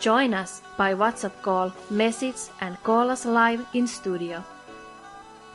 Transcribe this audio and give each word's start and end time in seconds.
Join 0.00 0.34
us 0.34 0.60
by 0.76 0.94
WhatsApp 0.94 1.40
call, 1.40 1.72
message, 1.90 2.36
and 2.60 2.76
call 2.82 3.10
us 3.10 3.24
live 3.24 3.64
in 3.72 3.86
studio. 3.86 4.44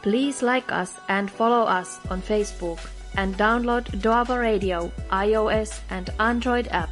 Please 0.03 0.41
like 0.41 0.71
us 0.71 0.93
and 1.09 1.29
follow 1.29 1.63
us 1.63 1.99
on 2.09 2.21
Facebook 2.21 2.79
and 3.15 3.37
download 3.37 3.83
Doaba 4.01 4.39
Radio 4.39 4.91
iOS 5.11 5.79
and 5.91 6.09
Android 6.19 6.67
app. 6.69 6.89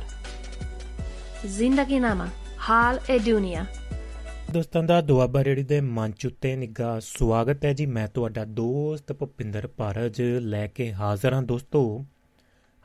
Zindagi 1.44 1.99
Nama 1.99 2.30
Hal 2.67 2.99
e 3.09 3.20
Dunia 3.20 3.66
ਦੋਸਤਾਂ 4.53 4.81
ਦਾ 4.84 5.00
ਦੁਆਬਾ 5.02 5.44
ਰੇੜੀ 5.44 5.63
ਦੇ 5.63 5.80
ਮੰਚ 5.81 6.25
ਉੱਤੇ 6.25 6.55
ਨਿੱਘਾ 6.55 7.00
ਸਵਾਗਤ 7.00 7.66
ਹੈ 7.66 7.73
ਜੀ 7.73 7.86
ਮੈਂ 7.86 8.08
ਤੁਹਾਡਾ 8.13 8.45
ਦੋਸਤ 8.59 9.11
ਭੁਪਿੰਦਰ 9.13 9.67
ਭਾਰਜ 9.77 10.22
ਲੈ 10.41 10.66
ਕੇ 10.67 10.91
ਹਾਜ਼ਰ 10.94 11.34
ਹਾਂ 11.34 11.41
ਦੋਸਤੋ 11.41 11.81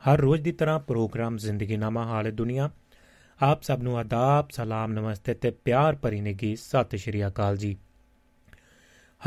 ਹਰ 0.01 0.19
ਰੋਜ਼ 0.19 0.41
ਦੀ 0.41 0.51
ਤਰ੍ਹਾਂ 0.51 0.79
ਪ੍ਰੋਗਰਾਮ 0.79 1.37
ਜ਼ਿੰਦਗੀ 1.37 1.77
ਨਾਮਾ 1.77 2.03
ਹਾਲ 2.05 2.31
ਦੁਨੀਆ 2.31 2.69
ਆਪ 3.41 3.61
ਸਭ 3.61 3.79
ਨੂੰ 3.81 3.97
ਆਦਾਬ 3.97 4.49
ਸਲਾਮ 4.49 4.93
ਨਮਸਤੇ 4.93 5.33
ਤੇ 5.33 5.51
ਪਿਆਰ 5.51 5.95
ਭਰੀ 5.95 6.21
ਨਿੱਘੀ 6.21 6.55
ਸਤਿ 6.55 6.97
ਸ਼੍ਰੀ 6.97 7.27
ਅਕਾਲ 7.27 7.57
ਜੀ। 7.57 7.77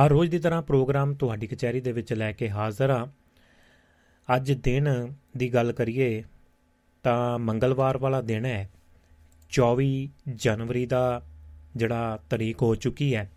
ਹਰ 0.02 0.08
ਰੋਜ਼ 0.08 0.30
ਦੀ 0.30 0.38
ਤਰ੍ਹਾਂ 0.38 0.62
ਪ੍ਰੋਗਰਾਮ 0.62 1.14
ਤੁਹਾਡੀ 1.14 1.46
ਕਚਹਿਰੀ 1.46 1.80
ਦੇ 1.80 1.92
ਵਿੱਚ 1.92 2.12
ਲੈ 2.12 2.32
ਕੇ 2.32 2.50
ਹਾਜ਼ਰ 2.50 2.90
ਹਾਂ। 2.90 3.06
ਅੱਜ 4.36 4.52
ਦਿਨ 4.52 5.12
ਦੀ 5.36 5.54
ਗੱਲ 5.54 5.72
ਕਰੀਏ 5.72 6.24
ਤਾਂ 7.02 7.38
ਮੰਗਲਵਾਰ 7.38 7.98
ਵਾਲਾ 7.98 8.20
ਦਿਨ 8.20 8.44
ਹੈ। 8.44 8.70
24 9.50 10.08
ਜਨਵਰੀ 10.34 10.86
ਦਾ 10.86 11.22
ਜਿਹੜਾ 11.76 12.18
ਤਰੀਕ 12.30 12.62
ਹੋ 12.62 12.74
ਚੁੱਕੀ 12.74 13.14
ਹੈ। 13.14 13.30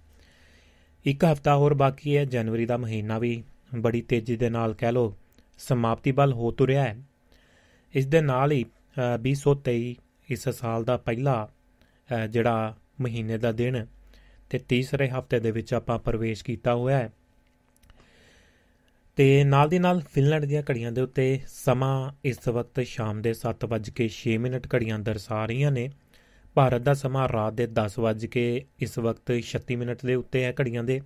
ਇੱਕ 1.05 1.25
ਹਫਤਾ 1.25 1.55
ਹੋਰ 1.55 1.73
ਬਾਕੀ 1.73 2.17
ਹੈ 2.17 2.25
ਜਨਵਰੀ 2.25 2.65
ਦਾ 2.65 2.77
ਮਹੀਨਾ 2.77 3.19
ਵੀ 3.19 3.43
ਬੜੀ 3.75 4.01
ਤੇਜ਼ੀ 4.01 4.35
ਦੇ 4.35 4.49
ਨਾਲ 4.49 4.73
ਕਹਿ 4.73 4.91
ਲੋ 4.91 5.15
ਸਮਾਪਤੀ 5.57 6.11
ਵੱਲ 6.11 6.33
ਹੋ 6.33 6.51
ਤੁਰਿਆ 6.51 6.83
ਹੈ। 6.83 6.97
ਇਸ 7.93 8.05
ਦੇ 8.05 8.21
ਨਾਲ 8.21 8.51
ਹੀ 8.51 8.65
ਅ, 9.15 9.17
2023 9.17 9.95
ਇਸ 10.31 10.49
ਸਾਲ 10.49 10.83
ਦਾ 10.83 10.97
ਪਹਿਲਾ 10.97 11.49
ਅ, 12.23 12.27
ਜਿਹੜਾ 12.27 12.75
ਮਹੀਨੇ 13.01 13.37
ਦਾ 13.37 13.51
ਦਿਨ 13.51 13.85
ਤੇ 14.49 14.59
ਤੀਸਰੇ 14.59 15.09
ਹਫ਼ਤੇ 15.09 15.39
ਦੇ 15.39 15.51
ਵਿੱਚ 15.51 15.73
ਆਪਾਂ 15.73 15.99
ਪ੍ਰਵੇਸ਼ 15.99 16.43
ਕੀਤਾ 16.43 16.75
ਹੋਇਆ 16.75 16.97
ਹੈ। 16.97 17.09
ਤੇ 19.15 19.43
ਨਾਲ 19.43 19.69
ਦੀ 19.69 19.79
ਨਾਲ 19.79 20.01
ਫਿਨਲੈਂਡ 20.13 20.45
ਦੀਆਂ 20.45 20.63
ਘੜੀਆਂ 20.71 20.91
ਦੇ 20.91 21.01
ਉੱਤੇ 21.01 21.39
ਸਮਾਂ 21.47 22.11
ਇਸ 22.25 22.47
ਵਕਤ 22.47 22.79
ਸ਼ਾਮ 22.79 23.21
ਦੇ 23.21 23.33
7:06 23.33 24.37
ਮਿੰਟ 24.37 24.67
ਘੜੀਆਂ 24.75 24.99
ਦਰਸਾ 24.99 25.45
ਰਹੀਆਂ 25.45 25.71
ਨੇ। 25.71 25.89
ਭਾਰਤ 26.53 26.81
ਦਾ 26.81 26.93
ਸਮਾਂ 26.93 27.29
ਰਾਤ 27.29 27.53
ਦੇ 27.53 27.67
10 27.67 27.99
ਵਜੇ 27.99 28.27
ਕੇ 28.27 28.65
ਇਸ 28.79 28.99
ਵਕਤ 28.99 29.31
36 29.31 29.75
ਮਿੰਟ 29.75 30.05
ਦੇ 30.05 30.15
ਉੱਤੇ 30.15 30.43
ਹੈ 30.43 30.53
ਘੜੀਆਂ 30.61 30.83
ਦੇ। 30.83 31.01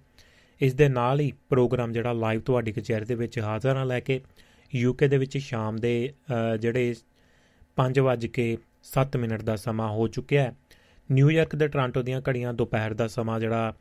ਇਸ 0.61 0.73
ਦੇ 0.73 0.89
ਨਾਲ 0.89 1.19
ਹੀ 1.19 1.33
ਪ੍ਰੋਗਰਾਮ 1.49 1.91
ਜਿਹੜਾ 1.91 2.13
ਲਾਈਵ 2.13 2.41
ਤੁਹਾਡੀ 2.41 2.71
ਕਚਹਿਰੀ 2.71 3.05
ਦੇ 3.05 3.15
ਵਿੱਚ 3.15 3.39
ਹਾਜ਼ਰ 3.39 3.75
ਹਾਂ 3.75 3.85
ਲੈ 3.85 3.99
ਕੇ 3.99 4.21
ਯੂਕੇ 4.75 5.07
ਦੇ 5.07 5.17
ਵਿੱਚ 5.17 5.37
ਸ਼ਾਮ 5.37 5.75
ਦੇ 5.75 6.13
ਅ, 6.53 6.57
ਜਿਹੜੇ 6.57 6.95
5 7.75 7.99
ਵਜੇ 7.99 8.27
ਕੇ 8.27 8.57
7 8.93 9.17
ਮਿੰਟ 9.17 9.41
ਦਾ 9.41 9.55
ਸਮਾਂ 9.55 9.89
ਹੋ 9.89 10.07
ਚੁੱਕਿਆ 10.07 10.43
ਹੈ। 10.43 10.55
ਨਿਊਯਾਰਕ 11.11 11.55
ਤੇ 11.55 11.67
ਟੋਰਾਂਟੋ 11.67 12.01
ਦੀਆਂ 12.01 12.21
ਘੜੀਆਂ 12.29 12.53
ਦੁਪਹਿਰ 12.53 12.93
ਦਾ 12.93 13.07
ਸਮਾਂ 13.07 13.39
ਜਿਹੜਾ 13.39 13.73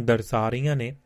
ਦਰਸਾ 0.00 0.48
ਰਹੀਆਂ 0.48 0.76
ਨੇ। 0.76 0.96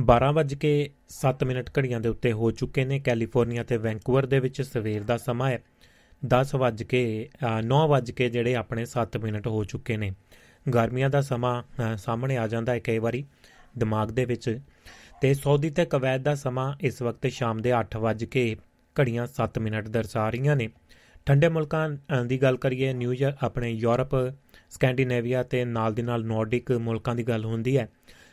12 0.00 0.32
ਵਜੇ 0.32 0.56
ਕੇ 0.56 0.90
7 1.08 1.44
ਮਿੰਟ 1.44 1.70
ਘੜੀਆਂ 1.78 2.00
ਦੇ 2.00 2.08
ਉੱਤੇ 2.08 2.32
ਹੋ 2.32 2.50
ਚੁੱਕੇ 2.50 2.84
ਨੇ। 2.84 3.00
ਕੈਲੀਫੋਰਨੀਆ 3.00 3.64
ਤੇ 3.64 3.76
ਵੈਂਕੂਵਰ 3.76 4.26
ਦੇ 4.26 4.40
ਵਿੱਚ 4.40 4.62
ਸਵੇਰ 4.62 5.02
ਦਾ 5.02 5.16
ਸਮਾਂ 5.16 5.50
ਹੈ। 5.50 5.62
10 6.26 6.54
ਵਜ 6.54 6.82
ਕੇ 6.82 7.28
9 7.64 7.88
ਵਜ 7.88 8.10
ਕੇ 8.10 8.30
ਜਿਹੜੇ 8.30 8.54
ਆਪਣੇ 8.54 8.86
7 8.86 9.16
ਮਿੰਟ 9.16 9.46
ਹੋ 9.46 9.64
ਚੁੱਕੇ 9.64 9.96
ਨੇ। 9.96 10.12
ਗਰਮੀਆਂ 10.74 11.10
ਦਾ 11.10 11.20
ਸਮਾਂ 11.20 11.62
ਅ, 11.62 11.96
ਸਾਹਮਣੇ 11.96 12.36
ਆ 12.36 12.46
ਜਾਂਦਾ 12.46 12.72
ਹੈ 12.72 12.78
ਕਈ 12.78 12.98
ਵਾਰੀ 12.98 13.24
ਦਿਮਾਗ 13.78 14.08
ਦੇ 14.08 14.24
ਵਿੱਚ। 14.24 14.60
ਤੇ 15.20 15.34
ਸਾਊਦੀ 15.34 15.70
ਤੇ 15.70 15.84
ਕਵੈਤ 15.84 16.20
ਦਾ 16.20 16.34
ਸਮਾਂ 16.34 16.76
ਇਸ 16.80 17.02
ਵਕਤ 17.02 17.26
ਸ਼ਾਮ 17.26 17.62
ਦੇ 17.62 17.72
8 17.72 17.96
ਵਜ 17.96 18.24
ਕੇ 18.24 18.56
ਘੜੀਆਂ 19.00 19.26
7 19.26 19.58
ਮਿੰਟ 19.58 19.88
ਦਰਸਾ 19.88 20.30
ਰਹੀਆਂ 20.30 20.56
ਨੇ। 20.56 20.68
ਠੰਡੇ 21.26 21.48
ਮੁਲਕਾਂ 21.48 21.96
ਅ, 21.96 22.24
ਦੀ 22.24 22.42
ਗੱਲ 22.42 22.56
ਕਰੀਏ 22.56 22.92
ਨਿਊਯਾਰਕ 22.92 23.44
ਆਪਣੇ 23.44 23.70
ਯੂਰਪ 23.70 24.08
ਸਕੈਂਡੀਨੇਵੀਆ 24.70 25.42
ਤੇ 25.42 25.64
ਨਾਲ 25.64 25.94
ਦੀ 25.94 26.02
ਨਾਲ 26.02 26.24
ਨਾਰਡਿਕ 26.24 26.72
ਮੁਲਕਾਂ 26.72 27.14
ਦੀ 27.14 27.22
ਗੱਲ 27.22 27.44
ਹੁੰਦੀ 27.44 27.78
ਹੈ। 27.78 27.88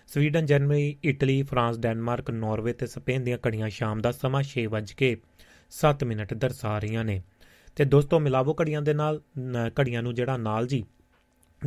Sweden 0.07 0.45
Germany 0.45 0.95
Italy 1.03 1.43
France 1.43 1.79
Denmark 1.79 2.31
Norway 2.31 2.73
ਤੇ 2.73 2.87
ਸਪੇਨ 2.87 3.23
ਦੀਆਂ 3.23 3.37
ਘੜੀਆਂ 3.47 3.69
ਸ਼ਾਮ 3.69 4.01
ਦਾ 4.01 4.11
ਸਮਾਂ 4.11 4.43
6 4.43 4.65
ਵਜ 4.69 4.91
ਕੇ 4.91 5.17
7 5.69 6.03
ਮਿੰਟ 6.03 6.33
ਦਰਸਾ 6.33 6.79
ਰਹੀਆਂ 6.79 7.05
ਨੇ। 7.05 7.21
ਤੇ 7.75 7.85
ਦੋਸਤੋ 7.85 8.19
ਮਿਲਾਵੋ 8.19 8.55
ਘੜੀਆਂ 8.61 8.81
ਦੇ 8.81 8.93
ਨਾਲ 8.93 9.21
ਨ- 9.39 9.71
ਘੜੀਆਂ 9.79 10.03
ਨੂੰ 10.03 10.13
ਜਿਹੜਾ 10.13 10.37
ਨਾਲ 10.37 10.67
ਜੀ 10.67 10.83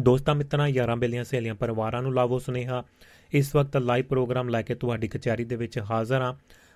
ਦੋਸਤਾਂ 0.00 0.34
ਮਿੱਤਰਾਂ 0.34 0.68
ਯਾਰਾਂ 0.68 0.96
ਬੇਲੀਆਂ 0.96 1.24
ਸਹੇਲੀਆਂ 1.24 1.54
ਪਰਿਵਾਰਾਂ 1.54 2.02
ਨੂੰ 2.02 2.14
ਲਾਵੋ 2.14 2.38
ਸੁਨੇਹਾ। 2.38 2.84
ਇਸ 3.32 3.56
ਵਕਤ 3.56 3.76
ਲਾਈਵ 3.76 4.04
ਪ੍ਰੋਗਰਾਮ 4.04 4.48
ਲੈ 4.48 4.62
ਕੇ 4.62 4.74
ਤੁਹਾਡੀ 4.74 5.08
ਕਚਹਿਰੀ 5.08 5.44
ਦੇ 5.44 5.56
ਵਿੱਚ 5.56 5.78
ਹਾਜ਼ਰ 5.78 6.20
ਹਾਂ। 6.20 6.34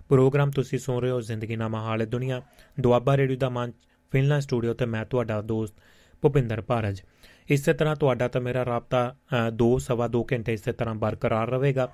ਪ੍ਰੋਗਰਾਮ 0.09 0.51
ਤੁਸੀਂ 0.51 0.79
ਸੁਣ 0.79 1.03
ਰਹੇ 1.03 1.11
ਹੋ 1.11 1.21
ਜ਼ਿੰਦਗੀ 1.21 1.57
ਨਾਮਾ 1.57 1.81
ਹਾਲੇ 1.81 2.07
ਦੁਨੀਆ। 2.07 2.43
ਦੁਆਬਾ 2.81 3.17
ਰੇਡੀਓ 3.17 3.37
ਦਾ 3.37 3.49
ਮੰਚ 3.49 3.75
ਫਿਨਲੈਂਡ 4.11 4.43
ਸਟੂਡੀਓ 4.43 4.75
ਤੇ 4.75 4.87
ਮੈਂ 4.87 5.05
ਤੁਹਾਡਾ 5.05 5.43
ਦੋਸਤ 5.43 5.75
ਭੁਪਿੰਦਰ 6.23 6.61
ਭਾਰਜ। 6.61 7.03
ਇਸੇ 7.49 7.73
ਤਰ੍ਹਾਂ 7.73 7.97
ਤੁਹਾਡਾ 7.97 8.29
ਤਾਂ 8.29 8.41
ਮੇਰਾ 8.41 8.65
ਰਾਬਤਾ 8.65 9.17
2 9.51 9.79
ਸਵਾ 9.79 10.09
2 10.09 10.25
ਘੰਟੇ 10.33 10.53
ਇਸੇ 10.53 10.73
ਤਰ੍ਹਾਂ 10.73 10.95
ਬਰਕਰਾਰ 10.95 11.49
ਰਹੇਗਾ। 11.49 11.93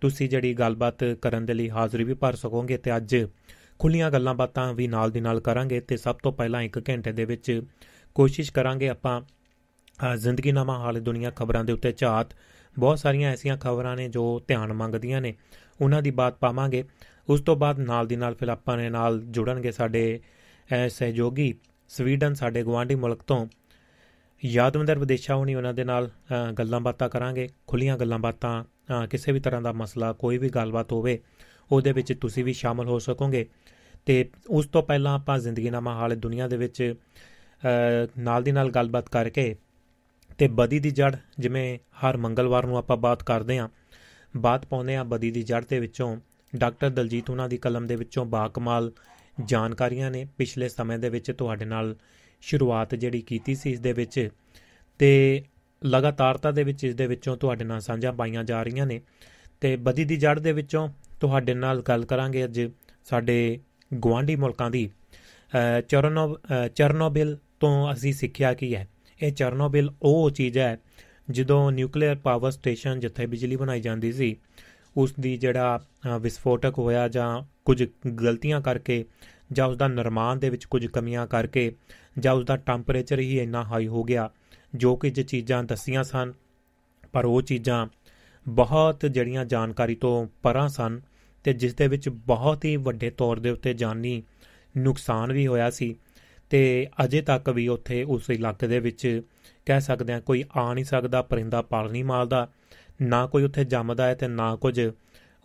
ਤੁਸੀਂ 0.00 0.28
ਜਿਹੜੀ 0.28 0.54
ਗੱਲਬਾਤ 0.54 1.04
ਕਰਨ 1.22 1.46
ਦੇ 1.46 1.54
ਲਈ 1.54 1.70
ਹਾਜ਼ਰੀ 1.70 2.04
ਵੀ 2.04 2.14
ਭਰ 2.14 2.34
ਸਕੋਗੇ 2.34 2.76
ਤੇ 2.76 2.96
ਅੱਜ 2.96 3.26
ਖੁੱਲੀਆਂ 3.78 4.10
ਗੱਲਾਂ 4.10 4.34
ਬਾਤਾਂ 4.34 4.74
ਵੀ 4.74 4.88
ਨਾਲ 4.88 5.10
ਦੀ 5.10 5.20
ਨਾਲ 5.20 5.40
ਕਰਾਂਗੇ 5.40 5.80
ਤੇ 5.80 5.96
ਸਭ 5.96 6.16
ਤੋਂ 6.16 6.32
ਪਹਿਲਾਂ 6.32 6.62
1 6.62 6.78
ਘੰਟੇ 6.88 7.12
ਦੇ 7.12 7.24
ਵਿੱਚ 7.24 7.62
ਕੋਸ਼ਿਸ਼ 8.14 8.52
ਕਰਾਂਗੇ 8.52 8.88
ਆਪਾਂ 8.88 9.20
ਅ, 10.12 10.16
ਜ਼ਿੰਦਗੀ 10.16 10.52
ਨਾਮਾ 10.52 10.78
ਹਾਲ 10.78 11.00
ਦੁਨੀਆ 11.00 11.30
ਖਬਰਾਂ 11.30 11.64
ਦੇ 11.64 11.72
ਉੱਤੇ 11.72 11.92
ਝਾਤ। 11.92 12.26
ਬਹੁਤ 12.78 12.98
ਸਾਰੀਆਂ 12.98 13.30
ਐਸੀਆਂ 13.30 13.56
ਖਬਰਾਂ 13.56 13.96
ਨੇ 13.96 14.08
ਜੋ 14.08 14.42
ਧਿਆਨ 14.48 14.72
ਮੰਗਦੀਆਂ 14.72 15.20
ਨੇ 15.20 15.34
ਉਹਨਾਂ 15.80 16.02
ਦੀ 16.02 16.10
ਬਾਤ 16.10 16.38
ਪਾਵਾਂਗੇ। 16.38 16.84
ਉਸ 17.28 17.40
ਤੋਂ 17.40 17.56
ਬਾਅਦ 17.56 17.78
ਨਾਲ 17.78 18.06
ਦੀ 18.06 18.16
ਨਾਲ 18.16 18.34
ਫਿਰ 18.34 18.48
ਆਪਾਂ 18.48 18.76
ਨੇ 18.76 18.90
ਨਾਲ 18.90 19.20
ਜੁੜਨਗੇ 19.20 19.72
ਸਾਡੇ 19.72 20.20
ਅ, 20.20 20.28
ਸਹਿਯੋਗੀ 20.88 21.54
ਸਵੀਡਨ 21.88 22.34
ਸਾਡੇ 22.34 22.62
ਗਵਾਂਢੀ 22.62 22.94
ਮੁਲਕ 22.94 23.22
ਤੋਂ। 23.22 23.46
ਯਾਦਵੰਦਰ 24.44 24.98
ਵਿਦੇਸ਼ਾ 24.98 25.36
ਹੋਣੀ 25.36 25.54
ਉਹਨਾਂ 25.54 25.74
ਦੇ 25.74 25.84
ਨਾਲ 25.84 26.08
ਅ, 26.08 26.52
ਗੱਲਾਂ 26.52 26.80
ਬਾਤਾਂ 26.80 27.08
ਕਰਾਂਗੇ 27.08 27.48
ਖੁੱਲੀਆਂ 27.66 27.98
ਗੱਲਾਂ 27.98 28.18
ਬਾਤਾਂ 28.18 28.64
ਅ, 28.64 29.06
ਕਿਸੇ 29.06 29.32
ਵੀ 29.32 29.40
ਤਰ੍ਹਾਂ 29.40 29.62
ਦਾ 29.62 29.72
ਮਸਲਾ 29.72 30.12
ਕੋਈ 30.12 30.38
ਵੀ 30.38 30.48
ਗੱਲਬਾਤ 30.48 30.92
ਹੋਵੇ 30.92 31.18
ਉਹਦੇ 31.72 31.92
ਵਿੱਚ 31.92 32.12
ਤੁਸੀਂ 32.20 32.44
ਵੀ 32.44 32.52
ਸ਼ਾਮਲ 32.52 32.86
ਹੋ 32.86 32.98
ਸਕੋਗੇ। 32.98 33.46
ਤੇ 34.06 34.30
ਉਸ 34.50 34.66
ਤੋਂ 34.66 34.82
ਪਹਿਲਾਂ 34.82 35.14
ਆਪਾਂ 35.14 35.38
ਜ਼ਿੰਦਗੀ 35.38 35.70
ਨਾਮਾ 35.70 35.94
ਹਾਲ 35.94 36.16
ਦੁਨੀਆ 36.16 36.48
ਦੇ 36.48 36.56
ਵਿੱਚ 36.56 36.94
ਅ, 36.94 37.68
ਨਾਲ 38.18 38.42
ਦੀ 38.42 38.52
ਨਾਲ 38.52 38.70
ਗੱਲਬਾਤ 38.70 39.08
ਕਰਕੇ 39.08 39.56
ਤੇ 40.38 40.48
ਬਦੀ 40.48 40.78
ਦੀ 40.78 40.90
ਜੜ 40.90 41.16
ਜਿਵੇਂ 41.38 41.78
ਹਰ 41.78 42.16
ਮੰਗਲਵਾਰ 42.16 42.66
ਨੂੰ 42.66 42.78
ਆਪਾਂ 42.78 42.96
ਬਾਤ 42.96 43.22
ਕਰਦੇ 43.22 43.58
ਆਂ 43.58 43.68
ਬਾਤ 44.36 44.66
ਪਾਉਂਦੇ 44.66 44.96
ਆਂ 44.96 45.04
ਬਦੀ 45.04 45.30
ਦੀ 45.30 45.42
ਜੜ 45.42 45.64
ਦੇ 45.68 45.80
ਵਿੱਚੋਂ। 45.80 46.16
ਡਾਕਟਰ 46.56 46.90
ਦਲਜੀਤ 46.90 47.30
ਉਹਨਾਂ 47.30 47.48
ਦੀ 47.48 47.56
ਕਲਮ 47.56 47.86
ਦੇ 47.86 47.96
ਵਿੱਚੋਂ 47.96 48.24
ਬਾਕਮਾਲ 48.24 48.92
ਜਾਣਕਾਰੀਆਂ 49.44 50.10
ਨੇ 50.10 50.26
ਪਿਛਲੇ 50.36 50.68
ਸਮੇਂ 50.68 50.98
ਦੇ 50.98 51.08
ਵਿੱਚ 51.08 51.32
ਤੁਹਾਡੇ 51.32 51.64
ਨਾਲ 51.64 51.96
ਸ਼ੁਰੂਆਤ 52.40 52.94
ਜਿਹੜੀ 52.94 53.20
ਕੀਤੀ 53.20 53.54
ਸੀ 53.54 53.70
ਇਸ 53.70 53.80
ਦੇ 53.80 53.92
ਵਿੱਚ 53.92 54.28
ਤੇ 54.98 55.42
ਲਗਾਤਾਰਤਾ 55.84 56.50
ਦੇ 56.50 56.62
ਵਿੱਚ 56.62 56.84
ਇਸ 56.84 56.94
ਦੇ 56.94 57.06
ਵਿੱਚੋਂ 57.06 57.36
ਤੁਹਾਡੇ 57.36 57.64
ਨਾਲ 57.64 57.80
ਸਾਂਝਾ 57.80 58.12
ਪਾਈਆਂ 58.12 58.44
ਜਾ 58.44 58.62
ਰਹੀਆਂ 58.62 58.86
ਨੇ 58.86 59.00
ਤੇ 59.60 59.76
ਬਦੀ 59.76 60.04
ਦੀ 60.04 60.16
ਜੜ 60.16 60.38
ਦੇ 60.38 60.52
ਵਿੱਚੋਂ 60.52 60.88
ਤੁਹਾਡੇ 61.20 61.54
ਨਾਲ 61.54 61.82
ਗੱਲ 61.82 62.04
ਕਰਾਂਗੇ 62.04 62.44
ਅੱਜ 62.44 62.70
ਸਾਡੇ 63.04 63.60
ਗਵਾਂਢੀ 64.04 64.36
ਮੁਲਕਾਂ 64.36 64.70
ਦੀ। 64.70 64.90
ਅ, 65.78 65.80
ਚਰਨੋ 65.80 66.34
ਅ, 66.34 66.68
ਚਰਨੋਬਿਲ 66.68 67.38
ਤੋਂ 67.60 67.92
ਅਸੀਂ 67.92 68.12
ਸਿੱਖਿਆ 68.12 68.54
ਕੀ 68.54 68.74
ਹੈ? 68.74 68.88
ਇਹ 69.22 69.32
ਚਰਨੋਬਿਲ 69.32 69.90
ਉਹ 70.02 70.30
ਚੀਜ਼ 70.30 70.58
ਹੈ 70.58 70.80
ਜਦੋਂ 71.30 71.72
ਨਿਊਕਲੀਅਰ 71.72 72.16
ਪਾਵਰ 72.16 72.50
ਸਟੇਸ਼ਨ 72.50 73.00
ਜਿੱਥੇ 73.00 73.26
ਬਿਜਲੀ 73.26 73.56
ਬਣਾਈ 73.56 73.80
ਜਾਂਦੀ 73.80 74.12
ਸੀ 74.12 74.36
ਉਸ 74.98 75.12
ਦੀ 75.20 75.36
ਜਿਹੜਾ 75.36 75.78
ਅ, 76.06 76.18
ਵਿਸਫੋਟਕ 76.18 76.78
ਹੋਇਆ 76.78 77.08
ਜਾਂ 77.08 77.42
ਕੁਝ 77.64 77.82
ਗਲਤੀਆਂ 78.22 78.60
ਕਰਕੇ 78.60 79.04
ਜਾਂ 79.52 79.66
ਉਸ 79.66 79.76
ਦਾ 79.76 79.88
ਨਿਰਮਾਣ 79.88 80.36
ਦੇ 80.36 80.50
ਵਿੱਚ 80.50 80.64
ਕੁਝ 80.64 80.86
ਕਮੀਆਂ 80.86 81.26
ਕਰਕੇ 81.26 81.70
ਜਾਂ 82.18 82.32
ਉਸ 82.34 82.44
ਦਾ 82.44 82.56
ਟੈਂਪਰੇਚਰ 82.56 83.18
ਹੀ 83.18 83.38
ਇੰਨਾ 83.38 83.62
ਹਾਈ 83.64 83.86
ਹੋ 83.86 84.02
ਗਿਆ 84.04 84.28
ਜੋ 84.74 84.96
ਕਿ 84.96 85.10
ਜੇ 85.10 85.22
ਚੀਜ਼ਾਂ 85.22 85.62
ਦੱਸੀਆਂ 85.64 86.04
ਸਨ 86.04 86.32
ਪਰ 87.12 87.24
ਉਹ 87.24 87.42
ਚੀਜ਼ਾਂ 87.42 87.86
ਬਹੁਤ 88.46 89.06
ਜਿਹੜੀਆਂ 89.06 89.44
ਜਾਣਕਾਰੀ 89.44 89.94
ਤੋਂ 89.94 90.26
ਪਰਾਂ 90.42 90.68
ਸਨ 90.68 91.00
ਤੇ 91.44 91.52
ਜਿਸ 91.52 91.74
ਦੇ 91.74 91.88
ਵਿੱਚ 91.88 92.08
ਬਹੁਤ 92.08 92.64
ਹੀ 92.64 92.76
ਵੱਡੇ 92.76 93.10
ਤੌਰ 93.10 93.38
ਦੇ 93.38 93.50
ਉੱਤੇ 93.50 93.74
ਜਾਨੀ 93.74 94.22
ਨੁਕਸਾਨ 94.76 95.32
ਵੀ 95.32 95.46
ਹੋਇਆ 95.46 95.70
ਸੀ 95.70 95.94
ਤੇ 96.50 96.60
ਅਜੇ 97.04 97.20
ਤੱਕ 97.22 97.48
ਵੀ 97.50 97.66
ਉੱਥੇ 97.68 98.02
ਉਸ 98.02 98.30
ਇਲਾਕੇ 98.30 98.66
ਦੇ 98.66 98.78
ਵਿੱਚ 98.78 99.22
ਕਹਿ 99.66 99.80
ਸਕਦੇ 99.80 100.12
ਹਾਂ 100.12 100.20
ਕੋਈ 100.20 100.44
ਆ 100.56 100.72
ਨਹੀਂ 100.74 100.84
ਸਕਦਾ 100.84 101.22
ਪਰਿੰਦਾ 101.22 101.62
ਪਾਲ 101.62 101.90
ਨਹੀਂ 101.92 102.04
ਮਾਰਦਾ 102.04 102.48
ਨਾ 103.00 103.26
ਕੋਈ 103.26 103.42
ਉੱਥੇ 103.44 103.64
ਜੰਮਦਾ 103.64 104.06
ਹੈ 104.06 104.14
ਤੇ 104.14 104.28
ਨਾ 104.28 104.54
ਕੁਝ 104.56 104.90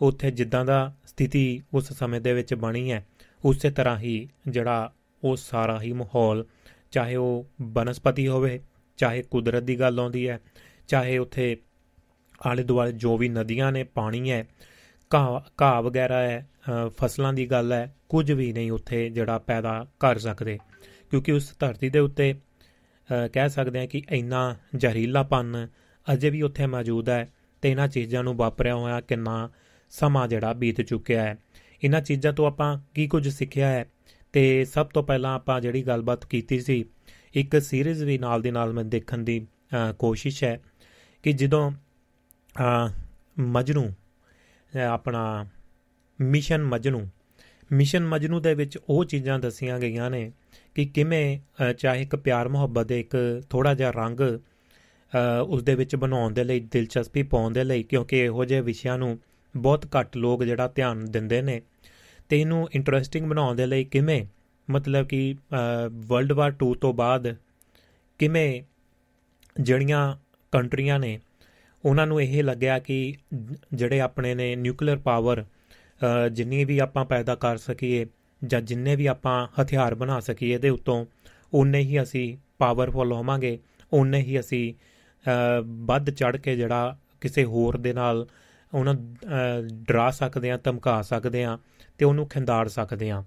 ਉੱਥੇ 0.00 0.30
ਜਿੱਦਾਂ 0.30 0.64
ਦਾ 0.64 0.92
ਸਥਿਤੀ 1.06 1.62
ਉਸ 1.74 1.92
ਸਮੇਂ 1.92 2.20
ਦੇ 2.20 2.32
ਵਿੱਚ 2.32 2.54
ਬਣੀ 2.54 2.90
ਹੈ, 2.92 3.04
ਉਸੇ 3.44 3.70
ਤਰ੍ਹਾਂ 3.70 3.98
ਹੀ 3.98 4.28
ਜਿਹੜਾ 4.48 4.92
ਉਹ 5.22 5.36
ਸਾਰਾ 5.36 5.80
ਹੀ 5.80 5.92
ਮਾਹੌਲ, 5.92 6.44
ਚਾਹੇ 6.90 7.16
ਉਹ 7.16 7.46
ਬਨਸਪਤੀ 7.62 8.26
ਹੋਵੇ, 8.28 8.60
ਚਾਹੇ 8.98 9.22
ਕੁਦਰਤ 9.22 9.62
ਦੀ 9.62 9.78
ਗੱਲ 9.80 10.00
ਆਉਂਦੀ 10.00 10.28
ਹੈ, 10.28 10.40
ਚਾਹੇ 10.88 11.18
ਉੱਥੇ 11.18 11.56
ਆਲੇ 12.46 12.62
ਦੁਆਲੇ 12.62 12.92
ਜੋ 12.92 13.16
ਵੀ 13.18 13.28
ਨਦੀਆਂ 13.28 13.70
ਨੇ, 13.72 13.84
ਪਾਣੀ 13.84 14.30
ਹੈ, 14.30 14.46
ਘਾਹ 15.10 15.40
ਘਾਹ 15.62 15.82
ਵਗੈਰਾ 15.82 16.18
ਹੈ 16.18 16.46
ਫਸਲਾਂ 16.98 17.32
ਦੀ 17.32 17.46
ਗੱਲ 17.50 17.72
ਹੈ, 17.72 17.94
ਕੁਝ 18.08 18.30
ਵੀ 18.32 18.52
ਨਹੀਂ 18.52 18.70
ਉੱਥੇ 18.72 19.08
ਜਿਹੜਾ 19.10 19.38
ਪੈਦਾ 19.38 19.86
ਕਰ 20.00 20.18
ਸਕਦੇ। 20.18 20.58
ਕਿਉਂਕਿ 21.10 21.32
ਉਸ 21.32 21.52
ਧਰਤੀ 21.58 21.88
ਦੇ 21.88 21.98
ਉੱਤੇ 21.98 22.34
ਕਹਿ 23.32 23.48
ਸਕਦੇ 23.48 23.78
ਹਾਂ 23.78 23.86
ਕਿ 23.86 24.02
ਇੰਨਾ 24.10 24.54
ਜ਼ਹਿਰੀਲਾਪਨ 24.76 25.66
ਅਜੇ 26.06 26.30
ਵੀ 26.30 26.42
ਉੱਥੇ 26.42 26.66
ਮੌਜੂਦ 26.66 27.08
ਹੈ 27.08 27.28
ਤੇ 27.64 27.70
ਇਹਨਾਂ 27.70 27.88
ਚੀਜ਼ਾਂ 27.88 28.22
ਨੂੰ 28.24 28.34
ਵਾਪਰਿਆ 28.36 28.74
ਹੋਇਆ 28.74 29.00
ਕਿੰਨਾ 29.00 29.50
ਸਮਾਂ 29.90 30.28
ਜਿਹੜਾ 30.28 30.52
ਬੀਤ 30.52 30.80
ਚੁੱਕਿਆ 30.80 31.22
ਹੈ। 31.22 31.36
ਇਹਨਾਂ 31.84 32.00
ਚੀਜ਼ਾਂ 32.00 32.32
ਤੋਂ 32.32 32.46
ਆਪਾਂ 32.46 32.66
ਕੀ 32.94 33.06
ਕੁਝ 33.06 33.28
ਸਿੱਖਿਆ 33.28 33.68
ਹੈ 33.68 33.86
ਤੇ 34.32 34.64
ਸਭ 34.64 34.86
ਤੋਂ 34.86 35.02
ਪਹਿਲਾਂ 35.02 35.34
ਆਪਾਂ 35.34 35.60
ਜਿਹੜੀ 35.60 35.82
ਗੱਲਬਾਤ 35.82 36.24
ਕੀਤੀ 36.24 36.60
ਸੀ, 36.60 36.84
ਇੱਕ 37.34 37.60
ਸੀਰੀਜ਼ 37.62 38.04
ਵੀ 38.04 38.18
ਨਾਲ 38.18 38.42
ਦੇ 38.42 38.50
ਨਾਲ 38.50 38.72
ਮੈਂ 38.72 38.84
ਦੇਖਣ 38.84 39.18
ਦੀ 39.18 39.46
ਕੋਸ਼ਿਸ਼ 39.98 40.44
ਹੈ 40.44 40.60
ਕਿ 41.22 41.32
ਜਦੋਂ 41.32 41.70
ਮਜਨੂ 43.40 43.90
ਆਪਣਾ 44.88 45.46
ਮਿਸ਼ਨ 46.20 46.62
ਮਜਨੂ 46.64 47.08
ਮਿਸ਼ਨ 47.72 48.06
ਮਜਨੂ 48.06 48.40
ਦੇ 48.40 48.54
ਵਿੱਚ 48.54 48.78
ਉਹ 48.88 49.04
ਚੀਜ਼ਾਂ 49.04 49.38
ਦੱਸੀਆਂ 49.38 49.78
ਗਈਆਂ 49.78 50.10
ਨੇ 50.10 50.32
ਕਿ 50.74 50.84
ਕਿਵੇਂ 50.84 51.38
ਚਾਹੇ 51.72 52.02
ਇੱਕ 52.02 52.16
ਪਿਆਰ 52.16 52.48
ਮੁਹੱਬਤ 52.48 52.86
ਦੇ 52.86 53.00
ਇੱਕ 53.00 53.42
ਥੋੜਾ 53.50 53.74
ਜਿਹਾ 53.74 53.90
ਰੰਗ 53.90 54.20
ਉਸ 55.48 55.62
ਦੇ 55.62 55.74
ਵਿੱਚ 55.74 55.96
ਬਣਾਉਣ 55.96 56.32
ਦੇ 56.34 56.44
ਲਈ 56.44 56.60
ਦਿਲਚਸਪੀ 56.62 57.22
ਪਾਉਣ 57.24 57.52
ਦੇ 57.52 57.64
ਲਈ, 57.64 57.82
ਕਿਉਂਕਿ 57.82 58.20
ਇਹੋ 58.20 58.44
ਜਿਹੇ 58.44 58.60
ਵਿਸ਼ਿਆਂ 58.60 58.98
ਨੂੰ 58.98 59.18
ਬਹੁਤ 59.54 59.86
ਘੱਟ 59.90 60.16
ਲੋਕ 60.16 60.44
ਜਿਹੜਾ 60.44 60.68
ਧਿਆਨ 60.68 61.04
ਦਿੰਦੇ 61.10 61.40
ਨੇ। 61.42 61.60
ਤੇ 62.30 62.40
ਇਹਨੂੰ 62.40 62.68
ਇੰਟਰਸਟਿੰਗ 62.74 63.26
ਬਣਾਉਣ 63.26 63.56
ਦੇ 63.56 63.66
ਲਈ 63.66 63.84
ਕਿਵੇਂ, 63.84 64.24
ਮਤਲਬ 64.68 65.06
ਕਿ 65.06 65.34
ਵਰਲਡ 66.06 66.32
ਵਾਰ 66.32 66.52
2 66.62 66.72
ਤੋਂ 66.74 66.92
ਬਾਅਦ 66.94 67.34
ਕਿਵੇਂ 68.20 68.62
ਜਿਹੜੀਆਂ 69.56 70.16
ਕੰਟਰੀਆਂ 70.52 70.98
ਨੇ, 70.98 71.18
ਉਹਨਾਂ 71.84 72.06
ਨੂੰ 72.06 72.20
ਇਹ 72.22 72.42
ਲੱਗਿਆ 72.44 72.78
ਕਿ 72.78 73.14
ਜਿਹੜੇ 73.74 74.00
ਆਪਣੇ 74.00 74.34
ਨੇ 74.34 74.54
ਨਿਊਕਲੀਅਰ 74.56 74.98
ਪਾਵਰ 74.98 75.44
ਜਿੰਨੀ 76.32 76.64
ਵੀ 76.64 76.78
ਆਪਾਂ 76.78 77.04
ਪੈਦਾ 77.04 77.34
ਕਰ 77.34 77.56
ਸਕੀਏ 77.56 78.06
ਜਾਂ 78.42 78.60
ਜਿੰਨੇ 78.62 78.96
ਵੀ 78.96 79.06
ਆਪਾਂ 79.06 79.46
ਹਥਿਆਰ 79.60 79.94
ਬਣਾ 79.94 80.18
ਸਕੀਏ, 80.20 80.54
ਇਹਦੇ 80.54 80.68
ਉੱਤੋਂ 80.68 81.04
ਉਨੇ 81.52 81.80
ਹੀ 81.80 82.02
ਅਸੀਂ 82.02 82.36
ਪਾਵਰਫੁਲ 82.58 83.12
ਹੋਵਾਂਗੇ 83.12 83.58
ਉਨੇ 83.92 84.20
ਹੀ 84.20 84.38
ਅਸੀਂ 84.40 84.72
ਵੱਧ 85.86 86.10
ਚੜ 86.10 86.36
ਕੇ 86.36 86.56
ਜਿਹੜਾ 86.56 86.96
ਕਿਸੇ 87.20 87.44
ਹੋਰ 87.44 87.76
ਦੇ 87.76 87.92
ਨਾਲ 87.92 88.26
ਉਹਨਾਂ 88.72 88.94
ਡਰਾ 89.82 90.10
ਸਕਦੇ 90.10 90.50
ਆ 90.50 90.56
ਧਮਕਾ 90.56 91.00
ਸਕਦੇ 91.02 91.44
ਆ 91.44 91.58
ਤੇ 91.98 92.04
ਉਹਨੂੰ 92.04 92.26
ਖਿੰਦਾੜ 92.28 92.66
ਸਕਦੇ 92.68 93.10
ਆ 93.10 93.22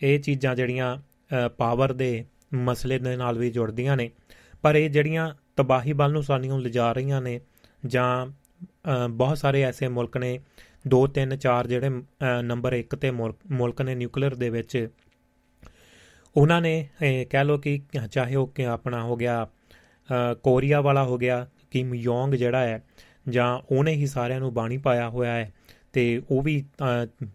ਇਹ 0.00 0.18
ਚੀਜ਼ਾਂ 0.20 0.54
ਜਿਹੜੀਆਂ 0.56 0.96
ਪਾਵਰ 1.58 1.92
ਦੇ 1.92 2.24
ਮਸਲੇ 2.54 2.98
ਦੇ 2.98 3.16
ਨਾਲ 3.16 3.38
ਵੀ 3.38 3.50
ਜੁੜਦੀਆਂ 3.50 3.96
ਨੇ। 3.96 4.10
ਪਰ 4.62 4.76
ਇਹ 4.76 4.88
ਜਿਹੜੀਆਂ 4.90 5.28
ਤਬਾਹੀ 5.56 5.92
ਵੱਲ 5.92 6.12
ਨੂੰ 6.12 6.22
ਸਾਨੂੰ 6.22 6.60
ਲਿਜਾ 6.62 6.92
ਰਹੀਆਂ 6.92 7.20
ਨੇ 7.22 7.40
ਜਾਂ 7.86 8.26
ਬਹੁਤ 9.08 9.38
ਸਾਰੇ 9.38 9.62
ਐਸੇ 9.62 9.88
ਮੁਲਕ 9.88 10.16
ਨੇ 10.16 10.38
2 10.94 11.04
3 11.18 11.36
4 11.46 11.68
ਜਿਹੜੇ 11.68 11.90
ਨੰਬਰ 12.42 12.76
1 12.76 12.96
ਤੇ 13.00 13.10
ਮੁਲਕ 13.10 13.82
ਨੇ 13.82 13.94
ਨਿਊਕਲੀਅਰ 13.94 14.34
ਦੇ 14.34 14.50
ਵਿੱਚ, 14.50 14.86
ਉਹਨਾਂ 16.36 16.60
ਨੇ 16.60 16.88
ਕਹਿ 17.30 17.44
ਲੋ 17.44 17.58
ਕਿ 17.58 17.80
ਚਾਹੇ 18.10 18.34
ਉਹ 18.34 18.46
ਕਿ 18.46 18.66
ਆਪਣਾ 18.66 19.02
ਹੋ 19.02 19.16
ਗਿਆ 19.16 19.46
ਕੋਰੀਆ 20.42 20.80
ਵਾਲਾ 20.80 21.04
ਹੋ 21.04 21.18
ਗਿਆ, 21.18 21.46
ਕਿਮ 21.70 21.94
ਯੋਂਗ 21.94 22.34
ਜਿਹੜਾ 22.34 22.60
ਹੈ, 22.60 22.82
ਜਾਂ 23.28 23.58
ਉਹਨੇ 23.70 23.92
ਹੀ 23.92 24.06
ਸਾਰਿਆਂ 24.06 24.40
ਨੂੰ 24.40 24.52
ਬਾਣੀ 24.54 24.78
ਪਾਇਆ 24.78 25.08
ਹੋਇਆ 25.08 25.32
ਹੈ, 25.32 25.52
ਤੇ 25.92 26.22
ਉਹ 26.30 26.42
ਵੀ 26.42 26.62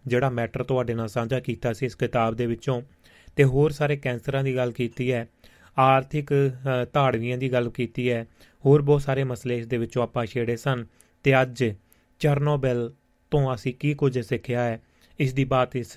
ਜਿਹੜਾ 0.07 0.29
ਮੈਟਰ 0.29 0.63
ਤੁਹਾਡੇ 0.63 0.93
ਨਾਲ 0.93 1.07
ਸਾਂਝਾ 1.07 1.39
ਕੀਤਾ 1.39 1.73
ਸੀ 1.73 1.85
ਇਸ 1.85 1.95
ਕਿਤਾਬ 1.95 2.35
ਦੇ 2.35 2.45
ਵਿੱਚੋਂ। 2.45 2.81
ਤੇ 3.35 3.43
ਹੋਰ 3.43 3.71
ਸਾਰੇ 3.71 3.97
ਕੈਂਸਰਾਂ 3.97 4.43
ਦੀ 4.43 4.55
ਗੱਲ 4.55 4.71
ਕੀਤੀ 4.71 5.11
ਹੈ, 5.11 5.27
ਆਰਥਿਕ 5.77 6.31
ਧਾੜਵੀਆਂ 6.93 7.37
ਦੀ 7.37 7.51
ਗੱਲ 7.53 7.69
ਕੀਤੀ 7.69 8.09
ਹੈ, 8.11 8.25
ਹੋਰ 8.63 8.81
ਬਹੁਤ 8.81 9.01
ਸਾਰੇ 9.01 9.23
ਮਸਲੇ 9.23 9.57
ਇਸ 9.57 9.67
ਦੇ 9.67 9.77
ਵਿੱਚੋਂ 9.77 10.03
ਆਪਾਂ 10.03 10.25
ਛੇੜੇ 10.25 10.55
ਸਨ। 10.57 10.85
ਤੇ 11.25 11.41
ਅੱਜ 11.41 11.63
ਚਰਨੋਬਿਲ 12.21 12.89
ਤੋਂ 13.31 13.53
ਅਸੀਂ 13.53 13.73
ਕੀ 13.73 13.93
ਕੁਝ 13.93 14.19
ਸਿੱਖਿਆ 14.19 14.63
ਹੈ, 14.63 14.79
ਇਸ 15.19 15.33
ਦੀ 15.33 15.43
ਬਾਤ 15.45 15.75
ਇਸ 15.75 15.93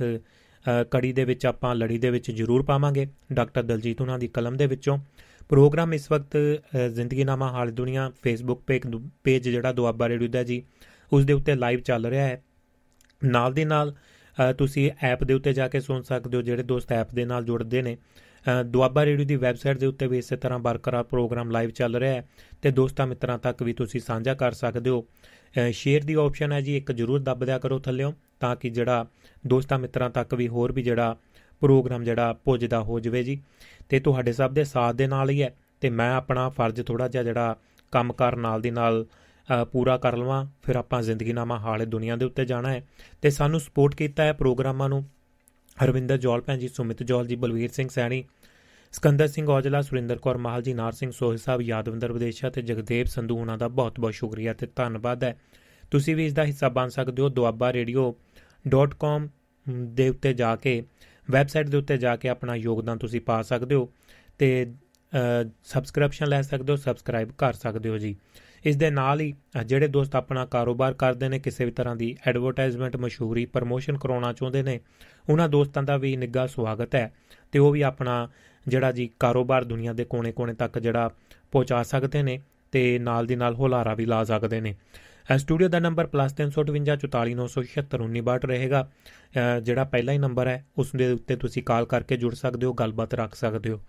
ਕੜੀ 0.90 1.12
ਦੇ 1.12 1.24
ਵਿੱਚ 1.24 1.46
ਆਪਾਂ 1.46 1.74
ਲੜੀ 1.74 1.98
ਦੇ 1.98 2.10
ਵਿੱਚ 2.10 2.30
ਜ਼ਰੂਰ 2.30 2.62
ਪਾਵਾਂਗੇ। 2.62 3.06
ਡਾਕਟਰ 3.32 3.62
ਦਲਜੀਤ 3.62 4.00
ਉਹਨਾਂ 4.00 4.18
ਦੀ 4.18 4.28
ਕਲਮ 4.28 4.56
ਦੇ 4.56 4.66
ਵਿੱਚੋਂ। 4.66 4.98
ਪ੍ਰੋਗਰਾਮ 5.48 5.94
ਇਸ 5.94 6.10
ਵਕਤ 6.12 6.36
ਜ਼ਿੰਦਗੀਨਾਮਾ 6.94 7.50
ਹਾਲ 7.52 7.70
ਦੁਨੀਆ 7.70 8.10
ਫੇਸਬੁੱਕ 8.22 8.62
ਪੇਜ 9.24 9.48
ਜਿਹੜਾ 9.48 9.72
ਦੁਆਬਾ 9.72 10.08
ਰੇਡੀਓ 10.08 10.28
ਦਾ 10.28 10.42
ਜੀ, 10.42 10.62
ਉਸ 11.12 11.24
ਦੇ 11.24 11.32
ਉੱਤੇ 11.32 11.54
ਲਾਈਵ 11.54 11.80
ਚੱਲ 11.80 12.06
ਰਿਹਾ 12.06 12.26
ਹੈ। 12.26 12.42
ਨਾਲ 13.22 13.52
ਦੇ 13.52 13.64
ਨਾਲ 13.64 13.94
ਤੁਸੀਂ 14.58 14.90
ਐਪ 15.02 15.24
ਦੇ 15.24 15.34
ਉੱਤੇ 15.34 15.52
ਜਾ 15.52 15.68
ਕੇ 15.68 15.80
ਸੁਣ 15.80 16.02
ਸਕਦੇ 16.02 16.36
ਹੋ 16.36 16.42
ਜਿਹੜੇ 16.42 16.62
ਦੋਸਤ 16.62 16.92
ਐਪ 16.92 17.14
ਦੇ 17.14 17.24
ਨਾਲ 17.24 17.44
ਜੁੜਦੇ 17.44 17.82
ਨੇ। 17.82 17.96
ਦੁਆਬਾ 18.66 19.04
ਰੇਡੀਓ 19.04 19.26
ਦੀ 19.26 19.36
ਵੈਬਸਾਈਟ 19.36 19.78
ਦੇ 19.78 19.86
ਉੱਤੇ 19.86 20.06
ਵੀ 20.06 20.18
ਇਸੇ 20.18 20.36
ਤਰ੍ਹਾਂ 20.36 20.58
ਬਰਕਰਾਰ 20.58 21.04
ਪ੍ਰੋਗਰਾਮ 21.04 21.50
ਲਾਈਵ 21.50 21.70
ਚੱਲ 21.70 21.96
ਰਿਹਾ 21.96 22.14
ਹੈ 22.14 22.28
ਤੇ 22.62 22.70
ਦੋਸਤਾਂ 22.70 23.06
ਮਿੱਤਰਾਂ 23.06 23.38
ਤੱਕ 23.38 23.62
ਵੀ 23.62 23.72
ਤੁਸੀਂ 23.72 24.00
ਸਾਂਝਾ 24.00 24.34
ਕਰ 24.34 24.52
ਸਕਦੇ 24.52 24.90
ਹੋ। 24.90 25.04
ਸ਼ੇਅਰ 25.72 26.04
ਦੀ 26.04 26.14
ਆਪਸ਼ਨ 26.14 26.52
ਹੈ 26.52 26.60
ਜੀ, 26.60 26.76
ਇੱਕ 26.76 26.92
ਜ਼ਰੂਰ 26.92 27.20
ਦੱਬ 27.20 27.44
ਦਿਆ 27.44 27.58
ਕਰੋ 27.58 27.78
ਥੱਲੇੋਂ 27.78 28.12
ਤਾਂ 28.40 28.54
ਕਿ 28.56 28.70
ਜਿਹੜਾ 28.70 29.06
ਦੋਸਤਾਂ 29.46 29.78
ਮਿੱਤਰਾਂ 29.78 30.10
ਤੱਕ 30.10 30.34
ਵੀ 30.34 30.48
ਹੋਰ 30.48 30.72
ਵੀ 30.72 30.82
ਜਿਹੜਾ 30.82 31.16
ਪ੍ਰੋਗਰਾਮ 31.60 32.04
ਜਿਹੜਾ 32.04 32.32
ਪੁੱਜਦਾ 32.32 32.80
ਹੋ 32.80 33.00
ਜਵੇ 33.00 33.22
ਜੀ। 33.22 33.42
ਤੇ 33.88 34.00
ਤੁਹਾਡੇ 34.00 34.32
ਸਭ 34.32 34.52
ਦੇ 34.52 34.64
ਸਾਥ 34.64 34.94
ਦੇ 34.94 35.06
ਨਾਲ 35.06 35.30
ਹੀ 35.30 35.42
ਹੈ। 35.42 35.54
ਤੇ 35.80 35.90
ਮੈਂ 35.90 36.14
ਆਪਣਾ 36.14 36.48
ਫਰਜ਼ 36.48 36.82
ਥੋੜਾ 36.82 37.08
ਜਿਹਾ 37.08 37.22
ਜਿਹੜਾ 37.22 37.56
ਕੰਮ 37.92 38.12
ਕਰਨ 38.12 38.38
ਨਾਲ 38.38 38.60
ਦੀ 38.60 38.70
ਨਾਲ 38.70 39.06
ਪੂਰਾ 39.72 39.96
ਕਰ 39.96 40.16
ਲਵਾਂ। 40.16 40.46
ਫਿਰ 40.62 40.76
ਆਪਾਂ 40.76 41.02
ਜ਼ਿੰਦਗੀਨਾਮਾ 41.02 41.58
ਹਾਲੇ 41.58 41.86
ਦੁਨੀਆ 41.86 42.16
ਦੇ 42.16 42.24
ਉੱਤੇ 42.24 42.44
ਜਾਣਾ 42.44 42.72
ਹੈ। 42.72 42.88
ਤੇ 43.22 43.30
ਸਾਨੂੰ 43.30 43.60
ਸਪੋਰਟ 43.60 43.94
ਕੀਤਾ 43.94 44.24
ਹੈ 44.24 44.32
ਪ੍ਰੋਗਰਾਮਾਂ 44.32 44.88
ਨੂੰ। 44.88 45.04
ਹਰਵਿੰਦਰ 45.84 46.16
ਜੋਲ 46.16 46.40
ਭੈਣ 46.40 46.58
ਜੀ, 46.58 46.68
ਸੁਮਿਤ 46.68 47.02
ਜੋਲ 47.02 47.26
ਜੀ, 47.26 47.36
ਬਲਵੀਰ 47.36 47.70
ਸਿੰਘ 47.70 47.88
ਸੈਣੀ, 47.88 48.24
ਸਕੰਦਰ 48.92 49.26
ਸਿੰਘ 49.26 49.50
ਔਜਲਾ, 49.50 49.82
ਸੁਰਿੰਦਰ 49.82 50.18
ਕੌਰ 50.18 50.38
ਮਾਹਲ 50.38 50.62
ਜੀ, 50.62 50.74
ਨਾਰ 50.74 50.92
ਸਿੰਘ 50.92 51.10
ਸੋਹੀ 51.10 51.36
ਸਾਹਿਬ, 51.36 51.62
ਯਾਦਵਿੰਦਰ 51.62 52.12
ਵਿਦੇਸ਼ਾ 52.12 52.50
ਤੇ 52.50 52.62
ਜਗਦੇਵ 52.62 53.06
ਸੰਧੂ 53.06 53.38
ਉਹਨਾਂ 53.38 53.58
ਦਾ 53.58 53.68
ਬਹੁਤ-ਬਹੁਤ 53.68 54.14
ਸ਼ੁਕਰੀਆ 54.14 54.52
ਤੇ 54.52 54.68
ਧੰਨਵਾਦ 54.76 55.24
ਹੈ। 55.24 55.40
ਤੁਸੀਂ 55.90 56.16
ਵੀ 56.16 56.26
ਇਸ 56.26 56.32
ਦਾ 56.32 56.44
ਹਿੱਸਾ 56.44 56.68
ਬਣ 56.68 56.88
ਸਕਦੇ 56.88 57.22
ਹੋ 57.22 57.28
duabarradio.com 57.28 59.28
ਦੇ 59.70 60.08
ਉੱਤੇ 60.08 60.34
ਜਾ 60.34 60.56
ਕੇ। 60.56 60.82
ਵੈਬਸਾਈਟ 61.30 61.68
ਦੇ 61.68 61.76
ਉੱਤੇ 61.76 61.96
ਜਾ 61.98 62.16
ਕੇ 62.16 62.28
ਆਪਣਾ 62.28 62.54
ਯੋਗਦਾਨ 62.54 62.98
ਤੁਸੀਂ 62.98 63.20
ਪਾ 63.20 63.42
ਸਕਦੇ 63.42 63.74
ਹੋ 63.74 63.88
ਤੇ 64.38 64.72
ਸਬਸਕ੍ਰਿਪਸ਼ਨ 65.64 66.26
ਲੈ 66.26 66.42
ਸਕਦੇ 66.42 66.72
ਹੋ 66.72 66.76
ਸਬਸਕ੍ਰਾਈਬ 66.76 67.30
ਕਰ 67.38 67.52
ਸਕਦੇ 67.52 67.88
ਹੋ 67.88 67.98
ਜੀ। 67.98 68.16
ਇਸ 68.64 68.76
ਦੇ 68.76 68.90
ਨਾਲ 68.90 69.20
ਹੀ 69.20 69.34
ਜਿਹੜੇ 69.66 69.88
ਦੋਸਤ 69.88 70.16
ਆਪਣਾ 70.16 70.44
ਕਾਰੋਬਾਰ 70.46 70.92
ਕਰਦੇ 70.92 71.28
ਨੇ, 71.28 71.38
ਕਿਸੇ 71.38 71.64
ਵੀ 71.64 71.70
ਤਰ੍ਹਾਂ 71.70 71.96
ਦੀ 71.96 72.16
ਐਡਵਰਟਾਈਜ਼ਮੈਂਟ 72.26 72.96
ਮਸ਼ਹੂਰੀ 72.96 73.44
ਪ੍ਰਮੋਸ਼ਨ 73.46 73.98
ਕਰਾਉਣਾ 73.98 74.32
ਚਾਹੁੰਦੇ 74.32 74.62
ਨੇ, 74.62 74.80
ਉਹਨਾਂ 75.30 75.48
ਦੋਸਤਾਂ 75.48 75.82
ਦਾ 75.82 75.96
ਵੀ 75.96 76.16
ਨਿੱਘਾ 76.16 76.46
ਸਵਾਗਤ 76.46 76.94
ਹੈ 76.94 77.12
ਤੇ 77.52 77.58
ਉਹ 77.58 77.70
ਵੀ 77.72 77.82
ਆਪਣਾ 77.82 78.28
ਜਿਹੜਾ 78.68 78.92
ਜੀ 78.92 79.10
ਕਾਰੋਬਾਰ 79.20 79.64
ਦੁਨੀਆ 79.64 79.92
ਦੇ 79.92 80.04
ਕੋਨੇ-ਕੋਨੇ 80.04 80.54
ਤੱਕ 80.54 80.78
ਜਿਹੜਾ 80.78 81.10
ਪਹੁੰਚਾ 81.52 81.82
ਸਕਦੇ 81.82 82.22
ਨੇ 82.22 82.40
ਤੇ 82.72 82.98
ਨਾਲ 82.98 83.26
ਦੀ 83.26 83.36
ਨਾਲ 83.36 83.54
ਹੋਲਾਰਾ 83.54 83.94
ਵੀ 83.94 84.06
ਲਾ 84.06 84.24
ਸਕਦੇ 84.24 84.60
ਨੇ। 84.60 84.74
ਸਟੂਡੀਓ 85.28 85.68
ਦਾ 85.68 85.78
ਨੰਬਰ 85.78 86.08
+358 86.08 88.44
ਰਹੇਗਾ। 88.46 88.90
ਜਿਹੜਾ 89.62 89.84
ਪਹਿਲਾ 89.84 90.12
ਹੀ 90.12 90.18
ਨੰਬਰ 90.18 90.48
ਹੈ 90.48 90.64
ਉਸ 90.78 90.90
ਦੇ 90.96 91.12
ਉੱਤੇ 91.12 91.36
ਤੁਸੀਂ 91.36 91.62
ਕਾਲ 91.62 91.86
ਕਰਕੇ 91.86 92.16
ਜੁੜ 92.16 92.34
ਸਕਦੇ 92.34 92.66
ਹੋ, 92.66 92.74
ਗੱਲਬਾਤ 92.74 93.14
ਰੱਖ 93.14 93.34
ਸਕਦੇ 93.34 93.70
ਹੋ। 93.70 93.80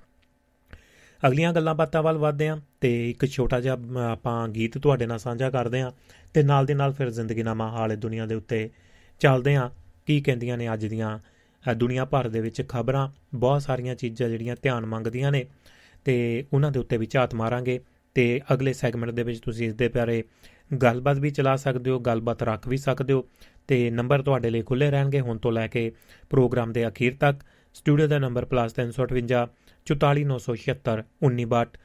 ਅਗਲੀਆਂ 1.23 1.53
ਗੱਲਾਂ 1.53 1.75
ਬਾਤਾਂ 1.75 2.03
ਵੱਲ 2.03 2.17
ਵਧਦੇ 2.17 2.49
ਹਾਂ 2.49 2.57
ਤੇ 2.81 3.09
ਇੱਕ 3.09 3.27
ਛੋਟਾ 3.27 3.61
ਜਿਹਾ 3.61 3.77
ਆਪਾਂ 4.03 4.49
ਗੀਤ 4.49 4.77
ਤੁਹਾਡੇ 4.77 5.05
ਨਾਲ 5.05 5.19
ਸਾਂਝਾ 5.19 5.49
ਕਰਦੇ 5.49 5.81
ਹਾਂ 5.81 5.91
ਤੇ 6.35 6.43
ਨਾਲ 6.43 6.65
ਦੇ 6.65 6.73
ਨਾਲ 6.73 6.93
ਫਿਰ 6.93 7.11
ਜ਼ਿੰਦਗੀਨਾਮਾ 7.11 7.71
ਹਾਲੇ 7.71 7.95
ਦੁਨੀਆ 7.95 8.25
ਦੇ 8.25 8.35
ਉੱਤੇ 8.35 8.69
ਚੱਲਦੇ 9.21 9.55
ਹਾਂ। 9.55 9.69
ਕੀ 10.07 10.21
ਕਹਿੰਦੀਆਂ 10.21 10.57
ਨੇ 10.57 10.73
ਅੱਜ 10.73 10.85
ਦੀਆਂ 10.85 11.19
ਦੁਨੀਆ 11.63 12.05
ਭਰ 12.05 12.27
ਦੇ 12.27 12.41
ਵਿੱਚ 12.41 12.63
ਖਬਰਾਂ? 12.69 13.09
ਬਹੁਤ 13.35 13.61
ਸਾਰੀਆਂ 13.61 13.95
ਚੀਜ਼ਾਂ 13.95 14.29
ਜਿਹੜੀਆਂ 14.29 14.55
ਧਿਆਨ 14.61 14.85
ਮੰਗਦੀਆਂ 14.85 15.31
ਨੇ 15.31 15.45
ਤੇ 16.05 16.45
ਉਹਨਾਂ 16.53 16.71
ਦੇ 16.71 16.79
ਉੱਤੇ 16.79 16.97
ਵੀ 16.97 17.05
ਝਾਤ 17.05 17.35
ਮਾਰਾਂਗੇ 17.35 17.79
ਤੇ 18.15 18.41
ਅਗਲੇ 18.53 18.73
ਸੈਗਮੈਂਟ 18.73 19.11
ਦੇ 19.11 19.23
ਵਿੱਚ 19.23 19.39
ਤੁਸੀਂ 19.39 19.67
ਇਸ 19.67 19.73
ਦੇ 19.73 19.87
ਬਾਰੇ 19.87 20.23
ਗੱਲਬਾਤ 20.77 21.17
ਵੀ 21.17 21.29
ਚਲਾ 21.29 21.55
ਸਕਦੇ 21.55 21.91
ਹੋ, 21.91 21.99
ਗੱਲਬਾਤ 21.99 22.43
ਰੱਖ 22.43 22.67
ਵੀ 22.67 22.77
ਸਕਦੇ 22.77 23.13
ਹੋ 23.13 23.25
ਤੇ 23.67 23.89
ਨੰਬਰ 23.89 24.21
ਤੁਹਾਡੇ 24.21 24.49
ਲਈ 24.49 24.61
ਖੁੱਲੇ 24.61 24.91
ਰਹਿਣਗੇ। 24.91 25.19
ਹੁਣ 25.19 25.37
ਤੋਂ 25.37 25.51
ਲੈ 25.51 25.67
ਕੇ 25.67 25.91
ਪ੍ਰੋਗਰਾਮ 26.29 26.73
ਦੇ 26.73 26.87
ਅਖੀਰ 26.87 27.15
ਤੱਕ 27.19 27.39
ਸਟੂਡੀਓ 27.73 28.07
ਦਾ 28.07 28.19
ਨੰਬਰ 28.19 28.45
+358 28.45 29.47
44976 29.85 31.03
1962 31.21 31.77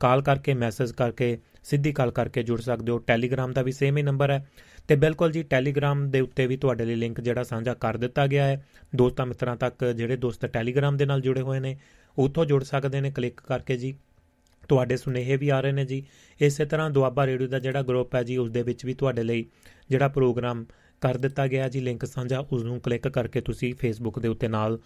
ਕਾਲ 0.00 0.22
ਕਰਕੇ, 0.22 0.54
ਮੈਸੇਜ 0.54 0.92
ਕਰਕੇ, 0.92 1.38
ਸਿੱਧੀ 1.64 1.92
ਕਾਲ 1.92 2.10
ਕਰਕੇ 2.10 2.42
ਜੁੜ 2.42 2.60
ਸਕਦੇ 2.60 2.92
ਹੋ। 2.92 2.98
ਟੈਲੀਗ੍ਰਾਮ 2.98 3.52
ਦਾ 3.52 3.62
ਵੀ 3.62 3.72
ਸੇਮ 3.72 3.96
ਹੀ 3.96 4.02
ਨੰਬਰ 4.02 4.30
ਹੈ। 4.30 4.50
ਤੇ 4.88 4.96
ਬਿਲਕੁਲ 4.96 5.32
ਜੀ, 5.32 5.42
ਟੈਲੀਗ੍ਰਾਮ 5.42 6.10
ਦੇ 6.10 6.20
ਉੱਤੇ 6.20 6.46
ਵੀ 6.46 6.56
ਤੁਹਾਡੇ 6.56 6.84
ਲਈ 6.84 6.94
ਲਿੰਕ 6.94 7.20
ਜਿਹੜਾ 7.20 7.42
ਸਾਂਝਾ 7.42 7.74
ਕਰ 7.74 7.96
ਦਿੱਤਾ 7.96 8.26
ਗਿਆ 8.26 8.44
ਹੈ। 8.44 8.66
ਦੋਸਤਾਂ 8.96 9.26
ਮਿੱਤਰਾਂ 9.26 9.56
ਤੱਕ 9.56 9.84
ਜਿਹੜੇ 9.84 10.16
ਦੋਸਤ 10.16 10.46
ਟੈਲੀਗ੍ਰਾਮ 10.46 10.96
ਦੇ 10.96 11.06
ਨਾਲ 11.06 11.20
ਜੁੜੇ 11.20 11.40
ਹੋਏ 11.40 11.60
ਨੇ, 11.60 11.78
ਉੱਥੋਂ 12.18 12.44
ਜੁੜ 12.44 12.64
ਸਕਦੇ 12.64 13.00
ਨੇ। 13.00 13.10
ਕਲਿੱਕ 13.10 13.40
ਕਰਕੇ 13.40 13.76
ਜੀ। 13.76 13.94
ਤੁਹਾਡੇ 14.70 14.96
ਸੁਨੇਹੇ 14.96 15.36
ਵੀ 15.36 15.48
ਆ 15.48 15.60
ਰਹੇ 15.60 15.72
ਨੇ 15.72 15.84
ਜੀ। 15.84 16.02
ਇਸੇ 16.40 16.64
ਤਰ੍ਹਾਂ 16.64 16.90
ਦੁਆਬਾ 16.90 17.26
ਰੇਡੀਓ 17.26 17.48
ਦਾ 17.48 17.58
ਜਿਹੜਾ 17.58 17.82
ਗਰੁੱਪ 17.82 18.14
ਹੈ 18.14 18.22
ਜੀ 18.22 18.36
ਉਸ 18.36 18.50
ਦੇ 18.50 18.62
ਵਿੱਚ 18.62 18.84
ਵੀ 18.86 18.94
ਤੁਹਾਡੇ 18.94 19.22
ਲਈ 19.22 19.44
ਜਿਹੜਾ 19.90 20.08
ਪ੍ਰੋਗਰਾਮ 20.08 20.64
ਕਰ 21.00 21.16
ਦਿੱਤਾ 21.16 21.46
ਗਿਆ 21.46 21.68
ਜੀ। 21.68 21.80
ਲਿੰਕ 21.80 22.04
ਸਾਂਝਾ 22.04 22.38
ਉਸ 22.52 22.62
ਨੂੰ 22.62 22.80
ਕਲਿੱਕ 22.80 23.08
ਕਰਕੇ 23.08 23.40
ਤੁਸੀਂ 23.40 23.74
ਫੇਸਬੁੱਕ 23.74 24.18
ਦੇ 24.18 24.28
ਉੱਤੇ 24.28 24.48
ਨਾਲ 24.48 24.78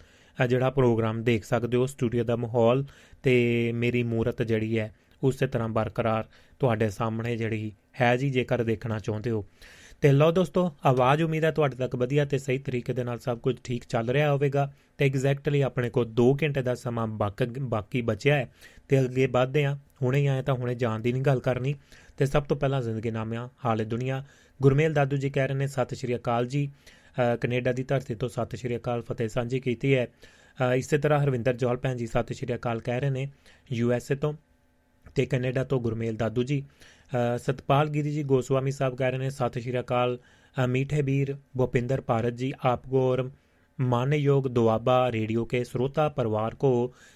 ਜਿਹੜਾ 0.49 0.69
ਪ੍ਰੋਗਰਾਮ 0.69 1.23
ਦੇਖ 1.23 1.45
ਸਕਦੇ 1.45 1.77
ਹੋ 1.77 1.85
ਸਟੂਡੀਓ 1.85 2.23
ਦਾ 2.23 2.35
ਮਾਹੌਲ 2.35 2.83
ਤੇ 3.23 3.35
ਮੇਰੀ 3.75 4.03
ਮੂਰਤ 4.03 4.41
ਜਿਹੜੀ 4.41 4.77
ਹੈ, 4.79 4.93
ਉਸੇ 5.21 5.47
ਤਰ੍ਹਾਂ 5.47 5.69
ਬਰਕਰਾਰ 5.69 6.25
ਤੁਹਾਡੇ 6.59 6.89
ਸਾਹਮਣੇ 6.89 7.35
ਜਿਹੜੀ 7.37 7.71
ਹੈ 8.01 8.15
ਜੀ, 8.17 8.29
ਜੇਕਰ 8.29 8.63
ਦੇਖਣਾ 8.63 8.99
ਚਾਹੁੰਦੇ 8.99 9.29
ਹੋ। 9.29 9.45
ਤੇ 10.01 10.11
ਲਓ 10.11 10.31
ਦੋਸਤੋ, 10.31 10.71
ਆਵਾਜ਼ 10.85 11.21
ਉਮੀਦ 11.23 11.43
ਹੈ 11.45 11.51
ਤੁਹਾਡੇ 11.51 11.75
ਤੱਕ 11.75 11.95
ਵਧੀਆ 11.95 12.25
ਤੇ 12.25 12.37
ਸਹੀ 12.37 12.57
ਤਰੀਕੇ 12.57 12.93
ਦੇ 12.93 13.03
ਨਾਲ 13.03 13.19
ਸਭ 13.19 13.39
ਕੁਝ 13.39 13.55
ਠੀਕ 13.63 13.83
ਚੱਲ 13.89 14.09
ਰਿਹਾ 14.09 14.31
ਹੋਵੇਗਾ 14.31 14.69
ਤੇ 14.97 15.05
ਐਗਜ਼ੈਕਟਲੀ 15.05 15.61
ਆਪਣੇ 15.61 15.89
ਕੋਲ 15.89 16.11
2 16.13 16.27
ਘੰਟੇ 16.43 16.61
ਦਾ 16.61 16.75
ਸਮਾਂ 16.75 17.07
ਬਾਕੀ 17.07 18.01
ਬਚਿਆ 18.01 18.35
ਹੈ 18.35 18.49
ਤੇ 18.89 18.99
ਅੱਗੇ 18.99 19.25
ਵਧਦੇ 19.27 19.65
ਆ 19.65 19.77
ਹੁਣੇ 20.01 20.19
ਹੀ 20.19 20.27
ਆਏ 20.27 20.41
ਤਾਂ 20.41 20.55
ਹੁਣੇ 20.55 20.75
ਜਾਣ 20.75 20.99
ਦੀ 20.99 21.11
ਨਹੀਂ 21.13 21.23
ਗੱਲ 21.23 21.39
ਕਰਨੀ 21.39 21.73
ਤੇ 22.17 22.25
ਸਭ 22.25 22.43
ਤੋਂ 22.43 22.57
ਪਹਿਲਾਂ 22.57 22.81
ਜ਼ਿੰਦਗੀ 22.81 23.11
ਨਾਮਿਆਂ 23.11 23.47
ਹਾਲੇ 23.65 23.85
ਦੁਨੀਆ। 23.85 24.23
ਗੁਰਮੇਲ 24.59 24.93
ਦਾਦੂ 24.93 25.17
ਜੀ 25.17 25.29
ਕਹਿ 25.29 25.47
ਰਹੇ 25.47 25.55
ਨੇ, 25.55 25.67
ਸਤਿ 25.67 25.95
ਸ਼੍ਰੀ 25.95 26.15
ਅਕਾਲ 26.15 26.45
ਜੀ। 26.47 26.69
ਕੈਨੇਡਾ 27.41 27.71
ਦੀ 27.71 27.83
ਧਰਤੀ 27.83 28.15
ਤੋਂ 28.15 28.29
ਸਤਿ 28.29 28.57
ਸ਼੍ਰੀ 28.57 28.75
ਅਕਾਲ 28.77 29.01
ਫਤਿਹ 29.01 29.29
ਸਾਂਝੀ 29.29 29.59
ਕੀਤੀ 29.59 29.95
ਹੈ। 29.95 30.07
ਇਸੇ 30.75 30.97
ਤਰ੍ਹਾਂ 30.97 31.19
ਹਰਵਿੰਦਰ 31.19 31.53
ਜੋਲ 31.55 31.77
ਭੈਣ 31.77 31.95
ਜੀ 31.97 32.07
ਸਤਿ 32.07 32.33
ਸ਼੍ਰੀ 32.33 32.55
ਅਕਾਲ 32.55 32.79
ਕਹਿ 32.79 32.99
ਰਹੇ 32.99 33.09
ਨੇ, 33.09 33.27
ਯੂ 33.71 33.91
ਐਸ 33.91 34.11
ਏ 34.11 34.15
ਤੋਂ 34.15 34.33
ਤੇ 35.15 35.25
ਕੈਨੇਡਾ 35.25 35.63
ਤੋਂ 35.63 35.79
ਗੁਰਮੇਲ 35.81 36.15
ਦਾਦੂ 36.17 36.43
ਜੀ। 36.43 36.63
ਸਤਪਾਲ 37.38 37.88
ਗਿਰੀ 37.88 38.10
ਜੀ 38.10 38.22
ਗੋਸਵਾਮੀ 38.24 38.70
ਸਾਹਿਬ 38.70 38.96
ਕਹਿ 38.96 39.10
ਰਹੇ 39.10 39.18
ਨੇ 39.18 39.30
ਸਤਿ 39.30 39.60
ਸ਼੍ਰੀ 39.60 39.80
ਅਕਾਲ 39.80 40.18
ਮੀਠੇ 40.56 41.02
ਵੀਰ 41.02 41.36
ਭੁਪਿੰਦਰ 41.58 42.00
ਭਾਰਤ 42.00 42.34
ਜੀ 42.34 42.52
ਆਪ 42.64 42.88
ਗੌਰ 42.88 43.30
मान्ययोग 43.78 44.48
दुआबा 44.48 44.96
रेडियो 45.08 45.44
के 45.44 45.64
श्रोता 45.64 46.06
परिवार 46.08 46.54
को 46.54 46.70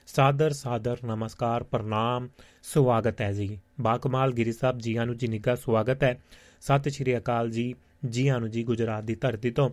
सादर 0.09 0.53
सादर 0.53 0.99
नमस्कार 1.05 1.63
प्रणाम 1.63 2.29
स्वागत 2.65 3.21
है 3.21 3.33
जी 3.35 3.49
ਬਾਕਮਾਲ 3.81 4.33
ਗਿਰੀ 4.33 4.53
ਸਾਹਿਬ 4.53 4.79
ਜੀਆਂ 4.79 5.07
ਨੂੰ 5.07 5.17
ਜੀ 5.17 5.27
ਨਿੱਘਾ 5.27 5.55
ਸਵਾਗਤ 5.55 6.05
ਹੈ 6.05 6.19
ਸਤਿ 6.63 6.91
ਸ਼੍ਰੀ 6.91 7.17
ਅਕਾਲ 7.17 7.51
ਜੀ 7.51 7.75
ਜੀਆਂ 8.07 8.39
ਨੂੰ 8.41 8.51
ਜੀ 8.51 8.63
ਗੁਜਰਾਤ 8.63 9.05
ਦੀ 9.05 9.15
ਧਰਤੀ 9.15 9.51
ਤੋਂ 9.51 9.69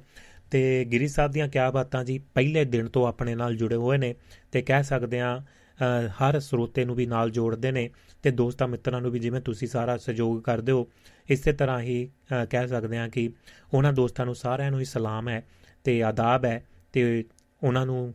ਤੇ 0.52 0.62
ਗਿਰੀ 0.92 1.08
ਸਾਹਿਬ 1.08 1.32
ਦੀਆਂ 1.32 1.48
ਕਿਆ 1.48 1.70
ਬਾਤਾਂ 1.72 2.04
ਜੀ 2.06 2.18
ਪਹਿਲੇ 2.34 2.64
ਦਿਨ 2.66 2.88
ਤੋਂ 2.88 3.08
ਆਪਣੇ 3.08 3.36
ਨਾਲ 3.36 3.56
ਜੁੜੇ 3.56 3.76
ਹੋਏ 3.76 3.98
ਨੇ 3.98 4.14
ਤੇ 4.52 4.62
ਕਹਿ 4.62 4.84
ਸਕਦੇ 4.84 5.20
ਆ 5.20 5.42
ਹਰ 5.83 6.39
ਸਰੋਤੇ 6.41 6.85
ਨੂੰ 6.85 6.95
ਵੀ 6.95 7.07
ਨਾਲ 7.07 7.31
ਜੋੜਦੇ 7.31 7.71
ਨੇ 7.73 7.91
ਤੇ 8.23 8.31
ਦੋਸਤਾਂ 8.31 8.69
ਮਿੱਤਰਾਂ 8.69 9.01
ਨੂੰ 9.01 9.11
ਵੀ 9.11 9.19
ਜਿਵੇਂ 9.19 9.41
ਤੁਸੀਂ 9.41 9.69
ਸਾਰਾ 9.69 9.97
ਸਹਿਯੋਗ 9.97 10.43
ਕਰਦੇ 10.43 10.73
ਹੋ, 10.73 10.87
ਇਸੇ 11.31 11.53
ਤਰ੍ਹਾਂ 11.53 11.81
ਹੀ 11.81 12.09
ਕਹਿ 12.51 12.69
ਸਕਦੇ 12.69 12.99
ਆ 12.99 13.09
ਕਿ 13.09 13.31
ਉਹਨਾਂ 13.75 13.93
ਦੋਸਤਾਂ 13.93 14.25
ਨੂੰ 14.27 14.35
ਸਾਰਿਆਂ 14.35 14.71
ਨੂੰ 14.71 14.81
ਹੀ 14.81 14.85
ਸਲਾਮ 14.85 15.29
ਹੈ 15.29 15.45
ਤੇ 15.85 16.03
ਆਦਾਬ 16.03 16.45
ਹੈ 16.45 16.65
ਤੇ 16.93 17.25
ਉਹਨਾਂ 17.63 17.87
ਨੂੰ 17.87 18.15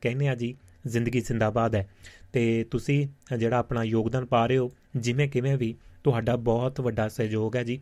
ਕਹਿੰਦੇ 0.00 0.28
ਆ 0.28 0.34
ਜੀ, 0.34 0.54
ਜ਼ਿੰਦਗੀ 0.86 1.20
ਜ਼ਿੰਦਾਬਾਦ 1.20 1.74
ਹੈ। 1.74 1.88
ਤੇ 2.32 2.64
ਤੁਸੀਂ 2.70 3.06
ਜਿਹੜਾ 3.36 3.56
ਆਪਣਾ 3.56 3.82
ਯੋਗਦਾਨ 3.84 4.24
ਪਾ 4.24 4.46
ਰਹੇ 4.46 4.58
ਹੋ, 4.58 4.70
ਜਿਵੇਂ 4.96 5.28
ਕਿਵੇਂ 5.28 5.56
ਵੀ 5.56 5.74
ਤੁਹਾਡਾ 6.04 6.36
ਬਹੁਤ 6.36 6.80
ਵੱਡਾ 6.80 7.08
ਸਹਿਯੋਗ 7.08 7.56
ਹੈ 7.56 7.62
ਜੀ, 7.62 7.80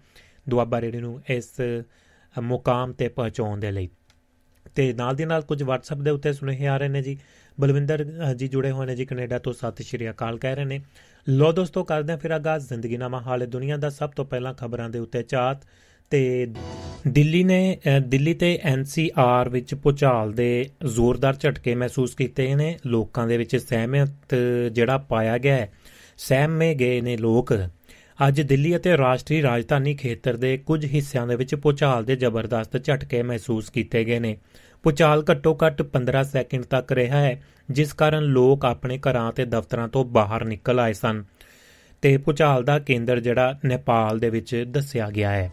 ਦੁਆਬਾ 0.48 0.80
ਰੇਡੀਓ 0.80 1.00
ਨੂੰ 1.00 1.20
ਇਸ 1.30 1.50
ਮੁਕਾਮ 2.42 2.92
ਤੇ 2.92 3.08
ਪਹੁੰਚਾਉਣ 3.08 3.60
ਦੇ 3.60 3.70
ਲਈ। 3.70 3.88
ਤੇ 4.74 4.92
ਨਾਲ 4.92 5.16
ਦੀ 5.16 5.24
ਨਾਲ 5.24 5.42
ਕੁਝ 5.42 5.62
WhatsApp 5.62 6.02
ਦੇ 6.02 6.10
ਉੱਤੇ 6.10 6.32
ਸੁਨੇਹੇ 6.32 6.66
ਆ 6.66 6.76
ਰਹੇ 6.76 6.88
ਨੇ 6.88 7.02
ਜੀ 7.02 7.18
ਬਲਵਿੰਦਰ 7.60 8.04
ਜੀ 8.34 8.48
ਜੁੜੇ 8.48 8.70
ਹੋਏ 8.70 8.86
ਨੇ 8.86 8.94
ਜੀ 8.96 9.04
ਕੈਨੇਡਾ 9.04 9.38
ਤੋਂ। 9.38 9.52
ਸਤਿ 9.52 9.84
ਸ਼੍ਰੀ 9.84 10.10
ਅਕਾਲ, 10.10 10.38
ਕਹਿ 10.38 10.54
ਰਹੇ 10.54 10.64
ਨੇ। 10.64 10.80
ਲੋ 11.26 11.52
ਦੋਸਤੋ, 11.52 11.84
ਕਰਦੇ 11.84 12.12
ਹਾਂ 12.12 12.18
ਫਿਰ 12.18 12.30
ਆਗਾਜ਼ 12.30 12.68
ਜ਼ਿੰਦਗੀ 12.68 12.96
ਨਾਮਾ 12.96 13.20
ਹਾਲੇ 13.20 13.46
ਦੁਨੀਆ 13.46 13.76
ਦਾ 13.76 13.90
ਸਭ 13.90 14.10
ਤੋਂ 14.10 14.24
ਪਹਿਲਾਂ 14.24 14.54
ਖਬਰਾਂ 14.54 14.88
ਦੇ 14.90 14.98
ਉੱਤੇ 14.98 15.22
ਚਾਤ 15.22 15.62
ਤੇ 16.12 16.46
ਦਿੱਲੀ 17.08 17.42
ਨੇ 17.44 17.78
ਦਿੱਲੀ 18.06 18.34
ਤੇ 18.34 18.58
ਐਨਸੀਆਰ 18.64 19.48
ਵਿੱਚ 19.48 19.74
ਪੁਚਾਲ 19.74 20.32
ਦੇ 20.32 20.68
ਜ਼ੋਰਦਾਰ 20.86 21.36
ਝਟਕੇ 21.36 21.74
ਮਹਿਸੂਸ 21.74 22.14
ਕੀਤੇ 22.14 22.54
ਨੇ। 22.54 22.76
ਲੋਕਾਂ 22.86 23.26
ਦੇ 23.26 23.36
ਵਿੱਚ 23.36 23.56
ਸਹਿਮਤ 23.56 24.34
ਜਿਹੜਾ 24.72 24.98
ਪਾਇਆ 24.98 25.36
ਗਿਆ 25.38 25.56
ਹੈ, 25.56 25.70
ਸਹਿਮੇ 26.18 26.74
ਗਏ 26.74 27.00
ਨੇ 27.00 27.16
ਲੋਕ। 27.16 27.52
ਅੱਜ 28.28 28.40
ਦਿੱਲੀ 28.42 28.76
ਅਤੇ 28.76 28.96
ਰਾਸ਼ਟਰੀ 28.96 29.42
ਰਾਜਧਾਨੀ 29.42 29.94
ਖੇਤਰ 29.94 30.36
ਦੇ 30.36 30.56
ਕੁਝ 30.58 30.84
ਹਿੱਸਿਆਂ 30.86 31.26
ਦੇ 31.26 31.36
ਵਿੱਚ 31.36 31.54
ਪੁਚਾਲ 31.54 32.04
ਦੇ 32.04 32.16
ਜ਼ਬਰਦਸਤ 32.16 32.84
ਝਟਕੇ 32.84 33.22
ਮਹਿਸੂਸ 33.22 33.70
ਕੀਤੇ 33.70 34.04
ਗਏ 34.04 34.18
ਨੇ। 34.18 34.36
ਪੁਚਾਲ 34.82 35.24
ਘੱਟੋ-ਘੱਟ 35.30 35.82
15 35.82 36.24
ਸੈਕਿੰਡ 36.24 36.64
ਤੱਕ 36.64 36.92
ਰਿਹਾ 36.92 37.20
ਹੈ, 37.20 37.42
ਜਿਸ 37.70 37.92
ਕਾਰਨ 37.92 38.22
ਲੋਕ 38.22 38.64
ਆਪਣੇ 38.64 38.98
ਘਰਾਂ 38.98 39.32
ਤੇ 39.32 39.44
ਦਫ਼ਤਰਾਂ 39.44 39.88
ਤੋਂ 39.88 40.04
ਬਾਹਰ 40.04 40.44
ਨਿਕਲ 40.44 40.80
ਆਏ 40.80 40.92
ਸਨ। 40.92 41.24
ਤੇ 42.02 42.16
ਪੁਚਾਲ 42.16 42.64
ਦਾ 42.64 42.78
ਕੇਂਦਰ 42.78 43.20
ਜਿਹੜਾ 43.20 43.58
ਨੇਪਾਲ 43.64 44.18
ਦੇ 44.18 44.30
ਵਿੱਚ 44.30 44.64
ਦੱਸਿਆ 44.68 45.10
ਗਿਆ 45.10 45.30
ਹੈ। 45.30 45.52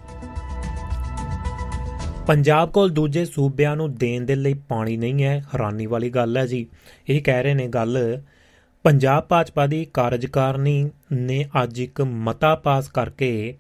ਪੰਜਾਬ 2.28 2.72
ਕੋਲ 2.72 2.90
ਦੂਜੇ 2.90 3.26
ਸੂਬਿਆਂ 3.26 3.76
ਨੂੰ 3.76 3.96
ਦੇਣ 3.96 4.22
ਦੇ 4.22 4.36
ਲਈ 4.36 4.54
ਪਾਣੀ 4.54 4.98
ਨਹੀਂ 4.98 5.24
ਹੈ, 5.24 5.40
ਹੈਰਾਨੀ 5.40 5.86
ਵਾਲੀ 5.86 6.10
ਗੱਲ 6.10 6.38
ਹੈ 6.38 6.46
ਜੀ। 6.46 6.68
ਇਹ 7.10 7.22
ਕਹਿ 7.22 7.44
ਰਹੇ 7.44 7.54
ਨੇ 7.54 7.68
ਗੱਲ 7.68 8.22
ਪੰਜਾਬ 8.84 9.24
ਭਾਜਪਾ 9.24 9.68
ਦੀ 9.68 9.88
ਕਾਰਜਕਾਰਨੀ 9.94 10.90
ਨੇ 11.12 11.46
ਅੱਜ 11.64 11.80
ਇੱਕ 11.80 12.02
ਮਤਾ 12.02 12.56
ਪਾਸ 12.56 12.88
ਕਰਕੇ 12.88 13.58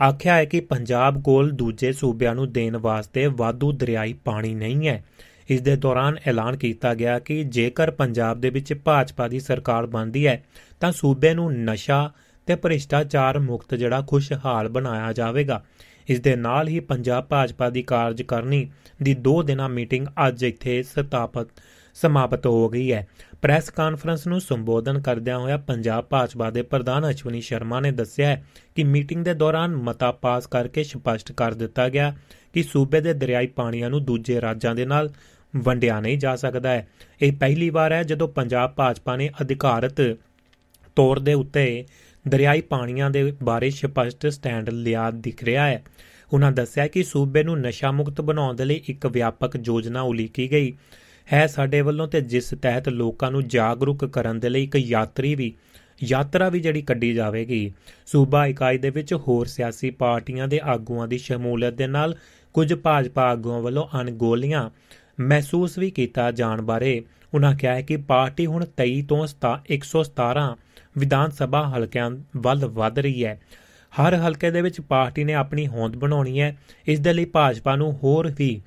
ਆਖਿਆ 0.00 0.34
ਹੈ 0.34 0.44
ਕਿ 0.44 0.60
ਪੰਜਾਬ 0.60 1.22
ਕੋਲ 1.22 1.50
ਦੂਜੇ 1.50 1.92
ਸੂਬਿਆਂ 1.92 2.34
ਨੂੰ 2.34 2.52
ਦੇਣ 2.52 2.76
ਵਾਸਤੇ 2.76 3.26
ਵਾਧੂ 3.26 3.72
ਦਰਿਆਈ 3.72 4.12
ਪਾਣੀ 4.12 4.54
ਨਹੀਂ 4.54 4.88
ਹੈ। 4.88 5.04
ਇਸ 5.48 5.60
ਦੇ 5.60 5.76
ਦੌਰਾਨ 5.76 6.16
ਐਲਾਨ 6.26 6.56
ਕੀਤਾ 6.56 6.94
ਗਿਆ 6.94 7.18
ਕਿ 7.18 7.44
ਜੇਕਰ 7.44 7.90
ਪੰਜਾਬ 7.90 8.40
ਦੇ 8.40 8.50
ਵਿੱਚ 8.50 8.74
ਭਾਜਪਾ 8.74 9.28
ਦੀ 9.28 9.40
ਸਰਕਾਰ 9.40 9.86
ਬਣਦੀ 9.86 10.26
ਹੈ, 10.26 10.44
ਤਾਂ 10.80 10.92
ਸੂਬੇ 10.92 11.34
ਨੂੰ 11.34 11.52
ਨਸ਼ਾ 11.54 12.10
ਤੇ 12.46 12.54
ਭ੍ਰਿਸ਼ਟਾਚਾਰ 12.54 13.38
ਮੁਕਤ 13.38 13.74
ਜਿਹੜਾ 13.74 14.00
ਖੁਸ਼ਹਾਲ 14.00 14.68
ਬਣਾਇਆ 14.68 15.12
ਜਾਵੇਗਾ। 15.12 15.62
ਇਸ 16.08 16.20
ਦੇ 16.20 16.36
ਨਾਲ 16.36 16.68
ਹੀ 16.68 16.80
ਪੰਜਾਬ 16.80 17.24
ਭਾਜਪਾ 17.24 17.70
ਦੀ 17.70 17.82
ਕਾਰਜਕਾਰਨੀ 17.82 18.68
ਦੀ 19.02 19.14
2 19.14 19.42
ਦਿਨਾ 19.42 19.68
ਮੀਟਿੰਗ 19.68 20.06
ਅੱਜ 20.28 20.44
ਇੱਥੇ 20.44 20.82
ਸਥਾਪਿਤ 20.82 21.48
ਸਮਾਪਤ 21.94 22.46
ਹੋ 22.46 22.68
ਗਈ 22.68 22.92
ਹੈ। 22.92 23.06
ਪ੍ਰੈਸ 23.44 23.70
ਕਾਨਫਰੰਸ 23.70 24.26
ਨੂੰ 24.26 24.40
ਸੰਬੋਧਨ 24.40 25.00
ਕਰਦਿਆਂ 25.00 25.38
ਹੋਇਆ 25.38 25.56
ਪੰਜਾਬ 25.56 26.04
ਭਾਜਪਾ 26.04 26.50
ਦੇ 26.50 26.62
ਪ੍ਰਧਾਨ 26.62 27.10
ਅਸ਼ਵਨੀ 27.10 27.40
ਸ਼ਰਮਾ 27.40 27.80
ਨੇ 27.80 27.90
ਦੱਸਿਆ 27.90 28.28
ਹੈ 28.28 28.44
ਕਿ 28.74 28.84
ਮੀਟਿੰਗ 28.84 29.24
ਦੇ 29.24 29.34
ਦੌਰਾਨ 29.34 29.76
ਮਤਾ 29.76 30.12
ਪਾਸ 30.12 30.46
ਕਰਕੇ 30.46 30.84
ਸਪਸ਼ਟ 30.84 31.32
ਕਰ 31.32 31.54
ਦਿੱਤਾ 31.54 31.88
ਗਿਆ 31.88 32.16
ਕਿ 32.52 32.62
ਸੂਬੇ 32.62 33.00
ਦੇ 33.00 33.12
ਦਰਿਆਈ 33.12 33.46
ਪਾਣੀਆਂ 33.46 33.90
ਨੂੰ 33.90 34.04
ਦੂਜੇ 34.04 34.40
ਰਾਜਾਂ 34.40 34.74
ਦੇ 34.74 34.86
ਨਾਲ 34.86 35.10
ਵੰਡਿਆ 35.56 36.00
ਨਹੀਂ 36.00 36.18
ਜਾ 36.18 36.36
ਸਕਦਾ 36.36 36.70
ਹੈ। 36.70 36.88
ਇਹ 37.22 37.32
ਪਹਿਲੀ 37.32 37.70
ਵਾਰ 37.70 37.92
ਹੈ 37.92 38.02
ਜਦੋਂ 38.02 38.28
ਪੰਜਾਬ 38.28 38.70
ਭਾਜਪਾ 38.70 39.16
ਨੇ 39.16 39.30
ਅਧਿਕਾਰਤ 39.40 40.16
ਤੌਰ 40.96 41.18
ਦੇ 41.18 41.34
ਉੱਤੇ 41.34 41.84
ਦਰਿਆਈ 42.28 42.60
ਪਾਣੀਆਂ 42.60 43.10
ਦੇ 43.10 43.34
ਬਾਰੇ 43.42 43.70
ਸਪਸ਼ਟ 43.70 44.26
ਸਟੈਂਡ 44.26 44.70
ਲਿਆ 44.70 45.10
ਦਿਖ 45.10 45.44
ਰਿਹਾ 45.44 45.66
ਹੈ। 45.66 45.84
ਉਹਨਾਂ 46.32 46.52
ਦੱਸਿਆ 46.52 46.86
ਕਿ 46.86 47.02
ਸੂਬੇ 47.02 47.42
ਨੂੰ 47.42 47.60
ਨਸ਼ਾ 47.60 47.90
ਮੁਕਤ 47.90 48.20
ਬਣਾਉਣ 48.20 48.54
ਦੇ 48.54 48.64
ਲਈ 48.64 48.80
ਇੱਕ 48.88 49.06
ਵਿਆਪਕ 49.06 49.56
ਯੋਜਨਾ 49.64 50.00
ਉਲੀਕੀ 50.00 50.50
ਗਈ। 50.50 50.72
ਹੈ 51.32 51.46
ਸਾਡੇ 51.46 51.80
ਵੱਲੋਂ 51.80 52.08
ਤੇ 52.08 52.20
ਜਿਸ 52.20 52.54
ਤਹਿਤ 52.62 52.88
ਲੋਕਾਂ 52.88 53.30
ਨੂੰ 53.30 53.48
ਜਾਗਰੂਕ 53.48 54.04
ਕਰਨ 54.04 54.40
ਦੇ 54.40 54.48
ਲਈ 54.48 54.64
ਇੱਕ 54.64 54.76
ਯਾਤਰੀ 54.76 55.34
ਵੀ, 55.34 55.54
ਯਾਤਰਾ 56.04 56.48
ਵੀ 56.48 56.60
ਜਿਹੜੀ 56.60 56.82
ਕੱਢੀ 56.82 57.14
ਜਾਵੇਗੀ। 57.14 57.72
ਸੂਬਾ 58.06 58.46
ਇਕਾਈ 58.46 58.78
ਦੇ 58.78 58.90
ਵਿੱਚ 58.90 59.14
ਹੋਰ 59.14 59.46
ਸਿਆਸੀ 59.46 59.90
ਪਾਰਟੀਆਂ 59.90 60.48
ਦੇ 60.48 60.60
ਆਗੂਆਂ 60.64 61.08
ਦੀ 61.08 61.18
ਸ਼ਮੂਲੀਅਤ 61.18 61.74
ਦੇ 61.74 61.86
ਨਾਲ 61.86 62.16
ਕੁਝ 62.52 62.74
ਭਾਜਪਾ 62.74 63.22
ਆਗੂਆਂ 63.22 63.60
ਵੱਲੋਂ 63.60 64.00
ਅਣਗੋਲੀਆਂ 64.00 64.70
ਮਹਿਸੂਸ 65.20 65.78
ਵੀ 65.78 65.90
ਕੀਤਾ 65.90 66.30
ਜਾਣ 66.30 66.62
ਬਾਰੇ 66.62 67.02
ਉਹਨਾਂ 67.34 67.54
ਕਿਹਾ 67.54 67.74
ਹੈ 67.74 67.82
ਕਿ 67.82 67.96
ਪਾਰਟੀ 67.96 68.46
ਹੁਣ 68.46 68.66
23 68.76 69.02
ਤੋਂ 69.02 69.26
117 69.70 70.56
ਵਿਧਾਨ 70.98 71.30
ਸਭਾ 71.30 71.68
ਹਲਕਿਆਂ 71.68 72.10
ਵੱਲ 72.36 72.66
ਵਧ 72.66 72.98
ਰਹੀ 72.98 73.24
ਹੈ। 73.24 73.40
ਹਰ 73.92 74.14
ਹਲਕੇ 74.14 74.50
ਦੇ 74.50 74.60
ਵਿੱਚ 74.60 74.80
ਪਾਰਟੀ 74.80 75.24
ਨੇ 75.24 75.34
ਆਪਣੀ 75.34 75.66
ਹੋਂਦ 75.66 75.96
ਬਣਾਉਣੀ 75.96 76.40
ਹੈ। 76.40 76.56
ਇਸ 76.86 77.00
ਦੇ 77.00 77.12
ਲਈ 77.12 77.24
ਭਾਜਪਾ 77.24 77.76
ਨੂੰ 77.76 77.92
ਹੋਰ 77.92 78.32
ਵੀ 78.36 78.62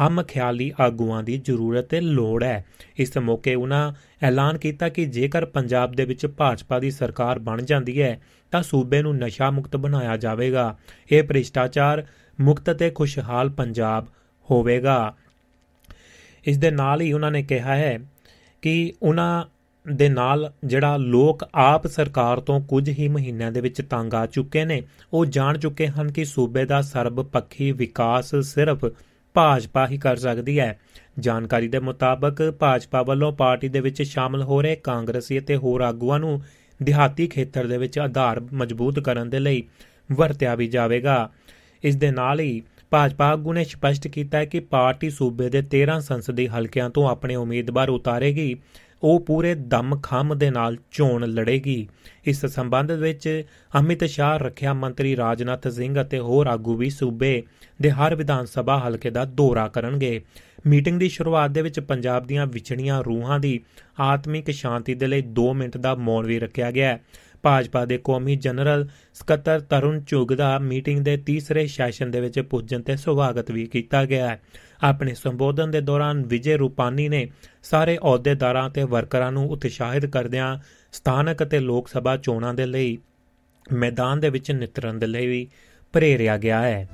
ਹਮ 0.00 0.22
ਖਿਆਲੀ 0.22 0.72
ਆਗੂਆਂ 0.80 1.22
ਦੀ 1.22 1.38
ਜ਼ਰੂਰਤ 1.38 1.84
ਤੇ 1.84 2.00
ਲੋੜ 2.00 2.44
ਹੈ। 2.44 2.64
ਇਸ 2.96 3.18
ਮੌਕੇ 3.18 3.54
ਉਹਨਾਂ 3.54 3.92
ਐਲਾਨ 4.22 4.58
ਕੀਤਾ 4.58 4.88
ਕਿ 4.88 5.04
ਜੇਕਰ 5.04 5.44
ਪੰਜਾਬ 5.44 5.92
ਦੇ 5.92 6.04
ਵਿੱਚ 6.04 6.26
ਭਾਜਪਾ 6.26 6.78
ਦੀ 6.78 6.90
ਸਰਕਾਰ 6.90 7.38
ਬਣ 7.38 7.62
ਜਾਂਦੀ 7.62 8.02
ਹੈ, 8.02 8.20
ਤਾਂ 8.50 8.62
ਸੂਬੇ 8.62 9.02
ਨੂੰ 9.02 9.16
ਨਸ਼ਾ 9.16 9.50
ਮੁਕਤ 9.50 9.76
ਬਣਾਇਆ 9.76 10.16
ਜਾਵੇਗਾ। 10.16 10.76
ਇਹ 11.12 11.22
ਭ੍ਰਿਸ਼ਟਾਚਾਰ 11.22 12.06
ਮੁਕਤ 12.40 12.70
ਤੇ 12.70 12.90
ਖੁਸ਼ਹਾਲ 12.90 13.50
ਪੰਜਾਬ 13.50 14.06
ਹੋਵੇਗਾ। 14.50 15.14
ਇਸ 16.46 16.58
ਦੇ 16.58 16.70
ਨਾਲ 16.70 17.00
ਹੀ 17.00 17.12
ਉਹਨਾਂ 17.12 17.30
ਨੇ 17.30 17.42
ਕਿਹਾ 17.42 17.76
ਹੈ 17.76 17.98
ਕਿ 18.62 18.92
ਉਹਨਾਂ 19.02 19.44
ਦੇ 19.92 20.08
ਨਾਲ 20.08 20.52
ਜਿਹੜਾ 20.64 20.96
ਲੋਕ 20.96 21.44
ਆਪ 21.54 21.86
ਸਰਕਾਰ 21.86 22.40
ਤੋਂ 22.40 22.60
ਕੁਝ 22.60 22.88
ਹੀ 22.88 23.08
ਮਹੀਨਿਆਂ 23.08 23.52
ਦੇ 23.52 23.60
ਵਿੱਚ 23.60 23.82
ਤੰਗ 23.82 24.14
ਆ 24.14 24.26
ਚੁੱਕੇ 24.26 24.64
ਨੇ, 24.64 24.82
ਉਹ 25.12 25.26
ਜਾਣ 25.26 25.58
ਚੁੱਕੇ 25.58 25.86
ਹਨ 25.86 26.12
ਕਿ 26.12 26.24
ਸੂਬੇ 26.24 26.64
ਦਾ 26.64 26.82
ਸਰਬਪੱਖੀ 26.82 27.72
ਵਿਕਾਸ 27.72 28.34
ਸਿਰਫ 28.34 28.84
ਭਾਜਪਾ 29.34 29.86
ਹੀ 29.86 29.98
ਕਰ 29.98 30.16
ਸਕਦੀ 30.16 30.60
ਹੈ। 30.60 30.78
ਜਾਣਕਾਰੀ 31.18 31.68
ਦੇ 31.68 31.78
ਮੁਤਾਬਕ 31.78 32.54
ਭਾਜਪਾ 32.58 33.02
ਵੱਲੋਂ 33.02 33.32
ਪਾਰਟੀ 33.32 33.68
ਦੇ 33.68 33.80
ਵਿੱਚ 33.80 34.02
ਸ਼ਾਮਲ 34.02 34.42
ਹੋ 34.42 34.62
ਰਹੇ 34.62 34.76
ਕਾਂਗਰਸੀ 34.76 35.38
ਅਤੇ 35.38 35.56
ਹੋਰ 35.56 35.80
ਆਗੂਆਂ 35.80 36.18
ਨੂੰ 36.18 36.42
ਦਿਹਾਤੀ 36.82 37.26
ਖੇਤਰ 37.26 37.66
ਦੇ 37.66 37.78
ਵਿੱਚ 37.78 37.98
ਆਧਾਰ 37.98 38.40
ਮਜ਼ਬੂਤ 38.40 38.98
ਕਰਨ 38.98 39.30
ਦੇ 39.30 39.38
ਲਈ 39.38 39.62
ਵਰਤਿਆ 40.12 40.54
ਵੀ 40.54 40.66
ਜਾਵੇਗਾ। 40.66 41.30
ਇਸ 41.84 41.96
ਦੇ 41.96 42.10
ਨਾਲ 42.10 42.40
ਹੀ 42.40 42.62
ਭਾਜਪਾ 42.90 43.26
ਆਗੂ 43.26 43.52
ਨੇ 43.52 43.64
ਸਪਸ਼ਟ 43.64 44.08
ਕੀਤਾ 44.08 44.38
ਹੈ 44.38 44.44
ਕਿ 44.44 44.60
ਪਾਰਟੀ 44.60 45.10
ਸੂਬੇ 45.10 45.48
ਦੇ 45.48 45.62
13 45.62 46.00
ਸੰਸਦੀ 46.00 46.48
ਹਲਕਿਆਂ 46.48 46.90
ਤੋਂ 46.90 47.08
ਆਪਣੇ 47.08 47.34
ਉਮੀਦਵਾਰ 47.34 47.88
ਉਤਾਰੇਗੀ। 47.88 48.56
ਉਹ 49.02 49.20
ਪੂਰੇ 49.20 49.54
ਦਮ 49.54 50.00
ਖੰਮ 50.02 50.34
ਦੇ 50.38 50.50
ਨਾਲ 50.50 50.76
ਚੋਣ 50.90 51.26
ਲੜੇਗੀ। 51.26 51.88
ਇਸ 52.26 52.46
ਸੰਬੰਧ 52.46 52.90
ਵਿੱਚ 52.90 53.44
ਅਮਿਤ 53.80 54.04
ਸ਼ਾਹ, 54.04 54.38
ਰੱਖਿਆ 54.38 54.74
ਮੰਤਰੀ 54.74 55.16
ਰਾਜਨਾਥ 55.16 55.68
ਸਿੰਘ 55.68 56.00
ਅਤੇ 56.02 56.18
ਹੋਰ 56.18 56.46
ਆਗੂ 56.46 56.74
ਵੀ 56.74 56.90
ਸੂਬੇ 56.90 57.42
ਦੇ 57.82 57.90
ਹਰ 57.90 58.14
ਵਿਧਾਨ 58.14 58.44
ਸਭਾ 58.44 58.78
ਹਲਕੇ 58.78 59.10
ਦਾ 59.10 59.24
ਦੌਰਾ 59.24 59.68
ਕਰਨਗੇ। 59.68 60.20
ਮੀਟਿੰਗ 60.66 61.00
ਦੀ 61.00 61.08
ਸ਼ੁਰੂਆਤ 61.08 61.50
ਦੇ 61.50 61.62
ਵਿੱਚ 61.62 61.80
ਪੰਜਾਬ 61.80 62.26
ਦੀਆਂ 62.26 62.46
ਵਿਛੜੀਆਂ 62.46 63.02
ਰੂਹਾਂ 63.02 63.40
ਦੀ 63.40 63.60
ਆਤਮਿਕ 64.00 64.50
ਸ਼ਾਂਤੀ 64.50 64.94
ਦੇ 64.94 65.06
ਲਈ 65.06 65.22
2 65.22 65.52
ਮਿੰਟ 65.54 65.76
ਦਾ 65.76 65.94
ਮੌਨ 65.94 66.26
ਵੀ 66.26 66.38
ਰੱਖਿਆ 66.38 66.70
ਗਿਆ 66.70 66.98
ਭਾਜਪਾ 67.42 67.84
ਦੇ 67.84 67.98
ਕੌਮੀ 68.04 68.36
ਜਨਰਲ 68.36 68.88
ਸਕੱਤਰ 69.14 69.60
ਤਰੁਣ 69.60 70.00
ਚੁਗ 70.00 70.32
ਦਾ 70.32 70.58
ਮੀਟਿੰਗ 70.58 71.00
ਦੇ 71.00 71.16
ਤੀਸਰੇ 71.16 71.66
ਸੈਸ਼ਨ 71.66 72.10
ਦੇ 72.10 72.20
ਵਿੱਚ 72.20 72.40
ਪੁੱਜਣ 72.40 72.82
ਤੇ 72.82 72.96
ਸਵਾਗਤ 72.96 73.50
ਵੀ 73.50 73.66
ਕੀਤਾ 73.66 74.04
ਗਿਆ 74.04 74.28
ਹੈ। 74.28 74.40
ਆਪਣੇ 74.82 75.14
ਸੰਬੋਧਨ 75.14 75.70
ਦੇ 75.70 75.80
ਦੌਰਾਨ 75.80 76.22
ਵਿਜੇ 76.26 76.56
ਰੂਪਾਨੀ 76.56 77.08
ਨੇ 77.08 77.30
ਸਾਰੇ 77.62 77.96
ਅਹੁਦੇਦਾਰਾਂ 77.96 78.70
ਤੇ 78.70 78.82
ਵਰਕਰਾਂ 78.82 79.32
ਨੂੰ 79.32 79.50
ਉਤਸ਼ਾਹਿਤ 79.50 80.06
ਕਰਦਿਆਂ 80.06 80.58
ਸਥਾਨਕ 80.92 81.42
ਅਤੇ 81.42 81.60
ਲੋਕ 81.60 81.88
ਸਭਾ 81.88 82.16
ਚੋਣਾਂ 82.16 82.54
ਦੇ 82.54 82.66
ਲਈ 82.66 82.98
ਮੈਦਾਨ 83.72 84.20
ਦੇ 84.20 84.30
ਵਿੱਚ 84.30 84.50
ਨਿਤਰਨ 84.50 84.98
ਦੇ 84.98 85.06
ਲਈ 85.06 85.26
ਵੀ 85.26 85.48
ਪ੍ਰੇਰਿਆ 85.92 86.36
ਗਿਆ 86.36 86.62
ਹੈ। 86.62 86.88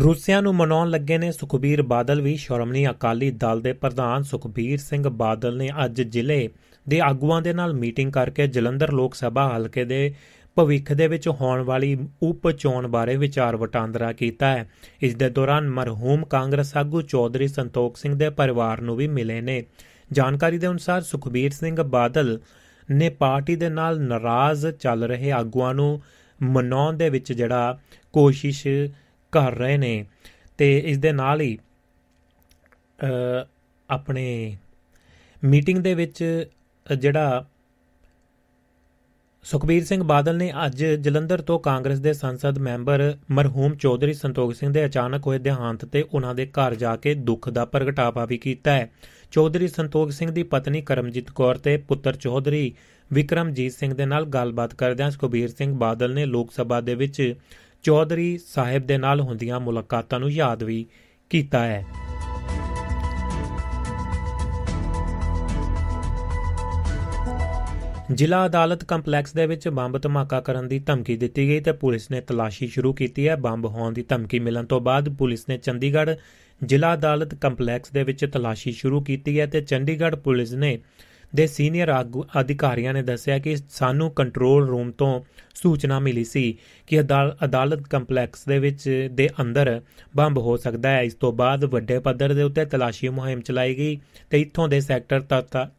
ਰੂਸਿਆਂ 0.00 0.42
ਨੂੰ 0.42 0.54
ਮਨਾਉਣ 0.54 0.90
ਲੱਗੇ 0.90 1.18
ਨੇ 1.18 1.32
ਸੁਖਬੀਰ 1.32 1.82
ਬਾਦਲ 1.82 2.20
ਵੀ। 2.20 2.36
ਸ਼੍ਰੋਮਣੀ 2.36 2.86
ਅਕਾਲੀ 2.86 3.30
ਦਲ 3.30 3.60
ਦੇ 3.60 3.72
ਪ੍ਰਧਾਨ 3.72 4.22
ਸੁਖਬੀਰ 4.22 4.78
ਸਿੰਘ 4.78 5.08
ਬਾਦਲ 5.08 5.56
ਨੇ 5.56 5.70
ਅੱਜ 5.84 6.02
ਜ਼ਿਲ੍ਹੇ 6.02 6.48
ਦੇ 6.88 7.00
ਆਗੂਆਂ 7.00 7.42
ਦੇ 7.42 7.52
ਨਾਲ 7.52 7.74
ਮੀਟਿੰਗ 7.74 8.12
ਕਰਕੇ 8.12 8.46
ਜਲੰਧਰ 8.46 8.92
ਲੋਕ 8.92 9.14
ਸਭਾ 9.14 9.56
ਹਲਕੇ 9.56 9.84
ਦੇ 9.84 10.14
ਭਵਿੱਖ 10.56 10.92
ਦੇ 10.92 11.06
ਵਿੱਚ 11.08 11.28
ਹੋਣ 11.28 11.62
ਵਾਲੀ 11.62 11.96
ਉਪ 12.22 12.50
ਚੋਣ 12.50 12.86
ਬਾਰੇ 12.88 13.16
ਵਿਚਾਰ 13.16 13.56
ਵਟਾਂਦਰਾ 13.56 14.12
ਕੀਤਾ 14.12 14.46
ਹੈ। 14.46 14.68
ਇਸ 15.02 15.14
ਦੇ 15.14 15.28
ਦੌਰਾਨ 15.30 15.68
ਮਰਹੂਮ 15.68 16.24
ਕਾਂਗਰਸ 16.24 16.76
ਆਗੂ 16.76 17.02
ਚੌਧਰੀ 17.02 17.48
ਸੰਤੋਖ 17.48 17.96
ਸਿੰਘ 17.96 18.14
ਦੇ 18.14 18.30
ਪਰਿਵਾਰ 18.30 18.80
ਨੂੰ 18.80 18.96
ਵੀ 18.96 19.06
ਮਿਲੇ 19.08 19.40
ਨੇ। 19.40 19.62
ਜਾਣਕਾਰੀ 20.12 20.58
ਦੇ 20.58 20.66
ਅਨੁਸਾਰ 20.66 21.02
ਸੁਖਬੀਰ 21.02 21.50
ਸਿੰਘ 21.50 21.82
ਬਾਦਲ 21.82 22.38
ਨੇ 22.88 23.08
ਪਾਰਟੀ 23.08 23.56
ਦੇ 23.56 23.68
ਨਾਲ 23.68 24.00
ਨਾਰਾਜ਼ 24.00 24.66
ਚੱਲ 24.66 25.04
ਰਹੇ 25.04 25.32
ਆਗੂਆਂ 25.32 25.74
ਨੂੰ 25.74 26.00
ਮਨਾਉਣ 26.42 26.96
ਦੇ 26.96 27.08
ਵਿੱਚ 27.10 27.32
ਜਿਹੜਾ 27.32 27.78
ਕੋਸ਼ਿਸ਼ 28.12 28.66
ਕਰ 29.32 29.54
ਰਹੇ 29.54 29.76
ਨੇ 29.76 30.04
ਤੇ 30.58 30.78
ਇਸ 30.78 30.98
ਦੇ 30.98 31.12
ਨਾਲ 31.12 31.40
ਹੀ 31.40 31.58
ਅ, 32.98 33.46
ਆਪਣੇ 33.90 34.56
ਮੀਟਿੰਗ 35.44 35.78
ਦੇ 35.78 35.94
ਵਿੱਚ 35.94 36.46
ਜਿਹੜਾ 36.96 37.44
ਸੁਖਬੀਰ 39.46 39.84
ਸਿੰਘ 39.84 40.02
ਬਾਦਲ 40.02 40.36
ਨੇ 40.36 40.52
ਅੱਜ 40.66 40.84
ਜਲੰਧਰ 40.84 41.40
ਤੋਂ 41.40 41.58
ਕਾਂਗਰਸ 41.60 41.98
ਦੇ 41.98 42.12
ਸੰਸਦ 42.12 42.58
ਮੈਂਬਰ 42.58 43.02
ਮਰਹੂਮ 43.30 43.74
ਚੌਧਰੀ 43.74 44.12
ਸੰਤੋਖ 44.12 44.54
ਸਿੰਘ 44.54 44.72
ਦੇ 44.72 44.84
ਅਚਾਨਕ 44.86 45.26
ਹੋਏ 45.26 45.38
ਦੇਹਾਂਤ 45.38 45.84
ਤੇ 45.84 46.04
ਉਹਨਾਂ 46.14 46.34
ਦੇ 46.34 46.46
ਘਰ 46.46 46.74
ਜਾ 46.74 46.94
ਕੇ 46.96 47.14
ਦੁੱਖ 47.14 47.48
ਦਾ 47.50 47.64
ਪ੍ਰਗਟਾਵਾ 47.64 48.24
ਵੀ 48.24 48.38
ਕੀਤਾ 48.38 48.72
ਹੈ। 48.72 48.90
ਚੌਧਰੀ 49.32 49.68
ਸੰਤੋਖ 49.68 50.10
ਸਿੰਘ 50.10 50.30
ਦੀ 50.30 50.42
ਪਤਨੀ 50.42 50.80
ਕਰਮਜੀਤ 50.82 51.30
ਕੌਰ 51.30 51.58
ਤੇ 51.58 51.76
ਪੁੱਤਰ 51.76 52.16
ਚੌਧਰੀ 52.16 52.72
ਵਿਕਰਮਜੀਤ 53.12 53.72
ਸਿੰਘ 53.72 53.94
ਦੇ 53.94 54.06
ਨਾਲ 54.06 54.24
ਗੱਲਬਾਤ 54.24 54.74
ਕਰਦਿਆਂ 54.74 55.10
ਸੁਖਬੀਰ 55.10 55.48
ਸਿੰਘ 55.48 55.72
ਬਾਦਲ 55.74 56.14
ਨੇ 56.14 56.26
ਲੋਕ 56.26 56.52
ਸਭਾ 56.52 56.80
ਦੇ 56.80 56.94
ਵਿੱਚ 56.94 57.34
ਚੌਧਰੀ 57.82 58.38
ਸਾਹਿਬ 58.46 58.86
ਦੇ 58.86 58.98
ਨਾਲ 58.98 59.20
ਹੁੰਦੀਆਂ 59.20 59.60
ਮੁਲਾਕਾਤਾਂ 59.60 60.20
ਨੂੰ 60.20 60.30
ਯਾਦ 60.30 60.62
ਵੀ 60.62 60.86
ਕੀਤਾ 61.30 61.64
ਹੈ। 61.66 61.84
ਜ਼ਿਲ੍ਹਾ 68.14 68.44
ਅਦਾਲਤ 68.46 68.84
ਕੰਪਲੈਕਸ 68.84 69.32
ਦੇ 69.32 69.46
ਵਿੱਚ 69.46 69.68
ਬੰਬ 69.68 69.98
ਧਮਾਕਾ 69.98 70.40
ਕਰਨ 70.40 70.68
ਦੀ 70.68 70.78
ਧਮਕੀ 70.78 71.16
ਦਿੱਤੀ 71.16 71.48
ਗਈ 71.48 71.60
ਤੇ 71.60 71.72
ਪੁਲਿਸ 71.72 72.10
ਨੇ 72.10 72.20
ਤਲਾਸ਼ੀ 72.20 72.66
ਸ਼ੁਰੂ 72.66 72.92
ਕੀਤੀ 72.92 73.28
ਹੈ। 73.28 73.36
ਬੰਬ 73.36 73.66
ਹੋਣ 73.66 73.92
ਦੀ 73.92 74.02
ਧਮਕੀ 74.08 74.38
ਮਿਲਣ 74.38 74.64
ਤੋਂ 74.64 74.80
ਬਾਅਦ 74.80 75.08
ਪੁਲਿਸ 75.08 75.48
ਨੇ 75.48 75.56
ਚੰਡੀਗੜ੍ਹ 75.58 76.10
ਜ਼ਿਲ੍ਹਾ 76.64 76.94
ਅਦਾਲਤ 76.94 77.34
ਕੰਪਲੈਕਸ 77.34 77.90
ਦੇ 77.90 78.02
ਵਿੱਚ 78.02 78.24
ਤਲਾਸ਼ੀ 78.24 78.72
ਸ਼ੁਰੂ 78.72 79.00
ਕੀਤੀ 79.00 79.38
ਹੈ 79.40 79.46
ਤੇ 79.46 79.60
ਚੰਡੀਗੜ੍ਹ 79.60 80.16
ਪੁਲਿਸ 80.16 80.52
ਨੇ 80.52 80.78
ਦੇ 81.34 81.46
ਸੀਨੀਅਰ 81.46 81.88
ਆਗੂ 81.88 82.24
ਅਧਿਕਾਰੀਆਂ 82.40 82.92
ਨੇ 82.94 83.02
ਦੱਸਿਆ 83.02 83.38
ਕਿ 83.38 83.56
ਸਾਨੂੰ 83.70 84.10
ਕੰਟਰੋਲ 84.10 84.66
ਰੂਮ 84.66 84.90
ਤੋਂ 84.90 85.20
ਸੂਚਨਾ 85.54 85.98
ਮਿਲੀ 85.98 86.24
ਸੀ 86.24 86.56
ਕਿ 86.86 87.00
ਅਦਾਲ- 87.00 87.34
ਅਦਾਲਤ 87.44 87.82
ਕੰਪਲੈਕਸ 87.88 88.44
ਦੇ 88.44 88.58
ਵਿੱਚ 88.58 89.08
ਦੇ 89.12 89.28
ਅੰਦਰ 89.40 89.80
ਬੰਬ 90.16 90.38
ਹੋ 90.38 90.56
ਸਕਦਾ 90.56 90.90
ਹੈ। 90.90 91.02
ਇਸ 91.02 91.14
ਤੋਂ 91.14 91.32
ਬਾਅਦ 91.32 91.64
ਵੱਡੇ 91.64 91.98
ਪੱਧਰ 91.98 92.34
ਦੇ 92.34 92.42
ਉੱਤੇ 92.42 92.64
ਤਲਾਸ਼ੀ 92.64 93.08
ਮੁਹਿੰਮ 93.08 93.40
ਚਲਾਈ 93.40 93.74
ਗਈ 93.74 93.98
ਤੇ 94.30 94.40
ਇੱਥੋਂ 94.40 94.68
ਦੇ 94.68 94.80
ਸੈਕਟਰ 94.80 95.20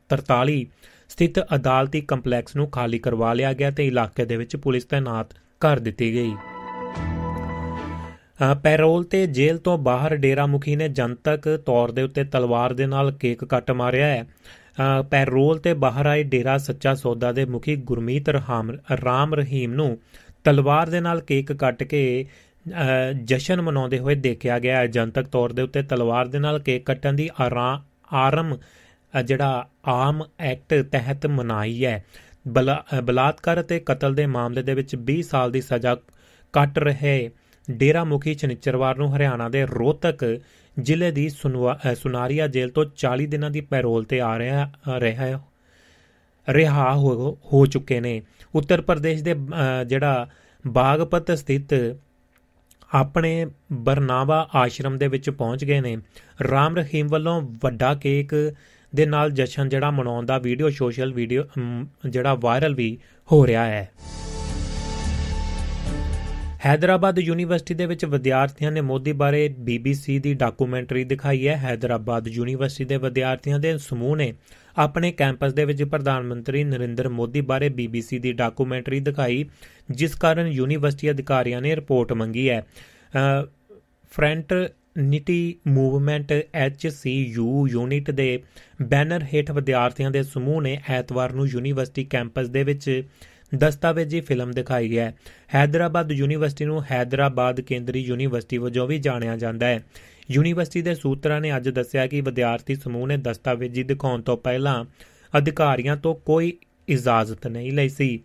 43 0.09 0.65
ਸਥਿਤ 1.09 1.39
ਅਦਾਲਤੀ 1.39 2.01
ਕੰਪਲੈਕਸ 2.01 2.55
ਨੂੰ 2.55 2.69
ਖਾਲੀ 2.69 2.99
ਕਰਵਾ 2.99 3.33
ਲਿਆ 3.33 3.53
ਗਿਆ 3.53 3.71
ਤੇ 3.71 3.87
ਇਲਾਕੇ 3.87 4.25
ਦੇ 4.25 4.35
ਵਿੱਚ 4.37 4.55
ਪੁਲਿਸ 4.55 4.85
ਤਾਇਨਾਤ 4.85 5.27
ਕਰ 5.59 5.79
ਦਿੱਤੀ 5.79 6.13
ਗਈ। 6.13 6.33
ਅ, 8.51 8.55
ਪੈਰੋਲ 8.63 9.03
ਤੇ 9.03 9.27
ਜੇਲ੍ਹ 9.27 9.59
ਤੋਂ 9.59 9.77
ਬਾਹਰ 9.77 10.15
ਡੇਰਾ 10.15 10.45
ਮੁਖੀ 10.45 10.75
ਨੇ 10.75 10.89
ਜਨਤਕ 10.89 11.63
ਤੌਰ 11.65 11.91
ਦੇ 11.91 12.01
ਉੱਤੇ 12.01 12.23
ਤਲਵਾਰ 12.23 12.73
ਦੇ 12.73 12.85
ਨਾਲ 12.85 13.11
ਕੇਕ 13.11 13.45
ਕੱਟ 13.45 13.71
ਮਾਰਿਆ 13.71 14.07
ਹੈ। 14.07 14.23
ਅ, 14.23 15.03
ਪੈਰੋਲ 15.03 15.57
ਤੇ 15.57 15.73
ਬਾਹਰ 15.73 16.05
ਆਏ 16.05 16.23
ਡੇਰਾ 16.23 16.57
ਸੱਚਾ 16.57 16.93
ਸੌਦਾ 16.93 17.31
ਦੇ 17.31 17.45
ਮੁਖੀ 17.45 17.75
ਗੁਰਮੀਤ 17.75 18.29
ਰਹਾਮ 18.29 18.77
ਰਾਮ 19.05 19.33
ਰਹੀਮ 19.33 19.73
ਨੂੰ 19.73 19.97
ਤਲਵਾਰ 20.43 20.89
ਦੇ 20.89 20.99
ਨਾਲ 20.99 21.21
ਕੇਕ 21.21 21.53
ਕੱਟ 21.53 21.83
ਕੇ 21.83 22.25
ਅ, 22.69 23.11
ਜਸ਼ਨ 23.23 23.61
ਮਨਾਉਂਦੇ 23.61 23.99
ਹੋਏ 23.99 24.15
ਦੇਖਿਆ 24.15 24.59
ਗਿਆ 24.59 24.77
ਹੈ। 24.77 24.87
ਜਨਤਕ 24.87 25.27
ਤੌਰ 25.27 25.51
ਦੇ 25.51 25.61
ਉੱਤੇ 25.61 25.83
ਤਲਵਾਰ 25.83 26.27
ਦੇ 26.27 26.39
ਨਾਲ 26.39 26.59
ਕੇਕ 26.59 26.85
ਕੱਟਣ 26.85 27.13
ਦੀ 27.13 27.29
ਆਰਾ- 27.41 27.83
ਆਰਮ 28.13 28.55
ਅ, 28.55 28.57
ਜਿਹੜਾ 29.21 29.69
ਆਮ 29.85 30.23
ਐਕਟ 30.39 30.81
ਤਹਿਤ 30.81 31.27
ਮਨਾਈ 31.27 31.85
ਹੈ 31.85 32.05
ਬਲਾ- 32.47 32.97
ਅ, 32.97 33.01
ਬਲਾਤਕਾਰ 33.01 33.61
ਅਤੇ 33.61 33.79
ਕਤਲ 33.79 34.15
ਦੇ 34.15 34.25
ਮਾਮਲੇ 34.25 34.61
ਦੇ 34.63 34.73
ਵਿੱਚ 34.73 34.95
20 34.95 35.21
ਸਾਲ 35.21 35.51
ਦੀ 35.51 35.61
ਸਜ਼ਾ 35.61 35.97
ਕੱਟ 36.53 36.79
ਰਹੇ 36.79 37.29
ਡੇਰਾ 37.71 38.03
ਮੁਖੀ 38.03 38.35
ਚਨਿਚਰਵਾਰ 38.35 38.97
ਨੂੰ 38.97 39.15
ਹਰਿਆਣਾ 39.15 39.49
ਦੇ 39.49 39.65
ਰੋਹਤਕ 39.65 40.39
ਜ਼ਿਲ੍ਹੇ 40.79 41.11
ਦੀ 41.11 41.29
ਸੁਨਵਾ- 41.29 41.91
ਅ, 41.91 41.95
ਸੁਨਾਰੀਆ 41.95 42.47
ਜੇਲ੍ਹ 42.47 42.71
ਤੋਂ 42.71 42.85
40 42.95 43.25
ਦਿਨਾਂ 43.27 43.51
ਦੀ 43.51 43.61
ਪੈਰੋਲ 43.61 44.03
ਤੇ 44.03 44.21
ਆ 44.21 44.39
ਰਿਹਾ 44.39 44.71
ਅ, 44.89 44.99
ਰਿਹਾ 44.99 45.25
ਹੈ 45.25 45.39
ਰਿਹਾ 46.49 46.95
ਹੋ 46.95 47.37
ਹੋ 47.53 47.65
ਚੁੱਕੇ 47.65 47.99
ਨੇ। 47.99 48.21
ਉੱਤਰ 48.55 48.81
ਪ੍ਰਦੇਸ਼ 48.81 49.23
ਦੇ 49.23 49.33
ਅ, 49.33 49.83
ਜਿਹੜਾ 49.83 50.27
ਬਾਗਪਤ 50.67 51.31
ਸਥਿਤ 51.31 51.97
ਆਪਣੇ 52.93 53.47
ਬਰਨਾਵਾ 53.73 54.49
ਆਸ਼ਰਮ 54.55 54.97
ਦੇ 54.97 55.07
ਵਿੱਚ 55.07 55.29
ਪਹੁੰਚ 55.29 55.65
ਗਏ 55.65 55.81
ਨੇ। 55.81 55.97
ਰਾਮ 56.51 56.75
ਰਹੀਮ 56.77 57.07
ਵੱਲੋਂ 57.07 57.41
ਵੱਡਾ 57.41 57.95
ਕੇਕ 57.95 58.53
ਦੇ 58.93 59.05
ਨਾਲ 59.05 59.31
ਜਸ਼ਨ 59.31 59.69
ਜਿਹੜਾ 59.69 59.91
ਮਨਾਉਣ 59.91 60.25
ਦਾ 60.25 60.37
ਵੀਡੀਓ 60.37 60.69
ਸੋਸ਼ਲ 60.69 61.13
ਵੀਡੀਓ 61.13 61.43
ਅਮ, 61.57 61.87
ਜਿਹੜਾ 62.09 62.33
ਵਾਇਰਲ 62.35 62.75
ਵੀ 62.75 62.97
ਹੋ 63.29 63.45
ਰਿਹਾ 63.47 63.65
ਹੈ। 63.65 63.89
ਹੈਦਰਾਬਾਦ 66.65 67.19
ਯੂਨੀਵਰਸਿਟੀ 67.19 67.73
ਦੇ 67.73 67.85
ਵਿੱਚ 67.85 68.03
ਵਿਦਿਆਰਥੀਆਂ 68.05 68.71
ਨੇ 68.71 68.81
ਮੋਦੀ 68.81 69.11
ਬਾਰੇ 69.13 69.45
BBC 69.59 70.19
ਦੀ 70.21 70.33
ਡਾਕੂਮੈਂਟਰੀ 70.33 71.03
ਦਿਖਾਈ 71.03 71.47
ਹੈ। 71.47 71.55
ਹੈਦਰਾਬਾਦ 71.57 72.27
ਯੂਨੀਵਰਸਿਟੀ 72.27 72.85
ਦੇ 72.85 72.97
ਵਿਦਿਆਰਥੀਆਂ 72.97 73.59
ਦੇ 73.59 73.77
ਸਮੂਹ 73.77 74.15
ਨੇ 74.17 74.33
ਆਪਣੇ 74.77 75.11
ਕੈਂਪਸ 75.11 75.53
ਦੇ 75.53 75.65
ਵਿੱਚ 75.65 75.83
ਪ੍ਰਧਾਨ 75.83 76.23
ਮੰਤਰੀ 76.23 76.63
ਨਰਿੰਦਰ 76.63 77.09
ਮੋਦੀ 77.09 77.41
ਬਾਰੇ 77.41 77.67
BBC 77.69 78.19
ਦੀ 78.21 78.31
ਡਾਕੂਮੈਂਟਰੀ 78.33 78.99
ਦਿਖਾਈ 78.99 79.45
ਜਿਸ 79.91 80.15
ਕਾਰਨ 80.15 80.47
ਯੂਨੀਵਰਸਿਟੀ 80.47 81.11
ਅਧਿਕਾਰੀਆਂ 81.11 81.61
ਨੇ 81.61 81.75
ਰਿਪੋਰਟ 81.75 82.13
ਮੰਗੀ 82.13 82.49
ਹੈ। 82.49 82.63
ਫਰੰਟ 84.11 84.53
ਨਿਟੀ 84.97 85.55
ਮੂਵਮੈਂਟ 85.67 86.33
HCU 86.67 87.67
ਯੂਨਿਟ 87.69 88.11
ਦੇ 88.11 88.43
ਬੈਨਰ 88.81 89.25
ਹੇਠ 89.33 89.51
ਵਿਦਿਆਰਥੀਆਂ 89.51 90.11
ਦੇ 90.11 90.23
ਸਮੂਹ 90.23 90.61
ਨੇ 90.61 90.81
ਐਤਵਾਰ 90.89 91.33
ਨੂੰ 91.33 91.47
ਯੂਨੀਵਰਸਿਟੀ 91.47 92.03
ਕੈਂਪਸ 92.03 92.47
ਦੇ 92.47 92.63
ਵਿੱਚ 92.63 93.03
ਦਸਤਾਵੇਜ਼ੀ 93.55 94.21
ਫਿਲਮ 94.21 94.51
ਦਿਖਾਈ 94.51 94.97
ਹੈ। 94.97 95.15
ਹੈਦਰਾਬਾਦ 95.55 96.11
ਯੂਨੀਵਰਸਿਟੀ 96.11 96.65
ਨੂੰ 96.65 96.83
ਹੈਦਰਾਬਾਦ 96.91 97.61
ਕੇਂਦਰੀ 97.61 97.99
ਯੂਨੀਵਰਸਿਟੀ 97.99 98.57
ਵਜੋਂ 98.57 98.87
ਵੀ 98.87 98.97
ਜਾਣਿਆ 98.97 99.37
ਜਾਂਦਾ 99.37 99.67
ਹੈ। 99.67 99.83
ਯੂਨੀਵਰਸਿਟੀ 100.31 100.81
ਦੇ 100.81 100.95
ਸੂਤਰਾਂ 100.95 101.41
ਨੇ 101.41 101.57
ਅੱਜ 101.57 101.69
ਦੱਸਿਆ 101.69 102.07
ਕਿ 102.07 102.21
ਵਿਦਿਆਰਥੀ 102.21 102.75
ਸਮੂਹ 102.75 103.07
ਨੇ 103.07 103.17
ਦਸਤਾਵੇਜ਼ੀ 103.17 103.83
ਦਿਖਾਉਣ 103.83 104.21
ਤੋਂ 104.21 104.37
ਪਹਿਲਾਂ 104.37 104.85
ਅਧਿਕਾਰੀਆਂ 105.37 105.97
ਤੋਂ 105.97 106.15
ਕੋਈ 106.15 106.57
ਇਜਾਜ਼ਤ 106.87 107.47
ਨਹੀਂ 107.47 107.71
ਲਈ 107.71 107.89
ਸੀ। 107.89 108.23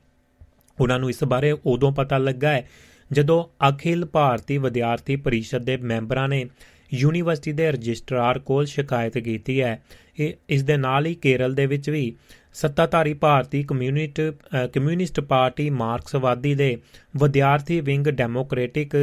ਉਹਨਾਂ 0.80 0.98
ਨੂੰ 0.98 1.10
ਇਸ 1.10 1.24
ਬਾਰੇ 1.24 1.56
ਉਦੋਂ 1.66 1.92
ਪਤਾ 1.92 2.18
ਲੱਗਾ 2.18 2.50
ਹੈ 2.50 2.68
ਜਦੋਂ 3.12 3.68
ਅਖਿਲ 3.68 4.04
ਭਾਰਤੀ 4.04 4.58
ਵਿਦਿਆਰਥੀ 4.58 5.16
ਪਰਿਸ਼ਦ 5.16 5.58
ਦੇ 5.58 5.76
ਮੈਂਬਰਾਂ 5.76 6.28
ਨੇ 6.28 6.46
ਯੂਨੀਵਰਸਿਟੀ 6.94 7.52
ਦੇ 7.52 7.72
ਰਜਿਸਟਰਾਰ 7.72 8.38
ਕੋਲ 8.38 8.66
ਸ਼ਿਕਾਇਤ 8.66 9.18
ਕੀਤੀ 9.18 9.60
ਹੈ 9.62 9.82
ਇਹ 10.18 10.34
ਇਸ 10.48 10.62
ਦੇ 10.62 10.76
ਨਾਲ 10.76 11.06
ਹੀ 11.06 11.14
ਕੇਰਲ 11.14 11.54
ਦੇ 11.54 11.66
ਵਿੱਚ 11.66 11.90
ਵੀ 11.90 12.12
ਸੱਤਾਧਾਰੀ 12.54 13.14
ਭਾਰਤੀ 13.14 13.62
ਕਮਿਊਨਿਟ 13.62 14.20
ਅ, 14.20 14.66
ਕਮਿਊਨਿਸਟ 14.66 15.20
ਪਾਰਟੀ 15.20 15.70
ਮਾਰਕਸਵਾਦੀ 15.70 16.54
ਦੇ 16.54 16.76
ਵਿਦਿਆਰਥੀ 17.16 17.80
wing 17.80 18.06
democratic 18.06 18.94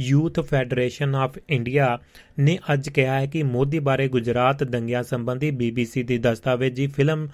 youth 0.00 0.40
federation 0.40 1.14
of 1.14 1.38
India 1.48 1.98
ਨੇ 2.38 2.58
ਅੱਜ 2.72 2.88
ਕਿਹਾ 2.88 3.20
ਹੈ 3.20 3.26
ਕਿ 3.26 3.42
ਮੋਦੀ 3.42 3.78
ਬਾਰੇ 3.78 4.08
ਗੁਜਰਾਤ 4.08 4.64
ਦੰਗਿਆਂ 4.64 5.02
ਸੰਬੰਧੀ 5.02 5.50
BBC 5.50 6.06
ਦੀ 6.06 6.18
ਦਸਤਾਵੇਜ਼ੀ 6.18 6.86
ਫਿਲਮ 6.86 7.28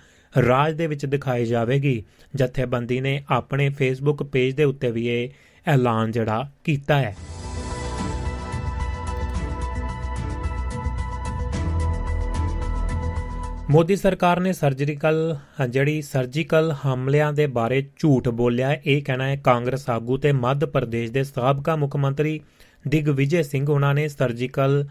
ਰਾਜ 0.47 0.75
ਦੇ 0.75 0.87
ਵਿੱਚ 0.87 1.07
ਦਿਖਾਈ 1.07 1.45
ਜਾਵੇਗੀ। 1.45 2.03
ਜਥੇਬੰਦੀ 2.35 3.01
ਨੇ 3.01 3.23
ਆਪਣੇ 3.31 3.69
ਫੇਸਬੁੱਕ 3.71 4.23
ਪੇਜ 4.23 4.55
ਦੇ 4.55 4.65
ਉੱਤੇ 4.65 4.91
ਵੀ 4.91 5.07
ਇਹ 5.09 5.31
ਐਲਾਨ 5.67 6.11
ਜਿਹੜਾ 6.11 6.49
ਕੀਤਾ 6.65 6.99
ਹੈ। 6.99 7.17
ਮੋਦੀ 13.71 13.97
ਸਰਕਾਰ 13.97 14.41
ਨੇ 14.41 14.53
ਸਰਜੀਕਲ 14.53 15.37
ਜਿਹੜੀ 15.69 16.01
ਸਰਜੀਕਲ 16.03 16.73
ਹਮਲਿਆਂ 16.87 17.33
ਦੇ 17.33 17.47
ਬਾਰੇ 17.47 17.83
ਝੂਠ 17.97 18.29
ਬੋਲਿਆ 18.29 18.69
ਹੈ, 18.69 18.81
ਇਹ 18.87 19.03
ਕਹਿਣਾ 19.03 19.27
ਹੈ 19.27 19.37
ਕਾਂਗਰਸ 19.37 19.89
ਆਗੂ 19.91 20.17
ਤੇ 20.17 20.33
ਮੱਧ 20.33 20.65
ਪ੍ਰਦੇਸ਼ 20.65 21.13
ਦੇ 21.13 21.23
ਸਾਬਕਾ 21.25 21.77
ਮੁੱਖ 21.77 21.97
ਮੰਤਰੀ 21.97 22.41
ਦਿਗਵਿਜੇ 22.89 23.43
ਸਿੰਘ 23.43 23.69
ਉਹਨਾਂ 23.71 23.95
ਨੇ 23.95 24.09
ਸਰਜੀਕਲ 24.09 24.85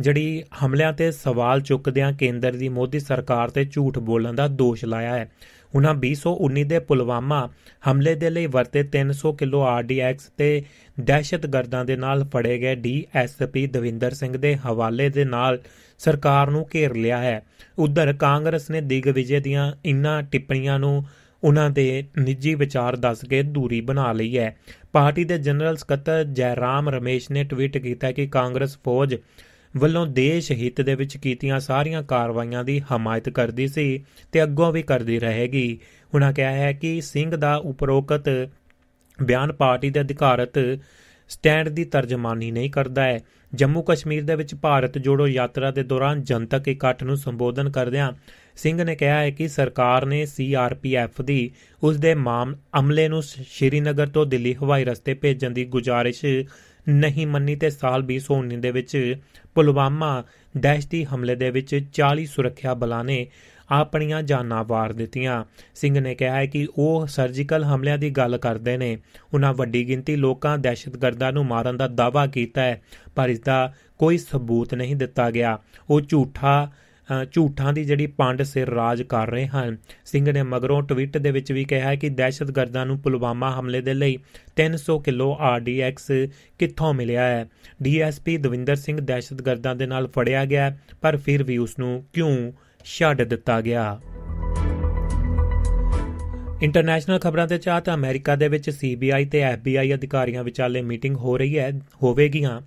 ਜਿਹੜੀ 0.00 0.42
ਹਮਲਿਆਂ 0.62 0.92
ਤੇ 0.92 1.10
ਸਵਾਲ 1.10 1.60
ਚੁੱਕਦਿਆਂ 1.60 2.12
ਕੇਂਦਰ 2.12 2.52
ਦੀ 2.52 2.68
ਮੋਦੀ 2.68 3.00
ਸਰਕਾਰ 3.00 3.50
ਤੇ 3.50 3.64
ਝੂਠ 3.64 3.98
ਬੋਲਣ 3.98 4.34
ਦਾ 4.34 4.48
ਦੋਸ਼ 4.48 4.84
ਲਾਇਆ 4.84 5.14
ਹੈ। 5.14 5.30
ਉਹਨਾਂ 5.74 5.94
2019 5.94 6.64
ਦੇ 6.64 6.78
ਪੁਲਵਾਮਾ 6.78 7.48
ਹਮਲੇ 7.90 8.14
ਦੇ 8.14 8.30
ਲਈ 8.30 8.46
ਵਰਤੇ 8.46 8.84
300 8.96 9.32
ਕਿਲੋ 9.38 9.60
ਆਰਡੀਐਕਸ 9.60 10.30
ਤੇ 10.36 10.62
ਦਹਿਸ਼ਤਗਰਦਾਂ 11.00 11.84
ਦੇ 11.84 11.96
ਨਾਲ 11.96 12.24
ਫੜੇ 12.24 12.58
ਗਏ 12.58 12.74
ਡੀਐਸਪੀ 12.74 13.66
ਦਵਿੰਦਰ 13.66 14.10
ਸਿੰਘ 14.10 14.36
ਦੇ 14.36 14.56
ਹਵਾਲੇ 14.56 15.08
ਦੇ 15.08 15.24
ਨਾਲ 15.24 15.58
ਸਰਕਾਰ 15.98 16.50
ਨੂੰ 16.50 16.68
ਘੇਰ 16.74 16.94
ਲਿਆ 16.94 17.18
ਹੈ। 17.18 17.42
ਉਧਰ 17.78 18.12
ਕਾਂਗਰਸ 18.12 18.70
ਨੇ 18.70 18.80
ਦਿਗਵਿਜੇ 18.80 19.40
ਦੀਆਂ 19.40 19.72
ਇਨ੍ਹਾਂ 19.84 20.22
ਟਿੱਪਣੀਆਂ 20.22 20.78
ਨੂੰ 20.78 21.04
ਉਹਨਾਂ 21.44 21.70
ਦੇ 21.70 22.04
ਨਿੱਜੀ 22.18 22.54
ਵਿਚਾਰ 22.54 22.96
ਦੱਸ 22.96 23.24
ਕੇ 23.24 23.42
ਦੂਰੀ 23.42 23.80
ਬਣਾ 23.80 24.12
ਲਈ 24.12 24.38
ਹੈ। 24.38 24.56
ਪਾਰਟੀ 24.92 25.24
ਦੇ 25.24 25.38
ਜਨਰਲ 25.38 25.76
ਸਕੱਤਰ 25.76 26.24
ਜੈਰਾਮ 26.24 26.88
ਰਮੇਸ਼ 26.88 27.30
ਨੇ 27.30 27.44
ਟਵੀਟ 27.44 27.78
ਕੀਤਾ 27.78 28.12
ਕਿ 28.12 28.26
ਕਾਂਗਰਸ 28.26 28.78
ਫੌਜ 28.84 29.16
ਵੱਲੋਂ 29.76 30.06
ਦੇਸ਼ 30.06 30.52
ਹਿੱਤ 30.52 30.80
ਦੇ 30.80 30.94
ਵਿੱਚ 30.94 31.16
ਕੀਤੀਆਂ 31.16 31.60
ਸਾਰੀਆਂ 31.60 32.02
ਕਾਰਵਾਈਆਂ 32.02 32.64
ਦੀ 32.64 32.80
ਹਮਾਇਤ 32.80 33.28
ਕਰਦੀ 33.28 33.68
ਸੀ 33.68 34.04
ਤੇ 34.32 34.42
ਅੱਗੋਂ 34.42 34.72
ਵੀ 34.72 34.82
ਕਰਦੀ 34.82 35.18
ਰਹੇਗੀ। 35.18 35.78
ਉਹਨਾਂ 36.14 36.32
ਕਿਹਾ 36.32 36.50
ਹੈ 36.50 36.72
ਕਿ 36.72 37.00
ਸਿੰਘ 37.00 37.36
ਦਾ 37.36 37.56
ਉਪਰੋਕਤ 37.56 38.50
ਬਿਆਨ 39.22 39.52
ਪਾਰਟੀ 39.52 39.90
ਦੇ 39.90 40.00
ਅਧਿਕਾਰਤ 40.00 40.58
ਸਟੈਂਡ 41.28 41.68
ਦੀ 41.68 41.84
ਤਰਜਮਾਨੀ 41.84 42.50
ਨਹੀਂ 42.50 42.70
ਕਰਦਾ 42.70 43.02
ਹੈ। 43.04 43.20
ਜੰਮੂ 43.54 43.82
ਕਸ਼ਮੀਰ 43.82 44.24
ਦੇ 44.24 44.34
ਵਿੱਚ 44.34 44.54
ਭਾਰਤ 44.54 44.98
ਜੋੜੋ 44.98 45.26
ਯਾਤਰਾ 45.26 45.70
ਦੇ 45.70 45.82
ਦੌਰਾਨ 45.82 46.22
ਜਨਤਕ 46.22 46.68
ਇਕੱਠ 46.68 47.02
ਨੂੰ 47.02 47.16
ਸੰਬੋਧਨ 47.16 47.70
ਕਰਦਿਆਂ 47.70 48.12
ਸਿੰਘ 48.56 48.84
ਨੇ 48.84 48.96
ਕਿਹਾ 48.96 49.18
ਹੈ 49.18 49.30
ਕਿ 49.30 49.48
ਸਰਕਾਰ 49.48 50.06
ਨੇ 50.06 50.26
ਸੀਆਰਪੀਐਫ 50.26 51.20
ਦੀ 51.20 51.50
ਉਸ 51.82 51.96
ਦੇ 51.96 52.14
ਮਾਮ 52.14 52.54
ਅਮਲੇ 52.78 53.08
ਨੂੰ 53.08 53.22
ਸ਼੍ਰੀਨਗਰ 53.22 54.06
ਤੋਂ 54.06 54.26
ਦਿੱਲੀ 54.26 54.54
ਹਵਾਈ 54.54 54.84
ਰਸਤੇ 54.84 55.14
ਭੇਜਣ 55.14 55.50
ਦੀ 55.50 55.64
ਗੁਜ਼ਾਰਿਸ਼ 55.64 56.24
ਨਹੀਂ 56.88 57.26
ਮੰਨੀ 57.26 57.56
ਤੇ 57.56 57.70
ਸਾਲ 57.70 58.02
2019 58.02 58.60
ਦੇ 58.60 58.70
ਵਿੱਚ 58.70 59.16
ਪੁਲਵਾਮਾ 59.54 60.24
ਦਹਿਸ਼ਤੀ 60.58 61.04
ਹਮਲੇ 61.04 61.34
ਦੇ 61.34 61.50
ਵਿੱਚ 61.50 61.88
40 61.92 62.24
ਸੁਰੱਖਿਆ 62.24 62.74
ਬਲਾਂ 62.74 63.04
ਨੇ 63.04 63.26
ਆਪਣੀਆਂ 63.70 64.22
ਜਾਨਾਂ 64.22 64.64
ਵਾਰ 64.64 64.92
ਦਿੱਤੀਆਂ। 64.92 65.44
ਸਿੰਘ 65.74 66.00
ਨੇ 66.00 66.14
ਕਿਹਾ 66.14 66.36
ਹੈ 66.36 66.46
ਕਿ 66.46 66.68
ਉਹ 66.78 67.06
ਸਰਜੀਕਲ 67.06 67.64
ਹਮਲਿਆਂ 67.64 67.98
ਦੀ 67.98 68.10
ਗੱਲ 68.10 68.38
ਕਰਦੇ 68.38 68.76
ਨੇ। 68.76 68.98
ਉਹਨਾਂ 69.34 69.54
ਵੱਡੀ 69.54 69.88
ਗਿਣਤੀ 69.88 70.16
ਲੋਕਾਂ 70.16 70.58
ਦਹਿਸ਼ਤਗਰਦਾਂ 70.58 71.32
ਨੂੰ 71.32 71.46
ਮਾਰਨ 71.46 71.76
ਦਾ 71.76 71.88
ਦਾਅਵਾ 71.88 72.26
ਕੀਤਾ 72.26 72.62
ਹੈ, 72.62 72.82
ਪਰ 73.14 73.28
ਇਸ 73.28 73.40
ਦਾ 73.40 73.74
ਕੋਈ 73.98 74.18
ਸਬੂਤ 74.18 74.74
ਨਹੀਂ 74.74 74.96
ਦਿੱਤਾ 74.96 75.30
ਗਿਆ। 75.30 75.58
ਉਹ 75.90 76.00
ਝੂਠਾ 76.00 76.70
ਝੂਠਾਂ 77.32 77.72
ਦੀ 77.72 77.84
ਜਿਹੜੀ 77.84 78.06
ਪੰਡ 78.06 78.42
ਸਿਰ 78.42 78.68
ਰਾਜ 78.68 79.02
ਕਰ 79.02 79.30
ਰਹੇ 79.30 79.46
ਹਨ। 79.46 79.76
ਸਿੰਘ 80.04 80.32
ਨੇ 80.32 80.42
ਮਗਰੋਂ 80.42 80.82
ਟਵਿੱਟ 80.82 81.18
ਦੇ 81.18 81.30
ਵਿੱਚ 81.30 81.52
ਵੀ 81.52 81.64
ਕਿਹਾ 81.64 81.88
ਹੈ 81.88 81.96
ਕਿ 81.96 82.08
ਦਹਿਸ਼ਤਗਰਦਾਂ 82.08 82.86
ਨੂੰ 82.86 82.98
ਪੁਲਵਾਮਾ 82.98 83.60
ਹਮਲੇ 83.60 83.80
ਦੇ 83.80 83.94
ਲਈ 83.94 84.18
300 84.56 84.98
ਕਿਲੋ 84.98 85.36
ਆਰਡੀਐਕਸ 85.40 86.10
ਕਿੱਥੋਂ 86.58 86.94
ਮਿਲਿਆ 86.94 87.22
ਹੈ? 87.22 87.48
ਡੀਐਸਪੀ 87.82 88.36
ਦਵਿੰਦਰ 88.36 88.76
ਸਿੰਘ 88.76 89.00
ਦਹਿਸ਼ਤਗਰਦਾਂ 89.00 89.74
ਦੇ 89.74 89.86
ਨਾਲ 89.86 90.06
ਫੜਿਆ 90.06 90.44
ਗਿਆ 90.44 90.76
ਪਰ 91.00 91.16
ਫਿਰ 91.16 91.42
ਵੀ 91.42 91.58
ਉਸ 91.58 91.78
ਨੂੰ 91.78 92.04
ਕਿਉਂ 92.12 92.52
ਛੱਡ 92.84 93.22
ਦਿੱਤਾ 93.22 93.60
ਗਿਆ? 93.60 94.00
ਇੰਟਰਨੈਸ਼ਨਲ 96.62 97.18
ਖਬਰਾਂ 97.18 97.46
ਦੇ 97.46 97.58
ਚਾਹਤ 97.58 97.90
ਅਮਰੀਕਾ 97.90 98.36
ਦੇ 98.36 98.48
ਵਿੱਚ 98.48 98.70
ਸੀਬੀਆਈ 98.70 99.24
ਤੇ 99.24 99.40
ਐਫਬੀਆਈ 99.40 99.94
ਅਧਿਕਾਰੀਆਂ 99.94 100.44
ਵਿਚਾਲੇ 100.44 100.82
ਮੀਟਿੰਗ 100.82 101.16
ਹੋ 101.16 101.36
ਰਹੀ 101.38 101.58
ਹੈ, 101.58 101.70
ਹੋਵੇਗੀਆਂ। 102.02 102.60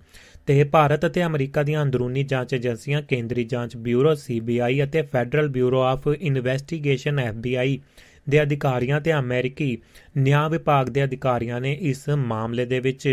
ਤੇ 0.46 0.64
ਭਾਰਤ 0.64 1.06
ਅਤੇ 1.06 1.24
ਅਮਰੀਕਾ 1.24 1.62
ਦੀਆਂ 1.62 1.82
ਅੰਦਰੂਨੀ 1.82 2.22
ਜਾਂਚ 2.22 2.52
ਏਜੰਸੀਆਂ, 2.54 3.02
ਕੇਂਦਰੀ 3.02 3.44
ਜਾਂਚ 3.44 3.76
ਬਿਊਰੋ, 3.76 4.14
ਸੀਬੀਆਈ 4.14 4.82
ਅਤੇ 4.84 5.02
federal 5.02 5.48
bureau 5.48 5.82
of 5.82 6.08
investigation 6.20 7.18
FBI 7.18 7.80
ਦੇ 8.30 8.42
ਅਧਿਕਾਰੀਆਂ 8.42 9.00
ਤੇ 9.00 9.12
ਅਮਰੀਕੀ 9.12 9.76
ਨਿਆਂ 10.16 10.48
ਵਿਭਾਗ 10.50 10.88
ਦੇ 10.88 11.04
ਅਧਿਕਾਰੀਆਂ 11.04 11.60
ਨੇ 11.60 11.72
ਇਸ 11.80 12.08
ਮਾਮਲੇ 12.08 12.64
ਦੇ 12.66 12.80
ਵਿੱਚ 12.80 13.08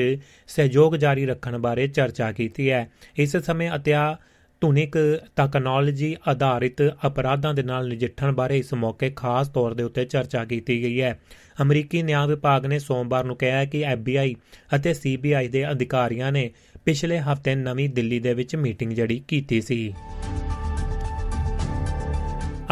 ਸਹਿਯੋਗ 0.47 0.95
ਜਾਰੀ 0.95 1.25
ਰੱਖਣ 1.25 1.57
ਬਾਰੇ 1.57 1.87
ਚਰਚਾ 1.87 2.31
ਕੀਤੀ 2.31 2.69
ਹੈ। 2.69 2.89
ਇਸ 3.17 3.37
ਸਮੇਂ 3.37 3.69
ਅਤਿਆ 3.75 4.17
ਧੁਨਿਕ 4.61 4.97
ਤਕਨਾਲੋਜੀ 5.35 6.15
ਆਧਾਰਿਤ 6.27 6.81
ਅਪਰਾਧਾਂ 7.07 7.53
ਦੇ 7.53 7.63
ਨਾਲ 7.63 7.87
ਨਜਿੱਠਣ 7.89 8.31
ਬਾਰੇ 8.31 8.57
ਇਸ 8.57 8.73
ਮੌਕੇ 8.73 9.09
ਖਾਸ 9.09 9.47
ਤੌਰ 9.47 9.73
ਦੇ 9.73 9.83
ਉੱਤੇ 9.83 10.05
ਚਰਚਾ 10.05 10.43
ਕੀਤੀ 10.45 10.81
ਗਈ 10.83 11.01
ਹੈ। 11.01 11.19
ਅਮਰੀਕੀ 11.61 12.03
ਨਿਆਂ 12.03 12.27
ਵਿਭਾਗ 12.27 12.65
ਨੇ 12.65 12.79
ਸੋਮਵਾਰ 12.79 13.23
ਨੂੰ 13.23 13.35
ਕਿਹਾ 13.35 13.65
ਕਿ 13.65 13.81
ਐਫਬੀਆਈ 13.83 14.35
ਅਤੇ 14.75 14.93
ਸੀਬੀਆਈ 14.93 15.47
ਦੇ 15.47 15.69
ਅਧਿਕਾਰੀਆਂ 15.71 16.31
ਨੇ 16.31 16.49
ਪਿਛਲੇ 16.85 17.19
ਹਫ਼ਤੇ 17.19 17.55
ਨਵੀਂ 17.55 17.89
ਦਿੱਲੀ 17.89 18.19
ਦੇ 18.19 18.33
ਵਿੱਚ 18.33 18.55
ਮੀਟਿੰਗ 18.55 18.91
ਜੜੀ 18.91 19.21
ਕੀਤੀ 19.27 19.61
ਸੀ। 19.61 19.93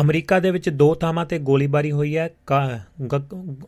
ਅਮਰੀਕਾ 0.01 0.39
ਦੇ 0.39 0.51
ਵਿੱਚ 0.51 0.69
ਦੋ 0.69 0.93
ਥਾਵਾਂ 0.95 1.25
ਤੇ 1.25 1.37
ਗੋਲੀਬਾਰੀ 1.39 1.91
ਹੋਈ 1.91 2.15
ਹੈ। 2.17 2.29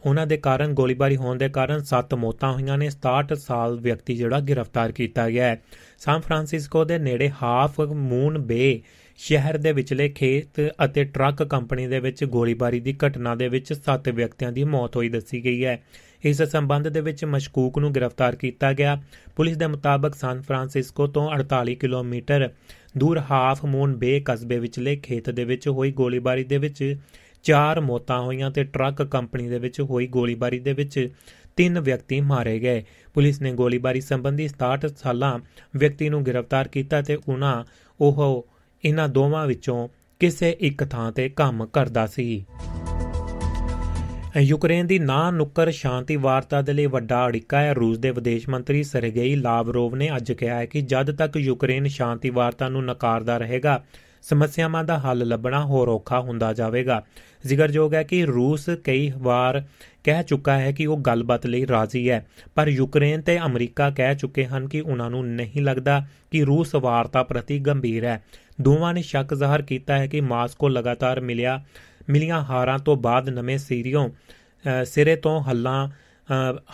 ਉਹਨਾਂ 0.06 0.26
ਦੇ 0.28 0.38
ਕਾਰਨ 0.38 0.74
ਗੋਲੀਬਾਰੀ 0.74 1.16
ਹੋਣ 1.16 1.38
ਦੇ 1.38 1.50
ਕਾਰਨ 1.50 1.84
7 1.84 2.16
ਮੌਤਾਂ 2.16 2.52
ਹੋਈਆਂ 2.54 2.78
ਨੇ। 2.78 2.90
67 2.90 3.36
ਸਾਲ 3.36 3.80
ਵਿਅਕਤੀ 3.80 4.16
ਜਿਹੜਾ 4.16 4.40
ਗ੍ਰਿਫਤਾਰ 4.50 4.92
ਕੀਤਾ 4.92 5.30
ਗਿਆ 5.30 5.46
ਹੈ। 5.46 5.62
ਸਾਨ 6.00 6.22
ਫਰਾਂਸਿਸਕੋ 6.22 6.84
ਦੇ 6.84 6.98
ਨੇੜੇ 7.00 7.30
ਹਾਫ 7.42 7.80
ਮੂਨ 7.82 8.38
ਬੇ 8.38 8.82
ਸ਼ਹਿਰ 9.20 9.58
ਦੇ 9.58 9.72
ਵਿਚਲੇ 9.72 10.08
ਖੇਤ 10.10 10.62
ਅਤੇ 10.86 11.04
ਟਰੱਕ 11.04 11.44
ਕੰਪਨੀ 11.44 11.88
ਦੇ 11.88 12.00
ਵਿੱਚ 12.00 12.24
ਗੋਲੀਬਾਰੀ 12.36 12.80
ਦੀ 12.80 12.96
ਘਟਨਾ 13.06 13.36
ਦੇ 13.36 13.48
ਵਿੱਚ 13.48 13.74
7 13.74 14.12
ਵਿਅਕਤੀਆਂ 14.12 14.52
ਦੀ 14.52 14.64
ਮੌਤ 14.64 14.96
ਹੋਈ 14.96 15.10
ਦੱਸੀ 15.10 15.44
ਗਈ 15.44 15.66
ਹੈ। 15.66 15.76
ਇਸ 16.26 16.42
ਸੰਬੰਧ 16.42 16.88
ਦੇ 16.88 17.02
ਵਿੱਚ 17.02 17.26
ਮਸ਼ਕੂਕ 17.26 17.78
ਨੂੰ 17.80 17.94
ਗ੍ਰਿਫਤਾਰ 17.96 18.36
ਕੀਤਾ 18.36 18.74
ਗਿਆ। 18.74 19.02
ਪੁਲਿਸ 19.36 19.58
ਦੇ 19.58 19.68
ਮੁਤਾਬਕ 19.68 20.16
ਸਾਨ 20.16 20.42
ਫਰਾਂਸਿਸਕੋ 20.42 21.08
ਤੋਂ 21.08 21.30
48 21.38 21.76
ਕਿਲੋਮੀਟਰ 21.76 22.50
ਦੂਰ 22.98 23.20
ਹਾਫ 23.32 23.66
ਮੂਨ 23.66 23.96
ਬੇ 23.96 24.22
ਕਸਬੇ 24.26 24.60
ਵਿਚਲੇ 24.60 24.96
ਖੇਤ 24.96 25.30
ਦੇ 25.30 25.44
ਵਿੱਚ 25.44 25.68
ਹੋਈ 25.68 25.92
ਗੋਲੀਬਾਰੀ 25.92 26.44
ਦੇ 26.44 26.58
ਵਿੱਚ 26.58 26.96
ਚਾਰ 27.44 27.82
ਮੌਤਾਂ 27.82 28.22
ਹੋਈਆਂ 28.22 28.52
ਤੇ 28.52 28.64
ਟਰੱਕ 28.64 29.04
ਕੰਪਨੀ 29.04 29.48
ਦੇ 29.50 29.60
ਵਿੱਚ 29.60 29.82
ਹੋਈ 29.82 30.08
ਗੋਲੀਬਾਰੀ 30.08 30.60
ਦੇ 30.60 30.74
ਵਿੱਚ 30.74 31.14
ਤਿੰਨ 31.56 31.80
ਵਿਅਕਤੀ 31.80 32.22
ਮਾਰੇ 32.22 32.60
ਗਏ। 32.60 32.84
ਪੁਲਿਸ 33.14 33.42
ਨੇ 33.42 33.52
ਗੋਲੀਬਾਰੀ 33.54 34.02
ਸੰਬੰਧੀ 34.02 34.50
67 34.50 34.94
ਸਾਲਾਂ 34.98 35.40
ਵਿਅਕਤੀ 35.76 36.10
ਨੂੰ 36.10 36.24
ਗ੍ਰਿਫਤਾਰ 36.26 36.68
ਕੀਤਾ 36.68 37.02
ਤੇ 37.02 37.18
ਉਹਨਾਂ 37.28 37.64
ਉਹ 38.02 38.48
ਇਹਨਾਂ 38.84 39.10
ਦੋਵਾਂ 39.10 39.48
ਵਿੱਚੋਂ 39.48 39.88
ਕਿਸੇ 40.20 40.58
ਇੱਕ 40.60 40.84
ਥਾਂ 40.84 41.12
ਤੇ 41.12 41.30
ਕੰਮ 41.30 41.66
ਕਰਦਾ 41.66 42.06
ਸੀ। 42.08 42.46
ਯੂਕਰੇਨ 44.40 44.88
ਦੀ 44.88 44.98
ਨਾ 45.00 45.30
ਨੁੱਕਰ 45.32 45.70
ਸ਼ਾਂਤੀ 45.72 46.16
ਵਾਰਤਾ 46.16 46.62
ਦੇ 46.62 46.74
ਲਈ 46.74 46.86
ਵੱਡਾ 46.86 47.26
ਅੜਿੱਕਾ 47.28 47.62
ਹੈ। 47.62 47.74
ਰੂਸ 47.74 47.98
ਦੇ 47.98 48.12
ਵਿਦੇਸ਼ 48.12 48.48
ਮੰਤਰੀ 48.50 48.84
ਸਰਗੇਈ 48.84 49.36
ਲਾਵਰੋਵ 49.36 49.96
ਨੇ 49.96 50.10
ਅੱਜ 50.16 50.32
ਕਿਹਾ 50.32 50.58
ਹੈ 50.58 50.66
ਕਿ 50.66 50.82
ਜਦ 50.82 51.12
ਤੱਕ 51.16 51.36
ਯੂਕਰੇਨ 51.38 51.88
ਸ਼ਾਂਤੀ 51.88 52.30
ਵਾਰਤਾ 52.30 52.70
ਨੂੰ 52.70 52.84
ਨਕਾਰਦਾ 52.86 53.38
ਰਹੇਗਾ, 53.38 53.82
ਸਮੱਸਿਆਵਾਂ 54.22 54.84
ਦਾ 54.84 54.98
ਹੱਲ 55.00 55.28
ਲੱਭਣਾ 55.28 55.64
ਹੋਰ 55.66 55.88
ਔਖਾ 55.88 56.20
ਹੁੰਦਾ 56.20 56.54
ਜਾਵੇਗਾ। 56.54 57.02
ਜ਼ਿਕਰਯੋਗ 57.46 57.94
ਹੈ 57.94 58.04
ਕਿ 58.04 58.24
ਰੂਸ 58.26 58.70
ਕਈ 58.84 59.12
ਵਾਰ 59.18 59.64
ਕਹਿ 60.04 60.24
ਚੁੱਕਾ 60.24 60.58
ਹੈ 60.60 60.72
ਕਿ 60.72 60.86
ਉਹ 60.86 60.98
ਗੱਲਬਾਤ 60.98 61.46
ਲਈ 61.46 61.68
ਰਾਜ਼ੀ 61.68 62.10
ਹੈ, 62.10 62.26
ਪਰ 62.56 62.68
ਯੂਕਰੇਨ 62.68 63.22
ਤੇ 63.22 63.40
ਅਮਰੀਕਾ 63.40 63.90
ਕਹਿ 63.90 64.16
ਚੁੱਕੇ 64.16 64.46
ਹਨ 64.46 64.68
ਕਿ 64.68 64.82
ਉਹਨਾਂ 64.82 65.10
ਨੂੰ 65.10 65.28
ਨਹੀਂ 65.28 65.62
ਲੱਗਦਾ 65.62 66.04
ਕਿ 66.32 66.44
ਰੂਸ 66.44 66.76
ਵਾਰਤਾ 66.76 67.24
ਪ੍ਰਤੀ 67.24 67.60
ਗੰਭੀਰ 67.60 68.06
ਹੈ। 68.06 68.22
ਦੋਵਾਂ 68.62 68.94
ਨੇ 68.94 69.02
ਸ਼ੱਕ 69.02 69.34
ਜ਼ਾਹਰ 69.34 69.62
ਕੀਤਾ 69.62 69.98
ਹੈ 70.00 70.08
ਕਿ 70.08 70.22
ਮਾਸਕੋ 70.22 70.70
ਲਗਾਤਾਰ 70.70 71.20
ਮਿਲਿਆ 71.22 71.64
ਮਿਲੀਆਂ 72.12 72.42
ਹਾਰਾਂ 72.44 72.78
ਤੋਂ 72.80 72.96
ਬਾਅਦ 72.98 73.30
ਨਵੇਂ 73.30 73.58
ਸੀਰੀਓ 73.58 74.10
ਸਿਰੇ 74.86 75.16
ਤੋਂ 75.16 75.42
ਹੱਲਾ 75.42 75.90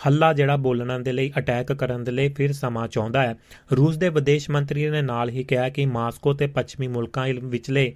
ਹੱਲਾ 0.06 0.32
ਜਿਹੜਾ 0.32 0.56
ਬੋਲਣ 0.56 0.98
ਦੇ 0.98 1.12
ਲਈ 1.12 1.30
ਅਟੈਕ 1.38 1.72
ਕਰਨ 1.72 2.04
ਦੇ 2.04 2.12
ਲਈ 2.12 2.28
ਫਿਰ 2.28 2.52
ਸਮਾਂ 2.52 2.86
ਚਾਹੁੰਦਾ 2.88 3.22
ਹੈ। 3.22 3.34
ਰੂਸ 3.76 3.96
ਦੇ 3.96 4.08
ਵਿਦੇਸ਼ 4.08 4.48
ਮੰਤਰੀ 4.50 4.88
ਨੇ 4.90 5.02
ਨਾਲ 5.02 5.30
ਹੀ 5.30 5.44
ਕਿਹਾ 5.44 5.68
ਕਿ 5.68 5.86
ਮਾਸਕੋ 5.86 6.34
ਤੇ 6.34 6.46
ਪੱਛਮੀ 6.46 6.88
ਮੁਲਕਾਂ 6.88 7.26
ਵਿਚਲੇ 7.44 7.92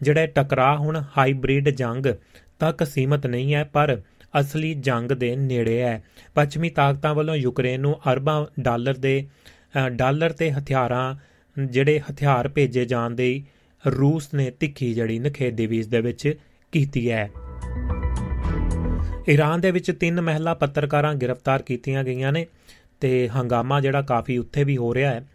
ਜਿਹੜੇ 0.00 0.26
ਟਕਰਾਅ 0.26 0.76
ਹੁਣ 0.76 1.02
ਹਾਈਬ੍ਰਿਡ 1.18 1.68
ਜੰਗ 1.70 2.06
ਤੱਕ 2.58 2.84
ਸੀਮਤ 2.86 3.26
ਨਹੀਂ 3.26 3.54
ਹੈ, 3.54 3.64
ਪਰ 3.64 3.96
ਅਸਲੀ 4.40 4.74
ਜੰਗ 4.74 5.12
ਦੇ 5.12 5.34
ਨੇੜੇ 5.36 5.80
ਹੈ। 5.82 6.02
ਪੱਛਮੀ 6.34 6.70
ਤਾਕਤਾਂ 6.70 7.14
ਵੱਲੋਂ 7.14 7.36
ਯੂਕਰੇਨ 7.36 7.80
ਨੂੰ 7.80 7.94
ਅਰਬਾਂ 8.12 8.44
ਡਾਲਰ 8.60 8.96
ਦੇ 8.96 9.26
ਡਾਲਰ 9.92 10.32
ਤੇ 10.32 10.50
ਹਥਿਆਰਾਂ 10.52 11.14
ਜਿਹੜੇ 11.56 12.00
ਹਥਿਆਰ 12.00 12.48
ਭੇਜੇ 12.48 12.84
ਜਾਣ 12.84 13.10
ਦੇ 13.10 13.42
ਰੂਸ 13.84 14.32
ਨੇ 14.34 14.50
ਤਿੱਖੀ 14.50 14.92
ਜੜੀ 14.94 15.18
ਨਖੇਦੀ 15.18 15.66
ਵੀ 15.66 15.78
ਇਸ 15.78 15.86
ਦੇ 15.86 16.00
ਵਿੱਚ 16.00 16.32
ਕੀਤੀ 16.72 17.10
ਹੈ। 17.10 17.30
ਈਰਾਨ 19.28 19.60
ਦੇ 19.60 19.70
ਵਿੱਚ 19.70 19.90
ਤਿੰਨ 19.90 20.20
ਮਹਿਲਾ 20.20 20.54
ਪੱਤਰਕਾਰਾਂ 20.54 21.14
ਗ੍ਰਿਫਤਾਰ 21.14 21.62
ਕੀਤੀਆਂ 21.62 22.04
ਗਈਆਂ 22.04 22.32
ਨੇ 22.32 22.46
ਤੇ 23.00 23.28
ਹੰਗਾਮਾ 23.28 23.80
ਜਿਹੜਾ 23.80 24.02
ਕਾਫੀ 24.02 24.38
ਉੱਥੇ 24.38 24.64
ਵੀ 24.64 24.76
ਹੋ 24.76 24.94
ਰਿਹਾ 24.94 25.10
ਹੈ। 25.10 25.26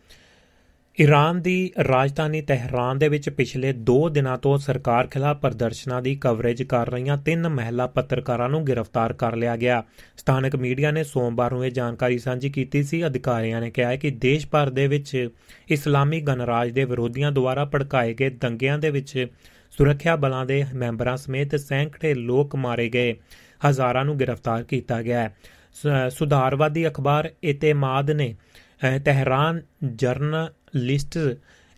ਈਰਾਨ 1.01 1.41
ਦੀ 1.41 1.71
ਰਾਜਧਾਨੀ 1.87 2.41
ਤਹਿਰਾਨ 2.41 2.97
ਦੇ 2.97 3.07
ਵਿੱਚ 3.07 3.29
ਪਿਛਲੇ 3.29 3.73
2 3.73 4.09
ਦਿਨਾਂ 4.11 4.37
ਤੋਂ 4.37 4.57
ਸਰਕਾਰ 4.57 5.07
ਖਿਲਾਫ 5.07 5.37
ਪ੍ਰਦਰਸ਼ਨਾਂ 5.37 6.01
ਦੀ 6.01 6.15
ਕਵਰੇਜ 6.15 6.63
ਕਰ 6.63 6.89
ਰਹੀਆਂ 6.89 7.17
ਤਿੰਨ 7.17 7.49
ਮਹਿਲਾ 7.49 7.87
ਪੱਤਰਕਾਰਾਂ 7.87 8.49
ਨੂੰ 8.49 8.67
ਗ੍ਰਿਫਤਾਰ 8.67 9.13
ਕਰ 9.13 9.35
ਲਿਆ 9.35 9.55
ਗਿਆ। 9.55 9.83
ਸਥਾਨਕ 10.17 10.55
ਮੀਡੀਆ 10.55 10.91
ਨੇ 10.91 11.03
ਸੋਮਵਾਰ 11.03 11.51
ਨੂੰ 11.51 11.65
ਇਹ 11.65 11.71
ਜਾਣਕਾਰੀ 11.71 12.17
ਸਾਂਝੀ 12.17 12.49
ਕੀਤੀ 12.49 12.83
ਸੀ। 12.83 13.05
ਅਧਿਕਾਰੀਆਂ 13.05 13.61
ਨੇ 13.61 13.71
ਕਿਹਾ 13.71 13.95
ਕਿ 13.95 14.11
ਦੇਸ਼ 14.11 14.47
ਭਰ 14.47 14.69
ਦੇ 14.69 14.87
ਵਿੱਚ 14.87 15.29
ਇਸਲਾਮੀ 15.69 16.21
ਗਣਰਾਜ 16.21 16.71
ਦੇ 16.71 16.85
ਵਿਰੋਧੀਆਂ 16.85 17.31
ਦੁਆਰਾ 17.31 17.65
ਭੜਕਾਏ 17.65 18.13
ਗਏ 18.13 18.29
ਦੰਗਿਆਂ 18.29 18.77
ਦੇ 18.77 18.89
ਵਿੱਚ 18.89 19.27
ਸੁਰੱਖਿਆ 19.77 20.15
ਬਲਾਂ 20.15 20.45
ਦੇ 20.45 20.65
ਮੈਂਬਰਾਂ 20.75 21.17
ਸਮੇਤ 21.17 21.55
ਸੈਂਕੜੇ 21.55 22.13
ਲੋਕ 22.13 22.55
ਮਾਰੇ 22.55 22.89
ਗਏ। 22.89 23.15
ਹਜ਼ਾਰਾਂ 23.69 24.05
ਨੂੰ 24.05 24.19
ਗ੍ਰਿਫਤਾਰ 24.19 24.63
ਕੀਤਾ 24.63 25.01
ਗਿਆ 25.01 25.31
ਸੁਧਾਰਵਾਦੀ 26.09 26.87
ਅਖਬਾਰ 26.87 27.29
ਇਤੇਮਾਦ 27.43 28.11
ਨੇ 28.11 28.35
ਤਹਿਰਾਨ 29.05 29.61
ਜਰਨਲਿਸਟ 29.95 31.17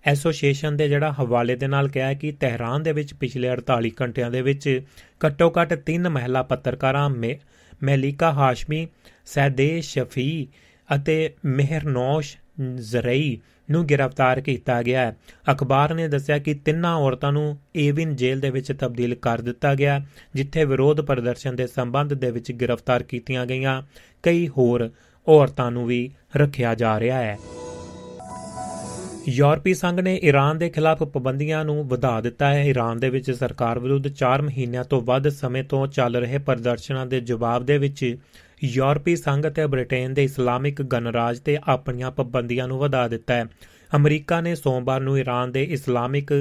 ਐਸੋਸੀਏਸ਼ਨ 0.06 0.77
ਦੇ 0.77 0.89
ਜਿਹੜਾ 0.89 1.12
ਹਵਾਲੇ 1.12 1.56
ਦੇ 1.56 1.67
ਨਾਲ 1.67 1.88
ਕਿਹਾ 1.88 2.13
ਕਿ 2.13 2.32
ਤਹਿਰਾਨ 2.32 2.84
ਦੇ 2.84 2.91
ਵਿੱਚ 2.91 3.13
ਪਿਛਲੇ 3.13 3.53
48 3.53 3.89
ਘੰਟਿਆਂ 4.01 4.32
ਦੇ 4.32 4.41
ਵਿੱਚ 4.41 4.82
ਘੱਟੋ-ਘੱਟ 5.25 5.82
3 5.91 6.10
ਮਹਿਲਾ 6.10 6.43
ਪੱਤਰਕਾਰਾਂ 6.43 7.10
ਮੈਲਿਕਾ 7.84 8.32
ਹਾਸ਼ਮੀ, 8.32 8.88
ਸੈਦੇ 9.25 9.82
ਸ਼ਫੀ 9.82 10.47
ਅਤੇ 10.95 11.34
ਮਿਹਰਨੋਸ਼ 11.45 12.38
ਜ਼ਰਈ 12.75 13.37
ਨੂੰ 13.71 13.85
ਗ੍ਰਿਫਤਾਰ 13.85 14.41
ਕੀਤਾ 14.41 14.83
ਗਿਆ 14.83 15.01
ਹੈ। 15.01 15.17
ਅਖਬਾਰ 15.51 15.93
ਨੇ 15.93 16.07
ਦੱਸਿਆ 16.07 16.37
ਕਿ 16.37 16.53
ਤਿੰਨਾਂ 16.53 16.95
ਔਰਤਾਂ 16.95 17.31
ਨੂੰ 17.31 17.57
ਏਵਿਨ 17.75 18.15
ਜੇਲ੍ਹ 18.15 18.41
ਦੇ 18.41 18.49
ਵਿੱਚ 18.49 18.71
ਤਬਦੀਲ 18.71 19.15
ਕਰ 19.15 19.41
ਦਿੱਤਾ 19.41 19.75
ਗਿਆ, 19.75 20.01
ਜਿੱਥੇ 20.35 20.65
ਵਿਰੋਧ 20.65 21.01
ਪ੍ਰਦਰਸ਼ਨ 21.01 21.55
ਦੇ 21.55 21.67
ਸੰਬੰਧ 21.67 22.13
ਦੇ 22.13 22.31
ਵਿੱਚ 22.31 22.51
ਗ੍ਰਿਫਤਾਰ 22.51 23.03
ਕੀਤੀਆਂ 23.03 23.45
ਗਈਆਂ। 23.45 23.81
ਕਈ 24.23 24.47
ਹੋਰ 24.47 24.89
ਔਰਤਾਂ 25.27 25.71
ਨੂੰ 25.71 25.85
ਵੀ 25.85 26.11
ਰੱਖਿਆ 26.37 26.75
ਜਾ 26.75 26.99
ਰਿਹਾ 26.99 27.17
ਹੈ। 27.17 27.37
ਯੂਰਪੀ 29.29 29.73
ਸੰਘ 29.73 30.01
ਨੇ 30.01 30.19
ਈਰਾਨ 30.23 30.57
ਦੇ 30.57 30.69
ਖਿਲਾਫ 30.69 31.03
ਪਾਬੰਦੀਆਂ 31.03 31.65
ਨੂੰ 31.65 31.87
ਵਧਾ 31.87 32.21
ਦਿੱਤਾ 32.21 32.53
ਹੈ। 32.53 32.63
ਈਰਾਨ 32.63 32.99
ਦੇ 32.99 33.09
ਵਿੱਚ 33.09 33.31
ਸਰਕਾਰ 33.31 33.79
ਵਿਰੁੱਧ 33.79 34.07
4 34.07 34.41
ਮਹੀਨਿਆਂ 34.41 34.83
ਤੋਂ 34.83 35.01
ਵੱਧ 35.01 35.29
ਸਮੇਂ 35.29 35.63
ਤੋਂ 35.63 35.87
ਚੱਲ 35.87 36.15
ਰਹੇ 36.15 36.37
ਪ੍ਰਦਰਸ਼ਨਾਂ 36.37 37.05
ਦੇ 37.05 37.21
ਜਵਾਬ 37.21 37.65
ਦੇ 37.65 37.77
ਵਿੱਚ 37.77 38.17
ਯੂਰਪੀ 38.63 39.15
ਸੰਘ 39.15 39.47
ਅਤੇ 39.47 39.65
ਬ੍ਰਿਟੇਨ 39.67 40.13
ਦੇ 40.13 40.23
ਇਸਲਾਮਿਕ 40.23 40.82
ਗਣਰਾਜ 40.82 41.39
ਤੇ 41.39 41.58
ਆਪਣੀਆਂ 41.67 42.12
ਪਾਬੰਦੀਆਂ 42.12 42.67
ਨੂੰ 42.67 42.78
ਵਧਾ 42.80 43.08
ਦਿੱਤਾ 43.08 43.34
ਹੈ। 43.34 43.45
ਅਮਰੀਕਾ 43.95 44.41
ਨੇ 44.41 44.56
ਸੋਮਵਾਰ 44.56 45.02
ਨੂੰ 45.02 45.19
ਈਰਾਨ 45.19 45.52
ਦੇ 45.52 45.63
Islamic 45.63 46.32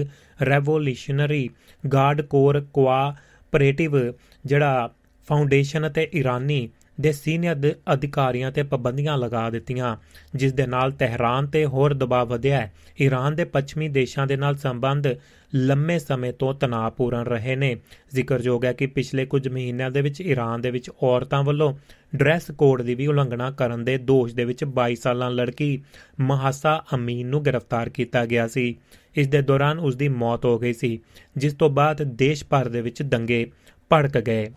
revolutionary 0.42 1.48
guard 1.92 2.20
corps 2.22 2.60
cooperative, 2.60 4.12
ਜਿਹੜਾ 4.46 4.94
ਫਾਊਂਡੇਸ਼ਨ 5.28 5.86
ਅਤੇ 5.86 6.10
ਈਰਾਨੀ 6.14 6.68
ਦੇ 7.00 7.12
ਸੀਨੀਅਰ 7.12 7.74
ਅਧਿਕਾਰੀਆਂ 7.92 8.52
ਤੇ 8.52 8.62
ਪਾਬੰਦੀਆਂ 8.62 9.18
ਲਗਾ 9.18 9.50
ਦਿੱਤੀਆਂ, 9.50 9.96
ਜਿਸ 10.34 10.52
ਦੇ 10.52 10.66
ਨਾਲ 10.66 10.90
ਤਹਿਰਾਨ 10.90 11.46
ਤੇ 11.46 11.64
ਹੋਰ 11.66 11.94
ਦਬਾਅ 11.94 12.24
ਵਧਿਆ 12.24 12.60
ਹੈ। 12.60 12.72
ਈਰਾਨ 13.00 13.34
ਦੇ 13.34 13.44
ਪੱਛਮੀ 13.44 13.88
ਦੇਸ਼ਾਂ 13.88 14.26
ਦੇ 14.26 14.36
ਨਾਲ 14.36 14.56
ਸੰਬੰਧ 14.56 15.06
ਲੰਮੇ 15.54 15.98
ਸਮੇਂ 15.98 16.32
ਤੋਂ 16.32 16.54
ਤਣਾਅਪੂਰਨ 16.54 17.22
ਰਹੇ 17.22 17.56
ਨੇ। 17.56 17.76
ਜ਼ਿਕਰਯੋਗ 18.12 18.64
ਹੈ 18.64 18.72
ਕਿ 18.72 18.86
ਪਿਛਲੇ 18.86 19.26
ਕੁਝ 19.26 19.48
ਮਹੀਨਿਆਂ 19.48 19.90
ਦੇ 19.90 20.00
ਵਿੱਚ 20.00 20.20
ਈਰਾਨ 20.20 20.60
ਦੇ 20.60 20.70
ਵਿੱਚ 20.70 20.90
ਔਰਤਾਂ 21.02 21.42
ਵੱਲੋਂ 21.42 21.74
ਡਰੈਸ 22.16 22.50
ਕੋਡ 22.50 22.82
ਦੀ 22.82 22.94
ਵੀ 22.94 23.06
ਉਲੰਘਣਾ 23.06 23.50
ਕਰਨ 23.50 23.84
ਦੇ 23.84 23.98
ਦੋਸ਼ 23.98 24.34
ਦੇ 24.34 24.44
ਵਿੱਚ 24.44 24.64
22 24.64 24.94
ਸਾਲਾਂ 24.94 25.30
ਲੜਕੀ 25.30 25.82
ਮਹਾਸਾ 26.20 26.84
ਅਮੀਨ 26.94 27.26
ਨੂੰ 27.26 27.44
ਗ੍ਰਿਫਤਾਰ 27.44 27.88
ਕੀਤਾ 27.88 28.26
ਗਿਆ 28.26 28.46
ਸੀ। 28.48 28.78
ਇਸ 29.16 29.28
ਦੇ 29.28 29.42
ਦੌਰਾਨ 29.42 29.78
ਉਸ 29.78 29.96
ਦੀ 29.96 30.08
ਮੌਤ 30.08 30.44
ਹੋ 30.44 30.58
ਗਈ 30.58 30.72
ਸੀ, 30.72 30.98
ਜਿਸ 31.36 31.54
ਤੋਂ 31.54 31.70
ਬਾਅਦ 31.70 32.02
ਦੇਸ਼ 32.02 32.44
ਭਰ 32.44 32.68
ਦੇ 32.68 32.80
ਵਿੱਚ 32.80 33.02
ਦੰਗੇ 33.02 33.50
ਭੜਕ 33.90 34.18
ਗਏ। 34.18 34.50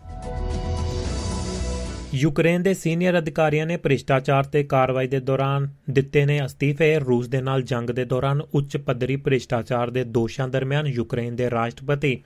ਯੂਕਰੇਨ 2.16 2.62
ਦੇ 2.62 2.72
ਸੀਨੀਅਰ 2.74 3.18
ਅਧਿਕਾਰੀਆਂ 3.18 3.64
ਨੇ 3.66 3.76
ਭ੍ਰਿਸ਼ਟਾਚਾਰ 3.76 4.44
ਤੇ 4.44 4.62
ਕਾਰਵਾਈ 4.64 5.06
ਦੇ 5.06 5.18
ਦੌਰਾਨ 5.20 5.68
ਦਿੱਤੇ 5.90 6.24
ਨੇ 6.26 6.38
ਅਸਤੀਫੇ। 6.44 6.98
ਰੂਸ 6.98 7.28
ਦੇ 7.28 7.40
ਨਾਲ 7.40 7.62
ਜੰਗ 7.62 7.90
ਦੇ 7.90 8.04
ਦੌਰਾਨ 8.04 8.40
ਉੱਚ 8.54 8.76
ਪੱਧਰੀ 8.76 9.16
ਭ੍ਰਿਸ਼ਟਾਚਾਰ 9.16 9.90
ਦੇ 9.90 10.04
ਦੋਸ਼ਾਂ 10.04 10.48
ਦਰਮਿਆਨ 10.48 10.86
ਯੂਕਰੇਨ 10.86 11.36
ਦੇ 11.36 11.50
ਰਾਸ਼ਟਰਪਤੀ 11.50 12.16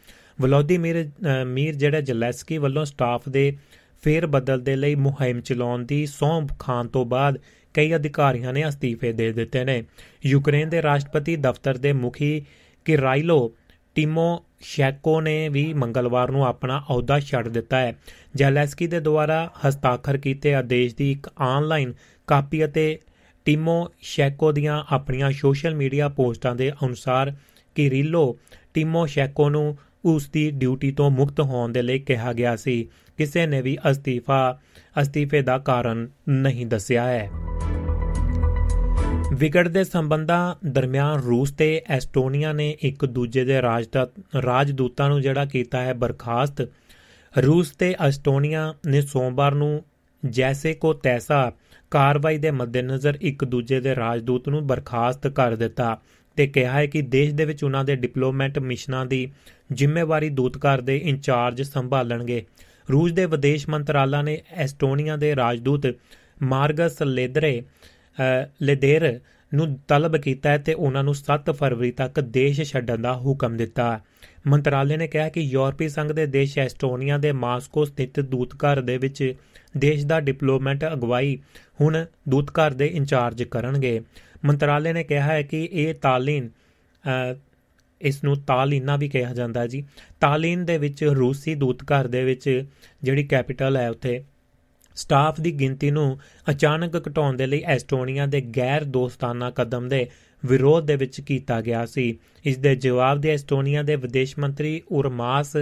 ਵਲੋਦੀਮੀਰ 0.41 1.09
ਮੀਰ 1.47 1.75
ਜਿਹੜਾ 1.75 2.01
ਜਲੈਸਕੀ 2.01 2.59
ਵੱਲੋਂ 2.59 2.85
ਸਟਾਫ 2.85 3.29
ਦੇ 3.29 3.57
ਫੇਰ 4.03 4.27
ਬਦਲ 4.27 4.61
ਦੇ 4.61 4.77
ਲਈ 4.77 4.95
ਮੁਹਿੰਮ 4.95 5.41
ਚਲਾਉਣ 5.41 5.85
ਦੀ 5.85 6.05
ਸੌਂਪ 6.07 6.59
ਖਾਨ 6.59 6.89
ਤੋਂ 6.89 7.05
ਬਾਅਦ 7.07 7.39
ਕਈ 7.75 7.95
ਅਧਿਕਾਰੀਆਂ 7.97 8.53
ਨੇ 8.53 8.69
ਅਸਤੀਫੇ 8.69 9.13
ਦੇ 9.13 9.33
ਦਿੱਤੇ 9.33 9.65
ਨੇ। 9.65 9.83
ਯੂਕਰੇਨ 10.27 10.69
ਦੇ 10.69 10.83
ਰਾਸ਼ਟਰਪਤੀ 10.83 11.37
ਦਫ਼ਤਰ 11.37 11.79
ਦੇ 11.79 11.93
ਮੁਖੀ 11.93 12.43
ਕਿਰਾਈਲੋ 12.85 13.53
ਟਿਮੋ 13.95 14.29
ਸ਼ੈਕੋ 14.61 15.21
ਨੇ 15.21 15.49
ਵੀ 15.49 15.73
ਮੰਗਲਵਾਰ 15.73 16.31
ਨੂੰ 16.31 16.47
ਆਪਣਾ 16.47 16.79
ਅਹੁਦਾ 16.79 17.21
ਛੱਡ 17.21 17.49
ਦਿੱਤਾ 17.49 17.79
ਹੈ। 17.79 17.97
ਜੈਲੈਸਕੀ 18.35 18.87
ਦੇ 18.87 19.01
ਦੁਆਰਾ 19.01 19.51
ਹਸਤਾਖਰ 19.69 20.17
ਕੀਤੇ 20.17 20.55
ਆਦੇਸ਼ 20.55 20.95
ਦੀ 20.97 21.13
ਇੱਕ 21.13 21.31
ਆਨਲਾਈਨ 21.41 21.95
ਕਾਪੀ 22.27 22.65
ਅਤੇ 22.65 22.99
ਟਿਮੋ 23.45 23.89
ਸ਼ੈਕੋ 24.01 24.53
ਦੀਆਂ 24.53 24.85
ਆਪਣੀਆਂ 24.91 25.31
ਸੋਸ਼ਲ 25.31 25.75
ਮੀਡੀਆ 25.75 26.09
ਪੋਸਟਾਂ 26.09 26.55
ਦੇ 26.55 26.71
ਅਨੁਸਾਰ 26.71 27.37
ਕਿਰਿਲੋ 27.75 28.39
ਟਿਮੋ 28.75 29.07
ਸ਼ੈਕੋ 29.07 29.51
ਨੂੰ 29.51 29.79
ਉਸ 30.05 30.31
ਦੀ 30.31 30.51
ਡਿਊਟੀ 30.51 30.93
ਤੋਂ 30.93 31.11
ਮੁਕਤ 31.11 31.41
ਹੋਣ 31.41 31.73
ਦੇ 31.73 31.83
ਲਈ 31.83 31.99
ਕਿਹਾ 31.99 32.33
ਗਿਆ 32.33 32.57
ਸੀ। 32.57 32.89
ਕਿਸੇ 33.17 33.47
ਨੇ 33.47 33.63
ਵੀ 33.63 33.79
ਅਸਤੀਫਾ 33.91 34.59
ਅਸਤੀਫੇ 35.01 35.43
ਦਾ 35.43 35.59
ਕਾਰਨ 35.59 36.09
ਨਹੀਂ 36.29 36.67
ਦੱਸਿਆ 36.67 37.05
ਹੈ। 37.05 37.31
ਵਿਗੜਦੇ 39.35 39.85
ਸੰਬੰਧਾਂ 39.85 40.55
ਦਰਮਿਆਨ 40.67 41.21
ਰੂਸ 41.21 41.53
ਤੇ 41.53 41.83
ਐਸਟੋਨੀਆ 41.87 42.53
ਨੇ 42.53 42.77
ਇੱਕ 42.81 43.05
ਦੂਜੇ 43.05 43.45
ਦੇ 43.45 43.63
ਰਾਜਦੂਤਾਂ 44.43 45.09
ਨੂੰ 45.09 45.21
ਜਿਹੜਾ 45.21 45.45
ਕੀਤਾ 45.45 45.81
ਹੈ 45.81 45.95
ਬਰਖਾਸਤ। 45.95 46.61
ਰੂਸ 47.39 47.71
ਤੇ 47.71 47.95
ਐਸਟੋਨੀਆ 48.01 48.75
ਨੇ 48.87 49.01
ਸੋਮਵਾਰ 49.01 49.55
ਨੂੰ 49.55 49.85
ਜੈਸੇ 50.31 50.75
ਕੋ 50.75 50.93
ਤੈਸਾ 50.93 51.53
ਕਾਰਵਾਈ 51.91 52.39
ਦੇ 52.39 52.51
ਮੱਦੇਨਜ਼ਰ 52.51 53.19
ਇੱਕ 53.21 53.45
ਦੂਜੇ 53.45 53.81
ਦੇ 53.81 53.97
ਰਾਜਦੂਤ 53.97 54.49
ਨੂੰ 54.49 54.67
ਬਰਖਾਸਤ 54.67 55.27
ਕਰ 55.27 55.57
ਦਿੱਤਾ 55.57 56.01
ਤੇ 56.37 56.47
ਕਿਹਾ 56.47 56.73
ਹੈ 56.73 56.87
ਕਿ 56.87 57.03
ਦੇਸ਼ 57.03 57.35
ਦੇ 57.35 57.45
ਵਿੱਚ 57.45 57.65
ਉਹਨਾਂ 57.65 57.85
ਦੇ 57.85 57.97
ਡਿਪਲੋਮੈਟ 57.97 58.59
ਮਿਸ਼ਨਾਂ 58.59 59.07
ਦੀ 59.07 59.33
ਜ਼ਿੰਮੇਵਾਰੀ 59.73 60.29
ਦੂਤਘਰ 60.29 60.81
ਦੇ 60.81 60.97
ਇੰਚਾਰਜ 60.97 61.63
ਸੰਭਾਲਣਗੇ। 61.63 62.45
ਰੂਸ 62.93 63.13
ਦੇ 63.13 63.27
ਵਿਦੇਸ਼ 63.27 63.69
ਮੰਤਰਾਲਾ 63.69 64.23
ਨੇ 64.23 64.41
ਐਸਟੋਨੀਆ 64.51 65.17
ਦੇ 65.17 65.37
ਰਾਜਦੂਤ 65.37 65.87
ਮਾਰਗਸ 66.43 67.03
ਲੇਦਰੇ 67.03 67.63
ਲੇਦੇਰ 68.63 69.21
ਨੂੰ 69.53 69.79
ਤਲਬ 69.89 70.17
ਕੀਤਾ 70.17 70.51
ਹੈ 70.51 70.59
ਤੇ 70.59 70.75
ਉਹਨਾਂ 70.75 71.03
ਨੂੰ 71.05 71.15
7 71.15 71.51
ਫਰਵਰੀ 71.51 71.91
ਤੱਕ 71.91 72.21
ਦੇਸ਼ 72.21 72.61
ਛੱਡਣ 72.63 72.99
ਦਾ 72.99 73.17
ਹੁਕਮ 73.17 73.57
ਦਿੱਤਾ। 73.57 74.01
ਮੰਤਰਾਲੇ 74.47 74.97
ਨੇ 74.97 75.09
ਕਿਹਾ 75.09 75.29
ਕਿ 75.29 75.41
ਯੂਰਪੀ 75.41 75.89
ਸੰਘ 75.89 76.13
ਦੇ 76.13 76.27
ਦੇਸ਼ 76.27 76.59
ਐਸਟੋਨੀਆ 76.59 77.19
ਦੇ 77.19 77.33
ਮਾਸਕੋ 77.33 77.85
ਸਥਿਤ 77.85 78.21
ਦੂਤਘਰ 78.21 78.81
ਦੇ 78.81 78.97
ਵਿੱਚ 78.99 79.35
ਦੇਸ਼ 79.77 80.07
ਦਾ 80.07 80.21
ਡਿਪਲੋਮੈਟ 80.21 80.85
ਅਗਵਾਈ 80.85 81.39
ਹੁਣ 81.81 82.05
ਦੂਤਘਰ 82.29 82.71
ਦੇ 82.71 82.87
ਇੰਚਾਰਜ 82.87 83.43
ਕਰਨਗੇ। 83.43 84.01
ਮੰਤਰਾਲੇ 84.45 84.93
ਨੇ 84.93 85.05
ਕਿਹਾ 85.05 85.27
ਹੈ 85.27 85.43
ਕਿ 85.43 85.69
ਇਹ 85.73 85.95
ਤਾਲੀਨ 85.95 86.49
ਇਸ 88.01 88.23
ਨੂੰ 88.25 88.37
ਤਾਲੀਨਾ 88.37 88.97
ਵੀ 88.97 89.09
ਕਿਹਾ 89.09 89.33
ਜਾਂਦਾ 89.35 89.67
ਜੀ। 89.67 89.85
ਤਾਲੀਨ 90.21 90.65
ਦੇ 90.65 90.79
ਵਿੱਚ 90.79 91.05
ਰੂਸੀ 91.05 91.55
ਦੂਤਘਰ 91.55 92.07
ਦੇ 92.07 92.25
ਵਿੱਚ 92.25 92.65
ਜਿਹੜੀ 93.03 93.25
ਕੈਪੀਟਲ 93.25 93.77
ਹੈ 93.77 93.91
ਉੱਥੇ 93.91 94.23
ਸਟਾਫ 94.95 95.41
ਦੀ 95.41 95.53
ਗਿਣਤੀ 95.53 95.91
ਨੂੰ 95.91 96.19
ਅਚਾਨਕ 96.51 97.09
ਘਟਾਉਣ 97.09 97.37
ਦੇ 97.37 97.47
ਲਈ 97.47 97.63
ਐਸਟੋਨੀਆ 97.67 98.27
ਦੇ 98.27 98.41
ਗੈਰ 98.41 98.85
ਦੋਸਤਾਨਾ 98.85 99.51
ਕਦਮ 99.51 99.89
ਦੇ 99.89 100.11
ਵਿਰੋਧ 100.47 100.87
ਦੇ 100.87 100.97
ਵਿੱਚ 100.97 101.21
ਕੀਤਾ 101.21 101.61
ਗਿਆ 101.61 101.87
ਸੀ। 101.87 102.19
ਇਸ 102.45 102.57
ਦੇ 102.57 102.77
ਜਵਾਬ 102.77 103.21
ਦੇ 103.21 103.31
ਐਸਟੋਨੀਆ 103.31 103.83
ਦੇ 103.83 103.97
ਵਿਦੇਸ਼ 103.97 104.39
ਮੰਤਰੀ 104.39 104.83
ਉਰਮਾਸ 104.89 105.57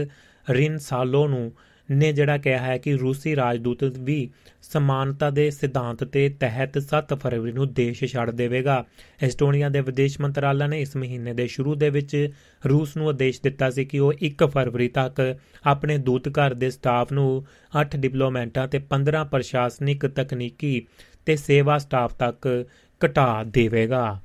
ਰਿਨਸਾਲੋ 0.50 1.28
ਨੂੰ 1.28 1.52
ਨੇ 1.90 2.12
ਜਿਹੜਾ 2.12 2.38
ਕਿਹਾ 2.38 2.58
ਹੈ 2.58 2.78
ਕਿ 2.78 2.96
ਰੂਸੀ 2.96 3.36
ਰਾਜਦੂਤ 3.36 3.84
ਵੀ 3.84 4.30
ਸਮਾਨਤਾ 4.62 5.30
ਦੇ 5.30 5.50
ਸਿਧਾਂਤ 5.50 6.04
ਤੇ 6.04 6.28
ਤਹਿਤ 6.28 6.78
7 6.78 7.14
ਫਰਵਰੀ 7.14 7.52
ਨੂੰ 7.52 7.74
ਦੇਸ਼ 7.74 8.04
ਛੱਡ 8.04 8.30
ਦੇਵੇਗਾ। 8.30 8.84
ਐਸਟੋਨੀਆ 9.22 9.68
ਦੇ 9.68 9.80
ਵਿਦੇਸ਼ 9.80 10.20
ਮੰਤਰਾਲਾ 10.20 10.66
ਨੇ 10.66 10.80
ਇਸ 10.80 10.96
ਮਹੀਨੇ 10.96 11.34
ਦੇ 11.34 11.46
ਸ਼ੁਰੂ 11.46 11.74
ਦੇ 11.74 11.90
ਵਿੱਚ 11.90 12.30
ਰੂਸ 12.68 12.96
ਨੂੰ 12.96 13.08
ਆਦੇਸ਼ 13.08 13.42
ਦਿੱਤਾ 13.42 13.70
ਸੀ 13.70 13.84
ਕਿ 13.84 13.98
ਉਹ 13.98 14.12
1 14.22 14.46
ਫਰਵਰੀ 14.46 14.88
ਤੱਕ 14.88 15.38
ਆਪਣੇ 15.66 15.98
ਦੂਤਘਰ 15.98 16.54
ਦੇ 16.54 16.70
ਸਟਾਫ 16.70 17.12
ਨੂੰ 17.12 17.46
8 17.82 17.96
ਡਿਪਲੋਮੈਟਾਂ 17.96 18.68
ਤੇ 18.68 18.80
15 18.90 19.24
ਪ੍ਰਸ਼ਾਸਨਿਕ 19.30 20.06
ਤਕਨੀਕੀ 20.06 20.86
ਤੇ 21.26 21.36
ਸੇਵਾ 21.36 21.78
ਸਟਾਫ 21.78 22.14
ਤੱਕ 22.14 22.66
ਘਟਾ 23.06 23.44
ਦੇਵੇਗਾ। 23.44 24.20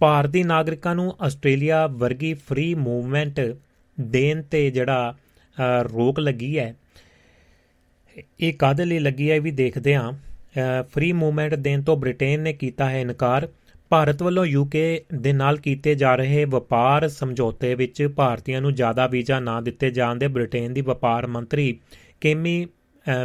ਭਾਰਤੀ 0.00 0.42
ਨਾਗਰਿਕਾਂ 0.42 0.94
ਨੂੰ 0.94 1.16
ਆਸਟ੍ਰੇਲੀਆ 1.20 1.86
ਵਰਗੀ 1.86 2.34
ਫ੍ਰੀ 2.34 2.74
ਮੂਵਮੈਂਟ 2.74 3.40
ਦੇਣ 4.00 4.42
ਤੇ 4.42 4.70
ਜਿਹੜਾ 4.70 5.14
ਰੋਕ 5.84 6.20
ਲੱਗੀ 6.20 6.58
ਹੈ। 6.58 6.74
ਇਹ 8.40 8.52
ਕਾਦੇ 8.54 8.84
ਲਈ 8.84 8.98
ਲੱਗੀ 8.98 9.30
ਹੈ 9.30 9.40
ਵੀ 9.40 9.50
ਦੇਖਦੇ 9.50 9.94
ਹਾਂ। 9.94 10.12
ਫ੍ਰੀ 10.84 11.12
ਮੂਵਮੈਂਟ 11.12 11.54
ਦੇਣ 11.54 11.82
ਤੋਂ 11.82 11.96
ਬ੍ਰਿਟੇਨ 11.96 12.40
ਨੇ 12.40 12.52
ਕੀਤਾ 12.52 12.88
ਹੈ 12.90 13.00
ਇਨਕਾਰ। 13.00 13.48
ਭਾਰਤ 13.90 14.22
ਵੱਲੋਂ 14.22 14.44
ਯੂਕੇ 14.46 15.04
ਦੇ 15.14 15.32
ਨਾਲ 15.32 15.56
ਕੀਤੇ 15.56 15.94
ਜਾ 15.94 16.14
ਰਹੇ 16.16 16.44
ਵਪਾਰ 16.44 17.08
ਸਮਝੌਤੇ 17.08 17.74
ਵਿੱਚ 17.74 18.02
ਭਾਰਤੀਆਂ 18.16 18.60
ਨੂੰ 18.60 18.74
ਜ਼ਿਆਦਾ 18.74 19.06
ਵੀਜ਼ਾ 19.06 19.40
ਨਾ 19.40 19.60
ਦਿੱਤੇ 19.60 19.90
ਜਾਣ 19.90 20.16
ਦੇ 20.16 20.28
ਬ੍ਰਿਟੇਨ 20.28 20.74
ਦੀ 20.74 20.80
ਵਪਾਰ 20.80 21.26
ਮੰਤਰੀ 21.26 21.78
ਕੇਮੀ 22.20 22.66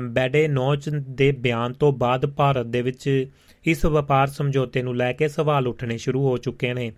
ਬੈਡੇ 0.04 0.48
ਨੋਚ 0.48 0.90
ਦੇ 0.90 1.32
ਬਿਆਨ 1.32 1.74
ਤੋਂ 1.74 1.92
ਬਾਅਦ 1.94 2.26
ਭਾਰਤ 2.26 2.66
ਦੇ 2.66 2.82
ਵਿੱਚ 2.82 3.28
ਇਸ 3.66 3.86
ਵਪਾਰ 3.86 4.28
ਸਮਝੌਤੇ 4.28 4.82
ਨੂੰ 4.82 4.96
ਲੈ 4.98 5.12
ਕੇ 5.14 5.28
ਸਵਾਲ 5.28 5.68
ਉੱਠਣੇ 5.68 5.98
ਸ਼ੁਰੂ 5.98 6.24
ਹੋ 6.24 6.38
ਚੁੱਕੇ 6.38 6.74
ਨੇ। 6.74 6.92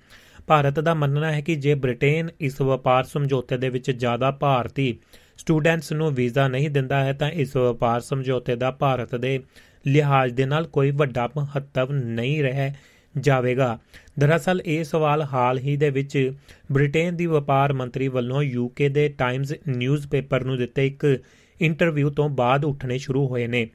ਭਾਰਤ 0.49 0.79
ਦਾ 0.79 0.93
ਮੰਨਣਾ 0.93 1.31
ਹੈ 1.31 1.41
ਕਿ 1.41 1.55
ਜੇ 1.55 1.73
ਬ੍ਰਿਟੇਨ 1.75 2.29
ਇਸ 2.39 2.61
ਵਪਾਰ 2.61 3.03
ਸਮਝੌਤੇ 3.03 3.57
ਦੇ 3.57 3.69
ਵਿੱਚ 3.69 3.89
ਜ਼ਿਆਦਾ 3.91 4.31
ਭਾਰਤੀ 4.31 4.97
ਸਟੂਡੈਂਟਸ 5.37 5.91
ਨੂੰ 5.93 6.11
ਵੀਜ਼ਾ 6.11 6.47
ਨਹੀਂ 6.47 6.69
ਦਿੰਦਾ 6.69 7.03
ਹੈ, 7.03 7.13
ਤਾਂ 7.13 7.29
ਇਸ 7.31 7.55
ਵਪਾਰ 7.55 7.99
ਸਮਝੌਤੇ 7.99 8.55
ਦਾ 8.55 8.71
ਭਾਰਤ 8.71 9.15
ਦੇ 9.15 9.39
ਲਿਹਾਜ਼ 9.87 10.33
ਦੇ 10.33 10.45
ਨਾਲ 10.45 10.67
ਕੋਈ 10.67 10.91
ਵੱਡਾ 10.91 11.29
ਮਹੱਤਵ 11.37 11.91
ਨਹੀਂ 11.91 12.41
ਰਹਿ 12.43 12.71
ਜਾਵੇਗਾ। 13.15 13.77
ਦਰਅਸਲ, 14.19 14.61
ਇਹ 14.65 14.83
ਸਵਾਲ 14.83 15.23
ਹਾਲ 15.23 15.57
ਹੀ 15.57 15.77
ਦੇ 15.77 15.89
ਵਿੱਚ 15.89 16.31
ਬ੍ਰਿਟੇਨ 16.71 17.15
ਦੀ 17.15 17.25
ਵਪਾਰ 17.25 17.73
ਮੰਤਰੀ 17.73 18.07
ਵੱਲੋਂ 18.07 18.43
ਯੂਕੇ 18.43 18.89
ਦੇ 18.89 19.07
ਟਾਈਮਜ਼ 19.09 19.53
ਨਿਊਜ਼ਪੇਪਰ 19.67 20.43
ਨੂੰ 20.43 20.57
ਦਿੱਤੇ 20.57 20.87
ਇੱਕ 20.87 21.05
ਇੰਟਰਵਿਊ 21.61 22.09
ਤੋਂ 22.09 22.29
ਬਾਅਦ 22.29 22.65
ਉੱਠਣੇ 22.65 22.97
ਸ਼ੁਰੂ 22.97 23.27
ਹੋਏ 23.27 23.47
ਨੇ। 23.47 23.67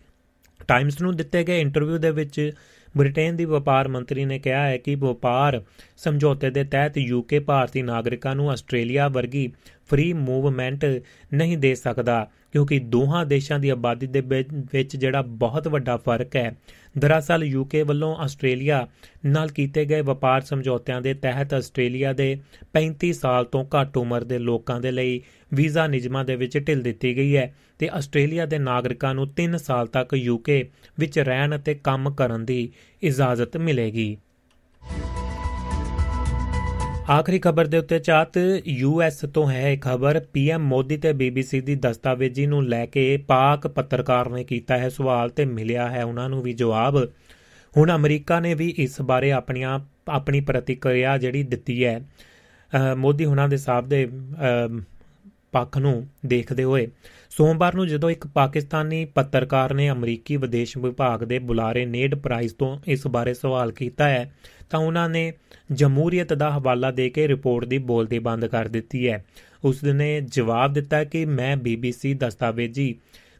ਟਾਈਮਜ਼ 0.68 1.02
ਨੂੰ 1.02 1.16
ਦਿੱਤੇ 1.16 1.42
ਗਏ 1.44 1.60
ਇੰਟਰਵਿਊ 1.60 1.98
ਦੇ 1.98 2.10
ਵਿੱਚ 2.10 2.52
ਬ੍ਰਿਟੇਨ 2.96 3.36
ਦੀ 3.36 3.44
ਵਪਾਰ 3.44 3.88
ਮੰਤਰੀ 3.88 4.24
ਨੇ 4.24 4.38
ਕਿਹਾ 4.38 4.66
ਹੈ 4.66 4.76
ਕਿ 4.76 4.94
ਵਪਾਰ 4.94 5.62
ਸਮਝੌਤੇ 5.96 6.50
ਦੇ 6.50 6.64
ਤਹਿਤ 6.64 6.98
ਯੂਕੇ 6.98 7.38
ਭਾਰਤੀ 7.38 7.82
ਨਾਗਰਿਕਾਂ 7.82 8.34
ਨੂੰ 8.36 8.50
ਆਸਟ੍ਰੇਲੀਆ 8.50 9.08
ਵਰਗੀ 9.08 9.52
ਫ੍ਰੀ 9.90 10.12
ਮੂਵਮੈਂਟ 10.12 10.84
ਨਹੀਂ 11.34 11.58
ਦੇ 11.58 11.74
ਸਕਦਾ, 11.74 12.26
ਕਿਉਂਕਿ 12.52 12.78
ਦੋਹਾਂ 12.78 13.24
ਦੇਸ਼ਾਂ 13.26 13.58
ਦੀ 13.58 13.68
ਆਬਾਦੀ 13.68 14.06
ਦੇ 14.06 14.20
ਵਿੱਚ 14.72 14.96
ਜਿਹੜਾ 14.96 15.22
ਬਹੁਤ 15.22 15.68
ਵੱਡਾ 15.68 15.96
ਫ਼ਰਕ 15.96 16.36
ਹੈ। 16.36 16.54
ਦਰਅਸਲ 16.98 17.44
ਯੂਕੇ 17.44 17.82
ਵੱਲੋਂ 17.82 18.14
ਆਸਟ੍ਰੇਲੀਆ 18.16 18.86
ਨਾਲ 19.26 19.48
ਕੀਤੇ 19.48 19.84
ਗਏ 19.84 20.00
ਵਪਾਰ 20.00 20.40
ਸਮਝੌਤਿਆਂ 20.40 21.00
ਦੇ 21.00 21.14
ਤਹਿਤ 21.14 21.54
ਆਸਟ੍ਰੇਲੀਆ 21.54 22.12
ਦੇ 22.12 22.28
35 22.74 23.12
ਸਾਲ 23.12 23.44
ਤੋਂ 23.44 23.64
ਘੱਟ 23.74 23.96
ਉਮਰ 23.96 24.24
ਦੇ 24.24 24.38
ਲੋਕਾਂ 24.38 24.80
ਦੇ 24.80 24.90
ਲਈ 24.90 25.20
ਵੀਜ਼ਾ 25.54 25.86
ਨਿਯਮਾਂ 25.86 26.24
ਦੇ 26.24 26.36
ਵਿੱਚ 26.36 26.58
ਢਿੱਲ 26.58 26.82
ਦਿੱਤੀ 26.82 27.16
ਗਈ 27.16 27.36
ਹੈ 27.36 27.54
ਤੇ 27.78 27.88
ਆਸਟ੍ਰੇਲੀਆ 27.92 28.46
ਦੇ 28.46 28.58
ਨਾਗਰਿਕਾਂ 28.58 29.14
ਨੂੰ 29.14 29.26
3 29.40 29.56
ਸਾਲ 29.58 29.86
ਤੱਕ 29.86 30.14
ਯੂਕੇ 30.14 30.62
ਵਿੱਚ 30.98 31.18
ਰਹਿਣ 31.18 31.56
ਅਤੇ 31.56 31.74
ਕੰਮ 31.74 32.10
ਕਰਨ 32.10 32.44
ਦੀ 32.44 32.68
ਇਜਾਜ਼ਤ 33.02 33.56
ਮਿਲੇਗੀ। 33.56 34.16
ਆਖਰੀ 37.10 37.38
ਖਬਰ 37.38 37.66
ਦੇ 37.66 37.78
ਉੱਤੇ 37.78 37.98
ਚਾਤ 37.98 38.36
ਯੂਐਸ 38.66 39.20
ਤੋਂ 39.34 39.50
ਹੈ 39.50 39.70
ਇਹ 39.70 39.78
ਖਬਰ 39.78 40.20
ਪੀਐਮ 40.32 40.62
ਮੋਦੀ 40.62 40.96
ਤੇ 40.96 41.12
ਬੀਬੀਸੀ 41.12 41.60
ਦੀ 41.60 41.74
ਦਸਤਾਵੇਜ਼ੀ 41.74 42.46
ਨੂੰ 42.46 42.64
ਲੈ 42.68 42.84
ਕੇ 42.86 43.16
ਪਾਕ 43.16 43.66
ਪੱਤਰਕਾਰ 43.66 44.28
ਨੇ 44.30 44.44
ਕੀਤਾ 44.44 44.78
ਹੈ 44.78 44.88
ਸਵਾਲ 44.88 45.30
ਤੇ 45.30 45.44
ਮਿਲਿਆ 45.44 45.88
ਹੈ 45.90 46.04
ਉਹਨਾਂ 46.04 46.28
ਨੂੰ 46.28 46.42
ਵੀ 46.42 46.52
ਜਵਾਬ। 46.52 46.96
ਹੁਣ 47.74 47.94
ਅਮਰੀਕਾ 47.94 48.40
ਨੇ 48.40 48.54
ਵੀ 48.54 48.74
ਇਸ 48.78 49.00
ਬਾਰੇ 49.02 49.32
ਆਪਣੀਆਂ, 49.32 49.78
ਆਪਣੀ 50.08 50.40
ਪ੍ਰਤੀਕਿਰਿਆ 50.40 51.16
ਜਿਹੜੀ 51.18 51.42
ਦਿੱਤੀ 51.42 51.84
ਹੈ। 51.84 52.00
ਮੋਦੀ 52.96 53.24
ਹੁਣਾਂ 53.24 53.48
ਦੇ 53.48 53.56
ਸਾਹਬ 53.56 53.88
ਦੇ 53.88 54.08
ਪੱਖ 55.54 55.78
ਨੂੰ 55.78 56.06
ਦੇਖਦੇ 56.26 56.64
ਹੋਏ, 56.64 56.86
ਸੋਮਵਾਰ 57.30 57.74
ਨੂੰ 57.74 57.86
ਜਦੋਂ 57.88 58.10
ਇੱਕ 58.10 58.26
ਪਾਕਿਸਤਾਨੀ 58.26 59.04
ਪੱਤਰਕਾਰ 59.04 59.74
ਨੇ 59.74 59.90
ਅਮਰੀਕੀ 59.90 60.36
ਵਿਦੇਸ਼ 60.36 60.76
ਵਿਭਾਗ 60.78 61.24
ਦੇ 61.24 61.38
ਬੁਲਾਰੇ 61.38 61.84
ਨੇਡ 61.86 62.14
ਪ੍ਰਾਈਸ 62.14 62.52
ਤੋਂ 62.52 62.76
ਇਸ 62.86 63.06
ਬਾਰੇ 63.06 63.34
ਸਵਾਲ 63.34 63.72
ਕੀਤਾ 63.72 64.08
ਹੈ, 64.08 64.32
ਤਾਂ 64.70 64.80
ਉਹਨਾਂ 64.80 65.08
ਨੇ 65.08 65.32
ਜਮਹੂਰੀਅਤ 65.72 66.32
ਦਾ 66.32 66.50
ਹਵਾਲਾ 66.50 66.90
ਦੇ 66.90 67.10
ਕੇ 67.10 67.28
ਰਿਪੋਰਟ 67.28 67.64
ਦੀ 67.64 67.78
ਬੋਲਤੀ 67.78 68.18
ਬੰਦ 68.18 68.46
ਕਰ 68.46 68.68
ਦਿੱਤੀ 68.68 69.08
ਹੈ। 69.08 69.24
ਉਸ 69.64 69.84
ਨੇ 69.84 70.20
ਜਵਾਬ 70.20 70.72
ਦਿੱਤਾ 70.72 71.04
ਕਿ 71.04 71.24
ਮੈਂ 71.24 71.56
ਬੀਬੀਸੀ 71.56 72.14
ਦਸਤਾਵੇਜ਼ੀ 72.14 72.94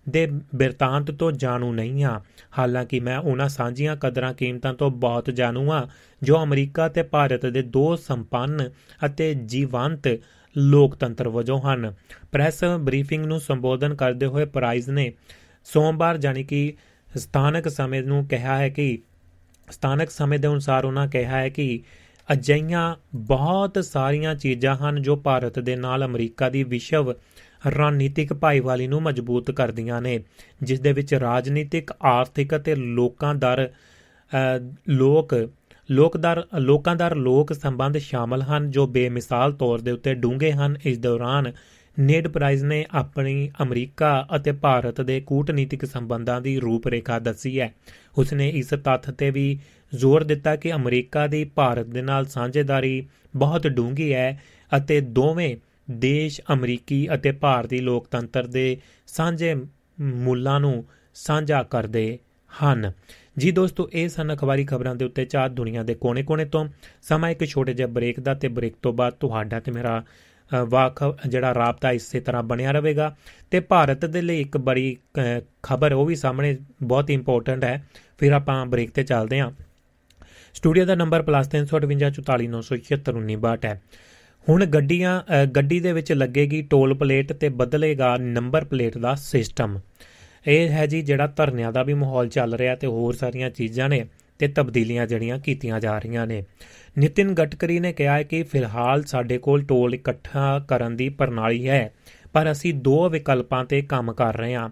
ਦੇ 0.09 0.27
ਬਿਰਤਾਂਤ 0.55 1.11
ਤੋਂ 1.11 1.33
ਜਾਣੂ 1.33 1.73
ਨਹੀਂ 1.73 2.03
ਹਾਂ। 2.05 2.21
ਹਾਲਾਂਕਿ 2.59 3.01
ਮੈਂ 3.01 3.19
ਉਹਨਾਂ 3.19 3.49
ਸਾਂਝੀਆਂ 3.49 3.97
ਕਦਰਾਂ 3.97 4.33
ਕੀਮਤਾਂ 4.35 4.75
ਤੋਂ 4.75 4.91
ਬਹੁਤ 4.91 5.31
ਜਾਣੂ 5.31 5.71
ਹਾਂ, 5.71 5.87
ਜੋ 6.23 6.43
ਅਮਰੀਕਾ 6.43 6.89
ਤੇ 6.89 7.03
ਭਾਰਤ 7.03 7.47
ਦੇ 7.47 7.63
ਦੋ 7.63 7.97
ਸੰਪੰਨ 7.97 8.71
ਅਤੇ 9.07 9.35
ਜੀਵੰਤ 9.35 10.09
ਲੋਕਤੰਤਰ 10.59 11.29
ਵਜੋਂ 11.29 11.61
ਹਨ। 11.61 11.95
ਪ੍ਰੈਸ 12.33 12.65
ਬਰੀਫਿੰਗ 12.81 13.27
ਨੂੰ 13.27 13.41
ਸੰਬੋਧਨ 13.41 13.95
ਕਰਦੇ 13.95 14.27
ਹੋਏ 14.27 14.45
ਪ੍ਰਾਈਜ਼ 14.45 14.91
ਨੇ 14.91 15.13
ਸੋਮਵਾਰ 15.65 16.17
ਜਾਨੀ 16.17 16.45
ਕਿ 16.45 16.73
ਸਥਾਨਕ 17.17 17.69
ਸਮੇਂ 17.69 18.03
ਨੂੰ 18.03 18.27
ਕਿਹਾ 18.27 18.59
ਹੈ 18.59 18.69
ਕਿ 18.69 18.99
ਸਥਾਨਕ 19.71 20.11
ਸਮੇਂ 20.11 20.39
ਦੇ 20.39 20.49
ਅਨੁਸਾਰ 20.49 20.85
ਉਹਨਾਂ 20.85 21.07
ਕਿਹਾ 21.09 21.37
ਹੈ 21.37 21.49
ਕਿ 21.49 21.81
ਅਜਈਆਂ 22.33 22.95
ਬਹੁਤ 23.15 23.85
ਸਾਰੀਆਂ 23.85 24.35
ਚੀਜ਼ਾਂ 24.35 24.77
ਹਨ 24.77 25.03
ਜੋ 25.03 25.17
ਭਾਰਤ 25.17 25.59
ਦੇ 25.59 25.77
ਨਾਲ 25.77 26.05
ਅਮਰੀਕਾ 26.05 26.49
ਦੀ 26.49 26.63
ਵਿਸ਼ਵ 26.65 27.13
ਰਣਨੀਤਿਕ 27.67 28.33
ਭਾਈਵਾਲੀ 28.33 28.87
ਨੂੰ 28.87 29.03
ਮਜ਼ਬੂਤ 29.03 29.51
ਕਰਦੀਆਂ 29.51 30.01
ਨੇ, 30.03 30.23
ਜਿਸ 30.63 30.81
ਦੇ 30.81 30.93
ਵਿੱਚ 30.93 31.15
ਰਾਜਨੀਤਿਕ, 31.15 31.91
ਆਰਥਿਕ 32.03 32.57
ਅਤੇ 32.57 32.75
ਲੋਕਾਂ 32.75 33.35
ਦਰ 33.35 33.69
ਲੋਕ 34.89 35.35
ਲੋਕਦਾਰ, 35.91 36.47
ਲੋਕਾਂਦਾਰ 36.59 37.15
ਲੋਕ 37.15 37.53
ਸੰਬੰਧ 37.53 37.97
ਸ਼ਾਮਲ 37.97 38.43
ਹਨ 38.43 38.71
ਜੋ 38.71 38.87
ਬੇਮਿਸਾਲ 38.87 39.53
ਤੌਰ 39.53 39.81
ਦੇ 39.81 39.91
ਉੱਤੇ 39.91 40.15
ਡੂੰਘੇ 40.15 40.53
ਹਨ। 40.53 40.77
ਇਸ 40.85 40.99
ਦੌਰਾਨ 40.99 41.53
ਨੇਡ 41.99 42.29
ਪ੍ਰਾਈਜ਼ 42.29 42.65
ਨੇ 42.65 42.87
ਆਪਣੀ 42.91 43.51
ਅਮਰੀਕਾ 43.63 44.27
ਅਤੇ 44.37 44.53
ਭਾਰਤ 44.53 45.01
ਦੇ 45.01 45.21
ਕੂਟਨੀਤਿਕ 45.21 45.85
ਸੰਬੰਧਾਂ 45.85 46.41
ਦੀ 46.41 46.61
ਰੂਪਰੇਖਾ 46.61 47.19
ਦੱਸੀ 47.19 47.61
ਹੈ। 47.61 47.75
ਉਸਨੇ 48.19 48.49
ਇਸ 48.49 48.75
ਤੱਥ 48.85 49.11
ਤੇ 49.11 49.31
ਵੀ 49.31 49.59
ਜ਼ੋਰ 49.95 50.25
ਦਿੱਤਾ 50.25 50.57
ਕਿ 50.57 50.75
ਅਮਰੀਕਾ 50.75 51.27
ਦੀ 51.27 51.45
ਭਾਰਤ 51.45 51.87
ਦੇ 51.87 52.03
ਨਾਲ 52.03 52.27
ਸਾਂਝੇਦਾਰੀ 52.27 53.07
ਬਹੁਤ 53.37 53.67
ਡੂੰਘੀ 53.67 54.13
ਹੈ 54.15 54.43
ਅਤੇ 54.77 55.01
ਦੋਵੇਂ 55.01 55.57
ਦੇਸ਼ 55.91 56.41
ਅਮਰੀਕੀ 56.53 57.09
ਅਤੇ 57.15 57.33
ਭਾਰਤੀ 57.33 57.79
ਲੋਕਤੰਤਰ 57.79 58.47
ਦੇ 58.47 58.77
ਸਾਂਝੇ 59.07 59.55
ਮੁੱਲਾਂ 60.01 60.61
ਨੂੰ 60.61 60.85
ਸਾਂਝਾ 61.15 61.63
ਕਰਦੇ 61.63 62.19
ਹਨ। 62.51 62.93
ਜੀ 63.39 63.51
ਦੋਸਤੋ, 63.51 63.91
ਇਹ 63.93 64.09
ਸਨ 64.09 64.35
ਅਖਬਾਰੀ 64.35 64.65
ਖਬਰਾਂ 64.65 64.95
ਦੇ 64.95 65.05
ਉੱਤੇ 65.05 65.25
ਚਾਰ 65.25 65.49
ਦੁਨੀਆ 65.49 65.83
ਦੇ 65.83 65.95
ਕੋਨੇ-ਕੋਨੇ 65.95 66.45
ਤੋਂ। 66.45 66.69
ਸਮਾਂ 67.03 67.31
ਇੱਕ 67.31 67.45
ਛੋਟੇ 67.45 67.75
ਜਿਹੇ 67.75 67.89
ਬ੍ਰੇਕ 67.89 68.21
ਦਾ 68.21 68.35
ਤੇ 68.35 68.49
ਬ੍ਰੇਕ 68.49 68.75
ਤੋਂ 68.83 68.93
ਬਾਅਦ 68.93 69.13
ਤੁਹਾਡਾ 69.13 69.61
ਤੇ 69.61 69.73
ਮੇਰਾ 69.73 70.05
ਵਾਕ, 70.69 71.17
ਜਿਹੜਾ 71.29 71.55
ਰਾਬਤਾ 71.55 71.93
ਇਸੇ 71.93 72.21
ਤਰ੍ਹਾਂ 72.21 72.43
ਬਣਿਆ 72.43 72.71
ਰਹੇਗਾ। 72.71 73.17
ਤੇ 73.51 73.61
ਭਾਰਤ 73.61 74.05
ਦੇ 74.05 74.23
ਲਈ 74.23 74.41
ਇੱਕ 74.41 74.59
ਬੜੀ 74.59 74.97
ਖਬਰ 75.63 75.93
ਉਹ 75.93 76.07
ਵੀ 76.07 76.17
ਸਾਹਮਣੇ 76.17 76.59
ਬਹੁਤ 76.83 77.11
ਇੰਪੋਰਟੈਂਟ 77.11 77.65
ਹੈ। 77.65 77.87
ਫਿਰ 78.19 78.33
ਆਪਾਂ 78.33 78.67
ਬ੍ਰੇਕ 78.67 78.91
ਤੇ 78.91 79.03
ਚੱਲਦੇ 79.03 79.41
ਹਾਂ। 79.41 79.53
ਸਟੂਡੀਓ 80.55 80.85
ਦਾ 80.85 80.95
ਨੰਬਰ 80.95 81.23
+358 81.23 83.65
ਹੈ। 83.65 83.83
ਹੁਣ 84.49 84.67
ਗੱਡੀਆਂ 84.67 85.47
ਗੱਡੀ 85.47 85.81
ਦੇ 85.81 85.93
ਵਿੱਚ 85.93 86.13
ਲੱਗੇਗੀ 86.13 86.63
ਟੋਲ 86.63 86.95
ਪਲੇਟ 86.95 87.33
ਤੇ 87.33 87.49
ਬਦਲੇਗਾ 87.49 88.17
ਨੰਬਰ 88.17 88.65
ਪਲੇਟ 88.65 88.99
ਦਾ 88.99 89.15
ਸਿਸਟਮ 89.15 89.79
ਇਹ 90.47 90.69
ਹੈ 90.69 90.87
ਜੀ 90.87 91.03
ਜਿਹੜਾ 91.03 91.27
ਧਰਨਿਆਂ 91.27 91.73
ਦਾ 91.73 91.83
ਵੀ 91.83 91.95
ਮਾਹੌਲ 91.95 92.29
ਚੱਲ 92.29 92.55
ਰਿਹਾ 92.55 92.75
ਤੇ 92.77 92.87
ਹੋਰ 92.87 93.15
ਸਾਰੀਆਂ 93.15 93.51
ਚੀਜ਼ਾਂ 93.51 93.89
ਨੇ 93.89 94.05
ਤੇ 94.39 94.49
ਤਬਦੀਲੀਆਂ 94.49 95.07
ਜਿਹੜੀਆਂ 95.07 95.39
ਕੀਤੀਆਂ 95.39 95.81
ਜਾ 95.81 95.99
ਰਹੀਆਂ 95.99 96.27
ਨੇ। 96.27 96.43
ਨਿਤਿਨ 96.99 97.33
ਗਟਕਰੀ 97.35 97.79
ਨੇ 97.81 97.93
ਕਿਹਾ 97.93 98.17
ਹੈ 98.17 98.23
ਕਿ 98.23 98.43
ਫਿਲਹਾਲ 98.43 99.03
ਸਾਡੇ 99.03 99.39
ਕੋਲ 99.39 99.63
ਟੋਲ 99.63 99.95
ਇਕੱਠਾ 99.95 100.59
ਕਰਨ 100.69 100.97
ਦੀ 100.97 101.09
ਪ੍ਰਣਾਲੀ 101.09 101.69
ਹੈ, 101.69 101.93
ਪਰ 102.33 102.51
ਅਸੀਂ 102.53 102.75
ਦੋ 102.75 103.09
ਵਿਕਲਪਾਂ 103.09 103.65
ਤੇ 103.65 103.81
ਕੰਮ 103.83 104.13
ਕਰ 104.13 104.37
ਰਹੇ 104.37 104.55
ਹਾਂ। 104.55 104.69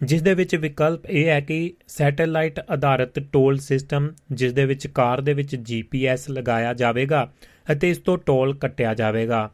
ਜਿਸ 0.00 0.22
ਦੇ 0.22 0.34
ਵਿੱਚ 0.34 0.56
ਵਿਕਲਪ 0.56 1.06
ਇਹ 1.06 1.26
ਹੈ 1.26 1.40
ਕਿ 1.40 1.72
ਸੈਟੇਲਾਈਟ 1.88 2.60
ਆਧਾਰਿਤ 2.70 3.18
ਟੋਲ 3.32 3.58
ਸਿਸਟਮ, 3.58 4.08
ਜਿਸ 4.32 4.52
ਦੇ 4.52 4.64
ਵਿੱਚ 4.64 4.86
ਕਾਰ 4.86 5.20
ਦੇ 5.20 5.32
ਵਿੱਚ 5.32 5.56
ਜੀਪੀਐਸ 5.56 6.30
ਲਗਾਇਆ 6.30 6.74
ਜਾਵੇਗਾ 6.74 7.32
ਅਤੇ 7.72 7.90
ਇਸ 7.90 7.98
ਤੋਂ 7.98 8.18
ਟੋਲ 8.18 8.54
ਕੱਟਿਆ 8.54 8.94
ਜਾਵੇਗਾ। 8.94 9.50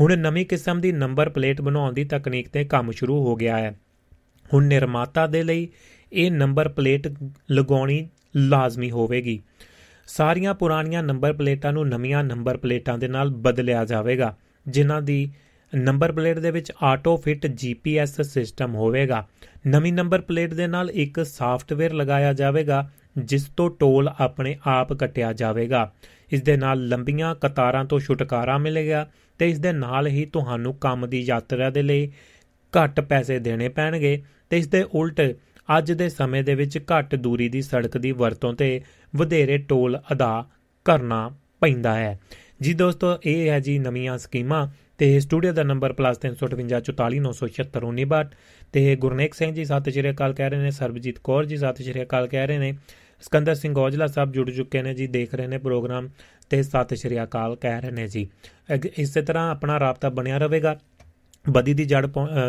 ਹੁਣ 0.00 0.16
ਨਵੀਂ 0.16 0.46
ਕਿਸਮ 0.46 0.80
ਦੀ 0.80 0.92
ਨੰਬਰ 0.92 1.28
ਪਲੇਟ 1.28 1.60
ਬਣਾਉਣ 1.60 1.92
ਦੀ 1.92 2.04
ਤਕਨੀਕ 2.04 2.48
ਤੇ 2.48 2.64
ਕੰਮ 2.64 2.90
ਸ਼ੁਰੂ 2.90 3.22
ਹੋ 3.24 3.36
ਗਿਆ 3.36 3.58
ਹੈ। 3.58 3.74
ਹੁਣ 4.54 4.66
ਨਿਰਮਾਤਾ 4.66 5.26
ਦੇ 5.26 5.42
ਲਈ 5.42 5.68
ਇਹ 6.12 6.30
ਨੰਬਰ 6.30 6.68
ਪਲੇਟ 6.68 7.08
ਲਗਾਉਣੀ 7.52 8.08
ਲਾਜ਼ਮੀ 8.36 8.90
ਹੋਵੇਗੀ। 8.90 9.42
ਸਾਰੀਆਂ 10.06 10.54
ਪੁਰਾਣੀਆਂ 10.54 11.02
ਨੰਬਰ 11.02 11.32
ਪਲੇਟਾਂ 11.32 11.72
ਨੂੰ 11.72 11.88
ਨਵੀਆਂ 11.88 12.24
ਨੰਬਰ 12.24 12.56
ਪਲੇਟਾਂ 12.56 12.98
ਦੇ 12.98 13.08
ਨਾਲ 13.08 13.30
ਬਦਲਿਆ 13.30 13.84
ਜਾਵੇਗਾ, 13.84 14.36
ਜਿਨ੍ਹਾਂ 14.66 15.02
ਦੀ 15.02 15.28
ਨੰਬਰ 15.74 16.12
ਪਲੇਟ 16.12 16.38
ਦੇ 16.38 16.50
ਵਿੱਚ 16.50 16.72
ਆਟੋ 16.82 17.16
ਫਿਟ 17.16 17.46
ਜੀਪੀਐਸ 17.46 18.20
ਸਿਸਟਮ 18.20 18.74
ਹੋਵੇਗਾ। 18.74 19.26
ਨਵੀਂ 19.66 19.92
ਨੰਬਰ 19.92 20.20
ਪਲੇਟ 20.20 20.54
ਦੇ 20.54 20.66
ਨਾਲ 20.66 20.90
ਇੱਕ 20.90 21.26
ਸਾਫਟਵੇਅਰ 21.26 21.92
ਲਗਾਇਆ 21.92 22.32
ਜਾਵੇਗਾ, 22.32 22.90
ਜਿਸ 23.18 23.44
ਤੋਂ 23.56 23.70
ਟੋਲ 23.70 24.10
ਆਪਣੇ 24.20 24.56
ਆਪ 24.66 24.92
ਕੱਟਿਆ 24.92 25.32
ਜਾਵੇਗਾ। 25.32 25.92
ਇਸ 26.32 26.42
ਦੇ 26.42 26.56
ਨਾਲ 26.56 26.88
ਲੰਬੀਆਂ 26.88 27.34
ਕਤਾਰਾਂ 27.34 27.84
ਤੋਂ 27.84 27.98
ਛੁਟਕਾਰਾ 28.00 28.58
ਮਿਲੇਗਾ 28.58 29.06
ਤੇ 29.38 29.48
ਇਸ 29.48 29.58
ਦੇ 29.58 29.72
ਨਾਲ 29.72 30.06
ਹੀ 30.06 30.24
ਤੁਹਾਨੂੰ 30.24 30.74
ਕੰਮ 30.74 31.08
ਦੀ 31.08 31.20
ਯਾਤਰਾ 31.20 31.70
ਦੇ 31.70 31.82
ਲਈ 31.82 32.12
ਘੱਟ 32.72 33.00
ਪੈਸੇ 33.00 33.38
ਦੇਣੇ 33.38 33.68
ਪੈਣਗੇ। 33.68 34.22
ਤੇ 34.50 34.58
ਇਸ 34.58 34.68
ਦੇ 34.68 34.84
ਉਲਟ, 34.84 35.20
ਅੱਜ 35.68 35.92
ਦੇ 35.92 36.08
ਸਮੇਂ 36.08 36.44
ਦੇ 36.44 36.54
ਵਿੱਚ 36.54 36.78
ਘੱਟ 36.92 37.16
ਦੂਰੀ 37.16 37.48
ਦੀ 37.48 37.62
ਸੜਕ 37.62 37.98
ਦੀ 37.98 38.12
ਵਰਤੋਂ 38.14 38.54
ਤੇ 38.54 38.80
ਵਧੇਰੇ 39.16 39.58
ਟੋਲ 39.58 40.00
ਅਦਾ 40.12 40.48
ਕਰਨਾ 40.86 41.30
ਪੈਂਦਾ 41.60 41.94
ਹੈ। 41.94 42.18
ਜੀ 42.60 42.74
ਦੋਸਤੋ, 42.74 43.18
ਇਹ 43.24 43.50
ਹੈ 43.50 43.60
ਜੀ 43.60 43.78
ਨਵੀਆਂ 43.78 44.18
ਸਕੀਮਾਂ 44.18 44.68
ਤੇ 44.98 45.20
ਸਟੂਡੀਓ 45.20 45.52
ਦਾ 45.52 45.62
ਨੰਬਰ 45.62 45.94
+358 45.94 48.30
ਤੇ 48.74 48.96
ਗੁਰਨੇਕ 48.96 49.34
ਸਿੰਘ 49.34 49.54
ਜੀ 49.54 49.64
ਸਤਿ 49.64 49.90
ਸ਼੍ਰੀ 49.90 50.10
ਅਕਾਲ 50.10 50.34
ਕਹਿ 50.34 50.50
ਰਹੇ 50.50 50.58
ਨੇ, 50.58 50.70
ਸਰਬਜੀਤ 50.70 51.18
ਕੌਰ 51.24 51.44
ਜੀ 51.44 51.56
ਸਤਿ 51.56 51.84
ਸ਼੍ਰੀ 51.84 52.02
ਅਕਾਲ 52.02 52.28
ਕਹਿ 52.28 52.46
ਰਹੇ 52.46 52.58
ਨੇ, 52.58 52.74
ਸਕੰਦਰ 53.22 53.54
ਸਿੰਘ 53.54 53.78
ਔਜਲਾ 53.78 54.06
ਸਾਹਿਬ 54.06 54.32
ਜੁੜ 54.32 54.50
ਚੁੱਕੇ 54.50 54.82
ਨੇ 54.82 54.94
ਜੀ, 54.94 55.08
ਦੇਖ 55.08 55.34
ਰਹੇ 55.34 55.46
ਨੇ 55.46 55.58
ਪ੍ਰੋਗਰਾਮ 55.58 56.10
ਤੇ 56.50 56.62
ਸਤਿ 56.62 56.96
ਸ਼੍ਰੀ 56.96 57.22
ਅਕਾਲ 57.22 57.56
ਕਹਿ 57.56 57.80
ਰਹੇ 57.80 57.90
ਨੇ 57.90 58.08
ਜੀ। 58.08 58.28
ਇਸੇ 58.96 59.22
ਤਰ੍ਹਾਂ 59.22 59.50
ਆਪਣਾ 59.50 59.80
ਰਾਬਤਾ 59.80 60.10
ਬਣਿਆ 60.10 60.38
ਰਹੇਗਾ। 60.38 60.78
ਬਦੀ 61.44 61.74
ਦੀ 61.74 61.84
ਜੜ 61.84 62.08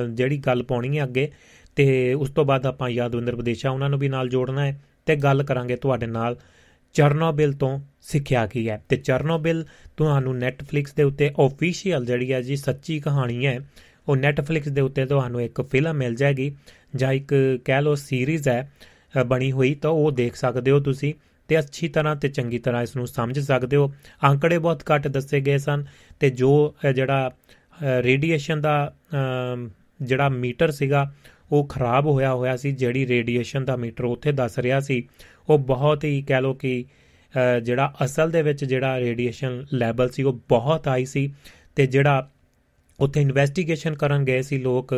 ਜਿਹੜੀ 0.09 0.37
ਗੱਲ 0.37 0.63
ਪਾਉਣੀ 0.63 0.97
ਹੈ 0.97 1.03
ਅੱਗੇ 1.03 1.31
ਤੇ 1.77 2.13
ਉਸ 2.13 2.29
ਤੋਂ 2.29 2.43
ਬਾਅਦ 2.45 2.65
ਆਪਾਂ 2.65 2.89
ਯਾਦਵਿੰਦਰ 2.89 3.35
ਵਿਦੇਸ਼ਾ, 3.35 3.69
ਉਹਨਾਂ 3.69 3.89
ਨੂੰ 3.89 3.99
ਵੀ 3.99 4.09
ਨਾਲ 4.09 4.29
ਜੋੜਨਾ 4.29 4.65
ਹੈ 4.65 4.79
ਤੇ 5.05 5.15
ਗੱਲ 5.15 5.43
ਕਰਾਂਗੇ 5.43 5.75
ਤੁਹਾਡੇ 5.75 6.05
ਨਾਲ 6.07 6.37
ਚਰਨੋਬਿਲ 6.95 7.53
ਤੋਂ 7.53 7.79
ਸਿੱਖਿਆ 8.01 8.45
ਕੀ 8.47 8.67
ਹੈ। 8.69 8.81
ਤੇ 8.89 8.95
ਚਰਨੋਬਿਲ 8.97 9.63
ਤੁਹਾਨੂੰ 9.97 10.37
ਨੈਟਫਲਿਕਸ 10.37 10.93
ਦੇ 10.93 11.03
ਉੱਤੇ 11.03 11.29
ਆਫੀਸ਼ੀਅਲ 11.39 12.05
ਜਿਹੜੀ 12.05 12.31
ਹੈ 12.33 12.41
ਜੀ 12.41 12.55
ਸੱਚੀ 12.55 12.99
ਕਹਾਣੀ 12.99 13.45
ਹੈ, 13.45 13.59
ਉਹ 14.07 14.15
ਨੈਟਫਲਿਕਸ 14.15 14.67
ਦੇ 14.69 14.81
ਉੱਤੇ 14.81 15.05
ਤੁਹਾਨੂੰ 15.05 15.41
ਇੱਕ 15.41 15.61
ਫਿਲਮ 15.61 15.95
ਮਿਲ 15.95 16.15
ਜਾਏਗੀ, 16.15 16.51
ਜਾਂ 16.95 17.11
ਇੱਕ 17.13 17.33
ਕਹਿ 17.65 17.81
ਲਓ 17.81 17.95
ਸੀਰੀਜ਼ 17.95 18.47
ਹੈ 18.49 18.71
ਬਣੀ 19.27 19.51
ਹੋਈ, 19.51 19.73
ਤਾਂ 19.75 19.91
ਉਹ 19.91 20.11
ਦੇਖ 20.11 20.35
ਸਕਦੇ 20.35 20.71
ਹੋ 20.71 20.79
ਤੁਸੀਂ 20.79 21.13
ਤੇ 21.49 21.59
ਅੱਛੀ 21.59 21.87
ਤਰ੍ਹਾਂ 21.87 22.15
ਤੇ 22.15 22.29
ਚੰਗੀ 22.29 22.57
ਤਰ੍ਹਾਂ 22.59 22.81
ਇਸ 22.83 22.95
ਨੂੰ 22.95 23.07
ਸਮਝ 23.07 23.39
ਸਕਦੇ 23.39 23.75
ਹੋ। 23.77 23.91
ਅੰਕੜੇ 24.23 24.57
ਬਹੁਤ 24.57 24.83
ਘੱਟ 24.91 25.07
ਦੱਸੇ 25.07 25.39
ਗਏ 25.41 25.57
ਸਨ 25.57 25.85
ਤੇ 26.19 26.29
ਜੋ 26.31 26.75
ਜਿਹੜਾ 26.95 27.31
ਰੇਡੀਏਸ਼ਨ 28.01 28.61
ਦਾ 28.61 28.93
ਜਿਹੜਾ 30.01 30.29
ਮੀਟਰ 30.29 30.71
ਸੀਗਾ 30.71 31.11
ਉਹ 31.51 31.65
ਖਰਾਬ 31.67 32.05
ਹੋਇਆ 32.05 32.33
ਹੋਇਆ 32.33 32.55
ਸੀ, 32.57 32.71
ਜਿਹੜੀ 32.71 33.05
ਰੇਡੀਏਸ਼ਨ 33.07 33.65
ਦਾ 33.65 33.75
ਮੀਟਰ 33.75 34.03
ਉੱਥੇ 34.03 34.31
ਦੱਸ 34.31 34.59
ਰਿਹਾ 34.59 34.79
ਸੀ, 34.79 35.03
ਉਹ 35.49 35.59
ਬਹੁਤ 35.59 36.03
ਹੀ 36.03 36.21
ਕਹਿ 36.21 36.41
ਲੋ 36.41 36.53
ਕਿ 36.53 36.83
ਜਿਹੜਾ 37.63 37.93
ਅਸਲ 38.05 38.31
ਦੇ 38.31 38.41
ਵਿੱਚ 38.41 38.63
ਜਿਹੜਾ 38.65 38.99
ਰੇਡੀਏਸ਼ਨ 38.99 39.65
ਲੈਵਲ 39.73 40.09
ਸੀ, 40.09 40.23
ਉਹ 40.23 40.39
ਬਹੁਤ 40.49 40.87
ਹਾਈ 40.87 41.05
ਸੀ 41.05 41.29
ਤੇ 41.75 41.85
ਜਿਹੜਾ 41.87 42.29
ਉੱਥੇ 42.99 43.21
ਇਨਵੈਸਟੀਗੇਸ਼ਨ 43.21 43.95
ਕਰਨ 43.95 44.23
ਗਏ 44.25 44.41
ਸੀ 44.41 44.57
ਲੋਕ, 44.57 44.93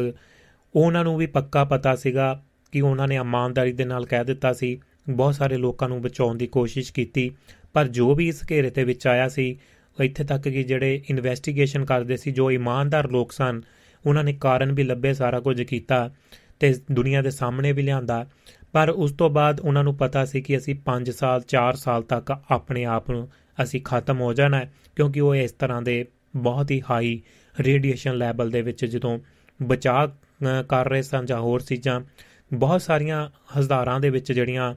ਉਹਨਾਂ 0.74 1.04
ਨੂੰ 1.04 1.18
ਵੀ 1.18 1.26
ਪੱਕਾ 1.28 1.64
ਪਤਾ 1.66 1.96
ਸੀਗਾ 1.96 2.42
ਕਿ 2.74 2.82
ਉਹਨਾਂ 2.82 3.08
ਨੇ 3.08 3.16
ਇਮਾਨਦਾਰੀ 3.16 3.72
ਦੇ 3.72 3.86
ਨਾਲ 3.86 4.06
ਕਹਿ 4.06 4.26
ਦਿੱਤਾ 4.26 4.54
ਸੀ। 4.54 4.80
ਬਹੁਤ 5.10 5.36
ਸਾਰੇ 5.36 5.58
ਲੋਕਾਂ 5.58 5.90
ਨੂੰ 5.90 6.02
ਬਚਾਉਣ 6.02 6.38
ਦੀ 6.38 6.48
ਕੋਸ਼ਿਸ਼ 6.48 6.92
ਕੀਤੀ, 6.94 7.32
ਪਰ 7.74 7.88
ਜੋ 7.88 8.14
ਵੀ 8.16 8.28
ਇਸ 8.28 8.42
ਘੇਰੇ 8.52 8.70
ਤੇ 8.70 8.84
ਵਿੱਚ 8.84 9.08
ਆਇਆ 9.08 9.28
ਸੀ 9.30 9.56
ਇੱਥੇ 9.98 10.24
ਤੱਕ 10.24 10.44
ਕਿ 10.44 10.64
ਜਿਹੜੇ 10.64 11.02
ਇਨਵੈਸਟੀਗੇਸ਼ਨ 11.10 11.86
ਕਰਦੇ 11.86 12.18
ਸੀ, 12.18 12.32
ਜੋ 12.32 12.50
ਇਮਾਨਦਾਰ 12.52 13.10
ਲੋਕ 13.12 13.32
ਸਨ 13.32 13.62
ਉਹਨਾਂ 14.06 14.24
ਨੇ 14.24 14.34
ਕਾਰਨ 14.34 14.72
ਵੀ 14.72 14.84
ਲੱਭੇ, 14.84 15.14
ਸਾਰਾ 15.14 15.40
ਕੁਝ 15.40 15.62
ਕੀਤਾ 15.62 16.10
ਤੇ 16.60 16.74
ਦੁਨੀਆ 16.92 17.22
ਦੇ 17.22 17.32
ਸਾਹਮਣੇ 17.32 17.72
ਵੀ 17.72 17.82
ਲਿਆਂਦਾ। 17.82 18.26
ਪਰ 18.72 18.90
ਉਸ 18.90 19.12
ਤੋਂ 19.12 19.30
ਬਾਅਦ 19.30 19.60
ਉਹਨਾਂ 19.60 19.84
ਨੂੰ 19.84 19.96
ਪਤਾ 19.98 20.24
ਸੀ 20.26 20.42
ਕਿ 20.42 20.58
ਅਸੀਂ 20.58 20.76
5 20.86 21.12
ਸਾਲ 21.12 21.42
4 21.48 21.76
ਸਾਲ 21.76 22.04
ਤੱਕ 22.04 22.32
ਆਪਣੇ 22.52 22.84
ਆਪ 22.88 23.10
ਨੂੰ 23.12 23.28
ਅਸੀਂ 23.58 23.82
ਖਤਮ 23.82 24.22
ਹੋ 24.22 24.34
ਜਾਣਾ 24.34 24.58
ਹੈ, 24.58 24.72
ਕਿਉਂਕਿ 24.96 25.20
ਉਹ 25.20 25.36
ਇਸ 25.36 25.52
ਤਰ੍ਹਾਂ 25.52 25.82
ਦੇ 25.82 26.06
ਬਹੁਤ 26.36 26.72
ਹੀ 26.72 26.82
ਹਾਈ 26.90 27.22
ਰੇਡੀਏਸ਼ਨ 27.56 28.16
ਲੈਵਲ 28.16 28.50
ਦੇ 28.52 28.62
ਵਿੱਚ 28.62 28.86
ਜਦੋਂ 28.86 29.18
ਬਚਾਅ 29.60 30.08
ਕਰ 30.70 30.90
ਰਹੇ 30.90 31.02
ਸਨ 31.02 31.26
ਜਾਂ 31.26 31.40
ਹੋਰ 31.40 31.62
ਚੀਜ਼ਾਂ, 31.62 32.02
ਬਹੁਤ 32.54 32.82
ਸਾਰੀਆਂ 32.82 33.30
ਹਜ਼ਾਰਾਂ 33.58 34.00
ਦੇ 34.00 34.10
ਵਿੱਚ 34.10 34.32
ਜਿਹੜੀਆਂ 34.32 34.74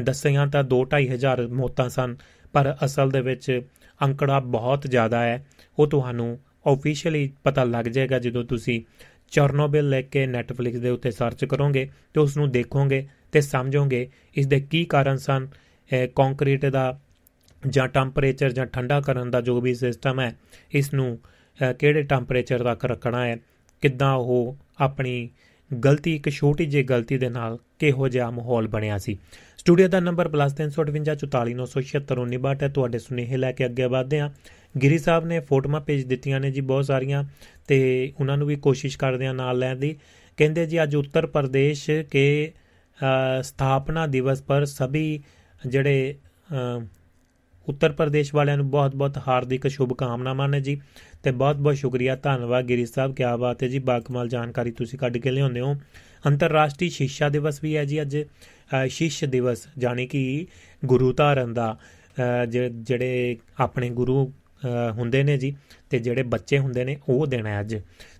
ਦੱਸੀਆਂ 0.00 0.46
ਤਾਂ 0.46 0.62
2-2.5 0.64 1.08
ਹਜ਼ਾਰ 1.08 1.46
ਮੌਤਾਂ 1.48 1.88
ਸਨ, 1.88 2.16
ਪਰ 2.52 2.74
ਅਸਲ 2.84 3.10
ਦੇ 3.10 3.20
ਵਿੱਚ 3.20 3.60
ਅੰਕੜਾ 4.00 4.38
ਬਹੁਤ 4.40 4.86
ਜ਼ਿਆਦਾ 4.86 5.22
ਹੈ, 5.22 5.44
ਉਹ 5.78 5.86
ਤੁਹਾਨੂੰ 5.86 6.38
ਆਫੀਸ਼ੀਅਲੀ 6.66 7.30
ਪਤਾ 7.44 7.64
ਲੱਗ 7.64 7.84
ਜਾਏਗਾ 7.84 8.18
ਜਦੋਂ 8.18 8.44
ਤੁਸੀਂ 8.44 8.82
ਚਰਨੋਬਿਲ 9.30 9.88
ਲੈ 9.88 10.02
ਕੇ 10.02 10.26
ਨੈਟਫਲਿਕਸ 10.26 10.78
ਦੇ 10.78 10.90
ਉੱਤੇ 10.90 11.10
ਸਰਚ 11.10 11.44
ਕਰੋਗੇ 11.44 11.88
ਤੇ 12.14 12.20
ਉਸ 12.20 12.36
ਨੂੰ 12.36 12.50
ਦੇਖੋਗੇ 12.52 13.06
ਤੇ 13.32 13.40
ਸਮਝੋਗੇ 13.40 14.08
ਇਸ 14.36 14.46
ਦੇ 14.46 14.60
ਕੀ 14.60 14.84
ਕਾਰਨ 14.84 15.16
ਸਨ 15.16 15.48
ਕੰਕਰੀਟ 16.16 16.66
ਦਾ 16.66 17.00
ਜਾਂ 17.68 17.88
ਟੈਂਪਰੇਚਰ 17.88 18.52
ਜਾਂ 18.52 18.66
ਠੰਡਾ 18.66 19.00
ਕਰਨ 19.00 19.30
ਦਾ 19.30 19.40
ਜੋ 19.40 19.60
ਵੀ 19.60 19.74
ਸਿਸਟਮ 19.74 20.20
ਹੈ 20.20 20.36
ਇਸ 20.72 20.94
ਨੂੰ 20.94 21.18
ਕਿਹੜੇ 21.78 22.02
ਟੈਂਪਰੇਚਰ 22.02 22.64
ਤੱਕ 22.64 22.84
ਰੱਖਣਾ 22.84 23.24
ਹੈ, 23.26 23.36
ਕਿੱਦਾਂ 23.82 24.14
ਉਹ 24.14 24.56
ਆਪਣੀ 24.80 25.28
ਗਲਤੀ, 25.70 26.14
ਇੱਕ 26.16 26.28
ਛੋਟੀ 26.30 26.66
ਜਿਹੀ 26.66 26.82
ਗਲਤੀ 26.82 27.18
ਦੇ 27.18 27.28
ਨਾਲ 27.28 27.58
ਕਿਹੋ 27.78 28.08
ਜਿਹਾ 28.08 28.30
ਮਾਹੌਲ 28.30 28.68
ਬਣਿਆ 28.68 28.98
ਸੀ। 28.98 29.16
ਸਟੂਡੀਓ 29.62 29.88
ਦਾ 29.88 30.00
ਨੰਬਰ 30.00 30.28
+358 30.28 32.62
ਹੈ। 32.62 32.68
ਤੁਹਾਡੇ 32.68 32.98
ਸੁਨੇਹੇ 32.98 33.36
ਲੈ 33.36 33.52
ਕੇ 33.52 33.64
ਅੱਗੇ 33.64 33.86
ਵਧਦੇ 33.86 34.20
ਹਾਂ। 34.20 34.30
ਗਿਰੀ 34.74 34.98
ਸਾਹਿਬ 34.98 35.24
ਨੇ 35.24 35.40
ਫੋਟੋਆਂ 35.40 35.80
ਭੇਜ 35.80 36.04
ਦਿੱਤੀਆਂ 36.04 36.40
ਨੇ 36.40 36.50
ਜੀ 36.50 36.62
ਬਹੁਤ 36.62 36.84
ਸਾਰੀਆਂ 36.84 37.24
ਤੇ 37.68 38.12
ਉਹਨਾਂ 38.20 38.36
ਨੂੰ 38.36 38.46
ਵੀ 38.46 38.56
ਕੋਸ਼ਿਸ਼ 38.56 38.98
ਕਰਦੇ 38.98 39.26
ਆ 39.26 39.32
ਨਾਲ 39.32 39.58
ਲੈਣ 39.58 39.76
ਦੀ। 39.76 39.96
ਕਹਿੰਦੇ 40.38 40.66
ਜੀ, 40.66 40.82
ਅੱਜ 40.82 40.96
ਉੱਤਰ 40.96 41.26
ਪ੍ਰਦੇਸ਼ 41.26 41.90
ਕੇ 42.10 42.52
ਸਥਾਪਨਾ 43.42 44.06
ਦਿਵਸ 44.06 44.42
ਪਰ 44.42 44.64
ਸਭੀ 44.64 45.22
ਜਿਹੜੇ 45.66 46.14
ਉੱਤਰ 47.66 47.92
ਪ੍ਰਦੇਸ਼ 47.92 48.34
ਵਾਲਿਆਂ 48.34 48.56
ਨੂੰ 48.56 48.70
ਬਹੁਤ-ਬਹੁਤ 48.70 49.18
ਹਾਰਦਿਕ 49.28 49.68
ਸ਼ੁਭ 49.68 49.94
ਕਾਮਨਾਵਾਂ 49.94 50.48
ਨੇ 50.48 50.60
ਜੀ 50.60 50.80
ਤੇ 51.22 51.32
ਬਹੁਤ-ਬਹੁਤ 51.32 51.76
ਸ਼ੁਕਰੀਆ। 51.76 52.16
ਧੰਨਵਾਦ 52.16 52.68
ਗਿਰੀ 52.68 52.86
ਸਾਹਿਬ 52.86 53.14
ਕੀ 53.14 53.24
ਬਾਤ 53.40 53.62
ਹੈ 53.62 53.68
ਜੀ। 53.68 53.80
ਬਾਕਮਾਲ 53.80 54.28
ਜਾਣਕਾਰੀ 54.28 54.72
ਤੁਸੀਂ 54.72 54.98
ਕੱਢ 54.98 55.16
ਕੇ 55.16 55.30
ਲਿਆਉਂਦੇ 55.30 55.60
ਹੋ। 55.60 55.76
ਅੰਤਰਰਾਸ਼ਟਰੀ 56.24 56.90
ਸ਼ਿਕਸ਼ਾ 56.90 57.28
ਦਿਵਸ 57.28 57.62
ਵੀ 57.62 57.76
ਹੈ 57.76 57.84
ਜੀ 57.84 58.02
ਅੱਜ। 58.02 58.24
ਸ਼ਿਸ਼ 58.88 59.24
ਦਿਵਸ 59.24 59.66
ਜਾਨੀ 59.78 60.06
ਕਿ 60.06 60.46
ਗੁਰੂ 60.84 61.12
ਧਾਰਨ 61.12 61.52
ਦਾ 61.54 61.76
ਜਿਹੜੇ 62.76 63.36
ਆਪਣੇ 63.60 63.90
ਗੁਰੂ 63.90 64.32
ਹੁੰਦੇ 64.92 65.22
ਨੇ 65.22 65.36
ਜੀ 65.38 65.54
ਤੇ 65.90 65.98
ਜਿਹੜੇ 65.98 66.22
ਬੱਚੇ 66.22 66.58
ਹੁੰਦੇ 66.58 66.84
ਨੇ, 66.84 66.96
ਉਹ 67.08 67.26
ਦੇਣਾ 67.26 67.60
ਅੱਜ। 67.60 67.76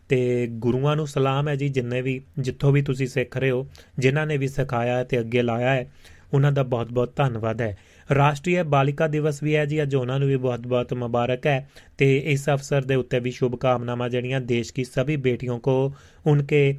ਤੇ 0.08 0.46
ਗੁਰੂਆਂ 0.52 0.94
ਨੂੰ 0.96 1.06
ਸਲਾਮ 1.06 1.48
ਹੈ 1.48 1.54
ਜੀ, 1.56 1.68
ਜਿੰਨੇ 1.68 2.00
ਵੀ, 2.02 2.20
ਜਿੱਥੋਂ 2.38 2.72
ਵੀ 2.72 2.82
ਤੁਸੀਂ 2.82 3.06
ਸਿੱਖ 3.06 3.36
ਰਹੇ 3.36 3.50
ਹੋ, 3.50 3.66
ਜਿਨ੍ਹਾਂ 3.98 4.26
ਨੇ 4.26 4.36
ਵੀ 4.36 4.48
ਸਿਖਾਇਆ 4.48 5.04
ਤੇ 5.04 5.20
ਅੱਗੇ 5.20 5.42
ਲਾਇਆ 5.42 5.74
ਹੈ, 5.74 5.90
ਉਹਨਾਂ 6.32 6.52
ਦਾ 6.52 6.62
ਬਹੁਤ-ਬਹੁਤ 6.62 7.16
ਧੰਨਵਾਦ 7.16 7.60
ਹੈ। 7.60 7.76
ਰਾਸ਼ਟਰੀ 8.14 8.56
ਬਾਲਿਕਾ 8.66 9.06
ਦਿਵਸ 9.06 9.42
ਵੀ 9.42 9.54
ਹੈ 9.56 9.64
ਜੀ, 9.64 9.82
ਅੱਜ 9.82 9.94
ਉਹਨਾਂ 9.94 10.18
ਨੂੰ 10.18 10.28
ਵੀ 10.28 10.36
ਬਹੁਤ-ਬਹੁਤ 10.36 10.94
ਮੁਬਾਰਕ 10.94 11.46
ਹੈ। 11.46 11.68
ਤੇ 11.98 12.16
ਇਸ 12.26 12.48
ਅਵਸਰ 12.48 12.82
ਦੇ 12.82 12.94
ਉੱਤੇ 12.94 13.20
ਵੀ 13.20 13.30
ਸ਼ੁਭ 13.30 13.56
ਕਾਮਨਾਵਾਂ 13.56 14.08
ਜਿਹੜੀਆਂ 14.10 14.40
ਦੇਸ਼ 14.40 14.72
ਦੀ 14.74 14.84
ਸਭੀ 14.84 15.16
ਬੇਟੀਆਂ 15.16 15.58
ਕੋ, 15.58 15.92
ਉਨਕੇ 16.26 16.78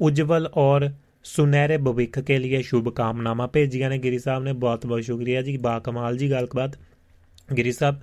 ਉਜਵਲ 0.00 0.50
ਔਰ 0.54 0.88
ਸੁਨਹਿਰੇ 1.28 1.76
ਭਵਿੱਖ 1.76 2.18
ਕੇ 2.18 2.38
ਲਈ 2.38 2.62
ਸ਼ੁਭ 2.62 2.88
ਕਾਮਨਾਵਾਂ 2.88 3.46
ਭੇਜੀਆਂ 3.48 3.88
ਨੇ 3.90 3.98
ਗਿਰੀ 3.98 4.18
ਸਾਹਿਬ 4.18 4.44
ਨੇ। 4.44 4.52
ਬਹੁਤ-ਬਹੁਤ 4.54 5.02
ਸ਼ੁਕਰੀਆ 5.02 5.42
ਜੀ। 5.42 5.56
ਬਾ 5.56 5.78
ਕਮਾਲ 5.78 6.16
ਜੀ 6.16 6.30
ਗੱਲਬਾਤ 6.30 6.78
ਗਿਰੀ 7.56 7.72
ਸਾਹਿਬ, 7.72 8.00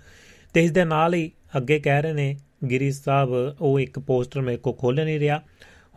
ਤੇ 0.54 0.64
ਇਸ 0.64 0.72
ਦੇ 0.72 0.84
ਨਾਲ 0.86 1.14
ਹੀ 1.14 1.32
ਅੱਗੇ 1.58 1.80
ਕਹਿ 1.80 2.02
ਰਹੇ 2.02 2.14
ਨੇ, 2.14 2.36
ਗਿਰੀ 2.70 2.92
ਸਾਹਿਬ, 2.92 3.30
ਉਹ 3.62 3.80
ਇੱਕ 3.80 4.00
ਪੋਸਟਰ 4.00 4.42
ਮੇਰੇ 4.42 4.58
ਕੋ 4.58 4.74
ਖੋਲ 4.74 5.04
ਨਹੀਂ 5.04 5.20
ਰਿਹਾ। 5.20 5.42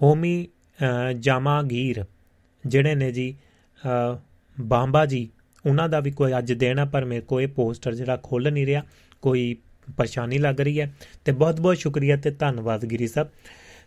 ਹੋਮੀ 0.02 0.46
ਜਾਮਾਗੀਰ 1.18 2.04
ਜਿਹੜੇ 2.64 2.94
ਨੇ 2.94 3.10
ਜੀ 3.12 3.34
ਬਾਂਬਾ 4.60 5.06
ਜੀ, 5.06 5.28
ਉਹਨਾਂ 5.66 5.88
ਦਾ 5.88 6.00
ਵੀ 6.00 6.10
ਕੋਈ 6.10 6.32
ਅੱਜ 6.38 6.52
ਦੇਣਾ 6.52 6.84
ਪਰ 6.84 7.04
ਮੇਰੇ 7.04 7.20
ਕੋ 7.20 7.40
ਇਹ 7.40 7.48
ਪੋਸਟਰ 7.48 7.94
ਜਿਹੜਾ 7.94 8.18
ਖੋਲ 8.22 8.50
ਨਹੀਂ 8.52 8.66
ਰਿਹਾ। 8.66 8.82
ਕੋਈ 9.22 9.56
ਪਰੇਸ਼ਾਨੀ 9.96 10.38
ਲੱਗ 10.38 10.60
ਰਹੀ 10.60 10.80
ਹੈ। 10.80 10.92
ਤੇ 11.24 11.32
ਬਹੁਤ 11.32 11.60
ਬਹੁਤ 11.60 11.76
ਸ਼ੁਕਰੀਆ 11.76 12.16
ਤੇ 12.16 12.30
ਧੰਨਵਾਦ 12.30 12.84
ਗਿਰੀ 12.84 13.06
ਸਾਹਿਬ। 13.08 13.28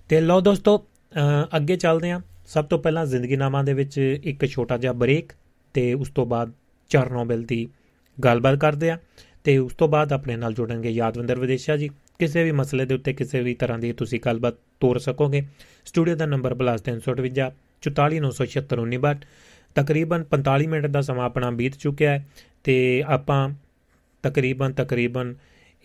ਤੇ 0.09 0.21
ਲਓ 0.21 0.41
ਦੋਸਤੋ 0.41 0.77
ਅੱਗੇ 1.57 1.75
ਚੱਲਦੇ 1.75 2.11
ਹਾਂ। 2.11 2.19
ਸਭ 2.45 2.65
ਤੋਂ 2.65 2.79
ਪਹਿਲਾਂ 2.79 3.05
ਜ਼ਿੰਦਗੀਨਾਮਾ 3.05 3.63
ਦੇ 3.63 3.73
ਵਿੱਚ 3.73 4.19
ਇੱਕ 4.23 4.45
ਛੋਟਾ 4.45 4.77
ਜਿਹਾ 4.77 4.93
ਬ੍ਰੇਕ 4.93 5.31
ਤੇ 5.73 5.93
ਉਸ 5.93 6.09
ਤੋਂ 6.09 6.25
ਬਾਅਦ 6.25 6.51
ਚਰਨੋਬਿਲ 6.89 7.43
ਦੀ 7.43 7.67
ਗੱਲਬਾਤ 8.25 8.55
ਕਰਦੇ 8.55 8.89
ਆ 8.89 8.99
ਤੇ 9.43 9.57
ਉਸ 9.57 9.73
ਤੋਂ 9.73 9.87
ਬਾਅਦ 9.87 10.13
ਆਪਣੇ 10.13 10.35
ਨਾਲ 10.35 10.53
ਜੁੜਨਗੇ 10.53 10.89
ਯਾਦਵੰਦਰ 10.89 11.39
ਵਿਦੇਸ਼ਾ 11.39 11.77
ਜੀ। 11.77 11.89
ਕਿਸੇ 12.19 12.43
ਵੀ 12.43 12.51
ਮਸਲੇ 12.51 12.85
ਦੇ 12.85 12.95
ਉੱਤੇ 12.95 13.13
ਕਿਸੇ 13.13 13.41
ਵੀ 13.41 13.53
ਤਰ੍ਹਾਂ 13.53 13.79
ਦੀ 13.79 13.93
ਤੁਸੀਂ 13.93 14.19
ਗੱਲਬਾਤ 14.25 14.53
ਤੋਰ 14.79 14.97
ਸਕੋਗੇ, 14.97 15.43
ਸਟੂਡੀਓ 15.85 16.15
ਦਾ 16.15 16.25
ਨੰਬਰ 16.25 16.55
+358 16.55 17.51
44976 17.81 19.25
ਤਕਰੀਬਨ 19.75 20.25
45 20.31 20.67
ਮਿੰਟ 20.67 20.87
ਦਾ 20.87 21.01
ਸਮਾਂ 21.01 21.25
ਆਪਣਾ 21.25 21.51
ਬੀਤ 21.51 21.75
ਚੁੱਕਿਆ 21.75 22.11
ਹੈ 22.11 22.27
ਤੇ 22.63 23.03
ਆਪਾਂ 23.07 23.49
ਤਕਰੀਬਨ 24.23 24.73
ਤਕਰੀਬਨ 24.73 25.35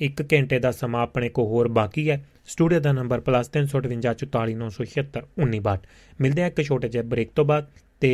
1 0.01 0.23
ਘੰਟੇ 0.33 0.59
ਦਾ 0.59 0.71
ਸਮਾਂ 0.73 1.03
ਆਪਣੇ 1.03 1.29
ਕੋ 1.29 1.45
ਹੋਰ 1.47 1.69
ਬਾਕੀ 1.69 2.09
ਹੈ। 2.11 2.25
ਸਟੂਡੀਓ 2.47 2.81
ਦਾ 2.81 2.93
ਨੰਬਰ 2.93 3.21
+358 3.21 3.89
ਮਿਲਦੇ 6.21 6.43
ਆ 6.43 6.47
ਇੱਕ 6.47 6.63
ਛੋਟੇ 6.63 6.89
ਜਿਹੇ 6.89 7.03
ਬ੍ਰੇਕ 7.05 7.31
ਤੋਂ 7.37 7.45
ਬਾਅਦ 7.45 7.67
ਤੇ 8.01 8.11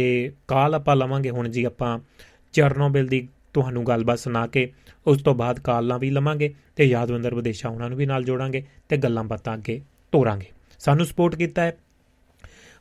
ਕਾਲ 0.48 0.74
ਆਪਾਂ 0.74 0.96
ਲਵਾਂਗੇ 0.96 1.30
ਹੁਣ 1.30 1.48
ਜੀ 1.48 1.64
ਆਪਾਂ 1.64 1.98
ਚਰਨੋਬਿਲ 2.54 3.06
ਦੀ 3.06 3.28
ਤੁਹਾਨੂੰ 3.54 3.86
ਗੱਲਬਾਤ 3.86 4.18
ਸੁਣਾ 4.18 4.46
ਕੇ, 4.46 4.72
ਉਸ 5.06 5.22
ਤੋਂ 5.22 5.34
ਬਾਅਦ 5.34 5.58
ਕਾਲਾਂ 5.60 5.98
ਵੀ 5.98 6.10
ਲਵਾਂਗੇ 6.10 6.54
ਤੇ 6.76 6.84
ਯਾਦਵੰਦਰ 6.84 7.34
ਵਿਦੇਸ਼ਾ 7.34 7.68
ਉਹਨਾਂ 7.68 7.88
ਨੂੰ 7.88 7.98
ਵੀ 7.98 8.06
ਨਾਲ 8.06 8.24
ਜੋੜਾਂਗੇ 8.24 8.62
ਤੇ 8.88 8.96
ਗੱਲਾਂ 8.96 9.24
ਬਾਤਾਂ 9.24 9.54
ਅੱਗੇ 9.54 9.80
ਤੋਰਾਂਗੇ। 10.12 10.46
ਸਾਨੂੰ 10.80 11.06
ਸਪੋਰਟ 11.06 11.34
ਕੀਤਾ 11.34 11.62
ਹੈ। 11.62 11.76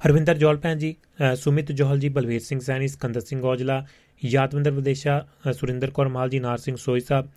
ਹਰਵਿੰਦਰ 0.02 0.38
ਜੋਲ 0.38 0.58
ਭੈਣ 0.58 0.78
ਜੀ 0.78 0.96
ਸੁਮਿਤ 1.36 1.72
ਜੋਹਲ 1.72 2.00
ਜੀ, 2.00 2.10
ਬਲਵੀਰ 2.10 2.42
ਸਿੰਘ 2.42 2.60
ਸੈਣੀ, 2.60 2.88
ਸਕੰਦਰ 2.88 3.22
ਸਿੰਘ 3.22 3.42
ਔਜਲਾ, 3.44 3.86
ਯਾਦਵੰਦਰ 4.22 4.72
ਵਿਦੇਸ਼ਾ 4.72 5.26
ਸੁਰਿੰਦਰ 5.54 5.92
ਕੌਰ 5.92 6.08
ਮਾਲ 6.08 6.30
ਜੀ, 6.30 6.40
ਨਾਰ 6.40 6.58
ਸਿੰਘ 6.58 6.76
ਸੋਈ 6.76 7.00
ਸਾਹਿਬ 7.00 7.30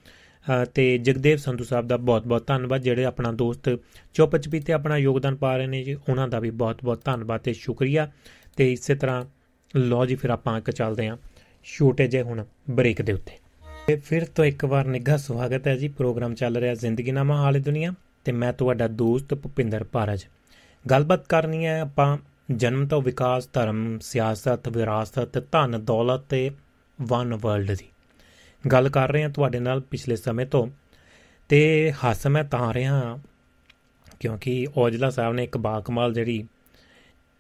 ਤੇ 0.75 0.99
ਜਗਦੇਵ 0.99 1.37
ਸੰਧੂ 1.37 1.65
ਸਾਹਿਬ 1.65 1.87
ਦਾ 1.87 1.97
ਬਹੁਤ-ਬਹੁਤ 1.97 2.47
ਧੰਨਵਾਦ, 2.47 2.81
ਜਿਹੜੇ 2.81 3.05
ਆਪਣਾ 3.05 3.33
ਦੋਸਤ 3.33 3.79
ਚੁੱਪ 4.15 4.37
ਤੇ 4.37 4.73
ਆਪਣਾ 4.73 4.97
ਯੋਗਦਾਨ 4.97 5.37
ਪਾ 5.37 5.57
ਰਹੇ 5.57 5.67
ਨੇ 5.67 5.83
ਜੀ, 5.83 5.95
ਉਹਨਾਂ 5.95 6.29
ਦਾ 6.29 6.39
ਵੀ 6.39 6.51
ਬਹੁਤ-ਬਹੁਤ 6.51 7.05
ਧੰਨਵਾਦ 7.05 7.41
ਤੇ 7.41 7.53
ਸ਼ੁਕਰੀਆ। 7.53 8.13
ਤੇ 8.57 8.73
ਇਸੇ 8.73 8.95
ਤਰ੍ਹਾਂ 8.95 9.25
ਲੋ 9.77 10.07
ਜੀ 10.07 10.15
ਫਿਰ 10.15 10.31
ਆਪਾਂ 10.31 10.59
ਇੱਕ 10.59 10.71
ਚੱਲਦੇ 10.71 11.09
ਆਂ 11.09 11.17
ਛੋਟੇ 11.65 12.07
ਜੇ 12.07 12.23
ਹੁਣ 12.23 12.45
ਬ੍ਰੇਕ 12.71 13.03
ਦੇ 13.03 13.13
ਉੱਤੇ। 13.13 13.33
ਤੇ 13.87 13.97
ਫਿਰ 13.97 14.25
ਤੋਂ 14.25 14.45
ਇੱਕ 14.45 14.65
ਵਾਰ 14.65 14.85
ਨਿੱਘਾ 14.85 15.17
ਸਵਾਗਤ 15.17 15.67
ਹੈ 15.67 15.77
ਜੀ, 15.77 15.89
ਪ੍ਰੋਗਰਾਮ 15.89 16.35
ਚੱਲ 16.35 16.57
ਰਿਹਾ 16.57 16.75
ਜ਼ਿੰਦਗੀ 16.75 17.13
ਨਾਮਾ 17.13 17.37
ਹਾਲੇ 17.37 17.61
ਦੁਨੀਆ। 17.61 17.93
ਤੇ 18.25 18.33
ਮੈਂ 18.33 18.53
ਤੁਹਾਡਾ 18.53 18.89
ਦੋਸਤ 18.89 19.35
ਭੁਪਿੰਦਰ 19.35 19.85
ਭਾਰਜ। 19.85 20.25
ਗੱਲਬਾਤ 20.91 21.27
ਕਰਨੀ 21.29 21.67
ਹੈ 21.67 21.81
ਆਪਾਂ 21.81 22.19
ਜਨਮ 22.51 22.87
ਤੋਂ 22.87 23.03
ਵਿਕਾਸ, 23.03 23.49
ਧਰਮ, 23.53 23.99
ਸਿਆਸਤ, 23.99 24.69
ਵਿਰਾਸਤ, 24.69 25.39
ਧਨ, 25.53 25.85
ਦੌਲਤ 25.85 26.21
ਤੇ 26.21 26.51
ਵਨ 27.03 27.35
ਵਰਲਡ 27.35 27.73
ਦੀ। 27.73 27.85
ਗੱਲ 28.73 28.89
ਕਰ 28.89 29.13
ਰਹੇ 29.13 29.23
ਹਾਂ 29.23 29.31
ਤੁਹਾਡੇ 29.31 29.61
ਨਾਲ 29.61 29.81
ਪਿਛਲੇ 29.81 30.17
ਸਮੇਂ 30.17 30.47
ਤੋਂ। 30.47 30.67
ਤੇ 31.51 31.93
ਹੱਸ 31.93 32.27
ਮੈਂ 32.27 32.45
ਤਾਂ 32.45 32.73
ਰਿਹਾ 32.75 33.19
ਕਿਉਂਕਿ 34.21 34.67
ਔਜਲਾ 34.77 35.11
ਸਾਹਿਬ 35.11 35.35
ਨੇ 35.35 35.45
ਇੱਕ 35.45 35.57
ਬਾਕਮਾਲ 35.59 36.15
ਜਿਹੜੀ 36.15 36.45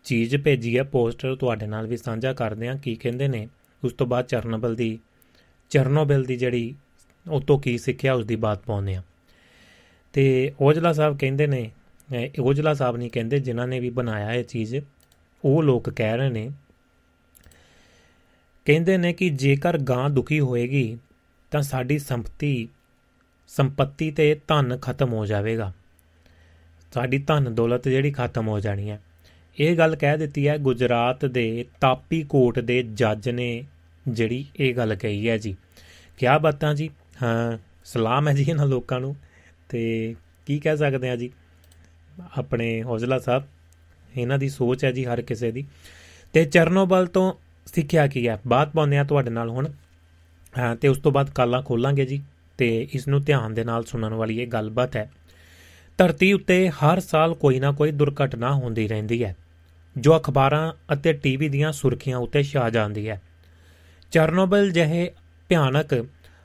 ਚੀਜ਼ 0.05 0.37
ਭੇਜੀ 0.37 0.77
ਹੈ, 0.79 0.83
ਪੋਸਟਰ 0.83 1.35
ਤੁਹਾਡੇ 1.37 1.66
ਨਾਲ 1.66 1.87
ਵੀ 1.87 1.97
ਸਾਂਝਾ 1.97 2.33
ਕਰਦੇ 2.33 2.68
ਹਾਂ, 2.68 2.77
ਕੀ 2.77 2.95
ਕਹਿੰਦੇ 2.95 3.29
ਨੇ। 3.29 3.47
ਉਸ 3.83 3.93
ਤੋਂ 3.93 4.07
ਬਾਅਦ 4.07 4.27
ਚਰਨੋਬਲ 4.27 4.75
ਦੀ, 4.75 4.99
ਚਰਨੋਬਿਲ 5.70 6.25
ਦੀ 6.25 6.37
ਜਿਹੜੀ 6.37 6.75
ਉਹ 7.27 7.41
ਤੋਂ 7.41 7.59
ਕੀ 7.59 7.77
ਸਿੱਖਿਆ 7.79 8.14
ਉਸ 8.14 8.25
ਦੀ 8.27 8.37
ਬਾਤ 8.37 8.64
ਪਾਉਂਦੇ 8.66 8.95
ਆ 8.95 9.03
ਤੇ 10.14 10.53
ਔਜਲਾ 10.61 10.93
ਸਾਹਿਬ 10.93 11.16
ਕਹਿੰਦੇ 11.18 11.47
ਨੇ 11.47 11.70
ਔਜਲਾ 12.41 12.75
ਸਾਹਿਬ 12.75 12.97
ਨਹੀਂ 12.97 13.11
ਕਹਿੰਦੇ, 13.11 13.39
ਜਿਨ੍ਹਾਂ 13.39 13.66
ਨੇ 13.68 13.81
ਵੀ 13.81 13.91
ਬਣਾਇਆ 13.91 14.33
ਇਹ 14.33 14.45
ਚੀਜ਼, 14.45 14.77
ਉਹ 15.45 15.62
ਲੋਕ 15.62 15.91
ਕਹਿ 15.91 16.16
ਰਹੇ 16.16 16.29
ਨੇ। 16.31 16.51
ਕਹਿੰਦੇ 18.66 18.97
ਨੇ 18.99 19.12
ਕਿ 19.12 19.29
ਜੇਕਰ 19.31 19.79
ਗਾਂ 19.79 20.09
ਦੁਖੀ 20.11 20.41
ਹੋਏਗੀ 20.41 20.97
ਤਾਂ 21.55 21.62
ਸਾਡੀ 21.62 21.98
ਸੰਪਤੀ 21.98 22.68
ਸੰਪਤੀ 23.48 24.11
ਤੇ 24.11 24.40
ਧਨ 24.48 24.76
ਖਤਮ 24.76 25.12
ਹੋ 25.12 25.26
ਜਾਵੇਗਾ। 25.26 25.72
ਸਾਡੀ 26.94 27.18
ਧਨ 27.18 27.55
ਦੌਲਤ 27.55 27.88
ਜਿਹੜੀ 27.88 28.11
ਖਤਮ 28.11 28.48
ਹੋ 28.48 28.61
ਜਾਣੀ 28.61 28.90
ਹੈ। 28.90 29.02
ਇਹ 29.59 29.78
ਗੱਲ 29.78 29.96
ਕਹਿ 29.96 30.18
ਦਿੱਤੀ 30.18 30.48
ਹੈ 30.48 30.59
ਗੁਜਰਾਤ 30.59 31.24
ਦੇ 31.24 31.64
ਤਾਪੀ 31.80 32.22
ਕੋਟ 32.22 32.59
ਦੇ 32.59 32.82
ਜੱਜ 32.82 33.28
ਨੇ 33.28 33.64
ਜਿਹੜੀ 34.09 34.46
ਇਹ 34.57 34.74
ਗੱਲ 34.74 34.94
ਕਹੀ 34.94 35.28
ਹੈ 35.28 35.38
ਜੀ। 35.38 35.57
ਕਿਆ 36.18 36.38
ਬਾਤਾਂ 36.38 36.74
ਜੀ? 36.74 36.90
ਹਾਂ, 37.22 37.59
ਸਲਾਮ 37.84 38.28
ਹੈ 38.28 38.34
ਜੀ 38.34 38.46
ਇਹਨਾਂ 38.48 38.66
ਲੋਕਾਂ 38.66 39.00
ਨੂੰ। 39.00 39.16
ਤੇ 39.68 40.14
ਕੀ 40.46 40.59
ਕਹਿ 40.59 40.76
ਸਕਦੇ 40.76 41.11
ਆ 41.11 41.16
ਜੀ? 41.16 41.32
ਆਪਣੇ 42.38 42.82
ਹੌਜ਼ਲਾ 42.82 43.18
ਸਾਹਿਬ, 43.18 43.44
ਇਹਨਾਂ 44.16 44.38
ਦੀ 44.38 44.48
ਸੋਚ 44.48 44.84
ਹੈ 44.84 44.92
ਜੀ 44.92 45.05
ਹਰ 45.05 45.22
ਕਿਸੇ 45.22 45.52
ਦੀ। 45.52 45.66
ਤੇ 46.32 46.44
ਚਰਨੋਬਲ 46.44 47.07
ਤੋਂ 47.07 47.32
ਸਿੱਖਿਆ 47.66 48.07
ਕੀ 48.07 48.28
ਹੈ? 48.28 48.40
ਬਾਤ 48.46 48.72
ਪਾਉਂਦੇ 48.72 48.98
ਆ 48.98 49.05
ਤੁਹਾਡੇ 49.05 49.30
ਨਾਲ 49.30 49.48
ਹੁਣ। 49.48 49.68
ਹਾਂ 49.68 49.84
ਤੇ 50.80 50.88
ਉਸ 50.88 50.98
ਤੋਂ 50.98 51.12
ਬਾਅਦ 51.12 51.30
ਕਾਲਾਂ 51.30 51.62
ਖੋਲਾਂਗੇ 51.62 52.07
ਜੀ, 52.07 52.22
ਤੇ 52.59 52.86
ਇਸ 52.92 53.07
ਨੂੰ 53.09 53.20
ਧਿਆਨ 53.22 53.55
ਦੇ 53.55 53.64
ਨਾਲ 53.64 53.84
ਸੁਣਨ 53.84 54.14
ਵਾਲੀ 54.14 54.40
ਇਹ 54.40 54.46
ਗੱਲਬਾਤ 54.46 54.96
ਹੈ। 54.96 55.11
ਧਰਤੀ 55.98 56.32
ਉੱਤੇ 56.32 56.68
ਹਰ 56.70 57.00
ਸਾਲ 57.00 57.34
ਕੋਈ 57.34 57.61
ਨਾ 57.61 57.70
ਕੋਈ 57.72 57.90
ਦੁਰਘਟਨਾ 57.90 58.52
ਹੁੰਦੀ 58.52 58.86
ਰਹਿੰਦੀ 58.88 59.22
ਹੈ, 59.24 59.34
ਜੋ 59.96 60.16
ਅਖਬਾਰਾਂ 60.16 60.72
ਅਤੇ 60.92 61.12
ਟੀਵੀ 61.12 61.48
ਦੀਆਂ 61.48 61.72
ਸੁਰਖੀਆਂ 61.72 62.18
ਉੱਤੇ 62.18 62.42
ਛਾ 62.42 62.68
ਜਾਂਦੀ 62.70 63.09
ਹੈ। 63.09 63.20
ਚਰਨੋਬਲ 64.12 64.70
ਜਿਹੇ 64.70 65.11
ਭਿਆਨਕ 65.48 65.94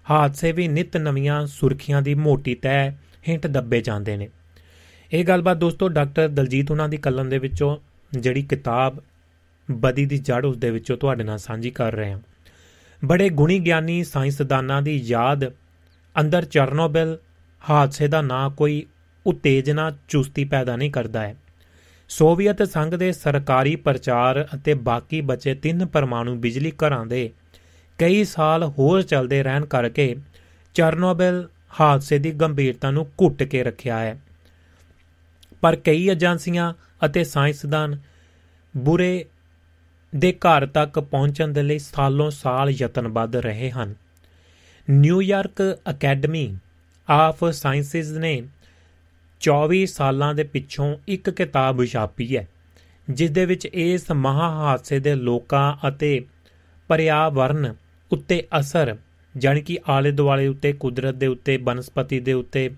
ਹਾਦਸੇ 0.10 0.52
ਵੀ 0.52 0.68
ਨਿਤ 0.68 0.98
ਨਵੀਆਂ 0.98 1.46
ਸੁਰਖੀਆਂ 1.48 2.02
ਦੀ 2.02 2.14
ਮੋਟੀ 2.16 2.56
ਤੈ 2.56 2.90
ਹਿੰਟ 3.28 3.48
ਦੱਬੇ 3.48 3.82
ਜਾਂਦੇ 3.82 4.18
ਨੇ। 4.18 4.30
ਇਹ 5.12 5.24
ਗੱਲਬਾਤ 5.26 5.58
ਦੋਸਤੋ 5.58 5.88
ਡਾਕਟਰ 5.90 6.28
ਦਲਜੀਤ 6.28 6.72
ਉਹਨਾਂ 6.72 6.90
ਦੀ 6.90 6.98
ਕਲਮ 6.98 7.30
ਦੇ 7.30 7.38
ਵਿੱਚੋਂ 7.38 7.78
ਜਿਹੜੀ 8.12 8.44
ਕਿਤਾਬ 8.44 9.02
ਬਦੀ 9.72 10.06
ਦੀ 10.06 10.18
ਜੜ 10.18 10.46
ਉਸ 10.46 10.58
ਦੇ 10.58 10.72
ਵਿੱਚੋਂ 10.72 10.98
ਤੁਹਾਡੇ 10.98 11.24
ਨਾਲ 11.24 11.38
ਸਾਂਝੀ 11.38 11.70
ਕਰ 11.70 11.96
ਰਹੇ 11.96 12.12
ਹਾਂ। 12.12 12.20
ਬੜੇ 13.06 13.30
ਗੁਣੀ 13.30 13.60
ਗਿਆਨੀ 13.60 14.04
ਸਾਇੰਸਦਾਨਾਂ 14.04 14.82
ਦੀ 14.82 14.98
ਯਾਦ, 14.98 15.52
ਅੰਦਰ 16.20 16.46
ਚਰਨੋਬਿਲ 16.46 17.18
ਹਾਦਸੇ 17.70 18.08
ਦਾ 18.08 18.22
ਨਾਂ 18.22 18.50
ਕੋਈ 18.50 18.86
ਉਤੇਜਨਾ, 19.26 19.92
ਚੁਸਤੀ 20.08 20.46
ਪੈਦਾ 20.46 20.76
ਨਹੀਂ 20.76 20.92
ਕਰਦਾ 20.92 21.22
ਹੈ। 21.22 21.36
ਸੋਵੀਅਤ 22.10 22.64
ਸੰਘ 22.64 22.96
ਦੇ 22.96 23.12
ਸਰਕਾਰੀ 23.12 23.76
ਪ੍ਰਚਾਰ 23.76 24.48
ਅਤੇ 24.56 24.74
ਬਾਕੀ 24.74 25.22
ਬਚੇ 25.22 25.56
ਤਿੰਨ 25.56 25.86
ਪਰਮਾਣੂ 25.86 26.36
ਬਿਜਲੀ 26.36 26.72
ਘਰਾਂ 26.72 27.06
ਦੇ 27.06 27.30
ਕਈ 27.98 28.24
ਸਾਲ 28.24 28.64
ਹੋਰ 28.64 29.02
ਚੱਲਦੇ 29.02 29.44
ਰਹਿਣ 29.44 29.66
ਕਰਕੇ 29.66 30.16
ਚਰਨੋਬਿਲ 30.74 31.48
ਹਾਦਸੇ 31.82 32.18
ਦੀ 32.18 32.32
ਗੰਭੀਰਤਾ 32.32 32.92
ਨੂੰ 32.92 33.06
ਘੁੱਟ 33.22 33.44
ਕੇ 33.44 33.64
ਰੱਖਿਆ 33.64 34.00
ਹੈ। 34.00 34.22
ਪਰ 35.62 35.76
ਕਈ 35.76 36.10
ਏਜੰਸੀਆਂ 36.10 36.74
ਅਤੇ 37.06 37.24
ਸਾਇੰਸਦਾਨ 37.24 38.00
ਬੁਰੇ 38.78 39.26
ਦੇ 40.14 40.32
ਘਰ 40.34 40.66
ਤੱਕ 40.66 41.00
ਪਹੁੰਚਣ 41.00 41.48
ਦੇ 41.48 41.64
ਲਈ 41.64 41.80
ਸਾਲੋਂ 41.80 42.30
ਸਾਲ 42.32 42.70
ਯਤਨਬੱਧ 42.70 43.36
ਰਹੇ 43.36 43.70
ਹਨ। 43.72 43.94
ਨਿਊਯਾਰਕ 44.90 45.62
ਅਕੈਡਮੀ 45.90 46.58
ਆਫ 47.10 47.44
ਸਾਇੰਸਸ 47.46 48.12
ਨੇ 48.12 48.42
24 49.42 49.86
ਸਾਲਾਂ 49.86 50.34
ਦੇ 50.34 50.44
ਪਿੱਛੋਂ 50.44 50.96
ਇੱਕ 51.08 51.30
ਕਿਤਾਬ 51.30 51.86
ਛਾਪੀ 51.86 52.38
ਹੈ, 52.38 52.48
ਜਿਸ 53.10 53.32
ਦੇ 53.32 53.46
ਵਿੱਚ 53.46 53.66
ਇਸ 53.66 54.12
ਮਹਾ 54.12 54.50
ਹਾਦਸੇ 54.50 55.00
ਦੇ 55.00 55.16
ਲੋਕਾਂ 55.16 55.88
ਅਤੇ 55.88 56.22
ਪਰਿਆਵਰਨ 56.90 57.74
ਉੱਤੇ 58.12 58.44
ਅਸਰ 58.60 58.96
ਜਾਨੀ 59.38 59.62
ਕਿ 59.62 59.78
ਆਲੇ 59.90 60.12
ਦੁਆਲੇ 60.12 60.48
ਉੱਤੇ, 60.48 60.74
ਕੁਦਰਤ 60.74 61.16
ਦੇ 61.16 61.28
ਉੱਤੇ, 61.28 61.58
ਬਨਸਪਤੀ 61.58 62.20
ਦੇ 62.20 62.34
ਉੱਤੇ, 62.34 62.70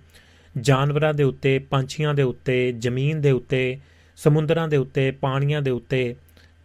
ਜਾਨਵਰਾਂ 0.58 1.14
ਦੇ 1.14 1.24
ਉੱਤੇ, 1.24 1.60
ਪੰਛੀਆਂ 1.60 2.14
ਦੇ 2.14 2.24
ਉੱਤੇ, 2.24 2.72
ਜ਼ਮੀਨ 2.72 3.22
ਦੇ 3.22 3.32
ਉੱਤੇ, 3.32 3.80
ਸਮੁੰਦਰਾਂ 4.16 4.68
ਦੇ 4.68 4.78
ਉੱਤੇ, 4.78 5.12
ਪਾਣੀਆਂ 5.12 5.62
ਦੇ 5.62 5.72
ਉੱਤੇ 5.72 6.16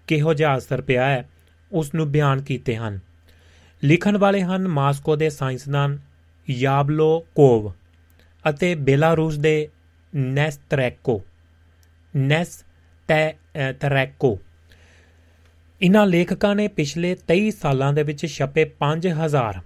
ਕਿਹੋ 0.06 0.34
ਜਿਹਾ 0.34 0.56
ਅਸਰ 0.56 0.80
ਪਿਆ 0.82 1.06
ਹੈ 1.06 1.28
ਉਸ 1.72 1.94
ਨੂੰ 1.94 2.10
ਬਿਆਨ 2.12 2.42
ਕੀਤੇ 2.42 2.76
ਹਨ। 2.76 2.98
ਲਿਖਣ 3.84 4.16
ਵਾਲੇ 4.16 4.42
ਹਨ 4.42 4.68
ਮਾਸਕੋ 4.68 5.16
ਦੇ 5.16 5.30
ਸਾਇੰਸਦਾਨ 5.30 5.98
ਯਾਬਲੋ 6.50 7.26
ਕੋਵ 7.34 7.72
ਅਤੇ 8.50 8.74
ਬੇਲਾਰੂਸ 8.74 9.38
ਦੇ 9.38 9.68
ਨੈਸਤਰੈਕੋ। 10.16 11.22
ਨੈਸ 12.16 12.64
ਤਰੈਕੋ 13.80 14.38
ਇਨ੍ਹਾਂ 15.80 16.06
ਲੇਖਕਾਂ 16.06 16.54
ਨੇ 16.54 16.68
ਪਿਛਲੇ 16.68 17.16
23 17.28 17.50
ਸਾਲਾਂ 17.50 17.92
ਦੇ 17.92 18.02
ਵਿੱਚ 18.02 18.26
ਛਪੇ 18.26 18.64
5000 18.80 19.60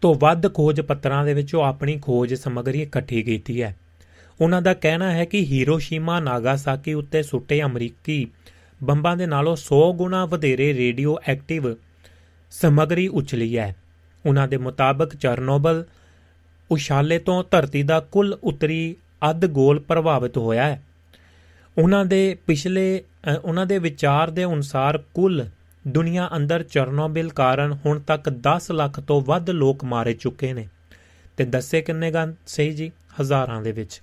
ਤੋਂ 0.00 0.14
ਵੱਧ 0.14 0.54
ਖੋਜ 0.54 0.80
ਪੱਤਰਾਂ 0.80 1.24
ਦੇ 1.24 1.34
ਵਿੱਚੋਂ 1.34 1.64
ਆਪਣੀ 1.64 1.98
ਖੋਜ 1.98 2.34
ਸਮੱਗਰੀ 2.34 2.82
ਇਕੱਠੀ 2.82 3.22
ਕੀਤੀ 3.22 3.62
ਹੈ। 3.62 3.76
ਉਹਨਾਂ 4.40 4.62
ਦਾ 4.62 4.74
ਕਹਿਣਾ 4.74 5.10
ਹੈ 5.12 5.24
ਕਿ 5.24 5.40
ਹੀਰੋਸ਼ੀਮਾ 5.44 6.20
ਨਾਗਾਸਾਕੀ 6.20 6.94
ਉੱਤੇ 6.94 7.22
ਸੁੱਟੇ 7.22 7.62
ਅਮਰੀਕੀ 7.62 8.26
ਬੰਬਾਂ 8.84 9.16
ਦੇ 9.16 9.26
ਨਾਲੋਂ 9.26 9.56
100 9.56 9.92
ਗੁਣਾ 9.92 10.26
ਵਧੇਰੇ 10.26 10.74
ਰੇਡੀਓ 10.74 11.16
ਐਕਟਿਵ 11.26 11.74
ਸਮੱਗਰੀ 12.50 13.08
ਉਛਲੀ 13.08 13.58
ਹੈ। 13.58 13.76
ਉਹਨਾਂ 14.26 14.48
ਦੇ 14.48 14.56
ਮੁਤਾਬਕ 14.56 15.16
ਚਰਨੋਬਲ 15.16 15.84
ਉਸ਼ਾਲੇ 16.70 17.18
ਤੋਂ 17.18 17.44
ਧਰਤੀ 17.50 17.82
ਦਾ 17.82 18.00
ਕੁੱਲ 18.00 18.38
ਉੱਤਰੀ 18.44 18.96
ਅੱਧ 19.30 19.46
ਗੋਲ 19.46 19.80
ਪ੍ਰਭਾਵਿਤ 19.80 20.36
ਹੋਇਆ 20.36 20.64
ਹੈ। 20.64 20.82
ਉਹਨਾਂ 21.78 22.04
ਦੇ 22.04 22.36
ਪਿਛਲੇ 22.46 23.04
ਉਹਨਾਂ 23.44 23.66
ਦੇ 23.66 23.78
ਵਿਚਾਰ 23.78 24.30
ਦੇ 24.30 24.44
ਅਨੁਸਾਰ 24.44 24.98
ਕੁੱਲ 24.98 25.48
ਦੁਨੀਆ 25.88 26.30
ਅੰਦਰ 26.36 26.62
ਚਰਨੋਬਿਲ 26.62 27.32
ਕਾਰਨ 27.32 27.78
ਹੁਣ 27.86 28.00
ਤੱਕ 28.00 28.30
10 28.30 28.70
ਲੱਖ 28.72 29.00
ਤੋਂ 29.00 29.20
ਵੱਧ 29.20 29.50
ਲੋਕ 29.50 29.84
ਮਾਰੇ 29.84 30.12
ਚੁੱਕੇ 30.12 30.52
ਨੇ। 30.52 30.68
ਤੇ 31.36 31.44
ਦੱਸੇ 31.44 31.80
ਕਿੰਨੇ 31.80 32.10
ਗੰ? 32.10 32.34
ਸਹੀ 32.46 32.70
ਜੀ, 32.72 32.92
ਹਜ਼ਾਰਾਂ 33.20 33.62
ਦੇ 33.62 33.72
ਵਿੱਚ। 33.72 34.02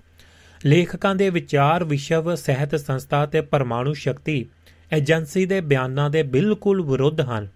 ਲੇਖਕਾਂ 0.64 1.14
ਦੇ 1.14 1.30
ਵਿਚਾਰ, 1.30 1.84
ਵਿਸ਼ਵ 1.84 2.34
ਸਿਹਤ 2.34 2.76
ਸੰਸਥਾ 2.76 3.26
ਤੇ 3.26 3.40
ਪਰਮਾਣੂ 3.40 3.92
ਸ਼ਕਤੀ 3.92 4.46
ਏਜੰਸੀ 4.94 5.46
ਦੇ 5.46 5.60
ਬਿਆਨਾਂ 5.60 6.10
ਦੇ 6.10 6.22
ਬਿਲਕੁਲ 6.22 6.82
ਵਿਰੁੱਧ 6.82 7.20
ਹਨ। 7.20 7.48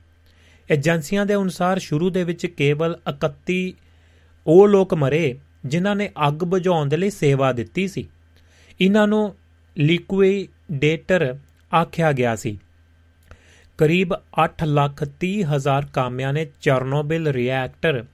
ਏਜੰਸੀਆਂ 0.72 1.26
ਦੇ 1.26 1.34
ਅਨੁਸਾਰ 1.34 1.78
ਸ਼ੁਰੂ 1.78 2.10
ਦੇ 2.10 2.24
ਵਿੱਚ 2.24 2.46
ਕੇਵਲ 2.46 2.98
31 3.08 3.72
ਉਹ 4.46 4.68
ਲੋਕ 4.68 4.94
ਮਰੇ 4.94 5.38
ਜਿਨ੍ਹਾਂ 5.66 5.96
ਨੇ 5.96 6.10
ਅੱਗ 6.28 6.34
ਬੁਝਾਉਣ 6.34 6.88
ਦੇ 6.88 6.96
ਲਈ 6.96 7.10
ਸੇਵਾ 7.10 7.52
ਦਿੱਤੀ 7.52 7.88
ਸੀ। 7.88 8.08
ਇਹਨਾਂ 8.80 9.08
ਨੂੰ 9.08 9.34
ਲਿਕੁਇਡੇਟਰ 9.78 11.38
ਆਖਿਆ 11.74 12.12
ਗਿਆ 12.12 12.36
ਸੀ। 12.36 12.58
ਕਰੀਬ 13.78 14.12
8 14.44 14.64
ਲੱਖ 14.64 15.04
30 15.20 15.42
ਹਜ਼ਾਰ 15.42 15.86
ਕਾਮਿਆਂ 15.86 16.32
ਨੇ 16.32 16.46
ਚਰਨੋਬਿਲ 16.60 17.28
ਰਿਐਕਟਰ 17.28 18.04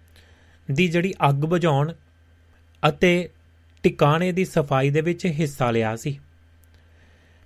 ਦੀ 0.70 0.89
ਜਿਹੜੀ 0.89 1.14
ਅੱਗ 1.29 1.35
ਬੁਝਾਉਣ 1.35 1.93
ਅਤੇ 2.89 3.29
ਟਿਕਾਣੇ 3.83 4.33
ਦੀ 4.33 4.45
ਸਫ਼ਾਈ 4.45 4.91
ਦੇ 4.91 5.01
ਵਿੱਚ 5.01 5.27
ਹਿੱਸਾ 5.27 5.70
ਲਿਆ 5.70 5.97
ਸੀ। 5.97 6.18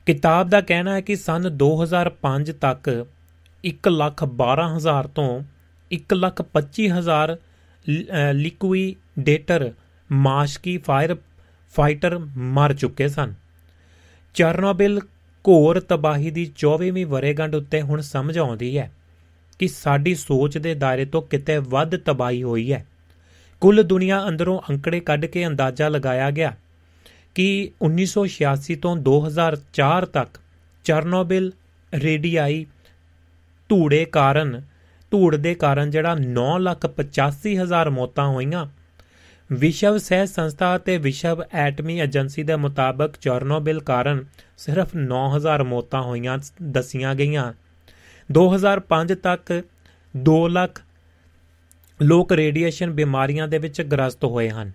ਕਿਤਾਬ 0.06 0.48
ਦਾ 0.48 0.60
ਕਹਿਣਾ 0.60 0.94
ਹੈ 0.94 1.00
ਕਿ 1.00 1.16
ਸਨ 1.16 1.50
2005 1.62 2.52
ਤੱਕ 2.60 3.06
1 3.64 3.88
ਲੱਖ 3.88 4.24
12 4.42 4.66
ਹਜ਼ਾਰ 4.76 5.06
ਤੋਂ 5.06 5.42
1 5.90 6.14
ਲੱਖ 6.14 6.42
25 6.52 6.88
ਹਜ਼ਾਰ 6.88 7.36
ਲਿਕੁਇਡੇਟਰ 8.32 9.72
ਮਾਸ਼ਕੀ 10.12 10.78
ਫਾਇਰ 10.78 11.16
ਫਾਈਟਰ 11.74 12.18
ਮਰ 12.36 12.74
ਚੁੱਕੇ 12.74 13.08
ਸਨ। 13.08 13.34
ਚਰਨੋਬਿਲ 14.34 15.00
ਘੋਰ 15.44 15.80
ਤਬਾਹੀ 15.80 16.30
ਦੀ 16.30 16.52
24ਵੀਂ 16.56 17.06
ਵਰੇਗੰਢ 17.06 17.54
ਉੱਤੇ 17.54 17.80
ਹੁਣ 17.82 18.00
ਸਮਝ 18.00 18.38
ਆਉਂਦੀ 18.38 18.78
ਹੈ 18.78 18.92
ਕਿ 19.58 19.68
ਸਾਡੀ 19.68 20.14
ਸੋਚ 20.14 20.58
ਦੇ 20.58 20.74
ਦਾਇਰੇ 20.74 21.04
ਤੋਂ 21.04 21.22
ਕਿਤੇ 21.22 21.58
ਵੱਧ 21.58 21.96
ਤਬਾਹੀ 21.96 22.42
ਹੋਈ 22.42 22.72
ਹੈ। 22.72 22.86
ਕੁੱਲ 23.60 23.82
ਦੁਨੀਆ 23.82 24.28
ਅੰਦਰੋਂ 24.28 24.60
ਅੰਕੜੇ 24.70 25.00
ਕੱਢ 25.00 25.26
ਕੇ 25.26 25.46
ਅੰਦਾਜ਼ਾ 25.46 25.88
ਲਗਾਇਆ 25.88 26.30
ਗਿਆ 26.30 26.56
ਕਿ 27.36 27.70
1986 27.82 28.74
ਤੋਂ 28.74 28.96
2004 28.96 30.04
ਤੱਕ 30.04 30.40
ਚਰਨੋਬਿਲ 30.84 31.52
ਰੇਡੀਆਈ 31.94 32.66
ਧੂੜੇ 33.68 34.04
ਕਾਰਨ, 34.04 34.62
ਧੂੜ 35.10 35.36
ਦੇ 35.36 35.54
ਕਾਰਨ 35.54 35.90
ਜਿਹੜਾ 35.90 36.14
985000 36.14 37.90
ਮੌਤਾਂ 37.90 38.28
ਹੋਈਆਂ। 38.28 38.66
ਵਿਸ਼ਵ 39.52 39.98
ਸਿਹਤ 39.98 40.28
ਸੰਸਥਾ 40.28 40.76
ਅਤੇ 40.76 40.98
ਵਿਸ਼ਵ 40.98 41.42
ਐਟਮੀ 41.52 42.00
ਏਜੰਸੀ 42.00 42.42
ਦੇ 42.42 42.56
ਮੁਤਾਬਕ 42.56 43.16
ਚਰਨੋਬਿਲ 43.20 43.80
ਕਾਰਨ 43.80 44.24
ਸਿਰਫ 44.56 44.88
9000 44.96 45.64
ਮੌਤਾਂ 45.64 46.02
ਹੋਈਆਂ 46.02 46.38
ਦੱਸੀਆਂ 46.62 47.14
ਗਈਆਂ। 47.14 47.54
2005 48.32 49.14
ਤੱਕ 49.14 49.62
2 50.14 50.48
ਲੱਖ 50.48 50.82
ਲੋਕ 52.02 52.32
ਰੇਡੀਏਸ਼ਨ 52.32 52.90
ਬਿਮਾਰੀਆਂ 52.90 53.48
ਦੇ 53.48 53.58
ਵਿੱਚ 53.58 53.82
ਗ੍ਰਸਤ 53.82 54.24
ਹੋਏ 54.24 54.50
ਹਨ। 54.50 54.72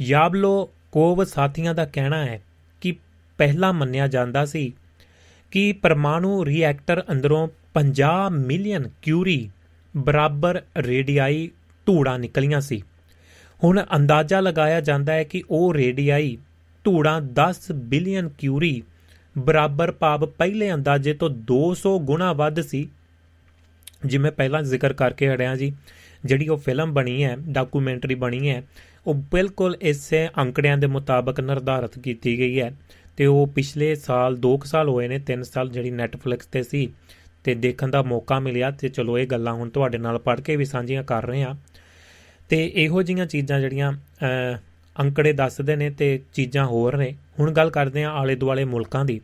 ਯਾਬਲੋ 0.00 0.70
ਕੋਵ 0.92 1.24
ਸਾਥੀਆਂ 1.24 1.74
ਦਾ 1.74 1.84
ਕਹਿਣਾ 1.84 2.24
ਹੈ 2.24 2.42
ਕਿ 2.80 2.96
ਪਹਿਲਾਂ 3.38 3.72
ਮੰਨਿਆ 3.72 4.06
ਜਾਂਦਾ 4.08 4.44
ਸੀ 4.44 4.72
ਕਿ 5.50 5.72
ਪਰਮਾਣੂ 5.72 6.46
ਰਿਐਕਟਰ 6.46 7.04
ਅੰਦਰੋਂ 7.12 7.48
50 7.74 8.30
ਮਿਲੀਅਨ 8.30 8.90
ਕਿਊਰੀ 9.02 9.50
ਬਰਾਬਰ 9.96 10.62
ਰੇਡੀਆਈ 10.76 11.50
ਧੂੜਾਂ 11.86 12.18
ਨਿਕਲੀਆਂ 12.18 12.60
ਸੀ। 12.60 12.82
ਹੁਣ 13.64 13.84
ਅੰਦਾਜ਼ਾ 13.96 14.40
ਲਗਾਇਆ 14.40 14.80
ਜਾਂਦਾ 14.80 15.12
ਹੈ 15.12 15.24
ਕਿ 15.24 15.42
ਉਹ 15.50 15.74
ਰੇਡੀਆਈ 15.74 16.38
ਧੂੜਾਂ 16.84 17.20
10 17.20 17.72
ਬਿਲੀਅਨ 17.74 18.28
ਕਿਊਰੀ 18.28 18.82
ਬਰਾਬਰ 19.38 19.92
ਭਾਵ 19.92 20.26
ਪਹਿਲੇ 20.26 20.74
ਅੰਦਾਜ਼ੇ 20.74 21.14
ਤੋਂ 21.14 21.30
200 21.30 21.98
ਗੁਣਾ 21.98 22.32
ਵੱਧ 22.32 22.60
ਸੀ। 22.60 22.88
ਜਿਵੇਂ 24.06 24.32
ਪਹਿਲਾਂ 24.32 24.62
ਜ਼ਿਕਰ 24.62 24.92
ਕਰਕੇ 24.92 25.28
ਹੜਿਆ 25.28 25.56
ਜੀ, 25.56 25.72
ਜਿਹੜੀ 26.24 26.48
ਉਹ 26.48 26.56
ਫਿਲਮ 26.56 26.94
ਬਣੀ 26.94 27.24
ਹੈ 27.24 27.36
ਡਾਕੂਮੈਂਟਰੀ 27.36 28.14
ਬਣੀ 28.14 28.50
ਹੈ 28.50 28.62
ਉਹ 29.08 29.14
ਬਿਲਕੁਲ 29.14 29.76
ਇਸੇ 29.80 30.28
ਅੰਕੜਿਆਂ 30.38 30.78
ਦੇ 30.78 30.86
ਮੁਤਾਬਕ 30.86 31.40
ਨਿਰਧਾਰਿਤ 31.40 31.98
ਕੀਤੀ 31.98 32.38
ਗਈ 32.38 32.60
ਹੈ 32.60 32.72
ਤੇ 33.16 33.26
ਉਹ 33.26 33.46
ਪਿਛਲੇ 33.46 33.94
ਸਾਲ 33.94 34.38
2 34.46 34.50
ਸਾਲ 34.64 34.88
ਹੋਏ 34.88 35.08
ਨੇ 35.08 35.20
3 35.30 35.42
ਸਾਲ 35.42 35.68
ਜਿਹੜੀ 35.68 35.90
ਨੈਟਫਲਿਕਸ 35.90 36.46
ਤੇ 36.46 36.62
ਸੀ 36.62 36.88
ਤੇ 37.44 37.54
ਦੇਖਣ 37.54 37.88
ਦਾ 37.88 38.02
ਮੌਕਾ 38.02 38.40
ਮਿਲਿਆ 38.40 38.70
ਤੇ 38.70 38.88
ਚਲੋ 38.88 39.18
ਇਹ 39.18 39.26
ਗੱਲਾਂ 39.26 39.52
ਹੁਣ 39.54 39.70
ਤੁਹਾਡੇ 39.70 39.98
ਨਾਲ 39.98 40.18
ਪੜ੍ਹ 40.18 40.40
ਕੇ 40.40 40.56
ਵੀ 40.56 40.64
ਸਾਂਝੀਆਂ 40.64 41.02
ਕਰ 41.02 41.26
ਰਹੇ 41.26 41.42
ਆ 41.42 41.54
ਤੇ 42.48 42.72
ਇਹੋ 42.74 43.02
ਜੀਆਂ 43.02 43.26
ਚੀਜ਼ਾਂ 43.26 43.60
ਜਿਹੜੀਆਂ 43.60 43.92
ਅੰਕੜੇ 45.00 45.32
ਦੱਸਦੇ 45.32 45.76
ਨੇ 45.76 45.90
ਤੇ 45.90 46.20
ਚੀਜ਼ਾਂ 46.34 46.66
ਹੋਰ 46.66 46.96
ਨੇ। 46.96 47.16
ਹੁਣ 47.40 47.52
ਗੱਲ 47.52 47.70
ਕਰਦੇ 47.70 48.04
ਆ 48.04 48.10
ਆਲੇ 48.10 48.34
ਦੁਆਲੇ 48.34 48.64
ਮੁਲਕਾਂ 48.64 49.04
ਦੀ। 49.04 49.20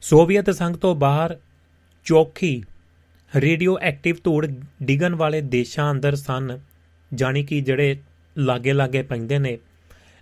ਸੋਵੀਅਤ 0.00 0.50
ਸੰਘ 0.50 0.76
ਤੋਂ 0.76 0.94
ਬਾਹਰ 0.94 1.36
ਚੌਖੀ 2.04 2.62
ਰੇਡੀਓ 3.36 3.78
ਐਕਟਿਵ 3.78 4.16
ਧੂੜ 4.24 4.46
ਡਿਗਣ 4.82 5.14
ਵਾਲੇ 5.14 5.40
ਦੇਸ਼ਾਂ 5.40 5.90
ਅੰਦਰ 5.90 6.14
ਸਨ 6.14 6.58
ਜਾਨੀ 7.14 7.44
ਕਿ 7.44 7.60
ਜਿਹੜੇ 7.60 7.96
ਲਾਗੇ 8.38 8.72
ਲਾਗੇ 8.72 9.02
ਪੈਂਦੇ 9.02 9.38
ਨੇ। 9.38 9.58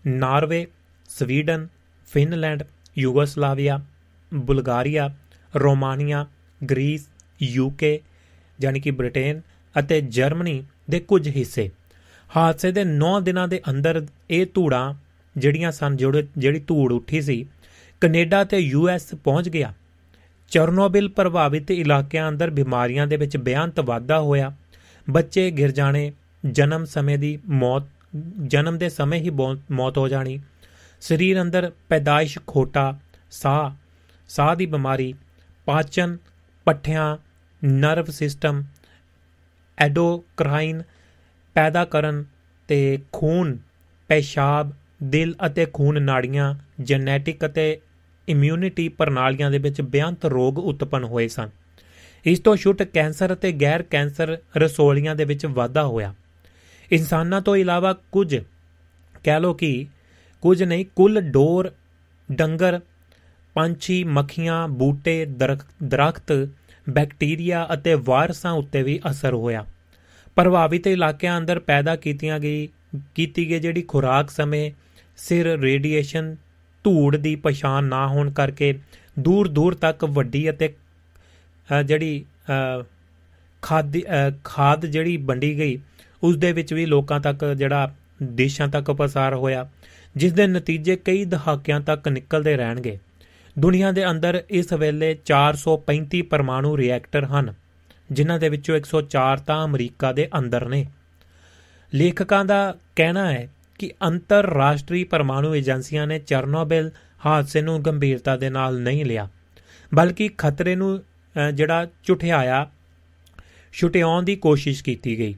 Norway, 0.07 0.67
Sweden, 1.09 1.67
Finland, 2.09 2.63
Yugoslavia, 2.99 3.81
Bulgaria, 4.35 5.11
Romania, 5.55 6.27
Greece, 6.71 7.09
UK 7.43 8.01
ਜਾਨੀ 8.59 8.81
ਕਿ 8.81 8.91
ਬ੍ਰਿਟੇਨ 8.91 9.41
ਅਤੇ 9.79 10.01
ਜਰਮਨੀ 10.01 10.63
ਦੇ 10.91 11.01
ਕੁਝ 11.01 11.29
ਹਿੱਸੇ। 11.29 11.71
ਹਾਦਸੇ 12.37 12.73
ਦੇ 12.73 12.85
9 12.85 13.21
ਦਿਨਾਂ 13.21 13.49
ਦੇ 13.49 13.61
ਅੰਦਰ 13.71 14.07
ਇਹ 14.31 14.47
ਧੂੜਾਂ 14.55 14.95
ਜਿਹੜੀਆਂ 15.37 15.73
ਸਨ 15.73 15.97
ਜਿਹੜੀ 15.97 16.61
ਧੂੜ 16.61 16.93
ਉੱਠੀ 16.93 17.21
ਸੀ, 17.21 17.47
ਕੈਨੇਡਾ 18.01 18.45
ਤੇ 18.45 18.59
ਯੂਐਸ 18.59 19.15
ਪਹੁੰਚ 19.15 19.49
ਗਿਆ। 19.49 19.73
ਚਰਨੋਬਿਲ 20.51 21.09
ਪ੍ਰਭਾਵਿਤ 21.09 21.71
ਇਲਾਕਿਆਂ 21.71 22.29
ਅੰਦਰ 22.29 22.51
ਬਿਮਾਰੀਆਂ 22.51 23.07
ਦੇ 23.07 23.17
ਵਿੱਚ 23.17 23.37
ਬੇਅੰਤ 23.37 23.81
ਵਾਧਾ 23.81 24.21
ਹੋਇਆ। 24.21 24.53
ਬੱਚੇ 25.11 25.51
ਗਿਰ 25.51 25.71
ਜਾਣੇ, 25.71 26.13
ਜਨਮ 26.45 26.85
ਸਮੇਂ 26.85 27.19
ਦੀ 27.19 27.39
ਮੌਤ 27.49 27.83
ਜਨਮ 28.47 28.79
ਦੇ 28.79 28.89
ਸਮੇਂ 28.89 29.21
ਹੀ 29.21 29.31
ਮੌਤ 29.71 29.99
ਹੋ 29.99 30.09
ਜਾਣੀ। 30.09 30.41
ਸਰੀਰ 31.01 31.43
ਅੰਦਰ 31.43 31.73
ਪੈਦਾਇਸ਼ 31.89 32.39
ਖੋਟਾ, 32.47 32.99
ਸਾਹ 33.31 33.71
ਸਾਹ 34.29 34.57
ਦੀ 34.57 34.67
ਬਿਮਾਰੀ, 34.67 35.15
ਪਾਚਨ, 35.65 36.19
ਪੱਠਿਆਂ, 36.65 37.17
ਨਰਵ 37.65 38.05
ਸਿਸਟਮ, 38.05 38.65
ਐਡੋਕਰਾਈਨ 39.79 40.83
ਪੈਦਾ 41.55 41.85
ਕਰਨ 41.85 42.25
ਤੇ 42.69 42.99
ਖੂਨ, 43.13 43.59
ਪੈਸ਼ਾਬ, 44.09 44.73
ਦਿਲ 45.03 45.35
ਅਤੇ 45.47 45.67
ਖੂਨ 45.73 46.03
ਨਾੜੀਆਂ, 46.03 46.55
ਜੈਨੇਟਿਕ 46.81 47.47
ਅਤੇ 47.47 47.81
ਇਮਿਊਨਿਟੀ 48.29 48.89
ਪ੍ਰਣਾਲੀਆਂ 48.89 49.51
ਦੇ 49.51 49.59
ਵਿੱਚ 49.59 49.81
ਬਿਆੰਤ 49.81 50.27
ਰੋਗ 50.27 50.59
ਉਤਪਨ 50.59 51.05
ਹੋਏ 51.05 51.29
ਸਨ। 51.29 51.51
ਇਸ 52.25 52.41
ਤੋਂ 52.41 52.57
ਛੁੱਟ 52.57 52.83
ਕੈਂਸਰ 52.83 53.33
ਅਤੇ 53.33 53.53
ਗੈਰ 53.53 53.83
ਕੈਂਸਰ 53.83 54.39
ਰਸੋਲੀਆਂ 54.57 55.17
ਦੇ 55.17 55.25
ਵਿੱਚ 55.25 55.47
ਵਾਧਾ 55.47 55.85
ਹੋਇਆ। 55.85 56.15
ਇਨਸਾਨਾਂ 56.93 57.41
ਤੋਂ 57.41 57.57
ਇਲਾਵਾ 57.57 57.93
ਕੁਝ, 58.13 58.37
ਕਹਿ 59.25 59.41
ਲੋ 59.41 59.53
ਕਿ 59.55 59.87
ਕੁਝ 60.43 60.63
ਨਹੀਂ, 60.63 60.85
ਕੁੱਲ 60.97 61.21
ਡੋਰ, 61.23 61.71
ਡੰਗਰ, 62.29 62.81
ਪੰਛੀ, 63.57 64.03
ਮੱਖੀਆਂ, 64.07 64.67
ਬੂਟੇ 64.69 65.25
ਦਰਖਤ, 65.85 66.33
ਬੈਕਟੀਰੀਆ 66.91 67.67
ਅਤੇ 67.75 67.95
ਵਾਇਰਸਾਂ 68.05 68.53
ਉੱਤੇ 68.53 68.83
ਵੀ 68.83 68.99
ਅਸਰ 69.11 69.35
ਹੋਇਆ। 69.35 69.65
ਪ੍ਰਭਾਵਿਤ 70.37 70.87
ਇਲਾਕਿਆਂ 70.87 71.39
ਅੰਦਰ 71.39 71.59
ਪੈਦਾ 71.61 71.97
ਕੀਤੀਆਂ 71.97 72.39
ਗਈ, 72.41 72.69
ਕੀਤੀ 73.15 73.49
ਗਈ 73.51 73.59
ਜਿਹੜੀ 73.59 73.83
ਖੁਰਾਕ 73.83 74.31
ਸਮੇਂ 74.31 74.71
ਸਿਰ 75.19 75.47
ਰੇਡੀਏਸ਼ਨ, 75.59 76.35
ਧੂੜ 76.85 77.17
ਦੀ 77.17 77.35
ਪਛਾਣ 77.37 77.85
ਨਾ 77.85 78.07
ਹੋਣ 78.09 78.31
ਕਰਕੇ 78.31 78.75
ਦੂਰ 79.19 79.49
ਦੂਰ 79.49 79.75
ਤੱਕ 79.75 80.05
ਵੱਡੀ 80.05 80.49
ਅਤੇ 80.51 80.73
ਜਿਹੜੀ 81.69 82.25
ਖਾਦ 83.63 83.97
ਖਾਦ 84.45 84.87
ਜਿਹੜੀ 84.87 85.17
ਵੰਡੀ 85.17 85.57
ਗਈ 85.59 85.79
ਉਸ 86.23 86.37
ਦੇ 86.37 86.53
ਵਿੱਚ 86.53 86.73
ਵੀ 86.75 86.87
ਲੋਕਾਂ 86.87 87.21
ਤੱਕ 87.21 87.45
ਜਿਹੜਾ 87.45 87.95
ਦੇਸ਼ਾਂ 88.23 88.69
ਤੱਕ 88.69 88.91
ਪਸਾਰ 88.91 89.35
ਹੋਇਆ 89.35 89.69
ਜਿਸ 90.17 90.33
ਦੇ 90.33 90.47
ਨਤੀਜੇ 90.47 90.97
ਕਈ 90.97 91.25
ਦਹਾਕਿਆਂ 91.25 91.81
ਤੱਕ 91.81 92.09
ਨਿਕਲਦੇ 92.09 92.57
ਰਹਿਣਗੇ। 92.57 92.99
ਦੁਨੀਆ 93.57 93.91
ਦੇ 93.93 94.11
ਅੰਦਰ 94.11 94.43
ਇਸ 94.51 94.73
ਵੇਲੇ 94.73 95.15
435 95.27 96.23
ਪਰਮਾਣੂ 96.23 96.77
ਰਿਐਕਟਰ 96.77 97.25
ਹਨ, 97.25 97.53
ਜਿਨ੍ਹਾਂ 98.13 98.39
ਦੇ 98.39 98.49
ਵਿੱਚੋਂ 98.49 98.77
104 98.77 99.39
ਤਾਂ 99.39 99.65
ਅਮਰੀਕਾ 99.65 100.13
ਦੇ 100.13 100.29
ਅੰਦਰ 100.39 100.69
ਨੇ। 100.69 100.87
ਲੇਖਕਾਂ 101.93 102.45
ਦਾ 102.45 102.61
ਕਹਿਣਾ 102.97 103.31
ਹੈ 103.33 103.49
ਕਿ 103.79 103.91
ਅੰਤਰਰਾਸ਼ਟਰੀ 104.07 105.05
ਪਰਮਾਣੂ 105.05 105.55
ਏਜੰਸੀਆਂ 105.55 106.07
ਨੇ 106.07 106.19
ਚਰਨੋਬਿਲ 106.19 106.91
ਹਾਦਸੇ 107.27 107.61
ਨੂੰ 107.63 107.83
ਗੰਭੀਰਤਾ 107.85 108.37
ਦੇ 108.37 108.51
ਨਾਲ 108.51 108.81
ਨਹੀਂ 108.81 109.05
ਲਿਆ, 109.05 109.29
ਬਲਕਿ 109.93 110.29
ਖਤਰੇ 110.39 110.75
ਨੂੰ 110.77 110.99
ਜਿਹੜਾ 111.55 111.87
ਝੁਠਿਆਇਆ 112.05 112.67
ਛੁਟਿਆਉਣ 113.73 114.23
ਦੀ 114.23 114.37
ਕੋਸ਼ਿਸ਼ 114.37 114.83
ਕੀਤੀ 114.85 115.19
ਗਈ। 115.19 115.35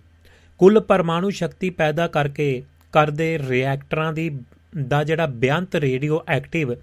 ਕੁੱਲ 0.61 0.81
ਪਰਮਾਣੂ 0.81 1.31
ਸ਼ਕਤੀ 1.31 1.71
ਪੈਦਾ 1.71 2.07
ਕਰਕੇ 2.07 2.63
ਕਰਦੇ 2.93 3.39
ਰਿਐਕਟਰਾਂ 3.39 4.13
ਦੀ, 4.13 4.39
ਦਾ 4.89 5.03
ਜਿਹੜਾ 5.05 5.27
ਬਿਆੰਤ 5.27 5.77
ਰੇਡੀਓ 5.77 6.25
ਐਕਟਿਵ 6.29 6.75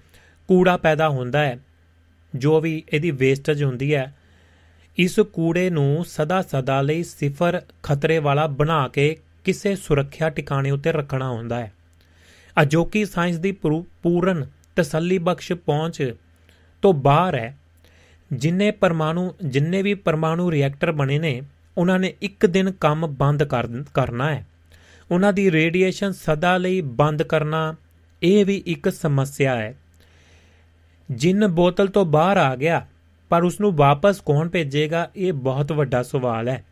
ਕੂੜਾ 0.49 0.77
ਪੈਦਾ 0.77 1.09
ਹੁੰਦਾ 1.09 1.39
ਹੈ, 1.39 1.57
ਜੋ 2.33 2.59
ਵੀ 2.61 2.83
ਇਹਦੀ 2.93 3.11
ਵੇਸਟੇਜ 3.11 3.63
ਹੁੰਦੀ 3.63 3.93
ਹੈ, 3.95 4.13
ਇਸ 4.97 5.19
ਕੂੜੇ 5.33 5.69
ਨੂੰ 5.69 6.05
ਸਦਾ 6.05 6.41
ਸਦਾ 6.41 6.81
ਲਈ 6.81 7.03
ਸਿਫਰ 7.03 7.61
ਖਤਰੇ 7.83 8.17
ਵਾਲਾ 8.19 8.47
ਬਣਾ 8.47 8.87
ਕੇ 8.87 9.15
ਕਿਸੇ 9.43 9.75
ਸੁਰੱਖਿਆ 9.75 10.29
ਟਿਕਾਣੇ 10.29 10.71
ਉੱਤੇ 10.71 10.91
ਰੱਖਣਾ 10.91 11.29
ਹੁੰਦਾ 11.29 11.59
ਹੈ। 11.59 11.71
ਅਜੋਕੀ 12.57 13.03
ਸਾਇੰਸ 13.05 13.37
ਦੀ 13.37 13.51
ਪੂਰਨ 14.03 14.45
ਤਸੱਲੀ 14.75 15.17
ਬਖਸ਼ 15.17 15.51
ਪਹੁੰਚ 15.53 16.13
ਤੋਂ 16.83 16.93
ਬਾਹਰ 16.93 17.35
ਹੈ, 17.35 17.55
ਜਿੰਨੇ 18.31 18.71
ਪਰਮਾਣੂ, 18.71 19.33
ਜਿੰਨੇ 19.43 19.81
ਵੀ 19.81 19.93
ਪਰਮਾਣੂ 19.93 20.51
ਰਿਐਕਟਰ 20.51 20.91
ਬਣੇ 20.91 21.19
ਨੇ 21.19 21.41
ਉਹਨਾਂ 21.77 21.99
ਨੇ 21.99 22.13
ਇੱਕ 22.21 22.45
ਦਿਨ 22.45 22.71
ਕੰਮ 22.71 23.07
ਬੰਦ 23.07 23.43
ਕਰਨਾ 23.93 24.35
ਹੈ। 24.35 24.47
ਉਹਨਾਂ 25.11 25.33
ਦੀ 25.33 25.51
ਰੇਡੀਏਸ਼ਨ 25.51 26.11
ਸਦਾ 26.11 26.57
ਲਈ 26.57 26.81
ਬੰਦ 26.81 27.23
ਕਰਨਾ 27.23 27.75
ਇਹ 28.23 28.45
ਵੀ 28.45 28.63
ਇੱਕ 28.65 28.89
ਸਮੱਸਿਆ 28.89 29.55
ਹੈ। 29.55 29.75
ਜਿੰਨ 31.11 31.47
ਬੋਤਲ 31.47 31.87
ਤੋਂ 31.87 32.05
ਬਾਹਰ 32.05 32.37
ਆ 32.37 32.55
ਗਿਆ, 32.55 32.87
ਪਰ 33.29 33.43
ਉਸ 33.43 33.59
ਨੂੰ 33.59 33.75
ਵਾਪਸ 33.75 34.21
ਕੌਣ 34.21 34.49
ਭੇਜੇਗਾ, 34.49 35.09
ਇਹ 35.15 35.33
ਬਹੁਤ 35.33 35.71
ਵੱਡਾ 35.71 36.03
ਸਵਾਲ 36.03 36.49
ਹੈ। 36.49 36.65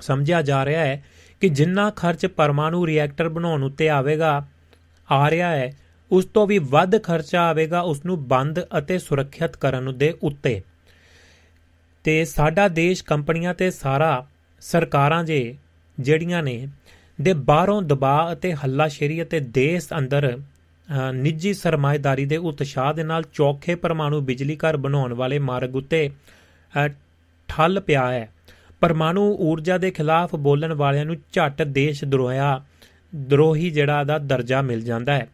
ਸਮਝਿਆ 0.00 0.42
ਜਾ 0.42 0.64
ਰਿਹਾ 0.64 0.80
ਹੈ 0.80 1.04
ਕਿ 1.40 1.48
ਜਿੰਨਾ 1.48 1.90
ਖਰਚ 1.90 2.26
ਪਰਮਾਣੂ 2.26 2.86
ਰਿਐਕਟਰ 2.86 3.28
ਬਣਾਉਣ 3.28 3.62
ਉੱਤੇ 3.62 3.88
ਆਵੇਗਾ, 3.88 4.46
ਆ 5.12 5.30
ਰਿਹਾ 5.30 5.48
ਹੈ, 5.48 5.72
ਉਸ 6.10 6.24
ਤੋਂ 6.24 6.46
ਵੀ 6.46 6.58
ਵੱਧ 6.58 7.02
ਖਰਚਾ 7.02 7.42
ਆਵੇਗਾ 7.42 7.80
ਉਸ 7.80 8.04
ਨੂੰ 8.04 8.28
ਬੰਦ 8.28 8.60
ਅਤੇ 8.78 8.98
ਸੁਰੱਖਿਅਤ 8.98 9.56
ਕਰਨ 9.56 9.98
ਦੇ 9.98 10.14
ਉੱਤੇ। 10.22 10.62
ਤੇ 12.04 12.24
ਸਾਡਾ 12.24 12.68
ਦੇਸ਼ 12.68 13.04
ਕੰਪਨੀਆਂ 13.04 13.54
ਤੇ 13.54 13.70
ਸਾਰਾ 13.70 14.26
ਸਰਕਾਰਾਂ 14.60 15.22
ਜੇ 15.24 15.56
ਜਿਹੜੀਆਂ 15.98 16.42
ਨੇ, 16.42 16.66
ਦੇ 17.20 17.32
ਬਾਹਰੋਂ 17.32 17.80
ਦਬਾਅ 17.82 18.32
ਅਤੇ 18.32 18.52
ਹੱਲਾਸ਼ੇਰੀ 18.54 19.22
ਅਤੇ 19.22 19.40
ਦੇਸ਼ 19.40 19.88
ਅੰਦਰ 19.98 20.36
ਨਿੱਜੀ 21.14 21.52
ਸਰਮਾਇਦਾਰੀ 21.54 22.24
ਦੇ 22.26 22.36
ਉਤਸ਼ਾਹ 22.36 22.92
ਦੇ 22.94 23.02
ਨਾਲ 23.02 23.24
ਚੌਖੇ 23.32 23.74
ਪਰਮਾਣੂ 23.74 24.20
ਬਿਜਲੀ 24.20 24.56
ਘਰ 24.56 24.76
ਬਣਾਉਣ 24.76 25.12
ਵਾਲੇ 25.14 25.38
ਮਾਰਗ 25.38 25.76
ਉੱਤੇ 25.76 26.10
ਠੱਲ 27.48 27.80
ਪਿਆ 27.80 28.10
ਹੈ। 28.12 28.28
ਪਰਮਾਣੂ 28.80 29.22
ਊਰਜਾ 29.40 29.76
ਦੇ 29.78 29.90
ਖਿਲਾਫ 29.90 30.34
ਬੋਲਣ 30.36 30.72
ਵਾਲਿਆਂ 30.72 31.04
ਨੂੰ 31.04 31.16
ਝੱਟ 31.32 31.62
ਦੇਸ਼ 31.62 32.04
ਦਰੋਹਿਆ, 32.04 32.62
ਦਰੋਹੀ 33.14 33.70
ਜਿਹੜਾ 33.70 34.02
ਦਾ 34.04 34.18
ਦਰਜਾ 34.18 34.62
ਮਿਲ 34.62 34.80
ਜਾਂਦਾ 34.80 35.14
ਹੈ। 35.14 35.28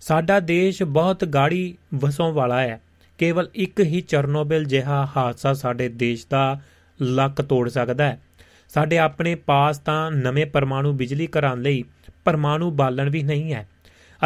ਸਾਡਾ 0.00 0.40
ਦੇਸ਼ 0.40 0.82
ਬਹੁਤ 0.82 1.24
ਗਾੜੀ 1.24 1.76
ਵਸੋਂ 1.94 2.32
ਵਾਲਾ 2.32 2.60
ਹੈ। 2.60 2.80
ਕੇਵਲ 3.18 3.50
ਇੱਕ 3.54 3.80
ਹੀ 3.80 4.00
ਚਰਨੋਬਿਲ 4.00 4.64
ਜਿਹਾ 4.64 5.08
ਹਾਦਸਾ 5.16 5.52
ਸਾਡੇ 5.52 5.88
ਦੇਸ਼ 5.88 6.26
ਦਾ 6.30 6.60
ਲੱਕ 7.02 7.42
ਤੋੜ 7.42 7.68
ਸਕਦਾ 7.68 8.04
ਹੈ। 8.04 8.20
ਸਾਡੇ 8.68 8.98
ਆਪਣੇ 8.98 9.34
ਪਾਸ 9.34 9.78
ਤਾਂ 9.78 10.10
ਨਵੇਂ 10.10 10.46
ਪਰਮਾਣੂ 10.46 10.92
ਬਿਜਲੀ 10.92 11.26
ਘਰਾਂ 11.26 11.56
ਲਈ 11.56 11.84
ਪਰਮਾਣੂ 12.24 12.70
ਬਾਲਣ 12.70 13.10
ਵੀ 13.10 13.22
ਨਹੀਂ 13.22 13.54
ਹੈ। 13.54 13.68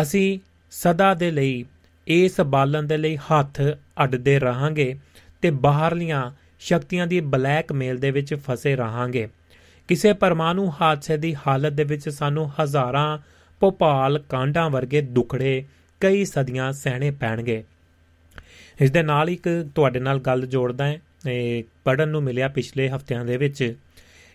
ਅਸੀਂ 0.03 0.39
ਸਦਾ 0.71 1.15
ਦੇ 1.15 1.31
ਲਈ 1.31 1.65
ਇਸ 2.07 2.41
ਬਾਲਣ 2.41 2.83
ਦੇ 2.83 2.97
ਲਈ 2.97 3.17
ਹੱਥ 3.17 3.61
ਅੱਡਦੇ 4.05 4.39
ਰਹਾਂਗੇ 4.39 4.99
ਤੇ 5.43 5.51
ਬਾਹਰਲੀਆਂ 5.51 6.33
ਸ਼ਕਤੀਆਂ 6.61 7.07
ਦੀ 7.07 7.21
ਬਲੈਕਮੇਲ 7.21 7.99
ਦੇ 7.99 8.11
ਵਿੱਚ 8.11 8.35
ਫਸੇ 8.35 8.77
ਰਹਾਂਗੇ। 8.77 9.29
ਕਿਸੇ 9.89 10.13
ਪਰਮਾਣੂ 10.13 10.73
ਹਾਦਸੇ 10.81 11.17
ਦੀ 11.17 11.37
ਹਾਲਤ 11.47 11.73
ਦੇ 11.73 11.85
ਵਿੱਚ 11.85 12.09
ਸਾਨੂੰ 12.09 12.53
ਹਜ਼ਾਰਾਂ 12.63 13.19
ਭੋਪਾਲ 13.61 14.19
ਕਾਂਡਾਂ 14.19 14.71
ਵਰਗੇ 14.71 15.01
ਦੁਖੜੇ 15.01 15.65
ਕਈ 16.01 16.25
ਸਦੀਆਂ 16.25 16.73
ਸਹਿਣੇ 16.73 17.11
ਪੈਣਗੇ। 17.11 17.65
ਇਸ 18.83 18.91
ਦੇ 18.91 19.03
ਨਾਲ 19.03 19.31
ਇੱਕ 19.31 19.49
ਤੁਹਾਡੇ 19.75 20.01
ਨਾਲ 20.01 20.19
ਗੱਲ 20.21 20.47
ਜੋੜਦਾ 20.47 20.87
ਹੈ, 20.87 21.01
ਇਹ 21.29 21.65
ਪੜਨ 21.85 22.09
ਨੂੰ 22.09 22.23
ਮਿਲਿਆ 22.23 22.49
ਪਿਛਲੇ 22.49 22.89
ਹਫ਼ਤਿਆਂ 22.89 23.25
ਦੇ 23.25 23.37
ਵਿੱਚ 23.37 23.75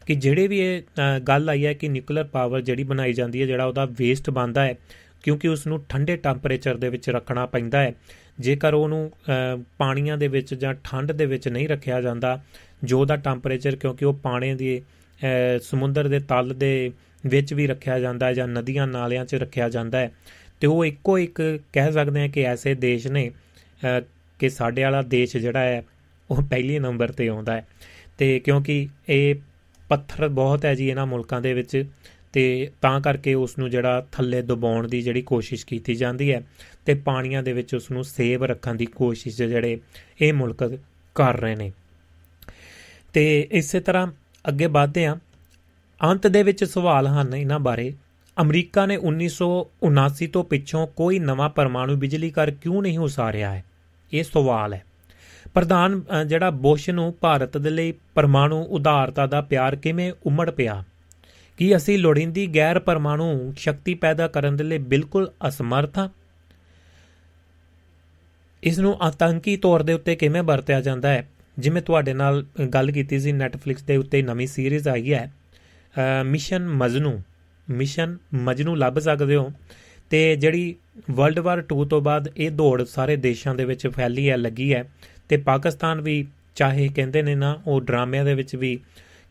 ਕਿ 0.06 0.16
ਜਿਹੜੇ 0.16 0.48
ਵੀ 0.48 0.60
ਇਹ 0.60 0.82
ਗੱਲ 1.28 1.50
ਆਈ 1.50 1.66
ਹੈ 1.66 1.74
ਕਿ 1.74 1.88
ਨਿਊਕਲੀਅਰ 1.90 2.28
ਪਾਵਰ 2.28 2.62
ਜਿਹੜੀ 2.62 2.84
ਬਣਾਈ 2.84 3.14
ਜਾਂਦੀ 3.14 3.42
ਹੈ, 3.42 3.46
ਜਿਹੜਾ 3.46 3.66
ਉਹਦਾ 3.66 3.86
ਵੇਸਟ 3.98 4.30
ਬੰਦਾ 4.30 4.66
ਹੈ, 4.66 4.76
ਕਿਉਂਕਿ 5.24 5.48
ਉਸ 5.48 5.66
ਨੂੰ 5.68 5.84
ਠੰਡੇ 5.90 6.16
ਟੈਂਪਰੇਚਰ 6.18 6.76
ਦੇ 6.76 6.90
ਵਿੱਚ 6.90 7.10
ਰੱਖਣਾ 7.10 7.46
ਪੈਂਦਾ 7.46 7.82
ਹੈ। 7.82 7.94
ਜੇਕਰ 8.40 8.74
ਉਹਨੂੰ 8.74 9.12
ਪਾਣੀਆਂ 9.78 10.18
ਦੇ 10.18 10.28
ਵਿੱਚ 10.28 10.54
ਜਾਂ 10.54 10.74
ਠੰਡ 10.84 11.12
ਦੇ 11.12 11.26
ਵਿੱਚ 11.26 11.48
ਨਹੀਂ 11.48 11.68
ਰੱਖਿਆ 11.70 12.02
ਜਾਂਦਾ, 12.02 12.40
ਜੋ 12.84 13.04
ਦਾ 13.06 13.16
ਟੈਂਪਰੇਚਰ 13.18 13.76
ਕਿਉਂਕਿ 13.76 14.06
ਉਹ 14.06 14.14
ਪਾਣੀ 14.14 14.54
ਦੀ 14.56 14.82
ਸਮੁੰਦਰ 15.62 16.08
ਦੇ 16.08 16.20
ਤਲ 16.20 16.54
ਦੇ 16.54 16.92
ਵਿੱਚ 17.24 17.54
ਵੀ 17.54 17.68
ਰੱਖਿਆ 17.68 18.00
ਜਾਂਦਾ 18.00 18.26
ਹੈ 18.26 18.34
ਜਾਂ 18.34 18.48
ਨਦੀਆਂ 18.48 18.88
ਨਾਲਿਆਂ 18.88 19.26
'ਚ 19.26 19.36
ਰੱਖਿਆ 19.36 19.70
ਜਾਂਦਾ 19.70 20.00
ਹੈ, 20.00 20.12
ਤੇ 20.60 20.68
ਉਹ 20.68 20.86
ਇੱਕੋ 20.86 21.18
ਇੱਕ 21.20 21.42
ਕਹਿ 21.74 21.92
ਸਕਦੇ 21.92 22.24
ਆ 22.24 22.28
ਕਿ 22.28 22.46
ਐਸੇ 22.46 22.74
ਦੇਸ਼ 22.76 23.08
ਨੇ 23.08 23.30
ਕਿ 24.40 24.50
ਸਾਡੇ 24.50 24.84
ਵਾਲਾ 24.84 25.02
ਦੇਸ਼ 25.02 25.38
ਜਿਹੜਾ 25.38 25.60
ਹੈ, 25.60 25.86
ਉਹ 26.32 26.42
ਪਹਿਲੇ 26.42 26.80
ਨੰਬਰ 26.80 27.12
ਤੇ 27.12 27.28
ਆਉਂਦਾ 27.28 27.54
ਹੈ। 27.54 27.68
ਤੇ 28.18 28.40
ਕਿਉਂਕਿ 28.40 28.88
ਇਹ 29.10 29.36
ਪੱਥਰ 29.90 30.28
ਬਹੁਤ 30.28 30.66
ਹੈ 30.66 30.76
ਜੀ 30.76 30.90
ਇਹਨਾਂ 30.90 31.08
ਮੁਲਕਾਂ 31.08 31.42
ਦੇ 31.42 31.54
ਵਿੱਚ, 31.54 31.86
ਤੇ 32.34 32.72
ਤਾਂ 32.82 33.02
ਕਰਕੇ 33.02 33.34
ਉਸ 33.34 33.58
ਨੂੰ 33.58 33.70
ਜਿਹੜਾ 33.70 34.08
ਥੱਲੇ 34.12 34.42
ਦਬਾਉਣ 34.42 34.88
ਦੀ 34.88 35.02
ਜਿਹੜੀ 35.02 35.22
ਕੋਸ਼ਿਸ਼ 35.22 35.66
ਕੀਤੀ 35.66 35.96
ਜਾਂਦੀ 35.96 36.34
ਹੈ 36.34 36.42
ਤੇ 36.86 36.94
ਪਾਣੀਆਂ 36.94 37.44
ਦੇ 37.44 37.54
ਵਿੱਚ 37.54 37.76
ਉਸ 37.76 37.92
ਨੂੰ 37.92 38.04
ਸੇਵ 38.04 38.44
ਰੱਖਣ 38.44 38.76
ਦੀ 38.76 38.86
ਕੋਸ਼ਿਸ਼ 38.86 39.38
ਜਿਹੜੇ 39.38 39.80
ਇਹ 40.22 40.34
ਮੁਲਕ 40.34 40.80
ਕਰ 41.16 41.40
ਰਹੇ 41.40 41.56
ਨੇ। 41.56 41.72
ਤੇ 43.14 43.48
ਇਸੇ 43.52 43.80
ਤਰ੍ਹਾਂ 43.80 44.08
ਅੱਗੇ 44.48 44.66
ਵਧਦੇ 44.66 45.06
ਆ 45.06 45.18
ਅੰਤ 46.04 46.28
ਦੇ 46.28 46.44
ਵਿੱਚ 46.44 46.64
ਸਵਾਲ 46.64 47.08
ਹਨ 47.08 47.36
ਇਹਨਾਂ 47.36 47.60
ਬਾਰੇ। 47.60 47.94
ਅਮਰੀਕਾ 48.42 48.86
ਨੇ 48.86 48.98
1979 48.98 50.28
ਤੋਂ 50.28 50.44
ਪਿੱਛੋਂ 50.44 50.88
ਕੋਈ 50.88 51.20
ਨਵਾਂ 51.20 51.50
ਪਰਮਾਣੂ 51.50 51.96
ਬਿਜਲੀ 51.96 52.32
ਘਰ 52.32 52.52
ਕਿਉਂ 52.52 52.82
ਨਹੀਂ 52.82 53.00
ਉਸਾਰਿਆ 53.00 53.54
ਹੈ? 53.54 53.64
ਇਹ 54.14 54.24
ਸਵਾਲ 54.24 54.74
ਹੈ। 54.74 54.84
ਪ੍ਰਧਾਨ 55.54 56.02
ਜਿਹੜਾ 56.28 56.50
ਬੁਸ਼ 56.50 56.90
ਨੂੰ 56.90 57.14
ਭਾਰਤ 57.22 57.58
ਦੇ 57.58 57.70
ਲਈ 57.70 57.94
ਪਰਮਾਣੂ 58.16 58.62
ਉਦਾਰਤਾ 58.70 59.26
ਦਾ 59.26 59.42
ਪਿਆਰ 59.42 59.76
ਕਿਵੇਂ 59.76 60.12
ਉਮੜ 60.26 60.50
ਪਿਆ? 60.50 60.84
ਕੀ 61.58 61.76
ਅਸੀਂ 61.76 61.98
ਲੋੜੀਂਦੀ 62.00 62.48
ਗੈਰ 62.56 62.80
ਪਰਮਾਣੂ 62.80 63.54
ਸ਼ਕਤੀ 63.58 63.94
ਪੈਦਾ 63.94 64.28
ਕਰਨ 64.28 64.56
ਦੇ 64.56 64.64
ਲਈ 64.64 64.78
ਬਿਲਕੁਲ 64.78 65.30
ਅਸਮਰਥ 65.48 65.98
ਹਾਂ? 65.98 66.10
ਇਸ 68.64 68.80
ਨੂੰ 68.80 68.98
ਆਤੰਕੀ 69.02 69.56
ਤੌਰ 69.58 69.84
ਦੇ 69.84 69.94
ਉੱਤੇ 69.94 70.16
ਕਿਵੇਂ 70.16 70.44
ਵਰਤਿਆ 70.44 70.82
ਜਾਂਦਾ 70.82 71.10
ਹੈ? 71.10 71.28
ਜਿਵੇਂ 71.58 71.82
ਤੁਹਾਡੇ 71.82 72.14
ਨਾਲ 72.14 72.46
ਗੱਲ 72.74 72.92
ਕੀਤੀ 72.92 73.20
ਸੀ 73.20 73.32
ਨੈਟਫਲਿਕਸ 73.32 73.84
ਦੇ 73.84 73.98
ਉੱਤੇ 73.98 74.22
ਨਵੀਂ 74.22 74.48
ਸੀਰੀਜ਼ 74.48 74.88
ਆਈ 74.88 75.14
ਹੈ 75.14 75.32
ਮਿਸ਼ਨ 76.26 76.68
ਮਜਨੂ। 76.68 77.20
ਮਿਸ਼ਨ 77.70 78.18
ਮਜਨੂ 78.34 78.76
ਲੱਭ 78.76 79.00
ਸਕਦੇ 79.00 79.36
ਹੋ। 79.36 79.52
ਤੇ 80.10 80.36
ਜਿਹੜੀ 80.36 80.76
ਵਰਲਡ 81.12 81.40
ਵਾਰ 81.40 81.64
2 81.70 81.84
ਤੋਂ 81.86 82.02
ਬਾਅਦ 82.02 82.30
ਇਹ 82.38 82.52
ਦੌੜ 82.52 82.84
ਸਾਰੇ 82.86 83.16
ਦੇਸ਼ਾਂ 83.18 83.56
ਦੇ 83.56 83.66
ਵਿੱਚ 83.66 83.88
ਫੈਲੀ 83.88 84.30
ਹੈ, 84.30 84.38
ਲੱਗੀ 84.38 84.74
ਹੈ 84.74 84.84
ਤੇ 85.30 85.38
ਪਾਕਿਸਤਾਨ 85.38 86.02
ਵੀ 86.02 86.26
ਚਾਹੇ 86.56 86.88
ਕਹਿੰਦੇ 86.96 87.22
ਨੇ 87.22 87.36
ਨਾ, 87.36 87.60
ਉਹ 87.68 87.82
ਡਰਾਮਿਆਂ 87.82 88.26
ਦੇ 88.26 88.34
ਵਿੱਚ 88.34 88.56
ਵੀ 88.56 88.80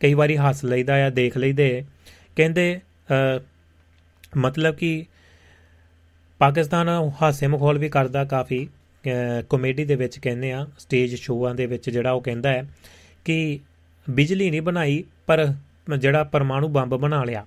ਕਈ 0.00 0.14
ਵਾਰੀ 0.14 0.36
ਹੱਸ 0.36 0.64
ਲਈਦਾ 0.64 1.04
ਆ, 1.06 1.10
ਦੇਖ 1.10 1.36
ਲਈਦੇ 1.38 1.84
ਕਹਿੰਦੇ 2.36 2.80
ਮਤਲਬ 4.36 4.74
ਕਿ 4.74 5.04
ਪਾਕਿਸਤਾਨ 6.40 6.88
ਹਾਸੇ 7.22 7.46
ਮਖੌਲ 7.46 7.78
ਵੀ 7.78 7.88
ਕਰਦਾ 7.88 8.24
ਕਾਫੀ 8.24 8.68
ਕਾਮੇਡੀ 9.50 9.84
ਦੇ 9.84 9.94
ਵਿੱਚ 9.96 10.18
ਕਹਿੰਦੇ 10.18 10.52
ਆ 10.52 10.66
ਸਟੇਜ 10.78 11.14
ਸ਼ੋਆਂ 11.14 11.54
ਦੇ 11.54 11.66
ਵਿੱਚ 11.66 11.88
ਜਿਹੜਾ 11.90 12.12
ਉਹ 12.12 12.20
ਕਹਿੰਦਾ 12.20 12.52
ਹੈ 12.52 12.66
ਕਿ 13.24 13.58
ਬਿਜਲੀ 14.06 14.50
ਨਹੀਂ 14.50 14.62
ਬਣਾਈ, 14.62 15.02
ਪਰ 15.26 15.46
ਜਿਹੜਾ 15.98 16.24
ਪਰਮਾਣੂ 16.24 16.68
ਬੰਬ 16.68 16.94
ਬਣਾ 16.96 17.22
ਲਿਆ। 17.24 17.44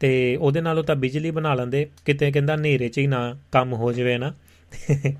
ਤੇ 0.00 0.36
ਉਹਦੇ 0.36 0.60
ਨਾਲੋਂ 0.60 0.84
ਤਾਂ 0.84 0.96
ਬਿਜਲੀ 0.96 1.30
ਬਣਾ 1.30 1.54
ਲੈਂਦੇ। 1.54 1.88
ਕਿਤੇ 2.04 2.30
ਕਹਿੰਦਾ 2.32 2.54
ਹਨੇਰੇ 2.54 2.88
'ਚ 2.88 2.98
ਹੀ 2.98 3.06
ਨਾ 3.06 3.36
ਕੰਮ 3.52 3.72
ਹੋ 3.72 3.92
ਜਾਵੇ 3.92 4.18
ਨਾ। 4.18 4.32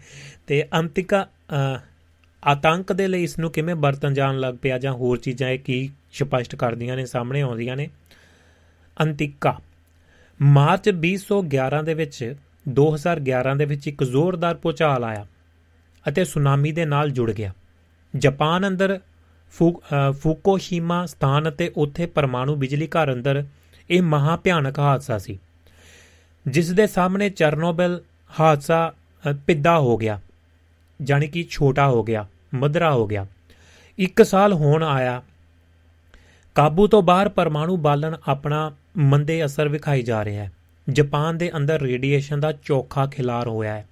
ਤੇ 0.47 0.65
ਅੰਤਿਕਾ 0.75 1.27
ਆਤੰਕ 2.43 2.93
ਦੇ 2.93 3.07
ਲਈ 3.09 3.23
ਇਸ 3.23 3.39
ਨੂੰ 3.39 3.51
ਕਿਵੇਂ 3.51 3.75
ਵਰਤਨ 3.75 4.15
ਜਾਣ 4.15 4.39
ਲੱਗ 4.39 4.55
ਪਿਆ 4.63 4.79
ਜਾਂ 4.79 4.93
ਹੋਰ 4.93 5.19
ਚੀਜ਼ਾਂ 5.19 5.49
ਇਹ 5.49 5.59
ਕੀ 5.59 5.91
ਸਪਸ਼ਟ 6.13 6.57
ਕਰਦੀਆਂ 6.57 6.97
ਨੇ, 6.97 7.05
ਸਾਹਮਣੇ 7.07 7.41
ਆਉਂਦੀਆਂ 7.41 7.77
ਨੇ। 7.77 7.89
ਅੰਤਿਕਾ, 8.97 9.61
ਮਾਰਚ 10.41 10.89
2011 10.91 11.83
ਦੇ 11.83 11.95
ਵਿੱਚ 11.95 12.35
2011 12.69 13.55
ਦੇ 13.57 13.65
ਵਿੱਚ 13.65 13.89
ਇੱਕ 13.89 14.05
ਜ਼ੋਰਦਾਰ 14.05 14.55
ਪੁਚਾਲ 14.55 15.05
ਆਇਆ 15.05 15.27
ਅਤੇ 16.09 16.25
ਸੁਨਾਮੀ 16.25 16.73
ਦੇ 16.73 16.85
ਨਾਲ 16.85 17.11
ਜੁੜ 17.11 17.31
ਗਿਆ। 17.33 17.53
ਜਾਪਾਨ 18.17 18.69
ਅੰਦਰ 18.69 18.99
ਫੂਕੋਸ਼ੀਮਾ 20.13 21.07
ਸਥਾਨ 21.07 21.49
ਅਤੇ 21.49 21.71
ਉੱਥੇ 21.77 22.07
ਪਰਮਾਣੂ 22.07 22.55
ਬਿਜਲੀ 22.57 22.87
ਘਰ 22.87 23.13
ਅੰਦਰ 23.13 23.45
ਇਹ 23.91 24.03
ਮਹਾ 24.03 24.37
ਭਿਆਨਕ 24.37 24.79
ਹਾਦਸਾ 24.79 25.19
ਸੀ 25.19 25.39
ਜਿਸ 26.49 26.71
ਦੇ 26.71 26.87
ਸਾਹਮਣੇ 26.87 27.31
ਚਰਨੋਬਿਲ 27.31 28.01
ਹਾਦਸਾ 28.41 28.95
ਪਿੱਦਾ 29.47 29.79
ਹੋ 29.79 29.97
ਗਿਆ 29.97 30.21
ਜਾਨੀ 31.03 31.29
ਕਿ 31.29 31.47
ਛੋਟਾ 31.51 31.89
ਹੋ 31.89 32.03
ਗਿਆ, 32.03 32.27
ਮਧਰਾ 32.55 32.93
ਹੋ 32.93 33.07
ਗਿਆ। 33.07 33.27
ਇੱਕ 33.99 34.23
ਸਾਲ 34.23 34.53
ਹੋਣ 34.53 34.83
ਆਇਆ। 34.83 35.23
ਕਾਬੂ 36.55 36.87
ਤੋਂ 36.87 37.03
ਬਾਹਰ 37.03 37.29
ਪਰਮਾਣੂ 37.29 37.77
ਬਾਲਣ 37.77 38.17
ਆਪਣਾ 38.29 38.73
ਮੰਦੇ 38.97 39.45
ਅਸਰ 39.45 39.69
ਵਿਖਾਈ 39.69 40.03
ਜਾ 40.03 40.25
ਰਿਹਾ 40.25 40.45
ਹੈ। 40.45 40.53
ਜਾਪਾਨ 40.91 41.39
ਦੇ 41.39 41.51
ਅੰਦਰ 41.57 41.81
ਰੇਡੀਏਸ਼ਨ 41.81 42.41
ਦਾ 42.41 42.53
ਚੋਖਾ 42.53 43.07
ਖਿਲਾਰ 43.07 43.49
ਹੋਇਆ 43.49 43.75
ਹੈ। 43.75 43.89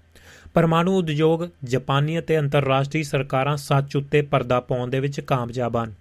ਪਰਮਾਣੂ 0.54 0.98
ਉਦਯੋਗ 0.98 1.48
ਜਾਪਾਨੀ 1.64 2.18
ਅਤੇ 2.18 2.38
ਅੰਤਰਰਾਸ਼ਟਰੀ 2.38 3.02
ਸਰਕਾਰਾਂ 3.02 3.56
ਸੱਚ 3.56 3.96
ਉੱਤੇ 3.96 4.22
ਪਰਦਾ 4.22 4.60
ਪਾਉਣ 4.60 4.90
ਦੇ 4.90 5.00
ਵਿੱਚ 5.00 5.20
ਕਾਮਯਾਬ 5.20 5.76
ਹਨ। 5.76 5.92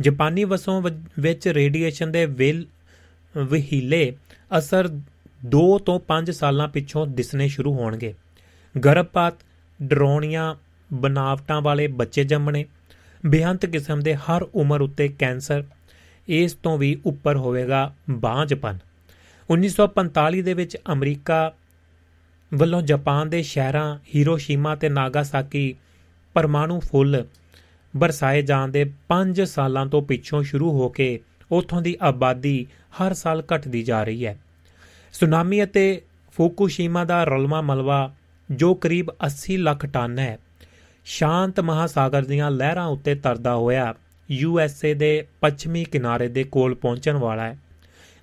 ਜਾਪਾਨੀ 0.00 0.44
ਵਸੋਂ 0.44 0.82
ਵਿੱਚ 1.18 1.48
ਰੇਡੀਏਸ਼ਨ 1.48 2.12
ਦੇ 2.12 2.26
ਵਿਲ 2.26 2.66
ਵਹੀਲੇ 3.36 4.16
ਅਸਰ 4.58 4.88
2 5.48 5.78
ਤੋਂ 5.78 6.00
5 6.08 6.30
ਸਾਲਾਂ 6.32 6.68
ਪਿੱਛੋਂ 6.68 7.06
ਦਿਸਣੇ 7.06 7.48
ਸ਼ੁਰੂ 7.48 7.74
ਹੋਣਗੇ। 7.74 8.14
ਗਰਭਪਾਤ 8.84 9.34
ਡਰੋਣੀਆਂ 9.82 10.54
ਬਨਾਵਟਾਂ 10.92 11.62
ਵਾਲੇ 11.62 11.86
ਬੱਚੇ 11.86 12.24
ਜੰਮਣੇ 12.24 12.64
ਬੇਅੰਤ 13.26 13.66
ਕਿਸਮ 13.66 14.00
ਦੇ 14.00 14.14
ਹਰ 14.14 14.42
ਉਮਰ 14.42 14.80
ਉੱਤੇ 14.80 15.08
ਕੈਂਸਰ, 15.08 15.64
ਇਸ 16.28 16.52
ਤੋਂ 16.52 16.78
ਵੀ 16.78 16.96
ਉੱਪਰ 17.06 17.36
ਹੋਵੇਗਾ 17.36 17.94
ਬਾਂਝਪਨ। 18.10 18.78
1945 19.50 20.42
ਦੇ 20.42 20.54
ਵਿੱਚ 20.54 20.76
ਅਮਰੀਕਾ 20.92 21.52
ਵੱਲੋਂ 22.54 22.82
ਜਾਪਾਨ 22.82 23.30
ਦੇ 23.30 23.42
ਸ਼ਹਿਰਾਂ 23.42 23.98
ਹੀਰੋਸ਼ੀਮਾ 24.14 24.74
ਤੇ 24.76 24.88
ਨਾਗਾਸਾਕੀ 24.88 25.74
ਪਰਮਾਣੂ 26.34 26.80
ਫੁੱਲ 26.80 27.24
ਬਰਸਾਏ 27.96 28.42
ਜਾਣ 28.42 28.68
ਦੇ 28.68 28.92
5 29.08 29.44
ਸਾਲਾਂ 29.44 29.86
ਤੋਂ 29.86 30.02
ਪਿੱਛੋਂ 30.02 30.42
ਸ਼ੁਰੂ 30.42 30.70
ਹੋ 30.72 30.88
ਕੇ 30.88 31.20
ਉਥੋਂ 31.52 31.82
ਦੀ 31.82 31.96
ਆਬਾਦੀ 32.02 32.66
ਹਰ 32.94 33.12
ਸਾਲ 33.12 33.42
ਘਟਦੀ 33.54 33.82
ਜਾ 33.82 34.02
ਰਹੀ 34.04 34.26
ਹੈ। 34.26 34.36
ਸੁਨਾਮੀ 35.14 35.62
ਅਤੇ 35.64 36.02
ਫੂਕੂਸ਼ੀਮਾ 36.32 37.04
ਦਾ 37.04 37.22
ਰਲਵਾ 37.24 37.60
ਮਲਵਾ 37.60 38.14
ਜੋ 38.48 38.74
ਕਰੀਬ 38.74 39.10
80 39.26 39.56
ਲੱਖ 39.56 39.86
ਟਨ 39.86 40.18
ਹੈ, 40.18 40.38
ਸ਼ਾਂਤ 41.06 41.60
ਮਹਾਸਾਗਰ 41.60 42.24
ਦੀਆਂ 42.24 42.50
ਲਹਿਰਾਂ 42.50 42.86
ਉੱਤੇ 42.86 43.14
ਤਰਦਾ 43.14 43.54
ਹੋਇਆ 43.54 43.94
ਯੂ 44.28 44.58
ਐਸ 44.60 44.84
ਏ 44.84 44.94
ਦੇ 44.94 45.26
ਪੱਛਮੀ 45.40 45.84
ਕਿਨਾਰੇ 45.84 46.28
ਦੇ 46.28 46.44
ਕੋਲ 46.44 46.74
ਪਹੁੰਚਣ 46.74 47.16
ਵਾਲਾ 47.16 47.42
ਹੈ। 47.42 47.58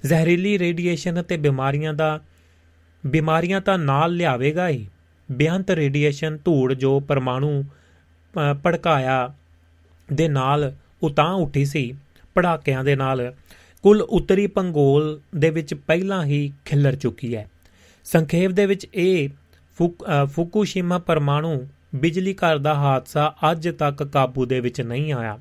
ਜ਼ਹਿਰੀਲੀ 0.04 0.58
ਰੇਡੀਏਸ਼ਨ 0.60 1.22
ਅਤੇ 1.22 1.38
ਬਿਮਾਰੀਆਂ 1.38 1.94
ਦਾ 1.94 2.20
ਬਿਮਾਰੀਆਂ 3.04 3.62
ਤਾਂ 3.62 3.78
ਨਾਲ 3.78 4.14
ਲਿਆਵੇਗਾ 4.14 4.68
ਹੀ। 4.70 4.88
ਬੇਅੰਤ 5.30 5.72
ਰੇਡੀਏਸ਼ਨ 5.72 6.38
ਧੂੜ 6.46 6.74
ਜੋ 6.74 7.00
ਪਰਮਾਣੂ 7.00 7.64
ਭੜਕਾਇਆ 8.66 9.34
ਦੇ 10.10 10.28
ਨਾਲ 10.28 10.72
ਉਤਾਂ 11.04 11.34
ਉੱਠੀ 11.34 11.66
ਸੀ, 11.66 11.94
ਪੜਾਕਿਆਂ 12.36 12.84
ਦੇ 12.84 12.96
ਨਾਲ 12.96 13.34
ਕੁੱਲ 13.84 14.02
ਉੱਤਰੀ 14.02 14.48
ਪੰਗੋਲ 14.48 15.20
ਦੇ 15.36 15.50
ਵਿੱਚ 15.50 15.74
ਪਹਿਲਾਂ 15.74 16.24
ਹੀ 16.26 16.52
ਖਿੱਲਰ 16.66 16.96
ਚੁੱਕੀ 16.96 17.36
ਹੈ। 17.36 17.50
ਸੰਖੇਪ 18.06 18.52
ਦੇ 18.52 18.66
ਵਿੱਚ 18.66 18.88
ਇਹ 18.94 19.30
ਫੁਕੂਸ਼ੀਮਾ 20.26 20.98
ਪਰਮਾਣੂ 20.98 21.56
ਬਿਜਲੀ 21.96 22.34
ਘਰ 22.34 22.58
ਦਾ 22.58 22.74
ਹਾਦਸਾ 22.74 23.34
ਅੱਜ 23.52 23.70
ਤੱਕ 23.70 24.04
ਕਾਬੂ 24.04 24.46
ਦੇ 24.46 24.60
ਵਿੱਚ 24.60 24.82
ਨਹੀਂ 24.82 25.14
ਆਇਆ। 25.14 25.38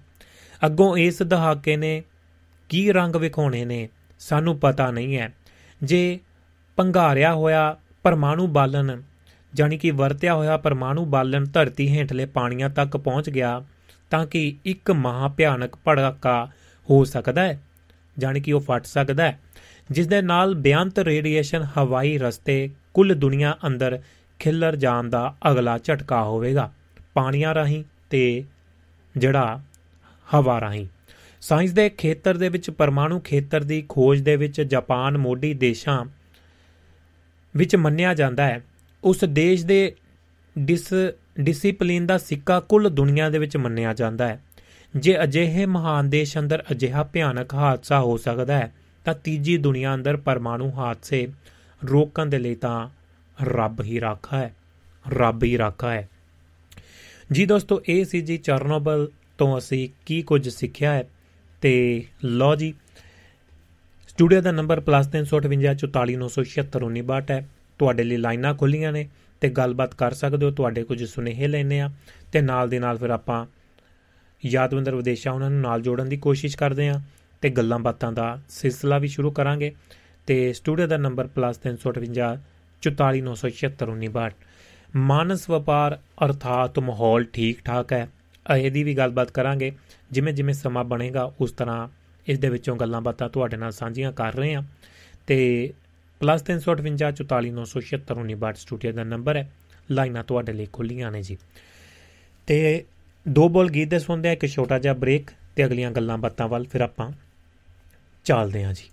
ਅੱਗੋਂ 0.66 0.97
ਇਸ 0.97 1.22
ਦਹਾਕੇ 1.22 1.76
ਨੇ 1.76 2.03
ਕੀ 2.68 2.91
ਰੰਗ 2.93 3.16
ਵਿਖਾਉਣੇ 3.16 3.64
ਨੇ, 3.64 3.88
ਸਾਨੂੰ 4.20 4.59
ਪਤਾ 4.59 4.91
ਨਹੀਂ 4.91 5.16
ਹੈ। 5.16 5.32
ਜੇ 5.82 6.18
ਪੰਘਾਰਿਆ 6.78 7.34
ਹੋਇਆ 7.34 7.76
ਪਰਮਾਣੂ 8.03 8.47
ਬਾਲਣ 8.47 9.01
ਜਾਨੀ 9.55 9.78
ਕਿ 9.78 9.91
ਵਰਤਿਆ 9.91 10.34
ਹੋਇਆ 10.34 10.57
ਪਰਮਾਣੂ 10.57 11.05
ਬਾਲਣ 11.05 11.45
ਧਰਤੀ 11.45 11.88
ਹੇਠਲੇ 11.88 12.26
ਪਾਣੀਆਂ 12.26 12.70
ਤੱਕ 12.70 12.97
ਪਹੁੰਚ 12.97 13.30
ਗਿਆ, 13.30 13.62
ਤਾਂ 14.11 14.26
ਕਿ 14.26 14.57
ਇੱਕ 14.64 14.91
ਮਹਾ 14.91 15.28
ਭਿਆਨਕ 15.28 15.76
ਭੜਕਾ 15.76 16.45
ਹੋ 16.91 17.05
ਸਕਦਾ 17.05 17.43
ਹੈ? 17.43 17.61
ਜਾਨੀ 18.21 18.41
ਕਿ 18.41 18.53
ਉਹ 18.53 18.61
ਫਟ 18.61 18.85
ਸਕਦਾ 18.85 19.25
ਹੈ। 19.25 19.41
ਜਿਸ 19.91 20.07
ਦੇ 20.07 20.23
ਨਾਲ 20.23 20.55
ਬੇਅੰਤ 20.55 20.99
ਰੇਡੀਏਸ਼ਨ 20.99 21.66
ਹਵਾਈ 21.79 22.18
ਰਸਤੇ 22.18 22.71
ਕੁੱਲ 22.95 23.14
ਦੁਨੀਆ 23.14 23.57
ਅੰਦਰ 23.66 23.99
ਖਿੱਲਰ 24.39 24.77
ਜਾਣ 24.77 25.05
ਦਾ 25.05 25.37
ਅਗਲਾ 25.51 25.79
ਝਟਕਾ 25.79 26.23
ਹੋਵੇਗਾ। 26.23 26.73
ਪਾਣੀਆਂ 27.14 27.55
ਰਾਹੀਂ 27.55 27.85
ਤੇ 28.11 28.45
ਜਿਹੜਾ 29.16 29.62
ਹਵਾ 30.35 30.61
ਰਾਹੀਂ। 30.61 30.87
ਸਾਇੰਸ 31.41 31.73
ਦੇ 31.73 31.89
ਖੇਤਰ 31.89 32.37
ਦੇ 32.37 32.49
ਵਿੱਚ 32.49 32.71
ਪਰਮਾਣੂ 32.71 33.21
ਖੇਤਰ 33.21 33.64
ਦੀ 33.64 33.85
ਖੋਜ 33.89 34.21
ਦੇ 34.21 34.37
ਵਿੱਚ 34.37 34.61
ਜਾਪਾਨ 34.61 35.18
ਮੋਢੀ 35.18 35.55
ਦੇਸ਼ਾਂ 35.55 36.05
ਵਿੱਚ 37.57 37.77
ਮੰਨਿਆ 37.77 38.14
ਜਾਂਦਾ 38.14 38.45
ਹੈ। 38.45 38.64
ਉਸ 39.05 39.25
ਦੇਸ਼ 39.25 39.66
ਦੇ 39.66 39.95
ਡਿਸ, 40.59 40.93
ਡਿਸਪਲਿਨ 41.41 42.07
ਦਾ 42.07 42.18
ਸਿੱਕਾ 42.18 42.61
ਕੁੱਲ 42.61 42.91
ਦੁਨੀਆ 42.91 43.31
ਦੇ 43.31 43.39
ਵਿੱਚ 43.39 43.57
ਮੰਨਿਆ 43.57 43.95
ਜਾਂਦਾ 43.95 44.29
ਹੈ। 44.29 44.43
ਜੇ 44.97 45.22
ਅਜਿਹੇ 45.22 45.66
ਮਹਾਨ 45.66 46.11
ਦੇਸ਼ 46.11 46.38
ਅੰਦਰ 46.38 46.64
ਅਜਿਹਾ 46.72 47.03
ਭਿਆਨਕ 47.03 47.55
ਹਾਦਸਾ 47.55 48.01
ਹੋ 48.01 48.16
ਸਕਦਾ 48.16 48.59
ਹੈ, 48.59 48.72
ਤਾਂ 49.05 49.14
ਤੀਜੀ 49.14 49.57
ਦੁਨੀਆ 49.57 49.95
ਅੰਦਰ 49.95 50.16
ਪਰਮਾਣੂ 50.16 50.70
ਹਾਦਸੇ 50.70 51.28
ਰੋਕਣ 51.82 52.26
ਦੇ 52.26 52.38
ਲਈ 52.38 52.55
ਤਾਂ 52.55 52.88
ਰੱਬ 53.45 53.80
ਹੀ 53.80 54.01
ਰਾਖਾ 54.01 54.38
ਹੈ, 54.38 54.55
ਰੱਬ 55.12 55.45
ਹੀ 55.45 55.59
ਰਾਖਾ 55.59 55.93
ਹੈ। 55.93 56.09
ਜੀ 57.32 57.47
ਦੋਸਤੋ, 57.47 57.82
ਇਹ 57.88 58.05
ਸੀ 58.05 58.20
ਜੀ 58.20 58.38
ਚਰਨੋਬਲ 58.38 59.09
ਤੋਂ 59.38 59.59
ਅਸੀਂ 59.59 59.88
ਕੀ 60.07 60.22
ਕੁਝ 60.22 60.49
ਸਿੱਖਿਆ 60.49 60.93
ਹੈ 60.93 61.09
ਤੇ 61.62 62.05
ਲੋ 62.24 62.57
ਜੀ, 62.57 62.74
ਸਟੂਡੀਓ 64.09 64.41
ਦਾ 64.41 64.53
ਨੰਬਰ 64.53 64.80
+35844967962 64.80 67.30
ਹੈ। 67.30 67.49
ਤੁਹਾਡੇ 67.80 68.05
ਲਈ 68.05 68.16
ਲਾਈਨਾਂ 68.16 68.55
ਖੁੱਲੀਆਂ 68.55 68.93
ਨੇ 68.93 69.09
ਤੇ 69.41 69.51
ਗੱਲਬਾਤ 69.51 69.95
ਕਰ 69.95 70.14
ਸਕਦੇ 70.14 70.47
ਹੋ, 70.47 70.51
ਤੁਹਾਡੇ 70.51 70.84
ਕੁਝ 70.84 71.05
ਸੁਨੇਹੇ 71.05 71.49
ਲੈਣੇ 71.49 71.80
ਆ 71.80 71.91
ਤੇ 72.32 72.41
ਨਾਲ 72.41 72.68
ਦੇ 72.68 72.78
ਨਾਲ 72.78 72.99
ਫਿਰ 72.99 73.11
ਆਪਾਂ 73.11 73.47
ਯਾਦਵੰਦਰ 74.47 74.95
ਵਿਦੇਸ਼ਾ 74.95 75.32
ਉਹਨਾਂ 75.32 75.51
ਨੂੰ 75.51 75.61
ਨਾਲ 75.61 75.80
ਜੋੜਨ 75.80 76.09
ਦੀ 76.09 76.16
ਕੋਸ਼ਿਸ਼ 76.16 76.57
ਕਰਦੇ 76.57 76.88
ਆ 76.88 77.01
ਤੇ 77.43 77.51
ਗੱਲਾਂ 77.51 77.78
ਬਾਤਾਂ 77.78 78.12
ਦਾ 78.12 78.41
ਸਿਲਸਿਲਾ 78.49 78.99
ਵੀ 78.99 79.09
ਸ਼ੁਰੂ 79.09 79.30
ਕਰਾਂਗੇ 79.30 79.74
ਤੇ 80.26 80.53
ਸਟੂਡੀਓ 80.53 80.86
ਦਾ 80.86 80.97
ਨੰਬਰ 80.97 81.28
+35844967962 81.38 84.30
ਮਾਨਸ 84.97 85.51
ਵਪਾਰ 85.51 85.99
ਅਰਥਾਤ 86.24 86.78
ਮਾਹੌਲ 86.78 87.24
ਠੀਕ 87.24 87.64
ਠਾਕ 87.64 87.93
ਹੈ 87.93 88.09
ਇਹਦੀ 88.57 88.84
ਵੀ 88.84 88.97
ਗੱਲਬਾਤ 88.97 89.30
ਕਰਾਂਗੇ। 89.30 89.72
ਜਿਵੇਂ 90.11 90.32
ਜਿਵੇਂ 90.32 90.55
ਸਮਾਂ 90.55 90.84
ਬਣੇਗਾ, 90.84 91.32
ਉਸ 91.41 91.53
ਤਰ੍ਹਾਂ 91.53 91.88
ਇਸ 92.26 92.38
ਦੇ 92.38 92.49
ਵਿੱਚੋਂ 92.49 92.76
ਗੱਲਾਂ 92.76 93.01
ਬਾਤਾਂ 93.01 93.28
ਤੁਹਾਡੇ 93.28 93.57
ਨਾਲ 93.57 93.72
ਸਾਂਝੀਆਂ 93.72 94.12
ਕਰ 94.12 94.36
ਰਹੇ 94.36 94.55
ਆ 94.55 94.62
ਤੇ 95.26 95.72
+35844967962 96.20 98.57
ਸਟੂਡੀਓ 98.57 98.93
ਦਾ 98.93 99.05
ਨੰਬਰ 99.05 99.36
ਹੈ। 99.36 99.51
ਲਾਈਨਾਂ 99.91 100.24
ਤੁਹਾਡੇ 100.24 100.53
ਲਈ 100.53 100.66
ਖੁੱਲੀਆਂ 100.72 101.11
ਨੇ 101.11 101.22
ਜੀ। 101.22 101.38
ਤੇ 102.47 102.84
ਦੋ 103.29 103.49
ਬੋਲ 103.49 103.71
ਗੀਤ 103.71 103.89
ਦੇ 103.89 103.99
ਸੁਣਦੇ 103.99 104.29
ਆ 104.29 104.33
ਇੱਕ 104.33 104.47
ਛੋਟਾ 104.47 104.79
ਜਿਹਾ 104.79 104.93
ਬ੍ਰੇਕ 104.93 105.31
ਤੇ 105.57 105.64
ਅਗਲੀਆਂ 105.64 105.91
ਗੱਲਾਂ 105.91 106.18
ਬਾਤਾਂ 106.18 106.49
ਵੱਲ 106.49 106.66
ਫਿਰ 106.66 106.81
ਆਪਾਂ 106.81 107.12
ਚੱਲਦੇ 108.25 108.64
ਹਾਂ 108.64 108.75
ਜੀ। 108.75 108.91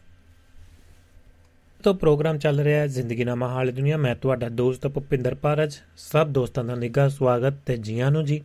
ਤੋਂ 1.84 1.96
ਪ੍ਰੋਗਰਾਮ 1.96 2.38
ਚੱਲ 2.38 2.60
ਰਿਹਾ 2.60 2.80
ਹੈ 2.80 2.88
ਜ਼ਿੰਦਗੀ 2.88 3.24
ਨਾ 3.24 3.36
ਮਹਾਲ 3.36 3.72
ਦੁਨੀਆ। 3.72 3.98
ਮੈਂ 3.98 4.16
ਤੁਹਾਡਾ 4.16 4.50
ਦੋਸਤ 4.50 4.88
ਭੁਪਿੰਦਰ 4.88 5.36
ਪਾਰਜ 5.36 5.74
ਸਭ 5.98 6.28
ਦੋਸਤਾਂ 6.28 6.64
ਦਾ 6.64 6.76
ਨਿੱਘਾ 6.76 7.08
ਸਵਾਗਤ 7.08 7.54
ਤੇ 7.54 7.78
ਜੀਆਂ 7.78 8.12
ਨੂੰ 8.12 8.26
ਜੀ। 8.26 8.44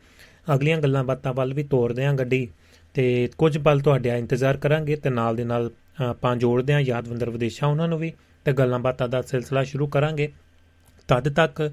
ਅਗਲੀਆਂ 0.55 0.79
ਗੱਲਾਂ 0.79 1.05
ਬਾਤਾਂ 1.05 1.35
ਵੱਲ 1.35 1.55
ਵੀ 1.55 1.63
ਤੋਰਦੇ 1.63 2.05
ਆਂ 2.05 2.15
ਗੱਡੀ 2.15 2.49
ਤੇ 2.95 3.31
ਕੁਝ 3.39 3.59
ਪਲ 3.59 3.81
ਤੁਹਾਡੇ 3.81 4.09
ਇੰਤਜ਼ਾਰ 4.09 4.57
ਕਰਾਂਗੇ 4.57 4.97
ਤੇ 4.97 5.11
ਨਾਲ 5.11 5.37
ਦੇ 5.37 5.45
ਨਾਲ 5.45 5.71
ਆਪਾਂ 6.05 6.37
ਜੋੜਦੇ 6.37 6.73
ਆਂ 6.73 6.81
ਯਾਦਵੰਦਰ 6.81 7.31
ਵਿਦੇਸ਼ਾ 7.31 7.67
ਉਹਨਾਂ 7.67 7.89
ਨੂੰ 7.89 7.99
ਵੀ 7.99 8.13
ਤੇ 8.45 8.53
ਗੱਲਾਂ 8.53 8.79
ਬਾਤਾਂ 8.79 9.09
ਦਾ 9.09 9.23
ਸਿਲਸਿਲਾ 9.23 9.65
ਸ਼ੁਰੂ 9.65 9.87
ਕਰਾਂਗੇ। 9.87 10.33
ਤਦ 11.09 11.35
ਤੱਕ 11.35 11.73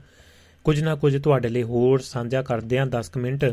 ਕੁਝ 0.63 0.83
ਨਾ 0.83 0.95
ਕੁਝ 0.95 1.23
ਤੁਹਾਡੇ 1.23 1.49
ਲਈ 1.49 1.63
ਹੋਰ 1.63 1.99
ਸਾਂਝਾ 1.99 2.41
ਕਰਦੇ 2.41 2.77
ਆਂ 2.77 2.87
10 2.87 3.09
ਮਿੰਟ 3.17 3.45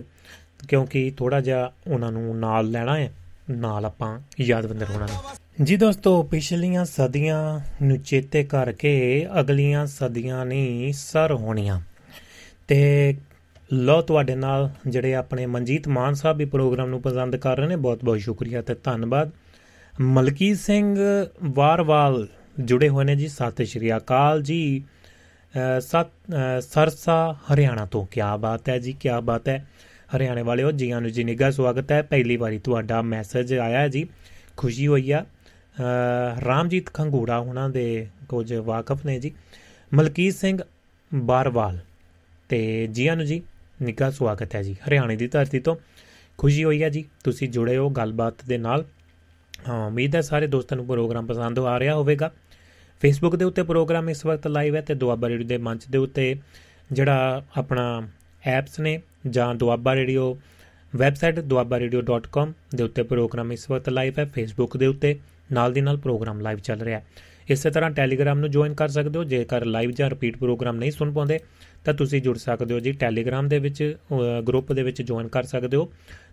ਕਿਉਂਕਿ 0.69 1.13
ਥੋੜਾ 1.17 1.41
ਜਿਹਾ 1.41 1.73
ਉਹਨਾਂ 1.87 2.13
ਨੂੰ 2.13 2.39
ਨਾਲ 2.39 2.71
ਲੈਣਾ 2.71 2.99
ਹੈ, 2.99 3.13
ਨਾਲ 3.51 3.85
ਆਪਾਂ 3.85 4.21
ਯਾਦਵੰਦਰ 4.41 4.87
ਹੋਣਾ 4.91 5.07
ਨੇ। 5.07 5.65
ਜੀ 5.65 5.77
ਦੋਸਤੋ, 5.77 6.23
ਪਿਛਲੀਆਂ 6.23 6.85
ਸਦੀਆਂ 6.85 7.61
ਨੂੰ 7.83 7.99
ਚੇਤੇ 7.99 8.45
ਕਰਕੇ 8.45 9.27
ਅਗਲੀਆਂ 9.41 9.87
ਸਦੀਆਂ 9.87 10.47
ਨਹੀਂ 10.47 10.93
ਸਰ 10.93 11.33
ਹੋਣੀਆਂ। 11.33 11.81
ਤੇ 12.69 13.17
ਲੋ 13.73 14.01
ਤੁਹਾਡੇ 14.03 14.35
ਨਾਲ 14.35 14.71
ਜਿਹੜੇ 14.89 15.15
ਆਪਣੇ 15.15 15.47
ਮਨਜੀਤ 15.47 15.89
ਮਾਨ 15.89 16.15
ਸਾਹਿਬ 16.15 16.37
ਵੀ 16.37 16.45
ਪ੍ਰੋਗਰਾਮ 16.45 16.89
ਨੂੰ 16.89 17.03
ਪਸੰਦ 17.03 17.37
ਕਰ 17.37 17.57
ਰਹੇ 17.57 17.67
ਨੇ, 17.67 17.77
ਬਹੁਤ 17.77 18.05
ਬਹੁਤ 18.05 18.21
ਸ਼ੁਕਰੀਆ 18.21 18.63
ਤੇ 18.63 18.75
ਧੰਨਵਾਦ। 18.75 19.31
ਮਲਕੀਤ 20.01 20.57
ਸਿੰਘ 20.57 20.97
ਵਾਰਵਾਲ 21.43 22.27
ਜੁੜੇ 22.61 22.89
ਹੋਏ 22.89 23.05
ਨੇ 23.05 23.17
ਜੀ, 23.17 23.29
ਸਤਿ 23.29 23.65
ਸ਼੍ਰੀ 23.65 23.97
ਅਕਾਲ 23.97 24.43
ਜੀ। 24.43 24.85
ਸਤ 25.81 26.07
ਸਰਸਾ 26.61 27.37
ਹਰਿਆਣਾ 27.55 27.87
ਤੋਂ। 27.87 28.07
ਕੀ 28.07 28.21
ਬਾਤ 28.41 28.69
ਹੈ 28.69 28.79
ਜੀ 28.79 28.93
ਕੀ 28.93 29.09
ਬਾਤ 29.25 29.49
ਹੈ। 29.49 29.67
ਹਰਿਆਣੇ 30.15 30.43
ਵਾਲਿਓ, 30.43 30.71
ਜੀਆਂ 30.71 31.01
ਨੂੰ 31.01 31.11
ਜੀ 31.11 31.25
ਨਿੱਘਾ 31.25 31.51
ਸਵਾਗਤ 31.51 31.93
ਹੈ। 31.93 32.03
ਪਹਿਲੀ 32.03 32.37
ਵਾਰੀ 32.37 32.59
ਤੁਹਾਡਾ 32.59 33.03
ਮੈਸੇਜ 33.03 33.55
ਆਇਆ 33.55 33.81
ਹੈ 33.81 33.89
ਜੀ। 33.89 34.09
ਖੁਸ਼ੀ 34.57 34.87
ਹੋਈ 34.87 35.11
ਆ। 35.11 35.25
ਰਾਮਜੀਤ 36.45 36.93
ਖੰਗੂੜਾ 36.93 37.37
ਉਹਨਾਂ 37.37 37.69
ਦੇ 37.69 38.07
ਕੁਝ 38.29 38.55
ਵਾਕਫ 38.55 39.07
ਨੇ 39.07 39.21
ਜੀ। 39.21 39.33
ਮਲਕੀਤ 39.95 40.35
ਸਿੰਘ 40.35 40.59
ਬਾਰਵਾਲ 41.15 41.79
ਤੇ 42.49 42.87
ਜੀਆਂ 42.87 43.17
ਨੂੰ 43.17 43.25
ਜੀ 43.25 43.43
ਨਿੱਘਾ 43.83 44.11
ਸਵਾਗਤ 44.11 44.55
ਹੈ 44.55 44.63
ਜੀ। 44.63 44.77
ਹਰਿਆਣੇ 44.89 45.17
ਦੀ 45.17 45.27
ਧਰਤੀ 45.27 45.61
ਤੋਂ 45.61 45.77
ਖੁਸ਼ੀ 46.39 46.65
ਹੋਈ 46.65 46.83
ਹੈ 46.83 46.89
ਜੀ। 46.89 47.05
ਤੁਸੀਂ 47.25 47.49
ਜੁੜੇ 47.49 47.77
ਹੋ 47.77 47.91
ਗੱਲਬਾਤ 47.91 48.35
ਦੇ 48.49 48.59
ਨਾਲ। 48.59 48.85
ਹਾਂ, 49.69 49.87
ਉਮੀਦ 49.87 50.17
ਹੈ 50.17 50.21
ਸਾਰੇ 50.21 50.47
ਦੋਸਤਾਂ 50.47 50.77
ਨੂੰ 50.77 50.87
ਪ੍ਰੋਗਰਾਮ 50.87 51.27
ਪਸੰਦ 51.27 51.59
ਆ 51.59 51.79
ਰਿਹਾ 51.79 51.95
ਹੋਵੇਗਾ। 51.95 52.33
ਫੇਸਬੁੱਕ 53.01 53.37
ਦੇ 53.37 53.45
ਉੱਤੇ 53.45 53.63
ਪ੍ਰੋਗਰਾਮ 53.63 54.11
ਇਸ 54.11 54.27
ਵਕਤ 54.27 54.47
ਲਾਈਵ 54.47 54.77
ਹੈ 54.77 54.81
ਤੇ 54.81 54.95
ਦੁਆਬਾ 54.95 55.29
ਰੇਡੀਓ 55.29 55.47
ਦੇ 55.47 55.59
ਮੰਚ 55.59 55.87
ਦੇ 55.87 55.99
ਉੱਤੇ 55.99 56.37
ਜਿਹੜਾ 56.93 57.45
ਆਪਣਾ 57.57 58.09
ਐਪਸ 58.45 58.81
ਨੇ 58.81 59.01
ਜਾਂ 59.31 59.55
ਦੁਆਬਾ 59.55 59.95
ਰੇਡੀਓ 59.95 60.39
ਵੈਬਸਾਈਟ 60.97 61.39
duabarradio.com 61.39 62.53
ਦੇ 62.75 62.83
ਉੱਤੇ 62.83 63.03
ਪ੍ਰੋਗਰਾਮ 63.03 63.53
ਇਸ 63.53 63.71
ਵਕਤ 63.71 63.89
ਲਾਈਵ 63.89 64.13
ਹੈ 64.19 64.25
ਫੇਸਬੁੱਕ 64.25 64.77
ਦੇ 64.77 64.87
ਉੱਤੇ 64.87 65.19
ਨਾਲ 65.53 65.73
ਦੀ 65.73 65.81
ਨਾਲ 65.81 65.97
ਪ੍ਰੋਗਰਾਮ 65.97 66.41
ਲਾਈਵ 66.41 66.59
ਚੱਲ 66.59 66.81
ਰਿਹਾ 66.81 66.99
ਹੈ। 66.99 67.07
ਇਸੇ 67.49 67.71
ਤਰ੍ਹਾਂ 67.71 67.91
ਟੈਲੀਗ੍ਰਾਮ 67.91 68.39
ਨੂੰ 68.39 68.51
ਜੁਆਇਨ 68.51 68.75
ਕਰ 68.75 68.89
ਸਕਦੇ 68.89 69.19
ਹੋ, 69.19 69.25
ਜੇਕਰ 69.25 69.65
ਲਾਈਵ 69.65 69.91
ਜਾਂ 69.91 70.11
ਰਿਪੀਟ 70.11 70.37
ਪ੍ਰੋਗਰਾਮ 70.37 70.77
ਨਹੀਂ 70.77 70.91
ਸੁਣ 70.91 71.13
ਪਾਉਂਦੇ, 71.13 71.39
ਤਾਂ 71.85 71.95
ਤੁਸੀਂ 71.95 72.23
ਜੁੜ 72.23 72.37
ਸਕਦੇ 72.39 72.75
ਹੋ 72.75 72.81
ਜੀ 72.81 72.93
ਟੈਲੀਗ੍ਰਾਮ 72.93 73.49
ਦੇ 73.49 73.59
ਵਿੱਚ 73.59 73.97
ਗਰੁੱਪ 74.49 74.73
ਦੇ 74.73 74.83
ਵਿੱਚ 74.83 75.03
ਜੁਆਇਨ 75.03 75.29
ਕਰ 75.29 75.43
ਸਕਦੇ 75.43 75.77
ਹੋ। 75.77 75.89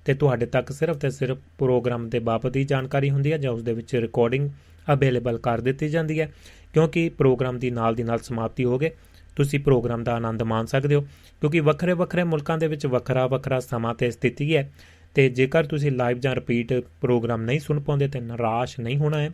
ਤੇ 0.05 0.13
ਤੁਹਾਡੇ 0.13 0.45
ਤੱਕ 0.45 0.71
ਸਿਰਫ 0.71 0.97
ਤੇ 0.97 1.09
ਸਿਰਫ 1.09 1.37
ਪ੍ਰੋਗਰਾਮ 1.57 2.09
ਦੇ 2.09 2.19
ਬਾਬਤ 2.19 2.55
ਹੀ 2.55 2.63
ਜਾਣਕਾਰੀ 2.63 3.09
ਹੁੰਦੀ 3.09 3.31
ਹੈ, 3.31 3.37
ਜਾਂ 3.37 3.51
ਉਸ 3.51 3.63
ਦੇ 3.63 3.73
ਵਿੱਚ 3.73 3.95
ਰਿਕਾਰਡਿੰਗ 3.95 4.49
ਅਵੇਲੇਬਲ 4.93 5.37
ਕਰ 5.37 5.61
ਦਿੱਤੀ 5.61 5.89
ਜਾਂਦੀ 5.89 6.19
ਹੈ, 6.19 6.31
ਕਿਉਂਕਿ 6.73 7.09
ਪ੍ਰੋਗਰਾਮ 7.09 7.59
ਦੀ 7.59 7.69
ਨਾਲ 7.71 7.95
ਦੀ 7.95 8.03
ਨਾਲ 8.03 8.19
ਸਮਾਪਤੀ 8.19 8.65
ਹੋ 8.65 8.77
ਗਏ। 8.77 8.91
ਤੁਸੀਂ 9.36 9.59
ਪ੍ਰੋਗਰਾਮ 9.59 10.03
ਦਾ 10.03 10.15
ਆਨੰਦ 10.15 10.43
ਮਾਣ 10.43 10.65
ਸਕਦੇ 10.65 10.95
ਹੋ, 10.95 11.01
ਕਿਉਂਕਿ 11.41 11.59
ਵੱਖਰੇ 11.59 11.93
ਵੱਖਰੇ 11.93 12.23
ਮੁਲਕਾਂ 12.23 12.57
ਦੇ 12.57 12.67
ਵਿੱਚ 12.67 12.86
ਵੱਖਰਾ 12.88 13.25
ਵੱਖਰਾ 13.27 13.59
ਸਮਾਂ 13.59 13.93
ਤੇ 13.95 14.11
ਸਥਿਤੀ 14.11 14.55
ਹੈ 14.55 14.69
ਤੇ 15.15 15.29
ਜੇਕਰ 15.29 15.65
ਤੁਸੀਂ 15.65 15.91
ਲਾਈਵ 15.91 16.19
ਜਾਂ 16.19 16.36
ਰਿਪੀਟ 16.36 16.73
ਪ੍ਰੋਗਰਾਮ 17.01 17.41
ਨਹੀਂ 17.41 17.59
ਸੁਣ 17.59 17.79
ਪਾਉਂਦੇ 17.79 18.07
ਤੇ 18.07 18.19
ਨਿਰਾਸ਼ 18.19 18.79
ਨਹੀਂ 18.79 18.97
ਹੋਣਾ 18.97 19.19
ਹੈ, 19.19 19.31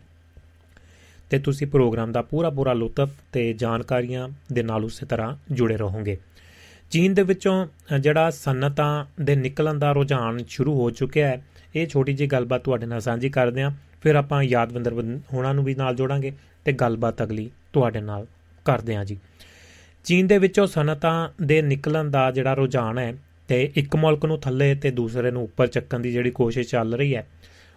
ਤੇ 1.30 1.38
ਤੁਸੀਂ 1.38 1.66
ਪ੍ਰੋਗਰਾਮ 1.66 2.12
ਦਾ 2.12 2.22
ਪੂਰਾ 2.22 2.50
ਪੂਰਾ 2.50 2.72
ਲੁਤਫ 2.72 3.10
ਤੇ 3.32 3.52
ਜਾਣਕਾਰੀਆਂ 3.52 4.28
ਦੇ 4.52 4.62
ਨਾਲ 4.62 4.84
ਉਸੇ 4.84 5.06
ਤਰ੍ਹਾਂ 5.06 5.36
ਜੁੜੇ 5.52 5.76
ਰਹੋਗੇ। 5.76 6.16
ਚੀਨ 6.90 7.14
ਦੇ 7.14 7.22
ਵਿੱਚੋਂ 7.22 7.66
ਜਿਹੜਾ 8.00 8.30
ਸਨਅਤਾਂ 8.30 9.04
ਦੇ 9.22 9.36
ਨਿਕਲਣ 9.36 9.78
ਦਾ 9.78 9.92
ਰੁਝਾਨ 9.92 10.38
ਸ਼ੁਰੂ 10.48 10.74
ਹੋ 10.74 10.90
ਚੁੱਕਿਆ 10.90 11.28
ਹੈ, 11.28 11.42
ਇਹ 11.74 11.86
ਛੋਟੀ 11.86 12.12
ਜਿਹੀ 12.12 12.28
ਗੱਲਬਾਤ 12.28 12.64
ਤੁਹਾਡੇ 12.64 12.86
ਨਾਲ 12.86 13.00
ਸਾਂਝੀ 13.00 13.28
ਕਰਦੇ 13.30 13.62
ਹਾਂ, 13.62 13.70
ਫਿਰ 14.02 14.14
ਆਪਾਂ 14.16 14.42
ਯਾਦਵਿੰਦਰ 14.42 14.92
ਹੋਣਾ 15.32 15.52
ਨੂੰ 15.52 15.64
ਵੀ 15.64 15.74
ਨਾਲ 15.74 15.94
ਜੋੜਾਂਗੇ 15.96 16.32
ਤੇ 16.64 16.72
ਗੱਲਬਾਤ 16.72 17.22
ਅਗਲੀ 17.22 17.50
ਤੁਹਾਡੇ 17.72 18.00
ਨਾਲ 18.00 18.26
ਕਰਦੇ 18.66 18.96
ਹਾਂ 18.96 19.04
ਜੀ। 19.04 19.18
ਚੀਨ 20.04 20.26
ਦੇ 20.26 20.38
ਵਿੱਚੋਂ 20.38 20.66
ਸਨਅਤਾਂ 20.66 21.28
ਦੇ 21.42 21.60
ਨਿਕਲਣ 21.62 22.10
ਦਾ 22.10 22.30
ਜਿਹੜਾ 22.30 22.54
ਰੁਝਾਨ 22.54 22.98
ਹੈ 22.98 23.14
ਤੇ 23.48 23.62
ਇੱਕ 23.76 23.96
ਮੁਲਕ 23.96 24.24
ਨੂੰ 24.24 24.38
ਥੱਲੇ 24.40 24.74
ਤੇ 24.74 24.90
ਦੂਸਰੇ 24.90 25.30
ਨੂੰ 25.30 25.42
ਉੱਪਰ 25.42 25.66
ਚੱਕਣ 25.66 26.00
ਦੀ 26.00 26.12
ਜਿਹੜੀ 26.12 26.30
ਕੋਸ਼ਿਸ਼ 26.30 26.68
ਚੱਲ 26.68 26.94
ਰਹੀ 26.94 27.14
ਹੈ, 27.14 27.26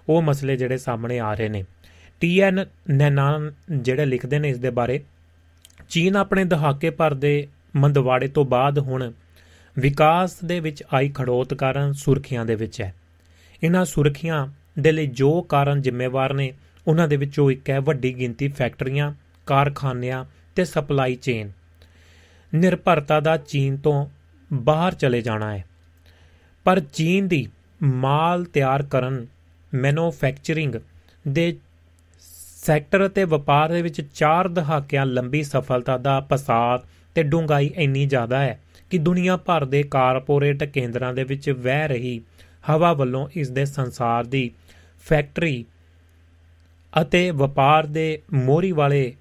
ਉਹ 0.10 0.22
ਮਸਲੇ 0.22 0.58
ਜਿਹੜੇ 0.58 0.78
ਸਾਹਮਣੇ 0.78 1.20
ਆ 1.20 1.34
ਰਹੇ 1.34 1.50
ਨੇ। 1.50 1.64
ਟੀਐਨ 2.22 2.66
ਨੈਨਾਨ 2.90 3.52
ਜਿਹੜੇ 3.72 4.06
ਲਿਖਦੇ 4.06 4.40
ਨੇ 4.40 4.50
ਇਸ 4.50 4.58
ਦੇ 4.58 4.70
ਬਾਰੇ, 4.70 5.00
ਚੀਨ 5.90 6.16
ਆਪਣੇ 6.16 6.44
ਦਹਾਕੇ 6.44 6.90
ਭਰ 6.90 7.14
ਦੇ 7.14 7.48
ਮੰਦਵਾੜੇ 7.76 8.28
ਤੋਂ 8.28 8.46
ਬਾਅਦ 8.46 8.80
ਹੁਣ 8.80 9.12
ਵਿਕਾਸ 9.78 10.38
ਦੇ 10.44 10.60
ਵਿੱਚ 10.60 10.84
ਆਈ 10.94 11.10
ਖੜੋਤ 11.10 11.54
ਕਾਰਨ 11.54 11.94
ਸੁਰਖੀਆਂ 11.94 12.46
ਦੇ 12.46 12.56
ਵਿੱਚ 12.56 12.82
ਹੈ। 12.82 12.94
ਇਹਨਾਂ 13.64 13.86
ਸੁਰਖੀਆਂ 13.86 14.48
ਦੇ 14.80 14.92
ਲਈ 14.92 15.08
ਜੋ 15.08 15.42
ਕਾਰਨ 15.42 15.82
ਜ਼ਿੰਮੇਵਾਰ 15.82 16.34
ਨੇ, 16.34 16.54
ਉਹਨਾਂ 16.88 17.08
ਦੇ 17.08 17.18
ਵਿੱਚੋਂ 17.18 17.52
ਇੱਕ 17.52 17.70
ਹੈ 17.70 17.80
ਵੱਡੀ 17.80 18.14
ਗਿਣਤੀ 18.14 18.48
ਫੈਕਟਰੀਆਂ, 18.48 19.14
ਕਾਰਖਾਨਿਆਂ 19.46 20.26
ਤੇ 20.56 20.66
ਸਪਲਾਈ 20.66 21.16
ਚੇਨ। 21.16 21.52
ਨਿਰਭਰਤਾ 22.56 23.20
ਦਾ 23.20 23.38
ਚੀਨ 23.38 23.78
ਤੋਂ 23.78 24.06
ਬਾਹਰ 24.54 24.94
ਚਲੇ 24.94 25.22
ਜਾਣਾ 25.22 25.54
ਹੈ। 25.56 25.66
ਪਰ 26.66 26.80
ਚੀਨ 26.80 27.28
ਦੀ 27.28 27.48
ਮਾਲ 27.84 28.44
ਤਿਆਰ 28.44 28.84
ਕਰਨ 28.84 29.26
ਮੈਨੂਫੈਕਚਰਿੰਗ 29.74 30.76
ਦੇ 31.28 31.56
ਸੈਕਟਰ 32.66 33.06
ਅਤੇ 33.06 33.24
ਵਪਾਰ 33.24 33.70
ਦੇ 33.70 33.82
ਵਿੱਚ 33.82 34.02
4 34.16 34.50
ਦਹਾਕਿਆਂ 34.50 35.06
ਲੰਬੀ 35.06 35.44
ਸਫਲਤਾ 35.44 35.98
ਦਾ 35.98 36.20
ਪਸਾਰ 36.20 36.84
ਤੇ 37.16 37.24
ਡੂੰਘਾਈ 37.24 37.72
ਇੰਨੀ 37.76 38.06
ਜ਼ਿਆਦਾ 38.06 38.40
ਹੈ 38.40 38.60
ਕਿ 38.90 38.98
ਦੁਨੀਆ 38.98 39.38
ਭਰ 39.38 39.66
ਦੇ 39.66 39.84
ਕਾਰਪੋਰੇਟ 39.84 40.64
ਕੇਂਦਰਾਂ 40.64 41.14
ਦੇ 41.14 41.24
ਵਿੱਚ 41.24 41.50
ਵਹਿ 41.50 41.88
ਰਹੀ 41.88 42.22
ਹਵਾ 42.70 42.94
ਵੱਲੋਂ 42.94 43.28
ਇਸ 43.36 43.50
ਦੇ 43.50 43.66
ਸੰਸਾਰ 43.66 44.24
ਦੀ 44.24 44.52
ਫੈਕਟਰੀ 45.06 45.66
ਅਤੇ 47.02 47.32
ਵਪਾਰ 47.32 47.86
ਦੇ 47.86 48.22
ਮੋਰੀ 48.34 48.72
ਵਾਲੇ 48.72 49.14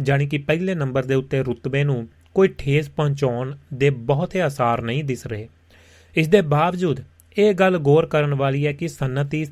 ਜਾਨੀ 0.00 0.26
ਕਿ 0.26 0.38
ਪਹਿਲੇ 0.38 0.74
ਨੰਬਰ 0.74 1.04
ਦੇ 1.04 1.14
ਉੱਤੇ 1.14 1.42
ਰੁਤਬੇ 1.42 1.84
ਨੂੰ 1.84 2.08
ਕੋਈ 2.34 2.48
ਠੇਸ 2.48 2.88
ਪਹੁੰਚਾਉਣ 2.88 3.56
ਦੇ 3.74 3.90
ਬਹੁਤੇ 3.90 4.40
ਆਸਾਰ 4.42 4.82
ਨਹੀਂ 4.82 5.04
ਦਿਸ 5.04 5.26
ਰਹੇ। 5.26 5.48
ਇਸ 6.16 6.28
ਦੇ 6.28 6.40
ਬਾਵਜੂਦ 6.40 7.00
ਇਹ 7.38 7.54
ਗੱਲ 7.54 7.78
ਗੌਰ 7.78 8.06
ਕਰਨ 8.06 8.34
ਵਾਲੀ 8.34 8.66
ਹੈ 8.66 8.72
ਕਿ 8.72 8.88
ਸਨਅਤੀ 8.88 9.46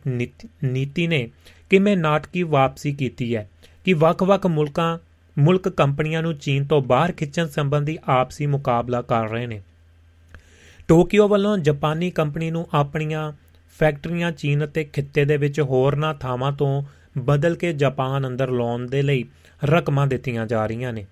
ਨੀਤੀ 0.65 1.07
ਨੇ 1.07 1.31
ਕਿਵੇਂ 1.71 1.97
ਨਾਟਕੀ 1.97 2.43
ਵਾਪਸੀ 2.43 2.93
ਕੀਤੀ 2.93 3.35
ਹੈ 3.37 3.49
ਕਿ 3.85 3.93
ਵੱਖ-ਵੱਖ 3.93 4.47
ਮੁਲਕਾਂ, 4.47 4.99
ਮੁਲਕ 5.39 5.69
ਕੰਪਨੀਆਂ 5.69 6.23
ਨੂੰ 6.23 6.35
ਚੀਨ 6.39 6.65
ਤੋਂ 6.65 6.81
ਬਾਹਰ 6.83 7.13
ਖਿੱਚਣ 7.13 7.47
ਸੰਬੰਧੀ 7.47 7.99
ਆਪਸੀ 8.09 8.47
ਮੁਕਾਬਲਾ 8.47 9.03
ਕਰ 9.03 9.29
ਰਹੇ 9.29 9.47
ਨੇ। 9.47 9.61
ਟੋਕੀਓ 10.89 11.29
ਵੱਲੋਂ 11.29 11.59
ਜਾਪਾਨੀ 11.59 12.11
ਕੰਪਨੀ 12.11 12.51
ਨੂੰ 12.51 12.67
ਆਪਣੀਆਂ 12.75 13.33
ਫੈਕਟਰੀਆਂ 13.79 14.33
ਚੀਨ 14.33 14.65
ਅਤੇ 14.65 14.85
ਖਿੱਤੇ 14.85 15.25
ਦੇ 15.25 15.37
ਵਿੱਚ 15.37 15.61
ਹੋਰਨਾਂ 15.61 16.15
ਥਾਵਾਂ 16.15 16.53
ਤੋਂ 16.53 16.83
ਬਦਲ 17.19 17.55
ਕੇ 17.55 17.73
ਜਾਪਾਨ 17.73 18.27
ਅੰਦਰ 18.27 18.51
ਲਾਉਣ 18.51 18.87
ਦੇ 18.87 19.03
ਲਈ 19.03 19.25
ਰਕਮਾਂ 19.65 20.07
ਦਿੱਤੀਆਂ 20.07 20.47
ਜਾ 20.47 20.67
ਰਹੀਆਂ 20.67 20.93
ਨੇ। 20.93 21.07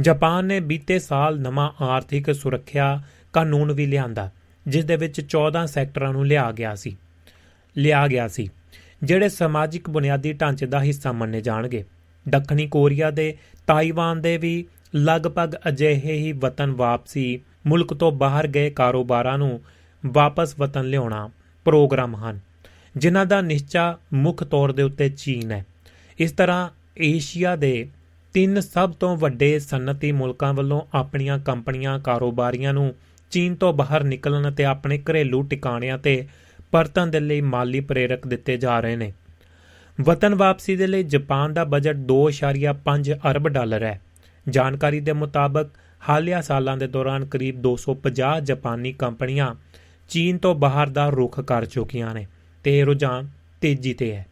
ਜਾਪਾਨ 0.00 0.44
ਨੇ 0.44 0.60
ਬੀਤੇ 0.60 0.98
ਸਾਲ 0.98 1.40
ਨਵਾਂ 1.40 1.70
ਆਰਥਿਕ 1.84 2.34
ਸੁਰੱਖਿਆ 2.34 3.02
ਕਾਨੂੰਨ 3.32 3.72
ਵੀ 3.72 3.86
ਲਿਆਂਦਾ, 3.86 4.30
ਜਿਸ 4.66 4.84
ਦੇ 4.84 4.96
ਵਿੱਚ 4.96 5.20
14 5.20 5.66
ਸੈਕਟਰਾਂ 5.66 6.12
ਨੂੰ 6.12 6.26
ਲਿਆ 6.26 6.50
ਗਿਆ 6.52 6.74
ਸੀ। 6.74 6.96
ਲਿਆ 7.76 8.06
ਗਿਆ 8.08 8.28
ਸੀ, 8.28 8.48
ਜਿਹੜੇ 9.02 9.28
ਸਮਾਜਿਕ 9.28 9.90
ਬੁਨਿਆਦੀ 9.90 10.32
ਢਾਂਚੇ 10.32 10.66
ਦਾ 10.66 10.82
ਹਿੱਸਾ 10.82 11.12
ਮੰਨੇ 11.12 11.40
ਜਾਣਗੇ। 11.40 11.84
ਦੱਖਣੀ 12.28 12.66
ਕੋਰੀਆ 12.66 13.10
ਦੇ 13.10 13.36
ਤਾਈਵਾਨ 13.66 14.20
ਦੇ 14.20 14.36
ਵੀ 14.36 14.64
ਲਗਭਗ 14.96 15.54
ਅਜਿਹੇ 15.68 16.12
ਹੀ 16.12 16.32
ਵਤਨ 16.32 16.70
ਵਾਪਸੀ 16.70 17.40
ਮੁਲਕ 17.66 17.94
ਤੋਂ 17.94 18.12
ਬਾਹਰ 18.12 18.46
ਗਏ 18.46 18.70
ਕਾਰੋਬਾਰਾਂ 18.70 19.38
ਨੂੰ 19.38 19.60
ਵਾਪਸ 20.06 20.54
ਵਤਨ 20.58 20.84
ਲਿਆਉਣਾ 20.84 21.28
ਪ੍ਰੋਗਰਾਮ 21.64 22.16
ਹਨ, 22.16 22.40
ਜਿਨ੍ਹਾਂ 22.96 23.26
ਦਾ 23.26 23.40
ਨਿਸ਼ਚਾ 23.40 23.98
ਮੁੱਖ 24.12 24.44
ਤੌਰ 24.44 24.72
ਦੇ 24.72 24.82
ਉੱਤੇ 24.82 25.08
ਚੀਨ 25.08 25.52
ਹੈ। 25.52 25.66
ਇਸ 26.18 26.32
ਤਰ੍ਹਾਂ 26.32 26.68
ਏਸ਼ੀਆ 26.98 27.56
ਦੇ 27.56 27.88
ਤਿੰਨ 28.34 28.60
ਸਭ 28.60 28.92
ਤੋਂ 28.92 29.16
ਵੱਡੇ 29.16 29.58
ਸਨਅਤੀ 29.58 30.12
ਮੁਲਕਾਂ 30.12 30.54
ਵੱਲੋਂ 30.54 30.80
ਆਪਣੀਆਂ 30.94 31.38
ਕੰਪਨੀਆਂ, 31.38 31.98
ਕਾਰੋਬਾਰੀਆਂ 31.98 32.74
ਨੂੰ 32.74 32.94
ਚੀਨ 33.30 33.54
ਤੋਂ 33.54 33.72
ਬਾਹਰ 33.72 34.04
ਨਿਕਲਣ 34.04 34.48
ਅਤੇ 34.48 34.64
ਆਪਣੇ 34.64 34.98
ਘਰੇਲੂ 34.98 35.42
ਟਿਕਾਣਿਆਂ 35.42 35.98
ਤੇ 35.98 36.26
ਪਰਤਨ 36.70 37.10
ਦੇ 37.10 37.20
ਲਈ 37.20 37.40
ਮਾਲੀ 37.40 37.80
ਪ੍ਰੇਰਕ 37.80 38.26
ਦਿੱਤੇ 38.26 38.56
ਜਾ 38.56 38.80
ਰਹੇ 38.80 38.96
ਨੇ। 38.96 39.12
ਵਤਨ 40.00 40.34
ਵਾਪਸੀ 40.34 40.76
ਦੇ 40.76 40.86
ਲਈ 40.86 41.02
ਜਾਪਾਨ 41.02 41.54
ਦਾ 41.54 41.64
ਬਜਟ 41.64 41.96
2.5 41.96 43.14
ਅਰਬ 43.30 43.48
ਡਾਲਰ 43.48 43.82
ਹੈ। 43.82 44.00
ਜਾਣਕਾਰੀ 44.48 45.00
ਦੇ 45.00 45.12
ਮੁਤਾਬਕ, 45.12 45.68
ਹਾਲੀਆ 46.08 46.40
ਸਾਲਾਂ 46.40 46.76
ਦੇ 46.76 46.86
ਦੌਰਾਨ 46.86 47.24
ਕਰੀਬ 47.24 47.62
250 47.62 48.40
ਜਾਪਾਨੀ 48.40 48.92
ਕੰਪਨੀਆਂ 48.92 49.54
ਚੀਨ 50.08 50.38
ਤੋਂ 50.38 50.54
ਬਾਹਰ 50.54 50.86
ਦਾ 50.86 51.08
ਰੁਖ 51.08 51.40
ਕਰ 51.40 51.64
ਚੁੱਕੀਆਂ 51.64 52.14
ਨੇ 52.14 52.26
ਤੇ 52.64 52.78
ਇਹ 52.78 52.84
ਰੁਝਾਨ 52.84 53.28
ਤੇਜ਼ੀ 53.60 53.94
ਤੇ 53.94 54.12
ਹੈ। 54.12 54.26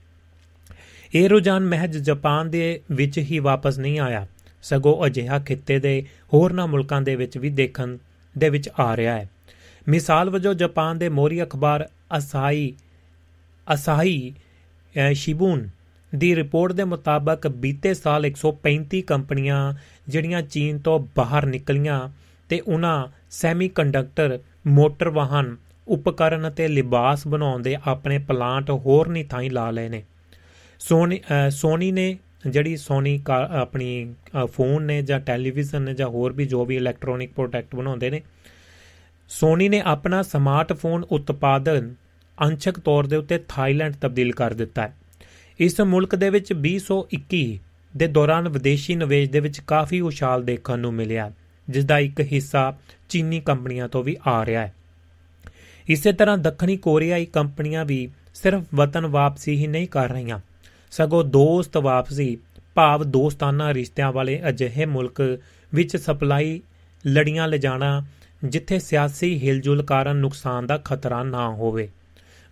ਇਹ 1.14 1.28
ਰੁਝਾਨ 1.28 1.64
ਮਹਿਜ 1.64 1.96
ਜਾਪਾਨ 1.98 2.50
ਦੇ 2.50 2.80
ਵਿੱਚ 2.92 3.18
ਹੀ 3.18 3.38
ਵਾਪਸ 3.38 3.78
ਨਹੀਂ 3.78 3.98
ਆਇਆ। 4.00 4.26
ਸਗੋਂ 4.62 5.06
ਅਜਿਹਾ 5.06 5.38
ਖਿੱਤੇ 5.38 5.78
ਦੇ 5.78 6.04
ਹੋਰਨਾਂ 6.34 6.66
ਮੁਲਕਾਂ 6.66 7.02
ਦੇ 7.02 7.16
ਵਿੱਚ 7.16 7.38
ਵੀ 7.38 7.50
ਦੇਖਣ 7.50 7.96
ਦੇ 8.38 8.48
ਵਿੱਚ 8.48 8.68
ਆ 8.80 8.96
ਰਿਹਾ 8.96 9.14
ਹੈ। 9.14 9.30
ਮਿਸਾਲ 9.88 10.30
ਵਜੋਂ 10.30 10.54
ਜਾਪਾਨ 10.54 10.98
ਦੇ 10.98 11.08
ਮੋਰੀ 11.08 11.42
ਅਖਬਾਰ 11.42 11.88
ਅਸਾਈ 12.18 12.72
ਅਸਾਈ 13.74 14.34
ਸ਼ਿਬੂਨ 15.12 15.68
ਦੀ 16.14 16.36
ਰਿਪੋਰਟ 16.36 16.72
ਦੇ 16.72 16.84
ਮੁਤਾਬਕ 16.84 17.48
ਬੀਤੇ 17.48 17.94
ਸਾਲ 17.94 18.26
135 18.26 19.00
ਕੰਪਨੀਆਂ 19.00 19.74
ਜਿਹੜੀਆਂ 20.08 20.42
ਚੀਨ 20.42 20.78
ਤੋਂ 20.78 20.98
ਬਾਹਰ 21.16 21.46
ਨਿਕਲੀਆਂ 21.46 22.08
ਤੇ 22.48 22.60
ਉਹਨਾਂ 22.60 23.06
ਸੈਮੀਕੰਡਕਟਰ, 23.30 24.38
ਮੋਟਰ 24.66 25.08
ਵਾਹਨ, 25.08 25.56
ਉਪਕਰਨ 25.88 26.48
ਅਤੇ 26.48 26.68
ਲਿਬਾਸ 26.68 27.26
ਬਣਾਉਣ 27.26 27.62
ਦੇ 27.62 27.76
ਆਪਣੇ 27.86 28.18
ਪਲਾਂਟ 28.18 28.70
ਹੋਰ 28.70 29.08
ਨਹੀਂ 29.08 29.24
ਥਾਈ 29.24 29.48
ਲਾ 29.48 29.70
ਲਏ 29.70 29.88
ਨੇ। 29.88 30.02
ਸੋਨੀ 30.83 31.20
ਸੋਨੀ 31.51 31.93
ਨੇ 31.93 32.18
ਜਿਹੜੀ 32.47 32.76
ਸੋਨੀ 32.76 33.22
ਆਪਣੀ 33.51 34.14
ਫੋਨ 34.45 34.83
ਨੇ 34.83 35.03
ਜਾਂ 35.03 35.18
ਟੈਲੀਵਿਜ਼ਨ 35.20 35.83
ਨੇ 35.83 35.95
ਜਾਂ 35.95 36.09
ਹੋਰ 36.09 36.33
ਵੀ 36.33 36.45
ਜੋ 36.45 36.64
ਵੀ 36.64 36.76
ਇਲੈਕਟ੍ਰੋਨਿਕ 36.76 37.33
ਪ੍ਰੋਡਕਟ 37.33 37.74
ਬਣਾਉਂਦੇ 37.76 38.11
ਨੇ, 38.11 38.22
ਸੋਨੀ 39.28 39.68
ਨੇ 39.68 39.80
ਆਪਣਾ 39.80 40.22
ਸਮਾਰਟਫੋਨ 40.22 41.05
ਉਤਪਾਦਨ 41.11 41.95
ਅੰਸ਼ਕ 42.39 42.80
ਤੌਰ 42.80 43.07
ਦੇ 43.07 43.16
ਉੱਤੇ 43.16 43.39
ਥਾਈਲੈਂਡ 43.49 43.95
ਤਬਦੀਲ 43.95 44.33
ਕਰ 44.33 44.55
ਦਿੱਤਾ 44.55 44.83
ਹੈ। 44.83 44.95
ਇਸ 45.59 45.80
ਮੁਲਕ 45.80 46.16
ਦੇ 46.16 46.30
ਵਿੱਚ 46.30 46.53
2021 46.53 47.59
ਦੇ 47.97 48.07
ਦੌਰਾਨ 48.07 48.49
ਵਿਦੇਸ਼ੀ 48.49 48.95
ਨਿਵੇਸ਼ 48.97 49.30
ਦੇ 49.30 49.41
ਵਿੱਚ 49.41 49.61
ਕਾਫੀ 49.61 50.01
ਉਛਾਲ 50.01 50.45
ਦੇਖਣ 50.45 50.78
ਨੂੰ 50.78 50.95
ਮਿਲਿਆ 50.95 51.33
ਜਿਸ 51.68 51.85
ਦਾ 51.85 51.99
ਇੱਕ 51.99 52.20
ਹਿੱਸਾ 52.33 52.72
ਚੀਨੀ 53.09 53.41
ਕੰਪਨੀਆਂ 53.41 53.89
ਤੋਂ 53.89 54.05
ਵੀ 54.05 54.16
ਆ 54.26 54.47
ਰਿਹਾ 54.47 54.66
ਹੈ। 54.66 54.74
ਇਸੇ 55.89 56.12
ਤਰ੍ਹਾਂ 56.12 56.39
ਦੱਖਣੀ 56.39 56.76
ਕੋਰੀਆਈ 56.76 57.26
ਕੰਪਨੀਆਂ 57.26 57.85
ਵੀ 57.85 58.09
ਸਿਰਫ 58.35 58.62
ਵਤਨ 58.74 59.07
ਵਾਪਸੀ 59.07 59.57
ਹੀ 59.57 59.66
ਨਹੀਂ 59.66 59.89
ਕਰ 59.89 60.09
ਰਹੀਆਂ। 60.09 60.41
ਸਗੋਂ 60.93 61.22
ਦੋਸਤ 61.24 61.76
ਵਾਪਸੀ, 61.78 62.36
ਭਾਵ 62.76 63.05
ਦੋਸਤਾਨਾ 63.05 63.72
ਰਿਸ਼ਤਿਆਂ 63.74 64.12
ਵਾਲੇ 64.12 64.40
ਅਜਿਹੇ 64.49 64.84
ਮੁਲਕ 64.86 65.20
ਵਿੱਚ 65.72 65.97
ਸਪਲਾਈ 65.97 66.61
ਲੜੀਆਂ 67.05 67.47
ਲਿਜਾਣਾ, 67.49 68.03
ਜਿੱਥੇ 68.45 68.78
ਸਿਆਸੀ 68.78 69.38
ਹਿਲਜੁਲ 69.38 69.82
ਕਾਰਨ 69.82 70.16
ਨੁਕਸਾਨ 70.16 70.66
ਦਾ 70.66 70.76
ਖਤਰਾ 70.78 71.22
ਨਾ 71.22 71.49
ਹੋਵੇ, 71.51 71.88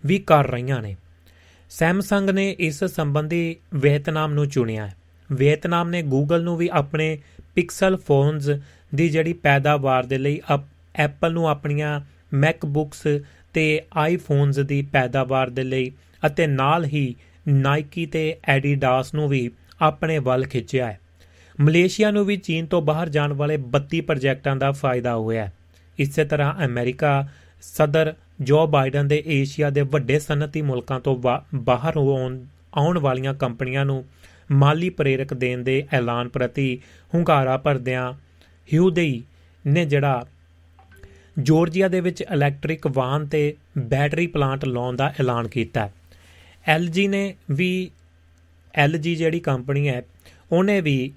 ਵੀ 0.03 0.17
ਕਰ 0.17 0.47
ਰਹੀਆਂ 0.47 0.81
ਨੇ। 0.81 0.95
ਸੈਮਸੰਗ 1.71 2.29
ਨੇ 2.29 2.49
ਇਸ 2.59 2.83
ਸੰਬੰਧੀ 2.85 3.55
ਵੀਅਤਨਾਮ 3.73 4.33
ਨੂੰ 4.33 4.47
ਚੁਣਿਆ 4.49 4.87
ਹੈ। 4.87 4.95
ਵੀਅਤਨਾਮ 5.29 5.89
ਨੇ 5.89 6.01
ਗੂਗਲ 6.03 6.43
ਨੂੰ 6.43 6.57
ਵੀ 6.57 6.69
ਆਪਣੇ 6.73 7.17
ਪਿਕਸਲ 7.55 7.97
ਫੋਨਸ 7.97 8.49
ਦੀ 8.95 9.09
ਜਿਹੜੀ 9.09 9.33
ਪੈਦਾਵਾਰ 9.33 10.05
ਦੇ 10.05 10.17
ਲਈ 10.17 10.41
ਐਪਲ 10.95 11.33
ਨੂੰ 11.33 11.47
ਆਪਣੀਆਂ 11.49 11.99
ਮੈਕਬੁੱਕਸ 12.33 13.07
ਤੇ 13.53 13.81
ਆਈਫੋਨਸ 13.97 14.59
ਦੀ 14.59 14.81
ਪੈਦਾਵਾਰ 14.81 15.49
ਦੇ 15.49 15.63
ਲਈ 15.63 15.91
ਅਤੇ 16.25 16.47
ਨਾਲ 16.47 16.85
ਹੀ 16.85 17.15
ਨਾਈਕੀ 17.47 18.05
ਤੇ 18.05 18.37
ਐਡੀਡਾਸ 18.47 19.13
ਨੂੰ 19.13 19.29
ਵੀ 19.29 19.51
ਆਪਣੇ 19.81 20.19
ਵੱਲ 20.19 20.45
ਖਿੱਚਿਆ 20.45 20.87
ਹੈ। 20.87 20.99
ਮਲੇਸ਼ੀਆ 21.61 22.11
ਨੂੰ 22.11 22.25
ਵੀ 22.25 22.37
ਚੀਨ 22.37 22.65
ਤੋਂ 22.65 22.81
ਬਾਹਰ 22.81 23.09
ਜਾਣ 23.09 23.33
ਵਾਲੇ 23.33 23.57
32 23.57 24.01
ਪ੍ਰੋਜੈਕਟਾਂ 24.01 24.55
ਦਾ 24.55 24.71
ਫਾਇਦਾ 24.71 25.15
ਹੋਇਆ 25.15 25.45
ਹੈ। 25.45 25.53
ਇਸੇ 25.99 26.25
ਤਰ੍ਹਾਂ 26.25 26.65
ਅਮਰੀਕਾ 26.65 27.27
ਸਦਰ, 27.61 28.13
ਜੋ 28.41 28.67
ਬਾਈਡਨ 28.67 29.07
ਦੇ 29.07 29.23
ਏਸ਼ੀਆ 29.27 29.69
ਦੇ 29.69 29.81
ਵੱਡੇ 29.81 30.19
ਸਨਅਤੀ 30.19 30.61
ਮੁਲਕਾਂ 30.61 30.99
ਤੋਂ 30.99 31.15
ਬਾਹਰ 31.55 31.97
ਆਉਣ 32.73 32.99
ਵਾਲੀਆਂ 32.99 33.33
ਕੰਪਨੀਆਂ 33.33 33.85
ਨੂੰ 33.85 34.05
ਮਾਲੀ 34.51 34.89
ਪ੍ਰੇਰਕ 34.89 35.33
ਦੇਣ 35.33 35.63
ਦੇ 35.63 35.87
ਐਲਾਨ 35.93 36.29
ਪ੍ਰਤੀ 36.29 36.79
ਹੁੰਗਾਰਾ 37.13 37.57
ਭਰਦਿਆਂ 37.57 38.13
ਹਿਊਦਈ 38.73 39.23
ਨੇ 39.67 39.85
ਜਿਹੜਾ 39.85 40.25
ਜਾਰਜੀਆ 41.39 41.87
ਦੇ 41.87 41.99
ਵਿੱਚ 41.99 42.21
ਇਲੈਕਟ੍ਰਿਕ 42.21 42.87
ਵਾਹਨ 42.87 43.25
ਤੇ 43.25 43.53
ਬੈਟਰੀ 43.77 44.27
ਪਲਾਂਟ 44.27 44.65
ਲਾਉਣ 44.65 44.95
ਦਾ 44.95 45.13
ਐਲਾਨ 45.19 45.47
ਕੀਤਾ 45.47 45.89
ਐਲਜੀ 46.65 47.07
ਨੇ 47.07 47.23
ਵੀ 47.51 47.89
ਐਲਜੀ 48.73 49.15
ਜਿਹੜੀ 49.15 49.39
ਕੰਪਨੀ 49.39 49.87
ਹੈ, 49.89 50.01
ਉਹਨੇ 50.51 50.79
ਵੀ 50.81 51.11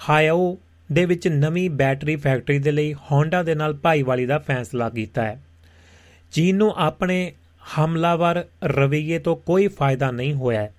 ਹਾਇਓ 0.00 0.56
ਦੇ 0.92 1.04
ਵਿੱਚ 1.04 1.28
ਨਵੀਂ 1.28 1.68
ਬੈਟਰੀ 1.70 2.16
ਫੈਕਟਰੀ 2.16 2.58
ਦੇ 2.58 2.70
ਲਈ 2.70 2.94
ਹੋਂਡਾ 2.94 3.42
ਦੇ 3.42 3.54
ਨਾਲ 3.54 3.74
ਭਾਈਵਾਲੀ 3.74 4.26
ਦਾ 4.26 4.38
ਫੈਸਲਾ 4.38 4.88
ਕੀਤਾ 4.90 5.22
ਹੈ। 5.22 5.40
ਚੀਨ 6.32 6.56
ਨੂੰ 6.56 6.72
ਆਪਣੇ 6.76 7.32
ਹਮਲਾਵਰ 7.78 8.44
ਰਵੱਈਏ 8.64 9.18
ਤੋਂ 9.18 9.36
ਕੋਈ 9.36 9.68
ਫਾਇਦਾ 9.68 10.10
ਨਹੀਂ 10.10 10.34
ਹੋਇਆ 10.34 10.60
ਹੈ। 10.60 10.72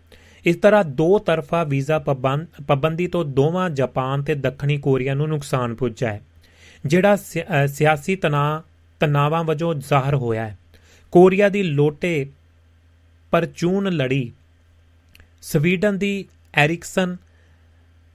ਇਸ 0.45 0.55
ਤਰ੍ਹਾਂ 0.55 0.83
ਦੋ 0.85 1.17
ਤਰਫਾ 1.19 1.63
ਵੀਜ਼ਾ 1.63 1.99
ਪਾਬੰਦੀ 1.99 3.07
ਤੋਂ 3.07 3.23
ਦੋਵਾਂ 3.25 3.69
ਜਾਪਾਨ 3.69 4.23
ਤੇ 4.23 4.35
ਦੱਖਣੀ 4.35 4.77
ਕੋਰੀਆ 4.77 5.13
ਨੂੰ 5.13 5.27
ਨੁਕਸਾਨ 5.27 5.75
ਪੁੱਜਾ 5.75 6.11
ਹੈ, 6.11 6.21
ਜਿਹੜਾ 6.85 7.15
ਸਿਆਸੀ 7.67 8.15
ਤਣਾਅ, 8.15 8.61
ਤਣਾਵਾਂ 9.01 9.43
ਵਜੋਂ 9.43 9.73
ਜ਼ਾਹਰ 9.75 10.15
ਹੋਇਆ 10.15 10.47
ਹੈ। 10.47 10.57
ਕੋਰੀਆ 11.13 11.49
ਦੀ 11.49 11.63
ਲੋਟੇ 11.63 12.25
ਪਰਚੂਨ 13.35 13.91
ਲੜੀ। 13.91 14.31
ਸਵੀਡਨ 15.41 15.97
ਦੀ 15.97 16.25
ਐਰਿਕਸਨ 16.53 17.15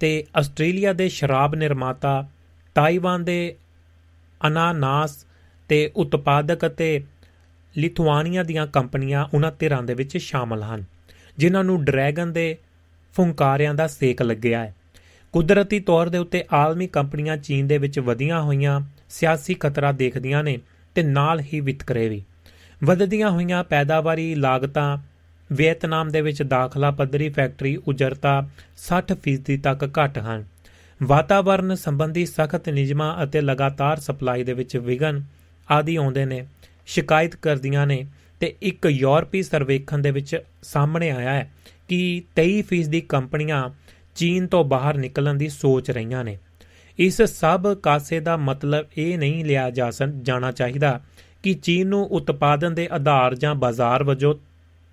ਤੇ 0.01 0.25
ਆਸਟ੍ਰੇਲੀਆ 0.37 0.93
ਦੇ 0.93 1.09
ਸ਼ਰਾਬ 1.09 1.55
ਨਿਰਮਾਤਾ, 1.55 2.29
ਤਾਈਵਾਨ 2.75 3.25
ਦੇ 3.25 3.57
ਅਨਾਨਾਸ 4.47 5.27
ਤੇ 5.69 5.91
ਉਤਪਾਦਕ 5.97 6.67
ਅਤੇ 6.67 7.05
ਲਿਥੁਆਨੀਆ 7.79 8.43
ਦੀਆਂ 8.43 8.67
ਕੰਪਨੀਆਂ 8.67 9.27
ਉਹਨਾਂ 9.35 9.53
ਧਿਰਾਂ 9.59 9.83
ਦੇ 9.83 9.95
ਵਿੱਚ 9.95 10.17
ਸ਼ਾਮਲ 10.17 10.63
ਹਨ, 10.63 10.85
ਜਿਨ੍ਹਾਂ 11.39 11.65
ਨੂੰ 11.65 11.85
ਡਰੈਗਨ 11.85 12.33
ਦੇ 12.33 12.57
ਫੁੰਕਾਰਿਆਂ 13.15 13.75
ਦਾ 13.75 13.87
ਸੇਕ 13.87 14.23
ਲੱਗਿਆ 14.23 14.65
ਹੈ। 14.65 14.75
ਕੁਦਰਤੀ 15.33 15.81
ਤੌਰ 15.81 16.09
ਦੇ 16.09 16.19
ਉੱਤੇ 16.19 16.45
ਆਲਮੀ 16.53 16.87
ਕੰਪਨੀਆਂ 16.87 17.37
ਚੀਨ 17.37 17.67
ਦੇ 17.67 17.79
ਵਿੱਚ 17.79 17.99
ਵਧੀਆਂ 17.99 18.43
ਹੋਈਆਂ 18.43 18.81
ਸਿਆਸੀ 19.09 19.55
ਖਤਰਾ 19.55 19.93
ਦੇਖਦੀਆਂ 19.93 20.43
ਨੇ 20.45 20.59
ਤੇ 20.95 21.03
ਨਾਲ 21.03 21.41
ਹੀ 21.41 21.61
ਵਿਤਕਰੇ 21.61 22.09
ਵੀ। 22.09 22.23
ਵਧਦੀਆਂ 22.85 23.31
ਹੋਈਆਂ 23.31 23.65
ਪੈਦਾਵਾਰੀ 23.65 24.35
ਲਾਗਤਾਂ 24.35 24.99
ਵੀਅਤਨਾਮ 25.53 26.09
ਦੇ 26.09 26.21
ਵਿੱਚ 26.21 26.43
ਦਾਖਲਾ 26.43 26.91
ਪੱਧਰੀ 26.91 27.29
ਫੈਕਟਰੀ 27.29 27.77
ਉਜਰਤਾ 27.77 28.49
60% 28.77 29.57
ਤੱਕ 29.57 29.91
ਘਟ 29.99 30.19
ਹਨ। 30.19 30.45
ਵਾਤਾਵਰਣ 31.03 31.75
ਸੰਬੰਧੀ 31.75 32.27
ਸਖਤ 32.27 32.69
ਨਿਯਮਾਂ 32.69 33.25
ਅਤੇ 33.25 33.41
ਲਗਾਤਾਰ 33.41 34.01
ਸਪਲਾਈ 34.01 34.45
ਦੇ 34.45 34.53
ਵਿੱਚ 34.53 34.77
ਵਿਗਨ 34.77 35.23
ਆਦਿ 35.71 35.97
ਆਉਂਦੇ 35.97 36.25
ਨੇ, 36.25 36.47
ਸ਼ਿਕਾਇਤ 36.87 37.37
ਕਰਦੀਆਂ 37.37 37.87
ਨੇ 37.87 38.07
ਤੇ 38.41 38.55
ਇੱਕ 38.63 38.87
ਯੂਰਪੀ 38.87 39.43
ਸਰਵੇਖਣ 39.43 39.99
ਦੇ 39.99 40.11
ਵਿੱਚ 40.11 40.37
ਸਾਹਮਣੇ 40.63 41.11
ਆਇਆ 41.11 41.33
ਹੈ 41.33 41.51
ਕਿ 41.89 42.23
23% 42.37 42.89
ਦੀ 42.89 43.01
ਕੰਪਨੀਆਂ 43.01 43.71
ਚੀਨ 44.15 44.47
ਤੋਂ 44.47 44.65
ਬਾਹਰ 44.65 44.97
ਨਿਕਲਣ 44.97 45.35
ਦੀ 45.35 45.49
ਸੋਚ 45.49 45.91
ਰਹੀਆਂ 45.91 46.25
ਨੇ। 46.25 46.39
ਇਸ 46.99 47.23
ਸਭ 47.23 47.77
ਕਾਸੇ 47.77 48.21
ਦਾ 48.21 48.37
ਮਤਲਬ 48.37 48.87
ਇਹ 48.97 49.19
ਨਹੀਂ 49.19 49.45
ਲਿਆ 49.45 49.71
ਜਾ 49.71 49.91
ਜਾਣਾ 50.23 50.53
ਚਾਹੀਦਾ 50.53 51.01
ਕਿ 51.43 51.55
ਚੀਨ 51.55 51.87
ਨੂੰ 51.87 52.05
ਉਤਪਾਦਨ 52.07 52.75
ਦੇ 52.75 52.89
ਆਧਾਰ 52.93 53.35
ਜਾਂ 53.35 53.55
ਬਾਜ਼ਾਰ 53.55 54.05
ਵਜੋਂ 54.05 54.35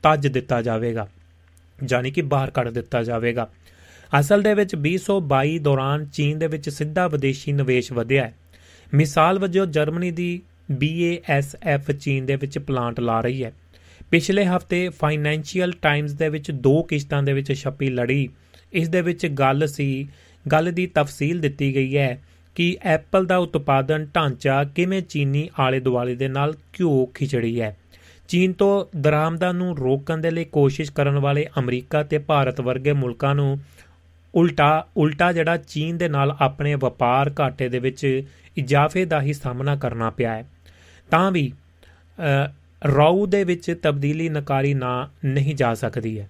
ਤੱਜ 0.04 0.28
ਦਿੱਤਾ 0.28 0.62
ਜਾਵੇਗਾ, 0.62 1.08
ਯਾਨੀ 1.90 2.12
ਕਿ 2.12 2.22
ਬਾਹਰ 2.22 2.50
ਕੱਢ 2.50 2.70
ਦਿੱਤਾ 2.70 3.04
ਜਾਵੇਗਾ। 3.04 3.48
ਅਸਲ 4.20 4.42
ਦੇ 4.42 4.54
ਵਿੱਚ 4.54 4.76
2022 4.76 5.58
ਦੌਰਾਨ 5.60 6.06
ਚੀਨ 6.06 6.40
ਦੇ 6.40 6.48
ਵਿੱਚ 6.48 6.70
ਸਿੱਧਾ 6.70 7.08
ਵਿਦੇਸ਼ੀ 7.08 7.52
ਨਿਵੇਸ਼ 7.52 7.92
ਵਧਿਆ 7.94 8.24
ਹੈ। 8.24 8.34
ਮਿਸਾਲ 8.94 9.40
ਵਜੋਂ 9.40 9.66
ਜਰਮਨੀ 9.68 10.12
ਦੀ 10.12 10.42
BASF 10.74 11.94
ਚੀਨ 11.94 12.26
ਦੇ 12.26 12.36
ਵਿੱਚ 12.36 12.58
ਪਲਾਂਟ 12.60 13.00
ਲਾ 13.00 13.20
ਰਹੀ 13.22 13.44
ਹੈ। 13.44 13.52
ਪਿਛਲੇ 14.12 14.46
ਹਫ਼ਤੇ 14.46 14.90
ਫਾਈਨੈਂਸ਼ੀਅਲ 14.90 15.72
ਟਾਈਮਜ਼ 15.82 16.16
ਦੇ 16.16 16.30
ਵਿੱਚ 16.30 16.52
ਦੋ 16.52 16.82
ਕਿਸ਼ਤਾਂ 16.84 17.24
ਦੇ 17.24 17.34
ਵਿੱਚ 17.34 17.52
ਛਪੀ 17.54 17.90
ਲੜੀ। 17.90 18.28
ਇਸ 18.74 18.90
ਦੇ 18.90 19.02
ਵਿੱਚ 19.02 19.26
ਗੱਲ 19.28 19.68
ਸੀ, 19.68 20.08
ਗੱਲ 20.46 20.72
ਦੀ 20.72 20.88
ਤਫਸੀਲ 20.88 21.40
ਦਿੱਤੀ 21.40 21.74
ਗਈ 21.76 21.98
ਹੈ 21.98 22.22
ਕਿ 22.56 22.78
ਐਪਲ 22.82 23.26
ਦਾ 23.26 23.38
ਉਤਪਾਦਨ 23.38 24.08
ਢਾਂਚਾ 24.16 24.64
ਕਿਵੇਂ 24.64 25.02
ਚੀਨੀ 25.02 25.50
ਆਲੇ 25.60 25.80
ਦੁਆਲੇ 25.80 26.16
ਦੇ 26.16 26.28
ਨਾਲ 26.28 26.54
ਘਿਓ 26.54 27.06
ਖਿਚੜੀ 27.06 27.60
ਹੈ। 27.62 27.76
ਚੀਨ 28.28 28.54
ਤੋਂ 28.54 28.86
ਦਰਾਮਦਾਂ 28.98 29.54
ਨੂੰ 29.54 29.78
ਰੋਕਣ 29.78 30.18
ਦੇ 30.18 30.32
ਲਈ 30.32 30.46
ਕੋਸ਼ਿਸ਼ 30.46 30.92
ਕਰਨ 30.92 31.20
ਵਾਲੇ 31.20 31.48
ਅਮਰੀਕਾ 31.60 32.04
ਤੇ 32.04 32.18
ਭਾਰਤ 32.18 32.62
ਵਰਗੇ 32.62 32.94
ਮੁਲਕਾਂ 32.94 33.36
ਨੂੰ 33.36 33.60
ਉਲਟਾ 34.36 34.88
ਉਲਟਾ 34.98 35.34
ਜਿਹੜਾ 35.34 35.58
ਚੀਨ 35.58 35.98
ਦੇ 35.98 36.08
ਨਾਲ 36.08 36.36
ਆਪਣੇ 36.40 36.76
ਵਪਾਰ 36.76 37.32
ਘਾਟੇ 37.40 37.70
ਦੇ 37.70 37.80
ਵਿੱਚ 37.80 38.24
ਇਜਾਫੇ 38.58 39.06
ਦਾ 39.06 39.22
ਹੀ 39.22 39.34
ਸਾਹਮਣਾ 39.34 39.76
ਕਰਨਾ 39.76 40.10
ਪਿਆ 40.10 40.36
ਹੈ। 40.36 40.50
ਤਾਂ 41.12 41.32
ਵੀ 41.32 41.54
ਰਾਉ 42.88 43.26
ਦੇ 43.26 43.44
ਵਿੱਚ 43.44 43.80
ਤਬਦੀਲੀ 43.84 44.30
ਨਕਾਰੀ 44.30 44.74
ਨਾ, 44.74 45.10
ਨਹੀਂ 45.26 45.56
ਜਾ 45.56 45.74
ਸਕਦੀ 45.74 46.20
ਹੈ। 46.20 46.30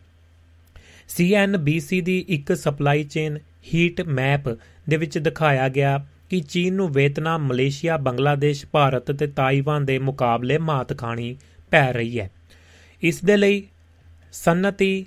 CNBC 1.10 2.02
ਦੀ 2.02 2.26
ਇੱਕ 2.28 2.54
ਸਪਲਾਈ 2.58 3.04
ਚੇਨ 3.04 3.38
ਹੀਟ 3.74 4.02
ਮੈਪ 4.02 4.50
ਦੇ 4.89 4.98
ਵਿੱਚ 4.98 5.18
ਦਿਖਾਇਆ 5.18 5.70
ਗਿਆ 5.70 6.06
ਕਿ 6.30 6.39
ਚੀਨ 6.39 6.74
ਨੂੰ 6.74 6.93
ਵੀਅਤਨਾਮ, 6.93 7.48
ਮਲੇਸ਼ੀਆ, 7.48 7.98
ਬੰਗਲਾਦੇਸ਼, 7.98 8.66
ਭਾਰਤ 8.72 9.12
ਤੇ 9.12 9.28
ਤਾਈਵਾਨ 9.28 9.86
ਦੇ 9.86 10.00
ਮੁਕਾਬਲੇ 10.00 10.58
ਮਾਤ 10.58 10.98
ਖਾਣੀ 10.98 11.36
ਪੈ 11.72 11.93
ਰਹੀ 11.93 12.20
ਹੈ। 12.20 12.32
ਇਸ 13.01 13.24
ਦੇ 13.24 13.38
ਲਈ 13.38 13.68
ਸਨਤੀ 14.32 15.05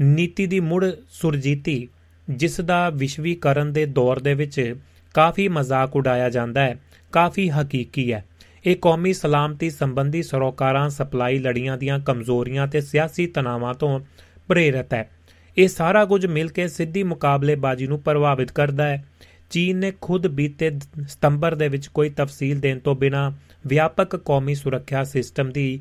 ਨੀਤੀ 0.00 0.46
ਦੀ 0.46 0.60
ਮੁੜ 0.60 0.86
ਸੁਰਜੀਤੀ, 1.10 1.88
ਜਿਸ 2.30 2.60
ਦਾ 2.60 2.90
ਵਿਸ਼ਵੀਕਰਨ 2.90 3.72
ਦੇ 3.72 3.86
ਦੌਰ 3.86 4.18
ਦੇ 4.18 4.34
ਵਿੱਚ 4.34 4.74
ਕਾਫੀ 5.14 5.48
ਮਜ਼ਾਕ 5.48 5.96
ਉਡਾਇਆ 5.96 6.30
ਜਾਂਦਾ 6.30 6.60
ਹੈ, 6.60 6.78
ਕਾਫੀ 7.12 7.50
ਹਕੀਕੀ 7.50 8.12
ਹੈ। 8.12 8.24
ਇਹ 8.66 8.76
ਕੌਮੀ 8.76 9.12
ਸਲਾਮਤੀ 9.12 9.70
ਸੰਬੰਧੀ 9.70 10.22
ਸਰੋਕਾਰਾਂ, 10.22 10.90
ਸਪਲਾਈ 10.90 11.38
ਲੜੀਆਂ 11.38 11.78
ਦੀਆਂ 11.78 11.98
ਕਮਜ਼ੋਰੀਆਂ 11.98 12.66
ਤੇ 12.66 12.80
ਸਿਆਸੀ 12.80 13.26
ਤਣਾਵਾਂ 13.26 13.74
ਤੋਂ 13.74 14.00
ਪ੍ਰੇਰਿਤ 14.48 14.94
ਹੈ। 14.94 15.10
ਇਹ 15.58 15.68
ਸਾਰਾ 15.68 16.04
ਕੁਝ 16.04 16.26
ਮਿਲ 16.26 16.48
ਕੇ 16.48 16.68
ਸਿੱਧੀ 16.68 17.02
ਮੁਕਾਬਲੇਬਾਜ਼ੀ 17.02 17.86
ਨੂੰ 17.86 18.00
ਪ੍ਰਭਾਵਿਤ 18.00 18.52
ਕਰਦਾ 18.52 18.88
ਹੈ। 18.88 19.04
ਚੀਨ 19.50 19.76
ਨੇ 19.76 19.92
ਖੁਦ 20.00 20.26
ਬੀਤੇ 20.26 20.78
ਸਤੰਬਰ 21.08 21.54
ਦੇ 21.54 21.68
ਵਿੱਚ 21.68 21.86
ਕੋਈ 21.86 22.10
ਤਫਸੀਲ 22.10 22.60
ਦੇਣ 22.60 22.78
ਤੋਂ 22.78 22.96
ਬਿਨਾ 22.96 23.34
ਵਿਆਪਕ 23.66 24.16
ਕੌਮੀ 24.16 24.54
ਸੁਰੱਖਿਆ 24.54 25.04
ਸਿਸਟਮ 25.04 25.50
ਦੀ 25.52 25.80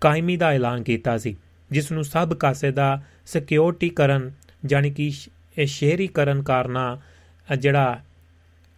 ਕਾਇਮੀ 0.00 0.36
ਦਾ 0.36 0.50
ਐਲਾਨ 0.50 0.82
ਕੀਤਾ 0.82 1.18
ਸੀ, 1.18 1.36
ਜਿਸ 1.70 1.90
ਨੂੰ 1.92 2.04
ਸਭ 2.04 2.34
ਕਾਸੇ 2.34 2.70
ਦਾ 2.70 3.02
ਸਿਕਿਉਰਿਟੀਕਰਨ 3.26 4.30
ਯਾਨੀ 4.70 4.90
ਕਿ 4.90 5.10
ਸ਼ਹਿਰੀਕਰਨ 5.64 6.42
ਕਰਨਾ 6.42 7.00
ਜਿਹੜਾ 7.58 8.00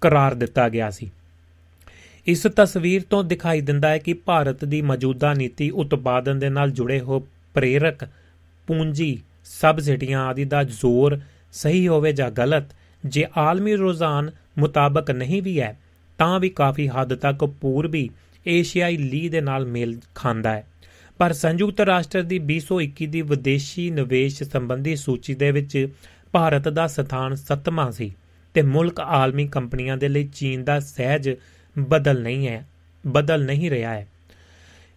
ਕਰਾਰ 0.01 0.35
ਦਿੱਤਾ 0.35 0.69
ਗਿਆ 0.69 0.91
ਸੀ। 0.91 1.11
ਇਸ 2.27 2.47
ਤਸਵੀਰ 2.57 3.03
ਤੋਂ 3.11 3.25
ਦਿਖਾਈ 3.25 3.61
ਦਿੰਦਾ 3.61 3.89
ਹੈ 3.89 3.99
ਕਿ 3.99 4.13
ਭਾਰਤ 4.15 4.65
ਦੀ 4.65 4.83
ਮੌਜੂਦਾ 4.83 5.33
ਨੀਤੀ 5.35 5.71
ਉਤਪਾਦਨ 5.71 6.39
ਦੇ 6.39 6.49
ਨਾਲ 6.49 6.71
ਜੁੜੇ 6.71 7.01
ਹੋ 7.01 7.21
ਪ੍ਰੇਰਕ 7.55 8.05
ਪੂੰਜੀ 8.67 9.19
ਸਬਸਿਡੀਆਂ 9.45 10.21
ਆਦਿ 10.21 10.45
ਦਾ 10.45 10.63
ਜ਼ੋਰ 10.63 11.19
ਸਹੀ 11.53 11.87
ਹੋਵੇ 11.89 12.13
ਜਾਂ 12.13 12.31
ਗਲਤ, 12.31 12.65
ਜੇ 13.05 13.27
ਆਲਮੀ 13.37 13.75
ਰੋਜ਼ਾਨ 13.77 14.31
ਮੁਤਾਬਕ 14.59 15.11
ਨਹੀਂ 15.11 15.43
ਵੀ 15.43 15.61
ਹੈ, 15.61 15.79
ਤਾਂ 16.19 16.41
ਵੀ 16.41 16.49
ਕਾਫੀ 16.49 16.89
ਹੱਦ 16.89 17.15
ਤੱਕ 17.15 17.45
ਪੂਰਬੀ 17.45 18.11
ਏਸ਼ੀਆਈ 18.49 18.97
ਲੀ 18.97 19.29
ਦੇ 19.29 19.41
ਨਾਲ 19.41 19.67
ਮੇਲ 19.67 20.01
ਖਾਂਦਾ 20.15 20.51
ਹੈ। 20.51 20.67
ਪਰ 21.19 21.33
ਸੰਯੁਕਤ 21.33 21.81
ਰਾਸ਼ਟਰ 21.81 22.23
ਦੀ 22.23 22.39
2021 22.39 23.07
ਦੀ 23.07 23.23
ਵਿਦੇਸ਼ੀ 23.23 23.91
ਨਿਵੇਸ਼ 23.91 24.43
ਸੰਬੰਧੀ 24.43 24.97
ਸੂਚੀ 24.97 25.35
ਦੇ 25.35 25.51
ਵਿੱਚ 25.51 25.89
ਭਾਰਤ 26.33 26.69
ਦਾ 26.69 26.87
ਸਥਾਨ 26.87 27.35
7ਵਾਂ 27.35 27.93
ਸੀ 27.93 28.15
ਤੇ 28.55 28.63
ਮੁਲਕ 28.63 29.01
ਆਲਮੀ 29.01 29.47
ਕੰਪਨੀਆਂ 29.47 29.97
ਦੇ 29.97 30.09
ਲਈ 30.09 30.29
ਚੀਨ 30.35 30.65
ਦਾ 30.65 30.81
ਸਹਿਜ 30.81 31.31
ਬਦਲ 31.79 32.23
ਨਹੀਂ 32.23 32.49
ਹੈ, 32.49 32.67
ਬਦਲ 33.07 33.45
ਨਹੀਂ 33.45 33.71
ਰਿਹਾ 33.71 33.95
ਹੈ। 33.95 34.09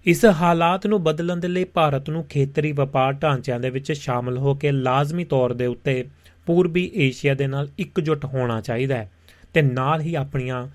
ਇਸ 0.06 0.26
ਹਾਲਾਤ 0.26 0.88
ਨੂੰ 0.88 1.04
ਬਦਲਣ 1.04 1.38
ਦੇ 1.38 1.48
ਲਈ 1.48 1.64
ਭਾਰਤ 1.64 2.10
ਨੂੰ 2.10 2.24
ਖੇਤਰੀ 2.24 2.72
ਵਪਾਰ 2.72 3.14
ਢਾਂਚਿਆਂ 3.14 3.60
ਦੇ 3.60 3.70
ਵਿੱਚ 3.70 3.92
ਸ਼ਾਮਲ 3.92 4.38
ਹੋ 4.38 4.56
ਕੇ 4.56 4.72
ਲਾਜ਼ਮੀ 4.72 5.24
ਤੌਰ 5.24 5.54
ਦੇ 5.54 5.66
ਉੱਤੇ 5.66 6.06
ਪੂਰਬੀ 6.46 6.92
ਏਸ਼ੀਆ 6.96 7.34
ਦੇ 7.34 7.48
ਨਾਲ 7.48 7.70
ਇਕਜੁੱਟ 7.80 8.26
ਹੋਣਾ 8.26 8.62
ਚਾਹੀਦਾ 8.62 8.96
ਹੈ 8.96 9.12
ਤੇ 9.54 9.62
ਨਾਲ 9.62 10.02
ਹੀ 10.02 10.16
ਆਪਣੀਆਂ 10.16 10.68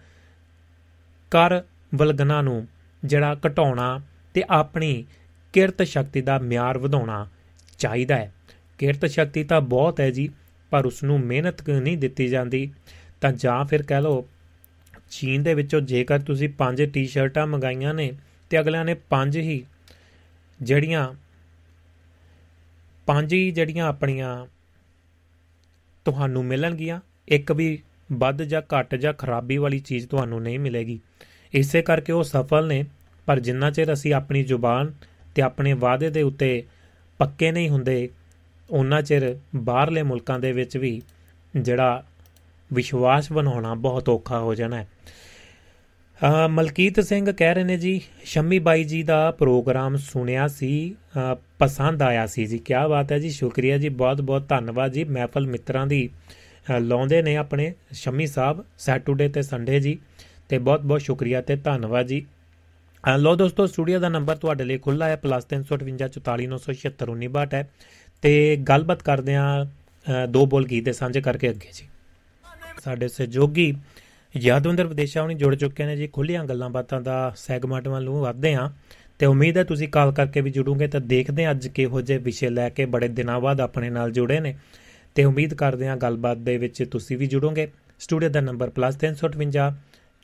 ਕਰ 1.31 1.63
ਵਲਗਨਾ 1.95 2.43
ਨੂੰ 2.43 2.69
ਜਿਹੜਾ 3.05 3.37
ਘਟਾਉਣਾ 3.47 4.01
ਤੇ 4.35 4.45
ਆਪਣੀ 4.51 5.05
ਕਿਰਤ 5.53 5.83
ਸ਼ਕਤੀ 5.83 6.21
ਦਾ 6.21 6.39
ਮਿਆਰ 6.39 6.79
ਵਧਾਉਣਾ 6.79 7.29
ਚਾਹੀਦਾ 7.79 8.17
ਹੈ। 8.17 8.35
ਕਿਰਤ 8.79 9.07
ਸ਼ਕਤੀ 9.07 9.45
ਤਾਂ 9.45 9.61
ਬਹੁਤ 9.61 10.01
ਹੈ 10.01 10.11
ਜੀ, 10.11 10.29
ਪਰ 10.71 10.87
ਉਸ 10.87 11.05
ਨੂੰ 11.05 11.21
ਮਿਹਨਤ 11.21 11.71
ਨਹੀਂ 11.71 11.99
ਦਿੱਤੀ 11.99 12.29
ਜਾਂਦੀ। 12.29 12.73
ਤਾਂ 13.21 13.33
ਜਾਂ 13.33 13.65
ਫਿਰ 13.65 13.83
ਕਹਿ 13.83 14.03
ਲਓ, 14.03 14.29
ਚੀਨ 15.11 15.43
ਦੇ 15.43 15.55
ਵਿੱਚੋਂ 15.55 15.81
ਜੇਕਰ 15.81 16.19
ਤੁਸੀਂ 16.19 16.49
ਪੰਜ 16.49 16.83
ਟੀ-ਸ਼ਰਟਾਂ 16.83 17.47
ਮੰਗਾਈਆਂ 17.47 17.95
ਨੇ 17.95 18.13
ਤੇ 18.51 18.61
ਅਗਲਿਆਂ 18.61 18.85
ਨੇ 18.85 18.95
ਪੰਜ 18.95 19.39
ਹੀ 19.39 19.65
ਜਿਹੜੀਆਂ, 20.63 21.15
ਪੰਜ 23.07 23.35
ਹੀ 23.35 23.51
ਜਿਹੜੀਆਂ 23.51 23.87
ਆਪਣੀਆਂ 23.87 24.47
ਤੁਹਾਨੂੰ 26.05 26.45
ਮਿਲਣਗੀਆਂ, 26.45 27.01
ਇੱਕ 27.29 27.53
ਵੀ 27.53 27.83
ਵੱਧ 28.13 28.43
ਜਾਂ 28.43 28.63
ਘੱਟ 28.63 28.95
ਜਾਂ 28.95 29.13
ਖਰਾਬੀ 29.13 29.57
ਵਾਲੀ 29.57 29.79
ਚੀਜ਼ 29.79 30.09
ਤੁਹਾਨੂੰ 30.09 30.43
ਨਹੀਂ 30.43 30.59
ਮਿਲੇਗੀ। 30.59 31.01
ਇਸੇ 31.55 31.83
ਕਰਕੇ 31.83 32.13
ਉਹ 32.13 32.23
ਸਫਲ 32.25 32.67
ਨੇ, 32.67 32.85
ਪਰ 33.29 33.41
ਜਿੰਨਾ 33.41 33.71
ਚਿਰ 33.71 33.93
ਅਸੀਂ 33.93 34.15
ਆਪਣੀ 34.15 34.43
ਜ਼ੁਬਾਨ 34.45 34.93
ਤੇ 35.35 35.43
ਆਪਣੇ 35.43 35.73
ਵਾਅਦੇ 35.75 36.11
ਦੇ 36.11 36.23
ਉੱਤੇ 36.23 36.63
ਪੱਕੇ 37.21 37.51
ਨਹੀਂ 37.53 37.69
ਹੁੰਦੇ 37.69 38.09
ਉਹਨਾਂ 38.71 39.03
ਚਿਰ 39.03 39.37
ਬਾਹਰਲੇ 39.57 40.03
ਮੁਲਕਾਂ 40.03 40.39
ਦੇ 40.39 40.53
ਵਿੱਚ 40.53 40.77
ਵੀ 40.77 41.01
ਜਿਹੜਾ 41.55 42.03
ਵਿਸ਼ਵਾਸ 42.71 43.31
ਬਣਾਉਣਾ 43.33 43.75
ਬਹੁਤ 43.77 44.09
ਔਖਾ 44.09 44.39
ਹੋ 44.39 44.55
ਜਾਣਾ 44.55 44.77
ਹੈ। 44.77 44.87
ਮਲਕੀਤ 46.49 47.01
ਸਿੰਘ 47.01 47.33
ਕਹਿ 47.33 47.55
ਰਹੇ 47.55 47.65
ਨੇ 47.65 47.77
ਜੀ, 47.77 48.01
ਸ਼ੰਮੀ 48.25 48.59
ਬਾਈ 48.59 48.85
ਜੀ 48.85 49.03
ਦਾ 49.03 49.31
ਪ੍ਰੋਗਰਾਮ 49.31 49.97
ਸੁਣਿਆ 49.97 50.47
ਸੀ 50.49 50.95
ਪਸੰਦ 51.59 52.03
ਆਇਆ 52.03 52.27
ਸੀ 52.27 52.47
ਜੀ। 52.47 52.59
ਕੀ 52.59 52.75
ਬਾਤ 52.91 53.13
ਹੈ 53.13 53.19
ਜੀ, 53.19 53.31
ਸ਼ੁਕਰੀਆ 53.31 53.79
ਜੀ 53.79 53.89
ਬਹੁਤ 53.91 54.21
ਬਹੁਤ 54.21 54.49
ਧੰਨਵਾਦ 54.49 54.93
ਜੀ। 54.93 55.05
ਮਹਿਫਲ 55.07 55.47
ਮਿੱਤਰਾਂ 55.47 55.87
ਦੀ 55.87 56.09
ਲਾਉਂਦੇ 56.81 57.23
ਨੇ 57.23 57.37
ਆਪਣੇ 57.37 57.73
ਸ਼ੰਮੀ 57.93 58.27
ਸਾਹਿਬ, 58.27 58.65
ਸੈਟਰਡੇ 58.79 59.29
ਤੇ 59.29 59.43
ਸੰਡੇ 59.43 59.81
ਜੀ। 59.81 59.99
ਤੇ 60.55 60.59
ਬਹੁਤ 60.59 60.81
ਬਹੁਤ 60.81 61.01
ਸ਼ੁਕਰੀਆ 61.01 61.41
ਤੇ 61.41 61.57
ਧੰਨਵਾਦ 61.57 62.07
ਜੀ। 62.07 62.27
ਲੋ 63.05 63.37
ਦੋਸਤੋ, 63.37 63.67
ਸਟੂਡੀਓ 63.67 64.01
ਦਾ 64.01 64.09
ਨੰਬਰ 64.09 64.37
ਤੁਹਾਡੇ 64.37 64.65
ਲਈ 64.65 64.79
ਖੁੱਲਾ 64.79 65.09
ਹੈ 65.09 65.17
+358 65.17 67.55
ਹੈ। 67.55 67.69
ਤੇ 68.23 68.57
ਗੱਲਬਾਤ 68.69 69.03
ਕਰਦੇ 69.03 69.37
ਆ 69.37 69.67
ਦੋ 70.29 70.47
ਬੋਲ 70.47 70.67
ਗੀਤ 70.67 70.85
ਦੇ 70.85 70.93
ਸਾਂਝੇ 70.93 71.21
ਕਰਕੇ 71.21 71.51
ਅੱਗੇ 71.51 71.69
ਜੀ। 71.75 71.89
ਸਾਡੇ 72.85 73.09
ਸਹਿਯੋਗੀ 73.09 73.75
ਯਾਦਵੰਦਰ 74.35 74.87
ਵਿਦੇਸ਼ਾ 74.87 75.23
ਹੁਣੀ 75.23 75.35
ਜੁੜ 75.35 75.55
ਚੁੱਕੇ 75.55 75.87
ਨੇ 75.87 75.97
ਜੀ। 75.97 76.09
ਖੁੱਲੀਆਂ 76.09 76.45
ਗੱਲਾਂ 76.45 76.71
ਬਾਤਾਂ 76.71 77.01
ਦਾ 77.01 77.33
ਸੈਗਮੈਂਟ 77.37 77.89
ਵੱਲ 77.89 78.05
ਨੂੰ 78.05 78.21
ਵਧਦੇ 78.21 78.55
ਹਾਂ। 78.55 78.71
ਤੇ 79.19 79.27
ਉਮੀਦ 79.27 79.59
ਹੈ 79.59 79.65
ਤੁਸੀਂ 79.65 79.89
ਕਾਲ 79.89 80.13
ਕਰਕੇ 80.13 80.41
ਵੀ 80.41 80.51
ਜੁੜੋਗੇ 80.51 80.87
ਤਾਂ 80.87 81.03
ਦੇਖਦੇ 81.03 81.45
ਹਾਂ 81.45 81.51
ਅੱਜ 81.51 81.69
ਕਿਹੋ 81.69 82.01
ਜਿਹੇ 82.01 82.19
ਵਿਸ਼ੇ 82.19 82.51
ਲੈ 82.51 82.69
ਕੇ 82.69 82.87
ਬੜੇ 82.87 83.11
ਦਿਨਾਂ 83.11 83.41
ਬਾਅਦ 83.41 83.61
ਆਪਣੇ 83.61 83.91
ਨਾਲ 83.91 84.13
ਜੁੜੇ 84.13 84.41
ਨੇ। 84.41 84.57
ਤੇ 85.15 85.25
ਉਮੀਦ 85.25 85.55
ਕਰਦੇ 85.55 85.89
ਹਾਂ 85.89 85.97
ਗੱਲਬਾਤ 85.97 86.39
ਦੇ 86.39 86.59
ਵਿੱਚ 86.59 86.85
ਤੁਸੀਂ 86.93 87.19
ਵੀ 87.19 87.27
ਜੁੜੋਗੇ। 87.27 87.69
ਸਟੂਡੀਓ 88.01 88.29
ਦਾ 88.29 88.41
ਨੰਬਰ 88.41 88.71
+358 88.71 89.73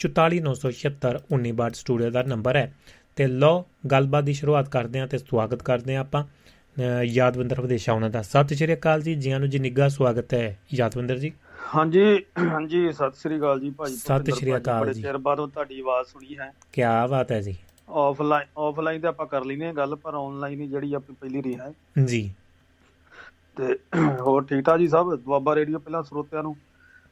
44976 0.01 1.18
1962 1.32 1.74
ਸਟੂਡੀਓ 1.74 2.11
ਦਾ 2.11 2.22
ਨੰਬਰ 2.22 2.57
ਹੈ। 2.57 2.74
ਤੇ 3.16 3.26
ਲੋ 3.26 3.64
ਗੱਲਬਾਤ 3.90 4.24
ਦੀ 4.24 4.32
ਸ਼ੁਰੂਆਤ 4.32 4.68
ਕਰਦੇ 4.68 5.01
ਹਾਂ 5.01 5.07
ਤੇ 5.07 5.18
ਸਵਾਗਤ 5.18 5.62
ਕਰਦੇ 5.62 5.94
ਹਾਂ 5.94 6.01
ਆਪਾਂ। 6.01 6.24
ਯਾਦਵੰਦਰ 7.05 7.61
ਵਿਦੇਸ਼ਾ 7.61 7.92
ਉਹਨਾਂ 7.92 8.11
ਦਾ। 8.11 8.22
ਸਤਿ 8.22 8.55
ਸ਼੍ਰੀ 8.55 8.74
ਅਕਾਲ 8.74 9.03
ਜੀ 9.03 9.14
ਜੀਆਂ 9.14 9.40
ਨੂੰ 9.40 9.48
ਜੀ 9.51 9.59
ਨਿੱਘਾ 9.59 9.88
ਸਵਾਗਤ 9.88 10.34
ਹੈ। 10.34 10.59
ਯਾਦਵੰਦਰ 10.74 11.18
ਜੀ। 11.18 11.32
ਹਾਂਜੀ 11.74 12.24
ਹਾਂਜੀ 12.48 12.92
ਸਤਿ 12.92 13.16
ਸ੍ਰੀ 13.16 13.38
ਅਕਾਲ 13.38 13.61
ਜੀ 13.61 13.70
ਭਾਜੀ। 13.70 13.96
ਸਤਿ 13.96 14.32
ਸ੍ਰੀ 14.32 14.57
ਅਕਾਲ 14.57 14.80
ਬੜੇ 14.80 14.94
ਜੀ। 14.94 15.03
ਚਿਰ 15.03 15.18
ਬਾਅਦ 15.18 15.46
ਤੁਹਾਡੀ 15.46 15.80
ਆਵਾਜ਼ 15.80 16.09
ਸੁਣੀ 16.09 16.38
ਹੈ। 16.38 16.53
ਕੀ 16.72 16.82
ਬਾਤ 17.11 17.32
ਹੈ 17.32 17.40
ਜੀ। 17.40 17.57
ਆਫਲਾਈਨ 17.88 18.46
ਆਫਲਾਈਨ 18.59 19.01
ਤੇ 19.01 19.09
ਆਪਾਂ 19.09 19.26
ਕਰ 19.26 19.44
ਲੈਨੇ 19.44 19.72
ਗੱਲ 19.72 19.96
ਪਰ 19.96 20.14
ਆਨਲਾਈਨ 20.14 20.61
ਹੀ 20.61 20.68
ਜਿਹੜੀ 20.68 20.94
ਆਪਣੀ 20.94 21.16
ਪਹਿਲੀ 21.20 21.42
ਰਹੀ 21.42 21.55
ਹੈ। 21.55 21.72
ਜੀ। 22.05 22.34
ਤੇ 23.57 23.78
ਹੋਰ 24.20 24.44
ਠੀਕ 24.44 24.64
ਠਾਕ 24.64 24.78
ਜੀ 24.78 24.88
ਸਭ? 24.88 25.14
ਦੁਆਬਾ 25.16 25.55
ਰੇਡੀਓ 25.55 25.78
ਪਹਿਲਾਂ 25.78 26.03
ਸਰੋਤਿਆਂ 26.03 26.42
ਨੂੰ 26.42 26.57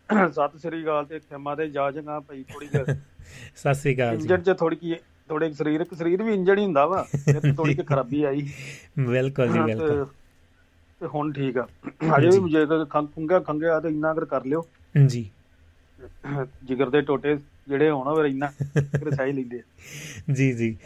ਸਤਿ 0.32 0.58
ਸ੍ਰੀ 0.58 0.82
ਅਕਾਲ 0.82 1.04
ਤੇ 1.04 1.18
ਖਿਮਾ 1.20 1.54
ਤੇ 1.54 1.68
ਜਾਜਗਾ 1.68 2.18
ਭਾਈ 2.20 2.42
ਥੋੜੀ 2.52 2.66
ਜਿਹੀ 2.68 2.84
ਸਤਿ 3.56 3.74
ਸ਼੍ਰੀ 3.74 3.94
ਅਕਾਲ 3.94 4.16
ਜੀ। 4.16 4.22
ਇੰਜਣ 4.22 4.42
ਚ 4.42 4.56
ਥੋੜੀ 4.58 4.76
ਕੀ 4.76 4.94
ਥੋੜੇ 5.28 5.50
ਸਰੀਰਕ 5.52 5.94
ਸਰੀਰ 5.94 6.22
ਵੀ 6.22 6.34
ਇੰਜਣ 6.34 6.58
ਹੀ 6.58 6.64
ਹੁੰਦਾ 6.64 6.84
ਵਾ 6.86 7.04
ਤੇ 7.26 7.52
ਥੋੜੀ 7.52 7.74
ਕਿ 7.74 7.82
ਖਰਾਬੀ 7.82 8.22
ਆਈ। 8.24 8.46
ਬਿਲਕੁਲ 9.00 9.48
ਜੀ 9.48 9.58
ਤੇ 9.58 9.64
ਬਿਲਕੁਲ। 9.64 10.06
ਤੇ 11.00 11.06
ਹੁਣ 11.06 11.32
ਠੀਕ 11.32 11.58
ਆ। 11.58 11.66
ਅਜੇ 12.16 12.28
ਵੀ 12.38 12.50
ਜੇ 12.50 12.64
ਖੰਗ 12.90 13.08
ਖੁੰਗਾ 13.14 13.40
ਖੰਗਿਆ 13.40 13.78
ਤੇ 13.80 13.88
ਇੰਨਾ 13.88 14.12
ਕਰ 14.14 14.24
ਕਰ 14.24 14.44
ਲਿਓ। 14.44 14.64
ਜੀ। 15.06 15.28
ਜਿਗਰ 16.64 16.90
ਦੇ 16.90 17.00
ਟੋਟੇ 17.02 17.36
ਜਿਹੜੇ 17.68 17.90
ਹੋਣ 17.90 18.14
ਫਿਰ 18.16 18.24
ਇੰਨਾ 18.24 18.50
ਕਰ 18.76 19.10
ਸਹੀ 19.10 19.32
ਲੈਂਦੇ 19.32 19.60
ਜੀ 20.34 20.52
ਜੀ। 20.52 20.76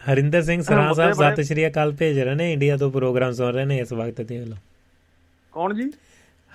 ਹਰਿੰਦਰ 0.00 0.42
ਸਿੰਘ 0.42 0.60
ਸਰਾਂ 0.62 0.92
ਸਾਹਿਬ 0.94 1.12
ਸਤਿ 1.14 1.42
ਸ਼੍ਰੀ 1.44 1.66
ਅਕਾਲ 1.66 1.92
ਭੇਜ 1.92 2.18
ਰਹੇ 2.18 2.34
ਨੇ 2.34 2.52
ਇੰਡੀਆ 2.52 2.76
ਤੋਂ 2.76 2.90
ਪ੍ਰੋਗਰਾਮ 2.90 3.32
ਸੁਣ 3.32 3.52
ਰਹੇ 3.52 3.64
ਨੇ 3.64 3.78
ਇਸ 3.78 3.92
ਵਕਤ 3.92 4.20
ਦੇਖ 4.22 4.46
ਲਓ 4.48 4.56
ਕੌਣ 5.52 5.74
ਜੀ? 5.74 5.90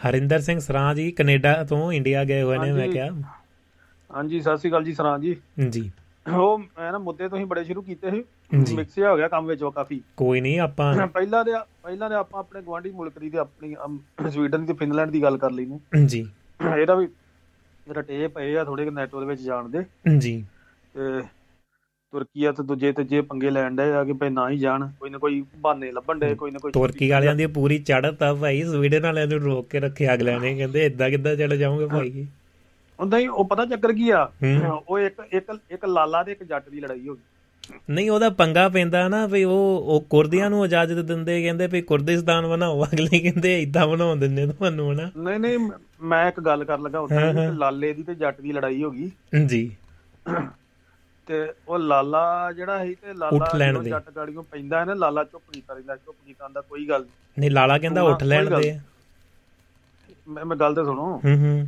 ਹਰਿੰਦਰ 0.09 0.39
ਸਿੰਘ 0.39 0.59
ਸਰਾਂ 0.59 0.95
ਜੀ 0.95 1.11
ਕੈਨੇਡਾ 1.11 1.63
ਤੋਂ 1.63 1.91
ਇੰਡੀਆ 1.91 2.23
ਗਏ 2.23 2.41
ਹੋਏ 2.41 2.57
ਨੇ 2.57 2.71
ਮੈਂ। 2.71 2.89
ਕਿਹਾ। 2.89 3.09
ਹਾਂਜੀ 4.15 4.41
ਸਤਿ 4.41 4.57
ਸ਼੍ਰੀ 4.57 4.69
ਅਕਾਲ 4.69 4.83
ਜੀ 4.83 4.93
ਸਰਾਂ 4.93 5.19
ਜੀ। 5.19 5.35
ਜੀ। 5.69 5.91
ਉਹ 6.33 6.57
ਮੈਂ 6.57 6.91
ਨਾ 6.91 6.97
ਮੁੱਦੇ 6.97 7.29
ਤੁਸੀਂ 7.29 7.45
ਬੜੇ 7.45 7.63
ਸ਼ੁਰੂ 7.63 7.81
ਕੀਤੇ। 7.81 8.23
ਸੀ। 8.65 8.75
ਮਿਕਸਿਆ 8.75 9.11
ਹੋ 9.11 9.17
ਗਿਆ 9.17 9.27
ਕੰਮ 9.27 9.45
ਵਿੱਚ 9.45 9.63
ਉਹ 9.63 9.71
ਕਾਫੀ। 9.71 10.01
ਕੋਈ 10.17 10.41
ਨਹੀਂ 10.41 10.59
ਆਪਾਂ 10.59 11.07
ਪਹਿਲਾਂ 11.07 11.45
ਦੇ 11.45 11.51
ਪਹਿਲਾਂ 11.83 12.09
ਦੇ 12.09 12.15
ਆਪਾਂ 12.15 12.39
ਆਪਣੇ 12.39 12.61
ਗਵਾਂਢੀ 12.61 12.91
ਮੁਲਕ 12.91 13.19
ਦੀ 13.19 13.29
ਤੇ 13.29 13.37
ਆਪਣੀ 13.37 13.75
ਸਵੀਡਨ 14.29 14.65
ਤੇ 14.65 14.73
ਫਿਨਲੈਂਡ 14.73 15.09
ਦੀ 15.09 15.21
ਗੱਲ 15.21 15.37
ਕਰ 15.37 15.51
ਲਈ 15.51 15.65
ਨੇ। 15.65 16.05
ਜੀ। 16.05 16.27
ਇਹਦਾ 16.79 16.95
ਵੀ 16.95 17.07
ਰਟੇ 17.91 18.27
ਪਏ 18.27 18.57
ਆ 18.57 18.63
ਥੋੜੇ 18.63 18.89
ਨੈਟ 18.89 19.13
ਉਹਦੇ 19.13 19.25
ਵਿੱਚ 19.25 19.41
ਜਾਣ 19.41 19.69
ਦੇ। 19.69 19.79
ਜੀ। 20.17 20.45
ਤੇ 20.93 21.21
ਤੁਰਕੀਆ 22.13 22.51
ਤੇ 22.51 22.63
ਦੂਜੇ 22.63 22.91
ਤੇ 22.91 23.03
ਜੇ 23.03 23.21
ਪੰਗੇ 23.21 23.49
ਲੈਣ 23.49 23.75
ਡਏ 23.75 23.91
ਆ 23.91 24.03
ਕਿ 24.03 24.13
ਭਈ 24.13 24.29
ਨਾ 24.29 24.49
ਹੀ 24.49 24.57
ਜਾਣ 24.57 24.89
ਕੋਈ 24.99 25.09
ਨਾ 25.09 25.17
ਕੋਈ 25.17 25.43
ਬਹਾਨੇ 25.57 25.91
ਲੱਭਣ 25.91 26.19
ਡਏ 26.19 26.35
ਕੋਈ 26.35 26.51
ਨਾ 26.51 26.59
ਕੋਈ 26.59 26.71
ਤੁਰਕੀ 26.71 27.09
ਵਾਲਿਆਂ 27.09 27.35
ਦੀ 27.35 27.45
ਪੂਰੀ 27.45 27.79
ਚੜ੍ਹਤ 27.79 28.23
ਆ 28.23 28.33
ਭਾਈ 28.33 28.63
ਸਵੀਡਨ 28.63 29.03
ਵਾਲਿਆਂ 29.03 29.27
ਨੂੰ 29.27 29.39
ਰੋਕ 29.39 29.69
ਕੇ 29.69 29.79
ਰੱਖਿਆ 29.79 30.13
ਅਗਲਿਆਂ 30.13 30.39
ਨੇ 30.39 30.55
ਕਹਿੰਦੇ 30.55 30.85
ਇਦਾਂ 30.85 31.09
ਕਿੱਦਾਂ 31.09 31.35
ਚਲੇ 31.35 31.57
ਜਾਓਗੇ 31.57 31.85
ਭਾਈ? 31.85 32.27
ਹੁੰਦਾ 32.99 33.17
ਹੀ। 33.17 33.27
ਉਹ 33.27 33.45
ਪਤਾ 33.45 33.65
ਚੱਕਰ 33.65 33.93
ਕੀ 33.93 34.09
ਆ। 34.09 34.31
ਉਹ 34.89 34.99
ਇੱਕ 34.99 35.21
ਇੱਕ 35.31 35.57
ਇੱਕ 35.71 35.85
ਲਾਲਾ 35.85 36.23
ਤੇ 36.23 36.31
ਇੱਕ 36.31 36.43
ਜੱਟ 36.43 36.69
ਦੀ 36.69 36.79
ਲੜਾਈ 36.79 37.07
ਹੋ 37.07 37.13
ਗਈ। 37.13 37.73
ਨਹੀਂ 37.89 38.11
ਉਹਦਾ 38.11 38.29
ਪੰਗਾ 38.29 38.69
ਪੈਂਦਾ 38.69 39.07
ਨਾ 39.07 39.27
ਵੀ 39.27 39.43
ਉਹ 39.43 39.81
ਉਹ 39.85 40.05
ਕੁਰਦੀਆਂ 40.09 40.49
ਨੂੰ 40.49 40.65
ਇਜਾਜ਼ਤ 40.65 40.95
ਦਿੰਦੇ 40.95 41.41
ਕਹਿੰਦੇ 41.41 41.67
ਵੀ 41.67 41.81
ਕੁਰਦਿਸਤਾਨ 41.81 42.47
ਬਣਾਓ 42.47 42.85
ਅਗਲੇ 42.85 43.19
ਕਹਿੰਦੇ 43.19 43.61
ਇਦਾਂ 43.61 43.87
ਬਣਾਉਣ 43.87 44.17
ਦਿੰਦੇ 44.17 44.47
ਤੁਹਾਨੂੰ 44.47 44.91
ਹਨਾ? 44.91 45.11
ਨਹੀਂ 45.17 45.39
ਨਹੀਂ 45.39 45.59
ਮ- 46.01 46.13
ਇੱਕ 46.27 46.39
ਗੱਲ 46.39 46.63
ਕਰਨ 46.63 46.81
ਲੱਗਾ 46.83 46.99
ਉੱਥੇ 46.99 47.51
ਲਾਲੇ 47.53 47.93
ਦੀ 47.93 48.03
ਤੇ 48.03 48.15
ਜੱਟ 48.15 48.41
ਦੀ 48.41 48.51
ਲੜਾਈ 48.51 48.83
ਹੋ 48.83 48.91
ਗਈ। 48.91 49.11
ਜੀ। 49.45 49.75
ਤੇ 51.27 51.53
ਉਹ 51.67 51.79
ਲਾਲਾ 51.79 52.51
ਜਿਹੜਾ 52.51 52.85
ਸੀ 52.85 52.95
ਤੇ 52.95 53.13
ਲਾਲਾ 53.13 53.81
ਦੇ। 53.81 53.89
ਜੱਟ 53.89 54.09
ਗਾੜੀਆਂ 54.11 54.41
ਪੈਂਦਾ 54.41 54.79
ਹੈ 54.79 54.85
ਨਾ 54.85 54.93
ਲਾਲਾ 54.93 55.23
ਚੁੱਪ 55.23 55.43
ਕੀਤਾ 55.53 55.73
ਰਹਿੰਦਾ 55.73 55.95
ਚੁੱਪ 55.95 56.17
ਕੀਤਾ 56.25 56.45
ਹੁੰਦਾ 56.45 56.61
ਕੋਈ 56.61 56.89
ਗੱਲ। 56.89 57.05
ਨਹੀਂ। 57.39 57.51
ਲਾਲਾ 57.51 57.77
ਕਹਿੰਦਾ 57.77 58.01
ਉੱਠ 58.01 58.23
ਲੈਣ 58.23 58.59
ਦੇ। 58.61 58.79
ਮੈਂ 60.27 60.45
ਮੈਂ 60.45 60.57
ਗੱਲ 60.57 60.75
ਤੇ 60.75 60.83
ਸੁਣੋ। 60.83 61.21
ਹੂੰ 61.25 61.37
ਹੂੰ। 61.37 61.67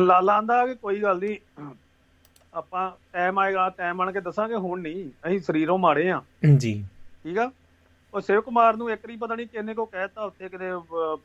ਲਾਲਾ 0.00 0.36
ਆਂਦਾ 0.36 0.66
ਕਿ 0.66 0.74
ਕੋਈ 0.74 1.02
ਗੱਲ 1.02 1.18
ਨਹੀਂ 1.18 1.38
ਆਪਾਂ 2.54 2.90
ਟਾਈਮ 3.12 3.38
ਆਏਗਾ 3.38 3.70
ਟਾਈਮ 3.70 4.00
ਆਣ 4.00 4.12
ਕੇ 4.12 4.20
ਦੱਸਾਂਗੇ 4.20 4.54
ਹੁਣ 4.54 4.80
ਨਹੀਂ 4.80 5.10
ਅਸੀਂ 5.26 5.40
ਸਰੀਰੋਂ 5.40 5.78
ਮਾੜੇ 5.78 6.10
ਆ। 6.10 6.22
ਜੀ। 6.56 6.84
ਠੀਕ 7.24 7.38
ਆ? 7.38 7.50
ਉਹ 8.14 8.20
ਸ਼ਿਵ 8.20 8.40
ਕੁਮਾਰ 8.40 8.76
ਨੂੰ 8.76 8.90
ਇੱਕ 8.90 9.00
ਵਾਰੀ 9.06 9.16
ਪਤਾ 9.16 9.34
ਨਹੀਂ 9.34 9.46
ਕਿੰਨੇ 9.46 9.74
ਕੋ 9.74 9.84
ਕਹਿਤਾ 9.86 10.22
ਉੱਥੇ 10.22 10.48
ਕਿਤੇ 10.48 10.64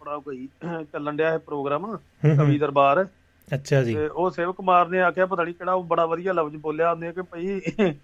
ਬੜਾ 0.02 0.18
ਕੋਈ 0.18 0.50
ਚੱਲਣ 0.94 1.16
ਡਿਆ 1.16 1.34
ਇਹ 1.34 1.40
ਪ੍ਰੋਗਰਾਮ 1.40 1.98
ਕਵੀ। 2.38 2.58
ਦਰਬਾਰ। 2.60 3.08
ਅੱਛਾ 3.56 3.84
ਜੀ। 3.84 3.94
ਤੇ 3.96 4.08
ਉਹ 4.08 4.32
ਸ਼ਿਵ 4.32 4.52
ਕੁਮਾਰ 4.52 4.88
ਨੇ 4.88 5.02
ਆਖਿਆ 5.02 5.26
ਪਤਾ 5.26 5.44
ਨਹੀਂ 5.44 5.54
ਕਿਹੜਾ 5.54 5.74
ਉਹ 5.74 5.84
ਬੜਾ 5.84 6.06
ਵਧੀਆ 6.06 6.34
ਲਫ਼ਜ਼ 6.34 6.58
ਬੋਲਿਆ 6.58 6.92
ਉਹਨੇ 6.92 7.12
ਕਿ 7.12 7.22
ਭਈ 7.22 7.62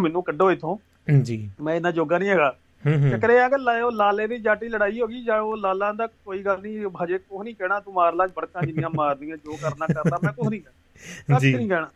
ਮੈਨੂੰ 0.00 0.22
ਕੱਢੋ 0.22 0.50
ਇਥੋਂ। 0.50 0.76
ਜੀ। 1.22 1.50
ਮੈਂ 1.60 1.74
ਇੰਨਾ 1.74 1.90
ਜੋਗਾ 1.90 2.18
ਨਹੀਂ 2.18 2.28
ਹੈਗਾ। 2.28 2.56
ਚੱਕਰ 3.10 3.30
ਇਹ 3.30 3.40
ਆ 3.40 3.48
ਕਿ 3.48 3.58
ਲਾ- 3.58 3.82
ਉਹ 3.84 3.92
ਲਾਲੇ 3.92 4.26
ਦੀ 4.26 4.38
ਜਾਟੀ 4.38 4.68
ਲੜਾਈ 4.68 5.00
ਹੋ 5.00 5.06
ਗਈ 5.06 5.24
ਜਾਂ 5.24 5.40
ਉਹ 5.40 5.56
ਲਾਲਾ 5.56 5.92
ਦਾ 5.92 6.06
ਕੋਈ 6.06 6.42
ਗੱਲ 6.42 6.60
ਨਹੀਂ 6.60 6.86
ਹਜੇ 7.04 7.18
ਕੁਝ 7.18 7.44
ਨਹੀਂ 7.44 7.54
ਕਹਿਣਾ 7.54 7.80
ਤੂੰ 7.80 7.94
ਮਾਰ 7.94 8.14
ਲੈ 8.14 8.26
ਬੜਕਾਂ 8.26 8.62
ਜਿੰਨੀਆਂ 8.62 8.90
ਮਾਰਦੀਆਂ 8.94 9.36
ਜੋ 9.36 9.56
ਕਰਨਾ 9.62 9.86
ਕਰਦਾ 9.86 10.18
ਮੈਂ 10.22 10.32
ਕੁਝ 10.32 10.48
ਨਹੀਂ 10.48 10.60
ਕੱਖ 10.60 11.40
ਜੀ। 11.40 11.54
ਨਹੀਂ 11.54 11.68
ਕਹਿਣਾ। 11.68 11.88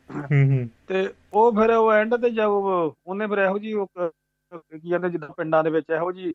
ਤੇ 0.86 1.10
ਉਹ 1.32 1.52
ਫਿਰ 1.52 1.70
ਉਹ 1.70 1.92
ਐਂਡ 1.92 2.16
ਤੇ 2.16 2.42
ਉਹ- 2.42 2.92
ਉਹਨੇ 3.06 3.26
ਫਿਰ 3.26 3.38
ਇਹੋ 3.38 3.58
ਜੀ 3.58 3.72
ਉਹ 3.72 3.86
ਕ- 3.86 4.12
ਕਹਿੰਦੇ 4.52 5.10
ਜਿੱਦਾਂ 5.10 5.28
ਪਿੰਡਾਂ 5.28 5.64
ਦੇ 5.64 5.70
ਵਿੱਚ 5.70 5.86
ਇਹੋ 5.90 6.12
ਜੀ 6.12 6.32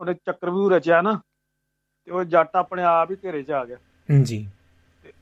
ਉਹਨੇ 0.00 0.14
ਚੱਕਰਵਿਊਹ 0.14 0.70
ਰਚਿਆ 0.70 1.02
ਨਾ 1.02 1.20
ਤੇ 2.04 2.12
ਉਹ 2.12 2.24
ਜੱਟ 2.24 2.56
ਆਪਣੇ 2.56 2.82
ਆਪ 2.82 3.10
ਹੀ 3.10 3.16
ਘੇਰੇ 3.24 3.42
'ਚ 3.42 3.50
ਆ 3.50 3.64
ਗਿਆ। 3.64 3.76
ਜੀ। 4.22 4.48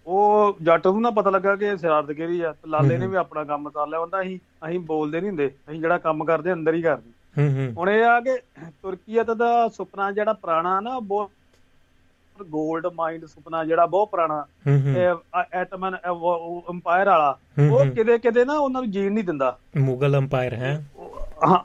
ਉਹ 0.07 0.57
ਜੱਟ 0.63 0.87
ਨੂੰ 0.87 1.01
ਨਾ 1.01 1.11
ਪਤਾ 1.11 1.31
ਲੱਗਾ 1.31 1.57
ਕਿ 1.57 1.65
ਇਹ 1.65 1.77
ਸਿਆਰਤਗਿਰੀ 1.77 2.41
ਆ 2.41 2.55
ਲਾਲੇ 2.67 2.99
ਨੇ। 2.99 3.07
ਵੀ 3.07 3.17
ਆਪਣਾ 3.17 3.45
ਕੰਮ 3.45 3.71
ਕਰ 3.71 3.87
ਲਿਆ 3.87 4.01
ਹੁੰਦਾ 4.01 4.21
ਅਸੀਂ 4.21 4.39
ਅਸੀਂ 4.67 4.79
ਬੋਲਦੇ 4.81 5.21
ਨਹੀਂ 5.21 5.31
ਹੁੰਦੇ 5.31 5.47
ਅਸੀਂ 5.47 5.81
ਜਿਹੜਾ 5.81 5.99
ਕੰਮ 5.99 6.25
ਕਰਦੇ 6.25 6.53
ਅੰਦਰ 6.53 6.75
ਹੀ 6.75 6.83
ਕਰਦੇ। 6.83 7.11
ਹੁਣ 7.77 7.91
ਇਹ 7.91 8.05
ਆ 8.05 8.21
ਕਿ 8.21 8.37
ਤੁਰਕੀਅਤ 8.83 9.31
ਦਾ 9.31 9.69
ਸੁਪਨਾ 9.69 10.11
ਜਿਹੜਾ 10.13 10.33
ਪੁਰਾਣਾ 10.33 10.81
ਨਾ 10.81 10.99
ਬਹੁਤ 10.99 11.31
골ਡ 12.41 12.87
ਮਾਈਂਡ 12.95 13.25
ਸੁਪਨਾ 13.25 13.65
ਜਿਹੜਾ 13.65 13.87
ਬਹੁਤ 13.87 14.11
ਪੁਰਾਣਾ 14.11 14.45
ਐਟਮਨ 15.53 15.97
ਅੰਪਾਇਰ 16.69 17.07
ਵਾਲਾ 17.07 17.37
ਉਹ। 17.71 17.85
ਕਿਤੇ 17.87 18.19
ਕਿਤੇ 18.19 18.45
ਨਾ 18.45 18.59
ਉਹਨਾਂ 18.59 18.83
ਨੂੰ 18.83 18.91
ਜੀਣ 18.91 19.13
ਨਹੀਂ 19.13 19.25
ਦਿੰਦਾ। 19.25 19.57
ਮੁਗਲ 19.77 20.17
ਅੰਪਾਇਰ 20.19 20.55
ਹੈ? 20.55 20.75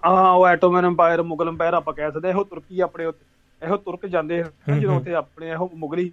ਹਾਂ 0.05 0.31
ਉਹ 0.31 0.47
ਐਟੋਮਨ 0.47 0.87
ਅੰਪਾਇਰ 0.87 1.21
ਮੁਗਲ 1.23 1.49
ਅੰਪਾਇਰ 1.49 1.73
ਆਪਾਂ 1.73 1.93
ਕਹਿ 1.93 2.11
ਸਕਦੇ 2.11 2.29
ਇਹੋ 2.29 2.43
ਤੁਰਕੀ 2.43 2.79
ਆਪਣੇ 2.79 3.05
ਉੱਤੇ 3.05 3.65
ਇਹੋ 3.65 3.77
ਤੁਰਕ 3.77 4.05
ਜਾਂਦੇ 4.05 4.43
ਜਦੋਂ। 4.79 4.95
ਉੱਥੇ 4.95 5.13
ਆਪਣੇ 5.13 5.49
ਇਹੋ 5.51 5.69
ਮੁਗਲੀ 5.75 6.11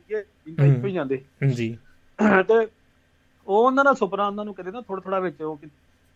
ਹੀ 0.49 0.93
ਜਾਂਦੇ। 0.93 1.23
ਜੀ। 1.55 1.77
ਤੇ 2.19 2.67
ਉਹ 3.47 3.57
ਉਹਨਾਂ 3.57 3.85
ਦਾ 3.85 3.93
ਸੁਪਨਾ 3.95 4.27
ਉਹਨਾਂ 4.27 4.45
ਨੂੰ 4.45 4.55
ਕਦੇ 4.55 4.71
ਨਾ 4.71 4.81
ਥੋੜਾ 4.81 5.01
ਥੋੜਾ 5.01 5.19
ਵਿੱਚ 5.21 5.43
ਉਹ 5.43 5.57
ਕਿ- 5.57 5.69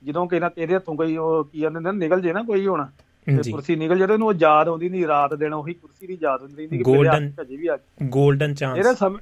ਜਦੋਂ 0.02 0.26
ਕਿਸੇ 0.26 0.40
ਨਾ 0.40 0.48
ਤੇਰੇ 0.48 0.74
ਹੱਥੋਂ 0.74 0.94
ਕੋਈ 0.96 1.16
ਉਹ 1.18 1.44
ਕੀ 1.44 1.60
ਕਹਿੰਦੇ 1.60 1.80
ਨੇ 1.82 1.92
ਨਿਕਲ 1.94 2.20
ਜੇ 2.20 2.32
ਨਾ 2.32 2.42
ਕੋਈ 2.44 2.66
ਹੁਣ 2.66 2.84
ਤੇ 3.26 3.50
ਕੁਰਸੀ 3.50 3.76
ਨਿਕਲ 3.76 3.98
ਜੇ 3.98 4.04
ਉਹਨੂੰ 4.04 4.28
ਉਹ 4.28 4.34
ਯਾਦ 4.34 4.68
ਆਉਂਦੀ 4.68 4.88
ਨਹੀਂ 4.88 5.06
ਰਾਤ 5.06 5.34
ਦਿਨ 5.34 5.52
ਉਹੀ 5.54 5.74
ਕੁਰਸੀ 5.74 6.06
ਦੀ 6.06 6.18
ਯਾਦ 6.22 6.42
ਹੁੰਦੀ 6.42 6.56
ਰਹਿੰਦੀ 6.58 6.78
ਕਿ 6.78 6.90
ਮੇਰੇ 6.92 7.08
ਹੱਥ 7.26 7.40
ਅਜੇ 7.40 7.56
ਵੀ 7.56 7.66
ਆ 7.66 7.74
골ਡਨ 7.74 8.50
ਇਹਦੇ 8.50 8.82
ਚਾਂਸ 8.82 8.98
ਸਮੇਂ 8.98 9.18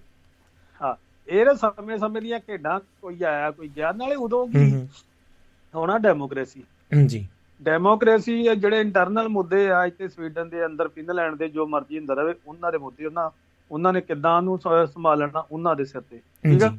ਹਾਂ 0.81 0.95
ਇਹਦੇ 1.29 1.55
ਸਮੇਂ 1.57 1.99
ਸਮੇਂ 1.99 2.23
ਦੀਆਂ 2.23 2.39
ਖੇਡਾਂ 2.41 2.79
ਕੋਈ 3.01 3.23
ਆਇਆ 3.25 3.51
ਕੋਈ 3.51 3.69
ਗਿਆ 3.69 3.93
ਨਾਲੇ 3.93 4.15
ਉਦੋਂ 4.19 4.47
ਕੀ 4.49 4.71
ਹੋਣਾ 5.75 5.99
ਡੈਮੋਕ੍ਰੇਸੀ 5.99 6.63
ਜੀ 7.07 7.27
ਡੈਮੋਕ੍ਰੇਸੀ 7.63 8.43
ਜਿਹੜੇ 8.45 8.81
ਇੰਟਰਨਲ 8.81 9.29
ਮੁੱਦੇ 9.29 9.69
ਆ 9.71 9.85
ਇੱਥੇ 9.87 10.09
ਸਵੀਡਨ 10.09 10.49
ਦੇ 10.49 10.65
ਅੰਦਰ 10.67 10.89
ਫਿਨਲੈਂਡ 10.89 11.35
ਦੇ 11.37 11.49
ਜੋ 11.49 11.67
ਮਰਜ਼ੀ 11.67 11.99
ਅੰਦਰ 11.99 12.17
ਰਵੇ 12.17 12.35
ਉਹਨਾਂ 12.47 12.73
ਦੇ 12.73 12.79
ਮੁੱਦੇ 12.79 13.07
ਉਹਨਾਂ 13.07 13.31
ਉਹਨਾਂ 13.73 13.93
ਨੇ 13.93 14.01
ਕਿੱਦਾਂ 14.01 14.43
ਸ- 14.59 14.93
ਸੰਭਾਲਣਾ 14.95 15.47
ਉਹਨਾਂ 15.53 15.77
ਦੇ 15.77 15.85
ਸਿਰ 15.85 16.01
ਤੇ। 16.01 16.19
ਠੀਕ 16.19 16.59
ਜੀ 16.59 16.79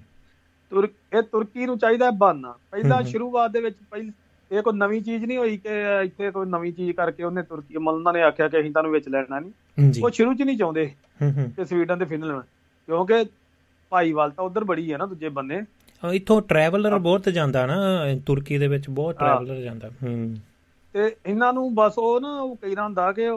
ਤੁਰਕ 0.69 0.91
ਇਹ 1.17 1.21
ਤੁਰਕੀ 1.21 1.65
ਨੂੰ 1.65 1.77
ਚਾਹੀਦਾ 1.77 2.05
ਹੈ 2.05 2.11
ਬਣਨਾ 2.11 2.55
ਪਹਿਲਾਂ। 2.71 3.03
ਸ਼ੁਰੂਆਤ 3.03 3.51
ਦੇ 3.51 3.61
ਵਿੱਚ 3.61 3.75
ਪਹਿਲ 3.91 4.11
ਇਹ 4.51 4.61
ਕੋਈ 4.61 4.73
ਨਵੀਂ 4.73 5.01
ਚੀਜ਼ 5.01 5.25
ਨਹੀਂ 5.25 5.37
ਹੋਈ 5.37 5.57
ਕਿ 5.57 5.69
ਇੱਥੇ 6.03 6.31
ਕੋਈ 6.31 6.45
ਨਵੀਂ 6.45 6.73
ਚੀਜ਼ 6.73 6.91
ਕਰਕੇ 6.91 7.23
ਉਹਨੇ 7.23 7.43
ਤੁਰਕੀ 7.43 7.77
ਮਲਨਾ 7.77 8.11
ਨੇ 8.11 8.21
ਆਖਿਆ 8.21 8.47
ਕਿ 8.47 8.59
ਅਸੀਂ 8.59 8.71
ਤੁਹਾਨੂੰ 8.71 8.91
ਵਿੱਚ 8.91 9.09
ਲੈਣਾ 9.09 9.39
ਨਹੀਂ। 9.39 9.51
ਉਹ 10.03 10.09
ਸ਼ੁਰੂ 10.09 10.33
'ਚ 10.33 10.41
ਨਹੀਂ 10.41 10.57
ਚਾਹੁੰਦੇ 10.57 10.95
ਹੂੰ 11.21 11.33
ਹੂੰ। 11.33 11.51
ਕਿ 11.51 11.65
ਸਵੀਡਨ 11.65 11.99
ਤੇ 11.99 12.05
ਫਿਨਲੈਂਡ 12.05 12.41
ਕਿਉਂਕਿ 12.85 13.25
ਭਾਈਵਾਲ 13.89 14.31
ਤਾਂ 14.31 14.43
ਉਧਰ 14.43 14.63
ਬੜੀ 14.63 14.93
ਹੈ 14.93 14.97
ਨਾ 14.97 15.05
ਦੂਜੇ 15.05 15.29
ਬੰਨੇ। 15.29 15.61
ਹਾਂ, 16.03 16.13
ਇੱਥੋਂ 16.13 16.41
ਟਰੈਵਲਰ 16.41 16.97
ਬਹੁਤ 16.97 17.29
ਜਾਂਦਾ 17.29 17.65
ਨਾ 17.65 17.75
ਤੁਰਕੀ 18.25 18.57
ਦੇ 18.57 18.67
ਵਿੱਚ 18.67 18.89
ਬਹੁਤ 18.89 19.21
ਹਾਂ। 19.21 19.35
ਟਰੈਵਲਰ 19.35 19.61
ਜਾਂਦਾ। 19.61 19.89
ਹੂੰ। 19.89 20.35
ਤੇ 20.93 21.15
ਇਹਨਾਂ 21.25 21.53
ਨੂੰ 21.53 21.75
ਬਸ 21.75 21.93
ਉਹ 21.97 22.21
ਨਾ 22.21 22.41
ਉਹ 22.41 22.55
ਕਈ 22.55 22.75
ਨਾ 22.75 22.83
ਹੁੰਦਾ 22.83 23.11
ਕਿ 23.11 23.27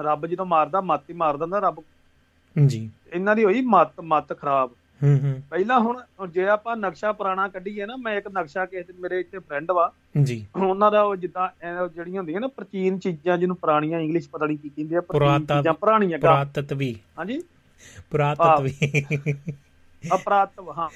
ਰੱਬ 0.00 0.26
ਜਦੋਂ 0.26 0.46
ਮਾਰਦਾ 0.46 0.80
ਮੱਤ 0.80 1.10
ਹੀ 1.10 1.14
ਮਾਰ 1.14 1.36
ਦਿੰਦਾ 1.36 1.58
ਰੱਬ 1.58 1.80
ਜੀ। 2.66 2.90
ਇਹਨਾਂ 3.12 3.36
ਦੀ 3.36 3.44
ਹੋਈ 3.44 3.60
ਮੱਤ 3.60 4.00
ਮੱਤ 4.00 4.32
ਖਰਾਬ। 4.40 4.70
ਹੂੰ 5.02 5.20
ਹੂੰ। 5.24 5.42
ਪਹਿਲਾਂ 5.50 5.80
ਹੁਣ 5.80 6.02
ਜੇ 6.30 6.48
ਆਪਾਂ 6.48 6.76
ਨਕਸ਼ਾ 6.76 7.12
ਪੁਰਾਣਾ 7.12 7.48
ਕੱਢੀਏ 7.48 7.86
ਨਾ 7.86 7.96
ਮੈਂ 7.96 8.16
ਇੱਕ 8.16 8.28
ਨਕਸ਼ਾ 8.28 8.66
ਕਿਸੇ 8.66 8.82
ਦਿਨ 8.82 8.96
ਮੇਰੇ 9.00 9.20
ਇੱਥੇ 9.20 9.38
ਫਰੈਂਡ 9.38 9.70
ਵਾ। 9.70 9.92
ਜੀ। 10.22 10.46
ਉਹਨਾਂ 10.56 10.90
ਦਾ 10.90 11.02
ਉਹ 11.02 11.16
ਜਿੱਦਾਂ 11.16 11.48
ਜਿਹੜੀਆਂ 11.88 12.20
ਹੁੰਦੀਆਂ 12.20 12.40
ਨਾ 12.40 12.48
ਪ੍ਰਾਚੀਨ 12.48 12.98
ਚੀਜ਼ਾਂ 12.98 13.38
ਜਿਹਨੂੰ 13.38 13.56
ਪੁਰਾਣੀਆਂ 13.56 14.00
ਇੰਗਲਿਸ਼ 14.00 14.28
ਪਤਾ 14.28 14.46
ਨਹੀਂ 14.46 14.58
ਕੀ 14.58 14.68
ਕਹਿੰਦੇ 14.68 14.96
ਆ 14.96 15.00
ਪ੍ਰਾਚੀਨ 15.00 15.46
ਚੀਜ਼ਾਂ 15.46 15.74
ਪੁਰਾਣੀਆਂ 15.74 16.18
ਪੁਰਾਤਤਵੀ। 16.18 16.96
ਹਾਂਜੀ? 17.18 17.42
ਪੁਰਾਤਤਵੀ। 18.10 18.72
ਅਪਰਾਤਵ 20.14 20.70
ਹਾਂ। 20.70 20.88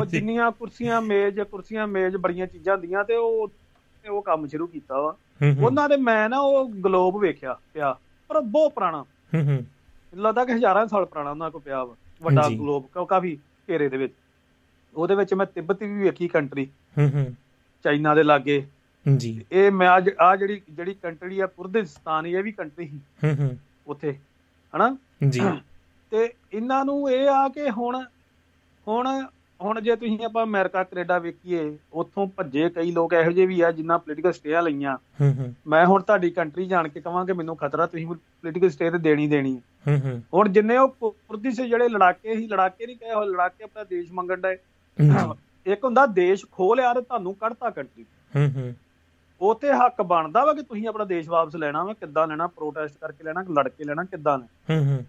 ਉਹ 0.00 0.04
ਜਿੰਨੀਆਂ 0.04 0.50
ਕੁਰਸੀਆਂ 0.50 1.02
ਮੇਜ਼ 1.02 1.40
ਕੁਰਸੀਆਂ 1.40 1.86
ਮੇਜ਼ 1.86 2.16
ਬੜੀਆਂ 2.16 2.46
ਚੀਜ਼ਾਂ 2.46 2.76
ਹੁੰਦੀਆਂ 2.76 3.04
ਤੇ 3.04 3.14
ਉਹ 3.16 3.48
ਉਹ 4.10 4.22
ਕੰਮ 4.22 4.46
ਸ਼ੁਰੂ 4.46 4.66
ਕੀਤਾ 4.66 5.00
ਵਾ। 5.00 5.16
ਉਹਨਾਂ 5.64 5.88
ਦੇ 5.88 5.96
ਮੈਂ 5.96 6.28
ਨਾ 6.28 6.38
ਉਹ 6.38 6.70
ਗਲੋਬ 6.84 7.18
ਵੇਖਿਆ 7.18 7.58
ਪਿਆ 7.74 7.96
ਪਰ 8.28 8.40
ਬਹੁਤ 8.40 8.72
ਪੁਰਾਣਾ। 8.72 9.02
ਹੂੰ 9.02 9.42
ਹੂੰ। 9.42 9.64
ਲੱਗਦਾ 10.14 10.44
ਕਿ 10.44 10.52
ਹਜ਼ਾਰਾਂ 10.52 10.86
ਸਾਲ 10.86 11.04
ਪੁਰਾਣਾ 11.04 11.30
ਉਹਨਾਂ 11.30 11.50
ਕੋਲ 11.50 11.60
ਪਿਆ 11.60 11.84
ਵਾ 11.84 11.94
ਵੱਡਾ। 12.22 12.48
ਗਲੋਬ 12.48 12.86
ਕਾ- 12.92 13.04
ਕਾਫੀ 13.04 13.38
ਘੇਰੇ 13.70 13.88
ਦੇ 13.88 13.96
ਵਿੱਚ। 13.96 14.14
ਉਹਦੇ 14.94 15.14
ਵਿੱਚ 15.14 15.34
ਮੈਂ 15.34 15.46
ਤਿੱਬਤ 15.46 15.82
ਵੀ 15.82 16.02
ਵੇਖੀ 16.02 16.28
ਕੰਟਰੀ 16.28 16.66
ਹੂੰ 16.98 17.10
ਹੂੰ। 17.14 17.34
ਚਾਈਨਾ 17.84 18.14
ਦੇ 18.14 18.22
ਲਾਗੇ। 18.22 18.66
ਜੀ 19.16 19.44
ਇਹ 19.52 19.72
ਮੈਂ 19.72 19.96
ਅੱਜ 19.96 20.10
ਆ 20.20 20.36
ਜਿਹੜੀ 20.36 20.62
ਜਿਹੜੀ 20.70 20.94
ਕੰਟਰੀ 20.94 21.40
ਆ 21.40 21.46
ਕੁਰਦਿਸਤਾਨ 21.46 22.26
ਇਹ 22.26 22.42
ਵੀ 22.42 22.52
ਕੰਟਰੀ 22.52 22.88
ਸੀ। 22.88 23.00
ਹੂੰ 23.24 23.36
ਹੂੰ। 23.40 23.58
ਉੱਥੇ 23.86 24.18
ਹਨਾ? 24.76 24.96
ਜੀ 25.28 25.40
ਤੇ 26.10 26.32
ਇਹਨਾਂ 26.52 26.84
ਨੂੰ 26.84 27.10
ਇਹ 27.10 27.28
ਆ 27.28 27.48
ਕਿ 27.48 27.70
ਹੁਣ 27.70 28.04
ਹੁਣ 28.88 29.26
ਹੁਣ 29.62 29.80
ਜੇ 29.80 29.96
ਤੁਸੀਂ 29.96 30.24
ਆਪਾਂ 30.24 30.44
ਅਮਰੀਕਾ 30.44 30.84
ਕੈਨੇਡਾ 30.84 31.18
ਵੇਖੀਏ 31.18 31.78
ਉੱਥੋਂ 31.92 32.26
ਭੱਜੇ 32.26 32.70
ਕਈ 32.70 32.92
ਲੋਕ 32.92 33.12
ਇਹੋ 33.12 33.30
ਜਿਹੇ 33.30 33.46
ਵੀ 33.46 33.60
ਆ 33.60 33.72
ਜਿਨ੍ਹਾਂ 33.72 33.98
ਪੋਲੀਟੀਕਲ 33.98 34.32
ਸਟੇਆਂ 34.32 34.62
ਲਈਆਂ। 34.62 34.98
ਮੈਂ 35.66 35.86
ਹੁਣ 35.86 36.02
ਤੁਹਾਡੀ 36.02 36.30
ਕੰਟਰੀ 36.30 36.66
ਜਾਣ 36.66 36.88
ਕੇ 36.88 37.00
ਕਹਾਂਗੇ 37.00 37.32
ਮੈਨੂੰ 37.32 37.56
ਖਤਰਾ 37.56 37.86
ਤੁਸੀਂ 37.86 38.06
ਪੋਲੀਟੀਕਲ 38.06 38.70
ਸਟੇ 38.70 38.90
ਤੇ 38.90 38.98
ਦੇਣੀ 38.98 39.28
ਦੇਣੀ 39.28 39.60
ਹੈ। 39.88 39.98
ਹੂੰ। 39.98 40.10
ਹੂੰ 40.10 40.22
ਹੁਣ 40.34 40.48
ਜਿੰਨੇ 40.48 40.76
ਉਹ 40.76 40.88
ਕੁਰਦੀ 40.88 41.50
ਸੇ 41.50 41.68
ਜਿਹੜੇ 41.68 41.88
ਲੜਾਕੇ 41.88 42.34
ਸੀ 42.34 42.46
ਲੜਾਕੇ 42.46 42.86
ਨਹੀਂ 42.86 42.96
ਕਹੇ 42.96 43.12
ਉਹ 43.12 43.24
ਲੜਾਕੇ 43.24 43.64
ਆਪਣਾ 43.64 43.84
ਦੇਸ਼ 43.84 44.12
ਮੰਗਣ 44.12 44.40
ਦਾ 44.40 44.50
ਇੱਕ 45.66 45.84
ਹੁੰਦਾ 45.84 46.06
ਦੇਸ਼ 46.06 46.46
ਖੋਹ 46.52 46.76
ਲਿਆ 46.76 46.94
ਤੇ 46.94 47.00
ਤੁਹਾਨੂੰ 47.00 47.34
ਕੱਢਤਾ 47.34 47.70
ਕੰਟਰੀ। 47.70 48.02
ਹੂੰ 48.36 48.52
ਹੂੰ। 48.56 48.74
ਉਤੇ 49.40 49.72
ਹੱਕ 49.72 50.02
ਬਣਦਾ 50.02 50.44
ਵਾ 50.44 50.52
ਕਿ 50.52 50.62
ਤੁਸੀਂ 50.62 50.88
ਆਪਣਾ 50.88 51.04
ਦੇਸ਼ 51.04 51.28
ਵਾਪਸ 51.28 51.56
ਲੈਣਾ 51.56 51.84
ਵਾ 51.84 51.92
ਕਿੱਦਾਂ 51.92 52.26
ਲੈਣਾ 52.26 52.46
ਪ੍ਰੋਟੈਸਟ 52.46 52.94
ਕਰਕੇ 53.00 53.24
ਲੈਣਾ 53.24 53.40
ਲੜ 53.40 53.68
ਕੇ 53.68 53.84
ਲੈਣਾ 53.84 54.04
ਕਿੱਦਾਂ 54.04 54.38
ਲੈਣਾ। 54.38 54.74
ਹੂੰ 54.74 54.86
ਹੂੰ। 54.86 55.04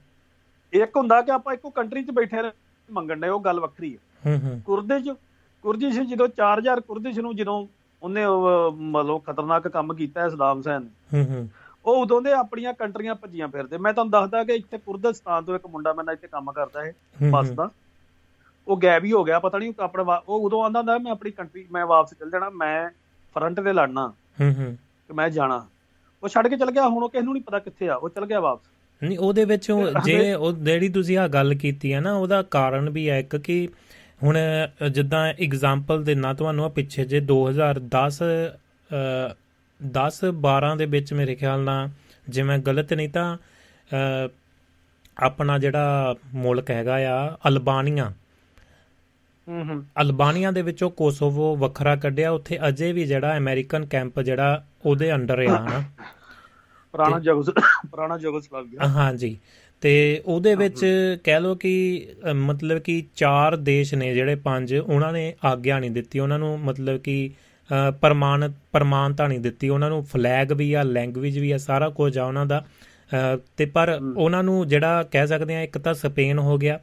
ਇੱਕ 0.74 0.98
ਹੁੰਦਾ 0.98 1.22
ਕਿ 1.22 1.32
ਆਪਾਂ 1.32 1.54
ਇੱਕੋ 1.54 1.70
ਕੰਟਰੀ 1.70 2.04
'ਚ 2.04 2.12
ਬੈਠੇ 2.12 2.42
ਰਹੇ 2.42 2.52
ਮੰਗਣ 2.92 3.20
ਦੇ 3.20 3.30
ਉਹ 3.30 3.40
ਗੱਲ 3.42 3.60
ਵੱਖਰੀ 3.60 3.94
ਹੈ 3.94 4.32
ਹੂੰ 4.32 4.50
ਹੂੰ। 4.50 4.62
ਕੁਰਦੇ 4.66 5.00
'ਚ 5.00 5.10
ਕੁਰਦੀ 5.64 5.92
ਸੀ 5.92 6.06
ਜਦੋਂ 6.06 6.28
4000 6.28 6.82
ਕੁਰਦੀ 6.82 7.22
ਨੂੰ 7.22 7.36
ਜਦੋਂ 7.36 7.68
ਉਹਨੇ 8.04 8.26
ਉਹ, 8.26 8.72
ਮਤਲਬ 8.72 9.22
ਖਤਰਨਾਕ 9.28 9.68
ਕੰਮ 9.68 9.94
ਕੀਤਾ 9.94 10.22
ਹੈ 10.22 10.30
ਸਦਾਮ 10.30 10.58
ਹੁਸੈਨ 10.58 10.82
ਨੇ। 10.82 10.90
ਹੂੰ 11.14 11.36
ਹੂੰ। 11.36 11.50
ਉਹ 11.86 12.02
ਉਦੋਂ 12.02 12.22
ਦੇ 12.22 12.32
ਆਪਣੀਆਂ 12.32 12.74
ਕੰਟਰੀਆਂ 12.74 13.16
ਭੱਜੀਆਂ 13.16 13.48
ਫਿਰਦੇ। 13.48 13.78
ਮੈਂ 13.78 13.94
ਤੁਹਾਨੂੰ 13.94 14.12
ਦੱਸਦਾ 14.12 14.44
ਕਿ 14.44 14.54
ਇੱਥੇ 14.54 14.78
ਕੁਰਦਿਸਤਾਨ 14.78 15.44
ਤੋਂ 15.44 15.56
ਇੱਕ 15.56 15.68
ਮੁੰਡਾ 15.68 15.94
ਮੇਰੇ 15.94 16.06
ਨਾਲ 16.06 16.14
ਇੱਥੇ 16.14 16.28
ਕੰਮ 16.28 16.52
ਕਰਦਾ 16.52 16.86
ਹੈ 16.86 16.94
ਬੱਸ 17.32 17.50
ਦਾ। 17.50 17.70
ਉਹ 18.68 18.78
ਗਾਇਬ 18.78 19.04
ਹੀ 19.06 19.12
ਹੋ 19.12 19.24
ਗਿਆ 19.24 19.40
ਪਤਾ 19.40 19.58
ਨਹੀਂ 19.58 19.74
ਆਪਣਾ 19.80 20.22
ਉਹ 20.30 20.42
ਉਦੋਂ 20.46 20.64
ਆਂਦਾ 20.64 20.80
ਹੁੰਦਾ 20.80 20.98
ਮੈਂ 20.98 21.12
ਆਪਣੀ 21.12 21.32
ਕੰਟਰੀ 21.32 21.66
ਮੈਂ 21.72 21.86
ਵਾਪਸ 21.86 22.14
ਚੱਲ 22.14 22.32
ਜਾਣਾ 22.32 22.50
ਮੈਂ 22.50 22.90
ਫਰੰਟ 23.36 23.60
ਤੇ 23.60 23.74
ਲੜਨਾ 23.74 24.08
ਹੂੰ 24.42 24.54
ਹੂੰ। 24.56 24.76
ਕਿ 25.08 25.14
ਮੈਂ 25.14 25.30
ਜਾਣਾ। 25.30 25.66
ਉਹ 26.24 26.28
ਛੱਡ 26.28 26.48
ਕੇ 26.48 26.58
ਚਲ 26.58 26.72
ਗਿਆ 26.72 26.88
ਹੁਣ 26.88 27.04
ਉਹ 27.04 27.10
ਕਿਸੇ 27.10 27.24
ਨੂੰ 27.24 27.34
ਨਹੀਂ 27.34 27.44
ਪਤਾ 27.44 27.60
ਕਿੱਥੇ 27.60 27.90
ਆ 27.90 27.96
ਉਹ 27.96 28.10
ਚਲ 28.10 28.26
ਗਿਆ 28.26 28.40
ਵਾਪਸ। 28.40 28.70
ਨਹੀਂ 29.04 29.18
ਉਹਦੇ 29.20 29.46
ਵਿੱਚ 29.46 29.72
ਜੇ 30.04 30.34
ਉਹ 30.34 30.52
ਜਿਹੜੀ 30.52 30.90
ਤੁਸੀਂ 30.90 31.18
ਆ 31.18 31.28
ਗੱਲ 31.28 31.56
ਕੀਤੀ 31.56 31.94
ਹੈ 31.94 32.00
ਨਾ 32.00 32.14
ਉਹਦਾ 32.14 32.42
ਕਾਰਨ 32.42 32.90
ਵੀ 32.90 33.10
ਹੈ 33.10 33.20
ਇੱਕ 33.20 33.36
ਕਿ 33.36 33.70
ਹੁਣ 34.24 34.38
ਜਿੱਦਾਂ 34.92 35.26
ਐਗਜ਼ਾਮਪਲ 35.28 36.04
ਦੇਣਾ 36.04 36.34
ਤੁਹਾਨੂੰ 36.34 36.66
ਆ 36.66 36.70
ਪਿੱਛੇ 36.70 37.06
ਜੇ 37.06 37.20
2010 37.22 38.22
ਅ, 38.22 39.34
10 39.88 40.28
12 40.32 40.78
ਦੇ 40.78 40.86
ਵਿੱਚ 40.86 41.14
ਮੇਰੇ 41.14 41.36
ਖਿਆਲ 41.36 41.60
ਨਾਲ 41.60 41.90
ਜੇ 42.30 42.44
ਮੈਂ 42.44 42.60
ਗਲਤ 42.60 42.94
ਨਹੀਂ 42.94 43.10
ਤਾਂ 43.10 43.38
ਆਪਣਾ 45.18 45.60
ਜਿਹੜਾ 45.60 46.16
ਮੁਲਕ 46.34 46.72
ਹੈਗਾ 46.72 46.96
ਆ 46.96 47.38
ਅਲਬਾਨੀਆ। 47.48 48.14
ਹੂੰ 49.48 49.70
ਹੂੰ। 49.70 49.86
ਅਲਬਾਨੀਆ 50.02 50.52
ਦੇ 50.52 50.62
ਵਿੱਚੋਂ 50.62 50.90
ਕੋਸੋਵੋ 50.90 51.56
ਵੱਖਰਾ 51.56 51.96
ਕੱਢਿਆ 51.96 52.32
ਉੱਥੇ 52.32 52.60
ਅਜੇ 52.68 52.92
ਵੀ 52.92 53.06
ਜਿਹੜਾ 53.06 53.38
ਅਮਰੀਕਨ 53.38 53.86
ਕੈਂਪ 53.86 54.22
ਜਿਹੜਾ 54.22 54.66
ਉਹਦੇ 54.86 55.14
ਅੰਡਰ 55.14 55.40
ਆ 55.40 55.70
ਨਾ। 55.70 55.84
ਪੁਰਾਣਾ 56.92 57.20
ਜਗਸ 57.20 57.50
ਪੁਰਾਣਾ 57.92 58.18
ਜਗੋਸਲਾਵੀਆ। 58.18 58.88
ਹਾਂਜੀ। 58.88 59.38
ਤੇ 59.82 60.22
ਉਹਦੇ 60.26 60.56
ਵਿੱਚ 60.56 60.86
ਕਹਿ 61.24 61.42
ਲਓ 61.42 61.56
ਕਿ 61.56 62.08
ਮਤਲਬ 62.34 62.80
ਕਿ 62.80 63.04
ਚਾਰ 63.16 63.56
ਦੇਸ਼ 63.56 63.94
ਨੇ 63.94 64.14
ਜਿਹੜੇ 64.14 64.36
ਪੰਜ 64.36 64.76
ਉਹਨਾਂ 64.76 65.14
ਨੇ 65.14 65.36
ਆਗਿਆ 65.46 65.80
ਨਹੀਂ 65.80 65.92
ਦਿੱਤੀ। 65.92 66.20
ਉਹਨਾਂ 66.20 66.40
ਨੂੰ 66.40 66.60
ਮਤਲਬ 66.60 67.00
ਕਿ 67.00 67.30
ਪ੍ਰਮਾਣ 68.02 68.52
ਪ੍ਰਮਾਣਤਾ 68.72 69.28
ਨਹੀਂ 69.28 69.40
ਦਿੱਤੀ। 69.40 69.70
ਉਹਨਾਂ 69.70 69.90
ਨੂੰ 69.90 70.04
ਫਲੈਗ 70.04 70.52
ਵੀ 70.52 70.74
ਆ 70.74 70.84
ਲੈਂਗੁਏਜ 70.84 71.40
ਵੀ 71.40 71.52
ਆ 71.52 71.58
ਸਾਰਾ 71.58 71.90
ਕੁਝ 71.90 72.18
ਆ 72.18 72.26
ਉਹਨਾਂ 72.26 72.46
ਦਾ। 72.46 72.64
ਤੇ 73.58 73.66
ਪਰ 73.66 74.00
ਉਹਨਾਂ 74.18 74.44
ਨੂੰ 74.44 74.68
ਜਿਹੜਾ 74.68 75.04
ਕਹਿ 75.04 75.28
ਸਕਦੇ 75.28 75.56
ਆ 75.56 75.62
ਇੱਕ 75.62 75.78
ਤਾਂ 75.78 75.94
ਸਪੇਨ 75.94 76.40
ਹੋ 76.40 76.58
ਗਿਆ। 76.58 76.80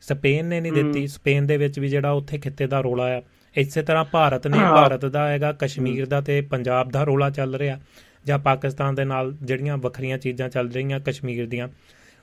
ਸਪੇਨ 0.00 0.46
ਨੇ 0.46 0.60
ਨਹੀਂ 0.60 0.72
ਦਿੱਤੀ। 0.72 1.06
ਸਪੇਨ 1.06 1.46
ਦੇ 1.46 1.56
ਵਿੱਚ 1.56 1.78
ਵੀ 1.78 1.88
ਜਿਹੜਾ 1.88 2.10
ਉੱਥੇ 2.10 2.38
ਖਿੱਤੇ 2.38 2.66
ਦਾ 2.66 2.80
ਰੋਲਾ 2.80 3.06
ਆ। 3.08 3.22
ਇਸੇ 3.56 3.82
ਤਰ੍ਹਾਂ 3.82 4.04
ਭਾਰਤ 4.04 4.46
ਨੇ 4.46 4.58
ਭਾਰਤ 4.58 5.06
ਦਾ 5.06 5.28
ਹੈਗਾ 5.28 5.52
ਕਸ਼ਮੀਰ 5.52 6.06
ਦਾ 6.06 6.20
ਤੇ 6.20 6.40
ਪੰਜਾਬ 6.40 6.90
ਦਾ 6.90 7.04
ਰੋਲਾ 7.04 7.30
ਚੱਲ 7.30 7.54
ਰਿਹਾ। 7.54 7.80
ਜਾਂ 8.26 8.38
ਪਾਕਿਸਤਾਨ 8.38 8.94
ਦੇ 8.94 9.04
ਨਾਲ 9.04 9.32
ਜਿਹੜੀਆਂ 9.42 9.76
ਵੱਖਰੀਆਂ 9.78 10.18
ਚੀਜ਼ਾਂ 10.18 10.48
ਚੱਲ 10.48 10.70
ਰਹੀਆਂ 10.70 11.00
ਕਸ਼ਮੀਰ 11.00 11.46
ਦੀਆਂ 11.46 11.68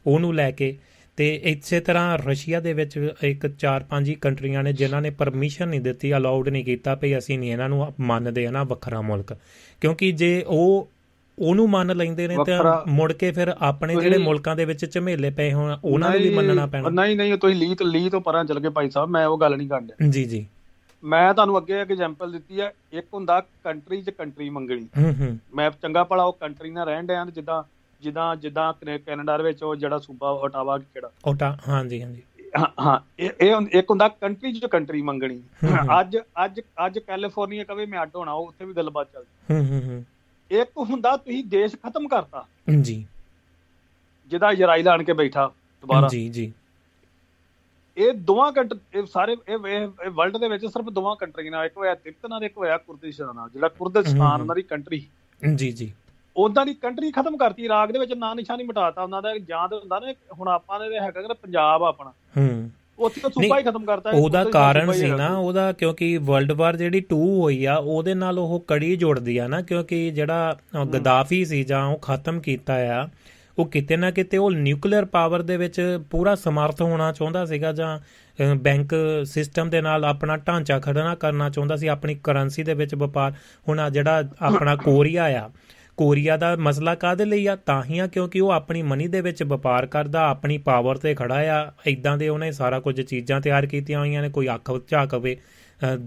ਉਹਨੂੰ 0.06 0.36
ਲੈ 0.36 0.52
ਕੇ 0.52 0.78
ਤੇ 1.20 1.42
ਇਸੇ 1.44 1.80
ਤਰ੍ਹਾਂ 1.80 2.18
ਰਸ਼ੀਆ 2.18 2.60
ਦੇ 2.60 2.74
ਵਿੱਚ 2.74 3.14
ਇੱਕ 3.24 3.48
ਚਾਰ 3.48 3.84
ਪੰਜ 3.84 4.10
ਹੀ 4.10 4.16
ਕੰਟਰੀਆਂ 4.16 4.64
ਨੇ 4.64 4.74
ਜਿਨ੍ਹਾਂ 4.74 5.02
ਨੇ 5.02 5.10
ਪਰਮਿਸ਼ਨ 5.10 5.68
ਨਹੀਂ 5.68 5.82
ਦਿੱਤੀ 5.82 6.18
ਅਲਾਉਡ 6.18 6.50
ਨਹੀਂ 6.50 6.66
ਕੀਤਾ 6.66 6.96
ਭਈ 6.96 7.18
ਅਸੀਂ 7.18 7.40
ਨਹੀਂ 7.40 7.52
ਇਹਨਾਂ 7.52 7.70
ਨੂੰ 7.70 7.94
ਮੰਨਦੇ 8.00 8.48
ਆ 8.48 8.52
ਨਾ 8.52 8.64
ਵੱਖਰਾ 8.64 9.02
ਮੁਲਕ। 9.02 9.38
ਕਿਉਂਕਿ 9.82 10.12
ਜੇ 10.12 10.44
ਉਹ 10.48 10.90
ਉਹਨੂੰ 11.40 11.70
ਮੰਨ 11.70 11.98
ਲੈਂਦੇ 11.98 12.28
ਨੇ 12.28 12.36
ਤਾਂ 12.48 12.82
ਮੁੜ 12.88 13.14
ਕੇ 13.14 13.32
ਫਿਰ 13.32 13.56
ਆਪਣੇ 13.60 13.96
ਜਿਹੜੇ 13.96 14.18
ਮੁਲਕਾਂ 14.18 14.56
ਦੇ 14.56 14.66
ਵਿੱਚ 14.66 14.92
ਝਮੇਲੇ 14.92 15.30
ਪਏ 15.30 15.54
ਹੋਣ 15.54 15.78
ਉਹਨਾਂ 15.84 16.12
ਨੂੰ 16.12 16.20
ਵੀ 16.20 16.30
ਮੰਨਣਾ 16.30 16.66
ਪੈਣਾ। 16.66 16.90
ਨਹੀਂ 16.90 17.18
ਨਹੀਂ 17.18 17.38
ਤੁਸੀਂ 17.38 17.56
ਲੀ 17.56 17.76
ਤੋਂ 17.76 17.88
ਲੀ 17.88 18.10
ਤੋਂ 18.10 18.22
ਪਰਾਂ 18.22 18.46
ਚੱਲ 18.46 18.60
ਗਏ 18.60 18.70
ਭਾਈ 18.70 18.90
ਸਾਹਿਬ 18.90 19.10
ਮੈਂ 19.10 19.28
ਉਹ 19.28 19.38
ਗੱਲ 19.38 19.58
ਨਹੀਂ 19.58 19.70
ਕਰਨ 19.70 20.10
ਜੀ 20.10 20.26
ਜੀ। 20.26 20.48
ਮੈਂ 21.04 21.34
ਤੁਹਾਨੂੰ 21.34 21.58
ਅੱਗੇ 21.58 21.82
ਇੱਕ 21.82 21.92
ਐਗਜ਼ਾਮਪਲ 21.92 22.32
ਦਿੱਤੀ 22.32 22.62
ਹੈ 22.62 22.74
ਇੱਕ 22.94 23.08
ਹੁੰਦਾ 23.14 23.42
ਕੰਟਰੀ 23.64 24.02
'ਚ 24.02 24.10
ਕੰਟਰੀ 24.10 24.50
ਮੰਗਣੀ। 24.50 24.88
ਹੂੰ 24.98 25.16
ਹੂੰ। 25.20 25.40
ਮੈਂ 25.54 25.72
ਚੰਗਾ 25.82 26.04
ਭਲਾ 26.04 26.24
ਉਹ 26.24 26.34
ਕੰਟਰੀ 26.34 26.70
ਨਾਲ 26.70 26.88
ਰਹਿਣ 26.88 27.06
ਡਿਆ 27.06 27.26
ਜਿੱਦਾਂ 27.26 27.64
ਜਿੱਦਾਂ 28.02 28.36
ਜਿੱਦਾਂ 28.36 28.74
ਕਨੇ- 28.74 29.00
ਕੈਨੇਡਾ 29.06 29.38
ਦੇ 29.38 29.44
ਵਿੱਚ 29.44 29.64
ਉਹ 29.64 29.76
ਜਿਹੜਾ 29.76 29.98
ਸੂਬਾ 29.98 30.30
ਓਟਾਵਾ 30.30 30.78
ਕਿਹੜਾ 30.78 31.12
ਉਹਟਾ 31.26 31.58
ਹਾਂਜੀ 31.68 32.04
ਹਾਂਜੀ। 32.04 32.24
ਹਾਂ 32.82 33.00
ਇਹ 33.20 33.56
ਇੱਕ 33.72 33.90
ਹੁੰਦਾ 33.90 34.08
ਕੰਟਰੀ 34.08 34.54
'ਚ 34.54 34.66
ਕੰਟਰੀ 34.66 35.02
ਮੰਗਣੀ। 35.02 35.42
ਅੱਜ 36.00 36.18
ਅੱਜ 36.46 36.62
ਅੱਜ 36.86 37.00
ਕੈਲੀਫੋਰਨੀਆ 37.00 37.64
ਕਵੇ 37.64 37.86
ਮੈਂ 37.86 38.02
ਅੱਡ 38.02 38.16
ਹੋਣਾ 38.16 38.34
ਉੱਥੇ 38.34 38.66
ਵੀ 38.66 38.74
ਗੱਲਬਾਤ 38.74 39.08
ਚੱਲਦੀ 39.14 39.54
ਹੂੰ 39.54 39.70
ਹੂੰ 39.70 39.90
ਹੂੰ। 39.90 40.06
ਇੱਕ 40.52 40.70
ਹੁੰਦਾ 40.78 41.18
ਤੁਸੀਂ 41.18 41.44
ਦੇਸ਼ 41.44 41.76
ਖਤਮ 41.76 42.08
ਕਰਤਾ। 42.08 42.46
ਜੀ। 42.82 43.08
ਜਿਹਦਾ 44.28 44.52
ਇਜ਼ਰਾਈਲ 44.52 44.88
ਆਣ 44.88 45.04
ਕੇ 45.04 45.14
ਬੈਠਾ 45.14 45.48
ਦੁਬਾਰਾ। 45.82 46.08
ਜੀ 46.08 46.30
ਜੀ। 46.30 46.54
ਇਹ 47.98 48.14
ਦੋਵਾਂ 48.14 48.52
ਕੰਟ 48.52 48.74
ਇਹ 48.96 49.06
ਸਾਰੇ 49.06 49.38
ਇਹ 49.50 49.58
ਵਰਲਡ 50.10 50.38
ਦੇ 50.38 50.50
ਵਿੱਚ 50.50 50.66
ਸਿਰਫ 50.66 50.86
ਦੋਵਾਂ 50.86 51.16
ਕੰਟਰੀਆਂ 51.16 51.52
ਨਾਲ 51.52 51.66
ਇੱਕ 51.66 51.78
ਹੋਇਆ 51.78 51.96
ਤਿਬਤ 51.96 52.26
ਨਾਲ 52.26 52.44
ਇੱਕ 52.44 52.58
ਹੋਇਆ 52.58 52.78
ਕੁਰਦਿਸਤਾਨ 52.78 53.36
ਨਾਲ 53.36 53.50
ਜਿਹੜਾ 53.50 53.68
ਕੁਰਦਿਸਤਾਨ। 53.68 54.42
ਉਹਨਾਂ 54.42 54.56
ਦੀ 54.56 54.62
ਕੰਟਰੀ 54.62 55.08
ਜੀ 55.56 55.72
ਜੀ। 55.72 55.94
ਉਦਾਂ 56.40 56.66
ਦੀ 56.66 56.74
ਕੰਟਰੀ 56.74 57.12
ਖਤਮ 57.12 57.38
ਕਰਤੀ 57.38 57.64
ਇਰਾਕ 57.66 57.92
ਦੇ 57.92 58.00
ਵਿੱਚ 58.00 58.14
ਨਾਂ 58.14 58.36
ਨਿਸ਼ਾਨੀ 58.36 58.64
ਮਿਟਾਤਾ 58.64 59.04
ਉਹਨਾਂ 59.04 59.22
ਦਾ 59.22 59.38
ਜਾਂ 59.38 59.68
ਤੇ 59.68 59.76
ਹੁੰਦਾ 59.76 60.00
ਨਾ 60.00 60.14
ਹੁਣ 60.40 60.48
ਆਪਾਂ 60.48 60.80
ਤੇ 60.80 61.00
ਹੈਗਾ 61.00 61.22
ਕਿ 61.22 61.34
ਪੰਜਾਬ 61.34 61.84
ਆਪਣਾ। 61.84 62.10
ਹੂੰ। 62.38 62.72
ਉੱਥੇ 63.00 63.22
ਤਾਂ 63.22 63.30
ਸੂਬਾ 63.30 63.58
ਹੀ 63.58 63.64
ਖਤਮ 63.64 63.86
ਕਰਤਾ 63.86 64.12
ਉਹਦਾ 64.14 64.44
ਕਾਰਨ 64.44 64.92
ਸੀ। 64.92 65.12
ਨਾ 65.12 65.38
ਉਹਦਾ 65.38 65.72
ਕਿਉਂਕਿ 65.72 66.18
ਵਰਲਡ 66.18 66.52
ਵਾਰ 66.52 66.76
ਜਿਹੜੀ 66.76 67.06
2 67.14 67.20
ਹੋਈ 67.42 67.66
ਆ 67.66 67.76
ਉਹਦੇ 67.76 68.14
ਨਾਲ 68.14 68.40
ਉਹ 68.40 68.64
ਕੜੀ 68.68 68.96
ਜੋੜਦੀ 68.96 69.38
ਆ 69.38 69.48
ਨਾ 69.48 69.62
ਕਿਉਂਕਿ 69.62 70.12
ਜਿਹੜਾ 70.12 70.58
ਗਦਾਫੀ 70.96 71.46
ਸੀ 71.46 71.64
ਜਾਂ 71.64 71.86
ਉਹ 71.86 72.00
ਖਤਮ 72.00 72.40
ਕੀਤਾ 72.40 72.74
ਆ 72.74 73.08
ਉਹ 73.60 73.66
ਕਿਤੇ 73.66 73.98
ਨਾ 73.98 74.12
ਕਿਤੇ 74.12 74.38
ਉਹ 74.38 74.52
ਨਿਊਕਲੀਅਰ 74.52 75.06
ਪਾਵਰ 75.06 75.42
ਦੇ 75.42 75.58
ਵਿੱਚ 75.58 76.00
ਪੂਰਾ 76.10 76.36
ਸਮਰਥ 76.36 76.82
ਹੋਣਾ 76.82 77.12
ਚਾਹੁੰਦਾ 77.12 77.46
ਸੀਗਾ 77.46 77.72
ਜਾਂ 77.72 78.00
ਬੈਂਕ 78.56 78.96
ਸਿਸਟਮ 79.26 79.70
ਦੇ 79.70 79.82
ਨਾਲ 79.82 80.06
ਆਪਣਾ 80.06 80.38
ਢਾਂਚਾ 80.38 80.80
ਖੜਨਾ 80.80 81.16
ਕਰਨਾ 81.16 81.50
ਚਾਹੁੰਦਾ 81.50 81.76
ਸੀ 81.76 81.88
ਆਪਣੀ 81.88 82.16
ਕਰੰਸੀ 82.16 82.64
ਦੇ 82.64 82.74
ਵਿੱਚ 82.74 82.96
ਵਪਾਰ। 82.96 83.34
ਹੁਣ 83.68 83.80
ਆ 83.80 83.90
ਜਿਹੜਾ 83.90 84.24
ਆਪਣਾ 84.42 84.76
ਕੋਰੀਆ 84.76 85.24
ਆ 85.24 85.50
ਕੋਰੀਆ 86.00 86.38
ਦਾ 86.38 86.56
ਮਸਲਾ 86.56 86.94
ਕਾਦੇ 86.96 87.26
ਲਈ 87.26 87.46
ਆ? 87.48 87.56
ਤਾਂ 87.56 87.82
ਹੀ 87.84 88.00
ਆ 88.00 88.08
ਕਿਉਂਕਿ 88.08 88.40
ਉਹ 88.42 88.50
ਆਪਣੀ 88.52 88.82
ਮਨੀ 88.82 89.08
ਦੇ 89.08 89.22
ਵਿੱਚ 89.22 89.44
ਵਪਾਰ 89.44 89.86
ਕਰਦਾ 89.86 90.28
ਆਪਣੀ 90.28 90.58
ਪਾਵਰ 90.58 90.98
ਤੇ 90.98 91.14
ਖੜਾ 91.16 91.40
ਆ। 91.54 91.72
ਇਦਾਂ 91.88 92.18
ਦੇ 92.18 92.30
ਉਹਨੇ 92.30 92.52
ਸਾਰਾ 92.52 92.80
ਕੁਝ 92.80 93.02
ਚੀਜ਼ਾਂ 93.02 93.40
ਤਿਆਰ 93.42 93.66
ਕੀਤੀਆਂ 93.66 94.00
ਹੋਈਆਂ 94.00 94.22
ਨੇ 94.22 94.30
ਕੋਈ 94.30 94.48
ਅੱਖ 94.56 94.72
ਝਾਕਵੇ 94.88 95.36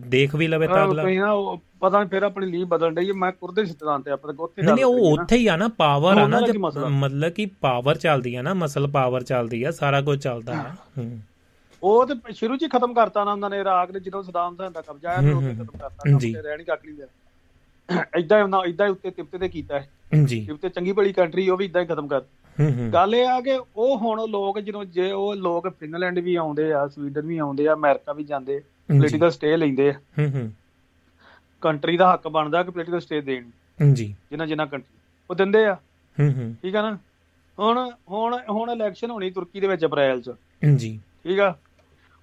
ਦੇਖ 0.08 0.34
ਵੀ 0.34 0.46
ਲਵੇ 0.46 0.66
ਤਾਂ 0.66 0.84
ਅਗਲਾ। 0.84 1.02
ਕੋਈ 1.02 1.16
ਨਾ 1.16 1.30
ਉਹ 1.32 1.60
ਪਤਾ 1.80 1.98
ਨਹੀਂ 1.98 2.08
ਫਿਰ 2.08 2.22
ਆਪਣੀ 2.22 2.46
ਲੀਹ 2.46 2.64
ਬਦਲ 2.66 2.96
ਰਹੀ 2.96 3.08
ਹੈ 3.08 3.12
ਮੈਂ 3.12 3.30
ਕੁਰਦਿਸਤਾਨ 3.32 4.02
ਤੇ 4.02 4.10
ਆਪਾਂ 4.10 4.34
ਉੱਥੇ 4.34 4.62
ਨਹੀਂ 4.62 4.84
ਉਹ 4.84 5.16
ਨਾ। 5.16 5.22
ਉੱਥੇ 5.22 5.36
ਹੀ 5.36 5.46
ਆ 5.46 5.56
ਨਾ 5.56 5.68
ਪਾਵਰ 5.68 6.18
ਆ 6.18 6.26
ਨਾ 6.26 6.40
ਦਾ? 6.40 6.88
ਮਤਲਬ 6.88 7.32
ਕਿ 7.32 7.46
ਪਾਵਰ 7.60 7.96
ਚੱਲਦੀ 7.96 8.34
ਆ 8.34 8.42
ਨਾ 8.42 8.54
ਮਸਲ 8.54 8.86
ਪਾਵਰ 8.90 9.22
ਚੱਲਦੀ 9.22 9.62
ਆ 9.62 9.70
ਸਾਰਾ 9.70 10.00
ਕੁਝ 10.00 10.18
ਚੱਲਦਾ। 10.22 10.52
ਆ 10.52 10.74
ਹੂੰ। 10.98 11.18
ਉਹ 11.82 12.06
ਤੇ 12.06 12.32
ਸ਼ੁਰੂ 12.32 12.56
'ਚ 12.56 12.66
ਖਤਮ 12.72 12.94
ਕਰਤਾ 12.94 13.24
ਨਾ 13.24 13.32
ਉਹਨਾਂ 13.32 13.50
ਨੇ 13.50 13.58
ਇਰਾਕ 13.58 13.90
ਦੇ 13.92 14.00
ਜਦੋਂ 14.00 14.22
ਸਦਾਮ 14.22 14.52
ਹੁਸੈਨ 14.52 14.72
ਦਾ 14.72 14.80
ਕਬਜ਼ਾ 14.80 15.10
ਆਇਆ 15.10 15.20
ਤੇ 15.20 15.32
ਉੱਥੇ 15.32 15.52
ਖਤਮ 15.54 15.78
ਕਰਤਾ। 15.78 16.18
ਤੇ 16.18 16.32
ਰਹਿਣ 16.42 16.58
ਨਹੀਂ 16.58 16.94
ਦਿਆ 16.94 17.06
ਇਦਾਂ 18.18 18.38
ਹੀ 18.38 18.42
ਉਹਨਾਂ 18.42 18.64
ਇਦਾਂ 18.64 18.86
ਹੀ 18.86 18.92
ਉੱਤੇ 18.92 19.10
ਤਿਪਤੇ 19.10 19.38
ਤੇ 19.38 19.48
ਕੀਤਾ 19.48 19.80
ਹੈ। 19.80 19.90
ਜੀ। 20.24 20.46
ਤਿਪਤੇ 20.46 20.68
ਚੰਗੀ 20.68 20.92
ਭਲੀ 20.92 21.12
ਕੰਟਰੀ 21.12 21.48
ਉਹ 21.48 21.56
ਵੀ 21.56 21.64
ਇਦਾਂ 21.64 21.82
ਹੀ 21.82 21.86
ਖਤਮ 21.86 22.08
ਕਰ 22.08 22.20
ਗੱਲ 22.92 23.14
ਇਹ 23.14 23.26
ਆ 23.26 23.40
ਕਿ 23.40 23.60
ਉਹ 23.76 23.98
ਹੁਣ 23.98 24.28
ਲੋਕ 24.28 24.60
ਜਦੋਂ 24.60 24.84
ਜੇ 24.84 25.12
ਉਹ 25.12 25.34
ਲੋਕ 25.34 25.68
ਫਿਨਲੈਂਡ 25.68 26.18
ਵੀ 26.18 26.34
ਆਉਂਦੇ 26.34 26.72
ਆ 26.72 26.88
ਸਵੀਡਨ 26.88 27.26
ਵੀ 27.26 27.38
ਆਉਂਦੇ 27.38 27.68
ਆ 27.68 27.72
ਅਮਰੀਕਾ 27.72 28.12
ਵੀ 28.12 28.24
ਜਾਂਦੇ 28.24 28.58
ਪੋਲੀਟੀਕਲ 28.58 29.30
ਸਟੇ 29.30 29.56
ਲੈਂਦੇ 29.56 29.90
ਆ। 29.90 29.92
ਹੂੰ 29.92 30.30
ਹੂੰ। 30.34 30.52
ਕੰਟਰੀ 31.60 31.96
ਦਾ 31.96 32.14
ਹੱਕ 32.14 32.28
ਬਣਦਾ 32.28 32.62
ਕਿ 32.62 32.70
ਪੋਲੀਟੀਕਲ 32.70 33.00
ਸਟੇ 33.00 33.20
ਦੇਣ। 33.20 33.50
ਜੀ। 33.92 34.16
ਜਿਨ੍ਹਾਂ 34.30 34.48
ਜਿਨ੍ਹਾਂ 34.48 34.66
ਕੰਟਰੀ 34.66 34.98
ਉਹ 35.30 35.34
ਦਿੰਦੇ 35.34 35.66
ਆ। 35.66 35.74
ਹੂੰ 36.20 36.32
ਹੂੰ। 36.32 36.54
ਠੀਕ 36.62 36.76
ਆ 36.76 36.90
ਨਾ? 36.90 36.98
ਹੁਣ 37.58 37.90
ਹੁਣ 38.10 38.38
ਹੁਣ 38.50 38.70
ਇਲੈਕਸ਼ਨ 38.70 39.10
ਹੋਣੀ 39.10 39.30
ਤੁਰਕੀ 39.30 39.60
ਦੇ 39.60 39.66
ਵਿੱਚ 39.66 39.84
ਅਪ੍ਰੈਲ 39.84 40.22
'ਚ। 40.22 40.30
ਜੀ। 40.76 41.00
ਠੀਕ 41.24 41.40
ਆ? 41.40 41.56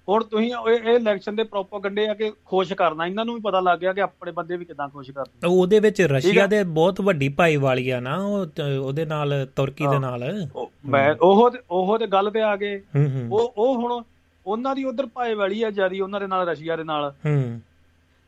ਹੁਣ 0.08 0.24
ਤੁਸੀਂ 0.24 0.52
ਇਹ 0.70 0.94
ਇਲੈਕਸ਼ਨ 0.94 1.36
ਦੇ 1.36 1.42
ਪ੍ਰੋਪਾਗੈਂਡੇ 1.42 2.08
ਆ 2.08 2.14
ਕਿ 2.14 2.32
ਖੁਸ਼ 2.44 2.72
ਕਰਨਾ 2.72 3.06
ਇਹਨਾਂ 3.06 3.24
ਨੂੰ 3.24 3.34
ਵੀ 3.34 3.40
ਪਤਾ 3.40 3.60
ਲੱਗ 3.60 3.78
ਗਿਆ 3.78 3.92
ਕਿ 3.92 4.00
ਆਪਣੇ 4.00 4.32
ਬੰਦੇ 4.32 4.56
ਵੀ 4.56 4.64
ਕਿਦਾਂ 4.64 4.88
ਖੁਸ਼ 4.88 5.10
ਕਰਨੇ 5.10 5.48
ਉਹਦੇ 5.48 5.80
ਵਿੱਚ 5.80 6.02
ਰਸ਼ੀਆ। 6.02 6.46
ਦੇ 6.46 6.64
ਬਹੁਤ 6.64 7.00
ਵੱਡੀ 7.00 7.28
ਭਾਈਵਾਲੀ 7.28 7.90
ਆ 7.90 8.00
ਨਾ 8.00 8.16
ਉਹ 8.16 8.46
ਤ- 8.46 8.62
ਉਹਦੇ 8.82 9.04
ਨਾਲ 9.04 9.46
ਤੁਰਕੀ 9.56 9.86
ਦੇ। 9.86 9.98
ਨਾਲ। 9.98 10.48
ਮੈਂ 10.86 11.14
ਉਹ 11.22 11.50
ਤੇ- 11.50 11.62
ਉਹ 11.70 11.98
ਤੇ 11.98 12.06
ਗੱਲ 12.06 12.30
ਤੇ 12.30 12.42
ਆ 12.42 12.56
ਗਏ। 12.56 12.82
ਉਹ 13.32 13.54
ਉਹ 13.56 13.74
ਹੁਣ 13.76 14.02
ਉਹਨਾਂ 14.46 14.74
ਦੀ 14.74 14.84
ਉਧਰ 14.84 15.06
ਭਾਈਵਾਲੀ 15.06 15.62
ਆ 15.62 15.70
ਜਿਆਦੀ 15.70 16.00
ਉਹਨਾਂ 16.00 16.20
ਦੇ 16.20 16.26
ਨਾਲ 16.26 16.48
ਰਸ਼ੀਆ 16.48 16.76
ਦੇ 16.76 16.84
ਨਾਲ। 16.84 17.14
ਹੂੰ। 17.26 17.60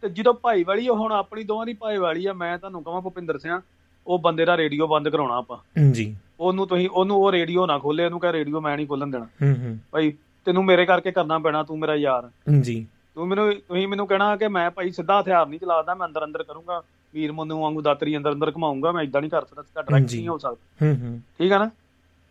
ਤੇ 0.01 0.09
ਜਦੋਂ 0.09 0.35
ਭਾਈਵਾਲੀ 0.35 0.89
ਹੁਣ 0.89 1.13
ਆਪਣੀ 1.13 1.45
ਦੋਵਾਂ 1.45 1.67
ਦੀ 1.67 1.73
ਭਾਈਵਾਲੀ 1.73 2.27
ਆ 2.27 2.33
ਮੈਂ 2.33 2.59
ਤੁਹਾਨੂੰ 2.59 2.83
ਕਹਾਂ 2.83 3.01
ਭੁਪਿੰਦਰ 3.01 3.39
ਸਿੰਘ 3.39 3.61
ਉਹ 4.07 4.19
ਬੰਦੇ 4.19 4.45
ਦਾ 4.45 4.57
ਰੇਡੀਓ 4.57 4.87
ਬੰਦ 4.87 5.09
ਕਰਾਉਣਾ 5.09 5.37
ਆਪਾਂ। 5.37 5.59
ਜੀ। 5.93 6.17
ਉਹਨੂੰ 6.41 6.67
ਤੁਸੀਂ 6.67 6.89
ਉਹਨੂੰ 6.93 7.17
ਉਹ 7.17 7.33
ਰੇਡੀਓ 7.33 7.67
ਨਾ 7.67 7.79
ਖੋਲੇ 7.79 8.05
ਉਹਨੂੰ 8.05 8.21
ਕਹੇ 8.21 8.33
ਰੇਡੀਓ 8.33 8.61
ਮੈਂ 8.61 8.77
ਨਹੀਂ 8.77 8.87
ਖੋਲਣ 8.87 9.07
ਦੇਣਾ। 9.07 9.25
ਹੂੰ 9.25 9.67
ਹੂੰ। 9.67 9.79
ਭਾਈ 9.91 10.13
ਤੈਨੂੰ 10.45 10.65
ਮੇਰੇ 10.65 10.87
ਕਰਕੇ 10.87 11.13
ਕਰਨਾ 11.13 11.39
ਪੈਣਾ 11.39 11.63
ਤੂੰ 11.63 11.79
ਮੇਰਾ 11.79 11.95
ਯਾਰ। 11.95 12.31
ਜੀ। 12.61 12.87
ਤੂੰ 13.15 13.29
ਮੈਨੂੰ 13.29 13.55
ਤੁਸੀਂ 13.55 13.89
ਮੈਨੂੰ 13.89 14.07
ਕਹਿਣਾ 14.07 14.37
ਕਿ 14.37 14.49
ਮੈਂ 14.49 14.71
ਭਾਈ 14.71 14.91
ਸਿੱਧਾ 14.91 15.21
ਹਥਿਆਰ 15.21 15.47
ਨਹੀਂ 15.47 15.61
ਚਲਾਦਾ 15.61 15.95
ਮੈਂ 15.95 16.07
ਅੰਦਰ 16.07 16.25
ਅੰਦਰ 16.25 16.43
ਕਰੂੰਗਾ। 16.43 16.83
ਵੀਰ 17.15 17.33
ਮੰਨੂ 17.33 17.61
ਵਾਂਗੂ 17.61 17.83
ਦਾਤਰੀ 17.83 18.17
ਅੰਦਰ 18.17 18.33
ਅੰਦਰ 18.33 18.53
ਘਮਾਉਂਗਾ 18.59 18.93
ਮੈਂ 18.93 19.03
ਇਦਾਂ 19.03 19.21
ਨਹੀਂ 19.21 19.31
ਕਰ 19.31 19.45
ਸਕਦਾ 19.45 19.63
ਸਿੱਧਾ 19.63 19.83
ਡਾਇਰੈਕਟ। 19.83 20.15
ਨਹੀਂ 20.15 20.29
ਹੋ 20.29 20.39
ਸਕਦਾ। 20.39 20.87
ਹੂੰ 20.87 20.97
ਹੂੰ। 21.03 21.21
ਠੀਕ 21.39 21.53
ਆ 21.53 21.59
ਨਾ? 21.59 21.71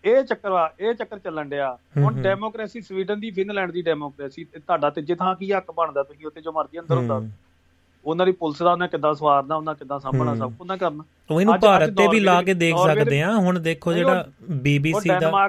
ਇਹ 0.06 0.24
ਚੱਕਰ 0.24 0.52
ਆ 0.52 0.74
ਇਹ 0.80 0.94
ਚੱਕਰ 0.94 1.20
ਚੱਲਣ 1.20 1.50
ਡਿਆ। 1.50 1.78
ਹੁਣ। 1.98 2.22
ਡੈਮੋਕ੍ਰੇਸੀ 2.22 2.82
ਸਵੀਡਨ 2.82 3.20
ਦੀ 3.20 3.32
ਫਿਨਲੈਂਡ 3.32 3.72
ਦੀ 3.72 3.82
ਡੈਮੋਕ੍ਰੇਸੀ 3.82 4.44
ਤੇ 4.44 4.60
ਤੁਹਾਡਾ 4.60 4.90
ਤੀਜੇ 4.90 5.16
ਥਾਂ 5.16 5.36
ਕੀ 5.36 5.54
ਹੱਕ 5.54 5.72
ਬਣਦਾ 5.72 6.04
ਤੁਸੀਂ 6.04 6.26
ਉੱਥੇ 6.26 6.42
ਜੋ 6.42 6.52
ਮਰਜ਼ੀ 6.52 6.80
ਅੰਦਰ 6.80 6.96
ਹੁੰਦਾ। 6.96 7.22
ਉਹਨਾਂ 8.06 8.26
ਦੀ 8.26 8.32
ਪੁਲਿਸ 8.32 8.64
ਦਾ 8.64 8.72
ਉਹਨਾਂ 8.72 8.88
ਕਿੱਦਾਂ 8.88 9.14
ਸਵਾਰਨਾ 9.14 9.56
ਉਹਨਾਂ 9.56 9.76
ਕਿੱਦਾਂ 9.76 10.00
ਸਾਂਭਣਾ। 10.00 10.36
ਸਭ 10.36 10.52
ਉਹਨਾਂ 10.62 10.78
ਕਰਨਾ। 10.78 11.04
ਉਹ 11.32 11.42
ਇਹਨੂੰ 11.42 11.60
ਭਾਰਤ 11.60 11.90
ਤੇ 11.90 12.08
ਵੀ 12.08 12.20
ਲਾ 12.20 12.42
ਕੇ 12.42 12.54
ਦੇਖ 12.54 12.76
ਸਕਦੇ 12.88 13.22
ਆ। 13.22 13.36
ਹੁਣ 13.36 13.60
ਦੇਖੋ 13.60 13.94
ਜਿਹੜਾ 13.94 14.28
ਬੀਬੀਸੀ 14.52 15.10
ਦਾ 15.10 15.48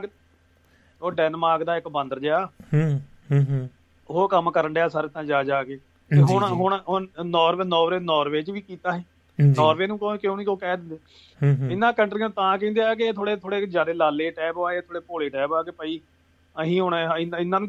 ਉਹ 1.03 1.13
ਡੈਨਮਾਰਕ 1.13 1.65
ਦਾ 1.65 1.77
ਇੱਕ 1.77 1.89
ਬਾਂਦਰ 1.89 2.19
ਜਿਹਾ। 2.19 2.47
ਹੂੰ 2.47 3.01
ਹੂੰ 3.33 3.47
ਹੂੰ। 3.51 3.71
ਉਹ 4.11 4.29
ਕੰਮ 4.29 4.51
ਕਰਨ 4.51 4.75
ਡਿਆ 4.75 4.89
ਸਾਰੇ 4.89 5.09
ਤਾਂ 5.09 5.25
ਜਾ 5.25 5.43
ਜਾ 5.45 5.65
ਕੇ। 5.65 5.77
ਤੇ 5.77 6.21
ਹੁਣ। 6.21 6.81
ਹੁਣ 6.89 7.07
ਨਾਰਵੇ 7.25 7.65
ਨਾਰਵੇ 7.65 7.99
ਨਾਰਵੇ 7.99 8.43
ਚ 8.43 8.51
ਵੀ 8.51 8.61
ਕੀਤਾ 8.61 8.93
ਹੈ। 8.93 9.05
ਨਾਰਵੇ 9.41 9.87
ਨੂੰ 9.87 9.99
ਕਿਉਂ 9.99 10.17
ਕਿਉਂ 10.17 10.37
ਨਹੀਂ 10.37 10.47
ਕੋ 10.47 10.57
ਕਹਿ 10.57 10.77
ਦਿੰਦੇ? 10.77 10.99
ਇਹਨਾਂ 11.73 11.93
ਕੰਟਰੀਆਂ 11.93 12.29
ਤਾਂ 12.29 12.59
ਕਹਿੰਦੇ 12.59 12.81
ਆ 12.81 12.95
ਕਿ 12.95 13.05
ਇਹ 13.05 13.13
ਥੋੜੇ 13.13 13.37
ਥੋੜੇ 13.37 13.67
ਜ਼ਿਆਦਾ 13.67 13.93
ਲਾਲੇ 13.93 14.31
ਟੈਬ 14.31 14.59
ਆ 14.59 14.73
ਇਹ 14.73 14.83
ਥੋੜੇ 14.83 15.01
ਭੋਲੇ 15.01 15.29
ਟੈਬ 15.29 15.53
ਆ 15.53 15.63
ਕਿ 15.63 15.71
ਭਾਈ 15.71 16.01
ਅਸੀਂ 16.63 16.81
ਹੁਣ 16.81 16.95
ਇਹਨਾਂ 17.41 17.61
ਨੂੰ 17.61 17.69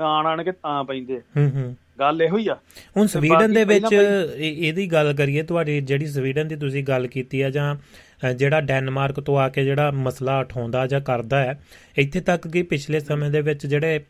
ਆਣ 0.00 0.26
ਆਣ 0.26 0.42
ਕੇ 0.42 0.52
ਤਾਂ 0.52 0.84
ਪੈਂਦੇ। 0.84 1.16
ਆ। 1.16 1.20
ਹੂੰ 1.36 1.50
ਹੂੰ। 1.54 1.76
ਗੱਲ 1.98 2.22
ਇਹੋ 2.22 2.38
ਹੀ 2.38 2.48
ਆ। 2.48 2.56
ਹੁਣ 2.96 3.06
ਸਵੀਡਨ 3.06 3.52
ਦੇ 3.52 3.64
ਵਿੱਚ 3.64 3.92
ਇਹਦੀ 4.36 4.92
ਗੱਲ 4.92 5.14
ਕਰੀਏ 5.14 5.42
ਤੁਹਾਡੀ 5.42 5.80
ਜਿਹੜੀ 5.80 6.06
ਸਵੀਡਨ 6.06 6.48
ਦੀ 6.48 6.56
ਤੁਸੀਂ 6.56 6.84
ਗੱਲ 6.84 7.06
ਕੀਤੀ 7.06 7.42
ਆ 7.42 7.50
ਜਾਂ 7.50 7.76
ਜਿਹੜਾ 8.36 8.60
ਡੈਨਮਾਰਕ 8.60 9.20
ਤੋਂ 9.20 9.38
ਆ 9.38 9.48
ਕੇ 9.48 9.64
ਜਿਹੜਾ 9.64 9.90
ਮਸਲਾ 9.90 10.40
ਉਠਾਉਂਦਾ 10.40 10.86
ਜਾਂ 10.86 11.00
ਕਰਦਾ 11.00 11.40
ਹੈ 11.40 11.60
ਇੱਥੇ 11.96 12.20
ਤੱਕ 12.20 12.48
ਕਿ 12.48 12.62
ਪਿਛਲੇ 12.62 13.00
ਸਮੇਂ 13.00 13.30
ਦੇ 13.30 13.40
ਵਿੱਚ 13.40 13.66
ਜਿਹੜੇ 13.66 14.00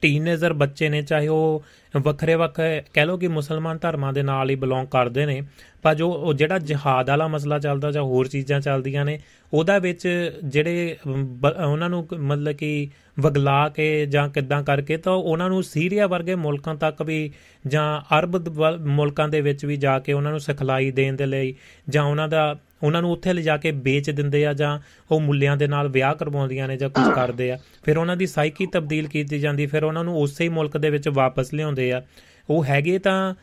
ਟੀਨੇਜਰ 0.00 0.52
ਬੱਚੇ 0.52 0.88
ਨੇ 0.88 1.02
ਚਾਹੇ 1.02 1.28
ਉਹ 1.28 1.62
ਵੱਖਰੇ 2.00 2.34
ਵੱਖਰੇ 2.34 2.82
ਕਹਿ 2.94 3.06
ਲਓ 3.06 3.16
ਕਿ 3.16 3.28
ਮੁਸਲਮਾਨ 3.28 3.78
ਧਰਮਾਂ 3.82 4.12
ਦੇ 4.12 4.22
ਨਾਲ 4.22 4.50
ਹੀ 4.50 4.54
ਬਿਲੋਂਗ 4.54 4.86
ਕਰਦੇ 4.86 5.26
ਨੇ 5.26 5.42
ਪਰ 5.82 5.94
ਜੋ 5.94 6.10
ਉਹ 6.12 6.34
ਜਿਹੜਾ 6.34 6.58
ਜਿਹਾਦ 6.58 7.10
ਵਾਲਾ 7.10 7.26
ਮਸਲਾ 7.28 7.58
ਚੱਲਦਾ 7.58 7.90
ਜਾਂ 7.90 8.02
ਹੋਰ 8.02 8.28
ਚੀਜ਼ਾਂ 8.28 8.60
ਚੱਲਦੀਆਂ 8.60 9.04
ਨੇ 9.04 9.18
ਉਹਦਾ 9.52 9.78
ਵਿੱਚ 9.78 10.30
ਜਿਹੜੇ 10.44 10.96
ਅਮ, 11.06 11.24
ਬ- 11.40 11.54
ਉਹਨਾਂ 11.66 11.90
ਨੂੰ 11.90 12.06
ਕ- 12.06 12.14
ਮਤਲਬ 12.14 12.52
ਕਿ 12.52 12.88
ਵਗਲਾ 13.20 13.68
ਕੇ 13.68 14.06
ਜਾਂ 14.06 14.28
ਕਿੱਦਾਂ 14.28 14.62
ਕਰਕੇ 14.62 14.96
ਤਾਂ 14.96 15.12
ਉਹਨਾਂ 15.12 15.48
ਨੂੰ 15.48 15.62
ਸੀਰੀਆ 15.62 16.06
ਵਰਗੇ 16.06 16.34
ਮੁਲਕਾਂ 16.34 16.74
ਤੱਕ 16.74 17.02
ਵੀ 17.02 17.30
ਜਾਂ 17.66 18.00
ਅਰਬ 18.18 18.38
ਦ- 18.38 18.48
ਵੱਲ- 18.48 18.80
ਮੁਲਕਾਂ 18.86 19.28
ਦੇ 19.28 19.40
ਵਿੱਚ 19.40 19.64
ਵੀ 19.64 19.76
ਜਾ 19.76 19.98
ਕੇ 19.98 20.12
ਉਹਨਾਂ 20.12 20.30
ਨੂੰ 20.30 20.40
ਸਿਖਲਾਈ 20.40 20.90
ਦੇਣ 20.90 21.16
ਦੇ 21.16 21.26
ਲਈ 21.26 21.54
ਜਾਂ 21.88 22.04
ਉਹਨਾਂ 22.04 22.28
ਦਾ 22.28 22.54
ਉਹਨਾਂ 22.82 23.02
ਨੂੰ 23.02 23.12
ਉੱਥੇ 23.12 23.32
ਲਿਜਾ 23.32 23.56
ਕੇ 23.56 23.70
ਵੇਚ 23.70 24.10
ਦਿੰਦੇ 24.10 24.46
ਆ 24.46 24.52
ਜਾਂ 24.52 24.78
ਉਹ 25.10 25.20
ਮੁੱਲਿਆਂ 25.20 25.56
ਦੇ 25.56 25.66
ਨਾਲ 25.66 25.88
ਵਿਆਹ 25.88 26.14
ਕਰਵਾਉਂਦੀਆਂ 26.14 26.68
ਨੇ 26.68 26.76
ਜਾਂ 26.76 26.90
ਕੁਝ 26.90 27.14
ਕਰਦੇ 27.14 27.50
ਆ। 27.52 27.58
ਫਿਰ 27.84 27.98
ਉਹਨਾਂ 27.98 28.16
ਦੀ 28.16 28.26
ਸਾਈਕੀ 28.26 28.66
ਤਬਦੀਲ 28.66 29.08
ਕੀਤੀ 29.08 29.38
ਜਾਂਦੀ 29.38 29.66
ਫਿਰ 29.66 29.84
ਉਹਨਾਂ 29.84 30.04
ਨੂੰ 30.04 30.16
ਉਸੇ 30.18 30.44
ਹੀ 30.44 30.48
ਮੁਲਕ 30.48 30.76
ਦੇ 30.78 30.90
ਵਿੱਚ 30.90 31.08
ਵਾਪਸ 31.08 31.54
ਲਿਆਉਂਦੇ 31.54 31.92
ਆ। 31.92 32.02
ਉਹ 32.50 32.64
ਹੈਗੇ 32.64 32.98
ਤਾਂ 32.98 33.34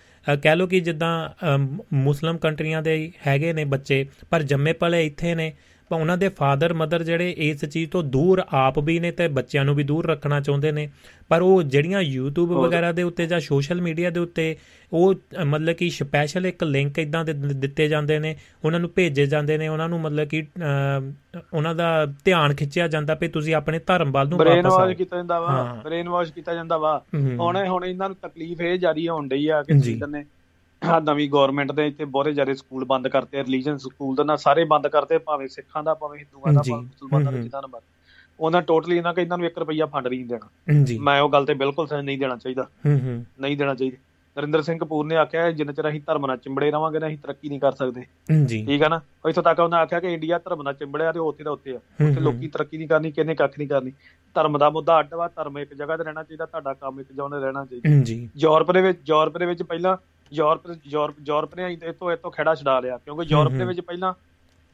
ਕਹਿ 0.43 0.55
ਲਓ 0.55 0.67
ਕਿ 0.67 0.79
ਜਿੱਦਾਂ 0.79 1.57
ਮੁਸਲਮ 1.93 2.37
ਕੰਟਰੀਆਂ 2.37 2.81
ਦੇ 2.81 3.11
ਹੈਗੇ 3.27 3.53
ਨੇ 3.53 3.65
ਬੱਚੇ 3.65 4.05
ਪਰ 4.29 4.43
ਜੰਮੇ 4.43 4.73
ਪਲੇ 4.73 5.05
ਇੱਥੇ 5.05 5.35
ਨੇ। 5.35 5.53
ਪਰ 5.89 5.99
ਉਹਨਾਂ 5.99 6.17
ਦੇ 6.17 6.29
ਫਾਦਰ 6.29 6.73
ਮਦਰ 6.73 7.03
ਜਿਹੜੇ 7.03 7.35
ਇਸ 7.37 7.65
ਚੀਜ਼ 7.65 7.89
ਤੋਂ 7.91 8.03
ਦੂਰ 8.03 8.41
ਆਪ 8.53 8.79
ਵੀ 8.79 8.99
ਨੇ 8.99 9.11
ਤੇ 9.11 9.27
ਬੱਚਿਆਂ 9.27 9.65
ਨੂੰ 9.65 9.75
ਵੀ 9.75 9.83
ਦੂਰ 9.83 10.07
ਰੱਖਣਾ 10.07 10.39
ਚਾਹੁੰਦੇ 10.39 10.71
ਨੇ 10.71 10.89
ਪਰ 11.29 11.41
ਉਹ 11.41 11.63
ਜਿਹੜੀਆਂ 11.63 12.01
YouTube। 12.01 12.53
ਵਗੈਰਾ 12.57 12.91
ਦੇ 12.91 13.03
ਉੱਤੇ 13.03 13.25
ਜਾਂ 13.25 13.39
ਸੋਸ਼ਲ 13.39 13.81
ਮੀਡੀਆ 13.81 14.09
ਦੇ 14.09 14.19
ਉੱਤੇ 14.19 14.55
ਉਹ 14.93 15.13
ਮਤਲਬ 15.45 15.75
ਕਿ 15.75 15.89
ਸਪੈਸ਼ਲ 15.89 16.45
ਇੱਕ 16.45 16.63
ਲਿੰਕ 16.63 16.99
ਇਦਾਂ 16.99 17.23
ਦੇ 17.25 17.33
ਦਿੱਤੇ 17.33 17.87
ਜਾਂਦੇ 17.87 18.19
ਨੇ 18.19 18.35
ਉਹਨਾਂ 18.65 18.79
ਨੂੰ 18.79 18.89
ਭੇਜੇ 18.95 19.25
ਜਾਂਦੇ 19.25 19.57
ਨੇ 19.57 19.67
ਉਹਨਾਂ 19.67 19.89
ਨੂੰ 19.89 19.99
ਮਤਲਬ 20.01 20.27
ਕਿ 20.27 20.43
ਉਹਨਾਂ 21.53 21.73
ਦਾ 21.75 22.05
ਧਿਆਨ 22.25 22.53
ਖਿੱਚਿਆ 22.55 22.87
ਜਾਂਦਾ 22.87 23.17
ਵੀ 23.21 23.27
ਤੁਸੀਂ 23.27 23.55
ਆਪਣੇ 23.55 23.79
ਧਰਮ 23.79 24.11
ਵੱਲ 24.11 24.29
ਨੂੰ 24.29 24.37
ਬ੍ਰੇਨ 24.37 24.63
ਵਾਪਸ 24.63 24.73
ਆਓ 24.73 24.79
ਵਾਸ਼ 24.79 24.97
ਕੀਤਾ 24.97 25.17
ਜਾਂਦਾ 25.17 25.39
ਵਾ। 25.39 25.81
ਬ੍ਰੇਨ 25.83 26.09
ਵਾਸ਼ 26.09 26.33
ਕੀਤਾ 26.33 26.53
ਜਾਂਦਾ 26.53 26.77
ਵਾ 26.77 27.01
ਹੁਣ 27.15 27.57
ਹੁਣ 27.67 27.85
ਇਹਨਾਂ 27.85 28.09
ਨੂੰ 28.09 28.17
ਤਕਲੀਫ 28.21 28.61
ਇਹ 28.61 28.77
ਜਾਰੀ 28.77 29.07
ਹੋਣ 29.07 29.27
ਡਈ 29.27 29.47
ਆ 29.47 29.61
ਕਿ 29.63 29.73
ਜੀ। 29.73 29.79
ਸਵੀਡਨ 29.81 30.11
ਨੇ 30.11 30.23
ਆਹ 30.83 31.01
ਨਵੀਂ 31.01 31.29
ਗਵਰਨਮੈਂਟ 31.29 31.71
ਦੇ 31.71 31.87
ਇੱਥੇ 31.87 32.05
ਬਹੁਤੇ 32.05 32.33
ਜ਼ਿਆਦਾ 32.33 32.53
ਸਕੂਲ 32.53 32.85
ਬੰਦ 32.85 33.07
ਕਰਤੇ 33.07 33.43
ਰਿਲੀਜੀਅਨ 33.43 33.77
ਸਕੂਲ 33.77 34.15
ਦਾ 34.15 34.23
ਨਾ 34.23 34.35
ਸਾਰੇ 34.35 34.63
ਬੰਦ 34.63 34.87
ਕਰਤੇ 34.87 35.17
ਭਾਵੇਂ 35.17 35.47
ਸਿੱਖਾਂ 35.47 35.83
ਦਾ 35.83 35.93
ਭਾਵੇਂ 35.93 36.19
ਹਿੰਦੂਆਂ 36.19 36.53
ਦਾ। 36.53 36.61
ਭਾਵੇਂ 36.61 36.83
ਮੁਸਲਮਾਨਾਂ 36.83 37.25
ਦਾ 37.25 37.31
ਹਮ, 37.31 37.37
ਹਮ। 37.37 37.43
ਜਿੱਦਾਂ 37.43 37.61
ਦਾ 37.61 37.67
ਬੰਦ 37.67 37.83
ਉਹਨਾਂ 38.39 38.61
ਟੋਟਲੀ 38.61 38.97
ਇਹਨਾਂ 38.97 39.13
ਕਿ 39.13 39.21
ਇਹਨਾਂ 39.21 39.37
ਨੂੰ 39.37 39.47
1 39.47 39.59
ਰੁਪਈਆ 39.59 39.85
ਫੰਡ 39.85 40.07
ਨਹੀਂ 40.07 40.25
ਦੇਣਾ। 40.25 40.83
ਜੀ। 40.83 40.97
ਮੈਂ 40.97 41.21
ਉਹ 41.21 41.29
ਗੱਲ 41.29 41.45
ਤੇ 41.45 41.53
ਬਿਲਕੁਲ 41.53 41.87
ਸਹਿ 41.87 42.01
ਨਹੀਂ 42.01 42.17
ਦੇਣਾ 42.17 42.35
ਚਾਹੀਦਾ। 42.35 42.63
ਹੂੰ 42.63 42.99
ਹੂੰ। 42.99 43.25
ਨਹੀਂ 43.39 43.57
ਦੇਣਾ 43.57 43.75
ਚਾਹੀਦਾ। 43.75 43.97
ਨਰਿੰਦਰ 44.37 44.61
ਸਿੰਘ 44.61 44.79
ਕਪੂਰ 44.79 45.05
ਨੇ 45.05 45.15
ਆਖਿਆ 45.15 45.51
ਜਿੰਨਾ 45.51 45.73
ਚਿਰ 45.73 45.89
ਅਸੀਂ 45.89 46.01
ਧਰਮ 46.07 46.25
ਨਾਲ 46.25 46.37
ਚਿੰਬੜੇ 46.37 46.71
ਰਵਾਂਗੇ 46.71 46.99
ਨਾ 46.99 47.07
ਅਸੀਂ 47.07 47.17
ਤਰੱਕੀ 47.17 47.49
ਨਹੀਂ 47.49 47.59
ਕਰ 47.59 47.71
ਸਕਦੇ। 47.71 48.03
ਜੀ। 48.45 48.65
ਠੀਕ 48.65 48.83
ਆ 48.83 48.87
ਨਾ? 48.87 49.01
ਇੱਥੋਂ 49.29 49.43
ਤੱਕ 49.43 49.59
ਉਹਨਾਂ 49.59 49.79
ਆਖਿਆ 49.79 49.99
ਕਿ 49.99 50.13
ਇੰਡੀਆ 50.13 50.37
ਧਰਮ 50.37 50.61
ਨਾਲ 50.61 50.73
ਚਿੰਬੜਿਆ 50.73 51.11
ਤੇ 51.11 51.19
ਉੱਥੇ 51.19 51.43
ਦਾ 51.43 51.51
ਉੱਥੇ 51.51 51.71
ਆ। 51.71 51.73
ਹੂੰ, 51.73 52.09
ਉੱਥੇ 52.09 52.21
ਹੂੰ। 52.21 52.33
ਲੋਕੀ 52.33 52.47
ਤਰੱਕੀ 52.47 52.77
ਨਹੀਂ 52.77 52.87
ਕਰਨੀ 52.87 53.11
ਕਿਹਨੇ 53.11 53.35
ਕੱਖ 53.35 53.57
ਨਹੀਂ 53.57 53.67
ਕਰਨੀ। 53.67 53.91
ਧਰਮ 54.35 54.57
ਦਾ 54.57 54.69
ਮੁੱਦਾ 54.69 54.99
ਅੱਡ 54.99 55.13
ਵਾ 55.13 55.27
ਧਰਮ 55.27 55.57
ਇੱਕ 55.57 55.73
ਜਗ੍ਹਾ 55.73 55.97
ਤੇ 55.97 56.03
ਰਹਿਣਾ 56.03 56.23
ਚਾਹੀਦਾ 56.23 56.45
ਤੁਹਾਡਾ 56.45 56.73
ਕੰਮ 56.73 56.99
ਇੱਕ 56.99 57.11
ਜਗ੍ਹਾ 57.11 57.39
ਤੇ 57.39 57.45
ਰਹਿਣਾ 57.45 57.65
ਚਾਹੀਦਾ। 57.65 58.03
ਜੀ। 58.03 58.29
ਯੂਰਪ 58.37 58.71
ਦੇ 58.71 58.81
ਵਿੱਚ 58.81 58.99
ਯੂਰਪ 59.09 59.37
ਦੇ 59.37 59.45
ਵਿੱਚ 59.45 59.63
ਪਹਿਲਾਂ 59.63 59.97
ਯੂਰਪ 60.33 60.61
ਯੂਰਪ 60.87 61.15
ਯੂਰਪ 61.27 61.55
ਨੇ 61.55 61.73
ਇਤੋਂ 61.73 62.11
ਇਤੋਂ 62.11 62.31
ਖੇੜਾ 62.31 62.55
ਛਡਾ 62.55 62.79
ਲਿਆ 62.79 62.97
ਕਿਉਂਕਿ 62.97 63.25
ਯੂਰਪ 63.31 63.51
ਦੇ। 63.51 63.65
ਵਿੱਚ 63.65 63.81
ਪਹਿਲਾਂ 63.81 64.13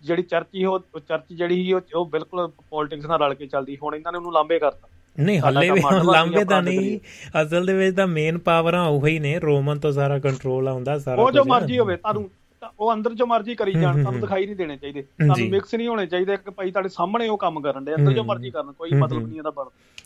ਜਿਹੜੀ 0.03 0.23
ਚਰਚ 0.23 0.47
ਉਹ 0.65 0.79
ਚਰਚ 0.99 1.23
ਜਿਹੜੀ 1.31 1.55
ਸੀ 1.63 1.73
ਉਹ 1.73 2.05
ਬਿਲਕੁਲ 2.05 2.51
ਪੋਲਿਟਿਕਸ 2.69 3.05
ਨਾਲ 3.05 3.19
ਰਲ 3.19 3.33
ਕੇ 3.33 3.47
ਚੱਲਦੀ 3.47 3.77
ਹੁਣ 3.83 3.95
ਇਹਨਾਂ 3.95 4.11
ਨੇ 4.11 4.17
ਉਹਨੂੰ 4.17 4.33
ਲਾਂਬੇ 4.33 4.59
ਕਰਤਾ 4.59 4.87
ਨਹੀਂ 5.19 5.39
ਹੱਲੇ 5.39 5.69
ਵੀ 5.69 5.81
ਲਾਂਬੇ 6.11 6.43
ਤਾਂ 6.45 6.61
ਨਹੀਂ 6.61 6.99
ਅਸਲ 7.43 7.65
ਦੇ 7.65 7.73
ਵਿੱਚ 7.73 7.95
ਤਾਂ 7.95 8.07
ਮੇਨ 8.07 8.37
ਪਾਵਰਾਂ 8.37 8.85
ਉਹੀ 8.85 9.19
ਨੇ 9.19 9.39
ਰੋਮਨ 9.39 9.79
ਤੋਂ 9.79 9.91
ਸਾਰਾ 9.91 10.19
ਕੰਟਰੋਲ 10.19 10.67
ਆਉਂਦਾ 10.67 10.99
ਸਾਰਾ 10.99 11.21
ਉਹ 11.21 11.31
ਜੋ। 11.31 11.43
ਮਰਜ਼ੀ 11.43 11.79
ਹੋਵੇ 11.79 11.95
ਤੁਹਾਨੂੰ 11.95 12.29
ਉਹ 12.79 12.93
ਅੰਦਰ 12.93 13.13
ਜੋ 13.13 13.25
ਮਰਜ਼ੀ 13.25 13.55
ਕਰੀ 13.55 13.71
ਜਾਣ 13.71 14.01
ਤੁਹਾਨੂੰ। 14.01 14.21
ਦਿਖਾਈ 14.21 14.45
ਨਹੀਂ 14.45 14.55
ਦੇਣੇ 14.55 14.77
ਚਾਹੀਦੇ 14.77 15.01
ਤੁਹਾਨੂੰ। 15.01 15.49
ਮਿਕਸ 15.49 15.75
ਨਹੀਂ 15.75 15.87
ਹੋਣੇ 15.87 16.05
ਚਾਹੀਦੇ 16.05 16.37
ਕਿ 16.37 16.51
ਭਾਈ 16.51 16.71
ਤੁਹਾਡੇ 16.71 16.89
ਸਾਹਮਣੇ 16.89 17.27
ਉਹ 17.27 17.37
ਕੰਮ 17.37 17.61
ਕਰਨ 17.61 17.85
ਦੇ 17.85 17.95
ਅੰਦਰ 17.95 18.13
ਜੋ 18.13 18.23
ਮਰਜ਼ੀ 18.23 18.49
ਕਰਨ 18.49 18.71
ਕੋਈ 18.71 18.89
ਮਤਲਬ। 18.93 19.27
ਨਹੀਂ 19.27 19.37
ਇਹਦਾ 19.37 19.49
ਬਣ 19.49 19.65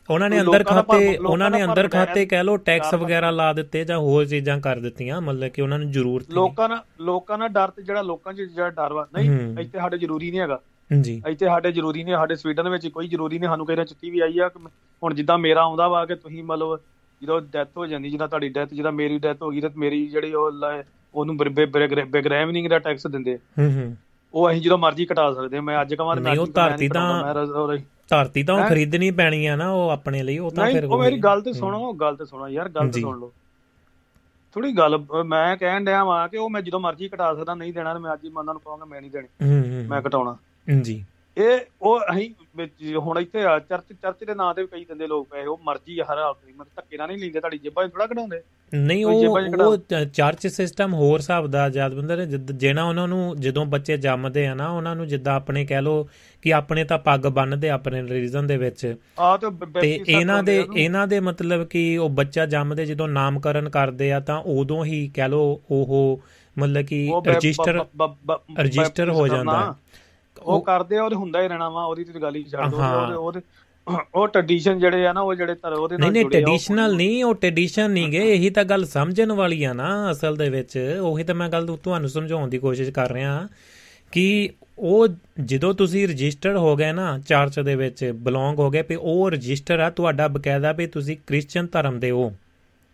ਉਹਨਾਂ 0.09 0.29
ਨੇ 0.29 0.41
ਅੰਦਰ 0.41 0.63
ਖਾਤੇ 0.63 1.17
ਉਹਨਾਂ 1.17 1.49
ਨੇ 1.49 1.63
ਅੰਦਰ 1.63 1.88
ਖਾਤੇ 1.88 2.25
ਕਹਿ 2.25 2.43
ਲਓ 2.43 2.57
ਟੈਕਸ 2.57 2.93
ਵਗੈਰਾ 2.93 3.31
ਲਾ 3.31 3.53
ਦਿੱਤੇ 3.53 3.84
ਜਾਂ 3.85 3.97
ਹੋਰ 3.97 4.25
ਚੀਜ਼ਾਂ 4.25 4.59
ਕਰ 4.59 4.79
ਦਿੱਤੀਆਂ 4.79 5.21
ਮਤਲਬ 5.21 5.49
ਕਿ 5.49 5.61
ਉਹਨਾਂ 5.61 5.79
ਨੂੰ 5.79 5.91
ਜ਼ਰੂਰਤ 5.91 6.31
ਲੋਕਾਂ 6.31 6.69
ਨਾਲ 6.69 6.81
ਲੋਕਾਂ 7.01 7.38
ਨਾਲ 7.38 7.49
ਡਰ 7.49 7.69
ਤੇ 7.69 7.81
ਜਿਹੜਾ 7.81 8.01
ਲੋਕਾਂ 8.01 8.34
'ਚ 8.34 8.41
ਜਿਹੜਾ 8.41 8.69
ਡਰ 8.69 8.93
ਵਾ। 8.93 9.07
ਨਹੀਂ 9.15 9.29
ਇੱਥੇ 9.59 9.77
ਸਾਡੇ 9.79 9.97
ਜ਼ਰੂਰੀ 9.97 10.31
ਨਹੀਂ 10.31 10.39
ਹੈਗਾ 10.39 10.59
ਜੀ 11.01 11.21
ਇੱਥੇ 11.27 11.45
ਸਾਡੇ 11.45 11.71
ਜ਼ਰੂਰੀ 11.71 12.03
ਨਹੀਂ 12.03 12.15
ਸਾਡੇ 12.15 12.35
ਸਵੀਡਨ 12.35 12.69
ਵਿੱਚ 12.69 12.88
ਕੋਈ 12.88 13.07
ਜ਼ਰੂਰੀ 13.07 13.39
ਨਹੀਂ 13.39 13.49
ਸਾਨੂੰ 13.49 13.67
ਨੇ 13.69 13.85
ਚਿੱਠੀ 13.85 14.09
ਵੀ 14.09 14.19
ਆਈ 14.19 14.39
ਆ 14.39 14.49
ਹੁਣ 15.03 15.13
ਜਿੱਦਾਂ 15.13 15.38
ਮੇਰਾ 15.38 15.61
ਆਉਂਦਾ 15.61 15.88
ਵਾ 15.88 16.05
ਕਿ 16.05 16.15
ਤੁਸੀਂ 16.15 16.43
ਮਤਲਬ 16.43 16.79
ਜਦੋਂ 17.21 17.41
ਡੈਥ 17.41 17.67
ਹੋ 17.77 17.88
ਜਾਂਦੀ 17.88 18.09
ਜਿੱਦਾਂ 18.09 18.27
ਤੁਹਾਡੀ 18.27 18.49
ਡੈਥ 18.49 18.73
ਜਿੱਦਾਂ 18.73 18.91
ਮੇਰੀ 18.91 19.17
ਡੈਥ 19.19 19.41
ਹੋ 19.41 19.49
ਗਈ 19.49 19.61
ਤੇ 19.61 19.69
ਮੇਰੀ 19.75 20.07
ਜਿਹੜੀ 20.07 20.34
ਉਹ 20.34 20.51
ਲ- 20.51 20.84
ਉਹਨੂੰ 21.18 21.38
ਬੈਗਰੈਵਨਿੰਗ 22.07 22.68
ਦਾ 22.68 22.80
ਟੈਕਸ 22.80 23.07
ਦਿੰਦੇ। 23.07 23.35
ਹੂੰ 23.35 23.73
ਹੂੰ 23.73 23.98
ਉਹ 24.34 24.52
ਅਸੀਂ 24.52 24.61
ਜਦੋਂ 24.61 24.77
ਮਰਜ਼ੀ 24.77 25.06
ਕਟਾ 25.06 25.34
ਸਕਦੇ। 25.34 25.60
ਮੈਂ 25.60 25.81
ਅੱਜ 25.81 25.94
ਕਮਾਂ 25.95 26.15
ਤੇ 26.15 26.22
ਮੈਂ 26.22 26.35
ਉਹ 26.38 26.48
ਧਰਤੀ 26.48 26.88
ਤਾਂ-। 26.89 27.77
ਧਰਤੀ 28.10 28.44
ਤਾਂ 28.44 28.56
ਉਹ? 28.56 28.68
ਖਰੀਦਣੀ 28.69 29.11
ਪੈਣੀ 29.11 29.45
ਆ 29.45 29.56
ਨਾ 29.56 29.72
ਉਹ 29.72 29.89
ਆਪਣੇ 29.89 30.23
ਲਈ 30.23 30.38
ਉਹ 30.38 30.52
ਤਾਂ 30.52 30.72
ਫਿਰ 30.72 30.85
ਉਹ 30.85 30.99
ਮੇਰੀ 30.99 31.18
ਗੱਲ 31.18 31.41
ਤੇ। 31.41 31.53
ਸੁਣੋ 31.53 31.94
ਗੱਲ 31.94 32.15
ਤੇ 32.15 32.26
ਸੁਣੋ 32.26 32.48
ਯਾਰ 32.48 32.69
ਗੱਲ 32.69 32.89
ਤੇ। 32.89 33.02
ਸੁਣ 33.02 33.19
ਲਓ 33.19 33.31
ਥੋੜੀ 34.53 34.77
ਗੱਲ 34.77 35.03
ਮੈਂ 35.26 35.57
ਕਹਿਣ 35.57 35.85
ਡਿਆ 35.85 36.03
ਵਾਂ 36.03 36.27
ਕਿ 36.27 36.38
ਉਹ 36.38 36.49
ਮੈਂ 36.49 36.61
ਜਦੋਂ 36.61 36.80
ਮਰਜ਼ੀ 36.80 37.07
ਕਟਾ 37.10 37.35
ਸਕਦਾ 37.35 37.56
ਨਹੀਂ 37.56 37.73
ਦੇਣਾ 37.73 37.94
ਤੇ 37.94 37.99
ਮੈਂ 37.99 38.14
ਅੱਜ 38.14 38.26
ਹੀ 38.26 38.30
ਮੰਨਾਂ 38.30 38.53
ਨੂੰ 38.53 38.61
ਕਹਾਂਗਾ 38.61 38.85
ਮੈਂ 38.85 39.02
ਨਹੀਂ 39.02 39.11
ਦੇਣੀ 39.11 39.27
ਮੈਂ 39.88 40.02
ਕਟਾਉਣਾ 40.02 40.31
ਹੂੰ, 40.34 40.81
ਜੀ 40.81 41.06
ਇਹ 41.38 41.59
ਉਹ 41.81 41.99
ਅਸੀਂ 41.99 42.95
ਹੁਣ 42.95 43.19
ਇੱਥੇ 43.19 43.43
ਆ 43.43 43.59
ਚਰਚ 43.59 43.84
ਚਰਚ 44.01 44.23
ਦੇ 44.23 44.35
ਨਾਂ 44.35 44.53
ਤੇ 44.53 44.61
ਵੀ 44.61 44.68
ਕਈ 44.72 44.85
ਦਿੰਦੇ 44.85 45.07
ਲੋਕ 45.07 45.27
ਪੈਸੇ 45.30 45.47
ਉਹ 45.47 45.59
ਮਰਜ਼ੀ 45.64 45.99
ਆ 45.99 46.03
ਹਰ 46.03 46.18
ਮਤਲਬ 46.51 46.68
ਧੱਕੇ 46.76 46.97
ਨਾਲ 46.97 47.07
ਨਹੀਂ 47.07 47.18
ਲੈਂਦੇ 47.18 47.39
ਤੁਹਾਡੀ 47.39 47.57
ਜੇਬਾਂ 47.57 47.88
'ਚ 47.88 47.91
ਥੋੜਾ 47.91 48.07
ਕਢਾਉਂਦੇ। 48.07 48.41
ਨਹੀਂ 48.73 49.05
ਉਹ 49.05 49.23
ਉਹ 49.65 49.77
ਚਰਚ 50.05 50.47
ਸਿਸਟਮ 50.47 50.93
ਹੋਰ 50.93 51.19
ਹਿਸਾਬ 51.19 51.47
ਦਾ 51.47 51.69
ਜਦਵਿੰਦਰ 51.69 52.26
ਜਿੱਦ- 52.26 52.51
ਜਿਹੜਾ 52.51 52.84
ਉਹਨਾਂ 52.84 53.07
ਨੂੰ 53.07 53.35
ਜਦੋਂ 53.39 53.65
ਬੱਚੇ 53.65 53.97
ਜੰਮਦੇ 53.97 54.47
ਆ 54.47 54.53
ਨਾ 54.53 54.69
ਉਹਨਾਂ 54.69 54.95
ਨੂੰ 54.95 55.07
ਜਿੱਦਾਂ 55.07 55.35
ਆਪਣੇ 55.35 55.65
ਕਹਿ 55.65 55.81
ਲੋ 55.81 56.09
ਕਿ 56.41 56.53
ਆਪਣੇ 56.53 56.84
ਤਾਂ 56.84 56.99
ਪੱਗ 56.99 57.19
ਬੰਨਦੇ 57.19 57.69
ਆਪਣੇ 57.69 58.01
ਰਿਲੀਜਨ 58.01 58.47
ਦੇ 58.47 58.57
ਵਿੱਚ। 58.57 58.95
ਤੇ 59.81 59.99
ਇਹਨਾਂ 60.07 60.43
ਦੇ 60.43 60.57
ਇਹਨਾਂ 60.77 61.07
ਦੇ 61.07 61.19
ਮਤਲਬ 61.19 61.68
ਕਿ 61.68 61.97
ਉਹ 61.97 62.09
ਬੱਚਾ 62.09 62.45
ਜੰਮਦੇ 62.45 62.85
ਜਦੋਂ 62.85 63.07
ਨਾਮਕਰਨ 63.07 63.69
ਕਰਦੇ 63.69 64.11
ਆ 64.11 64.19
ਤਾਂ 64.19 64.38
ਉਦੋਂ 64.38 64.85
ਹੀ 64.85 65.11
ਕਹਿ 65.14 65.30
ਲੋ 65.30 65.61
ਉਹ 65.72 66.22
ਮਤਲਬ 66.59 66.85
ਕਿ 66.85 67.07
ਰਜਿਸਟਰ 67.35 67.85
ਰਜਿਸਟਰ 68.59 69.09
ਹੋ 69.09 69.27
ਜਾਂਦਾ। 69.27 69.76
ਉਹ 70.48 70.61
ਕਰਦੇ 70.64 70.98
ਆ 70.98 71.03
ਉਹਦੇ 71.03 71.15
ਹੁੰਦਾ 71.15 71.41
ਹੀ 71.41 71.48
ਰਹਿਣਾ 71.48 71.69
ਵਾ 71.69 71.84
ਉਹਦੀ 71.84 72.03
ਤੇ 72.03 72.19
ਗੱਲ 72.22 72.36
ਹੀ 72.36 72.44
ਛੱਡ 72.44 72.72
ਦੋ। 72.72 72.78
ਉਹਦੇ 73.15 73.41
ਉਹ 74.15 74.28
ਟ੍ਰੈਡੀਸ਼ਨ 74.28 74.80
ਜਿਹੜੇ 74.80 75.06
ਆ 75.07 75.11
ਨਾ 75.14 75.22
ਉਹ 75.22 75.34
ਜਿਹੜੇ 75.36 75.53
ਧਰ 75.56 75.74
ਉਹਦੇ 75.74 75.98
ਨਹੀਂ 75.98 76.02
ਨਾਲ 76.02 76.14
ਨਹੀਂ 76.14 76.24
ਜੁੜੇ 76.24 76.36
ਆ, 76.36 76.40
ਉਹ 76.40 76.44
ਟ੍ਰੈਡੀਸ਼ਨਲ 76.45 76.95
ਨਹੀਂ। 76.95 77.24
ਉਹ 77.24 77.36
ਟ੍ਰੈਡੀਸ਼ਨ 77.36 77.91
ਨਹੀਂ 77.91 78.10
ਗੇ 78.11 78.24
ਇਹੀ 78.34 78.49
ਤਾਂ 78.49 78.64
ਗੱਲ 78.64 78.86
ਸਮਝਣ 78.86 79.32
ਵਾਲੀ 79.32 79.64
ਆ 79.64 79.74
ਨਾ 79.74 79.90
ਅਸਲ 80.11 80.36
ਦੇ 80.36 80.49
ਵਿੱਚ। 80.49 80.78
ਉਹੀ 81.02 81.24
ਤਾਂ 81.24 81.36
ਮੈਂ 81.36 81.49
ਗੱਲ 81.49 81.68
ਤੁਹਾਨੂੰ 81.84 82.10
ਸਮਝਾਉਣ 82.10 82.49
ਦੀ 82.49 82.57
ਕੋਸ਼ਿਸ਼ 82.57 82.90
ਕਰ 82.90 83.11
ਰਿਹਾ 83.11 83.48
ਕਿ 84.14 84.49
ਉਹ 84.80 85.07
ਜਦੋਂ 85.44 85.74
ਤੁਸੀਂ 85.74 86.07
ਰਜਿਸਟਰ 86.07 86.57
ਹੋ 86.57 86.76
ਗਏ 86.76 86.91
ਨਾ 86.91 87.18
ਚਰਚ 87.19 87.60
ਦੇ 87.60 87.76
ਵਿੱਚ 87.76 88.03
ਬਿਲੋਂਗ 88.15 88.60
ਹੋ 88.60 88.69
ਗਏ 88.72 88.84
ਵੀ 88.90 88.95
ਉਹ 88.95 89.30
ਰਜਿਸਟਰ 89.32 89.80
ਆ 89.80 89.90
ਤੁਹਾਡਾ 89.90 90.28
ਬਕਾਇਦਾ 90.28 90.72
ਵੀ 90.72 90.88
ਤੁਸੀਂ 90.88 91.18
ਕ੍ਰਿਸਚੀਅਨ 91.28 91.68
ਧਰਮ 91.72 91.99
ਦੇ 91.99 92.11
ਹੋ। 92.11 92.32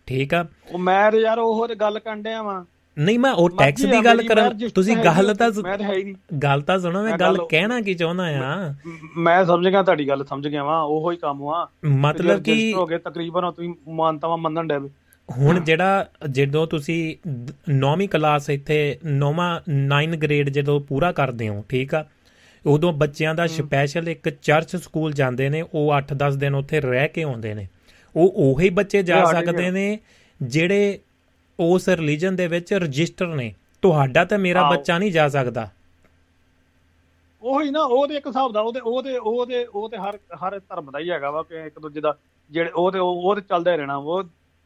ਠੀਕ 0.08 0.34
ਆ? 0.34 0.46
ਉਹ 0.72 0.78
ਮੈਂ 0.78 1.12
ਯਾਰ 1.12 1.38
ਉਹ 1.38 1.68
ਗੱਲ 1.80 1.98
ਕਰਨ 1.98 2.22
ਡਿਆ 2.22 2.42
ਵਾਂ। 2.42 2.64
ਨਹੀਂ 2.98 3.18
ਮੈਂ 3.18 3.32
ਉਹ 3.32 3.48
ਟੈਕਸ 3.50 3.82
ਦੀ 3.82 4.04
ਗੱਲ 4.04 4.22
ਕਰਾਂ। 4.22 4.50
ਤੁਸੀਂ 4.74 4.96
ਗੱਲ 4.96 5.34
ਤਾਂ 5.34 5.50
ਮੈਂ 5.62 5.78
ਤਾਂ 5.78 5.86
ਹੈ 5.86 5.94
ਹੀ 5.94 6.04
ਨਹੀਂ। 6.04 6.14
ਗੱਲ 6.38 6.60
ਤਾਂ 6.60 6.78
ਸੁਣੋ 6.78 7.02
ਮੈਂ 7.02 7.18
ਗੱਲ 7.18 7.38
ਕਹਿਣਾ 7.50 7.80
ਕੀ 7.80 7.94
ਚਾਹੁੰਦਾ 7.94 8.24
ਆ 8.24 8.74
ਮ- 9.18 9.44
ਸਮਝ 9.46 9.68
ਗਿਆ 9.68 9.82
ਤੁਹਾਡੀ 9.82 10.08
ਗੱਲ 10.08 10.24
ਸਮਝ 10.24 10.48
ਗਿਆ 10.48 10.64
ਵਾਂ 10.64 10.82
ਉਹੋ 10.82 11.10
ਹੀ 11.10 11.16
ਕੰਮ 11.16 11.46
ਆ 11.48 11.68
ਮਤਲਬ 11.84 12.42
ਕਿ 12.42 12.72
ਹੋ 12.72 12.86
ਗਏ 12.86 12.98
ਤਕਰੀਬਨ 12.98 13.50
ਤੁਸੀਂ 13.50 13.74
ਮਾਨਤਾਵਾਂ 13.88 14.38
ਮੰਨਣ 14.38 14.66
ਡੇ 14.66 14.78
ਹੁਣ 15.38 15.60
ਜਿਹੜਾ 15.60 16.06
ਜਦੋਂ 16.30 16.66
ਤੁਸੀਂ 16.66 17.16
9ਵੀਂ 17.70 18.08
ਕਲਾਸ 18.08 18.50
ਇੱਥੇ 18.50 18.98
9ਵਾਂ 19.06 19.60
9 19.88 20.16
ਗ੍ਰੇਡ 20.16 20.48
ਜਦੋਂ 20.48 20.80
ਪੂਰਾ 20.80 21.12
ਕਰਦੇ 21.12 21.48
ਹੋ 21.48 21.64
ਠੀਕ 21.68 21.94
ਆ? 21.94 22.04
ਉਦੋਂ 22.66 22.92
ਬੱਚਿਆਂ 22.92 23.34
ਦਾ 23.34 23.46
ਸਪੈਸ਼ਲ 23.46 24.08
ਇੱਕ 24.08 24.28
ਚਰਚ 24.28 24.76
ਸਕੂਲ 24.76 25.12
ਜਾਂਦੇ 25.12 25.48
ਨੇ 25.48 25.62
ਉਹ 25.74 25.92
8-10 25.92 26.36
ਦਿਨ 26.36 26.54
ਉੱਥੇ 26.54 26.80
ਰਹਿ 26.80 27.08
ਕੇ 27.08 27.22
ਆਉਂਦੇ 27.22 27.54
ਨੇ। 27.54 27.66
ਉਹ 28.16 28.32
ਉਹੀ 28.36 28.70
ਬੱਚੇ 28.70 29.02
ਜਾ 29.02 29.24
ਸਕਦੇ 29.24 29.70
ਨੇ 29.70 29.98
ਜਿਹੜੇ 30.42 30.98
ਉਸ 31.60 31.88
ਰਿਲੀਜਨ 31.88 32.36
ਦੇ 32.36 32.46
ਵਿੱਚ 32.46 32.74
ਰਜਿਸਟਰ 32.74 33.26
ਨੇ। 33.26 33.54
ਤੁਹਾਡਾ 33.82 34.24
ਤੇ 34.24 34.36
ਮੇਰਾ। 34.36 34.70
ਬੱਚਾ 34.70 34.98
ਨਹੀਂ 34.98 35.12
ਜਾ 35.12 35.28
ਸਕਦਾ। 35.28 35.70
ਉਹੀ 37.42 37.70
ਨਾ 37.70 37.82
ਉਹ 37.82 38.08
ਤੇ 38.08 38.16
ਇੱਕ 38.16 38.26
ਹਿਸਾਬ 38.26 38.52
ਦਾ 38.52 38.60
ਉਹਦੇ 38.60 38.80
ਉਹਦੇ 38.80 39.16
ਉਹਦੇ 39.16 39.64
ਉਹ 39.64 39.90
ਤੇ 39.90 39.96
ਹਰ 39.96 40.16
ਹਰ 40.16 40.58
ਧਰਮ 40.58 40.90
ਦਾ 40.90 40.98
ਹੀ 40.98 41.10
ਹੈਗਾ 41.10 41.30
ਵਾ 41.30 41.42
ਕਿ 41.42 41.66
ਇੱਕ 41.66 41.78
ਦੂਜੇ 41.78 42.00
ਦਾ 42.00 42.16
ਜਿਹੜੇ 42.50 42.70
ਉਹ 42.70 42.92
ਤੇ 42.92 42.98
ਉਹ 42.98 43.34
ਤੇ 43.36 43.40
ਚੱਲਦਾ 43.40 43.76
ਰਹਿਣਾ। 43.76 43.96
ਉਹ 43.96 44.22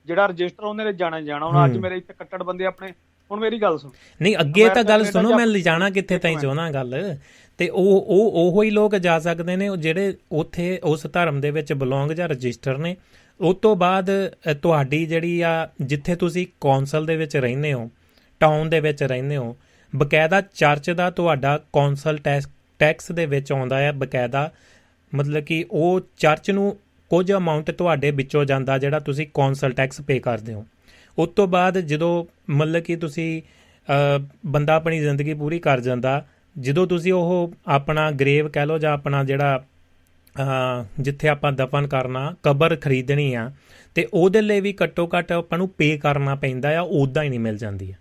ਜਿਹੜਾ 0.06 0.26
ਰਜਿਸਟਰ 0.26 0.64
ਉਹਨੇ 0.64 0.84
ਤੇ 0.84 0.92
ਜਾਣਾ 0.92 1.20
ਜਾਣਾ। 1.20 1.46
ਹੁਣ 1.46 1.64
ਅੱਜ। 1.64 1.76
ਮੇਰੇ 1.76 1.96
ਇੱਥੇ 1.96 2.14
ਕੱਟੜ 2.18 2.42
ਬੰਦੇ 2.42 2.64
ਆਪਣੇ 2.64 2.92
ਹੁਣ 3.30 3.40
ਮੇਰੀ 3.40 3.62
ਗੱਲ 3.62 3.78
ਸੁਣ। 3.78 3.90
ਨਹੀਂ 4.22 4.36
ਅੱਗੇ 4.40 4.68
ਤਾਂ 4.68 4.84
ਗੱਲ 4.84 5.04
ਸੁਣੋ 5.04 5.36
ਮੈਂ 5.36 5.46
ਲਿਜਾਣਾ 5.46 5.90
ਕਿੱਥੇ 5.90 6.18
ਤਾਈਂ। 6.18 6.36
ਚਾਹੁੰਦਾ 6.36 6.70
ਗੱਲ। 6.70 7.16
ਤੇ 7.58 7.68
ਉਹ 7.68 8.00
ਉਹ 8.00 8.30
ਉਹੋ 8.34 8.62
ਹੀ 8.62 8.70
ਲੋਕ 8.70 8.96
ਜਾ 8.96 9.18
ਸਕਦੇ 9.18 9.56
ਨੇ 9.56 9.68
ਜਿਹੜੇ 9.78 10.16
ਉੱਥੇ 10.32 10.80
ਉਸ 10.84 11.06
ਧਰਮ 11.12 11.40
ਦੇ 11.40 11.50
ਵਿੱਚ 11.50 11.72
ਬਿਲੋਂਗ 11.72 12.10
ਜਾਂ 12.10 12.28
ਰਜਿਸਟਰ 12.28 12.78
ਨੇ। 12.78 12.96
ਉਸ 13.40 13.56
ਤੋਂ 13.62 13.76
ਬਾਅਦ 13.76 14.10
ਅ, 14.50 14.54
ਤੁਹਾਡੀ 14.54 15.06
ਜਿਹੜੀ 15.06 15.40
ਆ 15.40 15.68
ਜਿੱਥੇ 15.80 16.16
ਤੁਸੀਂ 16.16 16.46
ਕੌਂਸਲ 16.60 17.06
ਦੇ 17.06 17.16
ਵਿੱਚ 17.16 17.36
ਰਹਿੰਦੇ 17.36 17.72
ਹੋ 17.72 17.90
ਟਾਊਨ 18.40 18.70
ਦੇ 18.70 18.80
ਵਿੱਚ 18.80 19.02
ਰਹਿੰਦੇ 19.02 19.36
ਹੋ 19.36 19.56
ਬਕਾਇਦਾ 19.96 20.40
ਚਰਚ 20.40 20.90
ਦਾ 20.90 21.10
ਤੁਹਾਡਾ 21.10 21.58
ਕੌਂਸਲ 21.72 22.18
ਟੈਕਸ 22.18 22.48
ਟੈਕਸ 22.78 23.12
ਦੇ 23.12 23.26
ਵਿੱਚ 23.26 23.52
ਆਉਂਦਾ 23.52 23.78
ਹੈ 23.78 23.92
ਬਕਾਇਦਾ 23.92 24.52
ਮਤਲਬ 25.14 25.44
ਕਿ 25.44 25.64
ਉਹ 25.70 26.00
ਚਰਚ 26.16 26.50
ਨੂੰ 26.50 26.76
ਕੁਝ 27.10 27.32
ਅਮਾਉਂਟ 27.32 27.70
ਤੁਹਾਡੇ 27.70 28.10
ਵਿੱਚੋਂ 28.10 28.44
ਜਾਂਦਾ 28.44 28.78
ਜਿਹੜਾ 28.78 28.98
ਤੁਸੀਂ 28.98 29.26
ਕੌਂਸਲ 29.34 29.72
ਟੈਕਸ 29.72 30.00
ਪੇ 30.00 30.18
ਕਰਦੇ 30.18 30.54
ਹੋ। 30.54 30.66
ਉਸ 31.18 31.28
ਤੋਂ 31.28 31.46
ਬਾਅਦ 31.48 31.78
ਜਦੋਂ 31.78 32.24
ਮਤਲਬ 32.50 32.82
ਕਿ 32.82 32.96
ਤੁਸੀਂ 32.96 33.42
ਅ, 33.88 34.22
ਬੰਦਾ 34.46 34.74
ਆਪਣੀ 34.74 35.00
ਜ਼ਿੰਦਗੀ 35.00 35.34
ਪੂਰੀ 35.34 35.58
ਕਰ 35.58 35.80
ਜਾਂਦਾ 35.80 36.26
ਜਦੋਂ 36.58 36.86
ਤੁਸੀਂ 36.86 37.12
ਉਹ 37.12 37.52
ਆਪਣਾ 37.68 38.10
ਗ੍ਰੇਵ 38.10 38.48
ਕਹਿ 38.48 38.66
ਲਓ 38.66 38.78
ਜਾਂ 38.78 38.92
ਆਪਣਾ 38.92 39.24
ਜਿਹੜਾ 39.24 39.56
ਅ, 39.56 39.67
ਜਿੱਥੇ 41.00 41.28
ਆਪਾਂ 41.28 41.52
ਦਫਨ 41.52 41.86
ਕਰਨਾ 41.86 42.34
ਕਬਰ 42.42 42.76
ਖਰੀਦਣੀ 42.76 43.34
ਆ 43.34 43.50
ਤੇ 43.94 44.08
ਉਹਦੇ 44.14 44.40
ਲਈ 44.42 44.60
ਵੀ 44.60 44.74
ਘੱਟੋ 44.84 45.08
ਘੱਟ 45.18 45.32
ਆਪਾਂ 45.32 45.58
ਨੂੰ 45.58 45.68
ਪੇ 45.68 45.98
ਕਰਨਾ 45.98 46.34
ਪੈਂਦਾ 46.34 46.78
ਆ 46.78 46.80
ਉਦਾਂ 46.80 47.22
ਹੀ 47.22 47.28
ਨਹੀਂ 47.28 47.40
ਮਿਲ 47.40 47.56
ਜਾਂਦੀ 47.56 47.90
ਆ। 47.92 47.94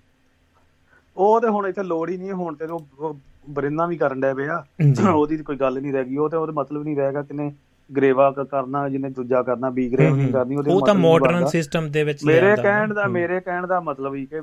ਉਹ 1.18 1.42
ਤੇ 1.42 1.48
ਹੁਣ 1.48 1.68
ਇੱਥੇ 1.68 1.84
ਲੋੜ 1.84 2.10
ਹੀ 2.10 2.18
ਨਹੀਂ 2.18 2.32
ਹੁਣ 2.32 2.56
ਤੇ 2.56 2.66
ਉਹ 2.66 3.18
ਬਰਿੰਨਾ 3.50 3.86
ਵੀ 3.86 3.98
ਕਰਨ 3.98 4.22
ਡਿਆ 4.22 4.34
ਪਿਆ। 4.34 4.66
ਉਹਦੀ 5.16 5.38
ਕੋਈ 5.38 5.56
ਗੱਲ 5.56 5.82
ਨਹੀਂ 5.82 5.94
ਰਹਿ 5.94 6.04
ਗਈ 6.04 6.18
ਉਹ 6.18 6.30
ਤੇ 6.30 6.38
ਉਹਦਾ 6.38 6.52
ਮਤਲਬ 6.52 6.84
ਨਹੀਂ 6.84 6.96
ਰਹੇਗਾ 6.96 7.22
ਕਿਨੇ 7.22 7.52
ਗਰੇਵਾ 7.98 8.32
ਕਰਨਾ 8.32 8.90
ਜਿਹਨੇ 8.90 9.10
ਦੂਜਾ 9.10 9.42
ਕਰਨਾ 9.44 9.70
ਬੀ 9.70 9.90
ਗਰੇਵ 9.90 10.16
ਨਹੀਂ 10.16 10.32
ਕਰਨੀ 10.34 10.56
ਉਹਦੇ 10.56 10.72
ਉਹ 10.72 10.86
ਤਾਂ 10.86 10.96
ਮਾਡਰਨ। 10.96 11.46
ਸਿਸਟਮ 11.48 11.92
ਦੇ 11.92 12.04
ਵਿੱਚ 12.04 12.24
ਮੇਰੇ 12.26 12.56
ਕਹਿਣ 12.56 12.94
ਦਾ 12.94 13.08
ਮੇਰੇ 13.08 13.40
ਕਹਿਣ 13.40 13.68
ਦਾ 13.68 13.80
ਮਤਲਬ 13.80 14.16
ਹੀ 14.16 14.26
ਕਿ 14.26 14.42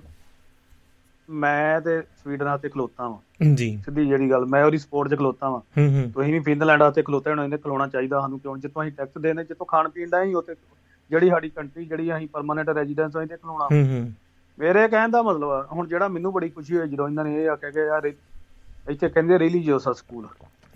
ਮੈਂ 1.31 1.81
ਤੇ 1.81 2.03
ਸਵੀਡਨ 2.03 2.47
ਆਤੇ 2.47 2.69
ਖਲੋਤਾ 2.69 3.09
ਵਾਂ। 3.09 3.45
ਜੀ। 3.55 3.83
ਸਿੱਧੀ 3.85 4.07
ਜਿਹੜੀ 4.07 4.31
ਗੱਲ 4.31 4.47
ਮੈਂ 4.47 4.65
ਉਹਦੀ 4.65 4.79
ਸਪੋਰਟ 4.79 5.15
'ਚ 5.15 5.19
ਖਲੋਤਾ 5.19 5.51
ਵਾਂ। 5.51 5.61
ਤੁਸੀਂ 6.09 6.33
ਵੀ 6.33 6.41
ਫਿਨਲੈਂਡ 6.41 6.83
ਆਤੇ 6.83 7.03
ਖਲੋਤੇ 7.03 7.31
ਹੋਣੇ 7.31 7.45
ਇਹਨੇ 7.45 7.57
ਖਲੋਣਾ 7.57 7.87
ਚਾਹੀਦਾ 7.87 8.21
ਸਾਨੂੰ 8.21 8.41
ਕਿਉਂ? 8.41 8.59
ਜਿੱਥੋਂ 8.59 8.83
ਅਸੀਂ 8.83 8.93
ਟੈਕਸ 8.93 9.21
ਦੇਣੇ 9.21 9.45
ਜਿੱਥੋਂ 9.45 9.67
ਖਾਣ 9.67 9.89
ਪੀਣ 9.89 10.09
ਦਾ 10.09 10.23
ਹੀ 10.23 10.35
ਉੱਥੇ 10.35 10.55
ਜਿਹੜੀ 11.11 11.29
ਸਾਡੀ 11.29 11.49
ਕੰਟਰੀ 11.51 11.85
ਜਿਹੜੀ 11.85 12.17
ਅਸੀਂ 12.17 12.29
ਪਰਮਾਨੈਂਟ 12.33 12.69
ਰੈਜ਼ੀਡੈਂਸ 12.69 13.17
ਹੋਈ 13.17 13.27
ਤੇ 13.27 13.37
ਖਲੋਣਾ। 13.37 13.65
ਹੂੰ 13.65 13.87
ਹੂੰ। 13.87 14.13
ਮੇਰੇ 14.59 14.89
ਕਹਿਣ 14.89 15.09
ਦਾ 15.09 15.23
ਮਤਲਬ 15.23 15.51
ਆ 15.51 15.69
ਹੁਣ 15.73 15.87
ਜਿਹੜਾ 15.87 16.09
ਮੈਨੂੰ 16.09 16.33
ਬੜੀ 16.33 16.49
ਖੁਸ਼ੀ 16.49 16.77
ਹੋਈ 16.77 16.89
ਜਦੋਂ 16.89 17.09
ਇਹਨਾਂ 17.09 17.25
ਨੇ 17.25 17.45
ਇਹ 17.45 17.49
ਆਖਿਆ 17.51 17.71
ਕਿ 17.71 17.81
ਯਾਰ 17.81 18.13
ਇੱਥੇ 18.91 19.09
ਕਹਿੰਦੇ 19.09 19.39
ਰਿਲੀਜੀਅਸ 19.39 19.89
ਸਕੂਲ 19.89 20.27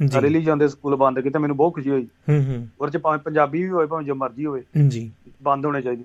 ਜੀ। 0.06 0.20
ਰਿਲੀਜੀਅਨ 0.20 0.58
ਦੇ 0.58 0.68
ਸਕੂਲ 0.68 0.96
ਬੰਦ 0.96 1.20
ਕੀਤੇ 1.20 1.38
ਮੈਨੂੰ 1.38 1.56
ਬਹੁਤ 1.56 1.74
ਖੁਸ਼ੀ 1.74 1.90
ਹੋਈ। 1.90 2.08
ਹੂੰ 2.28 2.44
ਹੂੰ। 2.46 2.68
ਉਹਦੇ 2.80 2.98
ਚ 2.98 3.02
ਭਾਵੇਂ 3.02 3.18
ਪੰਜਾਬੀ 3.18 3.62
ਵੀ 3.62 3.70
ਹੋਵੇ 3.70 3.86
ਭਾਵੇਂ 3.86 4.06
ਜੋ 4.06 4.14
ਮਰਜ਼ੀ 4.14 4.46
ਹੋਵੇ 4.46 4.64
ਜੀ। 4.88 5.12
ਬੰਦ 5.42 5.66
ਹੋਣੇ 5.66 5.82
ਚਾਹੀਦੇ। 5.82 6.04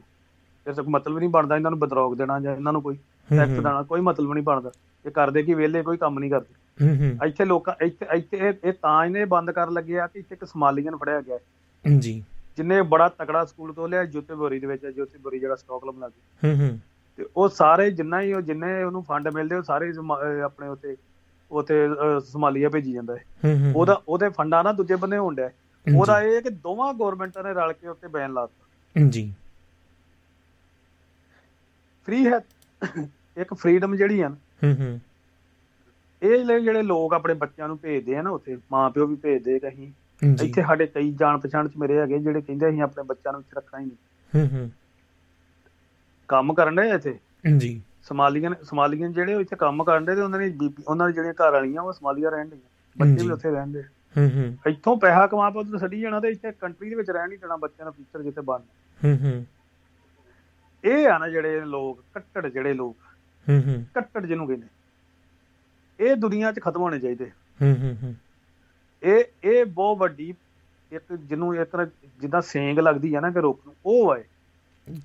ਇਸ 0.69 0.75
ਦਾ 0.75 0.83
ਕੋਈ 0.83 0.91
ਮਤਲਬ 0.91 1.19
ਨਹੀਂ 1.19 1.29
ਬਣਦਾ 1.29 1.55
ਇਹਨਾਂ 1.55 1.71
ਨੂੰ 1.71 1.79
ਬਦਰੋਗ 1.79 2.17
ਦੇਣਾ 2.17 2.39
ਜਾਂ 2.39 2.55
ਇਹਨਾਂ 2.55 2.73
ਨੂੰ 2.73 2.81
ਕੋਈ। 2.81 2.97
ਟੈਕਸ। 3.29 3.51
ਦੇਣਾ 3.51 3.83
ਕੋਈ 3.83 4.01
ਮਤਲਬ 4.01 4.33
ਨਹੀਂ 4.33 4.43
ਬਣਦਾ। 4.43 4.71
ਇਹ 5.05 5.11
ਕਰਦੇ 5.11 5.43
ਕਿ 5.43 5.53
ਵਿਹਲੇ 5.53 5.81
ਕੋਈ 5.81 5.97
ਕੰਮ 5.97 6.19
ਨਹੀਂ 6.19 6.31
ਕਰਦੇ। 6.31 6.53
ਇੱਥੇ 7.25 7.45
ਲੋਕਾਂ 7.45 7.85
ਇੱਥੇ 7.85 8.05
ਇੱਥੇ 8.13 8.37
ਇਹ- 8.37 8.53
ਇਹ 8.63 8.73
ਤਾਂ 8.73 9.05
ਇਹਨੇ 9.05 9.25
ਬੰਦ 9.25 9.51
ਕਰਨ 9.51 9.73
ਲੱਗੇ 9.73 9.99
ਆ 9.99 10.07
ਕਿ 10.07 10.19
ਇੱਥੇ 10.19 10.35
ਇੱਕ 10.35 10.45
ਸਮਾਲੀਅਨ 10.45 10.97
ਫੜਿਆ 10.97 11.21
ਗਿਆ 11.21 11.39
ਜੀ। 11.99 12.25
ਜਿਨੇ 12.57 12.81
ਬੜਾ 12.81 13.07
ਤਕੜਾ 13.07 13.45
ਸਕੂਲ 13.45 13.73
ਤੋਂ 13.73 13.87
ਲਿਆ 13.87 14.05
ਜੋਤੀਬੋਰੀ 14.05 14.59
ਦੇ 14.59 14.67
ਵਿੱਚ 14.67 14.85
ਜੋਤੀਬੋਰੀ 14.85 15.39
ਜਿਹੜਾ 15.39 15.55
ਸਟਾਕਲਮ 15.55 16.03
ਲੱਗੇ। 16.03 16.47
ਹੂੰ 16.47 16.69
ਹੂੰ। 16.69 16.79
ਤੇ 17.17 17.25
ਉਹ 17.37 17.49
ਸਾਰੇ 17.49 17.91
ਜਿੰਨਾ 17.91 18.21
ਹੀ 18.21 18.33
ਉਹ 18.33 18.41
ਜਿੰਨੇ 18.41 18.83
ਉਹਨੂੰ 18.83 19.03
ਫੰਡ 19.03 19.27
ਮਿਲਦੇ 19.27 19.55
ਉਹ 19.55 19.63
ਸਾਰੇ 19.63 19.93
ਆਪਣੇ 20.43 20.67
ਉੱਤੇ 20.67 20.95
ਅਹ, 21.87 22.19
ਸਮਾਲੀਆ 22.19 22.69
ਭੇਜੀ 22.69 22.91
ਜਾਂਦਾ 22.91 23.15
ਹੈ। 23.15 23.23
ਉਹਦਾ 23.75 24.01
ਉਹਦੇ 24.07 24.29
ਫੰਡਾਂ 24.29 24.63
ਨਾ 24.63 24.71
ਦੂਜੇ 24.71 24.95
ਬੰਨੇ 24.95 25.17
ਹੋਣ 25.17 25.35
ਡਿਆ 25.35 25.45
ਹੈ। 25.45 25.53
ਜੀ। 25.91 25.97
ਉਹਦਾ 25.97 26.21
ਇਹ 26.21 26.35
ਹੈ 26.35 26.41
ਕਿ 26.41 26.49
ਦੋਵਾਂ 26.49 26.93
ਗਵਰਨਮੈਂਟਾਂ 26.93 27.43
ਨੇ 27.43 27.53
ਰਲ 27.53 27.73
ਕੇ 27.73 27.87
ਉੱਤੇ 27.87 28.07
ਬੈਨ 28.07 28.33
ਲਾਤਾ 28.33 28.67
ਜੀ। 29.09 29.33
ਫ੍ਰੀ 32.05 32.27
ਹੈ 32.27 32.39
ਇੱਕ 33.37 33.53
ਫਰੀडम 33.53 33.95
ਜਿਹੜੀ 33.95 34.21
ਆ 34.21 34.27
ਨਾ, 34.29 34.35
ਹੂੰ 34.63 34.75
ਹੂੰ। 34.79 34.99
ਇਹ 36.21 36.59
ਜਿਹੜੇ 36.59 36.81
ਲੋਕ 36.81 37.13
ਆਪਣੇ 37.13 37.33
ਬੱਚਿਆਂ 37.33 37.67
ਨੂੰ 37.67 37.77
ਭੇਜਦੇ 37.77 38.15
ਆ 38.15 38.21
ਨਾ 38.21 38.29
ਉੱਥੇ 38.29 38.57
ਮਾਂ 38.71 38.89
ਪਿਓ 38.89 39.07
ਵੀ 39.07 39.15
ਭੇਜਦੇ 39.15 39.59
ਕਹੀਂ। 39.59 39.91
ਇੱਥੇ 40.43 40.61
ਸਾਡੇ 40.61 40.87
ਕਈ 40.87 41.11
ਜਾਣ 41.11 41.37
ਪਛਾਣ 41.37 41.67
ਚ 41.67 41.71
ਮੇਰੇ 41.77 41.97
ਹੈਗੇ 41.97 42.19
ਜਿਹੜੇ 42.19 42.41
ਕਹਿੰਦੇ 42.41 42.69
ਅਸੀਂ 42.69 42.81
ਆਪਣੇ 42.81 43.03
ਬੱਚਿਆਂ 43.03 43.33
ਨੂੰ 43.33 43.41
ਇੱਥੇ 43.41 43.53
ਰੱਖਣਾ 43.57 43.79
ਹੀ 43.79 43.85
ਨਹੀਂ। 43.85 43.95
ਹੂੰ 44.33 44.59
ਹੂੰ। 44.59 44.71
ਕੰਮ 46.27 46.53
ਕਰਨ 46.53 46.75
ਦੇ 46.75 46.89
ਇੱਥੇ? 46.89 47.19
ਜੀ। 47.57 47.81
ਸਮਾਲੀਅਨ 48.03 48.55
ਸਮਾਲੀਅਨ 48.63 49.13
ਜਿਹੜੇ 49.13 49.39
ਇੱਥੇ 49.41 49.55
ਕੰਮ 49.55 49.83
ਕਰਨ 49.83 50.05
ਦੇ 50.05 50.15
ਤੇ 50.15 50.21
ਉਹਨਾਂ 50.21 50.39
ਦੀ 50.39 50.49
ਬੀਬੀ 50.49 50.83
ਉਹਨਾਂ 50.87 51.07
ਦੀ 51.07 51.13
ਜਿਹੜੀਆਂ 51.13 51.33
ਘਰ 51.33 51.51
ਵਾਲੀਆਂ 51.51 51.81
ਉਹ 51.81 51.93
ਸਮਾਲੀਆ 51.93 52.29
ਰਹਿਣ 52.29 52.47
ਦੀਆਂ 52.47 52.61
ਬੱਚੇ। 52.97 53.25
ਵੀ 53.25 53.31
ਉੱਥੇ 53.31 53.51
ਰਹਿੰਦੇ 53.51 53.83
ਹੂੰ 54.17 54.29
ਹੂੰ। 54.29 54.57
ਇੱਥੋਂ 54.67 54.97
ਪੈਸਾ 54.97 55.27
ਕਮਾ 55.27 55.49
ਪਾ 55.49 55.63
ਤੂੰ 55.63 55.79
ਛੱਡੀ 55.79 55.99
ਜਾਣਾ 56.01 56.19
ਤੇ 56.19 56.29
ਇੱਥੇ 56.29 56.51
ਕੰਟਰੀ 56.51 56.89
ਦੇ 56.89 56.95
ਵਿੱਚ 56.95 57.11
ਰਹਿਣ 57.11 57.29
ਨਹੀਂ 57.29 57.39
ਦੇਣਾ 57.39 57.55
ਬੱਚਿਆਂ 57.55 57.85
ਦਾ 57.85 57.91
ਫਿਊਚਰ 57.91 58.23
ਜਿੱਥੇ 58.23 58.41
ਬਣ 58.41 58.59
ਹੂੰ 59.01 59.17
ਹੂੰ। 59.17 59.45
ਇਹ 60.83 61.07
ਆ 61.07 61.17
ਨਾ 61.17 61.29
ਜਿਹੜੇ 61.29 61.61
ਲੋਕ 61.61 62.03
ਕੱਟੜ 62.13 62.47
ਜਿਹੜੇ 62.47 62.73
ਲੋਕ 62.73 62.97
ਹੂੰ 63.49 63.63
ਹੂੰ। 63.67 63.85
ਕੱਟੜ 63.93 64.25
ਜਿਹਨੂੰ 64.25 64.47
ਕਹਿੰਦੇ। 64.47 64.67
ਇਹ 66.05 66.15
ਦੁਨੀਆ 66.15 66.51
'ਚ 66.51 66.59
ਖਤਮ 66.59 66.81
ਹੋਣੇ 66.81 66.99
ਚਾਹੀਦੇ। 66.99 67.25
ਹੂੰ 67.61 67.75
ਹੂੰ 67.81 67.97
ਹੂੰ। 68.03 68.15
ਇਹ 69.03 69.23
ਇਹ 69.43 69.65
ਬਹੁਤ 69.65 69.97
ਵੱਡੀ 69.97 70.33
ਇੱਕ 70.91 71.15
ਜਿਹਨੂੰ 71.15 71.55
ਇੱਕ 71.55 71.63
ਤਰ੍ਹਾਂ 71.63 71.87
ਜਿੱਦਾਂ 72.21 72.41
ਸੇਂਗ 72.41 72.79
ਲੱਗਦੀ 72.79 73.15
ਆ 73.15 73.19
ਨਾ 73.19 73.31
ਕਿ 73.31 73.39
ਰੁੱਖ 73.39 73.59
ਨੂੰ 73.65 73.75
ਉਹ 73.85 74.15
ਹੈ 74.15 74.23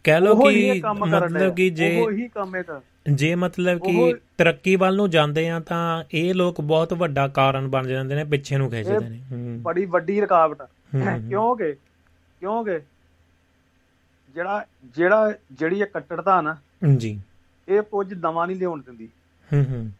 ਕਹਿ 0.05 0.21
ਹੀ 0.51 0.81
ਕਿ 0.81 0.93
ਮਤਲਬ 0.93 1.55
ਕਿ 1.55 1.71
ਜੇ 1.71 2.01
ਉਹ 2.01 2.11
ਹੀ 2.11 2.29
ਕੰਮ 2.29 2.57
ਇਹ 2.57 2.63
ਕਰ 2.63 2.81
ਜੇ 3.13 3.35
ਮਤਲਬ 3.35 3.79
ਕਿ 3.79 4.15
ਤਰੱਕੀ 4.39 4.77
ਵੱਲ 4.77 4.97
ਨੂੰ 4.97 5.11
ਜਾਂਦੇ 5.11 5.49
ਆ 5.51 5.61
ਤਾਂ 5.61 6.05
ਇਹ 6.13 6.35
ਲੋਕ 6.35 6.61
ਬਹੁਤ 6.61 6.95
ਵੱਡਾ 6.95 7.29
ਕਾਰਨ 7.29 7.69
ਬਣ 7.69 7.87
ਜਾਂਦੇ 7.87 8.15
ਨੇ 8.15 8.25
ਪਿੱਛੇ 8.25 8.57
ਨੂੰ 8.57 8.71
ਖਿੱਚਦੇ 8.71 9.09
ਨੇ। 9.09 9.21
ਹੂੰ। 9.33 9.63
ਬੜੀ 9.63 9.85
ਵੱਡੀ 9.85 10.21
ਰੁਕਾਵਟ 10.21 10.61
ਹੂੰ, 10.61 11.01
ਹੂੰ। 11.01 11.29
ਕਿਉਂਕਿ 11.29 11.73
ਕਿਉਂਕਿ 12.41 12.81
ਜਿਹੜਾ 14.39 14.65
ਜਿਹੜਾ 14.85 15.35
ਜਿਹੜੀ 15.52 15.81
ਇਹ 15.81 15.86
ਕੱਟੜਤਾ 15.86 16.40
ਨਾ 16.40 16.56
ਜੀ। 16.97 17.20
ਇਹ 17.69 17.82
ਕੁਝ 17.82 18.15
ਨਵਾਂ 18.15 18.47
ਨਹੀਂ 18.47 18.56
ਲਿਆਉਣ 18.56 18.82
ਦਿੰਦੀ। 18.82 19.09
ਹੂੰ 19.52 19.65
ਹੂੰ। 19.65 19.90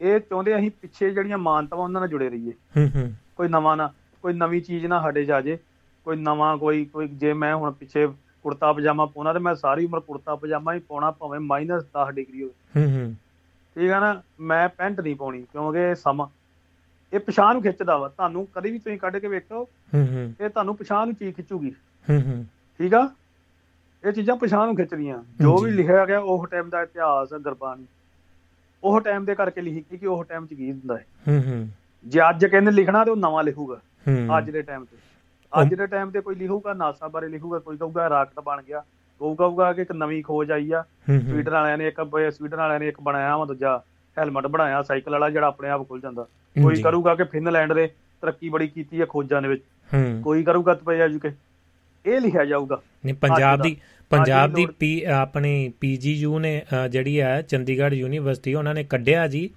ਇਹ 0.00 0.20
ਚਾਹੁੰਦੇ 0.20 0.56
ਅਸੀਂ 0.56 0.70
ਪਿੱਛੇ 0.70 1.10
ਜਿਹੜੀਆਂ 1.10 1.38
ਮਾਨਤਾਵਾਂ 1.38 1.84
ਉਹਨਾਂ 1.84 2.00
ਨਾਲ 2.00 2.08
ਜੁੜੇ 2.08 2.30
ਰਹੀਏ। 2.30 2.52
ਹੂੰ 2.76 2.90
ਹੂੰ। 2.96 3.12
ਕੋਈ 3.36 3.48
ਨਵਾਂ 3.48 3.76
ਨਾ 3.76 3.92
ਕੋਈ 4.22 4.32
ਨਵੀਂ 4.32 4.62
ਚੀਜ਼ 4.62 4.86
ਨਾ 4.86 5.00
ਸਾਡੇ 5.00 5.26
ਆ 5.32 5.40
ਜੇ 5.40 5.58
ਕੋਈ 6.04 6.16
ਨਵਾਂ 6.16 6.56
ਕੋਈ 6.56 6.84
ਕੋਈ 6.84 7.08
ਜੇ 7.08 7.32
ਮੈਂ 7.32 7.56
ਹੁਣ 7.56 7.72
ਪਿੱਛੇ 7.72 8.06
ਕੁੜਤਾ 8.42 8.72
ਪਜਾਮਾ 8.72 9.06
ਪਾਉਣਾ 9.06 9.32
ਤੇ 9.32 9.38
ਮੈਂ 9.38 9.54
ਸਾਰੀ 9.54 9.84
ਉਮਰ 9.84 10.00
ਕੁੜਤਾ 10.00 10.36
ਪਜਾਮਾ 10.36 10.74
ਹੀ 10.74 10.78
ਪਾਉਣਾ 10.78 11.10
ਭਾਵੇਂ 11.10 11.40
ਮਾਈਨਸ 11.40 11.84
10 11.84 12.12
ਡਿਗਰੀ 12.12 12.42
ਹੋਵੇ। 12.42 12.80
ਹੂੰ 12.80 12.96
ਹੂੰ। 12.96 13.14
ਠੀਕ 13.74 13.90
ਆ 13.90 14.00
ਨਾ 14.00 14.22
ਮੈਂ 14.40 14.68
ਪੈਂਟ 14.68 15.00
ਨਹੀਂ 15.00 15.16
ਪਾਉਣੀ 15.16 15.42
ਕਿਉਂਕਿ 15.42 15.78
ਇਹ 15.78 15.94
ਸਮਾਂ 15.94 16.26
ਇਹ 17.12 17.20
ਪਛਾਣ 17.20 17.52
ਨੂੰ 17.52 17.62
ਖਿੱਚਦਾ 17.62 17.96
ਵਾ। 17.96 18.08
ਤੁਹਾਨੂੰ 18.08 18.48
ਕਦੇ 18.54 18.70
ਵੀ 18.70 18.78
ਤੁਸੀਂ 18.78 18.98
ਕੱਢ 18.98 19.16
ਕੇ 19.16 19.28
ਵੇਖੋ 19.28 19.68
ਹੂੰ 19.94 20.08
ਹੂੰ। 20.08 20.34
ਇਹ 20.40 20.48
ਤੁਹਾਨੂੰ 20.48 20.76
ਪਛਾਣ 20.76 21.06
ਨੂੰ 21.06 21.16
ਚੀਜ਼ 21.16 21.36
ਖਿੱਚੂਗੀ। 21.36 21.70
ਹੂੰ 22.10 22.22
ਹੂੰ। 22.22 22.46
ਠੀਕ 22.78 22.94
ਆ? 22.94 23.10
ਇਹ 24.04 24.12
ਚੀਜ਼ਾਂ 24.12 24.36
ਪਛਾਣ 24.36 24.66
ਨੂੰ 24.66 24.76
ਖਿੱਚਦੀਆਂ 24.76 25.22
ਜੋ 25.40 25.58
ਵੀ। 25.58 25.70
ਲਿਖਿਆ 25.70 26.06
ਗਿਆ 26.06 26.18
ਉਹ 26.18 26.46
ਟਾਈਮ 26.46 26.68
ਦਾ 26.68 26.82
ਇਤਿਹਾਸ 26.82 27.34
ਗੁਰਬਾਣੀ 27.34 27.86
ਉਹ 28.84 29.00
ਟਾਈਮ 29.00 29.24
ਦੇ 29.24 29.34
ਕਰਕੇ 29.34 29.60
ਲਿਖੀ 29.60 29.98
ਕਿ 29.98 30.06
ਉਹ 30.06 30.24
ਟਾਈਮ 30.24 30.46
ਚ 30.46 30.54
ਕੀ 30.54 30.72
ਹੁੰਦਾ 30.72 30.96
ਹੈ। 30.96 31.06
ਹੂੰ 31.28 31.44
ਹੂੰ। 31.46 31.68
ਜੇ 32.06 32.20
ਅੱਜ 32.20 32.46
ਕਹਿੰਦੇ 32.46 32.70
ਲਿਖਣਾ 32.70 33.04
ਤੇ 33.04 33.10
ਉਹ 33.10 33.16
ਨਵਾਂ 33.16 33.44
ਲਿਖੂਗਾ 33.44 33.80
ਹੂੰ। 34.08 34.38
ਅੱਜ 34.38 34.50
ਦੇ 34.50 34.62
ਟਾਈਮ 34.62 34.84
ਤੇ। 34.84 34.96
ਅੱਜ 35.60 35.74
ਦੇ 35.74 35.86
ਟਾਈਮ 35.86 36.10
ਤੇ 36.10 36.20
ਕੋਈ 36.20 36.34
ਲਿਖੂਗਾ 36.34 36.72
ਨਾਸਾ 36.72 37.08
ਬਾਰੇ 37.08 37.28
ਲਿਖੂਗਾ 37.28 37.58
ਕੋਈ 37.58 37.76
ਕਹੂਗਾ 37.76 38.10
ਰਾਕਟ 38.10 38.40
ਬਣ 38.40 38.62
ਗਿਆ। 38.62 38.82
ਕੋਈ 39.18 39.36
ਕਹੂਗਾ 39.36 39.72
ਕਿ 39.72 39.82
ਇੱਕ 39.82 39.92
ਨਵੀਂ 39.92 40.24
ਖੋਜ 40.24 40.52
ਆਈ 40.52 40.72
ਆ। 40.72 40.82
ਹੂੰ 40.82 41.16
ਹੂੰ। 41.16 41.30
ਸਵੀਡਨ 41.30 41.52
ਵਾਲਿਆਂ 41.52 41.78
ਨੇ 41.78 41.88
ਇੱਕ 41.88 42.32
ਸਵੀਡਨ 42.32 42.56
ਵਾਲਿਆਂ 42.56 42.80
ਨੇ 42.80 42.88
ਇੱਕ 42.88 43.00
ਬਣਾਇਆ 43.00 43.36
ਵਾ 43.36 43.44
ਦੂਜਾ 43.44 43.82
ਹੈਲਮਟ 44.18 44.46
ਬਣਾਇਆ 44.46 44.82
ਸਾਈਕਲ 44.82 45.12
ਵਾਲਾ 45.12 45.30
ਜਿਹੜਾ 45.30 45.46
ਆਪਣੇ 45.46 45.68
ਆਪ 45.68 45.88
ਖੁੱਲ 45.88 46.00
ਜਾਂਦਾ। 46.00 46.22
ਕੋਈ। 46.62 46.82
ਕਰੂਗਾ 46.82 47.14
ਕਿ 47.14 47.24
ਫਿਨਲੈਂਡ 47.24 47.72
ਦੇ 47.72 47.90
ਤਰੱਕੀ 48.20 48.48
ਬੜੀ 48.48 48.68
ਕੀਤੀ 48.68 49.00
ਹੈ 49.00 49.06
ਖੋਜਾਂ 49.06 49.42
ਦੇ 49.42 49.48
ਵਿੱਚ। 49.48 49.62
ਹੂੰ। 49.94 50.20
ਕੋਈ 50.22 50.42
ਕਰੂਗਾ 50.42 50.74
ਤੇ 50.74 50.82
ਭਾਈ 50.84 51.18
ਕਿ 51.18 51.30
ਇਹ 52.06 52.20
ਲਿਖਿਆ 52.20 52.44
ਜਾਊਗਾ। 52.44 52.82
ਨਹੀਂ 53.04 53.14
ਪੰਜਾਬ 53.14 53.58
ਦਾ- 53.58 53.64
ਪੰਜਾਬ 54.10 54.50
ਦੀ 54.54 54.66
ਪੀ 54.78 55.04
ਆਪਣੀ 55.04 55.72
ਪੀਜੀਯੂ 55.80 56.38
ਨੇ 56.38 56.62
ਜਿਹੜੀ 56.90 57.20
ਹੈ 57.20 57.42
ਚੰਡੀਗੜ੍ਹ 57.42 57.94
ਯੂਨੀਵਰਸਿਟੀ 57.94 58.54
ਉਹਨਾਂ 58.54 58.74
ਨੇ 58.74 58.84
ਕੱਢਿਆ 58.84 59.26
ਜੀ 59.28 59.50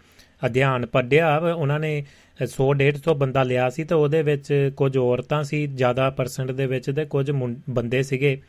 ਅਧਿਐਨ 0.46 0.86
ਪੜਿਆ 0.86 1.38
ਉਹਨਾਂ 1.38 1.80
ਨੇ 1.80 2.06
100 2.46 2.74
150 2.74 3.14
ਬੰਦਾ 3.14 3.44
ਲਿਆ 3.44 3.70
ਸੀ 3.70 3.84
ਤੇ 3.84 3.96
ਉਹਦੇ 3.96 4.22
ਵਿੱਚ 4.22 4.72
ਕੁਝ 4.78 4.98
ਔਰਤਾਂ 4.98 5.44
ਸੀ 5.44 5.68
ਜ਼ਿਆਦਾ 5.68 6.10
ਪਰਸੈਂਟ 6.10 6.52
ਦੇ 6.52 6.66
ਵਿੱਚ 6.66 6.92
ਤੇ 6.96 7.06
ਕੁਝ 7.06 7.32
ਬੰਦੇ 7.70 8.04
ਸੀਗੇ। 8.04 8.42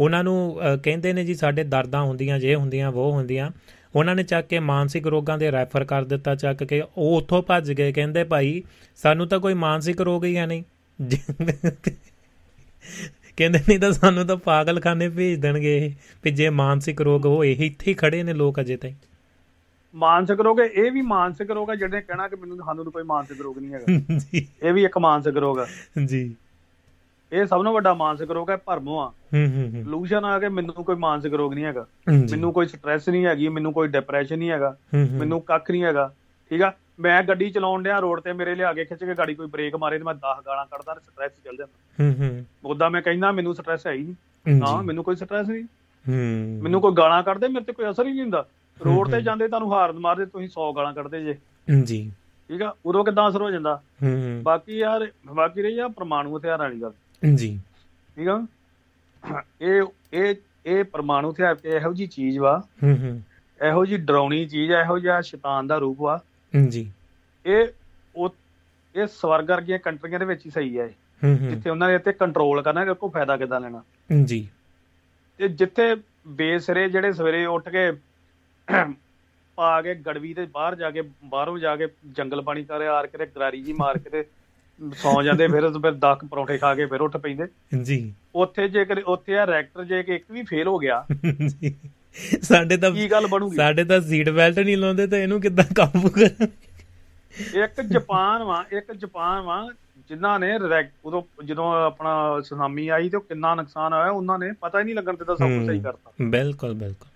ਉਹਨਾਂ 0.00 0.24
ਨੂੰ 0.24 0.60
ਕਹਿੰਦੇ 0.84 1.12
ਨੇ 1.12 1.24
ਜੀ 1.24 1.34
ਸਾਡੇ 1.34 1.64
ਦਰਦਾਂ 1.64 2.02
ਹੁੰਦੀਆਂ 2.02 2.38
ਜੇ 2.38 2.54
ਹੁੰਦੀਆਂ 2.54 2.92
ਉਹ 2.92 3.12
ਹੁੰਦੀਆਂ। 3.12 3.50
ਉਹਨਾਂ 3.94 4.14
ਨੇ 4.14 4.22
ਚੱਕ 4.22 4.46
ਕੇ 4.46 4.58
ਮਾਨਸਿਕ 4.58 5.06
ਰੋਗਾਂ 5.06 5.38
ਦੇ 5.38 5.52
ਰੈਫਰ 5.52 5.84
ਕਰ 5.84 6.04
ਦਿੱਤਾ 6.04 6.34
ਚੱਕ 6.34 6.64
ਕੇ। 6.64 6.82
ਉਹ 6.96 7.16
ਉੱਥੋਂ 7.16 7.42
ਭੱਜ 7.42 7.72
ਗਏ 7.72 7.92
ਕਹਿੰਦੇ 7.92 8.24
ਭਾਈ 8.24 8.62
ਸਾਨੂੰ 8.96 9.28
ਤਾਂ 9.28 9.40
ਕੋਈ 9.40 9.54
ਮਾਨਸਿਕ 9.54 10.00
ਰੋਗ 10.00 10.24
ਹੀ 10.24 10.36
ਹੈ 10.36 10.46
ਨਹੀਂ। 10.46 10.62
ਕਹਿੰਦੇ 13.36 13.58
ਨਹੀਂ 13.58 13.78
ਤਾਂ 13.78 13.92
ਸਾਨੂੰ 13.92 14.26
ਤਾਂ 14.26 14.36
ਪਾਗਲਖਾਨੇ 14.36 15.08
ਭੇਜ 15.08 15.40
ਦੇਣਗੇ 15.40 15.86
ਇਹ 15.86 15.90
ਵੀ 16.24 16.30
ਜੇ 16.30 16.50
ਮਾਨਸਿਕ 16.50 17.00
ਰੋਗ 17.00 17.26
ਹੋਏ 17.26 17.52
ਇੱਥੇ 17.52 17.90
ਹੀ 17.90 17.94
ਖੜੇ 17.94 18.22
ਨੇ 18.22 18.32
ਲੋਕ 18.32 18.60
ਅਜੇ 18.60 18.76
ਤਾਈਂ। 18.76 18.92
ਮਾਨਸਿਕ 19.94 20.40
ਰੋਗ 20.40 20.60
ਇਹ 20.60 20.92
ਵੀ 20.92 21.02
ਮਾਨਸਿਕ 21.02 21.50
ਰੋਗ 21.50 21.70
ਹੈ 21.70 21.74
ਜਿਹੜੇ 21.74 22.00
ਕਹਿਣਾ 22.00 22.28
ਕਿ 22.28 22.36
ਮੈਨੂੰ 22.36 22.56
ਸਾਨੂੰ 22.56 22.92
ਕੋਈ 22.92 23.02
ਮਾਨਸਿਕ 23.02 23.40
ਰੋਗ 23.40 23.58
ਨਹੀਂ 23.58 23.74
ਹੈਗਾ। 23.74 23.84
ਜੀ। 24.18 24.48
ਇਹ 24.62 24.72
ਵੀ 24.72 24.84
ਇੱਕ 24.84 24.98
ਮਾਨਸਿਕ 24.98 25.36
ਰੋਗ 25.36 25.58
ਹੈ। 25.58 25.66
ਜੀ। 26.04 26.34
ਇਹ 27.32 27.46
ਸਭ 27.46 27.64
ਤੋਂ 27.64 27.72
ਵੱਡਾ 27.72 27.94
ਮਾਨਸਿਕ 27.94 28.30
ਰੋਗ 28.30 28.50
ਹੈ 28.50 28.56
ਭਰਮੋਂ 28.56 29.00
ਆ। 29.00 29.06
ਹੂੰ 29.34 29.46
ਹੂੰ 29.46 29.80
ਇਲੂਸ਼ਨ 29.80 30.24
ਆ 30.24 30.38
ਕੇ 30.38 30.48
ਮੈਨੂੰ 30.48 30.74
ਕੋਈ 30.74 30.96
ਮਾਨਸਿਕ 30.96 31.34
ਰੋਗ 31.34 31.54
ਨਹੀਂ 31.54 31.64
ਹੈਗਾ। 31.64 31.86
ਮੈਨੂੰ 32.10 32.52
ਕੋਈ 32.52 32.66
ਸਟ੍ਰੈਸ 32.66 33.08
ਨਹੀਂ 33.08 33.26
ਹੈਗੀ 33.26 33.48
ਮੈਨੂੰ 33.48 33.72
ਕੋਈ 33.72 33.88
ਡਿਪਰੈਸ਼ਨ 33.88 34.38
ਨਹੀਂ 34.38 34.50
ਹੈਗਾ। 34.50 34.76
ਮੈਨੂੰ 34.94 35.40
ਕੱਖ 35.40 35.70
ਨਹੀਂ 35.70 35.84
ਹੈਗਾ 35.84 36.14
ਠੀਕ 36.50 36.62
ਆ? 36.62 36.72
ਮੈਂ 37.00 37.22
ਗੱਡੀ 37.22 37.50
ਚਲਾਉਣ 37.50 37.82
ਡਿਆ 37.82 37.98
ਰੋਡ 37.98 38.20
ਤੇ 38.20 38.32
ਮੇਰੇ 38.32 38.54
ਲਿਆ 38.54 38.72
ਕੇ 38.72 38.84
ਖਿੱਚ 38.84 39.04
ਕੇ 39.04 39.14
ਗਾੜੀ 39.14 39.34
ਕੋਈ 39.34 39.46
ਬ੍ਰੇਕ 39.46 39.76
ਮਾਰੇ 39.76 39.98
ਤੇ 39.98 40.04
ਮੈਂ 40.04 40.14
10 40.14 40.42
ਗਾਲਾਂ 40.46 40.66
ਕੱਢਦਾ 40.66 40.94
ਸਟ੍ਰੈਸ 40.94 41.32
ਚੱਲ 41.44 41.56
ਜਾਂਦਾ। 41.56 42.04
ਹੂੰ 42.04 42.14
ਹੂੰ। 42.18 42.44
ਉਦਾਂ 42.64 42.90
ਮੈਂ 42.90 43.02
ਕਹਿੰਦਾ 43.02 43.32
ਮੈਨੂੰ 43.32 43.54
ਸਟ੍ਰੈਸ 43.54 43.86
ਹੈ 43.86 43.92
ਹੀ 43.92 44.02
ਨਹੀਂ। 44.02 44.14
ਨਾ 44.56 44.82
ਮੈਨੂੰ 44.82 45.04
ਕੋਈ 45.04 45.16
ਸਟ੍ਰੈਸ 45.16 45.48
ਨਹੀਂ। 45.48 45.64
ਹੂੰ। 46.08 46.62
ਮੈਨੂੰ 46.62 46.80
ਕੋਈ 46.80 46.92
ਗਾਲਾਂ 46.92 47.22
ਕੱਢਦੇ 47.22 47.48
ਮੇਰੇ 47.48 47.64
ਤੇ 47.64 47.72
ਕੋਈ 47.72 47.90
ਅਸਰ 47.90 48.06
ਹੀ 48.06 48.10
ਨਹੀਂ 48.10 48.20
ਹੁੰਦਾ। 48.20 48.46
ਰੋਡ 48.84 49.08
ਤੇ 49.08 49.16
ਹੂੰ। 49.16 49.22
ਜਾਂਦੇ 49.22 49.48
ਤੁਹਾਨੂੰ 49.48 49.72
ਹਾਰਨ 49.72 49.98
ਮਾਰਦੇ 49.98 50.26
ਤੁਸੀਂ 50.26 50.48
100 50.48 50.72
ਗਾਲਾਂ 50.76 50.94
ਕੱਢਦੇ 50.94 51.24
ਜੇ। 51.24 51.38
ਜੀ। 51.84 52.12
ਠੀਕ 52.48 52.62
ਆ? 52.62 52.74
ਉਦੋਂ 52.86 53.04
ਕਿਦਾਂ 53.04 53.28
ਅਸਰ 53.28 53.42
ਹੋ 53.42 53.50
ਜਾਂਦਾ? 53.50 53.80
ਹੂੰ 54.02 54.12
ਹੂੰ, 54.12 54.42
ਬਾਕੀ 54.42 54.78
ਯਾਰ 54.78 55.12
ਬਾਕੀ 55.26 55.62
ਰਹੀ 55.62 55.78
ਆ 55.78 55.88
ਪਰਮਾਣੂ 55.88 56.38
ਹਥਿਆਰ 56.38 56.58
ਵਾਲੀ 56.58 56.82
ਗੱਲ। 56.82 56.92
ਜੀ। 57.34 57.60
ਠੀਕ 58.16 58.28
ਆ? 58.28 58.46
ਇਹ 59.60 59.82
ਇਹ 60.12 60.34
ਇਹ 60.66 60.84
ਪਰਮਾਣੂ 60.84 61.32
ਹਥਿਆਰ 61.32 61.54
ਤੇ 61.54 61.68
ਇਹੋ 61.68 61.92
ਜੀ 61.92 62.06
ਚੀਜ਼ 62.06 62.38
ਵਾ। 62.38 62.62
ਹੂੰ 62.82 62.98
ਹੂੰ। 62.98 63.22
ਇਹੋ 63.68 63.84
ਜੀ 63.84 63.96
ਡਰਾਉਣੀ 63.96 64.46
ਚੀਜ਼ 64.46 64.72
ਆ 64.72 64.80
ਇਹੋ 64.80 64.98
ਜਿਹਾ 64.98 65.20
ਸ਼ੈਤਾਨ 65.20 65.66
ਦਾ 65.66 65.78
ਰੂਪ 65.78 66.00
ਵਾ। 66.00 66.22
ਜੀ। 66.68 66.92
ਇਹ 67.46 67.66
ਉਹ 68.16 68.34
ਇਹ 68.94 69.06
ਸਵਰਗ 69.06 69.50
ਵਰਗੀਆਂ 69.50 69.78
ਕੰਟਰੀਆਂ 69.78 70.18
ਦੇ 70.18 70.24
ਵਿੱਚ 70.24 70.46
ਹੀ 70.46 70.50
ਸਹੀ 70.50 70.78
ਹੈ 70.78 70.94
ਜਿੱਥੇ 71.50 71.70
ਉਹਨਾਂ 71.70 71.88
ਨੇ 71.88 71.94
ਇੱਥੇ 71.94 72.12
ਕੰਟਰੋਲ 72.12 72.62
ਕਰਨਾ 72.62 72.80
ਇਹਦੇ 72.80 72.94
ਕੋਲ 72.94 73.10
ਫਾਇਦਾ 73.10 73.36
ਕਿੱਦਾਂ 73.36 73.60
ਲੈਣਾ। 73.60 73.82
ਜੀ। 74.24 74.48
ਤੇ 75.38 75.48
ਜਿੱਥੇ 75.48 75.96
ਬੇਸਰੇ 76.26 76.88
ਜਿਹੜੇ 76.88 77.12
ਸਵੇਰੇ 77.12 77.46
ਉੱਠ 77.46 77.68
ਕੇ 77.68 77.92
ਪਾ 79.56 79.82
ਕੇ 79.82 79.94
ਗੜਵੀ 79.94 80.34
ਤੇ 80.34 80.46
ਬਾਹਰ 80.46 80.74
ਜਾ 80.74 80.90
ਕੇ 80.90 81.02
ਬਾਹਰੋਂ 81.24 81.58
ਜਾ 81.58 81.76
ਕੇ 81.76 81.88
ਜੰਗਲ 82.10 82.42
ਪਾਣੀ 82.42 82.64
ਕਰੇ 82.64 82.86
ਆਰ 82.86 83.06
ਕੇ 83.06 83.26
ਗਰਾਰੀ 83.26 83.62
ਜੀ 83.62 83.72
ਮਾਰ 83.72 83.98
ਕੇ 83.98 84.10
ਤੇ 84.10 84.24
ਸੌ 84.94 85.22
ਜਾਂਦੇ 85.22 85.48
ਫਿਰ 85.48 85.68
ਫਿਰ 85.68 85.92
10 85.92 86.26
ਪਰੌਂਠੇ 86.30 86.58
ਖਾ 86.58 86.74
ਕੇ 86.74 86.86
ਫਿਰ 86.86 87.00
ਉੱਠ 87.00 87.16
ਪੈਂਦੇ। 87.16 87.46
ਜੀ। 87.82 88.14
ਉੱਥੇ 88.34 88.68
ਜੇਕਰ 88.68 88.98
ਉੱਥੇ 88.98 89.38
ਆ 89.38 89.44
ਰੈਕਟਰ 89.44 89.84
ਜੇ 89.84 90.02
ਕਿ 90.02 90.14
ਇੱਕ 90.14 90.24
ਵੀ 90.30 90.42
ਫੇਲ 90.42 90.66
ਹੋ 90.66 90.78
ਗਿਆ 90.78 91.06
ਜੀ। 91.46 91.74
ਸਾਡੇ 92.42 92.76
ਤਾਂ 92.76 92.90
ਕੀ 92.90 93.10
ਗੱਲ 93.10 93.26
ਬਣੂਗੀ? 93.26 93.56
ਸਾਡੇ 93.56 93.84
ਤਾਂ 93.84 94.00
ਸੀਟ 94.00 94.28
ਬੈਲਟ 94.28 94.58
ਨਹੀਂ 94.58 94.76
ਲਾਉਂਦੇ 94.76 95.06
ਤਾਂ 95.06 95.18
ਇਹਨੂੰ 95.18 95.40
ਕਿੱਦਾਂ 95.40 95.64
ਕਾਬੂ 95.76 96.08
ਕਰਨ 96.08 96.46
ਇੱਕ 97.64 97.80
ਜਾਪਾਨ 97.80 98.42
ਵਾ 98.42 98.64
ਇੱਕ 98.72 98.92
ਜਾਪਾਨ 98.92 99.40
ਵਾ 99.40 99.68
ਜਿਨ੍ਹਾਂ 100.08 100.38
ਨੇ 100.38 100.58
ਉਦੋਂ 101.04 101.22
ਜਦੋਂ 101.44 101.72
ਆਪਣਾ 101.86 102.40
ਸੁਨਾਮੀ 102.40 102.88
ਆਈ 102.88 103.08
ਤੇ 103.08 103.16
ਉਹ 103.16 103.22
ਕਿੰਨਾ 103.22 103.54
ਨੁਕਸਾਨ 103.54 103.92
ਹੋਇਆ 103.92 104.10
ਉਹਨਾਂ 104.10 104.38
ਨੇ 104.38 104.52
ਪਤਾ 104.60 104.78
ਹੀ 104.78 104.84
ਨਹੀਂ 104.84 104.94
ਲੱਗਣ 104.94 105.14
ਦਿੱਤਾ 105.14 105.34
ਸਭ 105.34 105.48
ਕੁਝ 105.48 105.66
ਸਹੀ 105.66 105.80
ਕਰਤਾ। 105.80 106.10
ਬਿਲਕੁਲ 106.22 106.74
ਬਿਲਕੁਲ। 106.74 107.08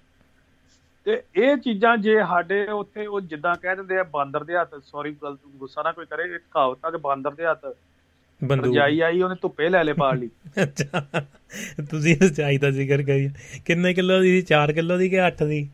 ਤੇ 1.07 1.23
ਇਹ 1.37 1.57
ਚੀਜ਼ਾਂ 1.57 1.97
ਜੇ 1.97 2.19
ਸਾਡੇ 2.29 2.67
ਉੱਥੇ 2.67 3.07
ਉਹ 3.07 3.21
ਜਿੱਦਾਂ 3.21 3.55
ਕਹਿ 3.55 3.77
ਦਿੰਦੇ 3.77 3.99
ਆ 3.99 4.03
ਬਾਂਦਰ 4.03 4.45
ਦੇ 4.45 4.57
ਹੱਥ 4.57 4.75
ਸੌਰੀ 4.85 5.17
ਗੁੱਸਾ 5.57 5.83
ਨਾ 5.83 5.93
ਕੋਈ 5.93 6.07
ਕਰੇ 6.07 6.35
ਇੱਕ 6.35 6.45
ਕਹਾਵਤ 6.51 6.85
ਆ 6.85 6.91
ਕਿ 6.91 6.97
ਬਾਂਦਰ 6.97 7.31
ਦੇ 7.31 7.47
ਹੱਥ 7.47 7.67
ਬੰਦੂਕ। 8.45 8.73
ਰਜਾਈ 8.73 9.01
ਆਈ 9.01 9.23
ਉਹਨੇ 9.23 9.35
ਧੁੱਪੇ 9.43 9.69
ਲੈ 9.69 9.85
ਲੈ 9.85 9.95
ਪਾੜ 9.95 10.19
ਲਈ। 10.19 10.29
ਅੱਛਾ। 10.63 11.07
ਤੁਸੀਂ 11.91 12.17
ਸੱਚਾਈ 12.17 12.59
ਦਾ 12.59 12.71
ਜ਼ਿਕਰ 12.71 13.03
ਕਰੀ। 13.03 13.31
ਕਿੰਨੇ 13.65 13.95
ਕਿਲੋ 13.95 14.21
ਦੀ 14.21 14.41
ਸੀ? 14.41 14.47
4 14.47 14.73
ਕਿਲੋ 14.73 14.99
ਦੀ 14.99 15.09
ਕਿ 15.09 15.17
8 15.27 15.47
ਦੀ? 15.47 15.69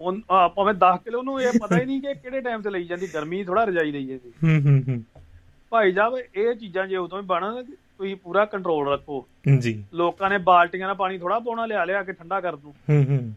ਉਹ 0.00 0.16
ਆ, 0.30 0.48
ਭਾਵੇਂ 0.48 0.74
10 0.74 0.98
ਕਿਲੋ 1.04 1.22
ਨੂੰ 1.22 1.42
ਇਹ 1.42 1.58
ਪਤਾ 1.60 1.78
ਹੀ 1.80 1.84
ਨਹੀਂ 1.84 2.00
ਕਿ 2.00 2.14
ਕਿਹੜੇ 2.14 2.40
ਟਾਈਮ 2.40 2.60
ਤੇ 2.60 2.70
ਲਈ 2.70 2.84
ਜਾਂਦੀ। 2.84 3.06
ਗਰਮੀ 3.14 3.44
ਥੋੜਾ 3.44 3.64
ਰਜਾਈ 3.64 3.90
ਲਈ 3.90 4.06
ਜਾਂਦੀ। 4.06 4.30
ਹੂੰ 4.30 4.70
ਹੂੰ 4.70 4.82
ਹੂੰ। 4.88 5.22
ਭਾਈ 5.70 5.92
ਸਾਹਿਬ 5.92 6.14
ਇਹ 6.34 6.54
ਚੀਜ਼ਾਂ 6.54 6.86
ਜੇ 6.86 6.96
ਉਦੋਂ 6.96 7.20
ਹੀ 7.20 7.26
ਬਣਨ 7.26 7.64
ਤੁਸੀਂ 7.64 8.16
ਪੂਰਾ 8.16 8.44
ਕੰਟਰੋਲ 8.44 8.92
ਰੱਖੋ। 8.92 9.26
ਜੀ। 9.58 9.84
ਲੋਕਾਂ 9.94 10.30
ਨੇ 10.30 10.38
ਬਾਲਟੀਆਂ 10.38 10.86
ਨਾਲ 10.86 10.96
ਪਾਣੀ 10.96 11.18
ਥੋੜਾ 11.18 11.38
ਪਾਉਣਾ 11.38 11.66
ਲਿਆ 11.66 11.84
ਲਿਆ 11.84 12.02
ਕੇ 12.02 12.12
ਠੰਡਾ 12.12 12.40
ਕਰ 12.40 12.56
ਦੂੰ। 12.56 12.74
ਹੂੰ 12.90 13.04
ਹੂੰ। 13.08 13.32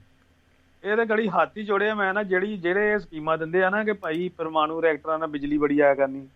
ਇਹ 0.83 0.97
ਤੇ 0.97 1.05
ਗੜੀ 1.05 1.27
ਹੱਥ 1.27 1.59
ਜੋੜਿਆ 1.59 1.95
ਮੈਂ 1.95 2.13
ਨਾ 2.13 2.23
ਜਿਹੜੀ 2.23 2.57
ਜਿਹੜੇ 2.57 2.99
ਸਕੀਮਾਂ 2.99 3.37
ਦਿੰਦੇ 3.37 3.63
ਆ 3.63 3.69
ਨਾ 3.69 3.83
ਕਿ 3.83 3.93
ਭਾਈ 3.93 4.29
ਪਰਮਾਣੂ 4.29 4.81
ਰਿਐਕਟਰਾਂ 4.81 5.19
ਨਾਲ 5.19 5.27
ਬਿਜਲੀ 5.27 5.57
ਬੜੀ 5.57 5.79
ਆਇਆ 5.79 5.93
ਕਰਨੀ। 5.93 6.27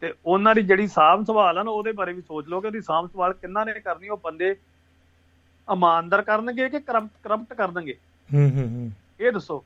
ਤੇ 0.00 0.14
ਉਹਨਾਂ 0.26 0.54
ਦੀ 0.54 0.62
ਜਿਹੜੀ 0.62 0.86
ਸਾਂਭ 0.86 1.26
ਸੰਭਾਲ 1.26 1.58
ਆ 1.58 1.62
ਨਾ 1.62 1.70
ਉਹਦੇ 1.70 1.92
ਬਾਰੇ 1.92 2.12
ਵੀ 2.12 2.22
ਸੋਚ 2.22 2.48
ਲਓ 2.48 2.60
ਕਿ 2.60 2.66
ਉਹਦੀ 2.66 2.80
ਸਾਂਭ 2.80 3.06
ਸੰਭਾਲ 3.06 3.32
ਕਿੰਨਾ 3.32 3.64
ਨੇ 3.64 3.72
ਕਰਨੀ 3.72 4.08
ਉਹ 4.08 4.20
ਬੰਦੇ 4.24 4.56
ਇਮਾਨਦਾਰ 5.72 6.22
ਕਰਨਗੇ 6.22 6.68
ਕਿ 6.68 6.80
ਕਰਪਟ 6.80 7.08
ਕਰਪਟ 7.24 7.54
ਕਰਨਗੇ 7.54 7.94
ਹੂੰ 8.34 8.50
ਹੂੰ 8.50 8.68
ਹੂੰ। 8.68 8.90
ਇਹ 9.20 9.32
ਦੱਸੋ। 9.32 9.64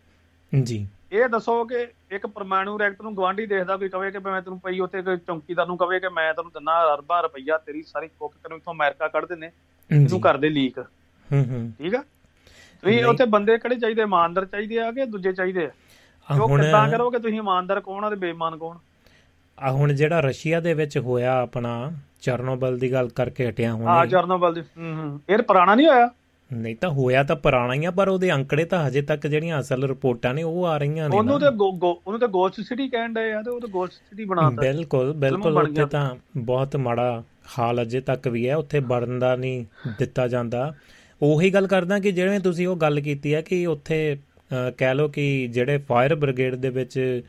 ਜੀ। 0.62 0.89
ਇਹ 1.12 1.28
ਦੱਸੋ 1.28 1.65
ਕਿ 1.65 1.86
ਇੱਕ 2.11 2.27
ਪਰਮਾਣੂ 2.27 2.78
ਰਿਐਕਟਰ 2.78 3.02
ਨੂੰ 3.02 3.16
ਗਵਾਂਢੀ 3.16 3.47
ਦੇਖਦਾ 3.47 3.77
ਕੋਈ 3.77 3.89
ਕਵੇ 3.89 4.11
ਕਿ 4.11 4.19
ਮੈਂ 4.19 4.43
ਤੈਨੂੰ 4.43 4.61
ਪਈ 4.61 4.81
ਉੱਥੇ 4.81 5.02
ਕੋਈ 5.02 5.16
ਚੌਂਕੀਦਾਰ 5.16 5.66
ਨੂੰ 5.66 5.77
ਕਵੇ 5.77 6.01
ਕਿ 6.01 6.09
ਮੈਂ 6.09 6.35
ਤੈਨੂੰ 6.35 6.51
ਦਿੰਨਾ 6.55 6.94
ਅਰਬਾਂ 6.94 7.23
ਰੁਪਈਆ 7.23 7.59
ਤੇਰੀ 7.59 7.82
ਸਾਰੀ 7.82 8.09
ਕੁੱਕ 8.09 8.35
ਤੈਨੂੰ 8.35 8.59
ਇੱਥੋਂ 8.59 8.74
ਅਮਰੀਕਾ 8.74 9.09
ਕੱਢ 9.09 9.24
ਦਿੰਨੇ 9.24 9.51
ਜੀ। 9.90 9.97
ਇਹਨੂੰ 9.97 10.20
ਕਰ 10.20 10.36
ਦੇ 10.36 10.48
ਲੀਕ 10.48 10.78
ਹੂੰ 10.78 11.44
ਹੂੰ। 11.44 11.73
ਠੀਕ 11.78 11.94
ਆ? 11.94 12.02
ਤੁਸੀਂ। 12.82 13.05
ਉੱਥੇ 13.05 13.24
ਬੰਦੇ 13.24 13.59
ਕਿਹੜੇ 13.59 13.77
ਚਾਹੀਦੇ 13.77 14.02
ਇਮਾਨਦਾਰ 14.02 14.44
ਚਾਹੀਦੇ 14.44 14.78
ਆ 14.81 14.90
ਕਿ 14.93 15.05
ਦੂਜੇ 15.05 15.32
ਚਾਹੀਦੇ 15.32 15.66
ਆ? 15.66 15.70
ਹੁਣ 16.31 16.62
ਕਿੱਦਾਂ 16.62 16.89
ਕਰੋਗੇ? 16.89 17.19
ਤੁਸੀਂ 17.19 17.39
ਇਮਾਨਦਾਰ 17.39 17.81
ਕੌਣ 17.81 18.05
ਆ 18.05 18.11
ਤੇ 18.11 18.16
ਬੇਈਮਾਨ 18.16 18.56
ਕੌਣ? 18.56 18.78
ਆ 19.59 19.70
ਹੁਣ 19.70 19.93
ਜਿਹੜਾ 19.93 20.20
ਰਸ਼ੀਆ 20.20 20.60
ਦੇ 20.60 20.74
ਵਿੱਚ 20.74 20.98
ਹੋਇਆ 20.98 21.32
ਆਪਣਾ 21.40 21.93
ਚਰਨੋਬਲ 22.20 22.78
ਦੀ 22.78 22.93
ਗੱਲ 22.93 23.09
ਕਰਕੇ 23.09 23.48
ਹਟਿਆ 23.48 23.70
ਆ 23.70 23.74
ਹੁਣ 23.74 24.06
ਚਰਨੋਬਲ 24.06 24.55
ਦੀ 24.55 24.60
ਹੂੰ 24.60 24.94
ਹੂੰ। 24.94 25.20
ਇਹ 25.31 25.39
ਪੁਰਾਣਾ 25.39 25.74
ਨਹੀਂ 25.74 25.86
ਹੋਇਆ? 25.86 26.09
ਨਹੀਂ 26.52 26.76
ਤਾਂ 26.76 26.90
ਹੋਇਆ 26.90 27.22
ਤਾਂ 27.22 27.36
ਪੁਰਾਣਾ 27.36 27.74
ਹੀ 27.74 27.85
ਆ 27.85 27.90
ਪਰ 27.90 28.09
ਉਹਦੇ 28.09 28.32
ਅੰਕੜੇ 28.32 28.64
ਤਾਂ 28.64 28.86
ਹਜੇ 28.89 29.02
ਤੱਕ 29.02 29.26
ਜਿਹੜੀਆਂ 29.26 29.60
ਅਸਲ 29.60 29.85
ਰਿਪੋਰਟਾਂ 29.85 30.35
ਨੇ 30.35 30.43
ਉਹ 30.43 30.64
ਆ 30.66 30.76
ਰਹੀਆਂ 30.78 31.09
ਨੇ 31.09 31.16
ਉਹਨੂੰ। 31.16 31.40
ਤੇ 31.40 31.47
ਉਹਨੂੰ 31.47 32.20
ਤੇ 32.20 32.26
ਗੋਸਟ 32.26 32.60
ਸਿਟੀ 32.60 32.89
ਡਏ 33.14 33.32
ਆ 33.32 33.43
ਤੇ 33.43 33.51
ਉਹ 33.51 33.60
ਤੇ 33.60 33.68
ਗੋਸਟ 33.68 33.93
ਸਿਟੀ 33.93 34.24
ਬਣਾਤਾ 34.24 34.62
ਬਿਲਕੁਲ 34.62 35.12
ਬਿਲਕੁਲ 35.12 35.59
ਉੱਥੇ। 35.59 35.85
ਤਾਂ 35.86 36.14
ਬਹੁਤ 36.36 36.76
ਮਾੜਾ 36.76 37.22
ਹਾਲ 37.59 37.82
ਅਜੇ 37.82 38.01
ਤੱਕ 38.01 38.28
ਵੀ 38.28 38.48
ਹੈ 38.48 38.56
ਉੱਥੇ 38.56 38.78
ਵੜਨ 38.78 39.18
ਦਾ 39.18 39.36
ਨਹੀਂ 39.36 39.64
ਦਿੱਤਾ 39.98 40.28
ਜਾਂਦਾ। 40.28 40.74
ਉਹੀ 41.22 41.51
ਗੱਲ 41.55 41.66
ਕਰਦਾ 41.66 41.98
ਕਿ 41.98 42.12
ਜਿਵੇਂ 42.12 42.40
ਤੁਸੀਂ 42.40 42.68
ਉਹ 42.68 42.76
ਗੱਲ 42.76 43.01
ਕੀਤੀ 43.01 43.35
ਹੈ 43.35 43.40
ਕਿ 43.40 43.66
ਉੱਥੇ 43.66 44.16
ਕਹਿ 44.78 44.94
ਲਓ 44.94 45.09
ਕਿ 45.09 45.47
ਜਿਹੜੇ 45.47 45.78
ਫਾਇਰ 45.78 46.14
ਬ੍ਰਿਗੇਡ 46.14 46.55
ਦੇ 46.55 46.68
ਵਿੱਚ 46.70 47.22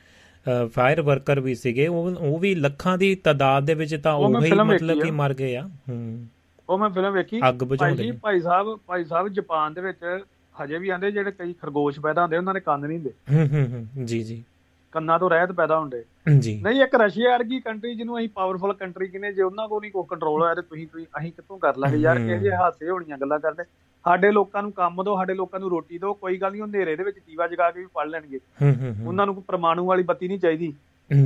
ਫਾਇਰ 0.74 1.02
ਵਰਕਰ 1.02 1.40
ਵੀ 1.40 1.56
ਸੀਗੇ 1.56 1.88
ਉਹ 1.88 2.12
ਉਹ 2.20 2.40
ਵੀ 2.40 2.56
ਲੱਖਾਂ 2.56 2.98
ਦੀ 2.98 3.16
ਤਾਦਾਦ 3.16 3.66
ਦੇ 3.66 3.74
ਵਿੱਚ 3.74 3.96
ਤਾਂ 3.96 4.14
ਉਹ 4.14 4.42
ਫਿਲਮ 4.42 4.68
ਮਤਲਬ 4.68 5.02
ਕਿ। 5.02 5.12
ਮਰ 5.12 5.34
ਗਏ 5.34 5.56
ਆ। 5.56 5.70
ਹੂੰ। 5.90 6.26
ਉਹ 6.70 6.78
ਮੈਂ 6.78 6.90
ਫਿਲਮ 6.90 7.14
ਵੇਖੀ। 7.14 7.40
ਅੱਗ 7.50 7.56
ਬੁਝਾਉਂਦੇ 7.56 8.12
ਭਾਈ 8.12 8.40
ਸਾਹਿਬ 8.40 8.80
ਭਾਈ 8.88 9.04
ਸਾਹਿਬ 9.04 9.28
ਜਾਪਾਨ 9.28 9.74
ਦੇ 9.74 9.82
ਵਿੱਚ 9.82 10.20
ਹਜੇ 10.64 10.78
ਵੀ 10.78 10.90
ਆਂਦੇ 10.90 11.12
ਜਿਹੜੇ 11.12 11.32
ਕਈ 11.32 11.54
ਖਰਗੋਸ਼ 11.54 12.00
ਪੈਦਾ 12.00 12.22
ਹੁੰਦੇ 12.22 12.38
ਉਹਨਾਂ 12.38 12.54
ਨੇ 12.54 12.60
ਕੰਨ 12.60 12.88
ਨਹੀਂ 12.88 12.98
ਹੁੰਦੇ। 12.98 13.12
ਹੂੰ 13.36 13.48
ਹੂੰ 13.48 13.88
ਹੂੰ 13.98 14.06
ਜੀ 14.06 14.24
ਜੀ। 14.24 14.44
ਕੰਨਾਂ 14.92 15.20
ਤੋਂ 15.20 15.30
ਰਹਿਤ 15.30 15.52
ਪੈਦਾ 15.52 15.80
ਹੁੰਦੇ। 15.80 16.04
ਜੀ। 16.40 16.62
ਨਹੀਂ 16.62 16.82
ਇੱਕ 16.82 16.96
ਰਸ਼ੀਆ 16.96 17.30
ਵਰਗੀ 17.30 17.60
ਕੰਟਰੀ 17.60 17.96
ਜਿਹਨੂੰ 17.96 18.20
ਅਸੀਂ 18.20 18.30
ਪਾਵਰਫੁਲ 18.30 18.74
ਕੰਟਰੀ 18.74 19.08
ਕਹਿੰਦੇ 19.08 19.34
ਜੇ 19.34 19.42
ਉਹਨਾਂ 19.42 19.68
ਕੋਲ 19.68 19.82
ਨਹੀਂ 19.82 19.92
ਕੋਈ 19.92 20.04
ਕੰਟਰੋਲ 20.10 20.42
ਹੋਇਆ 20.42 20.54
ਤੇ 20.54 20.62
ਤੁਸੀਂ 20.62 20.88
ਤੁਸੀਂ 20.88 21.06
ਅਸੀਂ 21.20 21.32
ਕਿੱਥੋਂ 21.32 21.60
ਕਰ 21.60 21.78
ਲਾਂਗੇ? 21.78 21.98
ਯਾਰ। 21.98 22.18
ਇਹ 22.18 22.40
ਜਿਹੇ 22.40 22.56
ਹਾਸੇ 22.56 22.90
ਹੋਣੀਆਂ 22.90 23.18
ਗੱਲਾਂ 23.18 23.40
ਕਰਦੇ। 23.40 23.64
ਸਾਡੇ 24.06 24.32
ਲੋਕਾਂ 24.32 24.62
ਨੂੰ 24.62 24.72
ਕੰਮ 24.72 25.04
ਦਿਓ 25.04 25.16
ਸਾਡੇ 25.16 25.34
ਲੋਕਾਂ 25.34 25.60
ਨੂੰ 25.60 25.70
ਰੋਟੀ 25.70 25.98
ਦਿਓ 25.98 26.14
ਕੋਈ 26.14 26.38
ਗੱਲ 26.38 26.52
ਨਹੀਂ 26.52 26.62
ਉਹ 26.62 26.68
ਹਨੇਰੇ 26.68 26.96
ਦੇ 26.96 27.04
ਵਿੱਚ 27.04 27.20
ਦੀਵਾ 27.20 27.48
ਜਗਾ 27.48 27.72
ਕੇ 27.72 27.80
ਵੀ 27.80 27.86
ਪੜ 27.86 28.08
ਲੈਣਗੇ। 28.08 28.40
ਹੂੰ 28.62 28.76
ਹੂੰ 28.76 28.96
ਹੂੰ। 28.96 29.08
ਉਹਨਾਂ 29.08 29.26
ਨੂੰ 29.26 29.36
ਕੋਈ 29.36 29.44
ਪ੍ਰਮਾਣੂ 29.48 29.86
ਵਾਲੀ 29.86 30.04
ਬੱਤੀ 30.04 30.28
ਨਹੀਂ 30.28 30.40
ਚਾਹੀਦੀ। 30.40 30.74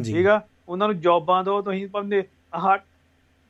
ਠੀਕ 0.05 0.27
ਆ? 0.27 0.41
ਉਹਨਾਂ 0.69 0.87
ਨੂੰ 0.87 0.99
ਜੌਬਾਂ 0.99 1.43
ਦਿਓ 1.43 1.61
ਤੁਸੀਂ 1.61 1.87
ਪੰਦੇ 1.87 2.23
ਆਹ 2.53 2.77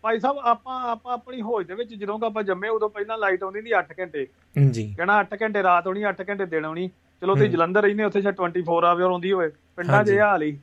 ਭਾਈ 0.02 0.20
ਸਾਹਿਬ 0.20 0.38
ਆਪਾਂ 0.38 0.82
ਆਪਾਂ 0.92 1.14
ਆਪਣੀ 1.14 1.42
ਹੋਜ 1.42 1.68
ਦੇ 1.68 1.74
ਵਿੱਚ 1.74 1.94
ਜਦੋਂ 1.94 2.20
ਆਪਾਂ 2.24 2.44
ਜੰਮੇ 2.44 2.70
ਉਦੋਂ 2.70 2.90
ਪਹਿਲਾਂ 2.90 3.18
ਲਾਈਟ 3.18 3.44
ਆਉਂਦੀ 3.44 3.62
ਸੀ 3.62 3.74
8 3.74 3.94
ਘੰਟੇ। 4.00 4.28
ਜੀ। 4.72 4.94
ਕਹਿਣਾ 4.98 5.20
8 5.20 5.38
ਘੰਟੇ 5.42 5.64
ਰਾਤ 5.64 5.88
ਹੋਣੀ 5.88 6.04
8 6.04 6.24
ਘੰਟੇ 6.30 6.46
ਦਿਨ 6.46 6.66
ਆਉਣੀ 6.66 6.90
ਚਲੋ 7.22 7.36
ਤੁਸੀਂ। 7.36 7.50
ਜਲੰਧਰ 7.50 7.82
ਰਹਿੰਦੇ 7.82 8.04
ਉੱਥੇ 8.04 8.22
ਸ਼ਾ 8.22 8.32
24 8.32 8.86
ਆਵਰ 8.86 9.02
ਆਉਂਦੀ 9.02 9.32
ਹੋਵੇ। 9.32 9.52
ਪਿੰਡਾਂ 9.76 10.04
'ਚ। 10.04 10.10
ਇਹ 10.10 10.20
ਹਾਲ 10.20 10.42
ਹੀ। 10.42 10.60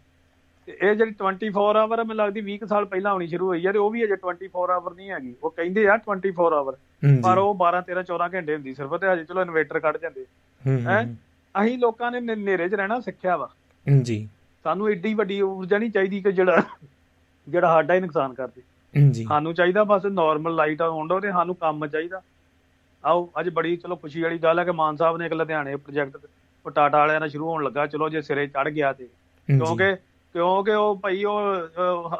ਇਹ 0.68 0.94
ਜਿਹੜੀ 0.94 1.12
24 1.12 1.76
ਆਵਰ 1.76 2.04
ਮੈਨੂੰ 2.04 2.16
ਲੱਗਦੀ 2.16 2.40
20 2.40 2.56
ਕੁ 2.56 2.66
ਸਾਲ 2.66 2.84
ਪਹਿਲਾਂ 2.84 3.12
ਆਉਣੀ 3.12 3.26
ਸ਼ੁਰੂ 3.26 3.46
ਹੋਈ 3.46 3.66
ਹੈ 3.66 3.72
ਤੇ 3.72 3.78
ਉਹ 3.78 3.90
ਵੀ 3.90 4.04
ਅਜੇ 4.04 4.16
24 4.16 4.70
ਆਵਰ 4.70 4.94
ਨਹੀਂ 4.94 5.10
ਹੈਗੀ। 5.10 5.34
ਉਹ 5.42 5.50
ਕਹਿੰਦੇ 5.50 5.86
ਆ 5.88 5.96
24 5.96 6.52
ਆਵਰ 6.52 6.76
ਪਰ 7.22 7.38
ਉਹ 7.38 7.54
12 7.54 7.80
13 7.80 8.02
14 8.02 8.28
ਘੰਟੇ 8.34 8.54
ਹੁੰਦੀ 8.54 8.74
ਸਿਰਫ 8.74 8.94
ਤੇ 8.94 9.12
ਹਜੇ 9.12 9.24
ਚਲੋ 9.24 9.42
ਇਨਵੇਟਰ 9.42 9.78
ਕੱਢ 9.78 9.96
ਜਾਂਦੇ। 9.96 10.26
ਹੂੰ 10.66 10.80
ਹੈਂ? 10.80 11.14
ਅਸੀਂ 11.62 11.78
ਲੋਕਾਂ 11.78 12.10
ਨੇ 12.12 12.20
ਨ- 12.20 12.30
ਹਨੇਰੇ 12.30 12.68
'ਚ 12.68 12.74
ਰਹਿਣਾ 12.74 13.00
ਸਿੱਖਿਆ 13.00 13.36
ਵਾ। 13.36 13.48
ਜੀ। 14.02 14.28
ਸਾਨੂੰ 14.64 14.90
ਏਡੀ 14.90 15.14
ਵੱਡੀ 15.14 15.40
ਊਰਜਾ 15.40 15.78
ਨਹੀਂ 15.78 15.90
ਚਾਹੀਦੀ 15.90 16.20
ਕਿ 16.20 16.32
ਜਿਹੜਾ 16.32 16.62
ਜਿਹੜਾ 17.48 17.66
ਸਾਡਾ 17.66 17.94
ਹੀ 17.94 18.00
ਨੁਕਸਾਨ 18.00 18.34
ਕਰਦੇ 18.34 18.62
ਜੀ। 19.10 19.24
ਸਾਨੂੰ 19.24 19.54
ਚਾਹੀਦਾ 19.54 19.84
ਬਸ 19.84 20.06
ਨਾਰਮਲ 20.06 20.54
ਲਾਈਟ 20.54 20.82
ਆਉਣ 20.82 21.08
ਦੋ 21.08 21.20
ਤੇ 21.20 21.30
ਸਾਨੂੰ 21.30 21.54
ਕੰਮ 21.54 21.86
ਚਾਹੀਦਾ। 21.86 22.20
ਆਓ 23.04 23.30
ਅੱਜ 23.40 23.48
ਬੜੀ 23.48 23.76
ਚਲੋ 23.76 23.96
ਖੁਸ਼ੀ 23.96 24.22
ਵਾਲੀ 24.22 24.38
ਗੱਲ 24.38 24.58
ਹੈ 24.58 24.64
ਕਿ 24.64 24.70
ਮਾਨ 24.70 24.96
ਸਾਹਿਬ 24.96 25.16
ਨੇ 25.16 25.26
ਇੱਕ 25.26 25.34
ਲੁਧਿਆਣੇ 25.34 25.76
ਪ੍ਰੋਜੈਕਟ 25.76 26.16
ਉਹ 26.66 26.70
ਟਾਟਾ 26.70 26.98
ਵਾਲਿਆਂ 26.98 27.20
ਨਾਲ 27.20 27.28
ਸ਼ੁਰੂ 27.28 27.48
ਹੋਣ 27.48 27.64
ਲੱਗਾ। 27.64 27.86
ਚਲੋ 27.86 28.08
ਜੇ 28.08 28.22
ਸਿਰੇ 28.22 28.46
ਚੜ 28.46 28.68
ਗਿਆ 28.68 28.92
ਤੇ। 28.92 29.04
ਕਿਉਂਕਿ 29.04 29.96
ਕਿਉਂਕਿ 30.36 30.70
ਉਹ 30.70 30.96
ਭਾਈ 30.96 31.24
ਉਹ 31.24 31.56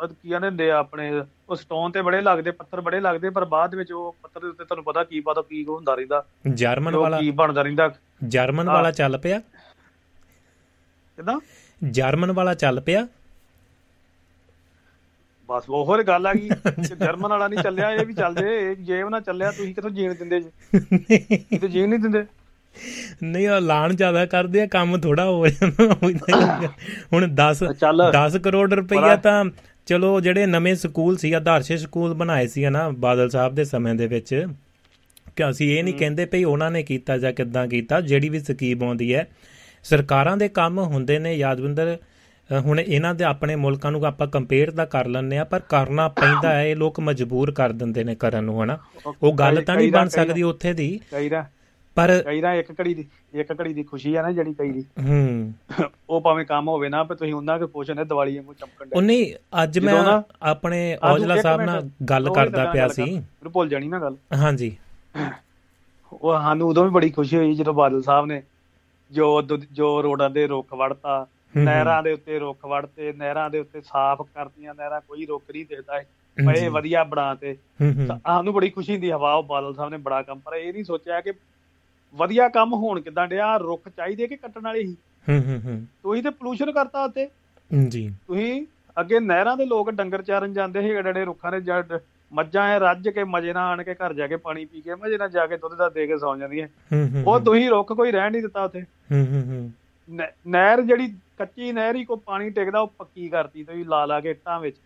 ਕੀ 0.09 0.29
ਕਹਿੰਦੇ 0.31 0.49
ਹੁੰਦੇ 0.49 0.71
ਆ 0.71 0.77
ਆਪਣੇ 0.77 1.23
ਉਹ 1.49 1.57
ਸਟੋਨ 1.57 1.93
ਤੇ 1.93 2.03
ਬੜੇ 2.03 2.21
ਲੱਗਦੇ 2.21 2.51
ਪੱਥਰ 2.51 2.81
ਬੜੇ 2.81 3.01
ਲੱਗਦੇ 3.01 3.31
ਪਰ 3.31 3.45
ਬਾਅਦ 3.45 3.75
ਵਿੱਚ 3.75 3.93
ਉਹ 3.93 4.17
ਪੱਥਰ 4.23 4.41
ਦੇ 4.41 4.47
ਉੱਤੇ 4.47 4.65
ਤੁਹਾਨੂੰ 4.65 4.85
ਪਤਾ 4.85 5.05
ਕੀ 5.05 5.21
ਪਤਾ 5.21 5.43
ਕੀ 5.43 5.65
ਹੁੰਦਾ 5.65 5.95
ਰਹਿੰਦਾ। 5.95 6.25
ਜਰਮਨ 6.55 6.97
ਵਾਲਾ 6.97 7.21
ਕੀ 7.21 7.31
ਬਣਦਾ 7.31 7.63
ਰਹਿੰਦਾ। 7.63 7.95
ਜਰਮਨ। 8.29 8.67
ਵਾਲਾ 8.67 8.91
ਚੱਲ 8.91 9.19
ਪਿਆ? 9.19 9.39
ਕਿਦਾਂ? 11.17 11.41
ਜਰਮਨ 11.91 12.33
ਵਾਲਾ 12.33 12.55
ਚੱਲ 12.55 12.81
ਪਿਆ? 12.81 13.09
ਬਸ 15.49 15.65
ਉਹ 15.69 15.85
ਹੋਰ 15.85 16.03
ਗੱਲ 16.03 16.27
ਆ 16.27 16.33
ਗਈ। 16.33 16.49
ਜਰਮਨ 16.81 17.31
ਵਾਲਾ 17.31 17.49
ਨਹੀਂ 17.49 17.63
ਚੱਲਿਆ 17.63 17.91
ਇਹ 17.91 18.07
ਵੀ 18.07 18.15
ਇਹ 18.41 18.77
ਜੇ 18.77 19.03
ਉਹ 19.03 19.11
ਨਾ 19.11 19.21
ਚੱਲਿਆ 19.21 19.51
ਤੁਸੀਂ 19.51 19.75
ਕਿੱਥੋਂ 19.75 19.91
ਜੀਣ 19.91 20.15
ਦਿੰਦੇ 20.15 20.41
ਜੀ? 20.41 20.51
ਤੇ 21.59 21.69
ਜੀਣ 21.69 21.89
ਨਹੀਂ 21.89 22.01
ਦਿੰਦੇ। 22.01 22.27
ਨਹੀਂ 23.23 23.49
ਉਹ 23.49 23.61
ਲਾਣ 23.61 23.95
ਜ਼ਿਆਦਾ 23.95 24.27
ਕਰਦੇ 24.27 24.63
ਆ 24.63 24.67
ਕੰਮ 24.67 25.01
ਥੋੜਾ 25.01 25.25
ਹੋ 25.25 25.47
ਜਾਂਦਾ। 25.47 25.95
ਹੁਣ 27.13 27.29
10 27.35 27.73
ਚੱਲ। 27.73 28.13
10 28.13 28.39
ਕਰੋੜ 28.39 28.75
ਰੁਪਈਆ 28.75 29.17
ਤਾਂ 29.17 29.45
ਚਲੋ 29.87 30.21
ਜਿਹੜੇ 30.21 30.47
ਨਵੇਂ 30.47 30.75
ਸਕੂਲ 30.75 31.17
ਸੀ 31.17 31.33
ਆਦਰਸ਼ 31.33 31.73
ਸਕੂਲ 31.73 32.15
ਬਣਾਏ 32.15 32.47
ਸੀ 32.47 32.69
ਨਾ 32.69 32.89
ਬਾਦਲ 32.89 33.31
ਸਾਹਿਬ 33.31 33.55
ਦੇ 33.55 33.65
ਸਮੇਂ 33.65 33.95
ਦੇ 33.95 34.07
ਵਿੱਚ 34.07 34.47
ਕਿ 35.37 35.51
ਅਸੀਂ 35.51 35.79
ਇਹ 35.79 35.85
ਨਹੀਂ 35.85 35.95
ਕਹਿੰਦੇ 35.95 36.27
ਭਈ 36.27 36.45
ਉਹਨਾਂ 36.45 36.71
ਨੇ 36.71 36.83
ਕੀਤਾ 36.83 37.19
ਜਾਂ 37.19 37.33
ਕਿੱਦਾਂ 37.33 37.69
ਕੀਤਾ 37.69 38.01
ਜਿਹੜੀ 38.01 38.29
ਵੀ 38.29 38.41
ਸਕੀਮ 38.41 38.85
ਆਉਂਦੀ 38.85 39.15
ਹੈ 39.15 39.27
ਸਰਕਾਰਾਂ 39.85 40.37
ਦੇ 40.37 40.49
ਕੰਮ 40.49 40.79
ਹੁੰਦੇ 40.79 41.19
ਨੇ 41.19 41.35
ਯਾਦਵਿੰਦਰ 41.35 41.99
ਹੁਣ 42.61 42.81
ਇਹਨਾਂ 42.81 43.15
ਦੇ 43.15 43.25
ਆਪਣੇ 43.25 43.57
ਮੁਲਕਾਂ 43.57 43.93
ਨੂੰ 43.93 44.05
ਆਪਾਂ 44.05 44.27
ਕੰਪੇਅਰ 44.27 44.71
ਤਾਂ 44.71 44.87
ਕਰ 44.87 45.07
ਲੈਂਦੇ 45.07 45.39
ਆ 45.39 45.45
ਪਰ 45.45 45.61
ਕਰਨਾ 45.61 46.09
ਪੈਂਦਾ 46.09 46.55
ਹੈ 46.55 46.67
ਇਹ 46.67 46.77
ਲੋਕ 46.77 47.01
ਮਜਬੂਰ 47.01 47.51
ਕਰ 47.53 47.73
ਦਿੰਦੇ 47.73 48.05
ਨੇ 48.05 48.15
ਕਰਨ 48.15 48.45
ਨੂੰ 48.45 48.65
ਹਨਾ। 48.65 48.79
ਉਹ 49.23 49.35
ਗੱਲ 49.35 49.63
ਤਾਂ 49.63 49.77
ਨਹੀਂ 49.77 49.93
ਬਣ 49.93 50.09
ਸਕਦੀ 50.09 50.43
ਉੱਥੇ 50.43 50.73
ਦਾ। 50.73 50.99
ਪਰ 51.97 52.23
ਕਈ 52.27 52.41
ਦਾ 52.41 52.55
ਇੱਕ 52.55 52.81
ਘੜੀ 52.81 52.95
ਦੀ 52.95 53.09
ਇੱਕ 53.35 53.61
ਘੜੀ 53.61 53.75
ਦੀ 53.75 53.83
ਖੁਸ਼ੀ 53.83 54.15
ਆ 54.15 54.23
ਨਾ 54.23 54.33
ਜਿਹੜੀ 54.33 54.55
ਕਈ 54.55 54.71
ਦੀ। 54.71 54.85
ਹੂੰ। 55.09 55.53
ਉਹ 56.11 56.21
ਭਾਵੇਂ 56.21 56.45
ਕੰਮ 56.45 56.69
ਹੋਵੇ 56.69 56.89
ਨਾ 56.89 57.05
ਪਰ 57.05 57.15
ਤੁਸੀਂ 57.15 57.35
ਉਹਨਾਂ 57.35 57.59
ਕੇ 57.59 57.67
ਖੁਸ਼ 57.67 57.91
ਨੇ 57.91 58.05
ਦੀਵਾਲੀ 58.05 58.37
ਵਾਂਗੂ 58.37 58.55
ਚਮਕਣ 58.55 58.87
ਦੇ 58.87 58.97
ਉਹਨੇ 58.97 59.35
ਅੱਜ 59.63 59.79
ਮੈਂ 59.79 60.03
ਨਾ- 60.03 60.23
ਆਪਣੇ 60.43 60.99
ਔਜਲਾ 61.03 61.41
ਸਾਹਿਬ 61.41 61.61
ਨਾਲ 61.61 61.91
ਗੱਲ 62.11 62.29
ਉਹੀ 62.29 62.35
ਕਰਦਾ 62.35 62.65
ਤਾਂ 62.65 62.73
ਪਿਆ 62.73 62.89
ਸੀ। 62.89 63.03
ਮੈਨੂੰ 63.03 63.53
ਭੁੱਲ 63.53 63.69
ਜਾਣੀ 63.69 63.89
ਨਾ 63.89 63.99
ਗੱਲ। 63.99 64.17
ਹਾਂਜੀ। 64.37 64.77
ਉਹ 66.13 66.39
ਸਾਨੂੰ 66.39 66.69
ਉਦੋਂ 66.69 66.85
ਵੀ 66.85 66.91
ਬੜੀ 66.91 67.11
ਖੁਸ਼ੀ 67.11 67.37
ਹੋਈ 67.37 67.55
ਜਦੋਂ 67.55 67.75
ਬਾਦਲ 67.75 68.03
ਸਾਹਿਬ 68.03 68.27
ਨੇ 68.27 68.43
ਜੋ 69.11 69.43
ਜੋ 69.73 70.03
ਰੋਡਾਂ 70.03 70.31
ਦੇ 70.31 70.47
ਰੁੱਖ 70.47 70.75
ਵੜਤਾ 70.75 71.27
ਹੂੰ। 71.57 71.65
ਨਹਿਰਾਂ 71.65 72.03
ਦੇ 72.03 72.13
ਉੱਤੇ 72.13 72.39
ਰੁੱਖ 72.39 72.67
ਵੜਤੇ 72.67 73.13
ਨਹਿਰਾਂ 73.13 73.51
ਦੇ 73.51 73.59
ਉੱਤੇ 73.59 73.81
ਸਾਫ਼ 73.81 74.23
ਕਰਤੀਆਂ 74.23 74.75
ਨਹਿਰਾਂ 74.75 75.01
ਕੋਈ 75.01 75.27
ਰੁੱਖ 75.27 75.45
ਨਹੀਂ 75.51 75.65
ਜੀ। 75.65 76.61
ਪਏ 76.61 76.69
ਵਧੀਆ 76.69 77.05
ਬਣਾਤੇ। 77.05 77.57
ਹੂੰ 77.83 77.93
ਹੂੰ। 77.93 78.07
ਸਾਨੂੰ 78.07 78.55
ਬੜੀ 78.55 78.71
ਖੁਸ਼ੀ 78.71 78.93
ਹੁੰਦੀ 78.93 79.11
ਹਵਾ 79.11 79.35
ਉਹ 79.35 79.43
ਬਾਦਲ 79.43 79.75
ਸਾਹਿਬ 79.75 79.91
ਨੇ 79.91 79.97
ਬੜਾ 79.97 80.23
ਕੰਮ 80.23 80.39
ਪਰ 80.39 80.55
ਇਹ 80.55 80.73
ਨਹੀਂ 80.73 80.85
ਸੋਚਿਆ 80.85 81.21
ਕਿ 81.21 81.33
ਵਧੀਆ 82.17 82.49
ਕੰਮ 82.49 82.75
ਹੋਣ 82.75 83.01
ਕਿਦਾਂ 83.01 83.29
ਡਿਆ 83.29 83.57
ਰੁੱਖ 83.57 83.89
ਚਾਹੀਦੇ 83.89 84.27
ਕਿ 84.27 84.37
ਕੱਟਣ 84.37 84.61
ਵਾਲੇ 84.61 84.81
ਹੀ? 84.81 84.97
ਹੂੰ 85.29 85.45
ਹੂੰ 85.47 85.61
ਹੂੰ। 85.65 85.87
ਤੁਸੀਂ 86.03 86.23
ਤੇ 86.23 86.31
ਪੋਲੂਸ਼ਨ 86.31 86.73
ਕਰਤਾ 86.73 87.05
ਉੱਤੇ। 87.05 87.29
ਜੀ। 87.89 88.15
ਤੁਸੀਂ 88.27 88.67
ਅੱਗੇ 89.01 89.21
ਨਹਿਰਾਂ 89.21 89.57
ਦੇ 89.57 89.67
ਲੋਕ 89.67 89.91
ਡੰਗਰ 89.91 90.23
ਚਾਰਨ 90.23 90.53
ਜਾਂਦੇ 90.53 90.81
ਸੀ 90.81 90.89
ਏਡੇ 90.89 91.11
ਏਡੇ 91.11 91.25
ਰੁੱਖਾਂ 91.25 91.53
ਦੇ 91.53 91.61
ਜੜ 91.61 91.99
ਮੱਝਾਂ 92.33 92.65
ਐ 92.65 92.79
ਰੱਜ 92.79 93.09
ਕੇ 93.09 93.25
ਮਜੇ 93.25 93.53
ਨਾਲ 93.53 93.73
ਆਣ 93.73 93.83
ਕੇ 93.83 93.95
ਘਰ 93.95 94.15
ਜਾ 94.15 94.27
ਕੇ 94.27 94.37
ਪਾਣੀ 94.37 94.65
ਪੀ 94.65 94.81
ਕੇ 94.81 94.95
ਮਜੇ 94.95 95.19
ਨਾਲ 95.19 95.31
ਜਾ 95.31 95.47
ਕੇ 95.47 95.57
ਦੁੱਧ 95.57 95.75
ਦਾ 95.75 95.89
ਦੇ 95.89 96.07
ਕੇ 96.07 96.19
ਸੌਂ 96.19 96.37
ਜਾਂਦੀਆਂ। 96.37 96.69
ਉਹ 97.27 97.41
ਤੁਸੀਂ 97.41 97.71
ਰੁੱਖ 97.71 97.93
ਕੋਈ 97.93 98.13
ਰਹਿਣ 98.13 98.33
ਨਹੀਂ 98.33 98.43
ਦਿੱਤਾ 98.43 98.65
ਉੱਥੇ। 98.65 98.83
ਹੂੰ 98.83 99.27
ਹੂੰ 99.27 99.43
ਹੂੰ। 99.43 99.73
ਨਹਿ- 100.11 100.33
ਨਹਿਰ 100.47 100.83
ਜਿਹੜੀ 100.83 101.15
ਕੱਚੀ 101.39 101.73
ਨਹਿਰ 101.73 101.97
ਹੀ 101.97 102.05
ਕੋ 102.05 102.17
ਪਾਣੀ 102.17 102.51
ਟਿਕਦਾ 102.51 102.81
ਉਹ 102.81 102.93
ਪੱਕੀ 102.99 103.29
ਕਰਤੀ 103.29 103.65
ਤੁਸੀਂ 103.65 103.85
ਲਾ 103.85 104.07
ਲਾ 104.07 104.21
ਕੇ 104.21 104.31
ਇੱਟਾਂ 104.31 104.61
ਵਿੱਚ। 104.61 104.77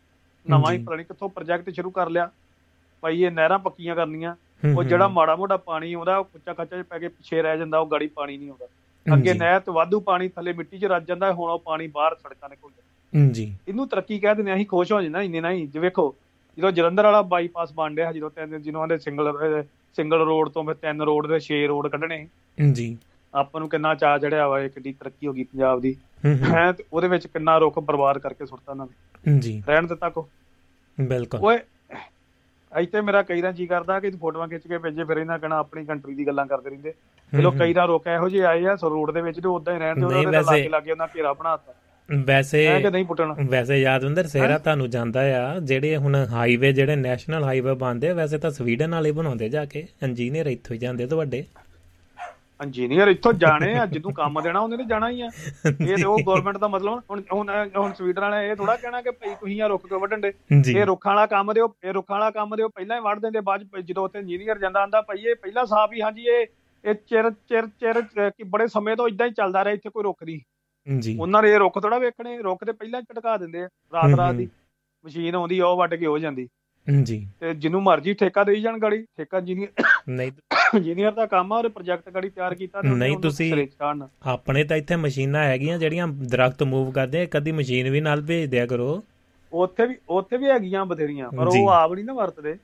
ਨਵਾਂ 0.50 0.72
ਹੀ। 0.72 0.84
ਪਤਾ 0.84 0.96
ਨੀ 0.96 1.04
ਕਿੱਥੋਂ 1.04 1.28
ਪ੍ਰੋਜੈਕਟ 1.28 1.70
ਸ਼ੁਰੂ 1.70 1.90
ਕਰ 1.90 2.10
ਲਿਆ। 2.10 2.30
ਭਾਈ 3.00 3.22
ਇਹ 3.22 3.30
ਨਹਿਰਾਂ 3.30 3.58
ਪੱਕੀਆਂ 3.58 3.96
ਕਰਨੀਆਂ। 3.96 4.36
ਉਹ। 4.76 4.84
ਜਿਹੜਾ 4.84 5.08
ਮਾੜਾ 5.08 5.36
ਮੋਟਾ 5.36 5.56
ਪਾਣੀ 5.56 5.92
ਆਉਂਦਾ 5.92 6.18
ਉਹ 6.18 6.24
ਕੁੱਚਾ 6.24 6.52
ਕੱਚਾ 6.52 6.82
ਚ 6.82 6.86
ਪੈ 6.86 6.98
ਕੇ 6.98 7.08
ਪਿੱਛੇ 7.08 7.42
ਰਹਿ 7.42 7.58
ਜਾਂਦਾ 7.58 7.78
ਉਹ 7.78 7.86
ਗਾੜੀ 7.86 8.06
ਪਾਣੀ 8.06 8.36
ਨਹੀਂ 8.36 8.50
ਆਉਂਦਾ। 8.50 8.66
ਅੱਗੇ। 9.14 9.34
ਨਹਿਰ 9.34 9.60
ਤੇ 9.60 9.72
ਵਾਧੂ 9.72 10.00
ਪਾਣੀ 10.00 10.28
ਥੱਲੇ 10.28 10.52
ਮਿੱਟੀ 10.52 10.78
'ਚ 10.78 10.84
ਰੱਜ 10.84 11.06
ਜਾਂਦਾ 11.06 11.32
ਹੁਣ 11.32 11.50
ਉਹ 11.50 11.58
ਪਾਣੀ 11.58 11.86
ਬਾਹਰ 11.86 12.14
ਸੜਕਾਂ 12.14 12.48
ਤੇ 12.48 12.56
ਘੁਲ 12.64 12.70
ਜਾਂਦਾ। 12.70 13.32
ਜੀ। 13.32 13.54
ਇਹਨੂੰ 13.68 13.88
ਤਰੱਕੀ 13.88 14.18
ਕਹਿ 14.18 14.34
ਦਿੰਦੇ 14.34 14.50
ਆ, 14.50 14.54
ਅਸੀਂ 14.54 14.66
ਖੁਸ਼ 14.66 14.92
ਹੋ 14.92 15.02
ਜਾਂਦਾ 15.02 15.22
ਇੰਨੇ 15.22 15.40
ਨਹੀਂ 15.40 15.68
ਜੇ 15.68 15.78
ਵੇਖੋ 15.78 16.16
ਜਦੋਂ 16.58 16.70
ਜਲੰਧਰ 16.70 17.02
ਵਾਲਾ 17.02 17.22
ਬਾਈਪਾਸ 17.22 17.72
ਬਣ 17.72 17.94
ਰਿਹਾ 17.94 18.12
ਜਦੋਂ 18.12 18.30
ਤਿੰਨ 18.30 18.62
ਜਿਹਨਾਂ 18.62 18.88
ਦੇ 18.88 18.98
ਸਿੰਗਲ 18.98 19.64
ਸਿੰਗਲ 19.96 20.18
ਰੋਡ 20.18 20.48
ਤੋਂ 20.48 20.64
ਫਿਰ 20.64 20.74
ਤਿੰਨ 20.74 21.02
ਰੋਡ 21.02 21.26
ਦੇ 21.26 21.40
6 21.40 21.66
ਰੋਡ 21.66 21.88
ਕੱਢਣੇ। 21.88 22.28
ਜੀ। 22.72 22.98
ਆਪਾਂ 23.34 23.60
ਨੂੰ 23.60 23.68
ਕਿੰਨਾ 23.68 23.94
ਚਾਅ 23.94 24.18
ਚੜਿਆ 24.18 24.48
ਵਾ 24.48 24.60
ਇਹ 24.60 24.70
ਕਿੱਡੀ 24.70 24.92
ਤਰੱਕੀ 24.92 25.26
ਹੋ 25.26 25.32
ਗਈ 25.32 25.44
ਪੰਜਾਬ 25.44 25.80
ਦੀ। 25.80 25.96
ਹੂੰ 26.26 26.72
ਤੇ 26.72 26.84
ਉਹਦੇ 26.92 27.08
ਵਿੱਚ 27.08 27.26
ਕਿੰਨਾ 27.26 27.58
ਰੁੱਖ 27.58 27.78
ਬਰਬਾਦ 27.78 28.18
ਕਰਕੇ 28.18 28.46
ਸੁੱਟਤਾ 28.46 28.74
ਨੇ। 28.74 29.38
ਜੀ। 29.38 29.62
ਰਹਿਣ 29.68 29.86
ਦਿੱਤਾ 29.86 30.08
ਕੋ। 30.08 30.28
ਬਿਲਕੁਲ। 31.00 31.40
ਓਏ 31.42 31.58
ਇੱਥੇ 32.78 33.00
ਮੇਰਾ 33.00 33.22
ਕਈ 33.22 33.40
ਦਾ 33.40 33.52
ਜੀ 33.52 33.66
ਕਰਦਾ 33.66 34.00
ਕਿ 34.00 34.10
ਫੋਟੋਆਂ 34.10 34.48
ਖਿੱਚ 34.48 34.66
ਕੇ 34.68 34.78
ਭੇਜੇ 34.78 35.04
ਫਿਰ 35.04 35.16
ਇਹਨਾਂ 35.16 35.38
ਕਹਣਾ 35.38 35.58
ਆਪਣੀ 35.58 35.84
ਕੰਟਰੀ 35.84 36.14
ਦੀ 36.14 36.26
ਗੱਲਾਂ 36.26 36.46
ਕਰਦੇ 36.46 36.70
ਰਹਿੰਦੇ। 36.70 36.92
ਚਲੋ 37.32 37.50
ਕਈ 37.50 37.72
ਦਾ 37.72 37.84
ਰੁੱਖ 37.84 38.06
ਇਹੋ 38.06 38.28
ਜਿਹੇ 38.28 38.44
ਆਏ 38.44 38.64
ਆ 38.64 38.76
ਸੋ 38.76 38.90
ਰੋਡ 38.90 39.10
ਦੇ 39.10 39.20
ਵਿੱਚ 39.20 39.40
ਤੇ 39.40 39.48
ਉਦਾਂ 39.48 39.74
ਹੀ 39.74 39.78
ਰਹਿਣ 39.78 39.94
ਦੇ 39.94 40.00
ਨਹੀਂ, 40.00 40.26
ਉਹਦੇ 40.26 40.36
ਵੈਸੇ- 40.36 40.52
ਲਾਗੇ 40.52 40.68
ਲਾਗੇ 40.68 40.92
ਉਹਨਾਂ 40.92 41.08
ਘੇਰਾ 41.16 41.32
ਬਣਾਤਾ 41.32 41.74
ਵੈਸੇ 42.26 42.66
ਹੈ 42.66 42.80
ਕਿ 42.80 42.90
ਨਹੀਂ 42.90 43.04
ਪੁੱਟਣ। 43.04 43.34
ਵੈਸੇ 43.48 43.76
ਯਾਦਵਿੰਦਰ 43.76 44.26
ਸੇਰਾ 44.26 44.58
ਤੁਹਾਨੂੰ 44.58 44.90
ਜਾਂਦਾ 44.90 45.20
ਆ 45.20 45.58
ਜਿਹੜੇ 45.58 45.96
ਹੁਣ 45.96 46.14
ਹਾਈਵੇ 46.30 46.72
ਜਿਹੜੇ 46.72 46.96
ਨੈਸ਼ਨਲ 46.96 47.44
ਹਾਈਵੇ 47.44 47.74
ਬਣਦੇ 47.74 48.08
ਆ 48.08 48.14
ਵੈਸੇ 48.14 48.38
ਤਾਂ 48.38 48.50
ਸਵੀਡਨ 48.50 48.90
ਵਾਲੇ 48.90 49.12
ਬਣਾਉਂਦੇ 49.12 49.48
ਜਾ 49.48 49.64
ਕੇ 49.64 49.86
ਇੰਜੀਨੀਅਰ 50.02 50.46
ਇੱਥੋਂ 50.46 50.74
ਹੀ 50.74 50.80
ਜਾਂਦੇ 50.80 51.06
ਤੁਹਾਡੇ। 51.06 51.44
ਇੰਜੀਨੀਅਰ 52.60 53.08
ਇੱਥੋਂ 53.08 53.32
ਜਾਣੇ 53.32 53.74
ਆ 53.74 53.84
ਜਦੋਂ 53.86 54.10
ਕੰਮ 54.12 54.40
ਦੇਣਾ 54.40 54.60
ਉਹਨੇ 54.60 54.76
ਤੇ 54.76 54.84
ਜਾਣਾ 54.84 55.08
ਹੀ 55.10 55.20
ਆ। 55.20 55.28
ਇਹ 55.66 55.96
ਤੇ 55.96 56.04
ਉਹ 56.04 56.18
ਗਵਰਨਮੈਂਟ 56.26 56.56
ਦਾ 56.58 56.68
ਮਤਲਬ 56.68 57.00
ਹੁਣ 57.10 57.22
ਹੁਣ 57.32 57.50
ਹੁਣ 57.76 57.92
ਸਵੀਡਨ 57.92 58.20
ਵਾਲੇ 58.22 58.48
ਇਹ 58.50 58.56
ਥੋੜਾ 58.56 58.76
ਕਹਿਣਾ 58.76 59.00
ਕਿ 59.02 59.10
ਭਈ 59.10 59.34
ਤੁਸੀਂ 59.34 59.60
ਆ 59.62 59.66
ਰੁੱਖ 59.66 59.86
ਕਿਉਂ 59.86 60.00
ਵੱਢਣ 60.00 60.20
ਦੇ? 60.20 60.32
ਇਹ 60.70 60.84
ਰੁੱਖਾਂ 60.86 61.14
ਵਾਲਾ 61.14 61.26
ਕੰਮ 61.26 61.52
ਦਿਓ 61.52 61.68
ਇਹ 61.84 61.92
ਰੁੱਖਾਂ 61.92 62.16
ਵਾਲਾ 62.18 62.30
ਕੰਮ 62.30 62.56
ਦਿਓ 62.56 62.68
ਪਹਿਲਾਂ 62.68 62.96
ਹੀ 62.96 63.02
ਵੱਢ 63.02 63.20
ਦਿੰਦੇ 63.20 63.40
ਬਾਅਦ 63.40 63.64
ਜਦੋਂ 63.80 64.04
ਉੱਥੇ 64.04 64.18
ਇੰਜੀਨੀਅਰ 64.18 64.58
ਜਾਂਦਾ 64.58 64.80
ਆਂਦਾ 64.82 65.00
ਭਈ 65.02 65.24
ਇਹ 65.24 65.34
ਪਹਿਲਾਂ 65.36 65.66
ਸਾਫ਼ 65.66 65.92
ਹੀ 65.92 66.00
ਹਾਂਜੀ 66.00 66.26
ਇਹ 66.26 66.46
ਇਹ 66.84 66.94
ਚਿਰ 67.08 67.30
ਚਿਰ 67.30 67.66
ਚਿਰ 67.80 68.00
ਕਿ 68.30 68.44
ਬੜੇ 68.44 68.66
ਸਮੇਂ 68.66 68.96
ਤੋਂ 68.96 69.08
ਇਦਾਂ 69.08 69.26
ਹੀ 69.26 69.32
ਚੱਲਦਾ 69.32 69.64
ਰਿਹਾ 69.64 69.74
ਇੱਥੇ 69.74 69.90
ਕੋਈ 69.90 70.02
ਰੁੱਖ 70.02 70.22
ਨਹੀਂ। 70.22 70.40
ਜੀ 70.86 71.16
ਉਹਨਾਂ 71.20 71.42
ਨੇ 71.42 71.50
ਇਹ 71.52 71.58
ਰੁੱਖ 71.58 71.78
ਥੋੜਾ 71.78 71.98
ਵੇਖਣੇ 71.98 72.36
ਰੁੱਖ 72.38 72.64
ਤੇ 72.64 72.72
ਪਹਿਲਾਂ 72.72 73.00
ਝਟਕਾ 73.02 73.36
ਦਿੰਦੇ 73.36 73.62
ਆ 73.62 73.68
ਰਾਤ 73.92 74.14
ਰਾਤ 74.18 74.34
ਦੀ। 74.34 74.48
ਮਸ਼ੀਨ 75.04 75.34
ਆਉਂਦੀ 75.34 75.60
ਉਹ 75.60 75.76
ਵੱਢ 75.76 75.94
ਕੇ 75.94 76.06
ਹੋ 76.06 76.18
ਜਾਂਦੀ। 76.18 76.48
ਜੀ। 77.02 77.28
ਤੇ 77.40 77.54
ਜਿਹਨੂੰ 77.54 77.82
ਮਰਜ਼ੀ 77.82 78.14
ਠੇਕਾ 78.14 78.44
ਦੇਈ 78.44 78.60
ਜਾਣ 78.60 78.78
ਗਾੜੀ 78.78 79.02
ਠੇਕਾ 79.02 79.38
ਇੰਜੀਨੀਅਰ 79.38 79.84
ਨਹੀਂ 80.08 80.32
ਇੰਜੀਨੀਅਰ 80.76 81.12
ਦਾ 81.12 81.26
ਕੰਮ 81.26 81.52
ਆ 81.52 81.58
ਉਹ 81.58 81.70
ਪ੍ਰੋਜੈਕਟ 81.70 82.10
ਗਾੜੀ 82.10 82.28
ਤਿਆਰ 82.28 82.54
ਕੀਤਾ 82.54 82.82
ਤੇ 82.82 82.88
ਨਹੀਂ, 82.88 83.16
ਤੁਸੀਂ- 83.18 83.66
ਆਪਣੇ 84.26 84.64
ਤਾਂ 84.64 84.76
ਇੱਥੇ 84.76 84.96
ਮਸ਼ੀਨਾਂ 84.96 85.44
ਹੈਗੀਆਂ 85.44 85.78
ਜਿਹੜੀਆਂ 85.78 86.08
ਦਰਖਤ 86.08 86.62
ਮੂਵ 86.62 86.90
ਕਰਦੇ 86.90 87.22
ਆ 87.22 87.26
ਕਦੀ 87.30 87.52
ਮਸ਼ੀਨ 87.52 87.90
ਵੀ 87.90 88.00
ਨਾਲ 88.00 88.20
ਭੇਜ 88.20 88.50
ਦਿਆ 88.50 88.66
ਕਰੋ। 88.66 89.04
ਉੱਥੇ 89.52 89.86
ਵੀ 89.86 89.94
ਉੱਥੇ 90.08 90.36
ਵੀ 90.36 90.44
ਹੈਗੀਆਂ 90.46 90.86
ਬਥੇਰੀਆਂ 90.86 91.30
ਪਰ। 91.30 91.46
ਉਹ 91.46 91.68
ਆਪ 91.68 91.92
ਨਹੀਂ 91.92 92.04
ਨਾ 92.04 92.12
ਵਰਤਦੇ। 92.12 92.56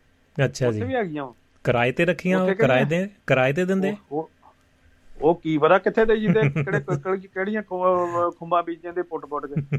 ਅੱਛਾ 0.45 0.69
ਉੱਥੇ 0.69 0.79
ਜੀ। 0.79 0.85
ਵੀ 0.85 0.95
ਹੈਗੀਆਂ। 0.95 1.33
ਕਿਰਾਏ 1.65 1.93
ਤੇ 1.93 2.05
ਰੱਖੀਆਂ 2.05 2.39
ਉੱਥੇ 2.41 2.51
ਉਹ 2.51 2.57
ਕਿਰਾਏ? 2.57 2.85
ਦੇ 2.85 3.09
ਕਿਰਾਏ 3.27 3.53
ਤੇ 3.53 3.65
ਦਿੰਦੇ? 3.65 3.95
ਉਹ 5.23 5.35
ਕੀ 5.35 5.59
ਪਤਾ 5.59 5.79
ਕਿੱਥੇ 5.79 6.05
ਦੇ 6.05 6.17
ਜਿੰਦੇ 6.17 6.41
ਕਿਹੜੇ 6.41 6.81
ਕਿਹੜੀ- 6.81 7.29
ਕਿਹੜੀਆਂ 7.35 7.63
ਖੁੰਬਾਂ 8.31 8.63
ਬੀਜੀਆਂ 8.63 8.93
ਦੇ 8.93 9.03
ਪੁੱਟ 9.03 9.27
ਪੁੱਟ 9.27 9.47
ਕੇ 9.47 9.79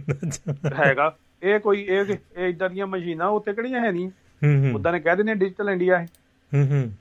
ਹੈਗਾ। 0.76 1.16
ਇਹ 1.44 1.60
ਕੋਈ 1.60 1.82
ਇਹ 1.82 2.16
ਇਹ 2.38 2.48
ਇਦਾਂ 2.48 2.70
ਦੀਆਂ 2.70 2.88
ਮਸ਼ੀਨਾਂ 2.88 3.28
ਉੱਥੇ 3.28 3.54
ਕਿਹੜੀਆਂ 3.54 3.82
ਹੈ 3.82 3.92
ਨਹੀਂ 3.92 4.10
ਹੂੰ 4.44 4.66
ਹੂੰ। 4.66 4.76
ਉਦਾਂ 4.76 4.92
ਨੇ 4.92 5.00
ਕਹਿ 5.00 5.16
ਦਿੰਦੇ 5.16 5.34
ਡਿਜੀਟਲ 5.34 5.70
ਇੰਡੀਆ 5.70 6.00
ਹੈ 6.00 6.08
ਹੂੰ 6.54 6.68
ਹੂੰ। 6.68 6.92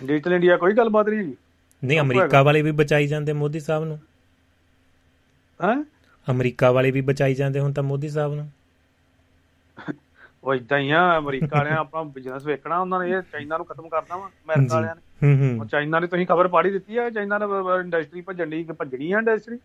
ਡਿਜੀਟਲ 0.00 0.32
ਇੰਡੀਆ 0.32 0.56
ਕੋਈ 0.56 0.72
ਗੱਲਬਾਤ 0.72 1.08
ਨਹੀਂ 1.08 1.18
ਹੈਗੀ। 1.18 1.34
ਨਹੀਂ 1.84 2.00
ਅਮਰੀਕਾ 2.00 2.42
ਵਾਲੇ 2.42 2.62
ਵੀ 2.62 2.70
ਬਚਾਈ 2.70 3.06
ਜਾਂਦੇ 3.06 3.32
ਮੋਦੀ 3.32 3.60
ਸਾਹਿਬ 3.60 3.84
ਨੂੰ। 3.84 3.98
ਹੈ? 5.60 5.84
ਅਮਰੀਕਾ 6.30 6.72
ਵਾਲੇ 6.72 6.90
ਵੀ 6.90 7.00
ਬਚਾਈ 7.00 7.34
ਜਾਂਦੇ 7.34 7.60
ਹੁਣ 7.60 7.72
ਤਾਂ 7.72 7.82
ਮੋਦੀ 7.82 8.08
ਸਾਹਿਬ 8.08 8.34
ਨੂੰ। 8.34 8.50
ਉਹ 10.44 10.54
ਇਦਾਂ 10.54 10.78
ਹੀ 10.78 10.90
ਆ 10.90 11.18
ਅਮਰੀਕਾ 11.18 11.56
ਵਾਲਿਆਂ 11.56 11.76
ਆਪਣਾ 11.76 12.02
ਬਿਜ਼ਨਸ 12.02 12.46
ਵੇਖਣਾ 12.46 12.78
ਉਹਨਾਂ 12.78 13.00
ਨੇ 13.00 13.10
ਇਹ 13.10 13.22
ਚਾਈਨਾ 13.22 13.56
ਨੂੰ 13.56 13.66
ਖਤਮ 13.66 13.88
ਕਰਨਾ 13.88 14.16
ਵਾ 14.16 14.26
ਅਮਰੀਕਾ 14.26 14.62
ਜੀ। 14.62 14.68
ਵਾਲਿਆਂ 14.70 14.94
ਨੇ। 14.94 15.36
ਹੂੰ 15.36 15.50
ਉਹ 15.52 15.58
ਹੂੰ 15.58 15.68
ਚਾਈਨਾ 15.68 16.00
ਨੇ 16.00 16.06
ਤੁਸੀਂ 16.06 16.26
ਖਬਰ 16.26 16.48
ਪਾੜੀ 16.48 16.70
ਦਿੱਤੀ 16.70 16.98
ਹੈ 16.98 17.10
ਚਾਈਨਾ 17.10 17.38
ਨੇ 17.38 17.44
ਇੰਡਸਟਰੀ 17.80 18.20
ਭੱਜਣ 18.20 18.64
ਭੱਜਣੀ 18.72 19.12
ਹੈ 19.12 19.18
ਇੰਡਸਟਰੀ 19.18 19.58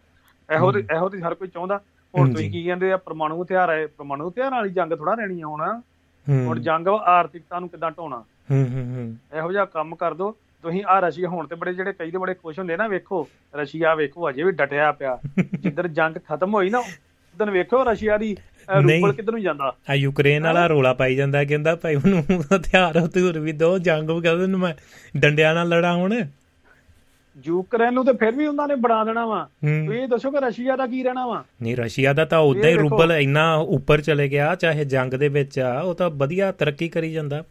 ਇਹੋ 0.56 0.72
ਤੇ 0.72 0.84
ਇਹੋ 0.96 1.10
ਤੇ 1.10 1.22
ਹਰ 1.22 1.34
ਕੋਈ 1.34 1.48
ਚਾਹੁੰਦਾ। 1.48 1.82
ਹੁਣ 2.18 2.28
ਜੀ। 2.28 2.34
ਤੁਸੀਂ 2.34 2.52
ਕੀ 2.52 2.64
ਕਹਿੰਦੇ 2.64 2.92
ਆ 2.92 2.98
ਪਰਮਾਣੂ 2.98 3.44
ਹਥਿਆਰ 3.44 3.70
ਹੈ 3.70 3.88
ਪਰਮਾਣੂ 3.88 4.30
ਹਥਿਆਰ 4.30 4.52
ਵਾਲੀ 4.52 4.70
ਜੰਗ 4.70 4.94
ਥੋੜਾ 4.94 5.14
ਰਹਿਣੀ 5.14 5.42
ਆ 5.42 5.48
ਹੁਣ। 5.48 5.82
ਹੁਣ 6.30 6.60
ਜੰਗ 6.60 6.88
ਆਰਥਿਕਤਾ 6.88 7.60
ਨੂੰ 7.60 7.70
ਕਿੱਦਾਂ 7.70 7.92
ਢਾਉਣਾ? 7.92 8.24
ਹੂੰ 8.52 8.70
ਹੂੰ 8.70 8.96
ਹੂੰ। 8.96 9.38
ਇਹੋ 9.38 9.52
ਜਿਹਾ 9.52 9.66
ਕੰਮ 9.66 9.96
ਕਰ 9.96 10.14
ਦੋ। 10.14 10.36
ਤੁਸੀਂ 10.62 10.84
ਆ 10.88 11.00
ਰਸ਼ੀਆ 11.00 11.28
ਹੁਣ 11.28 11.48
ਤੇ 11.48 11.56
ਬੜੇ 11.56 11.74
ਜਿਹੜੇ 11.74 11.94
ਕਈ 11.94 12.12
ਦੇ 12.12 12.18
ਬੜੇ 12.18 12.34
ਖੁਸ਼ 12.34 12.60
ਹੁੰਦੇ 12.60 12.78
ਨਾ 12.78 12.88
ਵੇਖੋ। 12.88 13.28
ਰਸ਼ੀਆ 13.56 13.96
ਵੇਖੋ 13.96 14.30
ਅਜੇ 14.30 14.44
ਵੀ 14.44 14.52
ਡਟਿਆ 14.52 14.92
ਪਿਆ। 14.92 15.20
ਜਿੱਦਣ 15.60 15.88
ਜੰਗ 15.88 16.18
ਖਤਮ 16.30 16.54
ਹੋਈ 16.54 16.70
ਨਾ 16.70 16.80
ਉਦੋਂ 16.80 17.48
ਵੇਖੋ 17.48 17.84
ਰਸ਼ੀਆ 17.84 18.18
ਦੀ। 18.18 18.38
ਰੂਬਲ 18.84 19.14
ਕਿੱਧਰ 19.14 19.32
ਨੂੰ 19.32 19.42
ਜਾਂਦਾ? 19.42 19.76
ਆ 19.90 19.94
ਯੂਕਰੇਨ 19.94 20.44
ਵਾਲਾ 20.44 20.68
ਰੋਲਾ 20.68 20.94
ਪਾਈ 20.94 21.16
ਜਾਂਦਾ 21.16 21.44
ਕਹਿੰਦਾ 21.44 21.76
ਭਾਈ 21.76 21.96
ਉਹਨੂੰ 21.96 22.24
ਹਥਿਆਰ 22.56 22.98
ਹਥੂਰ 22.98 23.40
ਵੀ 23.40 23.52
ਦੋ 23.52 23.78
ਜੰਗ 23.78 24.10
ਵੀ 24.10 24.22
ਕਹਿੰਦੇ 24.22 24.48
ਨੂੰ 24.48 24.60
ਮੈਂ 24.60 24.74
ਡੰਡਿਆਂ 25.18 25.56
ਨਾਲ 25.56 25.70
ਲੜਾ 25.70 25.94
ਹੁਣ। 25.94 26.22
ਯੂਕਰੇਨ 27.46 27.94
ਨੂੰ 27.94 28.06
ਤੇ 28.06 28.14
ਫਿਰ 28.14 28.32
ਵੀ 28.32 28.46
ਉਹਨਾਂ 28.48 28.68
ਨੇ 28.68 28.76
ਬਣਾ 28.76 29.04
ਦੇਣਾ 29.06 29.26
ਵਾ। 29.26 29.44
ਤੁਸੀਂ 29.62 30.00
ਇਹ 30.00 30.08
ਦੱਸੋ 30.08 30.32
ਕਿ 30.32 30.38
ਰਸ਼ੀਆ 30.40 30.76
ਦਾ 30.76 30.88
ਕੀ 30.88 31.04
ਰਹਿਣਾ 31.04 31.26
ਵਾ? 31.28 31.44
ਨਹੀਂ 31.62 31.76
ਰਸ਼ੀਆ 31.78 32.14
ਦਾ 32.14 32.26
ਤਾਂ 32.26 32.40
ਉਦਾਂ 32.40 32.70
ਹੀ। 32.70 32.76
ਰੂਬਲ 32.76 33.12
ਇੰਨਾ 33.12 33.54
ਉੱਪਰ 33.70 34.02
ਚਲੇ 34.02 34.28
ਗਿਆ 34.30 34.54
ਚਾਹੇ 34.56 34.86
ਜੰਗ 34.86 35.14
ਦੇ 35.14 35.28
ਵਿੱਚ 35.30 35.60
ਆ 35.60 35.80
ਉਹ 35.80 35.94
ਤਾਂ 35.96 36.10
ਵਧੀਆ 36.10 36.52
ਤਰੱਕੀ 36.52 36.90
ਕਰੀ 36.90 37.12
ਜਾਂਦਾ। 37.12 37.44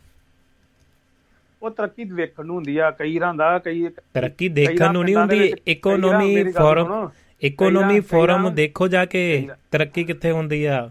ਉਹ 1.62 1.70
ਤਰੱਕੀ 1.70 2.04
ਵੇਖਣ 2.04 2.46
ਨੂੰ 2.46 2.54
ਹੁੰਦੀ 2.56 2.76
ਆ 2.78 2.90
ਕਈ 2.90 3.18
ਰਾਂ 3.20 3.34
ਦਾ 3.34 3.58
ਕਈ 3.58 3.88
ਤਰੱਕੀ 4.14 4.48
ਦੇਖਣ 4.48 4.92
ਨੂੰ 4.92 5.04
ਨਹੀਂ 5.04 5.16
ਹੁੰਦੀ 5.16 5.52
ਇਕਨੋਮੀ 5.68 6.44
ਫੋਰਮ। 6.52 7.08
ਇਕਨੋਮੀ 7.42 8.00
ਫੋਰਮ 8.00 8.54
ਦੇਖੋ 8.54 8.88
ਜਾ 8.88 9.04
ਕੇ 9.04 9.48
ਤਰੱਕੀ 9.70 10.04
ਕਿੱਥੇ 10.04 10.30
ਹੁੰਦੀ 10.30 10.64
ਆ। 10.64 10.90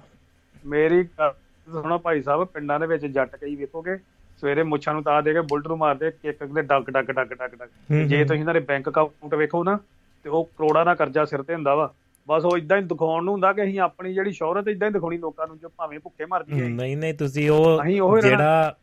ਮੇਰੀ 0.65 1.03
ਸੁਣੋ 1.03 1.97
ਭਾਈ 1.97 2.21
ਸਾਹਿਬ 2.21 2.43
ਪਿੰਡਾਂ 2.43 2.79
ਦੇ 2.79 2.87
ਵਿੱਚ 2.87 3.05
ਜੱਟ 3.05 3.35
ਕਈ 3.35 3.55
ਵੇਖੋਗੇ 3.55 3.95
ਸਵੇਰੇ 4.41 4.63
ਮੁੱਛਾਂ 4.63 4.93
ਨੂੰ 4.93 5.03
ਤਾਂ 5.03 5.21
ਦੇ 5.23 5.33
ਕੇ 5.33 5.41
ਬੁਲਟ 5.41 5.67
ਨੂੰ 5.67 5.77
ਮਾਰਦੇ 5.77 6.11
ਕਿੱਕ 6.11 6.43
ਦੇ 6.45 6.61
ਡੱਗ 6.61 6.89
ਡੱਗ 6.89 7.05
ਡੱਗ 7.05 7.27
ਡੱਗ 7.29 7.49
ਡੱਗ 7.49 7.67
ਹੂੰ, 7.91 8.07
ਜੇ। 8.07 8.23
ਤੁਸੀਂ 8.23 8.39
ਇਹਨਾਂ 8.39 8.53
ਦੇ 8.53 8.59
ਬੈਂਕ 8.59 8.89
ਅਕਾਊਂਟ 8.89 9.35
ਵੇਖੋ 9.35 9.63
ਨਾ 9.63 9.77
ਤੇ 10.25 10.29
ਉਹ 10.29 10.49
ਕਰੋੜਾਂ 10.57 10.85
ਦਾ 10.85 10.95
ਕਰਜ਼ਾ 10.95 11.25
ਸਿਰ 11.25 11.41
ਤੇ 11.43 11.53
ਹੁੰਦਾ 11.53 11.75
ਵਾ 11.75 11.91
ਬਸ 12.27 12.45
ਉਹ 12.45 12.57
ਇਦਾਂ 12.57 12.77
ਹੀ 12.77 12.83
ਦਿਖਾਉਣ 12.83 13.23
ਨੂੰ 13.23 13.33
ਹੁੰਦਾ 13.33 13.51
ਕਿ 13.53 13.63
ਅਸੀਂ 13.63 13.79
ਆਪਣੀ 13.79 14.13
ਜਿਹੜੀ 14.13 14.31
ਸ਼ੌਹਰਤ 14.31 14.67
ਇਦਾਂ 14.67 14.87
ਹੀ 14.87 14.93
ਦਿਖਾਉਣੀ 14.93 15.17
ਲੋਕਾਂ 15.17 15.47
ਨੂੰ 15.47 15.57
ਜੋ 15.57 15.69
ਭਾਵੇਂ 15.77 15.99
ਭੁੱਖੇ 15.99 16.25
ਮਰ 16.25 16.43
ਜਾਈਏ 16.43 16.67
ਨਹੀਂ 16.69 16.97
ਨਹੀਂ 16.97 17.13
ਤੁਸੀਂ 17.13 17.49
ਉਹ। 17.49 18.19
ਜਿਹੜਾ 18.21 18.75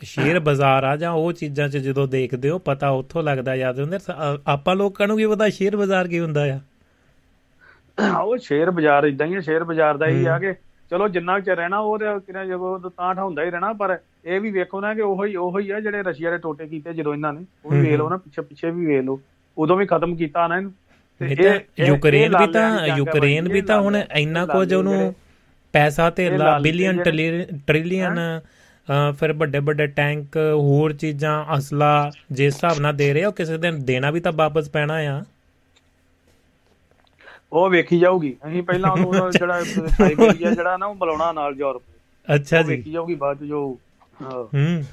ਸ਼ੇਅਰ 0.00 0.38
ਬਾਜ਼ਾਰ 0.40 0.84
ਆ 0.84 0.96
ਜਾਂ 0.96 1.10
ਉਹ 1.12 1.32
ਚੀਜ਼ਾਂ 1.32 1.68
'ਚ 1.68 1.76
ਜਦੋਂ 1.76 2.06
ਦੇਖਦੇ 2.08 2.50
ਹੋ 2.50 2.58
ਪਤਾ 2.58 2.88
ਉੱਥੋਂ 2.90 3.22
ਲੱਗਦਾ 3.22 3.54
ਯਾਦ 3.54 3.80
ਹੁੰਦੇ 3.80 3.98
ਆਪਾਂ 4.46 4.74
ਲੋਕਾਂ 4.76 5.08
ਨੂੰ 5.08 5.16
ਕੀ 5.16 5.26
ਪਤਾ 5.26 5.48
ਸ਼ੇਅਰ 5.48 5.76
ਬਾਜ਼ਾਰ 5.76 6.08
ਕੀ 6.08 6.20
ਹੁੰਦਾ 6.20 6.44
ਆ 6.52 8.20
ਉਹ 8.20 8.36
ਸ਼ੇਅਰ 8.36 8.70
ਬਾਜ਼ਾਰ 8.70 9.04
ਇਦਾਂ 9.04 9.26
ਹੀ 9.26 9.34
ਹੈ 9.34 9.40
ਸ਼ੇਅਰ 9.40 9.64
ਬਾਜ਼ਾਰ 9.64 9.96
ਦਾ 9.96 10.06
ਹੀ। 10.06 10.24
ਆ 10.26 10.38
ਕਿ 10.38 10.52
ਚਲੋ 10.90 11.08
ਜਿੰਨਾ 11.08 11.38
ਚਿਰ 11.40 11.56
ਰਹਿਣਾ 11.56 11.78
ਉਹ 11.78 11.98
ਤੇ 11.98 12.04
ਕਿਨਾਂ 12.26 12.44
ਜਦੋਂ 12.46 12.78
ਤਾਂ 12.90 13.14
ਹੁੰਦਾ 13.14 13.44
ਹੀ 13.44 13.50
ਰਹਿਣਾ 13.50 13.72
ਪਰ 13.72 13.98
ਇਹ 14.24 14.40
ਵੀ 14.40 14.50
ਵੇਖੋ 14.50 14.80
ਨਾ 14.80 14.94
ਕਿ 14.94 15.00
ਉਹੀ 15.00 15.36
ਉਹੀ 15.36 15.70
ਆ 15.70 15.80
ਜਿਹੜੇ 15.80 16.02
ਰਸ਼ੀਆ 16.02 16.30
ਦੇ 16.30 16.38
ਟੋਟੇ 16.38 16.66
ਕੀਤੇ 16.66 16.92
ਜਦੋਂ 16.92 17.14
ਇਹਨਾਂ 17.14 17.32
ਨੇ 17.32 17.44
ਉਹ 17.64 17.72
ਹੂੰ, 17.72 17.80
ਵੇਖ 17.82 17.94
ਲਓ 17.98 18.08
ਨਾ 18.08 18.16
ਪਿੱਛੇ 18.16 18.42
ਪਿੱਛੇ 18.42 18.70
ਵੀ 18.70 18.86
ਵੇਖ 18.86 19.04
ਲਓ। 19.04 19.20
ਉਦੋਂ 19.58 19.76
ਵੀ 19.76 19.86
ਖਤਮ 19.86 20.16
ਕੀਤਾ 20.16 20.46
ਨਾ 20.46 20.56
ਇਹਨੂੰ। 20.56 20.72
ਤੇ 21.20 21.60
ਯੂਕਰੇਨ 21.86 22.36
ਵੀ 22.38 22.46
ਤਾਂ 22.52 22.86
ਯੂਕਰੇਨ 22.86 23.48
ਵੀ 23.48 23.60
ਤਾਂ 23.62 23.80
ਹੁਣ 23.80 23.96
ਇੰਨਾ 23.96 24.46
ਕੁਝ 24.46 24.72
ਉਹਨੂੰ 24.74 25.14
ਪੈਸਾ 25.72 26.10
ਤੇ 26.10 26.28
ਲਾਲੇ 26.30 26.62
ਬਿਲੀਅਨ 26.62 27.02
ਟ੍ਰਿਲੀਅਨ 27.66 28.40
ਫਿਰ 29.18 29.32
ਵੱਡੇ 29.32 29.58
ਵੱਡੇ 29.58 29.86
ਟੈਂਕ 29.86 30.36
ਹੋਰ 30.36 30.92
ਚੀਜ਼ਾਂ 30.92 31.44
ਅਸਲਾ 31.58 32.10
ਜਿਸ 32.32 32.54
ਹਿਸਾਬ 32.54 32.80
ਨਾਲ 32.80 32.96
ਦੇ 32.96 33.12
ਰਹੇ 33.12 33.24
ਉਹ 33.24 33.32
ਕਿਸੇ 33.32 33.58
ਦਿਨ 33.58 33.84
ਦੇਣਾ 33.84 34.10
ਵੀ 34.10 34.20
ਤਾਂ 34.20 34.32
ਵਾਪਸ 34.32 34.70
ਪੈਣਾ 34.70 34.94
ਆ। 34.94 35.22
ਉਹ 37.52 37.70
ਵੇਖੀ 37.70 37.98
ਜਾਊਗੀ। 37.98 38.36
ਅਸੀਂ 38.46 38.62
ਪਹਿਲਾਂ 38.62 38.90
ਉਹਨੂੰ 38.90 39.30
ਜਿਹੜਾ 39.38 39.64
ਸਾਈਬੇਰੀਆ 39.64 40.50
ਜਿਹੜਾ 40.50 40.76
ਨਾ 40.76 40.86
ਉਹ 40.86 40.94
ਬੁਲਾਉਣਾ 40.94 41.32
ਨਾਲ 41.32 41.54
ਯੂਰਪ। 41.56 41.82
ਅੱਛਾ 42.34 42.58
ਉਹ 42.58 42.62
ਜੀ। 42.62 42.68
ਵੇਖੀ 42.68 42.92
ਜਾਊਗੀ 42.92 43.14
ਬਾਅਦ 43.14 43.44
ਜੋ 43.44 43.78
ਹਾਂ, 44.22 44.44
ਹੂੰ। 44.44 44.84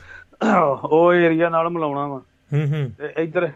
ਉਹ 0.84 1.14
ਏਰੀਆ 1.14 1.49
ਨਾਲ 1.49 1.69
ਮਿਲਾਉਣਾ 1.69 2.07
ਵਾ। 2.07 2.22
ਹੂੰ 2.53 2.73
ਹੂੰ। 2.73 2.91
ਤੇ 2.97 3.23
ਇੱਧਰ 3.23 3.49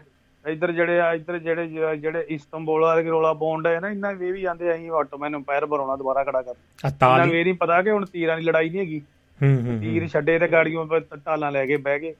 ਇੱਧਰ 0.46 0.72
ਜਿਹੜੇ 0.72 1.00
ਆ 1.00 1.14
ਇੱਧਰ 1.14 1.38
ਜਿਹੜੇ 1.38 1.66
ਜਿਹੜੇ 1.96 2.24
ਇਸਤੰਬੁਲ 2.28 2.82
ਵਾਲੇ 2.82 3.02
ਰੋਲਾ 3.02 3.32
ਪਾਉਂਡ 3.32 3.66
ਹੈ 3.66 3.80
ਨਾ 3.80 3.90
ਇਹਨਾਂ 3.90 4.12
ਵੀ 4.14 4.32
ਵੀ 4.32 4.40
ਜਾਂਦੇ 4.40 4.74
ਅਸੀਂ 4.74 4.90
ਆਟੋਮੈਨ 4.90 5.36
ਅੰਪਾਇਰ 5.36 5.66
ਬਣਾਉਣਾ 5.66 5.96
ਦੁਬਾਰਾ 5.96 6.24
ਖੜਾ 6.24 6.42
ਕਰ। 6.42 6.50
ਆ 6.50 6.52
ਇਹਨਾਂ 6.52 6.90
ਤਾਲੀ 6.90 7.26
ਨੂੰ 7.26 7.34
ਇਹ 7.36 7.44
ਨਹੀਂ 7.44 7.54
ਪਤਾ 7.54 7.82
ਕਿ 7.82 7.90
ਹੁਣ 7.90 8.06
ਤੀਰਾਂ 8.06 8.36
ਦੀ 8.36 8.42
ਲੜਾਈ 8.42 8.68
ਨਹੀਂ 8.70 8.80
ਹੈਗੀ। 8.80 9.02
ਹੂੰ 9.42 9.66
ਹੂੰ 9.66 9.80
ਤੀਰ 9.80 10.08
ਛੱਡੇ 10.08 10.38
ਤੇ 10.38 10.48
ਗਾੜੀਆਂ 10.48 10.84
ਪਰ 10.84 11.00
ਢਾਲਾਂ 11.00 11.52
ਲੈ 11.52 11.66
ਕੇ 11.66 11.76
ਬਹਿ 11.76 12.00
ਗਏ। 12.00 12.14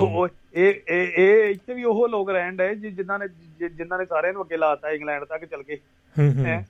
ਉਹ 0.00 0.28
ਇਹ 0.54 0.74
ਇਹ 0.88 1.08
ਇਹ 1.18 1.50
ਇੱਥੇ 1.50 1.74
ਵੀ 1.74 1.84
ਉਹ 1.84 2.08
ਲੋਕ 2.08 2.30
ਰਹਿਣ 2.30 2.56
ਜਿ- 2.56 2.92
ਜਿਨ੍ਹਾਂ 2.92 3.18
ਨੇ 3.18 3.26
ਜਿਨ੍ਹਾਂ 3.68 3.98
ਨੇ 3.98 4.04
ਸਾਰਿਆਂ 4.04 4.32
ਨੂੰ 4.32 4.42
ਅੱਗੇ 4.42 4.56
ਲਾਤਾ 4.56 4.90
ਇੰਗਲੈਂਡ 4.90 5.24
ਤੱਕ 5.24 5.44
ਚੱਲ 5.44 5.62
ਗਏ 5.62 5.76
ਹੂੰ। 6.18 6.64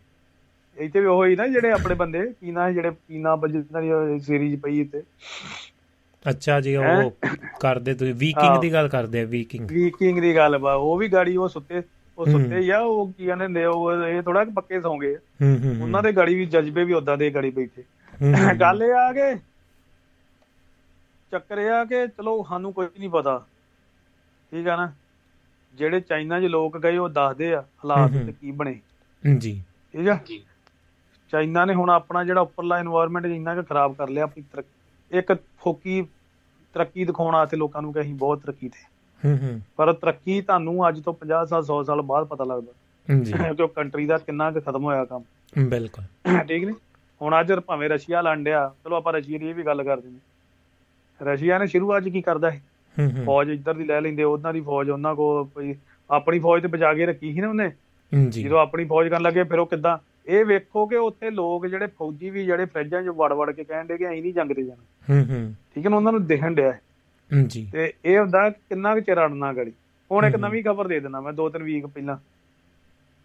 ਇੱਥੇ 0.77 1.01
ਵੀ 1.01 1.07
ਉਹ 1.07 1.27
ਹੀ 1.27 1.37
ਨਾ 1.37 1.47
ਜਿਹੜੇ 1.47 1.71
ਆਪਣੇ 1.73 1.95
ਬੰਦੇ 1.95 2.33
ਕੀਨਾ 2.41 2.71
ਜਿਹੜੇ 2.71 2.91
ਕੀਨਾ 2.91 3.39
ਜਿਨ੍ਹਾਂ 3.49 4.07
ਦੀ 4.07 4.19
ਸੀਰੀਜ਼ 4.19 4.61
ਪਈ 4.61 4.81
ਇੱਥੇ। 4.81 5.03
ਅੱਛਾ 6.25 6.61
ਜੀ 6.61 6.75
ਉਹ 6.77 7.11
ਕਰਦੇ 7.61 7.95
ਤੁਸੀਂ 7.95 8.15
ਵੀਕਿੰਗ 8.15 8.61
ਦੀ 8.61 8.73
ਗੱਲ 8.73 8.89
ਕਰਦੇ 8.89 9.21
ਆ 9.21 9.25
ਵੀਕਿੰਗ। 9.25 9.71
ਵੀਕਿੰਗ 9.71 10.21
ਦੀ 10.21 10.35
ਗੱਲ 10.37 10.59
ਬਾ 10.59 10.75
ਉਹ 10.75 10.97
ਵੀ 10.99 11.09
ਗਾੜੀ 11.09 11.37
ਉਹ 11.37 11.49
ਸੁੱਤੇ 11.49 11.83
ਉਹ 12.19 12.27
ਸੁੱਤੇ 12.27 12.63
ਜਾਂ 12.63 12.81
ਉਹ 12.81 13.13
ਕੀ 13.13 13.27
ਕਹਿੰਦੇ 13.27 13.49
ਨੇ 13.49 13.65
ਉਹ 13.65 14.07
ਇਹ 14.07 14.23
ਥੋੜਾ 14.23 14.45
ਕਿ 14.45 14.51
ਪੱਕੇ 14.51 14.81
ਸੌਂ 14.81 14.97
ਗਏ 14.99 15.17
ਉਹਨਾਂ 15.83 16.03
ਦੇ 16.03 16.13
ਗਾੜੀ 16.13 16.35
ਵੀ 16.35 16.47
ਜਜ਼ਬੇ 16.47 16.85
ਵੀ 16.85 16.93
ਉਦਾਂ 16.93 17.17
ਦੇ 17.17 17.31
ਗਾੜੀ 17.31 17.51
ਬੈਠੇ। 17.51 17.83
ਗੱਲ 18.61 18.83
ਇਹ 18.83 18.93
ਆ 18.93 19.13
ਕਿ 19.13 19.35
ਚੱਕਰ 21.33 21.59
ਇਹ 21.59 21.71
ਆ 21.71 21.85
ਕਿ 21.85 22.07
ਚਲੋ 22.07 22.43
ਸਾਨੂੰ 22.49 22.73
ਕੁਝ 22.73 22.87
ਨਹੀਂ 22.99 23.11
ਪਤਾ 23.11 23.39
ਠੀਕ 24.53 24.69
ਆ 24.69 24.77
ਨਾ? 24.77 24.93
ਜਿਹੜੇ 25.75 26.01
ਚਾਈਨਾ 26.01 26.41
'ਚ 26.41 26.45
ਲੋਕ 26.45 26.79
ਗਏ 26.79 26.97
ਉਹ 26.97 27.09
ਦੱਸਦੇ 27.09 27.53
ਆ 27.55 27.61
ਹਾਲਾਤ 27.61 28.13
ਤੇ 28.27 28.33
ਕੀ 28.33 28.51
ਬਣੇ। 28.51 28.79
ਜੀ। 29.25 29.63
ਠੀਕ 29.95 30.09
ਆ? 30.09 30.19
ਚਾਈਨਾ 31.33 31.65
ਨੇ 31.65 31.75
ਹੁਣ 31.75 31.91
ਆਪਣਾ 31.91 32.25
ਜਿਹੜਾ 32.25 32.41
ਉੱਪਰਲਾ 32.41 32.81
এনवायरमेंट 32.83 33.27
ਇੰਨਾ 33.27 33.55
ਕਿ 33.55 33.63
ਖਰਾਬ 33.63 33.95
ਕਰ 33.95 34.09
ਲਿਆ 34.09 34.25
ਆਪਣੀ 34.25 34.45
ਤਰੱਕੀ 34.53 34.78
ਇੱਕ 35.11 35.33
ਫੋਕੀ 35.59 36.03
ਤਰੱਕੀ 36.75 37.05
ਦਿਖਾਉਣ 37.05 37.35
ਵਾਸਤੇ 37.35 37.57
ਲੋਕਾਂ 37.57 37.83
ਨੂੰ 37.83 37.93
ਕਿ 37.93 38.01
ਅਸੀਂ 38.01 38.15
ਬਹੁਤ 38.15 38.43
ਤਰੱਕੀ 38.43 38.69
ਤੇ 38.69 38.85
ਹੂੰ। 39.23 39.39
ਹੂੰ 39.39 39.61
ਪਰ 39.77 39.93
ਤਰੱਕੀ 39.93 40.41
ਤੁਹਾਨੂੰ 40.41 40.89
ਅੱਜ 40.89 41.01
ਤੋਂ 41.01 41.15
50 41.23 41.45
ਸਾਲ 41.45 41.63
100 41.63 41.83
ਸਾਲ 41.85 42.03
ਬਾਅਦ 42.03 42.27
ਪਤਾ 42.27 42.45
ਲੱਗਦਾ। 42.45 42.73
ਜੀ 43.09 43.33
ਕਿ 43.57 43.63
ਉਹ 43.63 43.69
ਕੰਟਰੀ 43.69 44.07
ਦਾ 44.07 44.19
ਕਿੰਨਾ 44.19 44.51
ਕੁ 44.51 44.61
ਖਤਮ 44.61 44.85
ਹੋਇਆ 44.85 45.05
ਕੰਮ। 45.05 45.23
ਬਿਲਕੁਲ। 45.69 46.05
ਠੀਕ 46.49 46.65
ਨੇ? 46.65 46.73
ਹੁਣ 47.21 47.41
ਅੱਜ 47.41 47.53
ਭਾਵੇਂ 47.53 47.89
ਰਸ਼ੀਆ 47.89 48.21
ਲੰਡਿਆ 48.21 48.71
ਚਲੋ 48.85 48.97
ਆਪਾਂ 48.97 49.13
ਰਸ਼ੀਆ 49.13 49.39
ਦੀ 49.39 49.49
ਇਹ 49.49 49.55
ਵੀ 49.55 49.63
ਗੱਲ 49.63 49.83
ਕਰ 49.83 50.01
ਦਿੰਦੇ 50.01 51.25
ਰਸ਼ੀਆ 51.25 51.59
ਨੇ 51.59 51.67
ਸ਼ੁਰੂਆਤ 51.67 52.03
'ਚ 52.03 52.09
ਕੀ 52.09 52.21
ਕਰਦਾ 52.23 52.51
ਹੈ 52.51 52.61
ਹੂੰ 52.97 53.11
ਹੂੰ। 53.11 53.25
ਫੌਜ 53.25 53.51
ਇੱਧਰ 53.51 53.75
ਦੀ 53.75 53.85
ਲੈ 53.85 54.01
ਲੈਂਦੇ 54.01 54.25
ਉਹਨਾਂ 54.25 54.53
ਦੀ 54.53 54.61
ਫੌਜ 54.61 54.91
ਉਹਨਾਂ 54.91 55.15
ਕੋ 55.15 55.45
ਕੋਈ 55.55 55.75
ਆਪਣੀ 56.11 56.39
ਫੌਜ 56.39 56.63
ਤੇ 56.63 56.69
ਬਚਾ 56.69 56.93
ਕੇ 56.95 57.07
ਰੱਖੀ 57.07 57.33
ਸੀ 57.33 57.41
ਨਾ 57.41 57.49
ਉਹਨੇ? 57.49 57.71
ਜਦੋਂ 58.13 58.59
ਆਪਣੀ 58.59 58.85
ਫੌਜ 58.85 59.09
ਕਰਨ 59.09 59.23
ਲੱਗੇ 59.23 59.43
ਫਿਰ 59.45 59.59
ਉਹ 59.59 59.67
ਕਿੱਦਾਂ 59.67 59.99
ਇਹ 60.29 60.45
ਵੇਖੋ 60.45 60.87
ਕਿ 60.87 60.97
ਉੱਥੇ 60.97 61.31
ਲੋਕ 61.31 61.67
ਜਿਹੜੇ 61.67 61.87
ਫੌਜੀ 61.87 62.31
ਵੀ 62.31 62.45
ਜਿਹੜੇ 62.45 62.65
ਫਰਿੱਜਾਂ 62.65 63.03
'ਚ 63.03 63.07
ਵੜ 63.07 63.33
ਵੜ 63.33 63.53
ਕੇ 63.53 63.65
ਕਹਿਣ 63.65 63.85
ਦੇ 63.85 63.97
ਕਿ 63.97 64.09
ਅਸੀਂ 64.09 64.23
ਨਹੀਂ 64.23 64.35
ਜੰਗ 64.35 64.53
ਤੇ 64.53 64.63
ਜਾਣਾ। 64.63 65.15
ਹੂੰ 65.15 65.27
ਹੂੰ। 65.31 65.55
ਠੀਕ 65.75 65.87
ਹੈ 65.87 65.91
ਨਾ 65.91 65.97
ਉਹਨਾਂ 65.97 66.13
ਨੂੰ 66.13 66.27
ਦਿਖਣ 66.27 66.55
ਡਿਆ 66.55 66.73
ਜੀ। 67.47 67.69
ਤੇ 67.73 67.93
ਇਹ 68.05 68.19
ਹੁੰਦਾ 68.19 68.51
ਕਿੰਨਾ 68.51 68.95
ਕੁ 68.95 69.01
ਚਿਰ 69.01 69.23
ਅੜਨਾ 69.23 69.53
ਗੜੀ 69.53 69.73
ਹੁਣ 70.13 70.25
ਇੱਕ। 70.25 70.37
ਨਵੀਂ 70.37 70.65
ਖਬਰ 70.65 70.89
ਦੇ 70.89 71.01
ਦਿੰਦਾ 71.01 71.21
ਮੈਂ 71.21 71.33
ਦੋ 71.33 71.49
ਤਿੰਨ 71.49 71.63
ਵੀਕ 71.65 71.87
ਪਹਿਲਾਂ। 71.87 72.17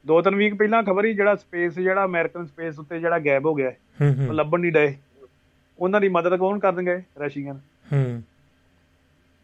ਦੋ 0.07 0.21
ਤਿੰਨ 0.21 0.35
ਵੀਕ 0.35 0.55
ਪਹਿਲਾਂ 0.55 0.83
ਖਬਰ 0.83 1.05
ਹੀ 1.05 1.13
ਜਿਹੜਾ 1.13 1.35
ਸਪੇਸ 1.35 1.79
ਜਿਹੜਾ 1.79 2.05
ਅਮਰੀਕਨ 2.05 2.45
ਸਪੇਸ 2.45 2.79
ਉੱਤੇ 2.79 2.99
ਜਿਹੜਾ 2.99 3.19
ਗਾਇਬ 3.19 3.45
ਹੋ 3.45 3.53
ਗਿਆ 3.53 3.71
ਉਹ 4.27 4.33
ਲੱਭਣ 4.33 4.59
ਨਹੀਂ 4.59 4.71
ਡਏ 4.71 4.95
ਉਹਨਾਂ 5.79 6.01
ਦੀ 6.01 6.09
ਮਦਦ 6.09 6.35
ਕੌਣ 6.35 6.59
ਕਰਨਗੇ 6.59 7.01
ਰਸ਼ੀਅਨ। 7.17 7.59
ਹੂੰ। 7.93 8.23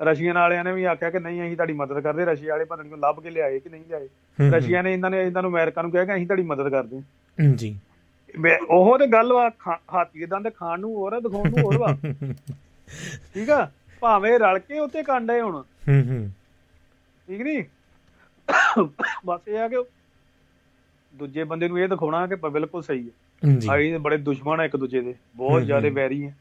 ਰਸ਼ੀਅਨ 0.01 0.35
ਵਾਲਿਆਂ 0.35 0.63
ਨੇ 0.63 0.71
ਵੀ 0.71 0.83
ਆਖਿਆ 0.83 1.09
ਕਿ 1.09 1.19
ਨਹੀਂ 1.19 1.41
ਅਸੀਂ 1.41 1.55
ਤੁਹਾਡੀ 1.55 1.73
ਮਦਦ 1.73 1.99
ਕਰਦੇ। 1.99 2.25
ਰਸ਼ੀਆ 2.25 2.53
ਵਾਲੇ 2.53 2.65
ਪਤਾ 2.65 2.83
ਨਹੀਂ 2.83 2.93
ਲੱਭ 2.97 3.19
ਕੇ 3.23 3.29
ਲਿਆਏ 3.29 3.59
ਕਿ 3.59 3.69
ਨਹੀਂ 3.69 3.83
ਲਿਆਏ। 3.89 4.09
ਰਸ਼ੀਆ 4.49 4.81
ਨੇ 4.81 4.93
ਇਹਨਾਂ 4.93 5.09
ਨੇ 5.09 5.21
ਇਹਨਾਂ 5.21 5.41
ਨੂੰ 5.41 5.51
ਅਮਰੀਕਾ 5.51 5.81
ਨੂੰ 5.81 5.91
ਕਿਹਾ 5.91 6.05
ਕਿ 6.05 6.15
ਅਸੀਂ 6.15 6.25
ਤੁਹਾਡੀ 6.25 6.43
ਮਦਦ 6.43 6.69
ਕਰਦੇ 6.69 7.01
ਜੀ। 7.55 7.79
ਉਹ 8.69 8.99
ਤੇ 8.99 9.07
ਗੱਲ 9.07 9.33
ਵਾ 9.33 9.51
ਹਾਥੀ 9.67 10.19
ਦੇ 10.19 10.25
ਦੰਦ 10.25 10.49
ਖਾਣ 10.55 10.79
ਨੂੰ 10.79 10.95
ਹੋਰ 10.95 11.13
ਆ 11.13 11.19
ਦਿਖਾਉਣ 11.19 11.49
ਨੂੰ 11.49 11.59
ਹੋਰ 11.59 11.77
ਵਾ। 11.77 11.97
ਠੀਕ 13.33 13.49
ਆ? 13.49 13.71
ਭਾਵੇਂ 13.99 14.39
ਰਲ 14.39 14.59
ਕੇ 14.59 14.79
ਉੱਤੇ 14.79 15.03
ਕਾਂਡੇ 15.03 15.41
ਹੁਣ। 15.41 15.63
ਹੂੰ 15.89 16.03
ਹੂੰ। 16.09 16.31
ਠੀਕ 17.27 17.41
ਨਹੀਂ 17.41 17.63
ਬਸ 19.25 19.47
ਇਹ 19.47 19.59
ਆ 19.59 19.67
ਕਿ 19.67 19.75
ਦੂਜੇ 21.15 21.43
ਬੰਦੇ 21.43 21.67
ਨੂੰ 21.67 21.79
ਇਹ 21.79 21.87
ਦਿਖਾਉਣਾ 21.87 22.27
ਕਿ 22.27 22.35
ਬਿਲਕੁਲ 22.35 22.81
ਸਹੀ 22.81 23.09
ਹੈ 23.09 23.49
ਜੀ। 23.57 23.67
ਅਸੀਂ 23.75 23.99
ਬੜੇ 23.99 24.17
ਦੁਸ਼ਮਣ 24.17 24.59
ਆ 24.59 24.65
ਇੱਕ 24.65 24.77
ਦੂਜੇ 24.77 25.01
ਦੇ। 25.01 25.15
ਬਹੁਤ 25.35 25.61
ਜ਼ਿਆਦਾ। 25.61 25.89
ਵੈਰੀ 25.89 26.25
ਆ। 26.25 26.31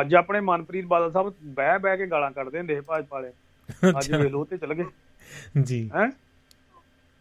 ਅੱਜ 0.00 0.14
ਆਪਣੇ 0.14 0.40
ਮਨਪ੍ਰੀਤ 0.40 0.84
ਬਾਦਲ 0.84 1.10
ਸਾਹਿਬ 1.10 1.32
ਬਹਿ 1.42 1.78
ਬਹਿ 1.78 1.96
ਕੇ 1.96 2.06
ਗਾਲਾਂ 2.06 2.30
ਕੱਢਦੇ 2.30 2.58
ਹੁੰਦੇ 2.58 2.74
ਸੀ 2.74 2.80
ਭਾਜਪਾ 2.80 3.20
ਵਾਲੇ। 3.20 3.32
ਅੱਜ 3.98 4.12
ਲਓ 4.12 4.44
ਤੇ 4.44 4.56
ਚਲ 4.56 4.74
ਗਏ। 4.74 4.84
ਜੀ। 5.62 5.90
ਹੈ? 5.96 6.10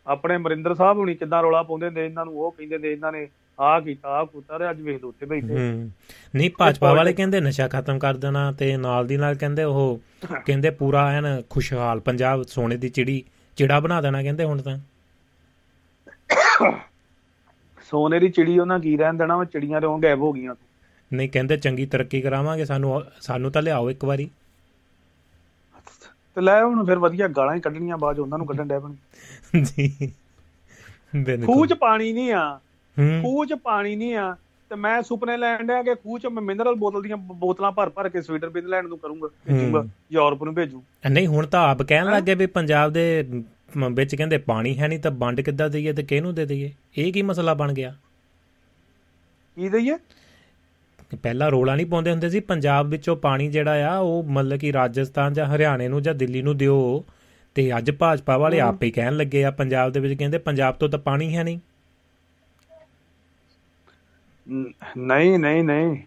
ਆਪਣੇ 0.10 0.36
ਅਮਰਿੰਦਰ 0.36 0.74
ਸਾਹਿਬ 0.76 0.98
ਹੁਣੀ 0.98 1.16
ਕਿੱਦਾਂ 1.16 1.42
ਰੋਲਾ 1.44 1.62
ਪਾਉਂਦੇ 1.64 1.86
ਹੁੰਦੇ 1.86 2.06
ਇਹਨਾਂ 2.06 2.26
ਨੂੰ 2.26 2.40
ਉਹ 2.40 2.52
ਕਹਿੰਦੇ 2.52 2.76
ਹੁੰਦੇ 2.76 2.92
ਇਹਨਾਂ 2.92 3.12
ਨੇ 3.12 3.28
ਆਹ 3.60 3.80
ਕੀਤਾ 3.82 4.10
ਆਹ 4.10 4.26
ਕੀਤਾ 4.26 4.58
ਤੇ 4.58 4.70
ਅੱਜ 4.70 4.82
ਵੇਖ 4.82 5.02
ਲਓ 5.02 5.10
ਉੱਥੇ 5.10 5.26
ਬੈਠੇ। 5.26 5.90
ਨਹੀਂ 6.36 6.50
ਭਾਜਪਾ 6.58 6.94
ਵਾਲੇ 6.94 7.14
ਕਹਿੰਦੇ 7.14 7.42
ਨਸ਼ਾ 7.42 7.68
ਖਤਮ 7.68 8.00
ਕਰ 8.00 8.18
ਦੇਣਾ 8.18 8.52
ਤੇ 8.52 8.76
ਨਾਲ 8.78 9.08
ਦੀ 9.08 9.18
ਨਾਲ 9.18 9.36
ਕਹਿੰਦੇ 9.36 9.64
ਉਹ 9.64 10.00
ਕਹਿੰਦੇ 10.46 10.70
ਪੂਰਾ 10.70 11.08
ਐਨ 11.10 11.26
ਖੁਸ਼ਹਾਲ 11.50 12.00
ਪੰਜਾਬ 12.00 12.44
ਸੋਨੇ 12.44 12.78
ਦੀ 12.78 12.90
ਚਿੜੀ 12.90 13.24
ਚਿੜਾ 13.58 13.80
ਬਣਾ 13.80 14.02
ਦੇਣਾ 14.02 14.22
ਕਹਿੰਦੇ 14.24 14.44
ਹੁਣ 14.44 14.62
ਤਾਂ। 14.62 14.78
ਸੋਨੇ 17.90 18.20
ਦੀ 18.20 18.30
ਚਿੜੀ 18.30 18.60
ਉਹਨਾਂ 18.60 18.80
ਕੀ 18.80 18.98
ਰਹਿਣ 18.98 19.14
ਦੇਣਾ 19.14 19.38
ਵਾ 19.38 19.46
ਚਿੜੀਆਂ 19.46 19.82
ਉਹ 19.82 20.00
ਗਾਇਬ 20.00 20.20
ਹੋ 20.20 20.34
ਗਈਆਂ। 20.34 20.56
ਨਹੀਂ 21.12 21.30
ਕਹਿੰਦੇ 21.30 21.58
ਚੰਗੀ 21.58 21.86
ਤਰੱਕੀ 21.86 22.22
ਕਰਾਵਾਂਗੇ 22.22 22.66
ਸਾਨੂੰ 22.66 23.02
ਸਾਨੂੰ 23.22 23.52
ਤਾਂ 23.52 23.62
ਲਿਆਓ 23.62 23.90
ਇੱਕ 23.90 24.06
ਵਾਰੀ। 24.06 24.30
ਤੇ 26.40 26.44
ਲੈ 26.44 26.64
ਹੁਣ 26.64 26.86
ਫਿਰ 26.86 27.00
ਵਧੀਆ 27.00 27.28
ਗਾਲਾਂ 27.28 27.56
ਹੀ 27.56 27.62
ਕੱਢਣੀਆਂ 27.62 27.98
ਬਾਅਦ 27.98 28.20
ਉਹਨਾਂ 28.20 28.38
ਨੂੰ 28.38 28.48
ਕੱਢਣ 28.48 28.66
ਡੈ 28.66 28.80
ਪਣ 28.80 28.94
ਜੀ। 29.62 30.12
ਬਿਲਕੁਲ। 31.16 31.46
ਖੂਹ 31.46 31.68
'ਚ 31.68 31.74
ਪਾਣੀ 31.74 32.14
ਨਹੀਂ 32.14 32.32
ਆ। 32.32 32.60
ਖੂਹ 33.22 33.46
'ਚ 33.46 33.54
ਪਾਣੀ 33.54 33.96
ਨਹੀਂ 33.96 34.16
ਆ। 34.16 34.38
ਤੇ 34.70 34.76
ਮੈਂ 34.76 35.02
ਸੁਪਨੇ 35.02 35.38
ਲੈਣ 35.38 35.68
ਡਿਆ 35.68 35.84
ਕਿ 35.84 35.96
ਖੂਹ 35.96 36.20
'ਚ 36.20 36.26
ਮੈਂ 36.26 36.44
ਮਿਨਰਲ 36.44 36.76
ਬੋਤਲ 36.76 37.02
ਦੀਆਂ 37.02 37.18
ਬੋਤਲਾਂ 37.18 37.72
ਭਰ 37.72 37.90
ਭਰ 37.90 38.10
ਕੇ 38.10 38.22
ਸਵੀਟਰਬਿੰਦ 38.22 38.68
ਲੈਣ 38.68 38.88
ਨੂੰ 38.88 38.98
ਕਰੂੰਗਾ। 38.98 39.86
ਯੂਰਪ 40.12 40.44
ਨੂੰ 40.44 40.56
ਭੇਜੂ। 40.56 40.84
ਨਹੀਂ 41.12 41.28
ਹੁਣ 41.28 41.48
ਤਾਂ 41.48 41.70
ਆਪ 41.70 41.82
ਕਹਿਣ 41.82 42.06
ਲੱਗੇ 42.06 42.36
ਵੀ 42.36 42.46
ਪੰਜਾਬ 42.46 42.92
ਦੇ 42.92 43.26
ਵਿੱਚ 43.94 44.16
ਕਹਿੰਦੇ 44.16 44.38
ਪਾਣੀ 44.38 44.80
ਹੈ 44.80 44.88
ਨਹੀਂ 44.88 45.00
ਤਾਂ 45.00 45.12
ਵੰਡ 45.12 45.42
ਕਿੱਦਾਂ 45.42 45.70
ਦਈਏ 45.70 45.94
ਤੇ 45.94 46.04
ਕਿਹਨੂੰ 46.04 46.36
ਦੇ 46.36 46.46
ਦਈਏ? 46.46 46.72
ਇਹ 46.98 47.14
ਕੀ 47.14 47.22
ਮਸਲਾ 47.22 47.54
ਬਣ 47.54 47.74
ਗਿਆ? 47.74 47.96
ਕੀ 49.56 49.70
ਦਈਏ? 49.70 49.98
ਪਹਿਲਾਂ 51.16 51.52
ਰੋਲਾ 51.52 51.76
ਨਹੀਂ 51.76 51.86
ਪਾਉਂਦੇ 51.86 52.12
ਹੁੰਦੇ 52.12 52.30
ਸੀ 52.30 52.40
ਪੰਜਾਬ 52.40 52.88
ਵਿੱਚੋਂ 52.88 53.16
ਪਾਣੀ 53.16 53.48
ਜਿਹੜਾ 53.48 53.92
ਆ 53.92 53.98
ਉਹ 53.98 54.24
ਮਤਲਬ 54.24 54.60
ਕਿ 54.60 54.74
ਰਾਜਸਥਾਨ 54.74 55.34
ਜਾਂ 55.34 55.46
ਹਰਿਆਣੇ 55.46 55.88
ਨੂੰ 55.88 56.02
ਜਾਂ 56.02 56.16
ਦਿੱਲੀ 56.16 56.42
ਨੂੰ 56.42 56.58
ਦਿਓ। 56.58 57.06
ਤੇ 57.56 57.78
ਅੱਜ 57.78 57.92
ਭਾਜਪਾ 57.92 58.38
ਵਾਲੇ। 58.38 58.60
ਆਪੇ 58.60 58.86
ਹੀ 58.86 58.92
ਕਹਿਣ 58.92 59.18
ਲੱਗੇ 59.18 59.46
ਆ 59.46 59.52
ਪੰਜਾਬ 59.52 59.92
ਦੇ 59.92 60.00
ਵਿੱਚ 60.00 60.14
ਕਹਿੰਦੇ 60.14 60.38
ਪੰਜਾਬ 60.38 60.76
ਤੋਂ 60.76 60.90
ਤਾਂ 60.90 61.00
ਪਾਣੀ 61.00 61.38
ਹੈ 61.38 61.44
ਨਹੀਂ। 61.44 61.60
ਨਹੀਂ 64.98 65.40
ਨਹੀਂ 65.40 65.64
ਨਹੀਂ। 65.64 65.98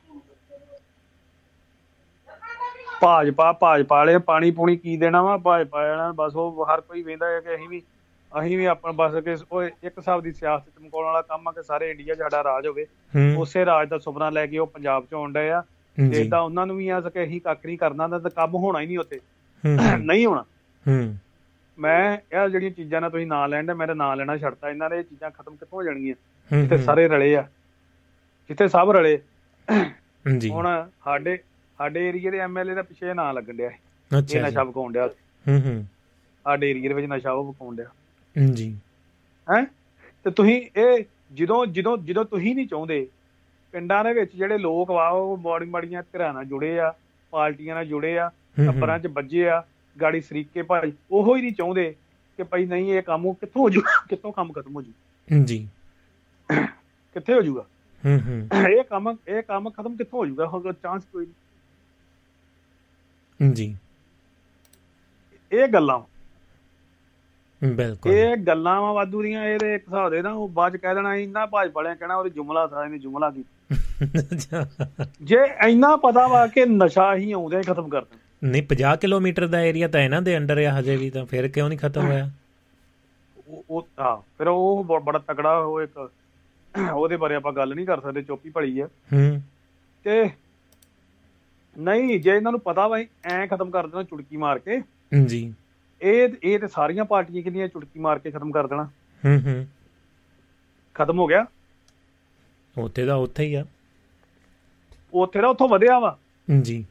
ਭਾਜਪਾ 3.00 3.52
ਭਾਜਪਾ 3.52 3.96
ਵਾਲੇ 3.96 4.18
ਪਾਣੀ 4.18 4.50
ਪੂਣੀ 4.50 4.76
ਕੀ 4.76 4.96
ਦੇਣਾ 4.96 5.22
ਵਾ? 5.22 5.36
ਭਾਜਪਾ 5.36 5.88
ਵਾਲਿਆਂ 5.88 6.12
ਬਸ 6.12 6.36
ਉਹ 6.36 6.66
ਹਰ 6.74 6.80
ਕੋਈ 6.80 7.02
ਵੇਂਦਾ 7.02 7.26
ਹੈ 7.26 7.40
ਕਿ 7.40 7.54
ਅਸੀਂ 7.54 7.68
ਵੀ 7.68 7.82
ਅਸੀਂ 8.40 8.58
ਵੀ 8.58 8.64
ਆਪਣਾ 8.64 8.92
ਬਸ 8.96 9.24
ਕਿ 9.24 9.36
ਉਹ 9.52 9.62
ਇੱਕ 9.62 9.86
ਹਿਸਾਬ 9.86 10.20
ਦੀ 10.22 10.32
ਸਿਆਸਤ 10.32 10.68
ਚਮਕਾਉਣ 10.68 11.04
ਵਾਲਾ 11.04 11.22
ਕੰਮ 11.22 11.48
ਆ 11.48 11.52
ਕਿ 11.52 11.62
ਸਾਰੇ 11.62 11.90
ਇੰਡੀਆ 11.90 12.14
'ਚ 12.14 12.18
ਸਾਡਾ 12.18 12.44
ਰਾਜ 12.44 12.66
ਹੋਵੇ। 12.66 12.86
ਉਸੇ 13.36 13.64
ਰਾਜ 13.64 13.88
ਦਾ 13.88 13.98
ਸੁਪਨਾ 13.98 14.30
ਲੈ 14.30 14.46
ਕੇ 14.46 14.58
ਉਹ 14.58 14.66
ਪੰਜਾਬ 14.66 15.06
'ਚ 15.10 15.14
ਆਉਣ 15.14 15.32
ਡਏ 15.32 15.50
ਆ। 15.50 15.62
ਤੇ 16.10 16.20
ਏਦਾਂ 16.20 16.40
ਉਹਨਾਂ 16.40 16.66
ਨੂੰ 16.66 16.76
ਵੀ 16.76 16.88
ਆ 16.88 17.00
ਸਕੇ 17.00 17.24
ਅਸੀਂ 17.24 17.40
ਕੱਖ 17.40 17.66
ਨਹੀਂ 17.66 17.78
ਕਰਨਾ 17.78 18.08
ਤਾਂ 18.08 18.20
ਕੰਮ 18.20 18.54
ਹੋਣਾ 18.54 18.80
ਹੀ 18.80 18.86
ਨਹੀਂ 18.86 18.98
ਉੱਥੇ। 18.98 19.20
ਨਹੀਂ 19.98 20.26
ਹੋਣਾ। 20.26 20.42
ਹੂੰ। 20.88 21.16
ਮੈਂ 21.78 22.18
ਇਹ 22.32 22.48
ਜਿਹੜੀਆਂ 22.48 22.70
ਚੀਜ਼ਾਂ 22.70 23.00
ਨਾਲ 23.00 23.10
ਤੁਸੀਂ 23.10 23.26
ਨਾਂ 23.26 23.48
ਲੈਣ 23.48 23.66
ਦੇ 23.66 23.74
ਮੇਰੇ 23.74 23.94
ਨਾਂ 23.94 24.16
ਲੈਣਾ 24.16 24.36
ਛੱਡਤਾ। 24.36 24.70
ਇਹਨਾਂ 24.70 24.90
ਨੇ 24.90 24.98
ਇਹ 24.98 25.02
ਚੀਜ਼ਾਂ 25.02 25.30
ਖਤਮ 25.30 25.56
ਕਿੱਥੋਂ 25.56 25.78
ਹੋ 25.78 25.82
ਜਾਣਗੀਆਂ? 25.82 26.14
ਜਿੱਥੇ 26.60 26.78
ਸਾਰੇ 26.78 27.08
ਰਲੇ 27.08 27.36
ਆ। 27.36 27.42
ਜਿੱਥੇ 28.48 28.68
ਸਭ 28.68 28.92
ਰਲੇ। 28.96 29.18
ਜੀ। 30.38 30.50
ਹੁਣ 30.50 30.88
ਸਾਡੇ 31.04 31.38
ਸਾਡੇ 31.78 32.08
ਏਰੀਏ 32.08 32.30
ਦੇ 32.30 32.38
ਐਮਐਲਏ 32.38 32.74
ਦਾ 32.74 32.82
ਪਿੱਛੇ 32.82 33.14
ਨਾਂ 33.14 33.34
ਲੱਗਣ 33.34 33.52
ਡਿਆ 33.52 33.66
ਇਹ 33.66 33.74
ਅੱਛਾ 34.18 34.20
ਜੀ। 34.20 34.40
ਨਸ਼ਾ 34.40 34.64
ਵਿਕਾਉਣ 34.64 34.92
ਡਿਆ 34.92 35.06
ਹੂੰ 35.48 35.62
ਹੂੰ। 35.62 35.86
ਸਾਡੇ 36.44 36.70
ਏਰੀਏ 36.70 36.88
ਦੇ 36.88 36.94
ਵਿੱਚ 36.94 37.06
ਨਸ਼ਾ 37.06 37.32
ਉਹ 37.32 37.46
ਵਿਕਾਉਣ 37.46 37.76
ਡਿਆ। 37.76 37.86
ਜੀ 38.36 38.74
ਹੈ? 39.48 39.62
ਤੇ 40.24 40.30
ਤੁਸੀਂ 40.30 40.60
ਇਹ 40.76 41.04
ਜਦੋਂ 41.34 41.64
ਜਦੋਂ 41.66 41.96
ਜਦੋਂ 41.98 42.24
ਤੁਸੀਂ 42.24 42.54
ਨਹੀਂ 42.54 42.66
ਚਾਹੁੰਦੇ 42.68 43.06
ਪਿੰਡਾਂ 43.74 44.02
ਦੇ 44.04 44.12
ਵਿੱਚ 44.12 44.34
ਜਿਹੜੇ 44.36 44.58
ਲੋਕ 44.58 44.90
ਵਾ 44.90 45.08
ਉਹ 45.08 45.36
ਮਾੜੀ 45.36 45.66
ਮਾੜੀਆਂ 45.66 46.02
ਧਿਰਾਂ 46.02 46.32
ਨਾਲ 46.34 46.44
ਜੁੜੇ 46.44 46.78
ਆ 46.80 46.92
ਪਾਰਟੀਆਂ 47.32 47.74
ਨਾਲ 47.74 47.86
ਜੁੜੇ 47.86 48.18
ਆ 48.18 48.30
ਟੱਬਰਾਂ 48.56 48.98
'ਚ 48.98 49.06
ਵੱਜੇ 49.06 49.48
ਆ 49.48 49.62
ਗਾੜੀ 49.96 50.20
ਸਰੀਕੇ 50.20 50.62
ਭਾਈ 50.62 50.92
ਉਹੋ 51.10 51.36
ਹੀ 51.36 51.42
ਨਹੀਂ 51.42 51.52
ਚਾਹੁੰਦੇ 51.52 51.94
ਕਿ 52.38 52.42
ਭਾਈ 52.42 52.64
ਨਹੀਂ 52.66 52.92
ਇਹ 52.92 53.02
ਕੰਮ 53.02 53.32
ਕਿੱਥੋਂ 53.32 53.62
ਹੋ 53.62 53.68
ਜੂ 53.70 53.80
ਕਿੱਥੋਂ 54.08 54.32
ਕੰਮ 54.32 54.52
ਖਤਮ 54.52 54.76
ਹੋ 54.76 54.82
ਜੂ 54.82 54.92
ਜੀ 55.44 55.66
ਕਿੱਥੇ 57.16 57.34
ਹੋ 57.34 57.40
ਜੂਗਾ 57.42 57.64
ਹੂੰ 58.02 58.18
ਹੂੰ। 58.20 58.68
ਇਹ 58.70 58.82
ਕੰਮ 58.84 59.14
ਇਹ 59.28 59.42
ਕੰਮ 59.42 59.70
ਖਤਮ 59.70 59.96
ਕਿੱਥੋਂ 59.96 60.18
ਹੋ 60.18 60.26
ਜੂਗਾ 60.26 60.46
ਹੋਰ 60.46 60.72
ਚਾਂਸ 60.72 61.04
ਕੋਈ 61.04 61.26
ਨਹੀਂ। 63.40 63.52
ਜੀ 63.52 63.74
ਇਹ 65.52 65.68
ਗੱਲਾਂ 65.68 66.00
ਬਿਲਕੁਲ। 67.64 68.12
ਇਹ 68.12 68.36
ਗੱਲਾਂ 68.36 68.80
ਵਾ 68.82 68.92
ਵਾਧੂ 68.92 69.22
ਦੀਆਂ 69.22 69.44
ਇਹਦੇ 69.44 69.74
ਇੱਕ 69.74 69.88
ਹਿਸਾਬ 69.88 70.10
ਦੇ 70.10 70.22
ਨਾ 70.22 70.30
ਉਹ 70.30 70.48
ਬਾਅਦ 70.48 70.76
ਚ 70.76 70.80
ਕਹਿ 70.80 70.94
ਦੇਣਾ 70.94 71.14
ਇੰਨਾ 71.16 71.46
ਭਾਜਪਾ 71.46 71.72
ਵਾਲਿਆਂ 71.76 71.96
ਕਹਿਣਾ 71.96 72.16
ਉਹਦੇ 72.16 72.30
ਜੁਮਲਾ 72.30 72.66
ਸਾਰਾ 72.66 72.88
ਨੇ 72.88 72.98
ਜੁਮਲਾ 72.98 73.30
ਕੀ। 73.30 73.44
ਜੇ 75.22 75.38
ਇੰਨਾ 75.68 75.96
ਪਤਾ 75.96 76.28
ਵਾ 76.28 76.46
ਕਿ 76.46 76.64
ਨਸ਼ਾ 76.64 77.16
ਹੀ 77.16 77.32
ਆਉਂਦਾ 77.32 77.58
ਹੀ 77.58 77.62
ਖਤਮ 77.62 77.88
ਕਰ 77.88 78.04
ਦੇਣਾ। 78.04 78.50
ਨਹੀਂ 78.50 78.62
50 78.62 78.96
ਕਿਲੋਮੀਟਰ 78.96 79.46
ਦਾ 79.46 79.60
ਏਰੀਆ 79.60 79.88
ਤਾਂ 79.88 80.00
ਇਹਨਾਂ 80.00 80.22
ਦੇ 80.22 80.36
ਅੰਡਰ 80.36 80.58
ਆ 80.58 80.80
ਹਜੇ 80.80 80.96
ਵੀ 80.96 81.10
ਤਾਂ 81.10 81.26
ਫਿਰ 81.26 81.48
ਕਿਉਂ 81.48 81.68
ਨਹੀਂ 81.68 81.78
ਖਤਮ 81.78 82.06
ਹੋਇਆ? 82.06 82.30
ਉਹ 83.48 83.64
ਉਹ 83.70 83.88
ਹਾਂ 84.00 84.16
ਫਿਰ 84.38 84.48
ਉਹ 84.48 84.84
ਬੜਾ 84.84 85.18
ਤਕੜਾ 85.18 85.58
ਉਹ 85.58 85.82
ਇੱਕ 85.82 86.10
ਉਹਦੇ 86.92 87.16
ਬਾਰੇ 87.16 87.34
ਆਪਾਂ 87.34 87.52
ਗੱਲ 87.52 87.74
ਨਹੀਂ 87.74 87.86
ਕਰ 87.86 88.00
ਸਕਦੇ 88.00 88.22
ਚੋਪੀ 88.22 88.50
ਭਲੀ 88.50 88.80
ਆ। 88.80 88.86
ਹੂੰ। 89.12 89.42
ਤੇ 90.04 90.30
ਨਹੀਂ 91.78 92.20
ਜੇ 92.20 92.30
ਇਹਨਾਂ 92.30 92.52
ਨੂੰ 92.52 92.60
ਪਤਾ 92.60 92.88
ਵਾ 92.88 92.98
ਐ 93.24 93.46
ਖਤਮ 93.46 93.70
ਕਰ 93.70 93.86
ਦੇਣਾ 93.86 94.02
ਚੁਟਕੀ 94.02 94.36
ਮਾਰ 94.36 94.58
ਕੇ। 94.58 94.82
ਜੀ। 95.26 95.54
ਇਹ 96.02 96.28
ਇਹ 96.42 96.58
ਤੇ 96.58 96.68
ਸਾਰੀਆਂ 96.68 97.04
ਪਾਰਟੀਆਂ 97.04 97.42
ਕਿੰਨੀਆਂ 97.42 97.68
ਚੁਟਕੀ 97.68 98.00
ਮਾਰ 98.00 98.18
ਕੇ 98.18 98.30
ਖਤਮ 98.30 98.50
ਕਰ 98.50 98.66
ਦੇਣਾ। 98.66 98.84
ਹੂੰ 99.24 99.42
ਹੂੰ। 99.46 99.66
ਖਤਮ 100.94 101.18
ਹੋ 101.18 101.26
ਗਿਆ? 101.26 101.46
ਉੱਥੇ 102.78 103.04
ਦਾ 103.04 103.14
ਉੱਥੇ 103.14 103.44
ਹੀ 103.44 103.54
ਆ। 103.54 103.64
ਉੱਥੇ 105.14 105.40
ਦਾ 105.40 105.48
ਉੱਥੋਂ 105.48 105.68
ਵਧਿਆ 105.68 105.98
ਵਾ। 105.98 106.18
ਜੀ। 106.62 106.86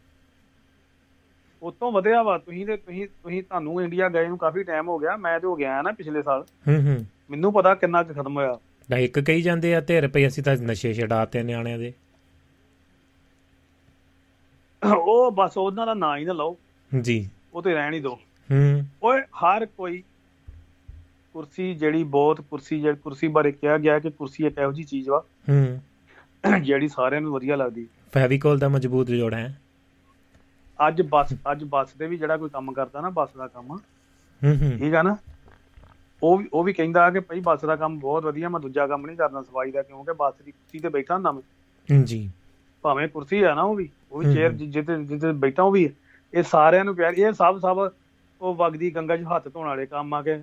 ਉੱਥੋਂ 1.63 1.91
ਵਧਿਆ 1.91 2.23
ਵਾ। 2.23 2.38
ਤੁਸੀਂ 2.38 2.65
ਤੇ 2.65 2.77
ਤੁਸੀਂ 2.77 3.07
ਤੁਸੀਂ 3.07 3.43
ਤੁਹਾਨੂੰ 3.43 3.81
ਇੰਡੀਆ 3.81 4.09
ਗਏ 4.09 4.27
ਨੂੰ 4.27 4.38
ਕਾਫੀ 4.38 4.63
ਟਾਈਮ 4.63 4.88
ਹੋ 4.88 4.99
ਗਿਆ। 4.99 5.17
ਮੈਂ 5.17 5.39
ਤੇ 5.39 5.47
ਹੋ 5.47 5.55
ਗਿਆ 5.55 5.81
ਨਾ 5.81 5.91
ਪਿਛਲੇ 5.91 6.21
ਸਾਲ। 6.21 6.45
ਹੂੰ 6.67 6.88
ਹੂੰ। 6.88 7.05
ਮੈਨੂੰ 7.29 7.53
ਪਤਾ 7.53 7.75
ਕਿੰਨਾ 7.75 8.03
ਕੁ 8.03 8.13
ਖਤਮ 8.13 8.38
ਹੋਇਆ। 8.38 8.59
ਨਾ 8.89 8.97
ਇੱਕ 8.97 9.19
ਕਹੀ 9.19 9.41
ਜਾਂਦੇ 9.41 9.75
ਆ 9.75 9.81
ਧਿਰ 9.81 10.07
ਪਈ 10.07 10.27
ਅਸੀਂ 10.27 10.43
ਤਾਂ 10.43 10.57
ਨਸ਼ੇ 10.57 10.93
ਛਡਾਤੇ 10.93 11.43
ਨਿਆਣਿਆਂ 11.43 11.77
ਦੇ। 11.77 11.93
ਉਹ 14.97 15.31
ਬਸ 15.31 15.57
ਉਹਨਾਂ 15.57 15.85
ਦਾ 15.85 15.93
ਨਾਂ 15.93 16.17
ਹੀ 16.17 16.25
ਨਾ 16.25 16.33
ਲਓ। 16.33 16.57
ਜੀ। 17.01 17.29
ਉਹ 17.53 17.61
ਤੇ 17.61 17.73
ਰਹਿਣ 17.73 17.93
ਹੀ 17.93 17.99
ਦਿਓ। 17.99 18.19
ਹੂੰ। 18.51 18.85
ਓਏ 19.03 19.21
ਹਰ 19.21 19.65
ਕੋਈ 19.65 20.03
ਕੁਰਸੀ 21.33 21.73
ਜਿਹੜੀ 21.75 22.03
ਬਹੁਤ 22.03 22.41
ਕੁਰਸੀ 22.41 22.81
ਜਿਹੜੀ 22.81 22.97
ਕੁਰਸੀ 22.97 23.27
ਬਾਰੇ 23.27 23.51
ਕਿਹਾ 23.51 23.77
ਗਿਆ 23.77 23.99
ਕਿ 23.99 24.09
ਕੁਰਸੀ 24.09 24.45
ਇੱਕ 24.45 24.57
ਇਹੋ 24.57 24.71
ਜੀ 24.71 24.83
ਚੀਜ਼ 24.83 25.09
ਵਾ 25.09 25.23
ਹੂੰ। 25.49 25.81
ਜਿਹੜੀ 26.61 26.87
ਸਾਰਿਆਂ 26.87 27.21
ਨੂੰ 27.21 27.33
ਵਧੀਆ 27.33 27.55
ਲੱਗਦੀ। 27.55 27.87
ਫੈਵੀਕੋਲ 28.11 28.59
ਦਾ 28.59 28.69
ਮਜ਼ਬੂਤ 28.69 29.07
ਜੋੜ 29.07 29.33
ਹੈ। 29.33 29.61
ਅੱਜ 30.87 31.01
ਬੱਸ 31.01 31.33
ਅੱਜ 31.51 31.63
ਬੱਸ 31.63 31.93
ਦੇ 31.93 32.07
ਵੀ 32.07 32.17
ਜਿਹੜਾ 32.17 32.37
ਕੋਈ 32.37 32.49
ਕੰਮ 32.49 32.71
ਕਰਦਾ 32.73 33.01
ਨਾ 33.01 33.09
ਬੱਸ 33.09 33.29
ਦਾ 33.37 33.47
ਕੰਮ। 33.47 33.77
ਹੂੰ 34.41 34.55
ਹੂੰ। 34.55 34.77
ਠੀਕ 34.79 34.93
ਆ 34.95 35.01
ਨਾ? 35.01 35.15
ਉਹ 36.23 36.37
ਵੀ 36.37 36.49
ਉਹ 36.53 36.63
ਵੀ 36.63 36.73
ਕਹਿੰਦਾ 36.73 37.09
ਕਿ 37.11 37.19
ਭਈ 37.19 37.39
ਬੱਸ 37.39 37.65
ਦਾ 37.65 37.75
ਕੰਮ 37.75 37.99
ਬਹੁਤ 37.99 38.23
ਵਧੀਆ 38.25 38.49
ਮੈਂ 38.49 38.59
ਦੂਜਾ 38.59 38.87
ਕੰਮ 38.87 39.05
ਨਹੀਂ 39.05 39.17
ਕਰਨਾ 39.17 39.41
ਸਫ਼ਾਈ 39.41 39.71
ਦਾ 39.71 39.81
ਕਿਉਂਕਿ 39.81 40.13
ਬੱਸ 40.13 40.35
ਦੀ 40.45 40.51
ਕੁਰਸੀ 40.51 40.79
ਤੇ 40.79 40.89
ਬੈਠਾ 40.89 41.13
ਹੁੰਦਾ 41.13 41.31
ਮੈਂ। 41.31 41.41
ਜੀ। 42.03 42.29
ਭਾਵੇਂ 42.83 43.07
ਕੁਰਸੀ 43.07 43.41
ਆ 43.41 43.53
ਨਾ 43.55 43.61
ਉਹ 43.61 43.75
ਵੀ 43.75 43.89
ਉਹ 44.11 44.19
ਵੀ। 44.19 44.33
ਚੇਅਰ 44.33 44.51
ਜਿੱਤੇ 44.51 45.03
ਜਿੱਤੇ 45.03 45.31
ਬੈਠਾ 45.31 45.63
ਉਹ 45.63 45.71
ਵੀ। 45.71 45.89
ਇਹ 46.33 46.43
ਸਾਰਿਆਂ 46.43 46.85
ਨੂੰ 46.85 46.95
ਪਿਆਰ 46.95 47.13
ਇਹ 47.13 47.31
ਸਭ 47.33 47.59
ਸਭ 47.59 47.77
ਉਹ 48.41 48.55
ਵਗਦੀ 48.55 48.89
ਗੰਗਾ 48.95 49.18
'ਚ 49.18 49.23
ਹੱਥ 49.35 49.47
ਧੋਣ 49.47 49.68
ਵਾਲੇ 49.68 49.85
ਕੰਮ 49.85 50.13
ਆ 50.13 50.22
ਕੇ 50.22 50.38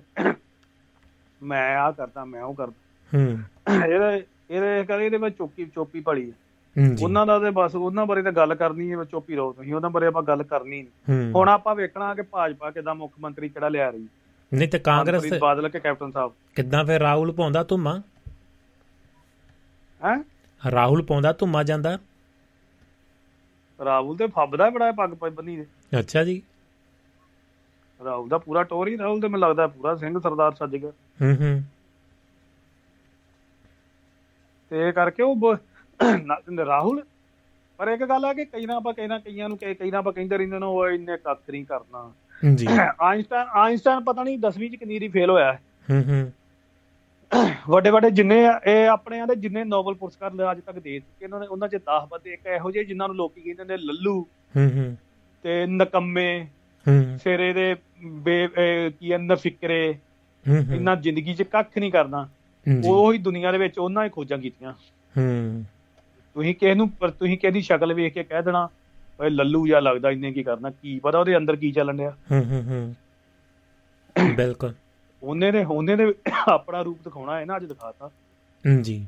ਮੈਂ 1.41 1.77
ਆ 1.77 1.91
ਕਰਦਾ 1.91 2.25
ਮੈਂ 2.25 2.43
ਉਹ 2.43 2.53
ਕਰਦਾ। 2.53 3.17
ਹੂੰ। 3.17 3.39
ਇਹਦੇ 3.85 4.23
ਇਹਦੇ 4.49 4.83
ਕਰ 4.85 4.99
ਇਹਦੇ 4.99 5.17
ਵਿੱਚ 5.17 5.37
ਚੋਪੀ 5.37 5.65
ਚੋਪੀ 5.65 5.99
ਭਲੀ 5.99 6.31
ਉਹਨਾਂ 7.03 7.25
ਦਾ 7.25 7.37
ਤੇ 7.39 7.49
ਬਸ 7.49 7.75
ਉਹਨਾਂ 7.75 8.05
ਬਾਰੇ 8.05 8.21
ਤਾਂ 8.21 8.31
ਗੱਲ 8.31 8.55
ਕਰਨੀ 8.55 8.91
ਹੈ 8.91 9.03
ਚੋਪੀ 9.03 9.35
ਰਹੋ 9.35 9.51
ਤੁਸੀਂ 9.53 9.73
ਉਹਨਾਂ 9.73 9.89
ਬਾਰੇ 9.89 10.05
ਆਪਾਂ 10.05 10.23
ਗੱਲ 10.23 10.43
ਕਰਨੀ 10.43 10.81
ਨਹੀਂ। 10.81 11.31
ਹੁਣ 11.31 11.49
ਆਪਾਂ 11.49 11.75
ਵੇਖਣਾ 11.75 12.13
ਕਿ 12.15 12.21
ਭਾਜਪਾ 12.21 12.71
ਕਿਦਾਂ 12.71 12.95
ਮੁੱਖ 12.95 13.13
ਮੰਤਰੀ 13.19 13.49
ਕਿਹੜਾ 13.49 13.69
ਲਿਆ 13.69 13.89
ਰਹੀ 13.89 14.07
ਨਹੀਂ 14.51 14.67
ਤੇ 14.69 14.79
ਕਾਂਗਰਸ 14.79 15.33
ਬਾਦਲ 15.39 15.69
ਕੇ 15.69 15.79
ਕੈਪਟਨ 15.79 16.11
ਸਾਹਿਬ? 16.11 16.31
ਕਿੱਦਾਂ 16.55 16.83
ਫਿਰ 16.85 17.01
ਰਾਹੁਲ 17.01 17.31
ਪਾਉਂਦਾ 17.31 17.63
ਧੁੰਮਾ? 17.63 17.97
ਹੈ? 20.01 20.15
ਰਾਹੁਲ 20.61 21.01
ਪਾਉਂਦਾ 21.03 21.31
ਧੁੰਮਾ 21.33 21.63
ਜਾਂਦਾ? 21.63 21.97
ਰਾਹੁਲ 23.79 24.17
ਤੇ 24.17 24.27
ਫੱਬਦਾ 24.27 24.69
ਬੜਾ 24.69 24.91
ਪੱਗ 24.91 25.09
ਬੰਨੀ 25.33 25.55
ਦੇ। 25.57 25.65
ਅੱਛਾ 25.99 26.23
ਜੀ। 26.23 26.41
ਰਾਹੁਲ 28.05 28.29
ਦਾ 28.29 28.37
ਪੂਰਾ 28.37 28.63
ਟੋਰ 28.63 28.87
ਹੀ 28.87 28.97
ਰਾਹੁਲ 28.97 29.21
ਤੇ 29.21 29.27
ਮੈਨੂੰ 29.27 29.49
ਲੱਗਦਾ 29.49 29.67
ਪੂਰਾ 29.67 29.95
ਸਿੰਘ 29.95 30.19
ਸਰਦਾਰ 30.19 30.51
ਸੱਜ 30.51 30.75
ਗਿਆ 30.75 30.89
ਹੂੰ 31.21 31.35
ਹੂੰ। 31.35 31.63
ਤੇ 34.69 34.87
ਇਹ 34.87 34.93
ਕਰਕੇ 34.93 35.23
ਉਹ 35.23 35.55
ਰਾਹੁਲ 36.65 37.03
ਪਰ 37.77 37.87
ਇੱਕ 37.87 38.03
ਗੱਲ 38.03 38.25
ਆ 38.25 38.33
ਕਿ 38.33 38.45
ਕਈ 38.45 38.65
ਨਾ 38.65 38.75
ਆਪਾਂ 38.75 38.93
ਕਈ 38.93 39.07
ਨਾ 39.07 39.17
ਕਈਆਂ 39.19 39.49
ਨੂੰ 39.49 39.57
ਕਈ 39.57 39.73
ਕਈ 39.73 39.91
ਨਾ 39.91 39.97
ਆਪਾਂ 39.97 40.13
ਕਹਿੰਦੇ 40.13 40.37
ਰਹਿੰਦੇ 40.37 40.59
ਨੇ 40.59 40.65
ਉਹ 40.65 40.87
ਇੰਨੇ 40.87 41.17
ਕੱਖ 41.17 41.49
ਨਹੀਂ 41.49 41.65
ਕਰਨਾ। 41.65 42.11
ਜੀ 42.55 42.67
ਆਇਨਸਟਾਈਨ 43.01 43.47
ਆਇਨਸਟਾਈਨ 43.53 44.03
ਪਤਾ 44.03 44.23
ਨਹੀਂ 44.23 44.37
10ਵੀਂ 44.39 44.69
ਚ 44.71 44.75
ਕਿੰਨੀ 44.75 44.99
ਰੀ 44.99 45.07
ਫੇਲ 45.07 45.29
ਹੋਇਆ 45.29 45.53
ਹੈ। 45.53 45.59
ਹੂੰ 45.89 46.31
ਵੱਡੇ 47.69 47.89
ਵੱਡੇ 47.89 48.09
ਜਿੰਨੇ 48.11 48.37
ਇਹ 48.67 48.87
ਆਪਣੇ 48.87 49.19
ਆਂਦੇ 49.19 49.35
ਜਿੰਨੇ 49.35 49.63
ਨੋਬਲ 49.63 49.93
ਪੁਰਸਕਾਰ 49.93 50.33
ਲ- 50.33 50.51
ਅੱਜ 50.51 50.59
ਤੱਕ 50.59 50.79
ਦੇ 50.79 50.99
ਚੁੱਕੇ 50.99 51.25
ਇਹਨਾਂ 51.25 51.39
ਨੇ 51.39 51.47
ਉਹਨਾਂ 51.47 51.67
ਚ 51.67 51.75
10 51.75 52.05
ਬੰਦੇ 52.09 52.33
ਇੱਕ 52.33 52.45
ਇਹੋ 52.45 52.71
ਜਿਹੇ 52.71 52.83
ਜਿਨ੍ਹਾਂ 52.83 53.07
ਨੂੰ 53.07 53.15
ਲੋਕੀ 53.17 53.41
ਕਹਿੰਦੇ 53.41 53.63
ਨੇ 53.63 53.77
ਲੱਲੂ 53.77 54.21
ਹੂੰ 54.55 54.69
ਹੂੰ। 54.71 54.97
ਤੇ 55.43 55.65
ਨਕੰਮੇ 55.65 56.47
ਸਿਰੇ 57.17 57.53
ਦੇ 57.53 57.75
ਬੇ 58.05 58.49
ਕੀ 58.99 59.15
ਹੂੰ 60.49 60.67
ਹੂੰ। 60.67 60.75
ਇਹਨਾਂ 60.75 60.95
ਜ਼ਿੰਦਗੀ 60.95 61.33
'ਚ 61.35 61.43
ਕੱਖ 61.43 61.77
ਨਹੀਂ 61.77 61.91
ਕਰਨਾ। 61.91 62.29
ਜੀ। 62.81 62.81
ਉਹੀ 62.87 63.17
ਦੁਨੀਆ 63.17 63.51
ਦੇ 63.51 63.57
ਵਿੱਚ 63.57 63.79
ਉਹਨਾਂ 63.79 64.05
ਹੀ 64.05 64.09
ਖੋਜਾਂ 64.09 64.37
ਕੀਤੀਆਂ। 64.37 64.73
ਹੂੰ। 65.17 65.65
ਤੁਸੀਂ 66.33 66.55
ਕਿਸ 66.55 66.77
ਨੂੰ 66.77 66.89
ਪਰ 66.89 67.09
ਤੁਸੀਂ 67.09 67.37
ਕਿਹਦੀ 67.37 67.61
ਸ਼ਕਲ 67.61 67.93
ਵੇਖ 67.93 68.13
ਕੇ 68.13 68.23
ਕਹਿ 68.23 68.43
ਦੇਣਾ 68.43 68.69
ਓਏ 69.21 69.29
ਲੱਲੂ 69.29 69.67
ਜਿਹਾ 69.67 69.79
ਲੱਗਦਾ 69.79 70.11
ਇਹਨੇ 70.11 70.31
ਕੀ 70.31 70.43
ਕਰਨਾ 70.43 70.69
ਕੀ 70.69 70.99
ਪਤਾ 70.99 71.19
ਉਹਦੇ 71.19 71.37
ਅੰਦਰ 71.37 71.55
ਕੀ 71.55 71.71
ਚੱਲਣ 71.71 71.97
ਡਿਆ। 71.97 72.17
ਹੂੰ 72.31 72.45
ਹੂੰ 72.45 72.63
ਹੂੰ। 72.63 72.95
ਬਿਲਕੁਲ। 74.35 74.73
ਉਹਨੇ 75.23 75.51
ਨੇ 75.51 75.63
ਉਹਨੇ 75.63 75.95
ਨੇ 75.95 76.13
ਆਪਣਾ 76.47 76.81
ਰੂਪ 76.81 77.03
ਦਿਖਾਉਣਾ 77.03 77.39
ਹੈ 77.39 77.45
ਨਾ 77.45 77.57
ਅੱਜ 77.57 77.65
ਦਿਖਾਤਾ। 77.65 78.07
ਹੂੰ, 78.67 78.81
ਜੀ। 78.81 79.07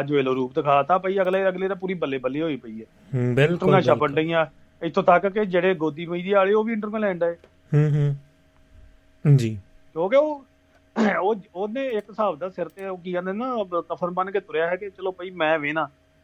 ਅੱਜ 0.00 0.12
ਵੇਲੋ 0.12 0.34
ਰੂਪ 0.34 0.54
ਦਿਖਾਤਾ 0.54 0.98
ਪਈ 0.98 1.18
ਅਗਲੇ 1.18 1.48
ਅਗਲੇ 1.48 1.68
ਤਾਂ 1.68 1.76
ਪੂਰੀ 1.76 1.94
ਬੱਲੇ 1.94 2.18
ਬੱਲੇ 2.18 2.42
ਹੋਈ 2.42 2.56
ਪਈ 2.56 2.80
ਹੈ। 2.80 2.86
ਹੂੰ 3.14 3.34
ਬਿਲਕੁਲ 3.34 3.52
ਇੰਟਰਵਿਊਆਂ 3.52 3.82
ਛਪਣ। 3.82 4.12
ਡਈਆਂ। 4.12 4.46
ਇੱਥੋਂ 4.82 5.02
ਤੱਕ 5.02 5.26
ਕਿ 5.26 5.44
ਜਿਹੜੇ 5.44 5.74
ਗੋਦੀ 5.74 6.06
ਮੀਡੀਆ 6.06 6.38
ਵਾਲੇ 6.38 6.52
ਉਹ 6.52 6.64
ਵੀ 6.64 6.72
ਇੰਟਰਵਿਊ 6.72 6.98
ਲੈਣ 6.98 7.18
ਡਏ 7.18 7.34
ਹੂੰ 7.74 7.90
ਹੂੰ। 7.90 9.36
ਜੀ 9.36 9.58
ਕਿਉਂਕਿ 9.92 10.16
ਉਹ 10.16 10.44
ਉਹ 11.20 11.36
ਉਹਨੇ 11.54 11.86
ਇੱਕ 11.88 12.10
ਹਿਸਾਬ 12.10 12.38
ਦਾ 12.38 12.48
ਸਿਰ 12.48 12.68
ਤੇ 12.68 12.86
ਉਹ 12.86 12.98
ਕੀ 12.98 13.12
ਕਹਿੰਦੇ 13.12 13.32
ਨਾ 13.32 13.56
ਕਫਨ 13.74 14.10
ਬਨ 14.10 14.30
ਕੇ 14.30 14.40
ਤੁਰਿਆ 14.40 14.66
ਹੈ 14.66 14.76
ਕਿ 14.76 14.90
ਚਲੋ 14.90 15.12
ਭਈ 15.12 15.30
ਮੈਂ 15.30 15.58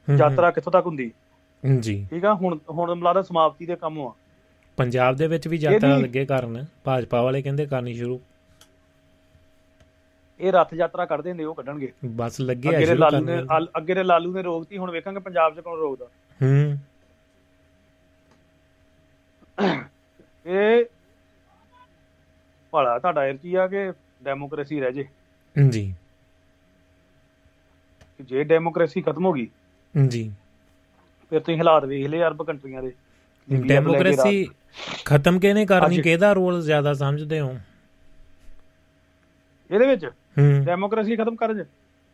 ਹੂੰ, 0.09 0.17
ਯਾਤਰਾ 0.19 0.51
ਕਿੱਥੋਂ 0.51 0.73
ਤੱਕ 0.73 0.87
ਹੁੰਦੀ? 0.87 1.13
ਜੀ। 1.81 2.07
ਠੀਕ 2.11 2.25
ਆ 2.25 2.35
ਹੁਣ 2.35 2.59
ਹੁਣ 2.71 2.95
ਮਿਲਾਦਾ 2.95 3.23
ਸਮਾਪਤੀ 3.23 3.67
ਦੇ 3.67 3.77
ਕੰਮ 3.77 4.01
ਆ। 4.01 4.13
ਪੰਜਾਬ 4.77 5.17
ਦੇ 5.17 5.27
ਵਿੱਚ 5.27 5.49
ਵੀ 5.49 5.57
ਯਾਤਰਾ 5.57 5.97
ਲੱਗੇ 5.97 6.25
ਕਰਨ। 6.27 6.65
ਭਾਜਪਾ 6.85 7.23
ਵਾਲੇ 7.23 7.43
ਕਹਿੰਦੇ 7.43 7.67
ਕਰਨੀ 7.67 7.95
ਸ਼ੁਰੂ। 7.95 8.21
ਇਹ 10.41 10.53
ਰੱਥ 10.53 10.75
ਯਾਤਰਾ 10.75 11.05
ਕੱਢਦੇ 11.07 11.31
ਹੁੰਦੇ 11.31 11.45
ਉਹ 11.45 11.55
ਕੱਢਣਗੇ। 11.55 11.93
ਬਸ 12.05 12.41
ਲੱਗੇ 12.41 12.69
ਅੱਗੇ 12.69 12.87
ਦੇ 12.87 12.95
ਲਾਲੂ 12.95 13.25
ਨੇ 13.25 13.39
ਅੱਗੇ 13.79 13.95
ਦੇ 13.95 14.03
ਲਾਲੂ 14.03 14.33
ਨੇ 14.33 14.43
ਰੋਕਤੀ 14.43 14.79
ਹੁਣ 14.79 14.91
ਵੇਖਾਂਗੇ 14.91 15.21
ਪੰਜਾਬ 15.21 15.55
'ਚ 15.55 15.61
ਕੌਣ 15.61 15.79
ਰੋਕਦਾ। 15.79 16.05
ਹੂੰ। 16.41 16.79
ਇਹ 19.59 20.85
ਭਲਾ 22.73 22.99
ਤੁਹਾਡਾ 22.99 23.33
ਕੀ 23.33 23.55
ਆ 23.55 23.67
ਕਿ 23.67 23.93
ਡੈਮੋਕ੍ਰੇਸੀ 24.23 24.81
ਰਹਿ 24.81 24.93
ਜੇ? 24.93 25.05
ਜੀ। 25.69 25.95
ਜੇ 28.21 28.45
ਡੈਮੋਕ੍ਰੇਸੀ 28.45 29.03
ਖਤਮ 29.03 29.27
ਹੋ 29.27 29.33
ਗਈ 29.33 29.49
ਜੀ। 30.09 30.33
ਫਿਰ 31.31 31.41
ਤੁਸੀਂ 31.41 31.59
ਹਾਲਾਤ 31.59 31.85
ਵੇਖ 31.85 32.07
ਲਏ 32.07 32.23
ਅਰਬ 32.23 32.43
ਕੰਟਰੀਆਂ 32.43 32.83
ਦੇ। 32.83 32.93
ਡੈਮੋਕ੍ਰੇਸੀ 33.67 34.47
ਖਤਮ 35.05 35.39
ਕਿਹਨੇ 35.41 35.67
ਕਰਨੀ? 35.67 36.01
ਕਿਹਦਾ 36.03 36.33
ਰੋਲ 36.33 36.63
ਜ਼ਿਆਦਾ 36.63 36.95
ਸਮਝਦੇ 36.95 37.41
ਹੋ। 37.41 37.59
ਇਹਦੇ 39.71 39.87
ਵਿੱਚ? 39.87 40.07
ਡੈਮੋਕ੍ਰੇਸੀ 40.65 41.17
ਖਤਮ 41.17 41.37
ਕਰਨ 41.37 41.65
'ਚ 41.65 41.67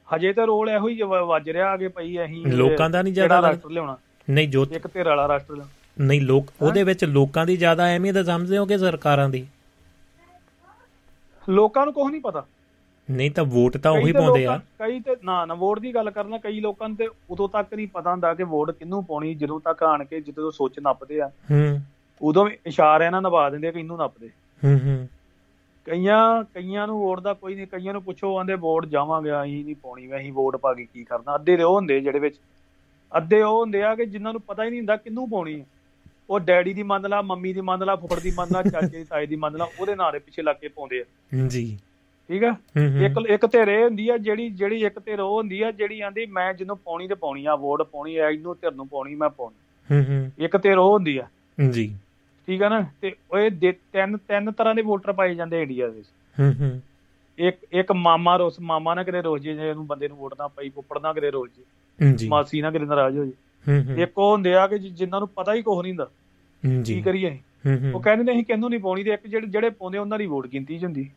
ਹਜੇ 0.08 0.32
ਤਾਂ 0.32 0.46
ਰੋਲ 0.46 0.70
ਇਹੋ 0.70 0.88
ਹੀ 0.88 1.02
ਵੱਜ 1.02 1.50
ਰਿਹਾ 1.50 1.76
ਕਿ 1.76 1.88
ਭਈ 1.88 2.24
ਅਸੀਂ 2.24 2.46
ਲੋਕਾਂ 2.46 2.90
ਦਾ 2.90 3.02
ਨਹੀਂ 3.02 3.14
ਜ਼ਿਆਦਾ। 3.14 3.40
ਰਾਸ਼ਟਰ 3.42 3.70
ਲਿਆਉਣਾ। 3.70 3.96
ਨਹੀਂ 4.30 4.48
ਜੋ 4.48 4.66
ਇੱਕ 4.72 4.86
ਧਿਰ 4.86 5.08
ਵਾਲਾ 5.08 5.28
ਰਾਸ਼ਟਰ 5.28 5.54
ਲਿਆਉਣਾ। 5.54 5.83
ਨਹੀਂ 6.00 6.20
ਲੋਕ 6.20 6.52
ਉਹਦੇ 6.62 6.82
ਵਿੱਚ 6.82 7.04
ਲੋਕਾਂ 7.04 7.46
ਦੀ 7.46 7.56
ਜ਼ਿਆਦਾ 7.56 7.84
ਅਹਿਮੀਅਤ 7.84 8.26
ਸਮਝਦੇ 8.26 8.58
ਹੋ 8.58 8.66
ਕਿ 8.66 8.78
ਸਰਕਾਰਾਂ 8.78 9.28
ਦੀ? 9.28 9.46
ਲੋਕਾਂ 11.48 11.84
ਨੂੰ 11.84 11.94
ਕੁਝ 11.94 12.10
ਨਹੀਂ 12.10 12.20
ਪਤਾ। 12.20 12.46
ਨਹੀਂ 13.10 13.30
ਤਾਂ 13.30 13.44
ਵੋਟ 13.44 13.76
ਤਾਂ 13.76 13.92
ਉਹੀ 13.92 14.12
ਪਾਉਂਦੇ 14.12 14.46
ਆ। 14.46 14.60
ਕਈ 14.78 15.00
ਤੇ 15.00 15.16
ਨਾ 15.24 15.44
ਨਾ 15.44 15.54
ਵੋਟ 15.54 15.78
ਦੀ 15.78 15.94
ਗੱਲ 15.94 16.10
ਕਰਨਾ 16.10 16.38
ਕਈ 16.38 16.60
ਲੋਕਾਂ 16.60 16.88
ਨੂੰ 16.88 16.96
ਤੇ 16.96 17.08
ਉਦੋਂ 17.30 17.48
ਤੱਕ 17.48 17.74
ਨਹੀਂ 17.74 17.88
ਪਤਾ 17.88 18.10
ਹੁੰਦਾ 18.10 18.34
ਕਿ 18.34 18.42
ਵੋਟ 18.42 18.70
ਕਿਹਨੂੰ 18.70 19.04
ਪਾਉਣੀ 19.04 19.34
ਜਦੋਂ 19.34 19.60
ਤੱਕ 19.60 19.82
ਆਣ 19.82 20.04
ਕੇ 20.04 20.20
ਜਦੋਂ 20.20 20.50
ਸੋਚ 20.50 20.78
ਨੱਪਦੇ 20.78 21.20
ਆ। 21.20 21.28
ਹੂੰ। 21.50 21.80
ਉਦੋਂ 22.22 22.44
ਵੀ 22.44 22.58
ਇਸ਼ਾਰਿਆਂ 22.66 23.10
ਨਾਲ 23.10 23.22
ਨਿਭਾ 23.22 23.50
ਦਿੰਦੇ 23.50 23.72
ਕਿ 23.72 23.78
ਇਹਨੂੰ 23.78 23.98
ਨੱਪਦੇ। 23.98 24.30
ਹੂੰ 24.64 24.80
ਹੂੰ। 24.84 25.08
ਕਈਆਂ 25.84 26.44
ਕਈਆਂ 26.44 26.86
ਨੂੰ 26.86 26.98
ਵੋਟ 26.98 27.20
ਦਾ 27.20 27.32
ਕੋਈ 27.32 27.54
ਨਹੀਂ 27.54 27.66
ਕਈਆਂ 27.66 27.92
ਨੂੰ 27.92 28.02
ਪੁੱਛੋ 28.02 28.36
ਆਂਦੇ 28.38 28.54
ਵੋਟ 28.54 28.86
ਜਾਵਾਂਗੇ 28.86 29.42
ਅਸੀਂ 29.42 29.64
ਨਹੀਂ 29.64 29.76
ਪਾਉਣੀ 29.82 30.06
ਮੈਂ 30.06 30.18
ਅਸੀਂ 30.18 30.32
ਵੋਟ 30.32 30.56
ਪਾ 30.56 30.74
ਕੇ 30.74 30.84
ਕੀ 30.84 31.04
ਕਰਨਾ। 31.04 31.34
ਅੱਧੇ 31.34 31.56
ਦੇ 31.56 31.62
ਉਹ 31.62 31.74
ਹੁੰਦੇ 31.74 32.00
ਜਿਹੜੇ 32.00 32.18
ਵਿੱਚ 32.18 32.36
ਅੱਧੇ 33.16 33.42
ਉਹ 33.42 33.60
ਹੁੰਦੇ 33.60 33.82
ਆ 33.82 33.94
ਕਿ 33.94 34.06
ਜਿਨ੍ਹਾਂ 34.06 34.32
ਨੂੰ 34.32 34.42
ਪਤਾ 34.42 34.64
ਹੀ 34.64 34.70
ਨਹੀਂ 34.70 34.80
ਹੁੰਦਾ 34.80 34.96
ਕਿਹਨੂੰ 34.96 35.30
ਪਾਉਣੀ 35.30 35.60
ਹੈ 35.60 35.66
ਉਹ 36.30 36.40
ਡੈਡੀ 36.40 36.74
ਦੀ 36.74 36.82
ਮੰਨ 36.82 37.08
ਲਾ 37.08 37.22
ਮੰਮੀ 37.22 37.52
ਦੀ 37.52 37.60
ਮੰਨ 37.60 37.84
ਲਾ 37.84 37.96
ਫੁੱਫੜ 37.96 38.20
ਦੀ 38.20 38.32
ਮੰਨ 38.38 38.50
ਲਾ 38.52 38.62
ਚਾਚੇ 38.62 38.98
ਦੀ 38.98 39.04
ਤਾਏ 39.04 39.26
ਦੀ 39.26 39.36
ਮੰਨ 39.36 39.56
ਲਾ 39.56 39.68
ਉਹਦੇ 39.80 39.94
ਨਾਂ 39.94 40.12
ਦੇ 40.12 40.18
ਪਿੱਛੇ 40.18 40.42
ਲੱਗ 40.42 40.56
ਕੇ 40.56 40.68
ਪਾਉਂਦੇ 40.68 41.00
ਆ। 41.00 41.04
ਜੀ। 41.48 41.78
ਠੀਕ 42.28 42.44
ਆ? 42.44 42.56
ਇੱਕ 42.78 43.30
ਇੱਕ 43.30 43.46
ਧਿਰ 43.46 43.82
ਹੁੰਦੀ 43.84 44.08
ਆ 44.08 44.16
ਜਿਹੜੀ 44.16 44.50
ਜਿਹੜੀ 44.50 44.84
ਇੱਕ 44.84 44.98
ਧਿਰ 44.98 45.20
ਉਹ 45.20 45.36
ਹੁੰਦੀ 45.36 45.62
ਆ 45.62 45.70
ਜਿਹੜੀ 45.70 46.00
ਆਂਦੀ 46.00 46.26
ਮੈਂ 46.26 46.54
ਜਿਹਨੂੰ 46.54 46.76
ਪਾਉਣੀ 46.76 47.08
ਤੇ 47.08 47.14
ਪਾਉਣੀ 47.14 47.46
ਆ 47.46 47.56
ਵੋਟ 47.56 47.82
ਪਾਉਣੀ 47.82 48.16
ਆ 48.16 48.28
ਇਹਨੂੰ 48.28 48.54
ਧਿਰ 48.54 48.72
ਨੂੰ 48.72 48.88
ਪਾਉਣੀ 48.88 49.14
ਮੈਂ 49.14 49.28
ਪਾਉਣੀ। 49.28 49.54
ਹੂੰ 49.94 50.04
ਹੂੰ। 50.04 50.32
ਇੱਕ 50.38 50.56
ਧਿਰ 50.56 50.78
ਉਹ 50.78 50.92
ਹੁੰਦੀ 50.92 51.18
ਆ। 51.18 51.26
ਜੀ। 51.70 51.96
ਠੀਕ 52.46 52.62
ਆ 52.62 52.68
ਨਾ? 52.68 52.86
ਤੇ 53.00 53.12
ਉਹ 53.30 53.50
ਤਿੰਨ 53.72 54.16
ਤਿੰਨ 54.16 54.52
ਤਰ੍ਹਾਂ 54.52 54.74
ਦੇ 54.74 54.82
ਵੋਟਰ 54.82 55.12
ਪਾਏ 55.12 55.34
ਜਾਂਦੇ 55.34 55.62
ਇੰਡੀਆ 55.62 55.88
ਦੇ 55.88 55.92
ਵਿੱਚ। 55.92 56.08
ਹੂੰ 56.40 56.54
ਹੂੰ। 56.60 56.82
ਇੱਕ 57.38 57.56
ਇੱਕ 57.72 57.92
ਮਾਮਾ 57.92 58.36
ਰੋਸ 58.36 58.60
ਮਾਮਾ 58.60 58.94
ਨਾ 58.94 59.02
ਕਿਤੇ 59.02 59.22
ਰੋਜ 59.22 59.42
ਜੇ 59.42 59.70
ਇਹਨੂੰ 59.70 59.86
ਬੰਦੇ 59.86 60.08
ਨੂੰ 60.08 60.16
ਵੋਟ 60.16 60.34
ਨਾ 60.38 60.48
ਪਈ 60.48 60.68
ਪੁੱਪੜ 60.68 61.00
ਨਾ 61.00 61.12
ਕਿਤੇ 61.12 61.30
ਰੋਜ 61.30 61.50
ਜੇ। 61.50 62.28
ਮਾਸੀ 62.28 62.60
ਨਾ 62.60 62.70
ਕਿਤੇ 62.70 62.84
ਨਾਰਾਜ਼ 62.84 63.18
ਹੋ 63.18 63.24
ਜੇ। 63.24 63.32
ਇੱਕ 63.98 64.18
ਉਹ 64.18 64.32
ਹੁੰਦੇ 64.32 64.54
ਆ 64.54 64.66
ਕਿ 64.66 64.78
ਜਿਨ੍ਹਾਂ 64.78 65.20
ਨੂੰ 65.20 65.28
ਪਤਾ 65.28 65.54
ਹੀ 65.54 65.62
ਕੁਝ 65.62 65.82
ਨਹੀਂ 65.82 65.92
ਹੁੰਦਾ 65.92 66.10
ਜੀ 66.82 66.94
ਕੀ 66.94 67.02
ਕਰੀਏ 67.02 67.38
ਉਹ 67.94 68.00
ਕਹਿੰਦੇ 68.00 68.24
ਨੇ 68.24 68.32
ਅਸੀਂ 68.32 68.44
ਕਿਹਨੂੰ 68.44 68.70
ਨਹੀਂ 68.70 68.80
ਪਾਉਣੀ 68.80 69.04
ਤੇ 69.04 69.10
ਇੱਕ 69.10 69.26
ਜਿਹੜੇ 69.26 69.46
ਜਿਹੜੇ 69.46 69.70
ਪਾਉਂਦੇ 69.70 69.98
ਉਹਨਾਂ 69.98 70.18
ਦੀ 70.18 70.26
ਵੋਟ 70.26 70.46
ਗਿਣਤੀ 70.46 70.78
ਚ 70.78 70.84
ਹੁੰਦੀ। 70.84 71.10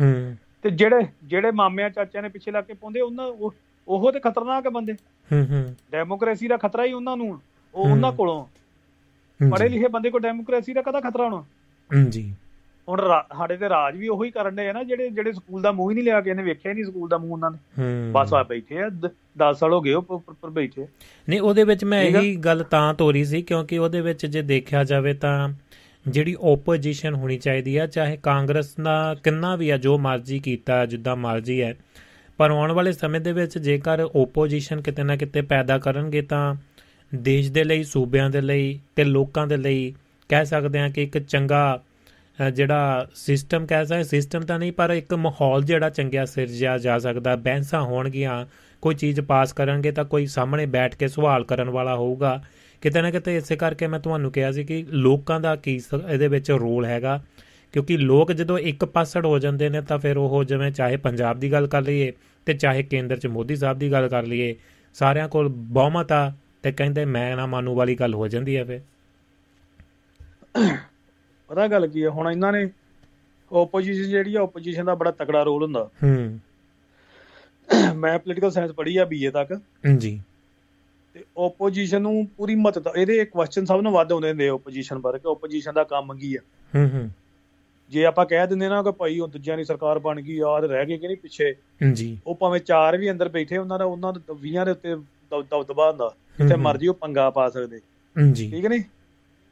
ਹੂੰ। 0.00 0.36
ਤੇ 0.62 0.70
ਜਿਹੜੇ 0.70 1.06
ਜਿਹੜੇ 1.24 1.50
ਮਾਮਿਆਂ 1.50 1.90
ਚਾਚਿਆਂ 1.90 2.22
ਨੇ 2.22 2.28
ਪਿੱਛੇ 2.28 2.50
ਲੱਗ 2.50 2.64
ਕੇ 2.64 2.74
ਪਾਉਂਦੇ 2.74 3.00
ਉਹਨਾਂ 3.00 3.26
ਉਹ 3.26 3.54
ਉਹ 3.88 4.12
ਤੇ 4.12 4.20
ਖਤਰਨਾਕ 4.20 4.68
ਬੰਦੇ। 4.68 4.92
ਹੂੰ 5.32 5.46
ਹੂੰ। 5.50 5.76
ਡੈਮੋਕ੍ਰੇਸੀ 5.92 6.48
ਦਾ 6.48 6.56
ਖਤਰਾ 6.56 6.84
ਹੀ 6.84 6.92
ਉਹਨਾਂ 6.92 7.16
ਨੂੰ। 7.16 7.40
ਉਹ। 7.74 7.90
ਉਹਨਾਂ 7.90 8.12
ਕੋਲੋਂ 8.12 8.46
ਪੜ੍ਹੇ। 9.50 9.68
ਲਿਖੇ 9.68 9.88
ਬੰਦੇ 9.88 10.10
ਕੋਲ 10.10 10.20
ਡੈਮੋਕ੍ਰੇਸੀ 10.20 10.72
ਦਾ 10.72 10.82
ਕਦਾ 10.82 11.00
ਖਤਰਾ 11.00 11.24
ਹੋਣਾ? 11.24 11.44
ਜੀ। 12.08 12.34
ਹੁਣ 12.88 13.00
ਸਾਡੇ 13.38 13.56
ਤੇ 13.56 13.68
ਰਾਜ 13.68 13.96
ਵੀ 13.96 14.08
ਉਹੀ 14.08 14.30
ਕਰਨ 14.30 14.54
ਦੇ 14.54 14.68
ਆ 14.68 14.72
ਨਾ 14.72 14.82
ਜਿਹੜੇ 14.82 15.08
ਜਿਹੜੇ 15.08 15.32
ਸਕੂਲ 15.32 15.62
ਦਾ 15.62 15.72
ਮੂੰਹ 15.72 15.90
ਹੀ 15.90 15.94
ਨਹੀਂ 15.94 16.04
ਲਿਆ 16.04 16.20
ਕੇ 16.20 16.30
ਇਹਨੇ 16.30 16.42
ਵੇਖਿਆ 16.42 16.72
ਨਹੀਂ 16.72 16.84
ਸਕੂਲ 16.84 17.08
ਦਾ 17.08 17.18
ਮੂੰਹ 17.18 17.32
ਉਹਨਾਂ 17.32 17.50
ਨੇ। 17.50 18.10
ਬਸ 18.12 18.34
ਆ 18.34 18.42
ਬੈਠੇ 18.42 18.78
ਆ 18.82 18.88
10 19.42 19.52
ਸਾਲ 19.52 19.72
ਹੋ 19.72 19.80
ਗਏ 19.80 19.92
ਉਹ 19.92 20.06
ਉੱਪਰ 20.10 20.50
ਬੈਠੇ 20.50 20.86
ਨਹੀਂ 21.28 21.40
ਉਹਦੇ 21.40 21.64
ਵਿੱਚ 21.64 21.84
ਮੈਂ 21.84 22.00
ਆ। 22.00 22.18
ਇਹੀ 22.18 22.36
ਗੱਲ 22.36 22.62
ਤਾਂ 22.62 22.94
ਤੋਰੀ 22.94 23.24
ਸੀ 23.24 23.42
ਕਿਉਂਕਿ 23.42 23.78
ਉਹਦੇ 23.78 24.00
ਵਿੱਚ 24.00 24.26
ਜੇ 24.26 24.42
ਦੇਖਿਆ 24.42 24.84
ਜਾਵੇ 24.84 25.14
ਤਾਂ 25.14 25.48
ਜਿਹੜੀ 26.08 26.36
ਓਪੋਜੀਸ਼ਨ 26.40 27.14
ਹੋਣੀ 27.14 27.38
ਚਾਹੀਦੀ 27.38 27.76
ਆ 27.76 27.86
ਚਾਹੇ 27.86 28.16
ਕਾਂਗਰਸ 28.22 28.74
ਦਾ 28.82 29.14
ਕਿੰਨਾ 29.14 29.56
ਵੀ 29.56 29.70
ਆ 29.70 29.76
ਜੋ 29.76 29.98
ਮਰਜ਼ੀ 29.98 30.38
ਕੀਤਾ 30.38 30.86
ਜਿੱਦਾਂ 30.86 31.16
ਮਰਜ਼ੀ 31.16 31.62
ਹੈ 31.62 31.74
ਪਰ 32.38 32.50
ਆਉਣ 32.50 32.72
ਵਾਲੇ 32.72 32.92
ਸਮੇਂ 32.92 33.20
ਦੇ 33.20 33.32
ਵਿੱਚ 33.32 33.58
ਜੇਕਰ 33.58 34.08
ਓਪੋਜੀਸ਼ਨ 34.16 34.80
ਕਿਤੇ 34.80 35.02
ਨਾ 35.02 35.16
ਕਿਤੇ 35.16 35.42
ਪੈਦਾ 35.42 35.78
ਕਰਨਗੇ 35.78 36.22
ਤਾਂ 36.22 36.54
ਦੇਸ਼ 37.14 37.52
ਦੇ 37.52 37.64
ਲਈ 37.64 37.82
ਸੂਬਿਆਂ 37.84 38.30
ਦੇ 38.30 38.40
ਲਈ 38.40 38.80
ਤੇ 38.96 39.04
ਲੋਕਾਂ 39.04 39.46
ਦੇ 39.46 39.56
ਲਈ 39.56 39.94
ਕਹਿ 40.28 40.44
ਸਕਦੇ 40.46 40.78
ਹਾਂ 40.78 40.90
ਕਿ 40.90 41.02
ਇੱਕ 41.02 41.18
ਚੰਗਾ 41.18 41.82
ਜਿਹੜਾ 42.54 43.06
ਸਿਸਟਮ 43.14 43.66
ਕਹਿ 43.66 43.86
ਸਕਦੇ 43.86 44.04
ਸਿਸਟਮ 44.04 44.40
ਤਾਂ 44.40 44.58
ਨਹੀਂ, 44.58 44.72
ਪਰ 44.72 44.90
ਇੱਕ 44.90 45.14
ਮਾਹੌਲ 45.14 45.62
ਜਿਹੜਾ 45.62 45.90
ਚੰਗਿਆ 45.90 46.24
ਸਿਰਜਿਆ 46.24 46.78
ਜਾ 46.78 46.98
ਸਕਦਾ, 46.98 47.36
ਬਹਿਸਾਂ 47.36 47.82
ਹੋਣਗੀਆਂ, 47.82 48.46
ਕੋਈ 48.82 48.94
ਚੀਜ਼ 48.94 49.20
ਪਾਸ 49.20 49.52
ਕਰਨਗੇ 49.52 49.92
ਤਾਂ 49.92 50.04
ਕੋਈ 50.04 50.26
ਸਾਹਮਣੇ 50.26 50.66
ਬੈਠ 50.66 50.96
ਕੇ 50.96 51.08
ਸਵਾਲ 51.08 51.44
ਕਰਨ 51.44 51.70
ਵਾਲਾ 51.70 51.94
ਹੋਊਗਾ। 51.96 52.42
ਕਿਤੇ 52.80 53.02
ਨਾ 53.02 53.10
ਕਿਤੇ 53.10 53.36
ਇਸੇ 53.36 53.56
ਕਰਕੇ 53.56 53.86
ਮੈਂ 53.86 54.00
ਤੁਹਾਨੂੰ 54.00 54.32
ਕਿਹਾ 54.32 54.52
ਸੀ 54.52 54.64
ਕਿ 54.64 54.86
ਲੋਕਾਂ 54.90 55.40
ਦਾ 55.40 55.56
ਕੀ 55.56 55.78
ਸ- 55.78 56.10
ਇਹਦੇ 56.10 56.28
ਵਿੱਚ 56.28 56.50
ਰੋਲ 56.50 56.84
ਹੈਗਾ, 56.84 57.22
ਕਿਉਂਕਿ 57.72 57.96
ਲੋਕ 57.96 58.32
ਜਦੋਂ 58.32 58.58
ਇੱਕ 58.58 58.84
ਪਾਸੜ 58.84 59.26
ਹੋ 59.26 59.38
ਜਾਂਦੇ 59.38 59.68
ਨੇ 59.68 59.80
ਤਾਂ 59.80 59.98
ਫਿਰ 59.98 60.16
ਉਹ 60.16 60.44
ਜਿਵੇਂ 60.44 60.70
ਚਾਹੇ 60.72 60.96
ਪੰਜਾਬ 60.96 61.40
ਦੀ 61.40 61.52
ਗੱਲ 61.52 61.66
ਕਰ 61.66 61.82
ਲਈਏ 61.82 62.12
ਤੇ 62.46 62.52
ਚਾਹੇ 62.54 62.82
ਕੇਂਦਰ 62.82 63.16
'ਚ 63.16 63.26
ਮੋਦੀ 63.26 63.56
ਸਾਹਿਬ 63.56 63.78
ਦੀ 63.78 63.92
ਗੱਲ 63.92 64.08
ਕਰ 64.08 64.22
ਲਈਏ, 64.22 64.54
ਸਾਰਿਆਂ 64.94 65.28
ਕੋਲ 65.28 65.48
ਬਹੁਮਤ 65.48 66.12
ਆ 66.12 66.32
ਤੇ 66.62 66.72
ਕਹਿੰਦੇ 66.72 67.04
ਮੈਂ 67.04 67.36
ਨਾ 67.36 67.46
ਮਾਨੂ 67.46 67.74
ਵਾਲੀ 67.74 67.94
ਗੱਲ 67.94 68.14
ਹੋ 68.14 68.28
ਜਾਂਦੀ 68.28 68.56
ਹੈ 68.56 68.64
ਫਿਰ। 68.64 68.80
ਪਤਾ 71.52 71.68
ਗੱਲ 71.68 71.86
ਕੀ 71.86 72.04
ਹੈ 72.04 72.08
ਹੁਣ 72.08 72.30
ਇਹਨਾਂ 72.30 72.52
ਨੇ 72.52 72.70
ਓਪੋਜੀਸ਼ਨ 73.52 74.10
ਜਿਹੜੀ 74.10 74.34
ਆ 74.34 74.42
ਓਪੋਜੀਸ਼ਨ 74.42 74.84
ਦਾ 74.84 74.94
ਬੜਾ 74.94 75.10
ਤਕੜਾ 75.10 75.42
ਰੋਲ 75.42 75.62
ਹੁੰਦਾ। 75.62 75.90
ਹੂੰ। 76.02 76.38
ਮੈਂ 77.94 78.18
ਪੋਲੀਟੀਕਲ 78.18 78.50
ਸਾਇੰਸ 78.50 78.70
ਪੜ੍ਹੀ 78.72 78.96
ਆ 78.96 79.04
ਬੀਏ 79.04 79.30
ਤੱਕ। 79.30 79.60
ਜੀ 79.98 80.20
ਤੇ 81.14 81.24
ਓਪੋਜੀਸ਼ਨ 81.36 82.02
ਨੂੰ 82.02 82.28
ਪੂਰੀ 82.36 82.54
ਮਦਦ 82.54 82.88
ਇਹਦੇ 82.96 83.24
ਕੁਐਸਚਨ 83.24 83.64
ਸਭ 83.64 83.80
ਨੂੰ 83.80 83.92
ਵੱਧ 83.92 84.12
ਆਉਂਦੇ 84.12 84.28
ਹੁੰਦੇ 84.28 84.48
ਓਪੋਜੀਸ਼ਨ 84.48 84.98
ਬਾਰੇ 84.98 85.18
ਕਿ 85.18 85.28
ਓਪੋਜੀਸ਼ਨ 85.28 85.72
ਦਾ 85.72 85.84
ਕੰਮ 85.84 86.14
ਕੀ 86.14 86.36
ਆ? 86.36 86.38
ਹੂੰ 86.74 86.90
ਹੂੰ। 86.94 87.10
ਜੇ 87.90 88.04
ਆਪਾਂ 88.04 88.26
ਕਹਿ 88.26 88.46
ਦਿੰਦੇ 88.46 88.68
ਨਾ 88.68 88.82
ਕਿ 88.82 88.92
ਭਾਈ 88.92 89.18
ਉਹ 89.18 89.28
ਦੂਜਿਆਂ 89.28 89.56
ਦੀ 89.56 89.64
ਸਰਕਾਰ 89.64 89.98
ਬਣ 89.98 90.20
ਗਈ 90.20 90.36
ਯਾਰ 90.36 90.62
ਰਹਿ 90.62 90.86
ਗਏ 90.86 90.98
ਕਿ 90.98 91.06
ਨਹੀਂ 91.06 91.16
ਪਿੱਛੇ? 91.16 91.54
ਜੀ 91.92 92.18
ਉਹ 92.26 92.34
ਭਾਵੇਂ 92.34 92.60
ਚਾਰ 92.60 92.96
ਵੀ 92.96 93.10
ਅੰਦਰ 93.10 93.28
ਬੈਠੇ 93.28 93.56
ਉਹਨਾਂ 93.56 93.78
ਦਾ 93.78 93.84
ਉਹਨਾਂ 93.84 94.12
ਦੇ 94.12 94.20
20 94.34 94.64
ਦੇ 94.64 94.70
ਉੱਤੇ 94.70 94.94
ਦਬ- 95.30 95.46
ਦਬਦਬਾ 95.50 95.90
ਹੁੰਦਾ। 95.90 96.14
ਜਿੱਥੇ। 96.38 96.56
ਮਰਜ਼ੀ 96.56 96.86
ਉਹ 96.86 96.94
ਪੰਗਾ 96.94 97.30
ਪਾ 97.30 97.50
ਸਕਦੇ। 97.50 97.80
ਜੀ 98.32 98.50
ਠੀਕ 98.50 98.66
ਨਹੀਂ? 98.66 98.82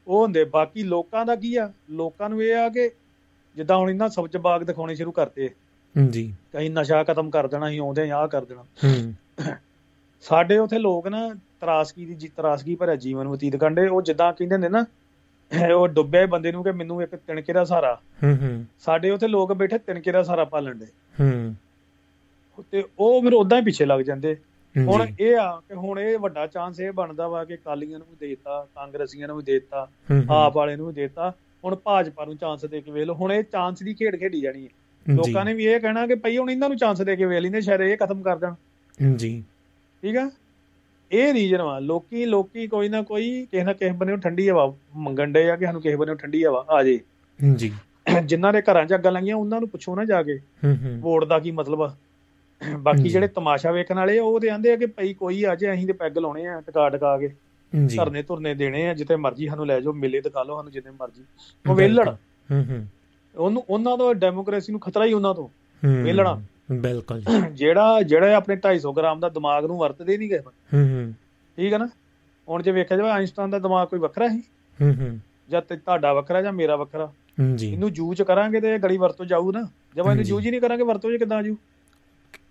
ਉਹ 0.09 0.23
ਹੁੰਦੇ 0.23 0.45
ਬਾਕੀ 0.45 0.83
ਲੋਕਾਂ 0.83 1.27
ਦਾ 1.27 1.37
ਕੀ 1.37 1.57
ਆ? 1.57 1.73
ਲੋਕਾਂ 1.91 2.31
ਨੂੰ 2.31 2.43
ਇਹ 2.43 2.57
ਆ 2.57 2.69
ਕਿ 2.69 2.91
ਜਿੱਦਾਂ 3.57 3.77
ਹੁਣ 3.77 3.91
ਇਹਨਾਂ 3.91 4.09
ਸਬਜ਼ 4.09 4.37
ਬਾਗ 4.37 4.63
ਦਿਖਾਉਣੇ 4.63 4.95
ਸ਼ੁਰੂ 4.95 5.13
ਕਰਤੇ। 5.13 5.51
ਜੀ। 6.11 6.35
ਕਹੀਂ 6.53 6.71
ਨਸ਼ਾ 6.71 7.05
ਖਤਮ 7.05 7.31
ਕਰ 7.31 7.47
ਦੇਣਾ 7.47 7.69
ਅਸੀਂ 7.69 7.81
ਆਉਂਦੇ 7.81 8.11
ਆ 8.11 8.27
ਕਰ 8.27 8.45
ਦੇਣਾ। 8.45 8.63
ਹੂੰ। 8.63 9.15
ਸਾਡੇ 10.21 10.59
ਉਥੇ 10.59 10.79
ਲੋਕ 10.79 11.09
ਨਾ 11.09 11.35
ਤਰਾਸਗੀ 11.61 12.05
ਦੀ 12.05 12.15
ਜੀ- 12.15 12.31
ਤਰਾਸਗੀ 12.37 12.75
ਭਰਿਆ 12.75 12.97
ਜੀਵਨ 12.97 13.29
ਬਤੀਤ 13.29 13.57
ਕਰਦੇ 13.57 13.89
ਉਹ 13.89 14.03
ਜਿੱਦਾਂ 14.03 14.33
ਕਹਿੰਦੇ 14.33 14.59
ਨੇ 14.59 14.69
ਨਾ 14.69 14.87
ਉਹ 15.75 15.89
ਡੁੱਬਿਆ 15.89 16.27
ਬੰਦੇ 16.27 16.53
ਨੂੰ 16.53 16.65
ਕਿ 16.65 16.73
ਮੈਨੂੰ 16.73 17.03
ਇੱਕ 17.03 17.17
ਤਿਣਕੇ 17.17 17.53
ਦਾ 17.53 17.65
ਸਹਾਰਾ। 17.65 18.01
ਹੂੰ 18.25 18.39
ਹੂੰ। 18.43 18.65
ਸਾਡੇ 18.79 19.11
ਉਥੇ 19.11 19.29
ਲੋਕ 19.29 19.53
ਬੈਠੇ 19.53 19.79
ਤਿਣਕੇ 19.79 20.13
ਦਾ 20.13 20.23
ਸਹਾਰਾ 20.23 20.45
ਪਾਲਣ 20.45 20.79
ਦੇ 20.79 20.87
ਹੂੰ। 21.21 21.55
ਤੇ 22.71 22.85
ਉਹ 22.99 23.23
ਫਿਰ 23.23 23.35
ਉਦਾਂ 23.35 23.59
ਹੀ 23.59 23.65
ਪਿੱਛੇ 23.65 23.87
ਲੱਗ 23.87 24.01
ਜਾਂਦੇ। 24.01 24.37
ਹੁਣ 24.79 25.07
ਇਹ 25.21 25.37
ਆ 25.37 25.61
ਕਿ 25.61 25.75
ਹੁਣ 25.75 26.01
ਇਹ 26.01 26.19
ਵੱਡਾ 26.19 26.47
ਚਾਂਸ 26.47 26.81
ਇਹ 26.81 26.93
ਬਣਦਾ 26.93 27.29
ਵਾ 27.29 27.45
ਕਿ 27.45 27.57
ਕਾਲੀਆਂ 27.57 27.99
ਨੂੰ 27.99 28.07
ਵੀ 28.11 28.29
ਦੇਤਾ 28.29 28.67
ਕਾਂਗਰਸੀਆਂ 28.75 29.29
ਨੂੰ 29.29 29.37
ਵੀ 29.37 29.43
ਦੇਤਾ 29.43 29.89
ਆਪ 30.31 30.57
ਵਾਲੇ 30.57 30.77
ਨੂੰ 30.77 30.87
ਵੀ 30.87 30.93
ਦੇਤਾ। 30.93 31.35
ਹੁਣ 31.65 31.77
ਭਾਜਪਾ 31.77 32.25
ਨੂੰ 32.25 32.37
ਚਾਂਸ 32.37 32.65
ਦੇ 32.65 32.81
ਕੇ 32.81 32.91
ਵੇਖ 32.91 33.05
ਲਓ 33.05 33.15
ਹੁਣ 33.15 33.33
ਇਹ 33.33 33.43
ਚਾਂਸ 33.43 33.83
ਦੀ 33.83 33.95
ਖੇਡ 33.95 34.17
ਖੇਡੀ 34.17 34.41
ਜਾਣੀ 34.41 34.65
ਹੈ। 34.65 34.69
ਲੋਕਾਂ 35.15 35.45
ਨੇ 35.45 35.55
ਵੀ 35.55 35.65
ਇਹ 35.65 35.81
ਕਹਿਣਾ 35.81 36.07
ਕਿ 36.07 36.15
ਭਈ 36.15 36.39
ਹੁਣ 36.39 36.51
ਇਹਨਾਂ 36.51 36.69
ਨੂੰ 36.69 36.79
ਚਾਂਸ 36.79 37.03
ਦੇ 37.03 37.17
ਕੇ 37.17 37.25
ਵੇਖ 37.25 37.39
ਲੈਂਦੇ 37.39 37.61
ਸ਼ਾਇਦ 37.61 37.81
ਇਹ 37.81 37.97
ਖਤਮ 37.97 38.23
ਕਰ 38.23 38.37
ਦੇਣ। 38.37 38.55
ਜੀ। 39.17 39.45
ਠੀਕ 40.03 40.17
ਆ? 40.17 40.31
ਇਹ 41.13 41.35
ਰੀਜਨ 41.35 41.63
ਵਾ। 41.63 41.79
ਲੋਕੀ 41.79 42.25
ਲੋਕੀ 42.25 42.67
ਕੋਈ 42.67 42.89
ਨਾ 42.89 43.03
ਕੋਈ 43.03 43.47
ਕਿਸੇ 43.51 43.65
ਨਾ 43.65 43.73
ਕਿਸੇ 43.73 43.93
ਬੰਨੇ 43.93 44.17
ਠੰਡੀ 44.17 44.51
ਹਵਾ 44.51 44.75
ਮੰਗਣ 44.97 45.33
ਡੇ 45.33 45.51
ਆ 45.51 45.57
ਕਿ 45.57 45.65
ਸਾਨੂੰ 45.65 45.83
ਕਿਸੇ 45.83 45.97
ਬੰਨੇ 45.97 46.15
ਠੰਡੀ 46.15 46.45
ਹਵਾ 46.45 46.67
ਆ 46.71 46.83
ਜੇ। 46.83 47.01
ਜੀ। 47.55 47.73
ਜਿਨ੍ਹਾਂ 48.25 48.53
ਦੇ 48.53 48.63
ਘਰਾਂ 48.63 48.87
'ਚ 48.87 48.95
ਅੱਗਾਂ 48.95 49.13
ਲੱਗੀਆਂ 49.13 49.37
ਉਹਨਾਂ 49.37 49.61
ਨੂੰ 49.61 49.69
ਪੁੱਛੋ 49.69 49.97
ਨਾ 49.97 50.05
ਜਾ 50.05 50.23
ਕੇ। 50.23 50.39
ਹੂੰ 50.39 50.77
ਹੂੰ। 50.85 51.01
ਵੋਟ 51.01 51.25
ਦਾ 51.25 51.39
ਕੀ 51.39 51.51
ਮਤਲਬ 51.51 51.83
ਆ? 51.83 51.97
ਬਾਕੀ 52.79 53.03
ਜੀ। 53.03 53.09
ਜਿਹੜੇ 53.09 53.29
ਤਮਾਸ਼ਾ 53.29 53.73
ਵੇਖਣ 53.73 53.95
ਵਾਲੇ 53.95 54.19
ਉਹ 54.19 54.41
ਤੇ 54.41 54.49
ਆਂਦੇ 54.49 54.73
ਆ 54.73 54.77
ਕਿ 54.77 54.87
ਭਈ 54.87 55.15
ਕੋਈ 55.15 55.45
ਆ 55.45 55.55
ਜੇ 55.55 55.73
ਅਸੀਂ 55.73 55.87
ਤੇ 55.87 55.93
ਪੈਗ 55.93 56.19
ਲਾਉਣੇ 56.19 56.47
ਆ 56.47 56.61
ਟਕਾ 56.61 56.89
ਟਕਾ 56.89 57.19
ਕੇ 57.19 57.35
ਜੀ 57.87 57.97
ਧਰਨੇ 57.97 58.23
ਧੁਰਨੇ 58.23 58.55
ਦੇਣੇ 58.55 58.89
ਆ 58.89 58.95
ਜਿੱਥੇ 58.95 59.17
ਮਰਜ਼ੀ 59.17 59.47
ਸਾਨੂੰ 59.47 59.67
ਲੈ 59.67 59.81
ਜਾਓ 59.81 59.93
ਮੇਲੇ 59.93 60.21
ਦਿਖਾ 60.21 60.43
ਲਓ 60.43 60.57
ਸਾਨੂੰ 60.57 60.73
ਜਿੱਥੇ 60.73 60.91
ਮਰਜ਼ੀ। 60.91 61.25
ਉਹ 61.71 61.75
ਵੇਲਣ। 61.75 62.11
ਹੂੰ 62.53 62.65
ਹੂੰ। 62.71 62.87
ਉਹਨੂੰ 63.37 63.65
ਉਹਨਾਂ 63.71 63.99
ਦਾ 63.99 64.13
ਡੈਮੋਕ੍ਰੇਸੀ 64.13 64.73
ਨੂੰ 64.73 64.81
ਖਤਰਾ 64.81 65.05
ਹੀ 65.05 65.13
ਉਹਨਾਂ 65.13 65.35
ਤੋਂ 65.35 65.49
ਹੂੰ, 65.87 66.05
ਵਿਹਲਣਾ। 66.05 66.43
ਬਿਲਕੁਲ। 66.73 67.21
ਜੀ 67.21 67.25
ਜਿਹੜਾ 67.53 68.03
ਜਿਹੜੇ 68.03 68.35
ਆਪਣੇ 68.35 68.57
250 68.57 68.93
ਗ੍ਰਾਮ 68.97 69.21
ਦਾ 69.21 69.29
ਦਿਮਾਗ 69.29 69.65
ਨੂੰ 69.65 69.79
ਵਰਤਦੇ 69.79 70.19
ਨਹੀਂ 70.19 70.31
ਗਏ 70.31 70.39
ਹੂੰ 70.39 70.89
ਹੂੰ। 70.89 71.15
ਠੀਕ 71.57 71.73
ਹੈ 71.73 71.79
ਨਾ? 71.79 71.89
ਹੁਣ 72.49 72.63
ਜੇ 72.63 72.71
ਵੇਖਿਆ 72.71 72.97
ਜਾਵੇ 72.97 73.11
ਆਇਨਸਟਾਈਨ 73.11 73.51
ਦਾ 73.51 73.59
ਦਿਮਾਗ 73.59 73.89
ਕੋਈ 73.89 73.99
ਵੱਖਰਾ 73.99 74.29
ਸੀ? 74.29 74.43
ਹੂੰ 74.83 74.95
ਹੂੰ। 74.95 75.21
ਜਾਂ 75.51 75.63
ਤੇ 75.63 75.77
ਤੁਹਾਡਾ 75.77 76.13
ਵੱਖਰਾ 76.13 76.43
ਜਾਂ 76.43 76.53
ਮੇਰਾ 76.53 76.77
ਵੱਖਰਾ? 76.77 77.07
ਹੂੰ, 77.41 77.57
ਜੀ। 77.57 77.73
ਇਹਨੂੰ 77.73 77.93
ਜੂਜ 77.93 78.23
ਕਰਾਂਗੇ 78.23 78.61
ਤੇ 78.61 78.75
ਇਹ 78.75 78.79
ਗੜੀ 78.79 78.97
ਵਰਤੋਂ 78.97 79.27
ਜਾਊ 79.27 79.53
ਨਾ। 79.53 79.63
ਜਦ 79.63 79.99
ਇਹਨੂੰ 79.99 80.17
ਜੀ। 80.17 80.25
ਜੂਜ 80.25 80.47
ਹੀ 80.47 80.51
ਨਹੀਂ 80.51 80.61
ਕਰਾਂਗੇ 80.61 80.83
ਵਰਤੋਂ 80.83 81.11
ਜੇ 81.11 81.19
ਕਿਦਾਂ 81.19 81.39
ਆਜੂ 81.39 81.57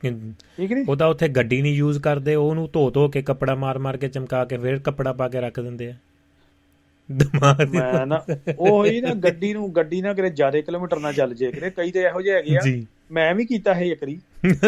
ਠੀਕ 0.02 0.72
ਨਹੀਂ? 0.72 0.86
ਉਹਦਾ 0.90 1.06
ਉੱਥੇ 1.06 1.28
ਗੱਡੀ 1.28 1.62
ਨਹੀਂ 1.62 1.74
ਯੂਜ਼ 1.74 2.00
ਕਰਦੇ 2.00 2.36
ਉਹਨੂੰ 2.36 2.70
ਧੋ 2.74 2.92
ਧੋ 2.92 3.08
ਕੇ 3.08 3.22
ਕੱਪੜਾ 3.22 3.56
ਮਾਰ 3.56 3.80
ਮਾਰ 3.80 3.98
ਕੇ 3.98 4.08
ਚਮਕਾ 4.08 4.46
ਕੇ 4.46 4.58
ਫਿਰ 4.58 4.80
ਕੱਪੜਾ 4.80 5.14
ਪਾ 5.14 5.28
ਕੇ 5.28 5.42
ਰੱਖ 5.42 5.60
ਦਿੰਦੇ 5.60 5.90
ਆ। 5.90 5.94
ਦਿਮਾਗ 7.12 7.64
ਦੀ 7.64 7.78
ਮੈਂ 7.78 8.06
ਨਾ 8.06 8.26
ਉਹ 8.60 8.86
ਹੀ 8.86 9.02
ਨਾ 9.02 9.14
ਗੱਡੀ 9.14 9.54
ਨੂੰ 9.54 9.76
ਗੱਡੀ 9.76 10.02
ਨਾ 10.02 10.14
ਕਿਤੇ 10.14 10.30
ਜ਼ਿਆਦਾ 10.30 10.62
ਕਿਲੋਮੀਟਰ 10.62 11.00
ਨਾ 11.00 11.12
ਚੱਲ 11.12 11.34
ਜੇ 11.34 11.52
ਕਿਤੇ 11.52 11.70
ਕਈ 11.70 11.92
ਤੇ 11.92 12.00
ਇਹੋ 12.00 12.22
ਜਿਹੇ 12.22 12.36
ਹੈਗੇ 12.36 12.58
ਆ। 12.58 12.60
ਜੀ। 12.64 12.88
ਮੈਂ 13.12 13.36
ਵੀ 13.36 13.46
ਕੀਤਾ 13.46 13.74
ਹੈ 13.74 13.86
ਇੱਕ 13.86 14.04
ਵਾਰੀ। 14.04 14.20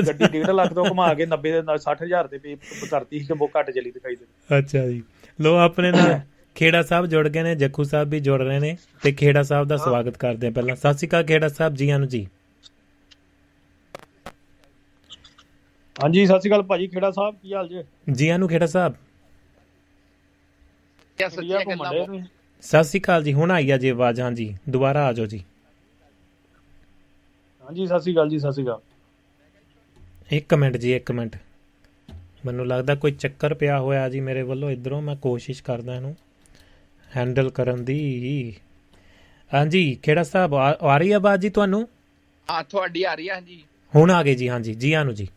ਗੱਡੀ 0.07 0.25
1.5 0.25 0.53
ਲੱਖ 0.53 0.73
ਤੋਂ 0.73 0.85
ਘੁਮਾ 0.85 1.13
ਕੇ 1.13 1.25
90 1.25 1.51
ਦੇ 1.51 1.61
ਨਾਲ 1.61 1.79
60000 1.79 2.27
ਤੇ 2.27 2.37
ਪੇ 2.37 2.55
ਕਰਤੀ 2.91 3.19
ਸੀ 3.19 3.25
ਕਿ 3.25 3.33
ਬਹੁਤ 3.33 3.49
ਘੱਟ 3.59 3.71
ਚਲੀ 3.71 3.91
ਦਿਖਾਈ 3.91 4.15
ਦੇ। 4.15 4.57
ਅੱਛਾ 4.57 4.87
ਜੀ। 4.87 5.03
ਲੋ 5.41 5.55
ਆਪਣੇ 5.55 5.91
ਨਾਲ 5.91 6.19
ਖੇੜਾ 6.55 6.81
ਸਾਹਿਬ 6.81 7.05
ਜੁੜ 7.05 7.27
ਗਏ 7.27 7.43
ਨੇ 7.43 7.55
ਜੱਖੂ 7.55 7.83
ਸਾਹਿਬ 7.83 8.09
ਵੀ 8.09 8.19
ਜੁੜ 8.19 8.41
ਰਹੇ 8.41 8.59
ਨੇ 8.59 8.77
ਤੇ 9.03 9.11
ਖੇੜਾ 9.11 9.43
ਸਾਹਿਬ 9.43 9.67
ਦਾ 9.67 9.77
ਸਵਾਗਤ 9.77 10.17
ਕਰਦੇ 10.17 10.47
ਆ। 10.47 10.51
ਪਹਿਲਾਂ 10.51 10.75
ਸਤਿ 10.75 10.93
ਸ਼੍ਰੀ 10.93 11.07
ਅਕਾਲ 11.07 11.23
ਖੇੜਾ 11.23 11.47
ਸਾਹਿਬ 11.47 11.73
ਜੀ 11.73 11.89
ਆਨੂ 11.89 12.05
ਜੀ। 12.05 12.27
ਹਾਂਜੀ 16.03 16.25
ਸਤਿ 16.25 16.39
ਸ਼੍ਰੀ 16.39 16.49
ਅਕਾਲ 16.49 16.63
ਭਾਜੀ 16.63 16.87
ਖੇੜਾ 16.87 17.09
ਸਾਹਿਬ 17.11 17.35
ਕੀ 17.41 17.53
ਹਾਲ 17.53 17.67
ਜੇ? 17.67 17.83
ਜੀ 18.11 18.29
ਆਨੂ 18.29 18.47
ਖੇੜਾ 18.47 18.65
ਸਾਹਿਬ। 18.65 18.93
ਕਿਆ 21.17 21.29
ਸੱਚੀਆਂ 21.29 21.59
ਗੱਲਾਂ? 21.65 21.91
ਸਤਿ 22.63 22.83
ਸ਼੍ਰੀ 22.83 22.99
ਅਕਾਲ 23.01 23.23
ਜੀ 23.23 23.33
ਹੁਣ 23.33 23.51
ਆਈ 23.51 23.69
ਆ 23.71 23.77
ਜੀ 23.77 23.89
ਆਵਾਜ਼ 23.89 24.21
ਹਾਂ 24.21 24.31
ਜੀ 24.31 24.53
ਦੁਬਾਰਾ 24.69 25.05
ਆ 25.07 25.13
ਜਾਓ 25.13 25.25
ਜੀ। 25.25 25.43
ਹਾਂਜੀ 27.63 27.85
ਸਤਿ 27.87 27.99
ਸ਼੍ਰੀ 27.99 28.13
ਅਕਾਲ 28.13 28.29
ਜੀ 28.29 28.39
ਸਤਿ 28.39 28.51
ਸ਼੍ਰੀ 28.51 28.63
ਅਕਾਲ। 28.65 28.79
ਇੱਕ 30.31 30.53
ਮਿੰਟ 30.53 30.77
ਜੀ 30.77 30.93
ਇੱਕ 30.95 31.11
ਮਿੰਟ। 31.11 31.35
ਮੈਨੂੰ 32.45 32.67
ਲੱਗਦਾ 32.67 32.95
ਕੋਈ 32.95 33.11
ਚੱਕਰ 33.11 33.53
ਪਿਆ 33.53 33.79
ਹੋਇਆ 33.79 34.07
ਜੀ 34.09 34.19
ਮੇਰੇ 34.19 34.41
ਵੱਲੋਂ 34.41 34.69
ਇਧਰੋਂ 34.71 35.01
ਮੈਂ 35.01 35.15
ਕੋਸ਼ਿਸ਼ 35.15 35.63
ਕਰਦਾ 35.63 35.95
ਇਹਨੂੰ 35.95 36.15
ਹੈਂਡਲ 37.09 37.49
ਕਰਨ 37.49 37.83
ਦੀ। 37.85 38.55
ਹਾਂਜੀ 39.51 39.83
ਖੇੜਾ 40.03 40.23
ਸਾਹਿਬ 40.23 40.55
ਆ 40.55 40.97
ਰਹੀ 40.97 41.11
ਆਵਾਜ਼ 41.11 41.41
ਜੀ 41.41 41.49
ਤੁਹਾਨੂੰ? 41.49 41.87
ਹਾਂ 42.47 42.63
ਤੁਹਾਡੀ 42.63 43.03
ਆ 43.03 43.13
ਰਹੀ 43.13 43.27
ਆ 43.29 43.39
ਜੀ 43.39 43.63
ਹੁਣ 43.93 44.11
ਆ 44.11 44.21
ਗਈ 44.23 44.35
ਜੀ 44.35 44.49
ਹਾਂਜੀ 44.49 44.73
ਜੀ 44.73 44.93
ਆਨੂ 44.93 45.11
ਜੀ। 45.13 45.27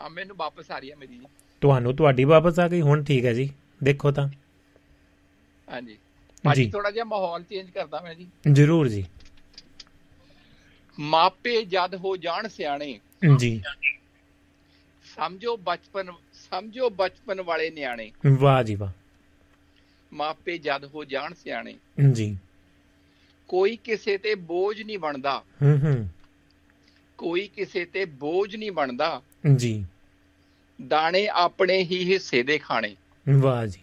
ਆ 0.00 0.08
ਮੈਨੂੰ 0.08 0.36
ਵਾਪਸ 0.36 0.70
ਆ 0.70 0.78
ਰਹੀ 0.78 0.90
ਆ 0.90 0.96
ਮੇਰੀ 0.96 1.14
ਜੀ। 1.14 1.26
ਤੁਹਾਨੂੰ 1.60 1.96
ਤੁਹਾਡੀ 1.96 2.24
ਵਾਪਸ 2.24 2.58
ਆ 2.58 2.68
ਗਈ 2.68 2.80
ਹੁਣ 2.80 3.04
ਠੀਕ 3.04 3.24
ਹੈ 3.24 3.32
ਜੀ। 3.32 3.50
ਦੇਖੋ 3.82 4.10
ਤਾਂ। 4.10 4.28
ਹਾਂਜੀ। 5.70 5.98
ਭਾਜੀ। 6.44 6.70
ਥੋੜਾ 6.70 6.90
ਜਿਹਾ 6.90 7.04
ਮਾਹੌਲ 7.04 7.42
ਚੇਂਜ 7.42 7.70
ਕਰਦਾ 7.70 8.00
ਮੈਂ 8.00 8.14
ਜੀ। 8.14 8.26
ਜ਼ਰੂਰ 8.52 8.88
ਜੀ। 8.88 9.04
ਮਾਪੇ 11.00 11.64
ਜਦ 11.64 11.94
ਹੋ 11.94 12.16
ਜਾਣ 12.16 12.48
ਸਿਆਣੇ 12.48 13.00
ਜੀ। 13.36 13.62
ਸਮਝੋ 15.16 15.56
ਬਚਪਨ 15.56 16.12
ਸਮਝੋ 16.32 16.90
ਬਚਪਨ 16.90 17.40
ਵਾਲੇ 17.40 17.70
ਨਿਆਣੇ। 17.70 18.12
ਵਾਹ 18.26 18.62
ਜੀ 18.62 18.74
ਵਾਹ। 18.74 18.92
ਮਾਪੇ 20.12 20.58
ਜਦ 20.58 20.84
ਹੋ 20.84 21.04
ਜਾਣ 21.04 21.34
ਸਿਆਣੇ 21.34 21.74
ਜੀ। 22.12 22.38
ਕੋਈ 23.48 23.76
ਕਿਸੇ 23.76 24.18
ਤੇ 24.18 24.34
ਬੋਝ 24.34 24.82
ਨਹੀਂ 24.82 24.98
ਬਣਦਾ। 24.98 25.42
ਹੂੰ 25.62 25.78
ਹੂੰ। 25.78 26.08
ਕੋਈ 27.18 27.48
ਕਿਸੇ 27.48 27.84
ਤੇ 27.84 28.04
ਬੋਝ 28.04 28.56
ਨਹੀਂ 28.56 28.72
ਬਣਦਾ। 28.72 29.22
ਜੀ। 29.56 29.86
ਦਾਣੇ 30.88 31.28
ਆਪਣੇ 31.28 31.78
ਹੀ 31.84 32.12
ਹਿੱਸੇ 32.12 32.42
ਦੇ 32.42 32.58
ਖਾਣੇ। 32.58 32.96
ਵਾਹ 33.40 33.66
ਜੀ। 33.66 33.80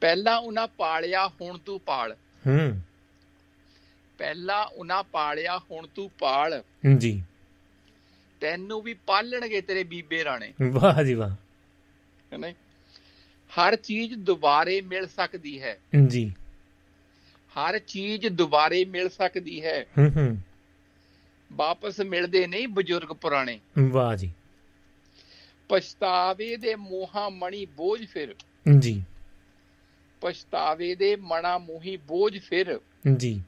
ਪਹਿਲਾਂ 0.00 0.38
ਉਹਨਾਂ 0.38 0.68
ਪਾਲਿਆ 0.68 1.28
ਹੁਣ 1.28 1.58
ਤੂੰ 1.58 1.80
ਪਾਲ। 1.80 2.16
ਹੂੰ। 2.46 2.80
ਪਹਿਲਾਂ 4.18 4.66
ਉਹਨਾਂ 4.66 5.02
ਪਾਲਿਆ 5.02 5.58
ਹੁਣ 5.58 5.86
ਤੂੰ 5.86 6.10
ਪਾਲ। 6.18 6.62
ਜੀ। 6.98 7.22
ਤੈਨੂੰ 8.40 8.82
ਵੀ 8.82 8.94
ਪਾਲਣਗੇ 8.94 9.60
ਤੇਰੇ 9.60 9.84
ਬੀਬੇ 9.84 10.24
ਰਾਣੇ। 10.24 10.52
ਵਾਹ 10.70 11.02
ਜੀ 11.02 11.14
ਵਾਹ। 11.14 11.30
ਹੈਨਾ 12.32 12.50
ਹਰ 13.50 13.76
ਚੀਜ਼ 13.76 14.14
ਦੁਬਾਰੇ 14.14 14.80
ਮਿਲ 14.80 15.06
ਸਕਦੀ 15.06 15.62
ਹੈ। 15.62 15.78
ਜੀ। 16.06 16.34
ਹਰ 17.50 17.78
ਚੀਜ਼ 17.78 18.26
ਦੁਬਾਰੇ 18.26 18.84
ਮਿਲ 18.84 19.08
ਸਕਦੀ 19.08 19.64
ਹੈ। 19.64 19.86
ਹੂੰ 19.98 20.10
ਹੂੰ। 20.16 20.38
ਵਾਪਸ 21.52 22.00
ਮਿਲਦੇ 22.00 22.46
ਨਹੀਂ 22.46 22.68
ਬਜ਼ੁਰਗ 22.68 23.08
ਪੁਰਾਣੇ। 23.08 23.60
ਵਾਹ 23.78 24.16
ਜੀ। 24.16 24.32
ਪਛਤਾਵੇ 25.68 26.56
ਦੇ 26.56 26.74
ਮੋਹਾਂ 26.74 27.30
ਮਣੀ 27.30 27.66
ਬੋਝ 27.66 28.06
ਫਿਰ। 28.06 28.34
ਜੀ। 28.78 29.02
ਪਛਤਾਵੇ 30.20 30.94
ਦੇ 30.94 31.16
ਮਣਾ 31.16 31.58
ਮੋਹੀ 31.58 31.96
ਬੋਝ 31.96 32.40
ਫਿਰ। 32.40 32.80
ਜੀ। 33.16 33.42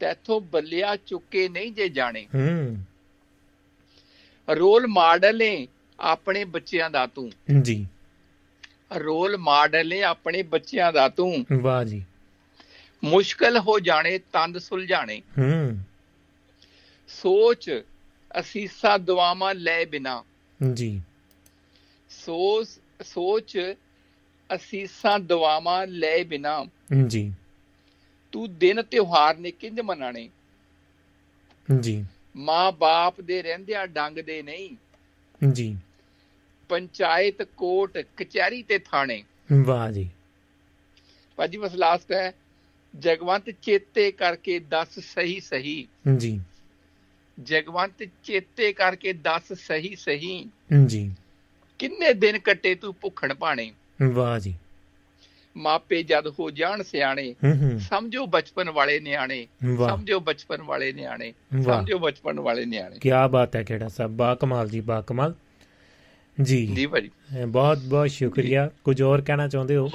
ਤੈਥੋਂ 0.00 0.40
ਬੱਲਿਆ 0.40 0.96
ਚੁੱਕੇ 0.96 1.48
ਨਹੀਂ 1.48 1.72
ਜੇ 1.72 1.88
ਜਾਣੇ। 1.88 2.26
ਹੂੰ। 2.34 2.84
ਰੋਲ 4.48 4.86
ਮਾਡਲ 4.86 5.42
ਏ 5.42 5.66
ਆਪਣੇ 6.00 6.44
ਬੱਚਿਆਂ 6.44 6.90
ਦਾ 6.90 7.06
ਤੂੰ। 7.06 7.32
ਜੀ। 7.62 7.86
ਰੋਲ 8.96 9.36
ਮਾਡਲ 9.36 9.94
ਏ 9.94 10.02
ਆਪਣੇ 10.02 10.42
ਬੱਚਿਆਂ 10.42 10.92
ਦਾ 10.92 11.08
ਤੂੰ। 11.08 11.46
ਵਾਹ 11.60 11.84
ਜੀ। 11.84 12.04
ਮੁਸ਼ਕਲ 13.04 13.58
ਹੋ 13.58 13.80
ਜਾਣੇ 13.80 14.18
ਤੰਦ 14.18 14.58
ਸੁਲਝਾਣੇ। 14.58 15.22
ਹੂੰ। 15.38 15.78
ਸੋਚ 17.22 17.82
ਅਸੀਸਾਂ 18.40 18.98
ਦੁਆਵਾਂ 18.98 19.54
ਲੈ 19.54 19.84
ਬਿਨਾ। 19.84 20.24
ਜੀ। 20.74 21.02
ਸੋਚ 22.10 22.68
ਸੋਚ 23.04 23.58
ਅਸੀਸਾਂ 24.54 25.18
ਦੁਆਵਾਂ 25.18 25.86
ਲੈ 25.86 26.24
ਬਿਨਾ। 26.24 26.66
ਜੀ। 27.06 27.34
ਤੂੰ 28.32 28.58
ਦਿਨ 28.58 28.82
ਤਿਉਹਾਰ 28.82 29.36
ਨੇ 29.36 29.50
ਕਿੰਜ 29.50 29.80
ਮਨਾਣੇ? 29.80 30.30
ਜੀ। 31.80 32.06
ਮਾਂ 32.36 32.72
ਬਾਪ 32.72 33.20
ਦੇ 33.20 33.42
ਰਹਿੰਦਿਆਂ 33.42 33.86
ਡੰਗ 33.86 34.18
ਦੇ 34.18 34.42
ਨਹੀਂ। 34.42 34.76
ਜੀ। 35.52 35.76
ਪੰਚਾਇਤ 36.68 37.42
ਕੋਰਟ 37.42 37.98
ਕਚਹਿਰੀ 38.16 38.62
ਤੇ 38.62 38.78
ਥਾਣੇ। 38.78 39.24
ਵਾਹ 39.64 39.92
ਜੀ। 39.92 40.10
ਭਾਜੀ 41.36 41.58
ਬਸ 41.58 41.74
ਲਾਸਟ 41.74 42.12
ਹੈ। 42.12 42.34
ਜਗਵੰਤ 42.98 43.50
ਚੇਤੇ 43.50 44.12
ਕਰਕੇ 44.12 44.58
ਦੱਸ 44.58 44.98
ਸਹੀ 44.98 45.40
ਸਹੀ 45.40 45.88
ਜੀ। 46.16 46.40
ਜਗਵੰਤ 47.42 48.08
ਚੇਤੇ 48.24 48.72
ਕਰਕੇ 48.72 49.12
ਦੱਸ 49.12 49.52
ਸਹੀ 49.52 49.94
ਸਹੀ। 49.94 50.50
ਜੀ। 50.86 51.14
ਕਿੰਨੇ 51.78 52.12
ਦਿਨ 52.12 52.38
ਕੱਟੇ 52.38 52.74
ਤੂੰ 52.74 52.94
ਭੁੱਖਣ 53.00 53.34
ਭਾਣੇ? 53.34 53.72
ਵਾਹ 54.12 54.38
ਜੀ। 54.38 54.54
ਮਾਪੇ 55.56 56.02
ਜਦ 56.02 56.26
ਹੋ 56.26 56.50
ਜਾਣ 56.50 56.82
ਸਿਆਣੇ 56.82 57.34
ਸਮਝੋ 57.78 58.26
ਬਚਪਨ 58.26 58.70
ਵਾਲੇ 58.70 59.00
ਨਿਆਣੇ 59.00 59.46
ਸਮਝੋ 59.88 60.20
ਬਚਪਨ 60.20 60.62
ਵਾਲੇ 60.62 60.92
ਨਿਆਣੇ 60.92 61.32
ਸਮਝੋ 61.64 61.98
ਬਚਪਨ 61.98 62.40
ਵਾਲੇ 62.40 62.64
ਨਿਆਣੇ। 62.64 62.98
ਕੀ 62.98 63.10
ਬਾਤ 63.30 63.56
ਹੈ 63.56 63.62
ਕਿਹੜਾ 63.62 63.88
ਸਾਹਿਬ 63.88 64.12
ਬਾ 64.12 64.34
ਕਮਾਲ 64.34 64.68
ਜੀ 64.68 64.80
ਬਾ 64.80 65.00
ਕਮਾਲ। 65.00 65.34
ਜੀ। 66.42 66.66
ਜੀ 66.66 66.86
ਭਾਜੀ। 66.86 67.10
ਬਹੁਤ 67.48 67.78
ਬਹੁਤ 67.78 68.10
ਸ਼ੁਕਰੀਆ। 68.10 68.70
ਕੁਝ 68.84 69.02
ਹੋਰ 69.02 69.20
ਕਹਿਣਾ 69.20 69.48
ਚਾਹੁੰਦੇ 69.48 69.76
ਹੋ? 69.76 69.90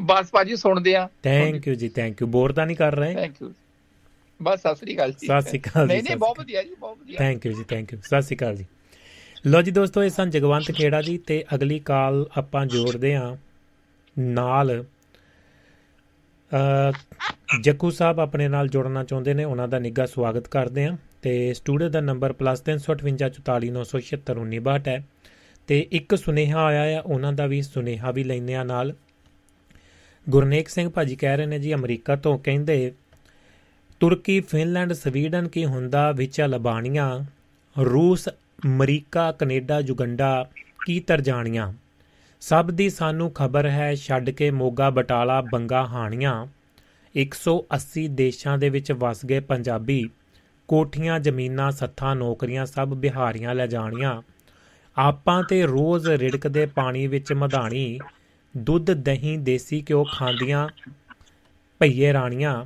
ਬਸ 0.00 0.30
ਭਾਜੀ 0.30 0.56
ਸੁਣਦੇ 0.56 0.96
ਆ 0.96 1.08
ਥੈਂਕ 1.22 1.68
ਯੂ 1.68 1.74
ਜੀ 1.74 1.88
ਥੈਂਕ 1.88 2.20
ਯੂ 2.22 2.26
ਬੋਰ 2.26 2.52
ਤਾਂ 2.52 2.66
ਨਹੀਂ 2.66 2.76
ਕਰ 2.76 2.94
ਰਹੇ? 2.94 3.14
ਥੈਂਕ 3.14 3.34
ਯੂ 3.42 3.54
ਬਸ 4.42 4.60
ਸਤਿ 4.60 4.74
ਸ੍ਰੀ 4.74 4.96
ਅਕਾਲ 4.96 5.12
ਜੀ। 5.12 5.26
ਸਤਿ 5.26 5.40
ਸ੍ਰੀ 5.40 5.60
ਅਕਾਲ 5.60 5.88
ਜੀ, 5.88 5.94
ਨਹੀਂ 5.94 6.02
ਨਹੀਂ 6.02 6.16
ਬਹੁਤ 6.16 6.38
ਵਧੀਆ 6.38 6.62
ਜੀ 6.62 6.74
ਬਹੁਤ 6.80 6.98
ਵਧੀਆ। 6.98 7.18
ਥੈਂਕ 7.18 7.46
ਯੂ 7.46 7.52
ਜੀ 7.52 7.64
ਥੈਂਕ 7.64 7.92
ਯੂ 7.92 7.98
ਸਤਿ 8.02 8.22
ਸ਼੍ਰੀ 8.22 8.36
ਅਕਾਲ 8.36 8.56
ਜੀ। 8.56 8.66
ਲੋ 9.46 9.62
ਜੀ 9.62 9.70
ਦੋਸਤੋ 9.70 10.04
ਇਹ 10.04 10.10
ਸਨ 10.10 10.30
ਜਗਵੰਤ 10.30 10.72
ਖੇੜਾ 10.72 11.02
ਜੀ 11.02 11.18
ਤੇ 11.18 11.44
ਅਗਲੀ 11.54 11.78
ਕਾਲ 11.78 12.28
ਆਪਾਂ 12.36 12.66
ਜੋੜਦੇ 12.66 13.16
ਹਾਂ 13.16 13.36
ਨਾਲ। 14.18 14.84
ਅ 16.50 16.92
ਜੱਕੂ 17.60 17.90
ਸਾਹਿਬ 17.90 18.20
ਆਪਣੇ 18.20 18.48
ਨਾਲ 18.48 18.68
ਜੁੜਨਾ 18.68 19.04
ਚਾਹੁੰਦੇ 19.04 19.34
ਨੇ 19.34 19.44
ਉਹਨਾਂ 19.44 19.68
ਦਾ 19.68 19.78
ਨਿੱਘਾ 19.78 20.06
ਸਵਾਗਤ 20.06 20.48
ਕਰਦੇ 20.48 20.86
ਹਾਂ। 20.86 20.96
ਤੇ 21.22 21.54
ਸਟੂਡੀਓ 21.54 21.88
ਦਾ 21.88 22.00
ਨੰਬਰ 22.00 22.32
+35844971962 22.32 24.88
ਹੈ। 24.88 25.04
ਤੇ 25.66 25.88
ਇੱਕ 25.92 26.18
ਸੁਨੇਹਾ 26.18 26.64
ਆਇਆ 26.64 26.98
ਆ 26.98 27.02
ਉਹਨਾਂ 27.02 27.32
ਦਾ 27.32 27.46
ਵੀ 27.46 27.62
ਸੁਨੇਹਾ 27.62 28.10
ਵੀ 28.10 28.24
ਲੈਂਦੇ 28.24 28.54
ਆ 28.54 28.64
ਨਾਲ। 28.64 28.94
ਗੁਰਨੇਕ 30.28 30.68
ਸਿੰਘ 30.68 30.90
ਭਾਜੀ 30.90 31.16
ਕਹਿ 31.16 31.36
ਰਹੇ 31.36 31.46
ਨੇ 31.46 31.58
ਜੀ 31.58 31.74
ਅਮਰੀਕਾ 31.74 32.16
ਤੋਂ 32.16 32.38
ਕਹਿੰਦੇ 32.38 32.92
ਤੁਰਕੀ, 34.00 34.40
ਫਿਨਲੈਂਡ, 34.40 34.92
ਸਵੀਡਨ 34.92 35.48
ਕੀ 35.48 35.64
ਹੁੰਦਾ 35.64 36.12
ਵਿੱਚ 36.12 36.40
ਅਲਬਾਨੀਆ 36.40 37.24
ਰੂਸ, 37.80 38.28
ਅਮਰੀਕਾ, 38.28 39.32
ਕੈਨੇਡਾ, 39.32 39.80
ਯੁਗੰਡਾ 39.80 40.48
ਕੀ 40.86 41.00
ਤਰਜਾਣੀਆਂ 41.00 41.72
ਸਭ 42.40 42.70
ਦੀ 42.70 42.90
ਸਾਨੂੰ 42.90 43.30
ਖਬਰ 43.30 43.66
ਹੈ 43.66 43.94
ਛੱਡ 43.94 44.30
ਕੇ 44.30 44.50
ਮੋਗਾ, 44.50 44.90
ਬਟਾਲਾ, 44.90 45.40
ਬੰਗਾ, 45.40 45.86
ਹਾਣੀਆਂ। 45.86 46.46
180 47.14 48.08
ਦੇਸ਼ਾਂ 48.08 48.58
ਦੇ 48.58 48.68
ਵਿੱਚ 48.68 48.92
ਵਸ 48.92 49.26
ਗਏ 49.26 49.40
ਪੰਜਾਬੀ। 49.40 50.10
ਕੋਠੀਆਂ, 50.68 51.20
ਜ਼ਮੀਨਾਂ, 51.20 51.70
ਸੱਥਾਂ, 51.70 52.16
ਨੌਕਰੀਆਂ 52.16 52.66
ਸਭ 52.66 52.88
ਬਿਹਾਰੀਆਂ 52.88 53.54
ਲੈ 53.54 53.66
ਜਾਣੀਆਂ। 53.66 54.22
ਆਪਾਂ 54.98 55.42
ਤੇ 55.42 55.66
ਰੋਜ਼ 55.66 56.08
ਰਿੜਕਦੇ 56.08 56.66
ਪਾਣੀ 56.66 57.06
ਵਿੱਚ 57.06 57.32
ਮਧਾਣੀ। 57.32 57.98
ਦੁੱਧ, 58.56 58.90
ਦਹੀਂ, 58.92 59.38
ਦੇਸੀ 59.38 59.84
ਘਿਓ 59.90 60.04
ਖਾਂਦੀਆਂ 60.04 60.68
ਭਈਏ 61.78 62.12
ਰਾਣੀਆਂ। 62.12 62.64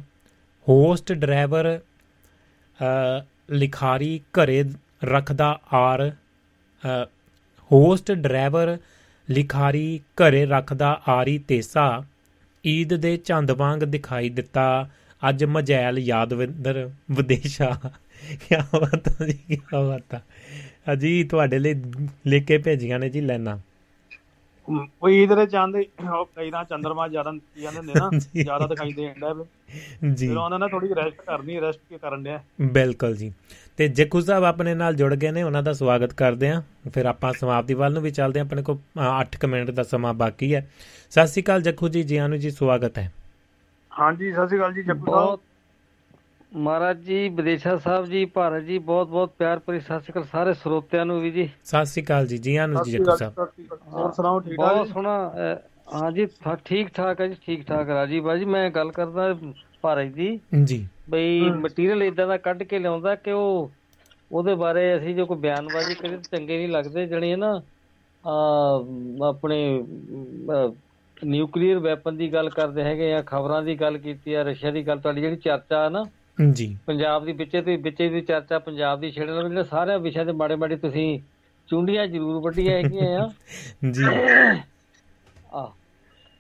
ਹੋਸਟ 0.69 1.13
ਡਰਾਈਵਰ 1.13 1.81
ਅ, 2.81 3.23
ਲਿਖਾਰੀ 3.51 4.21
ਘਰੇ 4.33 4.65
ਰੱਖਦਾ 5.05 5.61
ਆਰ 5.73 6.11
ਅ, 6.11 7.05
ਹੋਸਟ 7.73 8.13
ਡਰਾਈਵਰ 8.13 8.79
ਲਿਖਾਰੀ 9.31 10.01
ਘਰੇ 10.15 10.47
ਰੱਖਦਾ 10.47 11.03
ਆਰੀ 11.09 11.39
ਤੇਸਾ 11.39 12.05
ਈਦ 12.67 12.95
ਦੇ 12.95 13.17
ਚੰਦ 13.17 13.51
ਵਾਂਗ 13.51 13.81
ਦਿਖਾਈ 13.81 14.29
ਦਿੱਤਾ। 14.29 14.91
ਅੱਜ 15.29 15.45
ਮਜੈਲ 15.45 15.99
ਯਾਦਵਿੰਦਰ 15.99 16.91
ਵਿਦੇਸ਼ਾ। 17.11 17.81
ਕੀ 18.41 18.57
ਬਾਤ 18.57 19.23
ਆ 19.23 19.27
ਜੀ 19.27 19.33
ਕੀ 19.33 19.57
ਬਾਤ। 19.57 20.15
ਆ 20.15 20.21
ਅਜੀ 20.93 21.25
ਤੁਹਾਡੇ 21.25 21.59
ਲਈ 21.59 21.75
ਲਿਖ 22.27 22.45
ਕੇ 22.45 22.59
ਭੇਜੀਆਂ 22.59 22.99
ਨੇ 22.99 23.09
ਜੀ 23.09 23.21
ਲੈਣਾ। 23.21 23.61
ਉਹ 24.69 25.09
ਈਦ 25.09 25.35
ਦੇ 25.35 25.47
ਚੰਦ 25.47 25.77
ਉਹ 25.77 26.25
ਕਈ 26.37 26.51
ਨਾ 26.51 26.65
ਚੰਦਰਮਾ 26.65 27.09
ਜ਼ਿਆਦਾ 27.09 27.33
ਜਾਂਦੇ 27.63 27.93
ਨਾ 27.95 28.11
ਜੀ। 28.19 28.43
ਜ਼ਿਆਦਾ 28.43 28.67
ਦਿਖਾਈ 28.67 28.93
ਦੇਣ 28.93 29.15
ਦਾ 29.21 29.35
ਜੀ। 30.15 30.29
ਫਿਰ 30.29 30.37
ਉਹਨਾਂ 30.37 30.59
ਨੇ 30.59 30.69
ਥੋੜੀ 30.69 30.89
ਰੈਸਟ 30.89 31.17
ਕਰਨੀ 31.27 31.61
ਰੈਸਟ 31.61 31.81
ਕੀ 31.89 31.99
ਕਰਨ 31.99 32.23
ਡਿਆ। 32.23 32.43
ਬਿਲਕੁਲ 32.61 33.17
ਜੀ। 33.17 33.33
ਤੇ 33.77 33.89
ਜੱਕੂ 33.89 34.21
ਸਾਹਿਬ 34.21 34.45
ਆਪਣੇ 34.45 34.75
ਨਾਲ 34.75 34.95
ਜੁੜ 34.95 35.15
ਗਏ 35.15 35.31
ਨੇ 35.31 35.43
ਉਹਨਾਂ 35.43 35.63
ਦਾ 35.63 35.73
ਸਵਾਗਤ 35.73 36.13
ਕਰਦੇ 36.13 36.51
ਹਾਂ। 36.51 36.63
ਫਿਰ 36.91 37.07
ਆਪਾਂ 37.07 37.33
ਸਮਾਪਤੀ 37.33 37.75
ਵੱਲ 37.75 37.93
ਨੂੰ 37.93 38.03
ਵੀ 38.03 38.11
ਚੱਲਦੇ 38.11 38.41
ਹਾਂ 38.41 38.47
ਆਪਣੇ 38.47 38.63
ਕੋਲ 38.63 38.79
8 39.03 39.47
ਮਿੰਟ 39.49 39.71
ਦਾ 39.71 39.83
ਸਮਾਂ 39.83 40.15
ਬਾਕੀ 40.15 40.55
ਹੈ। 40.55 40.71
ਸਤਿ 41.11 41.27
ਸ਼੍ਰੀ 41.27 41.43
ਅਕਾਲ 41.43 41.63
ਜੱਕੂ 41.63 41.89
ਜੀ 41.89 42.03
ਜੀਆਂ 42.03 42.29
ਨੂੰ 42.29 42.39
ਜੀ 42.39 42.51
ਸਵਾਗਤ 42.51 42.99
ਹੈ। 42.99 43.13
ਹਾਂਜੀ 44.01 44.33
ਸਤਿ 44.33 44.47
ਸ਼੍ਰੀ 44.47 44.59
ਅਕਾਲ 44.59 44.73
ਜੀ 44.73 44.83
ਜੱਗੂ 44.83 45.07
ਸਾਹਿਬ। 45.07 45.39
ਮਹਾਰਾਜ 46.53 46.99
ਜੀ 47.01 47.29
ਵਿਦੇਸ਼ਾ 47.31 47.77
ਸਾਹਿਬ 47.77 48.07
ਜੀ 48.07 48.25
ਭਾਰਤ 48.29 48.63
ਜੀ 48.65 48.79
ਬਹੁਤ 48.81 49.09
ਬਹੁਤ 49.09 49.33
ਪਿਆਰ 49.39 49.59
ਭਰੀ 49.59 49.81
ਸਤਿ 49.81 49.99
ਸ਼੍ਰੀ 50.01 50.13
ਅਕਾਲ 50.13 50.25
ਸਾਰੇ 50.25 50.53
ਸਰੋਤਿਆਂ 50.55 51.05
ਨੂੰ 51.07 51.21
ਵੀ 51.21 51.31
ਜੀ 51.31 51.49
ਸਤਿ 51.65 51.85
ਸ਼੍ਰੀ 51.87 52.03
ਅਕਾਲ 52.05 52.27
ਜੀ 52.27 52.39
ਨੂੰ 52.67 52.83
ਜੀ 52.85 52.91
ਸ਼੍ਰੀ 52.91 52.93
ਜੱਕੂ 52.95 53.05
ਅਕਾਲ 53.05 53.17
ਸਾਹਿਬ। 53.19 53.93
ਹੋਰ 53.93 54.11
ਸੁਣਾਓ 54.13 54.41
ਠੀਕ 54.41 54.57
ਠਾਕ 54.57 54.67
ਬਹੁਤ 54.67 54.87
ਜੀ? 54.87 54.93
ਸੋਹਣਾ 54.93 55.57
ਹਾਂ 55.95 56.11
ਜੀ 56.13 56.27
ਠੀਕ 56.65 56.89
ਠਾਕ 56.95 57.21
ਹੈ 57.21 57.27
ਜੀ 57.27 57.35
ਠੀਕ 57.47 57.67
ਠਾਕ 57.67 57.89
ਰਾਜੀ 57.91 58.21
ਬਾਜੀ 58.21 58.45
ਮੈਂ 58.47 58.69
ਗੱਲ 58.71 58.91
ਕਰਦਾ 58.93 59.35
ਭਾਰਤ 59.83 60.13
ਜੀ 60.15 60.39
ਜੀ 60.65 60.85
ਬਈ 61.11 61.41
ਮਟੀਰੀਅਲ 61.53 62.03
ਇਦਾਂ 62.03 62.27
ਦਾ 62.27 62.37
ਕੱਢ 62.39 62.63
ਕੇ 62.63 62.79
ਲਿਆਉਂਦਾ 62.79 63.15
ਕਿ 63.17 63.33
ਉਹ 63.33 63.71
ਉਹਦੇ 64.31 64.55
ਬਾਰੇ 64.57 64.97
ਅਸੀਂ 64.97 65.15
ਜੋ 65.17 65.27
ਕੋਈ 65.27 65.39
ਬਿਆਨਬਾਜ਼ੀ 65.39 65.95
ਕਰੀਏ 65.95 66.17
ਤਾਂ 66.19 66.37
ਚੰਗੇ 66.37 66.57
ਨਹੀਂ 66.57 66.69
ਲੱਗਦੇ 66.69 67.07
ਜਣੀ 67.07 67.35
ਨਾ 67.37 67.51
ਆ 68.25 68.33
ਆਪਣੇ 69.23 69.59
ਨਿਊਕਲੀਅਰ 71.17 71.79
ਵੈਪਨ 71.79 72.17
ਦੀ 72.17 72.33
ਗੱਲ 72.33 72.49
ਕਰਦੇ 72.51 72.83
ਹੈਗੇ 72.83 73.13
ਆ 73.15 73.23
ਖਬਰਾਂ 73.23 73.63
ਦੀ 73.63 73.75
ਗੱਲ 73.81 73.99
ਕੀਤੀ 73.99 74.35
ਆ 74.35 74.43
ਰਸ਼ੀਆ 74.43 74.71
ਦੀ 74.71 74.87
ਗੱਲ 74.87 74.99
ਤੁਹਾਡੀ 74.99 75.21
ਜਿਹੜੀ 75.21 75.37
ਚਰਚਾ 75.37 75.85
ਆ 75.87 75.89
ਨਾ 75.89 76.05
ਜੀ। 76.41 76.77
ਪੰਜਾਬ 76.87 77.25
ਦੀ 77.25 77.33
ਵਿੱਚੇ 77.33 77.61
ਤੇ 77.63 77.77
ਵਿੱਚੇ 77.77 78.09
ਦੀ 78.09 78.21
ਚਰਚਾ 78.21 78.59
ਪੰਜਾਬ 78.59 79.01
ਦੀ 79.01 79.11
ਛੇੜਨ 79.11 79.33
ਵਾਲੇ 79.33 79.65
ਸਾਰੇ 79.65 79.99
ਵਿਸ਼ਿਆਂ 79.99 80.25
ਦੇ 80.25 80.33
ਮਾੜੇ 80.33 80.57
ਮਾੜੇ 80.57 80.77
ਤੁਸੀਂ 80.77 81.21
ਚੁੰਡੀਆਂ 81.69 82.07
ਜ਼ਰੂਰ 82.07 82.41
ਵੱਡੀਆਂ 82.43 82.77
ਹੈਗੀਆਂ 82.77 83.19
ਆ। 83.21 83.31
ਜੀ। 83.91 84.05
ਆ 85.55 85.71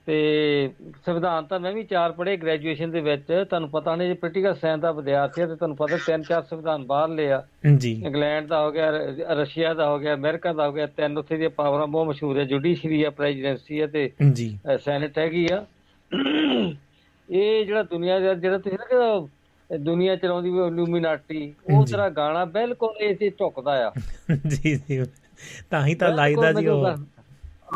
ਤੇ 0.06 0.70
ਸੰਵਿਧਾਨ 1.06 1.44
ਤਾਂ 1.44 1.60
ਮੈਂ 1.60 1.72
ਵੀ 1.72 1.82
ਚਾਰ 1.84 2.12
ਪੜ੍ਹੇ 2.12 2.36
ਗ੍ਰੈਜੂਏਸ਼ਨ 2.36 2.90
ਦੇ 2.90 3.00
ਵਿੱਚ 3.00 3.22
ਤੁਹਾਨੂੰ 3.50 3.68
ਪਤਾ 3.70 3.96
ਨਹੀਂ 3.96 4.08
ਜੇ 4.08 4.14
ਪੋਲੀਟੀਕਲ 4.14 4.54
ਸਾਇੰਸ 4.54 4.80
ਦਾ 4.80 4.92
ਵਿਦਿਆਰਥੀ 4.92 5.42
ਆ 5.42 5.46
ਤੇ 5.46 5.54
ਤੁਹਾਨੂੰ 5.56 5.76
ਪਤਾ 5.76 5.96
ਤਿੰਨ 6.06 6.22
ਚਾਰ 6.22 6.42
ਸੰਵਿਧਾਨ 6.42 6.84
ਬਾਹਰ 6.84 7.08
ਲਿਆ 7.08 7.42
ਜੀ। 7.76 7.92
ਇੰਗਲੈਂਡ 8.06 8.46
ਦਾ 8.46 8.60
ਹੋ 8.60 8.70
ਗਿਆ 8.72 8.90
ਰਸ਼ੀਆ 9.34 9.74
ਦਾ 9.74 9.88
ਹੋ 9.90 9.98
ਗਿਆ 9.98 10.14
ਅਮਰੀਕਾ 10.14 10.52
ਦਾ 10.52 10.66
ਹੋ 10.66 10.72
ਗਿਆ 10.72 10.86
ਤਿੰਨ 10.86 11.18
ਉੱਥੇ 11.18 11.36
ਦੀਆਂ 11.36 11.50
ਪਾਵਰਾਂ 11.50 11.86
ਬਹੁਤ 11.86 12.08
ਮਸ਼ਹੂਰ 12.08 12.38
ਹੈ 12.38 12.44
ਜੁਡੀਸ਼ਰੀ 12.44 13.02
ਆ 13.02 13.10
ਪ੍ਰੈਜ਼ੀਡੈਂਸੀ 13.10 13.80
ਆ 13.80 13.86
ਤੇ 13.86 14.10
ਜੀ। 14.32 14.58
ਸੈਨੇਟ 14.84 15.18
ਹੈਗੀ 15.18 15.46
ਆ। 15.52 15.64
ਇਹ 17.28 17.66
ਜਿਹੜਾ 17.66 17.82
ਦੁਨੀਆ 17.82 18.18
ਦਾ 18.20 18.34
ਜਿਹੜਾ 18.34 18.58
ਤੁਸੀਂ 18.58 18.78
ਨਾ 18.78 18.84
ਕਿ 18.84 19.26
ਦੁਨੀਆ 19.78 20.16
ਚਲਾਉਂਦੀ 20.16 20.50
ਵੀ 20.50 20.58
ਇਲੂਮੀਨਾਟੀ 20.58 21.54
ਉਹ 21.74 21.86
ਜੀ। 21.86 21.92
ਤਰ੍ਹਾਂ 21.92 22.10
ਗਾਣਾ 22.10 22.44
ਬਿਲਕੁਲ 22.44 23.16
ਤੇ 23.18 23.30
ਝੁਕਦਾ 23.30 23.88
ਆ। 23.88 23.92
ਜੀ 24.48 24.76
ਜੀ। 24.76 25.04
ਤਾਂ 25.70 25.86
ਹੀ 25.86 25.94
ਤਾਂ 25.94 26.12
ਲਾਈਦਾ 26.12 26.52
ਜੀ 26.52 26.66
ਉਹ। 26.66 26.88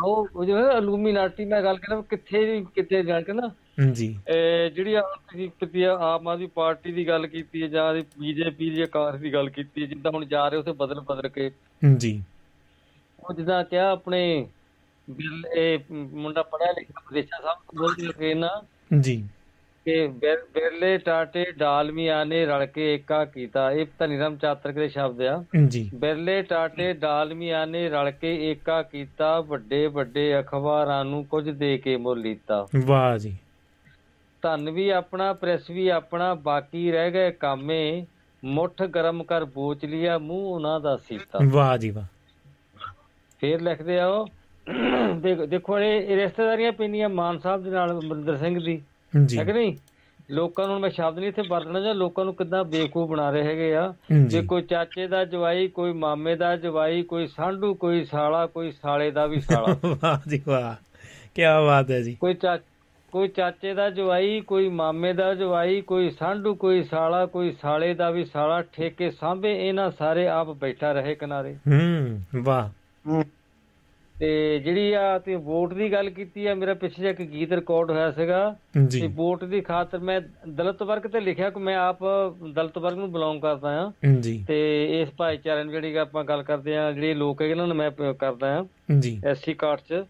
ਉਹ 0.03 0.45
ਜਿਹੜਾ 0.45 0.71
ਇਲੂਮੀਨਾਟੀ 0.71 1.45
ਮੈਂ 1.45 1.63
ਗੱਲ 1.63 1.77
ਕਰਾਂ 1.77 2.01
ਕਿੱਥੇ 2.01 2.65
ਕਿੱਥੇ 2.75 3.03
ਜਾ 3.03 3.21
ਕੇ 3.21 3.33
ਨਾ 3.33 3.51
ਜੀ। 3.91 4.19
ਇਹ 4.29 4.71
ਜਿਹੜੀ 4.71 4.93
ਆ 4.93 5.01
ਤੁਸੀਂ 5.01 5.49
ਕੀਤੀ 5.49 5.83
ਆਮ 5.83 6.27
ਆਦਮੀ 6.27 6.47
ਪਾਰਟੀ 6.47 6.91
ਦੀ 6.91 7.07
ਗੱਲ 7.07 7.27
ਕੀਤੀ 7.27 7.63
ਹੈ 7.63 7.67
ਜਾਂ 7.67 7.93
ਬੀਜੇਪੀ 7.93 8.69
ਦੀ 8.69 8.85
ਕਾਂਗਰਸ 8.85 9.21
ਦੀ 9.21 9.33
ਗੱਲ 9.33 9.49
ਕੀਤੀ 9.49 9.81
ਹੈ 9.81 9.87
ਜਿੱਦਾਂ 9.87 10.11
ਹੁਣ 10.11 10.25
ਜਾ 10.25 10.47
ਰਹੇ 10.47 10.57
ਉਥੇ 10.57 10.71
ਬਦਲ 10.71 11.01
ਬਦਲ 11.01 11.27
ਕੇ। 11.27 11.51
ਜੀ। 11.97 12.23
ਉਹ 13.19 13.33
ਜਿੱਦਾਂ 13.33 13.63
ਕਿਹਾ 13.63 13.91
ਆਪਣੇ 13.91 14.47
ਬਿੱਲ 15.09 15.47
ਇਹ 15.57 15.79
ਮੁੰਡਾ 15.91 16.43
ਪੜਿਆ 16.43 16.71
ਲਿਖਿਆ 16.71 17.01
ਵਿਦੇਸ਼ਾ 17.11 17.41
ਸਾਹਿਬ 17.41 17.77
ਬੋਲਦੇ 17.77 18.07
ਕਿ 18.19 18.33
ਨਾ 18.33 18.63
ਜੀ। 18.99 19.27
ਕਿ 19.85 20.07
ਬਿਰ- 20.07 20.45
ਬਿਰਲੇ 20.53 20.97
ਟਾਟੇ 20.97 21.51
ਡਾਲਮੀਆਂ 21.51 22.25
ਨੇ 22.25 22.45
ਰਲ 22.45 22.65
ਕੇ 22.65 22.93
ਏਕਾ 22.93 23.25
ਕੀਤਾ। 23.25 23.71
ਇਹ 23.71 23.85
ਧਨੀਰਾਮ 23.99 24.37
ਚਾਤਰਕ 24.37 24.75
ਦੇ 24.75 24.87
ਸ਼ਬਦ 24.87 25.21
ਆ। 25.21 25.43
ਜੀ। 25.67 25.91
ਬਿਰਲੇ 25.95 26.41
ਟਾਟੇ 26.41 26.93
ਡਾਲਮੀਆਂ 26.93 27.67
ਨੇ 27.67 27.89
ਰਲ 27.89 28.11
ਕੇ 28.11 28.51
ਏਕਾ 28.51 28.83
ਕੀਤਾ 28.83 29.41
ਵੱਡੇ 29.41 29.87
ਵੱਡੇ 29.87 30.39
ਅਖਬਾਰਾਂ 30.39 31.05
ਨੂੰ 31.05 31.25
ਕੁਝ 31.25 31.49
ਦੇ 31.49 31.77
ਕੇ 31.77 31.97
ਮੁੱਲ 31.97 32.19
ਲੀਤਾ। 32.19 32.67
ਵਾਹ 32.85 33.17
ਜੀ। 33.17 33.37
ਧਨ 34.41 34.69
ਵੀ 34.69 34.89
ਆਪਣਾ 34.89 35.33
ਪ੍ਰੈਸ 35.33 35.69
ਵੀ 35.69 35.87
ਆਪਣਾ 35.87 36.33
ਬਾਕੀ 36.33 36.91
ਰਹਿ 36.91 37.11
ਗਏ 37.11 37.31
ਕਾਮੇ। 37.31 38.05
ਮੁੱਠ 38.45 38.83
ਗਰਮ 38.83 39.23
ਕਰ 39.23 39.45
ਬੋਚ 39.45 39.85
ਲਿਆ 39.85 40.17
ਮੂੰਹ 40.17 40.47
ਉਹਨਾਂ 40.47 40.79
ਦਾ 40.79 40.97
ਸੀਤਾ। 40.97 41.39
ਵਾਹ 41.49 41.77
ਜੀ 41.77 41.89
ਵਾਹ। 41.89 42.03
ਫੇਰ 43.41 43.61
ਲਿਖਦੇ 43.61 43.99
ਆ 43.99 44.07
ਉਹ। 44.07 44.27
ਦੇਖ- 45.15 45.81
ਇਹ 45.81 46.15
ਰਿਸ਼ਤੇਦਾਰੀਆਂ 46.15 46.71
ਪੈਂਦੀਆਂ 46.71 47.09
ਮਾਨ 47.09 47.39
ਸਾਹਿਬ 47.39 47.63
ਦੇ 47.63 47.69
ਨਾਲ 47.69 47.99
ਅਮਰਿੰਦਰ 47.99 48.37
ਸਿੰਘ 48.37 48.65
ਦੀ। 48.65 48.81
ਹੈ 49.15 49.43
ਕਿ 49.43 49.53
ਨਹੀਂ? 49.53 49.75
ਲੋਕਾਂ 50.31 50.67
ਨੂੰ 50.67 50.79
ਮੈਂ 50.79 50.89
ਸ਼ਬਦ 50.89 51.19
ਨਹੀਂ 51.19 51.29
ਇੱਥੇ 51.29 51.41
ਵਰਤਣਾ 51.49 51.79
ਜਾਂ 51.79 51.95
ਲੋਕਾਂ 51.95 52.25
ਨੂੰ 52.25 52.35
ਕਿੱਦਾਂ 52.35 52.63
ਬੇਵਕੂਫ 52.63 53.09
ਬਣਾ 53.09 53.29
ਰਹੇ 53.29 53.43
ਹੈਗੇ 53.43 53.75
ਆ? 53.75 53.93
ਜੀ। 54.27 54.41
ਕੋਈ 54.41 54.61
ਚਾਚੇ 54.61 55.07
ਦਾ 55.07 55.25
ਜਵਾਈ 55.25 55.67
ਕੋਈ 55.67 55.93
ਮਾਮੇ 55.93 56.35
ਦਾ 56.35 56.57
ਜਵਾਈ 56.57 57.03
ਕੋਈ 57.03 57.27
ਸਾਂਢੂ 57.27 57.73
ਕੋਈ 57.73 58.05
ਸਾਲਾ 58.05 58.45
ਕੋਈ 58.45 58.71
ਸਾਲੇ 58.71 59.11
ਦਾ 59.11 59.25
ਵੀ 59.25 59.39
ਸਾਲਾ। 59.39 59.75
ਵਾਹ 60.03 60.29
ਜੀ 60.29 60.41
ਵਾਹ 60.47 60.75
ਕੀ 61.35 61.41
ਬਾਤ 61.67 61.91
ਹੈ 61.91 62.01
ਜੀ। 62.01 62.13
ਕੋਈ 62.13 62.33
ਚਾ 62.33 62.59
ਕੋਈ 63.11 63.27
ਚਾਚੇ 63.27 63.73
ਦਾ 63.73 63.89
ਜਵਾਈ 63.89 64.41
ਕੋਈ 64.41 64.69
ਮਾਮੇ 64.69 65.13
ਦਾ 65.13 65.33
ਜਵਾਈ 65.35 65.81
ਕੋਈ 65.81 66.09
ਸਾਂਢੂ 66.09 66.55
ਕੋਈ 66.55 66.83
ਸਾਲਾ 66.83 67.25
ਕੋਈ 67.25 67.55
ਸਾਲੇ 67.61 67.93
ਦਾ 67.93 68.11
ਵੀ 68.11 68.25
ਸਾਲਾ 68.25 68.61
ਠੇਕੇ 68.61 69.11
ਸਾਂਭੇ 69.11 69.67
ਇਹਨਾਂ 69.67 69.91
ਸਾਰੇ 69.91 70.27
ਆਪ 70.27 70.47
ਬੈਠਾ 70.47 70.91
ਰਹੇ 70.91 71.15
ਕਿਨਾਰੇ। 71.15 71.55
ਹੂੰ 71.55 72.21
ਵਾਹ। 72.43 72.69
ਹੂੰ। 73.07 73.23
ਤੇ 74.19 74.59
ਜਿਹੜੀ 74.59 74.93
ਆ 74.93 75.19
ਤੇ 75.19 75.35
ਵੋਟ 75.35 75.73
ਦੀ 75.73 75.91
ਗੱਲ 75.91 76.09
ਕੀਤੀ 76.09 76.45
ਆ 76.45 76.53
ਮੇਰਾ 76.53 76.73
ਪਿੱਛੇ 76.73 77.09
ਇੱਕ 77.09 77.21
ਗੀਤ 77.21 77.53
ਰਿਕਾਰਡ 77.53 77.91
ਹੋਇਆ 77.91 78.11
ਸੀਗਾ 78.11 78.55
ਤੇ 79.01 79.07
ਵੋਟ 79.07 79.43
ਦੀ 79.43 79.61
ਖਾਤਰ 79.61 79.97
ਮੈਂ 79.97 80.21
ਦਲਿਤ 80.49 80.83
ਵਰਗ 80.83 81.01
ਤੇ 81.01 81.19
ਲਿਖਿਆ 81.19 81.49
ਕਿ 81.49 81.59
ਮੈਂ 81.59 81.77
ਆਪ 81.77 81.97
ਦਲਿਤ 82.53 82.77
ਵਰਗ 82.77 82.97
ਨੂੰ 82.97 83.11
ਬਿਲੋਂਗ 83.11 83.41
ਕਰਦਾ 83.41 83.85
ਆ 83.85 83.91
ਤੇ 84.47 84.87
ਇਸ 85.01 85.09
ਭਾਈਚਾਰੇ 85.17 85.63
ਨੂੰ 85.63 85.73
ਜਿਹੜੀ 85.73 85.95
ਆਪਾਂ 85.95 86.23
ਗੱਲ 86.23 86.43
ਕਰਦੇ 86.43 86.77
ਆ 86.77 86.91
ਜਿਹੜੇ 86.91 87.13
ਲੋਕ 87.13 87.41
ਹੈਗੇ 87.41 87.51
ਇਹਨਾਂ 87.51 87.67
ਨੂੰ 87.67 87.77
ਮੈਂ 87.77 87.91
ਕਰਦਾ 88.13 88.59
ਆ 88.59 88.65
ਜੀ। 88.99 89.21
ਐਸਸੀ 89.25 89.53
ਕਾਰਡ 89.53 89.79
ਚ। 89.79 90.05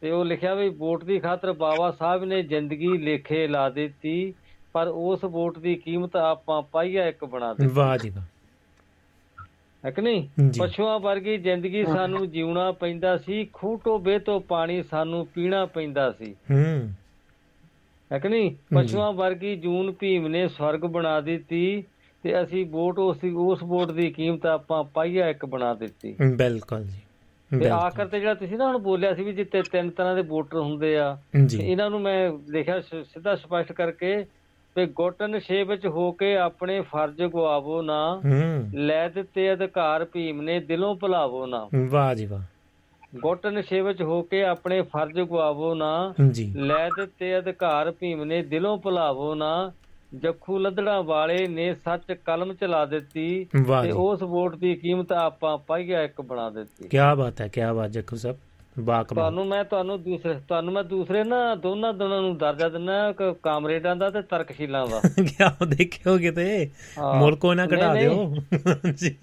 ਤੇ 0.00 0.10
ਉਹ 0.10 0.24
ਲਿਖਿਆ 0.24 0.54
ਵੀ 0.54 0.68
ਵੋਟ 0.68 1.04
ਦੀ 1.04 1.18
ਖਾਤਰ 1.18 1.52
ਬਾਬਾ 1.52 1.90
ਸਾਹਿਬ 1.90 2.24
ਨੇ 2.24 2.42
ਜ਼ਿੰਦਗੀ 2.42 2.98
ਲੇਖੇ 2.98 3.46
ਲਾ 3.46 3.70
ਦਿੱਤੀ 3.70 4.34
ਪਰ 4.72 4.88
ਉਸ 4.88 5.24
ਵੋਟ 5.24 5.58
ਦੀ 5.58 5.74
ਕੀਮਤ 5.74 6.16
ਆਪਾਂ 6.16 6.62
ਪਾਈਆ 6.62 7.06
ਇੱਕ 7.08 7.24
ਬਣਾ 7.24 7.54
ਦਿੱਤੀ। 7.54 7.74
ਵਾਹ 7.74 7.98
ਜੀ 7.98 8.10
ਵਾਹ। 8.10 8.24
ਹੈ 9.84 9.90
ਕਿ 9.90 10.02
ਨਹੀਂ? 10.02 10.28
ਪਸ਼ੂਆਂ 10.58 10.98
ਵਰਗੀ 10.98 11.36
ਜ਼ਿੰਦਗੀ 11.36 11.84
ਸਾਨੂੰ 11.84 12.30
ਜਿਉਣਾ 12.30 12.72
ਪੈਂਦਾ 12.72 13.16
ਸੀ 13.16 13.48
ਖੂਹ 13.52 13.80
ਟੋਬੇ 13.84 14.18
ਤੋਂ 14.18 14.40
ਪਾਣੀ 14.40 14.82
ਸਾਨੂੰ 14.82 15.26
ਪੀਣਾ 15.26 15.66
ਪੈਂਦਾ 15.66 16.12
ਸੀ। 16.12 16.36
ਹੂੰ। 16.50 16.92
ਹੈ 18.12 18.18
ਕਿ 18.18 18.28
ਨਹੀਂ? 18.28 18.54
ਪਸ਼ੂਆਂ 18.74 19.12
ਵਰਗੀ 19.12 19.56
ਜੂਨ 19.56 19.92
ਭੀਮ 19.92 20.28
ਨੇ 20.28 20.48
ਸਵਰਗ 20.48 20.80
ਬਣਾ 20.80 21.20
ਦਿੱਤੀ 21.20 21.84
ਤੇ 22.22 22.42
ਅਸੀਂ 22.42 22.66
ਵੋਟ 22.66 22.98
ਉਸ 22.98 23.16
ਉਸ 23.34 23.62
ਵੋਟ 23.62 23.90
ਦੀ 23.90 24.10
ਕੀਮਤ 24.10 24.46
ਆਪਾਂ 24.46 24.84
ਪਾਈਆ 24.84 25.28
ਇੱਕ 25.28 25.46
ਬਣਾ 25.46 25.74
ਦਿੱਤੀ। 25.74 26.16
ਬਿਲਕੁਲ 26.36 26.84
ਜੀ। 26.84 26.98
ਤੇ 27.50 27.56
ਬਿਲਕੁਲ। 27.56 27.78
ਆਖਰ 27.78 28.06
ਤੇ 28.06 28.20
ਜਿਹੜਾ 28.20 28.34
ਤੁਸੀਂ 28.34 28.56
ਨਾ 28.56 28.66
ਹੁਣ 28.66 28.78
ਬੋਲਿਆ 28.78 29.14
ਸੀ 29.14 29.24
ਵੀ 29.24 29.32
ਜਿੱਤੇ 29.32 29.62
ਤਿੰਨ 29.62 29.90
ਤਰ੍ਹਾਂ 29.90 30.14
ਦੇ 30.14 30.22
ਵੋਟਰ 30.22 30.58
ਹੁੰਦੇ 30.58 30.96
ਆ 30.98 31.18
ਇਹਨਾਂ 31.60 31.90
ਨੂੰ 31.90 32.00
ਮੈਂ 32.00 32.32
ਲਿਖਿਆ 32.48 32.80
ਸਿੱਧਾ 32.80 33.36
ਸਪਸ਼ਟ 33.36 33.72
ਕਰਕੇ 33.72 34.24
ਵੀ 34.76 34.86
ਗੁੱਟਨ 34.86 35.38
ਛੇ 35.38 35.64
ਵਿੱਚ 35.64 35.86
ਹੋ 35.86 36.12
ਕੇ 36.12 36.36
ਆਪਣੇ 36.36 36.80
ਫਰਜ਼ 36.80 37.22
ਗਵਾਵੋ 37.22 37.82
ਨਾ। 37.82 38.20
ਲੈ 38.74 39.08
ਦਿੱਤੇ 39.08 39.52
ਅਧਿਕਾਰ 39.52 40.04
ਭੀਮ 40.04 40.42
ਨੇ 40.42 40.60
ਦਿਲੋਂ 40.60 40.96
ਭੁਲਾਵੋ 40.96 41.46
ਨਾ। 41.46 41.68
ਵਾਹ 41.88 42.14
ਜੀ 42.14 42.26
ਵਾਹ। 42.26 42.40
ਗੁੱਟਨ 43.16 43.62
ਛੇ 43.62 43.80
ਵਿੱਚ 43.80 44.02
ਹੋ 44.02 44.22
ਕੇ 44.22 44.44
ਆਪਣੇ 44.44 44.82
ਫਰਜ਼ 44.82 45.20
ਗਵਾਵੋ 45.20 45.74
ਨਾ। 45.74 46.14
ਲੈ 46.56 46.88
ਦਿੱਤੇ 46.88 47.38
ਅਧਿਕਾਰ 47.38 47.90
ਭੀਮ 47.90 48.24
ਨੇ 48.24 48.42
ਦਿਲੋਂ 48.42 48.78
ਭੁਲਾਵੋ 48.78 49.34
ਨਾ। 49.34 49.72
ਜੱਖੂ 50.14 50.58
ਲੱਦੜਾ 50.58 51.00
ਵਾਲੇ 51.00 51.46
ਨੇ 51.46 51.74
ਸੱਚ 51.74 52.12
ਕਲਮ 52.12 52.54
ਚਲਾ 52.54 52.86
ਦਿੱਤੀ 52.86 53.46
ਤੇ 53.82 53.90
ਉਸ 53.90 54.22
ਵੋਟ 54.22 54.56
ਦੀ 54.56 54.74
ਕੀਮਤ 54.74 55.12
ਆਪਾਂ 55.12 55.58
ਪਾਈਆ 55.58 56.02
ਇੱਕ 56.02 56.20
ਬਣਾ 56.20 56.50
ਦਿੱਤੀ। 56.50 56.88
ਕੀ 56.88 56.98
ਬਾਤ 57.18 57.40
ਹੈ 57.40 57.48
ਕੀ 57.48 57.60
ਬਾਤ 57.74 57.90
ਜੱਕੂ 57.90 58.16
ਸਾਹਿਬ। 58.16 58.36
ਬਾਕਮਾਲ। 58.80 59.04
ਤੁਹਾਨੂੰ 59.04 59.46
ਮੈਂ 59.46 59.64
ਤੁਹਾਨੂੰ 59.64 60.02
ਦੂਸਰੇ 60.02 60.34
ਤੁਹਾਨੂੰ 60.34 60.72
ਮੈਂ 60.74 60.84
ਦੂਸਰੇ 60.84 61.24
ਨਾ 61.24 61.54
ਦੋਨਾਂ 61.54 61.92
ਦੋਨਾਂ 61.92 62.20
ਨੂੰ 62.20 62.38
ਦਰਜਾ 62.38 62.68
ਕਿ 63.12 63.34
ਕਾਮਰੇਡਾਂ 63.42 63.96
ਦਾ 63.96 64.10
ਤੇ 64.10 64.22
ਤਰਕਸ਼ੀਲਾਂ 64.22 64.86
ਦਾ। 64.86 65.00
ਕੀ 65.24 65.76
ਦੇਖਿਓ 65.76 66.18
ਕਿਤੇ। 66.18 66.70
ਮੁਲਕੋ 67.18 67.54
ਨਾ 67.54 67.66
ਘਟਾ। 67.66 67.94
ਦਿਓ। 67.94 68.34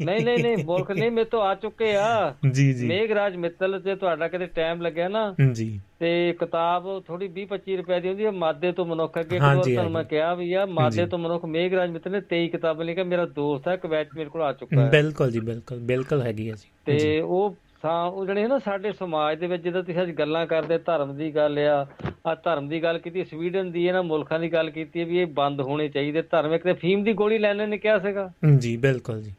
ਨਹੀਂ। 0.02 0.26
ਨਹੀਂ 0.26 0.44
ਨਹੀਂ 0.44 0.66
ਮੁਲਕ 0.66 0.92
ਨਹੀਂ 0.92 1.12
ਮੇਰੇ 1.12 1.26
ਤੋਂ 1.26 1.42
ਆ 1.42 1.56
ਚੁੱਕੇ 1.56 1.96
ਆ। 1.96 2.36
ਜੀ 2.52 2.74
ਜੀ। 2.74 2.88
ਮੇਘਰਾਜ 2.88 3.36
ਮਿੱਤਲ 3.36 3.82
ਤੇ 3.82 3.96
ਤੁਹਾਡਾ 3.96 4.28
ਕਿਤੇ 4.28 4.46
ਟਾਈਮ 4.46 4.82
ਲੱਗਿਆ 4.82 5.08
ਨਾ। 5.08 5.36
ਜੀ। 5.52 5.82
ਤੇ 6.00 6.36
ਕਿਤਾਬ 6.40 7.04
ਥੋੜੀ 7.08 7.26
20 7.26 7.46
25 7.46 7.78
ਰੁਪਏ 7.78 8.00
ਦੀ 8.00 8.08
ਹੁੰਦੀ 8.08 8.26
ਹੈ 8.26 8.32
ਮਾਦੇ 8.32 8.72
ਤੋਂ 8.72 8.86
ਮਨੁੱਖ 8.86 9.20
ਅੱਗੇ 9.20 9.40
ਤੁਹਾਨੂੰ 9.40 9.92
ਮੈਂ। 9.92 10.04
ਕਿਹਾ 10.04 10.34
ਵੀ 10.34 10.54
ਆ 10.54 10.66
ਮਾਦੇ। 10.66 11.06
ਤੋਂ 11.06 11.20
ਮਨੁੱਖ 11.20 11.46
ਮੇਘਰਾਜ 11.46 11.90
ਮਿੱਤਲ 11.90 12.12
ਨੇ 12.12 12.22
23 12.22 12.48
ਕਿਤਾਬਾਂ 12.48 12.86
ਲਿਖੀਆਂ 12.86 13.06
ਮੇਰਾ 13.06 13.26
ਦੋਸਤ 13.26 13.68
ਹੈ 13.68 13.76
ਕਵੈਚ 13.76 14.08
ਮੇਰੇ 14.16 14.30
ਕੋਲ 14.30 14.42
ਆ 14.42 14.54
ਚੁੱਕਾ 14.54 14.86
ਹੈ। 14.86 14.90
ਬਿਲਕੁਲ 14.90 15.32
ਜੀ 15.32 15.40
ਬਿਲਕੁਲ 15.40 15.80
ਬਿਲਕੁਲ 15.80 16.22
ਹੈਗੀ 16.22 16.50
ਹੈ 16.50 16.56
ਜੀ। 16.56 16.70
ਤੇ 16.86 17.22
ਉਹ 17.22 17.56
ਸਾ 17.82 18.04
ਉਹ 18.04 18.26
ਜਿਹੜੇ 18.26 18.48
ਨਾ 18.48 18.60
ਸਾਡੇ 18.60 18.92
ਸਮਾਜ 18.92 19.40
ਦੇ 19.40 19.48
ਵਿੱਚ 19.48 19.64
ਜਦੋਂ 19.64 19.84
ਤੁਸੀਂ 19.84 20.02
ਅੱਜ 20.02 20.12
ਗੱਲਾਂ 20.12 20.46
ਕਰਦੇ 20.48 20.78
ਧਰਮ 20.78 21.16
ਦੀ 21.16 21.36
ਗੱਲ 21.36 21.60
ਆ 21.60 21.86
ਆ 22.28 22.36
ਧਰਮ 22.36 22.68
ਦੀ 22.68 22.84
ਗੱਲ 22.84 22.98
ਕੀਤੀ 23.00 23.24
ਸਵੀਡਨ 23.24 23.72
ਦੀ 23.72 23.88
ਇਹਨਾਂ 23.88 24.04
ਮੁਲਕਾਂ 24.04 24.40
ਦੀ 24.40 24.54
ਗੱਲ 24.54 24.70
ਕੀਤੀ 24.70 25.04
ਵੀ 25.04 25.18
ਇਹ 25.20 25.28
ਬੰਦ 25.28 25.62
ਹੋਣੇ 25.62 25.88
ਚਾਹੀਦੇ। 25.90 26.22
ਧਰਮ 26.22 26.54
ਇੱਕ 26.54 26.64
ਤੇ 26.64 26.74
ਫੀਮ 26.74 27.04
ਦੀ 27.04 27.14
ਗੋਲੀ 27.14 27.38
ਲੈਣੇ 27.38 27.66
ਨੇ 27.66 27.78
ਕਿਹਾ 27.78 28.00
ਸੀਗਾ। 28.00 28.32
ਜੀ 28.58 28.78
ਬਿਲਕੁਲ 28.78 29.22
ਜੀ। 29.22 29.34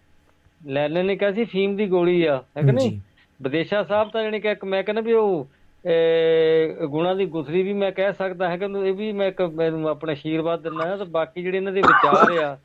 ਲੈਣੇ 0.66 1.02
ਨੇ 1.02 1.16
ਕਿਹਾ 1.16 1.32
ਸੀ 1.32 1.44
ਫੀਮ 1.44 1.76
ਦੀ 1.76 1.86
ਗੋਲੀ 1.86 2.24
ਆ 2.24 2.42
ਹੈ 2.56 2.62
ਕਿ 2.62 2.72
ਨਹੀਂ? 2.72 3.00
ਵਿਦੇਸ਼ਾ 3.42 3.82
ਸਾਹਿਬ 3.82 4.10
ਤਾਂ 4.10 4.22
ਜਾਣੀ 4.22 4.40
ਕਿ 4.40 4.54
ਮੈਂ 4.66 4.82
ਕਹਿੰਦਾ 4.82 5.02
ਵੀ 5.02 5.12
ਉਹ 5.12 5.48
ਗੁਣਾ 6.86 7.14
ਦੀ 7.14 7.26
ਗੁਸਰੀ 7.26 7.62
ਵੀ 7.62 7.72
ਮੈਂ 7.72 7.92
ਕਹਿ 7.92 8.12
ਸਕਦਾ 8.12 8.48
ਹਾਂ 8.50 8.58
ਕਿ 8.58 8.64
ਇਹ 8.64 8.92
ਵੀ 8.92 9.12
ਮੈਂ 9.12 9.28
ਇੱਕ 9.28 9.42
ਮੈਨੂੰ 9.42 9.88
ਆਪਣਾ 9.88 10.12
ਆਸ਼ੀਰਵਾਦ 10.12 10.62
ਦਿੰਦਾ 10.62 10.88
ਹਾਂ 10.88 10.98
ਤੇ 10.98 11.04
ਬਾਕੀ 11.04 11.42
ਜਿਹੜੇ 11.42 11.56
ਇਹਨਾਂ 11.56 11.72
ਦੇ 11.72 11.80
ਵਿਚਾਰ 11.80 12.44
ਆ 12.44 12.58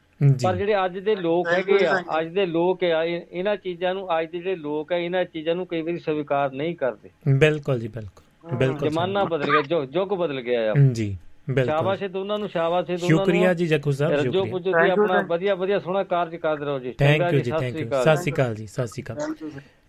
ਪਰ 0.43 0.55
ਜਿਹੜੇ 0.55 0.85
ਅੱਜ 0.85 0.97
ਦੇ 0.99 1.15
ਲੋਕ 1.15 1.47
ਹੈਗੇ 1.47 1.85
ਆ 1.85 1.99
ਅੱਜ 2.19 2.27
ਦੇ 2.27 2.45
ਲੋਕ 2.45 2.83
ਆ 2.83 3.03
ਇਹ- 3.03 3.21
ਇਹਨਾਂ 3.31 3.55
ਚੀਜ਼ਾਂ 3.55 3.93
ਨੂੰ 3.93 4.19
ਅੱਜ 4.19 4.31
ਦੇ 4.31 4.37
ਜਿਹੜੇ 4.37 4.55
ਲੋਕ 4.55 4.93
ਆ 4.93 4.97
ਇਹਨਾਂ 4.97 5.25
ਚੀਜ਼ਾਂ 5.25 5.55
ਨੂੰ 5.55 5.67
ਕਈ 5.67 5.81
ਵਾਰੀ 5.81 5.99
ਸਵੀਕਾਰ 5.99 6.51
ਨਹੀਂ 6.51 6.75
ਕਰਦੇ। 6.75 7.09
ਬਿਲਕੁਲ 7.37 7.79
ਜੀ 7.79 7.87
ਬਿਲਕੁਲ। 7.87 8.57
ਬਿਲਕੁਲ 8.57 8.89
ਜ਼ਮਾਨਾ 8.89 9.23
ਬਦਲ 9.23 9.51
ਗਿਆ 9.51 9.61
ਜੋ 9.61 9.83
ਯੁੱਗ 9.83 10.09
ਬਦਲ 10.09 10.41
ਗਿਆ 10.41 10.71
ਆ। 10.71 10.73
ਜੀ 10.91 11.17
ਬਿਲਕੁਲ। 11.49 11.63
ਸ਼ਾਬਾਸ਼ 11.63 12.03
ਹੈ 12.03 12.07
ਦੋਨਾਂ 12.07 12.39
ਨੂੰ 12.39 12.49
ਸ਼ਾਬਾਸ਼ 12.49 12.89
ਹੈ 12.89 12.95
ਦੋਨਾਂ 12.95 13.15
ਨੂੰ। 13.15 13.25
ਸ਼ੁਕਰੀਆ 13.25 13.53
ਜੀ 13.53 13.67
ਜੱਕੂ 13.67 13.91
ਸਾਹਿਬ 13.91 14.21
ਸ਼ੁਕਰੀਆ। 14.21 14.51
ਪੁੱਜੋ 14.51 14.71
ਜੀ 14.71 14.89
ਆਪਣਾ 14.89 15.21
ਵਧੀਆ 15.21 15.55
ਵਧੀਆ 15.55 15.79
ਸੋਹਣਾ 15.79 16.03
ਕਾਰਜ 16.03 16.35
ਕਰਦੇ 16.35 16.65
ਰਹੋ 16.65 16.79
ਜੀ। 16.79 16.91
ਥੈਂਕ 16.91 17.33
ਯੂ 17.33 17.39
ਜੀ 17.39 17.51
ਥੈਂਕ 17.51 17.75
ਯੂ। 17.75 17.89
ਸਤਿ 18.01 18.17
ਸ਼੍ਰੀ 18.17 18.31
ਅਕਾਲ 18.31 18.55
ਜੀ 18.55 18.67
ਸਤਿ 18.67 18.87
ਸ਼੍ਰੀ 18.87 19.03
ਅਕਾਲ। 19.03 19.17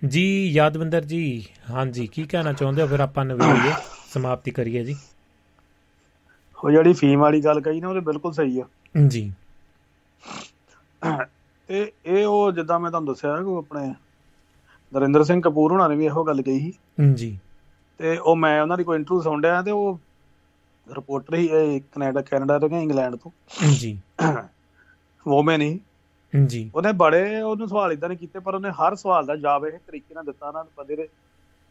ਜੀ 0.08 0.48
ਯਾਦਵਿੰਦਰ 0.48 1.04
ਜੀ 1.04 1.44
ਹਾਂਜੀ 1.70 2.06
ਕੀ 2.06 2.22
ਕਹਿਣਾ 2.22 2.52
ਚਾਹੁੰਦੇ 2.52 2.82
ਹੋ? 2.82 2.86
ਫਿਰ 2.86 3.00
ਆਪਾਂ 3.00 3.24
ਨਵੇੜੀਏ 3.24 3.72
ਸਮਾਪਤੀ 4.08 4.50
ਕਰੀਏ 4.50 4.84
ਜੀ। 4.84 4.96
ਉਹ 6.64 6.70
ਜਿਹੜੀ 6.70 6.92
ਫੀਮ 6.92 7.20
ਵਾਲੀ 7.20 7.40
ਗੱਲ 7.40 7.60
ਕਹੀ 7.60 7.80
ਨਾ 7.80 7.88
ਉਹ 7.88 7.94
ਤੇ 7.94 8.00
ਬਿਲਕੁਲ 8.00 8.32
ਸਹੀ 8.32 8.60
ਆ। 8.60 8.64
ਜੀ। 9.06 9.32
ਤੇ 11.66 11.92
ਇਹ 12.06 12.26
ਉਹ 12.26 12.52
ਜਿੱਦਾਂ 12.52 12.80
ਮੈਂ 12.80 12.90
ਤੁਹਾਨੂੰ 12.90 13.14
ਦੱਸਿਆ 13.14 13.36
ਕਿ 13.36 13.42
ਉਹ 13.42 13.58
ਆਪਣੇ 13.58 13.94
ਨਰਿੰਦਰ 14.94 15.24
ਸਿੰਘ 15.24 15.42
ਕਪੂਰ 15.42 15.72
ਹੁਣਾਂ 15.72 15.88
ਨੇ 15.88 15.96
ਵੀ 15.96 16.04
ਇਹੋ 16.04 16.24
ਗੱਲ 16.24 16.42
ਕਹੀ 16.42 16.60
ਸੀ। 16.60 16.72
ਜੀ। 17.14 17.38
ਤੇ 17.98 18.16
ਉਹ 18.16 18.36
ਮੈਂ 18.36 18.62
ਉਹਨਾਂ 18.62 18.76
ਦੀ 18.78 18.84
ਕੋਈ 18.84 18.96
ਇੰਟਰਵਿਊ 18.96 19.22
ਸੁਣ 19.22 19.42
ਰਿਹਾ 19.42 19.62
ਤੇ 19.62 19.70
ਉਹ 19.70 20.00
ਰਿਪੋਰਟਰ 20.94 21.34
ਹੀ 21.34 21.46
ਇਹ 21.52 21.80
ਕੈਨੇਡਾ 21.80 22.20
ਕੈਨੇਡਾ 22.20 22.58
ਤੋਂ 22.58 22.68
ਕਿ 22.68 22.82
ਇੰਗਲੈਂਡ 22.82 23.16
ਤੋਂ। 23.16 23.30
ਜੀ। 23.78 24.00
ਵੋਮਨ 25.28 25.62
ਹੀ 25.62 25.80
ਜੀ। 26.46 26.70
ਉਹਨੇ 26.74 26.92
ਬੜੇ 26.92 27.40
ਉਹਨੂੰ 27.40 27.68
ਸਵਾਲ 27.68 27.92
ਇਦਾਂ 27.92 28.08
ਨਹੀਂ 28.08 28.18
ਕੀਤੇ 28.18 28.38
ਪਰ 28.38 28.54
ਉਹਨੇ 28.54 28.70
ਹਰ 28.70 28.94
ਸਵਾਲ 28.94 29.26
ਦਾ 29.26 29.36
ਜਵਾਬ 29.36 29.66
ਇਹ 29.66 29.78
ਤਰੀਕੇ 29.86 30.14
ਨਾਲ 30.14 30.24
ਦਿੱਤਾ 30.24 30.50
ਨਾ 30.50 30.66
ਬੰਦੇ 30.76 30.96
ਦੇ 30.96 31.08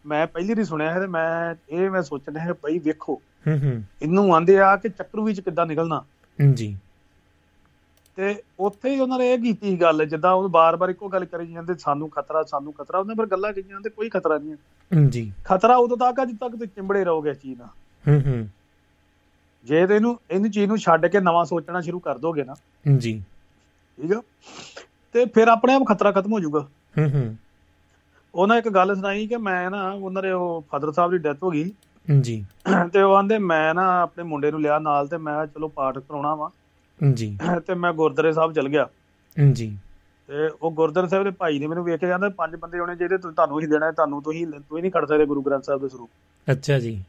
ਮੈਂ 0.06 0.28
ਪਹਿਲੀ 0.28 0.50
ਵਾਰੀ 0.50 0.64
ਸੁਣਿਆ 0.64 0.94
ਹੈ 0.94 1.00
ਤੇ 1.00 1.08
ਮੈਂ 1.08 1.56
ਇਹ 1.70 1.90
ਮੈਂ 1.90 2.02
ਸੋਚਣਾ 2.02 2.40
ਹੈ 2.40 2.54
ਬਈ 2.54 2.80
ਵੇਖੋ 2.80 3.22
ਹੂੰ 3.48 3.60
ਹੂੰ। 3.64 3.84
ਇਹਨੂੰ 4.02 4.36
ਆਂਦੇ 4.36 4.60
ਆ 4.60 4.76
ਕਿ 4.76 4.90
ਚੱਕਰ 4.90 5.22
ਵਿੱਚ 5.22 5.42
ਕਿੱਦਾਂ 5.42 5.66
ਨਿਕਲਣਾ। 5.66 6.04
ਜੀ। 6.54 6.78
ਤੇ 8.18 8.42
ਉੱਥੇ 8.60 8.90
ਹੀ 8.90 9.00
ਉਹਨਾਂ 9.00 9.20
ਨੇ 9.20 9.34
ਇਹ 9.34 9.40
ਕੀਤੀ 9.40 9.70
ਸੀ 9.70 9.78
ਗੱਲ 9.78 10.06
ਜਿੱਦਾਂ 10.06 10.34
ਉਹ 10.34 10.50
ਬਾਰ-ਬਾਰ 10.50 10.90
ਇੱਕੋ 10.90 11.10
ਗੱਲ 11.10 11.26
ਕਰੀ 11.26 11.54
ਜਾਂਦੇ 11.54 11.74
ਸਾਨੂੰ 11.74 12.10
ਖਤਰਾ 12.10 12.44
ਸਾਨੂੰ 12.44 12.74
ਖਤਰਾ 12.74 12.98
ਉਹਨੇ 12.98 13.14
ਪਰ 13.16 13.26
ਗੱਲਾਂ 13.26 13.54
ਕਹੀਆਂ 13.54 13.70
ਜਾਂਦੇ 13.70 13.90
ਕੋਈ 13.90 14.10
ਖਤਰਾ 14.10 14.38
ਨਹੀਂ 14.38 14.56
ਜੀ। 15.10 15.32
ਖਤਰਾ 15.46 15.76
ਉਦੋਂ 15.76 15.98
ਤੱਕ 15.98 16.26
ਜਦ 16.26 16.38
ਤੱਕ 16.38 16.52
ਤੁਸੀਂ 16.52 16.68
ਚਿੰਬੜੇ 16.68 17.04
ਰਹੋਗੇ 17.04 17.30
ਇਸ 17.30 17.38
ਚੀਜ਼ 17.38 17.60
ਨਾਲ। 17.60 17.68
ਹੂੰ 18.12 18.22
ਹੂੰ। 18.26 18.50
ਜੇ 19.66 19.88
ਤੇ 19.88 19.96
ਇਹਨੂੰ 19.96 20.20
ਇਹਨੂੰ 20.32 20.52
ਚੀਜ਼ 20.52 20.68
ਨੂੰ 20.68 20.78
ਛੱਡ 20.78 21.06
ਕੇ 21.06 21.20
ਨਵਾਂ 21.20 21.46
ਸੋਚਣਾ 21.46 21.82
ਸ਼ੁਰੂ 21.82 22.00
ਕਰ 22.00 22.18
ਦੋਗੇ 22.18 22.44
ਨਾ। 22.44 22.56
ਜੀ। 22.98 23.24
ਠੀਕ 24.02 24.14
ਆ? 24.14 24.22
ਤੇ 25.14 25.26
ਫਿਰ 25.26 25.48
ਆਪਣੇ 25.48 25.74
ਆਪ 25.74 25.82
ਖਤਰਾ 25.90 26.12
ਖਤਮ 26.12 26.34
ਹੋ 26.34 26.40
ਜਾਊਗਾ। 26.40 26.68
ਹੂੰ 26.98 27.10
ਹੂੰ। 27.14 27.36
ਉਹਨਾਂ 28.36 28.58
ਇੱਕ 28.58 28.70
ਗੱਲ 28.70 28.96
ਸੁਣਾਈ 28.96 29.28
ਕਿ 29.28 29.38
ਮੈਂ 29.38 29.72
ਨਾ 29.72 29.92
ਉਹਨਾਂ 29.92 30.24
ਦੇ 30.24 30.32
ਉਹ 30.32 30.66
ਫਾਦਰ 30.72 30.92
ਸਾਹਿਬ 30.92 31.12
ਦੀ 31.12 31.18
ਡੈਥ 31.18 31.44
ਹੋ 31.44 31.50
ਗਈ। 31.50 31.72
ਜੀ। 32.22 32.46
ਤੇ 32.94 33.02
ਉਹ 33.02 33.16
ਆਂਦੇ 33.16 33.38
ਮੈਂ 33.38 33.74
ਨਾ 33.74 34.02
ਆਪਣੇ 34.02 34.24
ਮੁੰਡੇ 34.24 34.52
ਨੂੰ 34.52 34.62
ਲਿਆ 34.62 34.80
ਨਾਲ 34.80 35.08
ਤੇ 35.08 35.18
ਮੈਂ 35.18 35.48
ਚਲੋ 35.48 35.68
ਪਾਠ 35.68 36.00
ਕਰਾਉਣਾ 36.00 36.36
ਵਾ। 36.36 36.52
ਜੀ। 37.14 37.38
ਤੇ 37.68 37.74
ਮੈਂ 37.74 37.94
ਗੁਰਦੁਆਰੇ 37.94 38.34
ਸਾਹਿਬ 38.34 38.54
ਚਲ 38.54 38.70
ਗਿਆ। 38.70 38.88
ਜੀ। 39.52 39.78
ਤੇ 40.28 40.34
ਉਹ 40.62 40.72
ਗੁਰਦੁਆਰੇ 40.72 41.10
ਸਾਹਿਬ 41.10 41.24
ਦੇ 41.24 41.32
ਭਾਈ 41.32 41.60
ਨੇ 41.60 41.68
ਮੈਨੂੰ 41.68 41.84
ਵੇਖ 41.84 42.00
ਕੇ 42.00 42.08
ਕਹਿੰਦਾ 42.08 42.30
ਪੰਜ 42.30 42.56
ਬੰਦੇ 42.56 42.80
ਹੋਣੇ 42.80 42.96
ਜਿਹੜੇ 42.96 43.18
ਤੁਹਾਨੂੰ 43.18 43.62
ਹੀ 43.62 43.68
ਦੇਣਾ 43.68 43.92
ਤੁਹਾਨੂੰ 43.92 44.24
ਤੁਸੀਂ 44.24 44.48
ਤੁਸੀਂ 44.48 44.82
ਨਹੀਂ 44.82 44.92
ਖੜ 44.92 45.06
ਸਕਦੇ 45.06 45.26
ਗੁਰੂ 45.26 45.42
ਗ੍ਰੰਥ 45.42 45.64
ਸਾਹਿਬ 45.64 45.82
ਦੇ 45.82 45.90
ਸਰੂਪ। 45.90 46.10
ਅੱਛਾ 46.52 46.80
ਜੀ। 46.80 47.04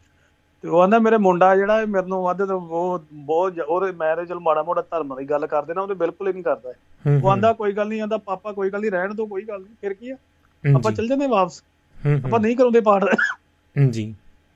ਤੇ 0.62 0.68
ਉਹ 0.68 0.80
ਆਂਦਾ 0.80 0.98
ਮੇਰੇ 0.98 1.16
ਮੁੰਡਾ 1.16 1.56
ਜਿਹੜਾ 1.56 1.84
ਮੇਰੇ 1.86 2.06
ਨੂੰ 2.06 2.22
ਵੱਧ 2.22 2.44
ਤੋਂ 2.44 2.60
ਉਹ 2.60 2.98
ਬਹੁਤ 3.12 3.58
ਉਹਦੇ 3.58 3.92
ਮੈਂ 3.92 4.16
ਤੇ 4.16 4.26
ਚਲ 4.26 4.40
ਮਾੜਾ 4.40 4.62
ਮੋੜਾ 4.62 4.82
ਧਰਮ 4.82 5.16
ਦੀ 5.16 5.24
ਗੱਲ 5.24 5.46
ਕਰਦੇ 5.46 5.74
ਨਾ 5.74 5.82
ਉਹਦੇ 5.82 5.94
ਬਿਲਕੁਲ 5.94 6.28
ਹੀ 6.28 6.32
ਨਹੀਂ 6.32 6.44
ਕਰਦਾ 6.44 6.72
ਉਹ 7.24 7.30
ਆਂਦਾ 7.30 7.52
ਕੋਈ 7.52 7.72
ਗੱਲ 7.72 7.88
ਨਹੀਂ 7.88 8.02
ਆਂਦਾ 8.02 8.18
ਪਾਪਾ 8.18 8.52
ਕੋਈ 8.52 8.70
ਗੱਲ 8.70 8.80
ਨਹੀਂ 8.80 8.90
ਰਹਿਣ 8.90 9.14
ਦੋ 9.14 9.26
ਕੋਈ 9.26 9.42
ਗੱਲ 9.42 9.60
ਨਹੀਂ 9.60 9.74
ਫਿਰ 9.80 9.94
ਕੀ 9.94 10.10
ਆ? 10.10 10.16
ਆਪਾਂ 10.76 10.92
ਚੱਲ 10.92 11.08
ਜਾਂਦੇ 11.08 11.26
ਵਾਪਸ। 11.26 11.64
ਆਪਾਂ 12.24 12.40
ਨਹੀਂ 12.40 12.56
ਕਰਾਉਂਦੇ 12.56 12.80
ਪਾਠ। 12.80 13.04
ਜੀ। 13.90 14.14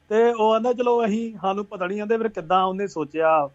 ਤੇ 0.08 0.32
ਉਹ 0.32 0.52
ਆਂਦਾ 0.52 0.72
ਚਲੋ 0.72 1.06
ਅਸੀਂ 1.06 1.38
ਸਾਨੂੰ 1.42 1.64
ਪਤਾ 1.64 1.86
ਨਹੀਂ 1.86 2.00
ਆਂਦੇ 2.00 2.16
ਫਿਰ 2.16 2.28
ਕਿੱਦਾਂ 2.28 2.64
ਉਹਨੇ 2.64 2.86
ਸੋਚਿਆ। 2.86 3.48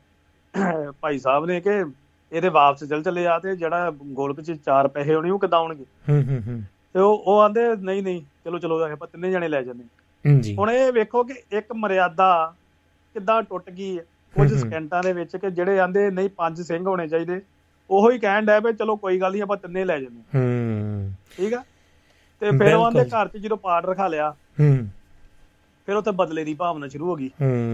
ਭਾਈ 1.01 1.19
ਸਾਹਿਬ 1.19 1.45
ਨੇ 1.45 1.61
ਕਿ 1.61 1.85
ਇਹਦੇ 2.31 2.49
ਵਾਪਸ 2.49 2.83
ਚੱਲ 2.83 3.03
ਚੱਲੇ 3.03 3.27
ਆ 3.27 3.39
ਤੇ 3.39 3.55
ਜਿਹੜਾ 3.55 3.91
ਗੋਲਕ 3.91 4.41
ਚ 4.41 4.51
ਚਾਰ 4.51 4.87
ਪੈਸੇ 4.87 5.15
ਹੋਣੇ 5.15 5.29
ਉਹ 5.29 5.39
ਕਿੱਦਾਂ 5.39 5.59
ਆਉਣਗੇ? 5.59 5.85
ਹੂੰ 6.09 6.23
ਹੂੰ 6.23 6.41
ਹੂੰ। 6.47 6.61
ਤੇ 6.93 6.99
ਉਹ 6.99 7.23
ਉਹ 7.25 7.39
ਆਂਦੇ 7.39 7.61
ਨਹੀਂ 7.75 8.03
ਨਹੀਂ 8.03 8.21
ਚਲੋ 8.45 8.59
ਚਲੋ 8.59 8.83
ਆਪਾਂ 8.83 9.07
ਤਿੰਨੇ 9.07 9.31
ਜਣੇ 9.31 9.47
ਲੈ 9.47 9.61
ਜਾਂਦੇ 9.61 9.83
ਜੀ। 10.39 10.55
ਹੁਣ 10.55 10.71
ਇਹ 10.71 10.91
ਵੇਖੋ 10.91 11.23
ਕਿ 11.23 11.57
ਇੱਕ 11.57 11.65
ਮਰਿਆਦਾ 11.75 12.53
ਕਿੱਦਾਂ 13.13 13.43
ਟੁੱਟ 13.43 13.69
ਗਈ 13.69 13.99
ਕੁਝ। 14.35 14.53
ਸਕਿੰਟਾਂ 14.53 15.03
ਦੇ 15.03 15.13
ਵਿੱਚ 15.13 15.37
ਕਿ 15.37 15.51
ਜਿਹੜੇ 15.51 15.79
ਆਂਦੇ 15.79 16.11
ਨਹੀਂ 16.11 16.29
ਪੰਜ 16.29 16.61
ਸਿੰਘ 16.61 16.85
ਹੋਣੇ 16.85 17.07
ਚਾਹੀਦੇ। 17.07 17.41
ਉਹੋ 17.89 18.11
ਹੀ 18.11 18.19
ਕਹਿਣ 18.19 18.45
ਡਿਆ 18.45 18.59
ਵੀ 18.59 18.73
ਚਲੋ 18.73 18.95
ਕੋਈ 18.95 19.21
ਗੱਲ 19.21 19.31
ਨਹੀਂ 19.31 19.41
ਆਪਾਂ 19.41 19.57
ਤਿੰਨੇ 19.57 19.85
ਲੈ 19.85 19.99
ਜਾਂਦੇ 19.99 20.37
ਹੂੰ। 20.37 21.11
ਠੀਕ 21.37 21.53
ਆ? 21.53 21.63
ਤੇ 22.39 22.51
ਫਿਰ 22.51 22.75
ਉਹ 22.75 22.85
ਆਂਦੇ 22.85 22.99
ਬਿਲਕੁਲ। 22.99 23.21
ਘਰ 23.21 23.27
'ਚ 23.27 23.37
ਜਦੋਂ 23.37 23.57
ਪਾਠ 23.57 23.85
ਰਖਾ 23.85 24.07
ਲਿਆ 24.07 24.31
ਹੂੰ। 24.31 24.87
ਫਿਰ 25.85 25.95
ਉੱਥੇ 25.95 26.11
ਬਦਲੇ 26.11 26.43
ਦੀ 26.43 26.53
ਭਾਵਨਾ 26.53 26.87
ਸ਼ੁਰੂ 26.87 27.09
ਹੋ 27.09 27.15
ਗਈ। 27.15 27.29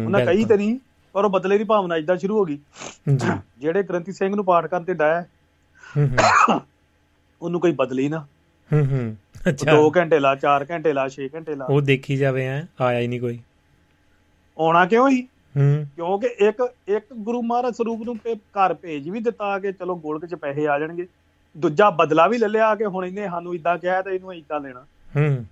ਉਹਨਾਂ 0.06 0.26
ਕਹੀ 0.26 0.46
ਤੇ 0.46 0.58
ਨਹੀਂ। 0.58 0.80
ਪਰ 1.14 1.26
ਉਹ 1.26 1.30
ਬਦਲੇ 1.30 1.58
ਦੀ 1.58 1.64
ਭਾਵਨਾ 1.64 1.96
ਇਦਾਂ 1.96 2.18
ਸ਼ੁਰੂ 2.18 2.38
ਹੋ 2.38 2.46
ਗਈ। 2.46 2.60
ਜੀ। 3.16 3.28
ਜਿਹੜੇ 3.58 3.84
ਗ੍ਰੰਥੀ 3.84 4.12
ਸਿੰਘ 4.12 4.36
ਨੂੰ 4.36 4.46
ਪਾਠ 4.46 4.66
ਕਰਨ 4.68 4.84
ਤੇ 4.84 4.94
ਡਾਇਆ 4.94 5.22
ਹੂੰ 5.98 6.10
ਹੂੰ। 6.10 6.62
ਉਹਨੂੰ 7.42 7.62
ਕੋਈ 7.62 7.72
ਬਦਲੀ 7.72 8.10
ਨਾ। 8.10 8.20
ਹੂੰ 8.74 8.86
ਹੂੰ। 8.86 9.16
ਅੱਛਾ। 9.50 9.72
2 9.72 9.92
ਘੰਟੇ 9.98 10.20
ਲਾ 10.20 10.36
4 10.36 10.66
ਘੰਟੇ 10.72 10.94
ਲਾ 10.94 11.08
6 11.08 11.28
ਘੰਟੇ 11.36 11.56
ਲਾ। 11.56 11.66
ਉਹ 11.66 11.82
ਦੇਖੀ 11.82 12.16
ਜਾਵੇ 12.16 12.48
ਐ 12.48 12.62
ਆਇਆ 12.82 13.00
ਹੀ 13.00 13.08
ਨਹੀਂ 13.08 13.20
ਕੋਈ। 13.22 13.40
ਆਉਣਾ 14.60 14.86
ਕਿਉਂ 14.86 15.10
ਹੀ 15.10 15.22
ਹੂੰ। 15.58 15.86
ਕਿਉਂਕਿ 15.96 16.28
ਇੱਕ 16.28 16.74
ਇੱਕ 16.88 17.06
ਗੁਰੂ 17.14 17.42
ਮਹਾਰਾਜ 17.42 17.74
ਸਰੂਪ 17.76 18.02
ਨੂੰ 18.04 18.18
ਘਰ 18.38 18.74
ਭੇਜ 18.74 19.10
ਵੀ 19.10 19.20
ਦਿੱਤਾ 19.20 19.60
ਕਿ 19.60 19.72
ਚਲੋ 19.72 19.96
ਗੋਲਕ 19.96 20.26
'ਚ 20.26 20.36
ਪੈਸੇ 20.36 20.68
ਆ 20.68 20.80
ਜਾਣਗੇ। 20.80 21.08
ਦੂਜਾ 21.58 21.90
ਬਦਲਾ 21.90 22.28
ਵੀ 22.28 22.38
ਲੈ 22.38 22.48
ਲਿਆ 22.48 22.76
ਕਿ 22.76 22.86
ਹੁਣ 22.86 23.06
ਇਹਨੇ 23.06 23.28
ਸਾਨੂੰ 23.30 23.56
ਇਦਾਂ 23.56 23.78
ਕਿਹਾ 23.78 24.02
ਤੇ 24.02 24.16
ਇਹਨੂੰ 24.16 24.34
ਇਦਾਂ 24.34 24.60
ਲੈਣਾ 24.60 24.86
ਹੂੰ। 25.16 25.46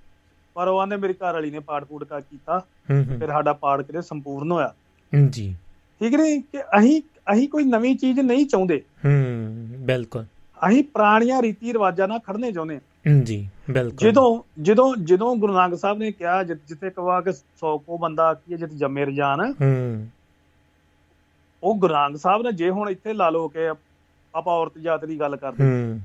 ਪਰ 0.53 0.67
ਉਹ 0.67 0.79
ਆਂਦੇ 0.79 0.95
ਮੇਰੀ 0.95 1.13
ਘਰ 1.13 1.33
ਵਾਲੀ 1.33 1.51
ਨੇ 1.51 1.59
ਪਾਠ 1.59 1.83
ਪੂਠ 1.83 2.03
ਕਾ 2.03 2.19
ਕੀਤਾ। 2.19 2.59
ਫਿਰ 2.88 3.27
ਸਾਡਾ 3.27 3.53
ਪਾਠ 3.53 3.81
ਕਿਤੇ 3.81 4.01
ਸੰਪੂਰਨ 4.01 4.51
ਹੋਇਆ। 4.51 4.73
ਜੀ। 5.29 5.55
ਠੀਕ 5.99 6.15
ਨਹੀਂ? 6.15 6.41
ਕਿ 6.41 6.61
ਅਸੀਂ 6.61 7.01
ਅਸੀਂ 7.33 7.49
ਕੋਈ 7.49 7.63
ਨਵੀਂ 7.63 7.95
ਚੀਜ਼ 7.95 8.19
ਨਹੀਂ 8.19 8.45
ਚਾਹੁੰਦੇ। 8.45 8.81
ਹੂੰ 9.05 9.67
ਬਿਲਕੁਲ। 9.79 10.25
ਅਸੀਂ 10.67 10.83
ਪੁਰਾਣੀਆਂ 10.83 11.41
ਰੀਤੀ 11.41 11.73
ਰਿਵਾਜਾਂ 11.73 12.07
ਨਾਲ 12.07 12.19
ਖੜਨੇ 12.19 12.51
ਚਾਹੁੰਦੇ 12.51 12.79
ਜੀ 13.23 13.49
ਬਿਲਕੁਲ। 13.71 13.97
ਜਦੋਂ 13.97 14.41
ਜਦੋਂ 14.61 14.95
ਜਦੋਂ 15.03 15.35
ਗੁਰੂ 15.35 15.53
ਨਾਨਕ 15.53 15.79
ਸਾਹਿਬ 15.79 15.97
ਨੇ 15.97 16.11
ਕਿਹਾ 16.11 16.43
ਜਿੱਥੇ 16.43 16.89
ਕਵਾ 16.89 17.21
ਕਿ 17.21 17.33
ਸੌ 17.33 17.77
ਕੋ 17.77 17.97
ਬੰਦਾ 17.97 18.33
ਕੀ 18.33 18.55
ਜਿੱਥੇ 18.55 18.75
ਜੰਮੇ 18.75 19.05
ਰਜਾਨ 19.05 19.53
ਹੂੰ। 19.61 20.07
ਉਹ 21.63 21.75
ਗੁਰੂ 21.75 21.93
ਨਾਨਕ 21.93 22.17
ਸਾਹਿਬ 22.17 22.41
ਨੇ 22.41 22.51
ਜੇ 22.51 22.69
ਹੁਣ 22.69 22.89
ਇੱਥੇ 22.89 23.13
ਲਾ 23.13 23.29
ਲਓ 23.29 23.47
ਕਿ 23.47 23.67
ਆਪਾਂ 24.35 24.53
ਔਰਤ 24.53 24.77
ਜਾਤ 24.77 25.05
ਦੀ 25.05 25.19
ਗੱਲ 25.19 25.35
ਕਰਦੇ। 25.35 25.63
ਹੂੰ। 25.63 25.99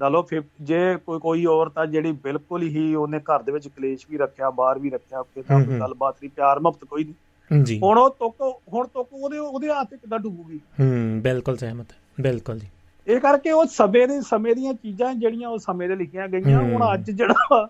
ਲਾ 0.00 0.22
ਫਿਰ 0.22 0.42
ਜੇ 0.60 0.96
ਕੋਈ 1.06 1.20
ਕੋਈ 1.20 1.44
ਔਰਤ 1.44 1.78
ਆ 1.78 1.86
ਜਿਹੜੀ 1.86 2.12
ਬਿਲਕੁਲ 2.12 2.62
ਹੀ 2.62 2.94
ਉਹਨੇ 2.94 3.18
ਘਰ 3.18 3.42
ਦੇ 3.42 3.52
ਵਿੱਚ 3.52 3.68
ਕਲੇਸ਼ 3.68 4.06
ਵੀ 4.10 4.18
ਰੱਖਿਆ 4.18 4.50
ਬਾਹਰ 4.50 4.78
ਵੀ 4.78 4.90
ਰੱਖਿਆ 4.90 5.22
ਕਿ 5.22 5.42
ਤਾਂ। 5.42 5.60
ਗੱਲਬਾਤ 5.60 6.14
ਨਹੀਂ 6.14 6.30
ਪਿਆਰ 6.36 6.60
ਮੁਹੱਬਤ 6.60 6.84
ਕੋਈ 6.84 7.04
ਨਹੀਂ। 7.04 7.14
ਜੀ। 7.62 7.80
ਹੁਣ 7.82 7.98
ਉਹ 7.98 8.10
ਤੁੱਕ 8.10 8.62
ਹੁਣ 8.72 8.86
ਤੁੱਕ 8.86 9.08
ਉਹਦੇ 9.12 9.38
ਉਹਦੇ 9.38 9.68
ਹੱਥ 9.68 9.90
ਕਿੱਦਾਂ 9.90 10.18
ਡੁੱਬੂਗੀ? 10.18 10.60
ਹੂੰ 10.80 11.22
ਬਿਲਕੁਲ 11.22 11.56
ਸਹਿਮਤ 11.56 11.86
ਬਿਲਕੁਲ 12.20 12.58
ਜੀ। 12.58 12.66
ਇਹ 13.06 13.20
ਕਰਕੇ 13.20 13.50
ਉਹ 13.50 13.66
ਸਮੇਂ 13.66 14.08
ਦੇ 14.08 14.20
ਸਮੇਂ 14.20 14.54
ਦੀਆਂ 14.54 14.74
ਚੀਜ਼ਾਂ 14.74 15.14
ਜਿਹੜੀਆਂ 15.14 15.48
ਉਹ 15.48 15.58
ਸਮੇਂ 15.58 15.88
ਦੇ 15.88 15.96
ਲਿਖੀਆਂ 15.96 16.28
ਗਈਆਂ। 16.28 16.62
ਹੁਣ 16.62 16.94
ਅੱਜ 16.94 17.10
ਜਿਹੜਾ 17.10 17.68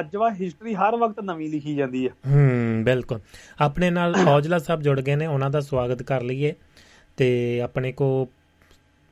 ਅੱਜ 0.00 0.16
ਵਾ 0.16 0.30
ਹਿਸਟਰੀ 0.30 0.74
ਹਰ 0.74 0.96
ਵਕਤ 0.96 1.20
ਨਵੀਂ 1.20 1.50
ਲਿਖੀ 1.50 1.74
ਜਾਂਦੀ 1.74 2.08
ਹੈ 2.08 2.12
ਹੂੰ 2.30 2.84
ਬਿਲਕੁਲ। 2.84 3.20
ਆਪਣੇ 3.60 3.90
ਨਾਲ 3.90 4.14
ਔਜਲਾ 4.28 4.58
ਸਾਹਿਬ 4.58 4.82
ਜੁੜ 4.82 5.00
ਗਏ 5.00 5.14
ਨੇ 5.16 5.26
ਉਹਨਾਂ 5.26 5.50
ਦਾ 5.50 5.60
ਸਵਾਗਤ 5.60 6.02
ਕਰ 6.02 6.22
ਲਈਏ। 6.22 6.54
ਤੇ 7.16 7.60
ਆਪਣੇ 7.60 7.92
ਕੋ 7.92 8.28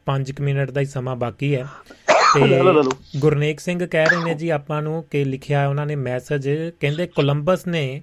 5 0.07 0.33
ਮਿੰਟ 0.41 0.71
ਦਾ 0.71 0.81
ਹੀ 0.81 0.87
ਸਮਾਂ 0.87 1.17
ਬਾਕੀ 1.17 1.55
ਹੈ। 1.55 1.67
ਤੇ। 2.35 2.61
ਗੁਰਨੇਕ 3.19 3.61
ਸਿੰਘ 3.61 3.87
ਕਹਿ 3.87 4.05
ਰਹੇ 4.05 4.25
ਨੇ 4.25 4.35
ਜੀ 4.35 4.49
ਆਪਾਂ 4.49 4.83
ਨੂੰ 4.83 5.05
ਕਿ 5.11 5.25
ਲਿਖਿਆ 5.25 5.69
ਉਹਨਾਂ 5.69 5.87
ਨੇ 5.87 5.97
ਮੈਸੇਜ 5.97 6.49
ਕਹਿੰਦੇ 6.81 7.07
ਕੋਲੰਬਸ 7.07 7.67
ਨੇ 7.67 8.03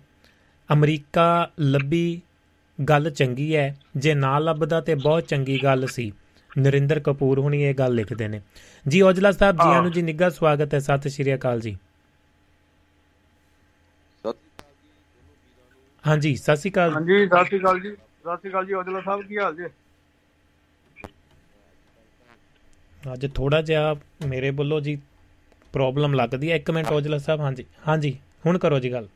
ਅਮਰੀਕਾ 0.70 1.26
ਲੱਭੀ 1.62 2.22
ਗੱਲ 2.80 3.10
ਚੰਗੀ 3.10 3.56
ਹੈ 3.56 3.76
ਜੇ 3.98 4.14
ਨਾ 4.14 4.38
ਲੱਭਦਾ 4.40 4.80
ਤੇ 4.82 4.96
ਬਹੁਤ 4.96 5.28
ਚੰਗੀ 5.28 5.60
ਗੱਲ 5.64 5.88
ਸੀ। 5.88 6.12
ਨਰਿੰਦਰ 6.52 7.00
ਕਪੂਰ 7.00 7.40
ਹੁਣੀ 7.40 7.62
ਇਹ 7.64 7.74
ਗੱਲ 7.76 7.94
ਲਿਖਦੇ 7.96 8.28
ਨੇ। 8.28 8.42
ਜੀ 8.86 9.02
ਔਜਲਾ 9.02 9.32
ਸਾਹਿਬ 9.32 9.58
ਜੀਆਂ 9.58 9.82
ਨੂੰ 9.82 9.92
ਜੀ 9.92 10.02
ਨਿੱਘਾ 10.02 10.30
ਸਵਾਗਤ 10.30 10.74
ਹੈ 10.74 10.80
ਸਤਿ 10.80 11.10
ਸ਼੍ਰੀ 11.10 11.34
ਅਕਾਲ 11.36 11.60
ਜੀ। 11.60 11.76
ਹਾਂਜੀ 16.04 16.36
ਸਤਿ 16.36 16.56
ਸ਼੍ਰੀ 16.56 16.72
ਅਕਾਲ। 16.72 16.94
ਹਾਂਜੀ 16.94 17.26
ਸਤਿ 17.28 17.46
ਸ਼੍ਰੀ 17.46 17.60
ਅਕਾਲ 17.60 17.80
ਜੀ। 17.80 17.92
ਸਤਿ 17.92 18.38
ਸ਼੍ਰੀ 18.38 18.50
ਅਕਾਲ 18.50 18.66
ਜੀ 18.66 18.74
ਔਜਲਾ 18.74 19.02
ਸਾਹਿਬ 19.02 19.22
ਕੀ 19.28 19.38
ਹਾਲ 19.38 19.56
ਜੀ? 19.56 19.66
ਅੱਜ 23.04 23.26
ਥੋੜਾ 23.36 23.62
ਜਿਹਾ 23.62 23.94
ਮੇਰੇ 24.28 24.50
ਵੱਲੋਂ 24.52 24.80
ਜੀ 24.82 24.98
ਪ੍ਰੋਬਲਮ 25.74 26.14
ਲੱਗਦੀ 26.14 26.52
ਹੈ 26.52 26.56
ਇੱਕ 26.56 26.72
ਮਿੰਟ 26.72 26.92
ਔਜਲਾ 26.92 27.18
ਸਾਹਿਬ 27.18 27.42
ਹਾਂਜੀ। 27.42 27.66
ਹਾਂਜੀ 27.88 28.18
ਹੁਣ 28.46 28.58
ਕਰੋ 28.58 28.80
ਜੀ 28.80 28.92
ਗੱਲ। 28.92 29.08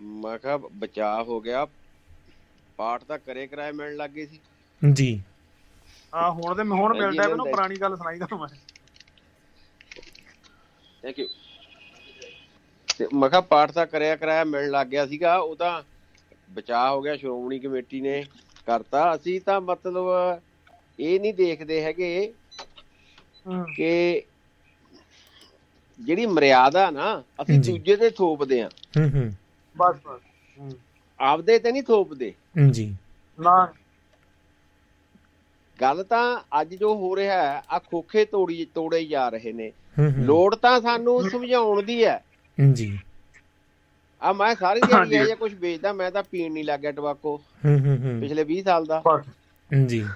ਮੈਂ 0.00 0.38
ਕਿਹਾ 0.38 0.56
ਬਚਾਅ 0.58 1.22
ਹੋ 1.24 1.40
ਗਿਆ। 1.40 1.66
ਪਾਠ 2.78 3.04
ਤਾਂ 3.04 3.18
ਕਰੇ 3.20 3.46
ਕਰਾਏ 3.46 3.72
ਮਿਲਣ 3.72 3.96
ਲੱਗ 3.96 4.10
ਗਏ 4.10 4.26
ਸੀ। 4.26 4.42
ਜੀ। 4.82 5.08
ਹਾਂ 6.12 6.30
ਹੁਣ 6.32 6.54
ਤੇ 6.56 6.62
ਹੁਣ 6.64 6.94
ਮਿਲਦਾ 6.94 7.28
ਮੈਨੂੰ। 7.28 7.48
ਪੁਰਾਣੀ 7.48 7.78
ਗੱਲ 7.78 7.96
ਸੁਣਾਈ 7.96 8.18
ਤੁਹਾਨੂੰ 8.18 8.38
ਮੈਂ। 8.40 8.48
ਥੈਂਕ 11.02 11.18
ਯੂ 11.18 11.26
ਤੇ 12.98 13.06
ਮੈਂ 13.12 13.28
ਕਿਹਾ 13.30 13.40
ਪਾਠ 13.42 13.70
ਤਾਂ 13.72 13.86
ਕਰਿਆ 13.86 14.16
ਕਰਾਇਆ 14.16 14.44
ਮਿਲਣ 14.44 14.70
ਲੱਗ 14.70 14.86
ਗਿਆ 14.86 15.06
ਸੀਗਾ। 15.06 15.36
ਉਹ 15.38 15.54
ਤਾਂ 15.56 15.82
ਬਚਾਅ 16.48 16.90
ਹੋ 16.90 17.00
ਗਿਆ 17.02 17.16
ਸ਼੍ਰੋਮਣੀ 17.16 17.58
ਕਮੇਟੀ 17.60 18.00
ਨੇ 18.00 18.24
ਕਰਤਾ। 18.66 19.14
ਅਸੀਂ 19.14 19.40
ਤਾਂ 19.42 19.60
ਮਤਲਬ 19.62 20.06
ਇਹ 20.98 21.18
ਨਹੀਂ 21.20 21.34
ਦੇਖਦੇ 21.34 21.82
ਹੈਗੇ 21.82 22.10
ਕਿ 23.68 23.90
ਜਿਹੜੀ 25.98 26.26
ਮਰਿਆਦਾ 26.26 26.90
ਨਾ 26.90 27.22
ਅਸੀਂ। 27.42 27.58
ਦੂਜੇ 27.60 27.96
ਤੇ 27.96 28.10
ਥੋਪਦੇ 28.12 28.60
ਆ 28.62 28.70
ਹੂੰ 28.94 29.08
ਹੂੰ। 29.10 29.30
ਬਸ 29.76 29.96
ਬਸ। 29.96 30.20
ਹੂੰ। 30.58 30.72
ਆਪਦੇ 31.20 31.58
ਤੇ 31.58 31.72
ਨਹੀਂ 31.72 31.82
ਥੋਪਦੇ। 31.82 32.30
ਹੂੰ, 32.30 32.72
ਜੀ। 32.72 32.96
ਨਾ। 33.40 33.72
ਗੱਲ 35.80 36.04
ਤਾਂ 36.04 36.40
ਅੱਜ 36.60 36.74
ਜੋ 36.74 36.94
ਹੋ 36.94 37.16
ਰਿਹਾ 37.16 37.42
ਹੈ 37.42 37.62
ਆ 37.70 37.78
ਖੋਖੇ 37.78 38.24
ਤੋੜੀ 38.24 38.64
ਤੋੜੇ 38.74 39.04
ਜਾ 39.04 39.28
ਰਹੇ 39.28 39.52
ਨੇ। 39.52 39.72
ਹੂੰ 39.98 40.06
ਹੂੰ। 40.06 40.24
ਲੋੜ 40.24 40.56
ਤਾਂ 40.56 40.80
ਸਾਨੂੰ 40.80 41.30
ਸਮਝਾਉਣ 41.30 41.82
ਦੀ 41.82 42.04
ਹੈ। 42.04 42.24
ਹੂੰ, 42.60 42.74
ਜੀ। 42.74 42.98
ਆ 44.22 44.32
ਮੈਂ 44.32 44.54
ਸਾਰੀ 44.54 44.80
ਦਿਹਾੜੀ 44.80 44.94
ਹਾਂਜੀ। 44.94 45.16
ਇਹ 45.16 45.24
ਜਿਹਾ 45.24 45.36
ਕੁਝ 45.36 45.54
ਵੇਚਦਾ 45.54 45.92
ਮੈਂ 45.92 46.10
ਤਾਂ 46.10 46.22
ਪੀਣ 46.30 46.52
ਨਹੀਂ 46.52 46.64
ਲੱਗਿਆ 46.64 46.92
ਟਬਾਕੋ 46.92 47.40
ਹੂੰ 47.64 47.78
ਹੂੰ 47.78 47.98
ਹੂੰ। 47.98 48.20
ਪਿਛਲੇ 48.20 48.44
20 48.44 48.62
ਸਾਲ 48.62 48.86
ਦਾ। 48.86 49.00
ਹੂੰ, 49.00 49.22
ਜੀ 49.86 50.06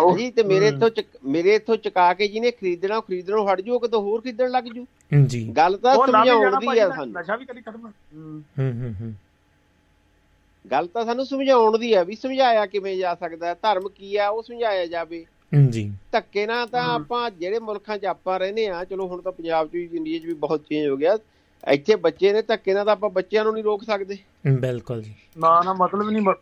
ਉਹ- 0.00 0.18
ਜੀ 0.18 0.30
ਤੇ 0.30 0.42
ਮੇਰੇ 0.42 0.70
ਚੁਕ- 0.90 1.18
ਮੇਰੇ 1.24 1.54
ਇੱਥੋਂ 1.54 1.76
ਚੁਕਾ 1.76 2.14
ਕੇ 2.14 2.28
ਜਿਹਨੇ 2.28 2.50
ਖਰੀਦਣਾ 2.50 3.00
ਖਰੀਦਣੋਂ 3.00 3.48
ਹਟ 3.48 3.60
ਜੂ 3.60 3.78
ਕਿਤੋਂ 3.78 4.02
ਹੋਰ 4.02 4.20
ਖਰੀਦਣ 4.20 4.50
ਲੱਗ 4.50 4.64
ਜੂ। 4.64 4.86
ਜੀ 5.26 5.48
ਗੱਲ 5.48 5.76
ਤਾਂ 5.76 5.94
ਉਹ 5.94 6.06
ਲੱਭ 6.06 6.22
ਹੀ 6.22 6.28
ਜਾਣਾ 6.28 6.34
ਸਮਝਾਉਣ 6.34 6.60
ਦੀ 6.60 6.66
ਭਾਈ, 6.66 6.78
ਹੈ 6.78 6.88
ਸਾਨੂੰ। 6.88 7.20
ਨਸ਼ਾ 7.20 7.36
ਵੀ 7.36 7.44
ਕਦੀ 7.44 7.60
ਖਤਮ 7.60 7.86
ਹੂੰ। 7.86 8.42
ਹੂੰ 8.58 8.94
ਹੂੰ 9.00 9.14
ਗੱਲ 10.70 10.86
ਤਾਂ 10.86 11.04
ਸਾਨੂੰ 11.04 11.26
ਸਮਝਾਉਣ 11.26 11.78
ਦੀ 11.78 11.94
ਹੈ 11.94 12.04
ਵੀ 12.04 12.14
ਸਮਝਾਇਆ 12.14 12.66
ਕਿਵੇਂ 12.66 12.96
ਜਾ 12.96 13.14
ਸਕਦਾ 13.14 13.54
ਧਰਮ 13.54 13.88
ਕੀ 13.88 14.18
ਹੈ 14.18 14.28
ਉਹ 14.28 14.42
ਸਮਝਾਇਆ 14.42 14.86
ਜਾਵੇ। 14.86 15.26
ਜੀ 15.70 15.92
ਧੱਕੇ 16.12 16.46
ਨਾਲ 16.46 16.66
ਤਾਂ। 16.66 16.82
ਆਪਾਂ 16.82 17.30
ਜਿਹੜੇ 17.30 17.58
ਮੁਲਕਾਂ 17.58 17.98
'ਚ 17.98 18.04
ਆਪਾਂ 18.04 18.38
ਰਹਿੰਦੇ 18.38 18.66
ਆ 18.68 18.84
ਚਲੋ 18.84 19.06
ਹੁਣ 19.06 19.20
ਤਾਂ 19.20 19.32
ਪੰਜਾਬ 19.32 19.68
'ਚ 19.68 19.72
ਵੀ 19.72 19.88
ਇੰਡੀਆ 19.92 20.18
'ਚ 20.18 20.24
ਵੀ 20.24 20.34
ਬਹੁਤ 20.34 20.60
ਚੇਂਜ 20.60 20.88
ਹੋ 20.88 20.96
ਗਿਆ। 20.96 21.18
ਇੱਥੇ 21.68 21.96
ਬੱਚੇ 21.96 22.32
ਨੇ 22.32 22.42
ਧੱਕੇ 22.42 22.74
ਨਾਲ 22.74 22.84
ਤਾਂ 22.84 22.92
ਆਪਾਂ 22.92 23.10
ਬੱਚਿਆਂ 23.10 23.44
ਨੂੰ 23.44 23.52
ਨਹੀਂ 23.52 23.64
ਰੋਕ 23.64 23.84
ਸਕਦੇ। 23.84 24.18
ਬਿਲਕੁਲ 24.52 25.02
ਜੀ। 25.02 25.14
ਨਾ 25.38 25.62
ਨਾ 25.64 25.72
ਮਤਲਬ 25.72 26.10
ਨਹੀਂ 26.10 26.34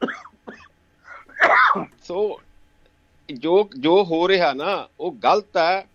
ਸੋ 2.03 2.41
ਜੋ 3.33 3.69
ਜੋ 3.79 4.03
ਹੋ 4.05 4.29
ਰਿਹਾ 4.29 4.53
ਨਾ 4.53 4.89
ਉਹ 5.01 5.13
ਗਲਤ 5.15 5.57
ਹੈ। 5.57 5.87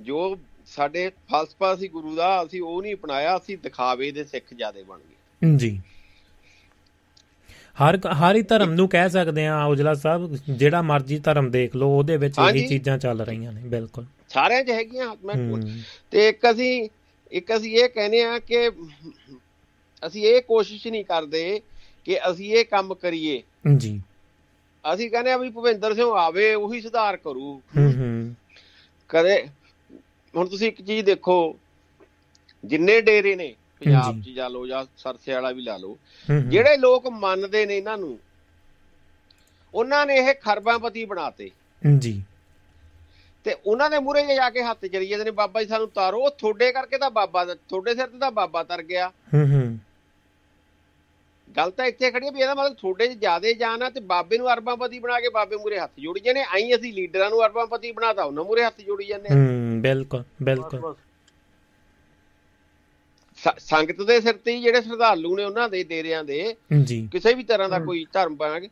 ਜੋ 0.00 0.36
ਸਾਡੇ 0.66 1.08
ਫਲਸਫਾ 1.30 1.74
ਸੀ 1.76 1.88
ਗੁਰੂ 1.88 2.14
ਦਾ 2.16 2.42
ਅਸੀਂ 2.44 2.62
ਉਹ 2.62 2.82
ਨਹੀਂ 2.82 2.94
ਅਪਣਾਇਆ 2.94 3.36
ਅਸੀਂ 3.36 3.56
ਦਿਖਾਵੇ 3.62 4.10
ਦੇ 4.10 4.24
ਸਿੱਖ 4.24 4.54
ਜਿਆਦੇ 4.54 4.82
ਬਣ 4.82 4.98
ਗਏ। 4.98 5.56
ਜੀ। 5.56 5.80
ਹਰ 7.76 7.98
ਹਰ 8.08 8.36
ਹੀ 8.36 8.42
ਧਰਮ 8.42 8.72
ਨੂੰ 8.72 8.88
ਕਹਿ 8.88 9.10
ਸਕਦੇ 9.10 9.46
ਆ 9.46 9.64
ਔਜਲਾ 9.64 9.94
ਸਾਹਿਬ 9.94 10.36
ਜਿਹੜਾ 10.50 10.82
ਮਰਜ਼ੀ 10.82 11.18
ਧਰਮ 11.18 11.50
ਦੇਖ 11.50 11.76
ਲਓ 11.76 11.88
ਉਹਦੇ 11.88 12.16
ਵਿੱਚ 12.16 12.34
ਇਹੀ। 12.38 12.66
ਚੀਜ਼ਾਂ 12.66 12.98
ਚੱਲ 12.98 13.20
ਰਹੀਆਂ 13.20 13.52
ਨੇ 13.52 13.60
ਬਿਲਕੁਲ। 13.60 14.04
ਸਾਰਿਆਂ 14.28 14.62
'ਚ 14.64 14.70
ਹੈਗੀਆਂ 14.70 15.14
ਮੈਂ 15.24 15.34
ਤੇ 16.10 16.28
ਇੱਕ 16.28 16.50
ਅਸੀਂ 16.50 16.88
ਇੱਕ 17.32 17.56
ਅਸੀਂ 17.56 17.76
ਇਹ 17.76 17.88
ਕਹਿੰਦੇ 17.88 18.22
ਆ 18.22 18.38
ਕਿ 18.38 18.68
ਅਸੀਂ 20.02 20.22
ਇਹ 20.22 20.42
ਕੋਸ਼ਿਸ਼ 20.42 20.86
ਨਹੀਂ 20.86 21.04
ਕਰਦੇ 21.04 21.60
ਕਿ 22.04 22.18
ਅਸੀਂ 22.30 22.52
ਇਹ 22.54 22.64
ਕੰਮ 22.64 22.94
ਕਰੀਏ। 22.94 23.42
ਜੀ। 23.76 24.00
ਅਸੀਂ 24.94 25.10
ਕਹਿੰਦੇ 25.10 25.32
ਆ 25.32 25.36
ਵੀ 25.36 25.50
ਭੁਪਿੰਦਰ 25.50 25.94
ਸਿੰਘ 25.94 26.10
ਆਵੇ 26.10 26.54
ਉਹੀ 26.54 26.80
ਸੁਧਾਰ 26.80 27.16
ਕਰੂ। 27.16 27.62
ਹੂੰ 27.76 27.94
ਹੂੰ। 27.96 28.34
ਕਦੇ 29.08 29.48
ਹੁਣ 30.36 30.48
ਤੁਸੀਂ 30.48 30.68
ਇੱਕ 30.68 30.82
ਚੀਜ਼ 30.82 31.06
ਦੇਖੋ 31.06 31.58
ਜਿੰਨੇ 32.64 33.00
ਡੇਰੇ 33.00 33.36
ਨੇ 33.36 33.54
ਪੰਜਾਬ 33.84 34.22
'ਚ 34.22 34.28
ਜਾ 34.28 34.48
ਲਓ 34.48 34.66
ਜਾਂ 34.66 34.84
ਸਰਸੇ 34.96 35.32
ਵਾਲਾ 35.32 35.50
ਵੀ 35.50 35.62
ਲਾ 35.62 35.76
ਲਓ 35.76 35.98
ਜਿਹੜੇ 36.48 36.76
ਲੋਕ 36.76 37.08
ਮੰਨਦੇ 37.08 37.66
ਨੇ 37.66 37.76
ਇਹਨਾਂ 37.76 37.98
ਨੂੰ 37.98 38.18
ਉਹਨਾਂ 39.74 40.06
ਨੇ 40.06 40.14
ਇਹ 40.14 40.34
ਖਰਬਾਪਤੀ 40.34 41.04
ਬਣਾਤੇ। 41.04 41.50
ਜੀ। 41.98 42.22
ਤੇ 43.44 43.56
ਉਹਨਾਂ 43.66 43.90
ਦੇ 43.90 43.98
ਮੂਹਰੇ 43.98 44.34
ਜਾ 44.34 44.50
ਕੇ 44.50 44.62
ਹੱਥ 44.62 44.86
ਚਰੀ 44.86 45.06
ਜਾਂਦੇ 45.06 45.24
ਨੇ 45.24 45.30
ਬਾਬਾ 45.30 45.62
ਜੀ 45.62 45.68
ਸਾਨੂੰ 45.68 45.88
ਤਾਰੋ 45.88 46.20
ਉਹ 46.20 46.30
ਤੁਹਾਡੇ 46.30 46.72
ਕਰਕੇ 46.72 46.98
ਤਾਂ 46.98 47.10
ਬਾਬਾ 47.10 47.44
ਤੁਹਾਡੇ 47.44 47.94
ਸਿਰ 47.94 48.06
ਤੇ 48.06 48.18
ਤਾਂ 48.18 48.30
ਬਾਬਾ 48.30 48.62
ਤਰ 48.62 48.82
ਗਿਆ। 48.82 49.08
ਹੂੰ 49.08 49.46
ਹੂੰ। 49.52 49.78
ਗੱਲ 51.56 51.70
ਤਾਂ 51.70 51.84
ਇੱਥੇ 51.86 52.10
ਖੜੀ 52.10 52.26
ਹੈ 52.26 52.30
ਵੀ 52.32 52.40
ਇਹਦਾ 52.40 52.54
ਮਤਲਬ 52.54 52.74
ਤੁਹਾਡੇ 52.74 53.06
'ਚ 53.08 53.18
ਜ਼ਿਆਦੇ 53.18 53.52
ਜਾਨ 53.54 53.82
ਆ 53.82 53.88
ਤੇ 53.90 54.00
ਬਾਬੇ 54.06 54.38
ਨੂੰ 54.38 54.52
ਅਰਬਾਪਤੀ 54.52 54.98
ਬਣਾ 54.98 55.20
ਕੇ 55.20 55.28
ਬਾਬੇ 55.34 55.56
ਮੂਹਰੇ 55.56 55.78
ਹੱਥ 55.78 55.92
ਜੋੜੀ 56.00 56.20
ਜਾਂਦੇ 56.20 56.42
ਆਈ 56.52 56.74
ਅਸੀਂ 56.74 56.92
ਲੀਡਰਾਂ 56.92 57.28
ਨੂੰ 57.30 57.44
ਅਰਬਾਪਤੀ 57.46 57.92
ਬਣਾਤਾ 57.92 58.24
ਉਹਨਾਂ 58.24 58.44
ਮੂਹਰੇ 58.44 58.64
ਹੱਥ 58.64 58.80
ਜੋੜੀ 58.80 59.06
ਜਾਂਦੇ 59.06 59.28
ਆ। 59.28 59.34
ਹੂੰ 59.34 59.80
ਬਿਲਕੁਲ 59.82 60.24
ਬਿਲਕੁਲ 60.42 60.94
ਸੰਗਤ 63.60 64.00
ਦੇ 64.02 64.20
ਸਿਰ 64.20 64.34
ਤੇ 64.44 64.58
ਜਿਹੜੇ 64.60 64.80
ਸ਼ਰਧਾਲੂ 64.82 65.36
ਨੇ 65.36 65.44
ਉਹਨਾਂ 65.44 65.68
ਦੇ 65.68 65.82
ਡੇਰਿਆਂ 65.84 66.22
ਦੇ 66.24 66.54
ਕਿਸੇ 67.12 67.34
ਵੀ 67.34 67.42
ਤਰ੍ਹਾਂ 67.44 67.68
ਦਾ 67.68 67.78
ਕੋਈ 67.80 68.04
ਧਰਮ 68.12 68.36
ਬਣਾ 68.36 68.60
ਕੇ 68.60 68.68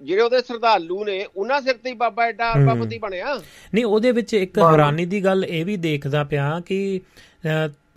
ਜਿਹੜੇ 0.00 0.22
ਉਹਦੇ 0.22 0.40
ਸ਼ਰਧਾਲੂ 0.42 1.04
ਨੇ 1.04 1.24
ਉਹਨਾਂ 1.26 1.60
ਸਿਰ 1.60 1.74
ਤੇ 1.74 1.90
ਹੀ 1.90 1.94
ਬਾਬਾ 1.96 2.24
ਐਡਾ। 2.24 2.52
ਅਰਬਾਪਤੀ 2.54 2.98
ਬਣਿਆ 2.98 3.34
ਨਹੀਂ 3.74 3.84
ਉਹਦੇ 3.84 4.12
ਵਿੱਚ 4.12 4.34
ਇੱਕ। 4.34 4.58
ਹੈਰਾਨੀ 4.60 5.04
ਦੀ 5.06 5.24
ਗੱਲ 5.24 5.44
ਇਹ 5.44 5.64
ਵੀ 5.64 5.76
ਦੇਖਦਾ 5.78 6.24
ਪਿਆ 6.24 6.60
ਕਿ 6.66 7.00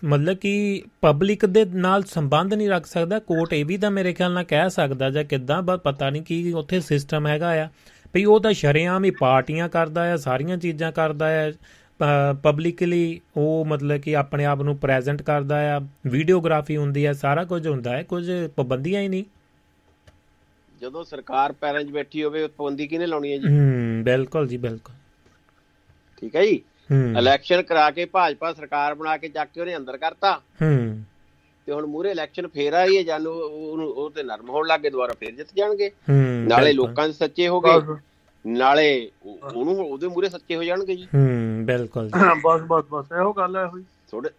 ਮਤਲਬ 0.04 0.38
ਕਿ 0.38 0.84
ਪਬਲਿਕ 1.02 1.46
ਦੇ 1.46 1.64
ਨਾਲ 1.66 2.04
ਸੰਬੰਧ 2.04 2.54
ਨਹੀਂ 2.54 2.70
ਰੱਖ 2.70 2.86
ਸਕਦਾ। 2.86 3.20
ਕੋਰਟ 3.20 3.54
ਇਹ 3.54 3.66
ਵੀ 3.66 3.78
ਤਾਂ 3.78 3.92
ਮੇਰੇ 3.92 4.14
ਖਿਆਲ 4.14 4.34
ਨਾਲ 4.34 4.44
ਕਹਿ 4.44 4.70
ਸਕਦਾ 4.70 5.10
ਜਾਂ 5.10 5.24
ਕਿਦਾਂ 5.24 5.62
ਬਸ 5.62 5.80
ਪਤਾ 5.80 6.10
ਨਹੀਂ 6.10 6.22
ਕੀ 6.22 6.52
ਉੱਥੇ 6.54 6.80
ਸਿਸਟਮ 6.80 7.28
ਹੈਗਾ 7.28 7.52
ਆ। 7.64 7.68
ਵੀ 8.14 8.24
ਉਹ 8.26 8.40
ਤਾਂ 8.42 8.54
ਸ਼ਰੇਆਮ 8.54 9.06
ਹੀ 9.06 9.12
ਪਾਰਟੀਆਂ 9.12 9.68
ਕਰਦਾ 9.70 10.12
ਆ 10.14 10.16
ਸਾਰੀਆਂ 10.18 10.58
ਚੀਜ਼ਾਂ 10.58 10.92
ਕਰਦਾ 10.92 11.28
ਆ। 11.42 11.52
ਪਬਲਿਕਲੀ 12.44 13.20
ਉਹ 13.38 13.66
ਮਤਲਬ 13.66 13.98
ਕਿ 13.98 14.16
ਆਪਣੇ 14.16 14.46
ਆਪ 14.46 14.62
ਨੂੰ 14.62 14.78
ਪ੍ਰੈਜ਼ੈਂਟ 14.78 15.22
ਕਰਦਾ 15.22 15.58
ਆ। 15.76 15.80
ਵੀਡੀਓਗ੍ਰਾਫੀ 16.08 16.78
ਹੁੰਦੀ 16.78 17.06
ਆ 17.06 17.14
ਸਾਰਾ 17.14 17.44
ਕੁਝ 17.44 17.68
ਹੁੰਦਾ 17.68 17.96
ਹੈ 17.98 18.02
ਕੁਝ 18.04 18.30
ਪਾਬੰਦੀਆਂ 18.56 19.02
ਹੀ 19.02 19.08
ਨਹੀਂ। 19.08 19.24
ਜਦੋਂ 20.82 21.04
ਸਰਕਾਰ 21.04 21.52
ਪੈਰਾਂ 21.52 21.84
'ਚ 21.84 21.92
ਬੈਠੀ 21.92 22.24
ਹੋਵੇ 22.24 22.48
ਪਾਬੰਦੀ 22.48 22.88
ਕਿਹਨੇ 22.88 23.06
ਲਾਉਣੀ 23.06 23.32
ਹੈ 23.32 23.38
ਜੀ? 23.38 23.48
ਹੂੰ 23.48 24.04
ਬਿਲਕੁਲ 24.04 24.48
ਜੀ 24.48 24.58
ਬਿਲਕੁਲ। 24.58 24.96
ਠੀਕ 26.22 26.36
ਹੈ 26.36 26.46
ਜੀ? 26.46 26.62
ਇਲੈਕਸ਼ਨ 26.92 27.62
ਕਰਾ 27.62 27.92
ਕੇ 27.92 28.06
ਭਾਜਪਾ 28.06 28.54
ਸਰਕਾਰ 28.54 28.96
ਬਣਾ 28.96 29.18
ਕੇ 29.18 29.30
ਚੱਕ 29.30 29.50
ਕੇ 29.54 29.62
ਉਹਨੇ 29.62 29.78
ਅੰਦਰ 29.78 29.98
ਕਰਤਾ। 29.98 30.42
ਹੂੰ। 30.62 31.04
ਤੇ 31.66 31.74
ਹੁਣ 31.74 31.86
ਮੂਰੇ 31.86 32.12
ਇਲੈਕਸ਼ਨ 32.12 32.48
ਫੇਰ 32.48 32.74
ਆਈ 32.74 32.98
ਹੈ 32.98 33.04
ਜਾਨੂੰ 33.04 33.34
ਉਹਨੂੰ 33.34 33.88
ਉਹ 33.88 34.12
ਤੇ 34.12 34.24
ਨਰਮ 34.24 34.50
ਹੋਣ 34.50 34.68
ਲੱਗੇ 34.68 34.90
ਦੁਬਾਰਾ 34.90 35.14
ਫੇਰ 35.20 35.32
ਜਿੱਤ 35.32 35.48
ਜਾਣਗੇ। 35.58 35.88
ਹੂੰ 35.88 36.48
ਨਾਲੇ। 36.48 36.74
ਲੋਕਾਂ 36.74 37.10
'ਚ 37.10 37.12
ਸੱਚੇ 37.12 37.48
ਹੋ 37.48 37.62
ਗਏ। 37.62 37.96
ਨਾਲੇ 38.48 39.12
ਉਹ- 39.24 39.54
ਉਹਨੂੰ 39.56 39.78
ਉਹਦੇ 39.78 40.08
ਮੂਰੇ 40.08 40.30
ਸੱਚੇ 40.30 40.56
ਹੋ 40.56 40.64
ਜਾਣਗੇ 40.64 40.96
ਜੀ। 40.96 41.08
ਹੂੰ 41.16 41.66
ਬਿਲਕੁਲ। 41.66 42.08
ਜੀ 42.08 42.42
ਬਸ 42.46 42.62
ਬਸ 42.62 42.84
ਬਸ। 42.90 43.06
ਇਹੋ 43.20 43.34
ਗੱਲ 43.34 43.58
ਹੈ 43.58 43.66
ਹੋਈ 43.66 43.84
ਥੋੜੇ 44.12 44.30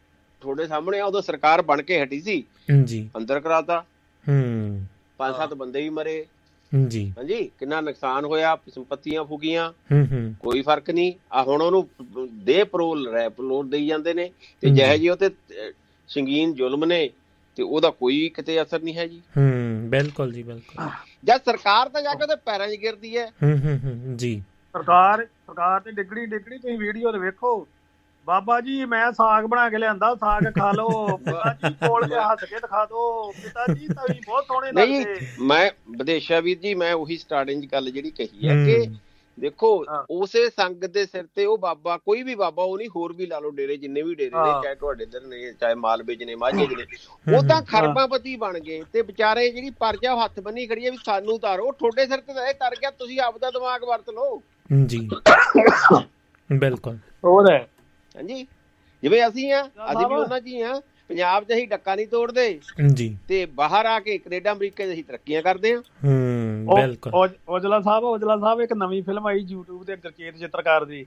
ਤੁਹਾਡੇ 0.41 0.67
ਸਾਹਮਣੇ 0.67 1.01
ਆ 1.01 1.05
ਉਦੋਂ 1.05 1.23
ਸਰਕਾਰ 1.23 1.63
ਬਣ 1.63 1.83
ਕੇ 1.83 2.03
ਹਟੀ 2.03 2.21
ਸੀ। 2.21 2.45
ਜੀ। 2.85 3.11
ਅੰਦਰ 3.17 3.41
ਕਰਾਤਾ। 3.41 3.85
ਹੂੰ। 4.29 4.85
ਪੰਜ 5.19 5.37
ਸੱਤ 5.37 5.55
ਬੰਦੇ 5.55 5.83
ਵੀ 5.83 5.89
ਮਰੇ। 5.89 6.27
ਜੀ। 6.89 7.13
ਹਾਂਜੀ 7.19 7.51
ਕਿੰਨਾ 7.59 7.81
ਨੁਕਸਾਨ 7.81 8.25
ਹੋਇਆ 8.25 8.59
ਸੰਪਤੀਆਂ 8.75 9.25
ਫੁਗੀਆਂ 9.25 9.73
ਹੂੰ 9.93 10.07
ਹੂੰ। 10.13 10.35
ਕੋਈ 10.41 10.63
ਫ਼ਰਕ 10.63 10.91
ਨਹੀਂ। 10.91 11.13
ਆ 11.33 11.43
ਹੁਣ 11.43 11.63
ਉਹਨੂੰ 11.63 11.89
ਦੇ 12.45 12.65
ਪਰੋਲ 12.65 13.09
ਰੈਪਲੋਡ 13.09 13.69
ਦੇਈ 13.69 13.87
ਜਾਂਦੇ 13.87 14.15
ਨੇ। 14.15 14.31
ਤੇ। 14.61 14.71
ਜਿਹੇ 14.71 14.99
ਜੀ 14.99 15.09
ਉਹ 15.09 15.17
ਤੇ 15.17 15.31
ਸੰਗੀਨ 16.09 16.55
ਜ਼ੁਲਮ 16.55 16.85
ਨੇ 16.85 17.11
ਤੇ 17.57 17.63
ਉਹਦਾ 17.63 17.91
ਕੋਈ 17.91 18.29
ਕਿਤੇ 18.29 18.63
ਅਸਰ 18.63 18.83
ਨਹੀਂ 18.83 18.97
ਹੈ 18.97 19.07
ਜੀ। 19.07 19.23
ਹੂੰ 19.37 19.91
ਬਿਲਕੁਲ 19.91 20.33
ਜੀ 20.33 20.43
ਬਿਲਕੁਲ। 20.43 20.89
ਜਦ 21.25 21.37
ਸਰਕਾਰ 21.37 21.89
ਤਾਂ 21.89 22.03
ਜਾ 22.03 22.15
ਕੇ 22.15 22.23
ਉਹਦੇ 22.23 22.37
ਪੈਰਾਂ 22.37 22.69
'ਚ 22.69 22.71
ਗਿਰਦੀ 22.71 23.19
ਹੈ। 23.19 23.27
ਹੂੰ 23.27 23.59
ਹੂੰ 23.59 23.81
ਹੂੰ 23.85 24.17
ਜੀ। 24.17 24.43
ਸਰਕਾਰ 24.73 25.25
ਸਰਕਾਰ 25.25 25.81
ਤੇ 25.81 25.91
ਡਿੱਗਣੀ 25.91 26.27
ਡਿੱਗਣੀ 26.27 26.59
ਤੁਸੀਂ 26.59 26.79
ਵੀਡੀਓ 26.79 27.13
ਤੇ 27.13 27.19
ਵੇਖੋ। 27.19 27.69
ਬਾਬਾ 28.27 28.61
ਜੀ 28.61 28.85
ਮੈਂ 28.85 29.13
ਸਾਗ 29.13 29.45
ਬਣਾ 29.45 29.71
ਕੇ 29.71 29.79
ਲਿਆਂਦਾ 29.79 30.15
ਸਾਗ 30.15 30.43
ਖਾ 30.59 30.73
ਲਓ। 30.73 31.17
ਪਿਤਾ 31.17 31.53
ਜੀ 31.53 31.75
ਕੋਲ 31.75 32.09
ਕੇ 32.09 32.15
ਹੱਸ 32.15 32.45
ਕੇ 32.45 32.57
ਦਿਖਾ 32.57 32.85
ਦਿਓ। 32.85 33.33
ਪਿਤਾ 33.33 33.67
ਜੀ 33.75 33.87
ਤੁਸੀਂ 33.89 34.21
ਬਹੁਤ 34.27 34.45
ਸੋਹਣੇ 34.45 34.73
ਨਹੀਂ 34.73 35.01
ਲੱਗਦੇ। 35.01 35.27
ਮੈਂ 35.41 35.71
ਵਿਦੇਸ਼ਾ 35.91 36.41
ਵੀਰ 36.41 36.59
ਜੀ 36.59 36.75
ਮੈਂ 36.75 36.95
ਉਹੀ 36.95 37.17
ਸਟਾਰਟਿੰਗ 37.17 37.65
ਗੱਲ 37.65 37.91
ਜਿਹੜੀ 37.91 38.11
ਕਹੀ 38.11 38.49
ਹੈ 38.49 38.55
ਕਿ 38.67 38.91
ਦੇਖੋ। 39.39 39.85
ਉਸੇ 40.11 40.51
ਸੰਗਤ 40.51 40.87
ਦੇ 40.87 41.07
ਸਿਰ 41.07 41.25
ਤੇ 41.35 41.45
ਉਹ 41.45 41.59
ਬਾਬਾ 41.59 41.97
ਕੋਈ 41.97 42.23
ਵੀ 42.23 42.35
ਬਾਬਾ 42.35 42.63
ਉਹ 42.63 42.79
ਨਹੀਂ 42.79 42.89
ਹੋਰ 42.97 43.13
ਵੀ 43.13 43.27
ਲਾ 43.27 43.39
ਲਓ 43.39 43.51
ਡੇਰੇ 43.51 43.77
ਜਿੰਨੇ 43.77 44.03
ਵੀ 44.03 44.15
ਡੇਰੇ 44.15 44.31
ਨੇ। 44.31 44.63
ਚਾਹੇ 44.63 44.75
ਤੁਹਾਡੇ 44.75 45.05
ਇਧਰ 45.05 45.21
ਨੇ 45.21 45.53
ਚਾਹੇ 45.53 45.75
ਮਾਲਵੇ 45.75 46.17
ਚ 46.17 46.23
ਨੇ 46.23 46.35
ਮਾਝੇ 46.35 46.67
ਚ 46.67 46.73
ਨੇ 46.73 47.37
ਉਹ 47.37 47.43
ਤਾਂ 47.43 47.63
ਖਰਬਾਪਤੀ 47.63 48.37
ਬਣ 48.37 48.59
ਗਏ 48.59 48.83
ਤੇ 48.93 49.03
ਵਿਚਾਰੇ 49.03 49.51
ਜਿਹੜੀ 49.51 49.71
ਪਰਜਾ 49.71 50.25
ਹੱਥ 50.25 50.41
ਬੰਨੀ 50.41 50.67
ਖੜੀ 50.67 50.87
ਹੈ 50.87 50.91
ਵੀ 50.91 50.97
ਸਾਨੂੰ 51.05 51.39
ਤਾਰੋ 51.41 51.73
ਤੁਹਾਡੇ 51.73 52.07
ਸਿਰ 52.07 52.21
ਤੇ 52.21 52.33
ਇਹ 52.49 52.55
ਤਰ 52.55 52.77
ਗਿਆ 52.81 52.91
ਤੁਸੀਂ 52.91 53.21
ਆਪਦਾ 53.21 53.51
ਦਿਮਾਗ 53.51 53.85
ਵਰਤ 53.85 54.11
ਲਓ। 54.11 54.43
ਜੀ। 54.87 55.09
ਬਿਲਕੁਲ। 56.53 56.97
ਹੋਰ 57.25 57.51
ਹੈ। 57.51 57.69
ਹਾਂਜੀ? 58.17 58.47
ਜਿਵੇਂ 59.03 59.29
ਅਸੀਂ 59.29 59.53
ਆ 59.53 59.63
ਅਸੀਂ 59.67 60.07
ਵੀ 60.07 60.15
ਉਹਨਾਂ 60.15 60.41
ਹੀ 60.47 60.61
ਆ। 60.61 60.83
ਪੰਜਾਬ 61.09 61.45
'ਚ 61.45 61.53
ਅਸੀਂ 61.53 61.69
ਡੱਕਾ 61.69 61.95
ਨਹੀਂ 61.95 62.07
ਤੋੜਦੇ। 62.07 62.61
ਜੀ 62.95 63.17
ਤੇ 63.29 63.47
ਬਾਹਰ 63.47 63.87
ਆ 63.87 64.01
ਕੇ 64.01 64.19
ਕੈਨੇਡਾ 64.19 64.53
ਅਮਰੀਕਾ 64.53 64.87
'ਚ 64.87 64.93
ਅਸੀਂ 64.93 65.05
ਤਰੱਕੀਆਂ 65.05 65.43
ਕਰਦੇ 65.43 65.73
ਆ। 65.73 65.79
ਹੂੰ 65.79 66.67
ਬਿਲਕੁਲ। 66.77 67.13
ਉਹ- 67.15 67.31
ਔਜਲਾ 67.49 67.81
ਸਾਹਿਬ 67.81 68.05
ਔਜਲਾ 68.05 68.39
ਸਾਹਿਬ 68.39 68.61
ਇੱਕ 68.61 68.73
ਨਵੀਂ 68.73 69.03
ਫਿਲਮ 69.03 69.27
ਆਈ 69.27 69.47
YouTube 69.55 69.85
ਤੇ 69.85 69.97
ਗਰਚੇਤ 69.97 70.37
ਚਿੱਤਰਕਾਰ 70.37 70.85
ਦੀ। 70.85 71.07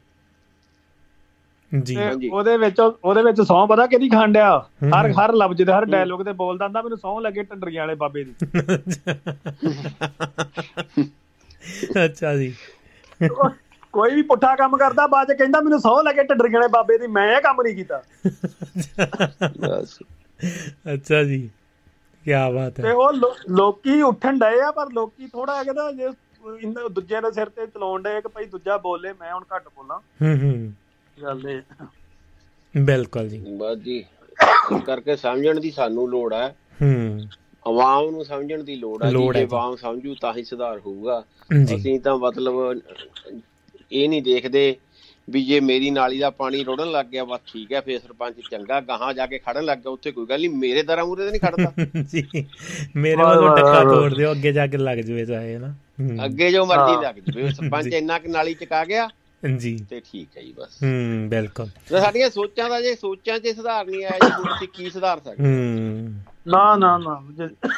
ਜੀ। 1.83 2.29
ਉਹਦੇ 2.29 2.57
ਵਿੱਚ 2.57 2.79
ਉਹਦੇ 3.03 3.23
ਵਿੱਚ 3.23 3.41
ਸੌਂ 3.41 3.67
ਪਤਾ 3.67 3.87
ਕਿਹਦੀ 3.87 4.09
ਖਾਂਡਿਆ 4.09 4.59
ਹਰ। 4.59 5.11
ਹਰ 5.11 5.33
ਲਫ਼ਜ਼ 5.33 5.63
ਦੇ 5.63 5.71
ਹਰ 5.71 5.85
ਡਾਇਲੋਗ 5.85 6.23
ਤੇ 6.23 6.31
ਬੋਲਦਾ 6.31 6.65
ਹੁੰਦਾ 6.65 6.81
ਮੈਨੂੰ 6.81 6.97
ਸੌਂ 6.97 7.21
ਲੱਗੇ 7.21 7.43
ਟੰਡਰੀਆਂ 7.43 7.83
ਵਾਲੇ 7.83 7.95
ਬਾਬੇ 7.95 8.23
ਦੀ। 8.23 8.33
ਅੱਛਾ। 12.05 12.35
ਜੀ। 12.37 12.55
ਕੋਈ 13.95 14.15
ਵੀ 14.15 14.21
ਪੁੱਠਾ 14.21 14.55
ਕੰਮ 14.55 14.77
ਕਰਦਾ 14.77 15.07
ਬਾਅਦ 15.07 15.27
ਚ 15.27 15.37
ਕਹਿੰਦਾ 15.37 15.61
ਮੈਨੂੰ 15.61 15.79
ਸੌਂ 15.79 16.03
ਲੱਗੇ 16.03 16.23
ਟੰਡਰੀਆਂ 16.23 16.53
ਵਾਲੇ 16.53 16.67
ਬਾਬੇ 16.67 16.97
ਦੀ 16.97 17.07
ਮੈਂ 17.07 17.35
ਇਹ 17.35 17.41
ਕੰਮ 17.41 17.61
ਨਹੀਂ 17.61 17.75
ਕੀਤਾ। 17.75 18.01
ਅੱਛਾ 20.93 21.23
ਜੀ 21.23 21.49
ਕੀ 22.25 22.31
ਬਾਤ 22.55 22.73
ਤੇ 22.73 22.83
ਹੈ 22.83 22.93
ਉਹ 22.93 23.13
ਲੋ- 23.13 23.35
ਲੋਕੀ 23.49 24.01
ਉੱਠਣ 24.01 24.37
ਡਏ 24.37 24.59
ਆ 24.61 24.71
ਪਰ 24.71 24.91
ਲੋਕੀ 24.93 25.27
ਥੋੜਾ 25.27 25.63
ਕਹਿੰਦਾ 25.63 25.91
ਜੇ 25.91 26.03
ਇਹਨਾਂ 26.61 26.89
ਦੂਜਿਆਂ 26.89 27.21
ਦੇ 27.21 27.31
ਸਿਰ 27.31 27.49
ਤੇ 27.49 27.67
ਚਲਾਉਣ 27.67 28.01
ਡਏ 28.01 28.21
ਕਿ 28.21 28.27
ਭਾਈ 28.27 28.45
ਦੂਜਾ 28.45 28.77
ਬੋਲੇ 28.77 29.13
ਮੈਂ 29.13 29.33
ਹੁਣ 29.33 29.43
ਘੱਟ 29.55 29.67
ਬੋਲਾਂ। 29.75 29.99
ਹੂੰ 30.21 30.35
ਹੂੰ। 30.39 30.73
ਗੱਲ 31.23 31.49
ਇਹ 31.49 32.81
ਬਿਲਕੁਲ 32.81 33.29
ਜੀ। 33.29 33.37
ਬਸ 33.57 33.77
ਜੀ 33.77 34.05
ਕਰਕੇ 34.85 35.15
ਸਮਝਣ 35.15 35.59
ਦੀ 35.59 35.71
ਸਾਨੂੰ 35.71 36.09
ਲੋੜ 36.09 36.33
ਹੈ 36.33 36.55
ਹੂੰ। 36.81 37.21
ਆਵਾਮ 37.67 38.09
ਨੂੰ 38.09 38.25
ਸਮਝਣ 38.25 38.63
ਦੀ 38.63 38.75
ਲੋੜ 38.75 39.03
ਹੈ 39.03 39.09
ਜੀ। 39.09 39.41
ਆਵਾਮ 39.43 39.75
ਸਮਝੂ 39.75 40.15
ਤਾਂ 40.21 40.33
ਹੀ 40.33 40.43
ਸੁਧਾਰ 40.43 40.79
ਹੋਊਗਾ। 40.79 41.23
ਅਸੀਂ 41.63 41.99
ਤਾਂ 41.99 42.17
ਮਤਲਬ 42.17 42.53
ਇਹ 43.91 44.09
ਨਹੀਂ 44.09 44.21
ਦੇਖਦੇ 44.21 44.75
ਵੀ 45.29 45.45
ਜੇ 45.45 45.59
ਮੇਰੀ 45.59 45.89
ਨਾਲੀ 45.89 46.19
ਦਾ 46.19 46.29
ਪਾਣੀ 46.29 46.63
ਰੋੜਨ 46.63 46.91
ਲੱਗ 46.91 47.05
ਗਿਆ 47.05 47.25
ਬਸ 47.25 47.39
ਠੀਕ 47.53 47.73
ਹੈ 47.73 47.81
ਫੇਰ 47.81 47.99
ਸਰਪੰਚ 47.99 48.35
ਚੰਗਾ 48.51 48.81
ਗਾਹਾਂ 48.81 49.13
ਜਾ 49.13 49.25
ਕੇ 49.25 49.37
ਖੜਨ 49.37 49.65
ਲੱਗ 49.65 49.77
ਗਿਆ 49.77 49.91
ਉੱਥੇ 49.91 50.11
ਕੋਈ 50.11 50.25
ਗੱਲ 50.25 50.39
ਨਹੀਂ 50.39 50.49
ਮੇਰੇ 50.49 50.83
ਦਰਾਂ 50.83 51.05
ਮੂਰੇ 51.05 51.25
ਤੇ 51.25 51.31
ਨਹੀਂ 51.31 51.41
ਖੜਦਾ। 51.41 51.71
ਜੀ 52.01 52.45
ਮੇਰੇ 52.95 53.23
ਵੱਲੋਂ 53.23 53.55
ਟੱਕਾ 53.57 53.83
ਤੋੜ 53.83 54.13
ਦਿਓ 54.15 54.31
ਅੱਗੇ 54.31 54.51
ਜਾ 54.51 54.67
ਕੇ 54.67 54.77
ਲੱਗ 54.77 54.97
ਜਵੇ 54.97 55.25
ਚਾਹੇ 55.25 55.57
ਨਾ 55.57 55.75
ਅੱਗੇ 56.25 56.51
ਜੋ 56.51 56.65
ਮਰਜ਼ੀ। 56.65 57.05
ਲੱਗ 57.05 57.15
ਜਵੇ 57.31 57.51
ਸਰਪੰਚ। 57.51 57.87
ਇੰਨਾ 57.87 58.19
ਕਿ 58.19 58.27
ਨਾਲੀ 58.27 58.53
ਚਕਾ 58.53 58.85
ਗਿਆ 58.85 59.09
ਜੀ। 59.57 59.85
ਤੇ 59.89 60.01
ਠੀਕ 60.11 60.37
ਹੈ 60.37 60.41
ਜੀ 60.41 60.53
ਬਸ। 60.57 60.83
ਹੂੰ 60.83 61.29
ਬਿਲਕੁਲ। 61.29 61.65
ਤੇ 61.65 61.99
ਸਾਡੀਆਂ 61.99 62.29
ਸੋਚਾਂ 62.29 62.69
ਦਾ 62.69 62.81
ਜੇ 62.81 62.95
ਸੋਚਾਂ 62.95 63.39
'ਚ 63.39 63.47
ਸੁਧਾਰ 63.47 63.85
ਨਹੀਂ 63.85 64.05
ਆਇਆ 64.05 64.29
ਜੀ 64.29 64.49
ਅਸੀਂ 64.55 64.67
ਕੀ 64.67 64.89
ਸੁਧਾਰ 64.89 65.19
ਸਕਦੇ? 65.19 65.43
ਹੂੰ। 65.43 66.13
ਨਾ 66.47 66.75
ਨਾ 66.75 66.97
ਨਾ 66.97 67.21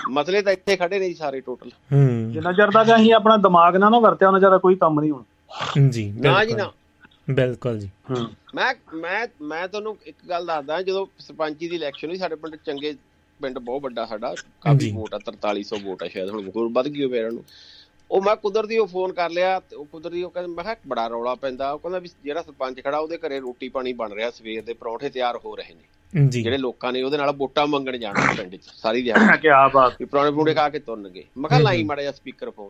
ਮਸਲੇ 0.09 0.41
ਤਾਂ 0.41 0.53
ਇੱਥੇ 0.53 0.75
ਖੜੇ 0.75 0.99
ਨੇ 0.99 1.07
ਜੀ 1.07 1.13
ਸਾਰੇ 1.13 1.41
ਟੋਟਲ। 1.41 1.69
ਹੂੰ। 1.93 2.31
ਜਿੰਨਾ 2.31 2.51
ਚਿਰ 2.51 2.71
ਤੱਕ 2.71 2.95
ਅਸੀਂ 2.95 3.13
ਆਪਣਾ 3.13 3.37
ਦਿਮਾਗ 3.37 3.75
ਨਾ 3.75 3.89
ਨਾ 3.89 3.99
ਵਰਤਿਆ 3.99 4.27
ਉਹਨਾਂ 4.27 4.39
ਚਿਰ 4.39 4.57
ਕੋਈ 4.57 4.75
ਕੰਮ 4.75 4.99
ਨਹੀਂ 4.99 5.11
ਹੋਣਾ। 5.11 5.23
ਜੀ 5.89 6.13
ਨਾ 6.21 6.45
ਜੀ। 6.45 6.53
ਨਾ। 6.53 6.71
ਬਿਲਕੁਲ 7.29 7.79
ਜੀ। 7.79 7.89
ਮੈਂ 8.55 8.95
ਮੈਂ 8.95 9.27
ਮੈਂ 9.41 9.67
ਤੁਹਾਨੂੰ 9.67 9.97
ਇੱਕ 10.05 10.17
ਗੱਲ 10.29 10.45
ਦੱਸਦਾ 10.45 10.81
ਜਦੋਂ 10.81 11.07
ਸਰਪੰਚੀ 11.19 11.69
ਦੀ 11.69 11.75
ਇਲੈਕਸ਼ਨ 11.75 12.07
ਹੋਈ 12.09 12.17
ਸਾਡੇ 12.17 12.35
ਪਿੰਡ 12.35 12.55
ਚੰਗੇ 12.55 12.95
ਪਿੰਡ 13.41 13.59
ਬਹੁਤ 13.59 13.81
ਵੱਡਾ 13.81 14.05
ਸਾਡਾ 14.05 14.35
ਕਾਫੀ। 14.61 14.91
ਵੋਟ 14.91 15.13
ਆ 15.13 15.19
4300 15.19 15.79
ਵੋਟ 15.83 16.03
ਆ 16.03 16.07
ਸ਼ਾਇਦ 16.07 16.29
ਹੁਣ 16.29 16.49
ਹੋਰ 16.55 16.69
ਵੱਧ 16.71 16.87
ਗਈ 16.87 17.03
ਹੋਵੇ 17.03 17.17
ਇਹਨਾਂ 17.17 17.31
ਨੂੰ। 17.31 17.43
ਉਹ 18.11 18.21
ਮੈਂ 18.21 18.35
ਕੁਦਰਤੀ 18.35 18.77
ਉਹ 18.77 18.87
ਫੋਨ 18.87 19.13
ਕਰ 19.13 19.29
ਲਿਆ 19.29 19.59
ਤੇ 19.59 19.75
ਉਹ 19.75 19.85
ਕੁਦਰਤੀ 19.85 20.23
ਉਹ 20.23 20.29
ਕਹਿੰਦਾ 20.31 20.53
ਮੈਂ 20.53 20.63
ਕਿਹਾ 20.63 20.75
ਬੜਾ 20.87 21.07
ਰੌਲਾ 21.07 21.35
ਪੈਂਦਾ 21.35 21.71
ਉਹ 21.71 21.79
ਕਹਿੰਦਾ 21.79 21.99
ਵੀ 21.99 22.09
ਜਿਹੜਾ 22.23 22.41
ਸਰਪੰਚ 22.41 22.83
ਖੜਾ 22.83 22.97
ਉਹਦੇ 22.97 23.17
ਘਰੇ 23.17 23.39
ਰੋਟੀ 23.39 23.69
ਪਾਣੀ 23.69 23.93
ਬਣ 23.93 24.13
ਰਿਹਾ 24.13 24.31
ਸਵੇਰ 24.31 24.63
ਦੇ 24.63 24.73
ਪਰੌਂਠੇ 24.73 25.09
ਤਿਆਰ 25.09 25.39
ਹੋ 25.45 25.55
ਰਹੇ 25.55 25.73
ਨੇ। 25.73 26.27
ਜੀ। 26.29 26.43
ਜਿਹੜੇ 26.43 26.57
ਲੋਕਾਂ 26.57 26.93
ਨੇ 26.93 27.03
ਉਹਦੇ 27.03 27.17
ਨਾਲ 27.17 27.31
ਵੋਟਾਂ 27.31 27.67
ਮੰਗਣ 27.67 27.97
ਜਾਣਾ 27.97 28.33
ਪਿੰਡ 28.37 28.55
'ਚ 28.55 28.63
ਸਾਰੀ 28.63 29.03
ਦਿਹਾੜੀ। 29.03 29.37
ਕੀ 29.41 29.47
ਬਾਤ। 29.73 29.93
ਵੀ 29.99 30.05
ਪਰੌਂਠੇ 30.05 30.31
ਪਰੌਂਠੇ 30.31 30.53
ਖਾ 30.53 30.69
ਕੇ 30.69 30.79
ਤੁਰਨਗੇ 30.79 31.23
ਮੈਂ 31.37 31.49
ਕਿਹਾ 31.49 31.59
ਲਾਈ। 31.59 31.83
ਮਾੜਾ 31.83 32.01
ਜਿਹਾ 32.01 32.11
ਸਪੀਕਰ 32.11 32.49
ਫੋਨ। 32.49 32.69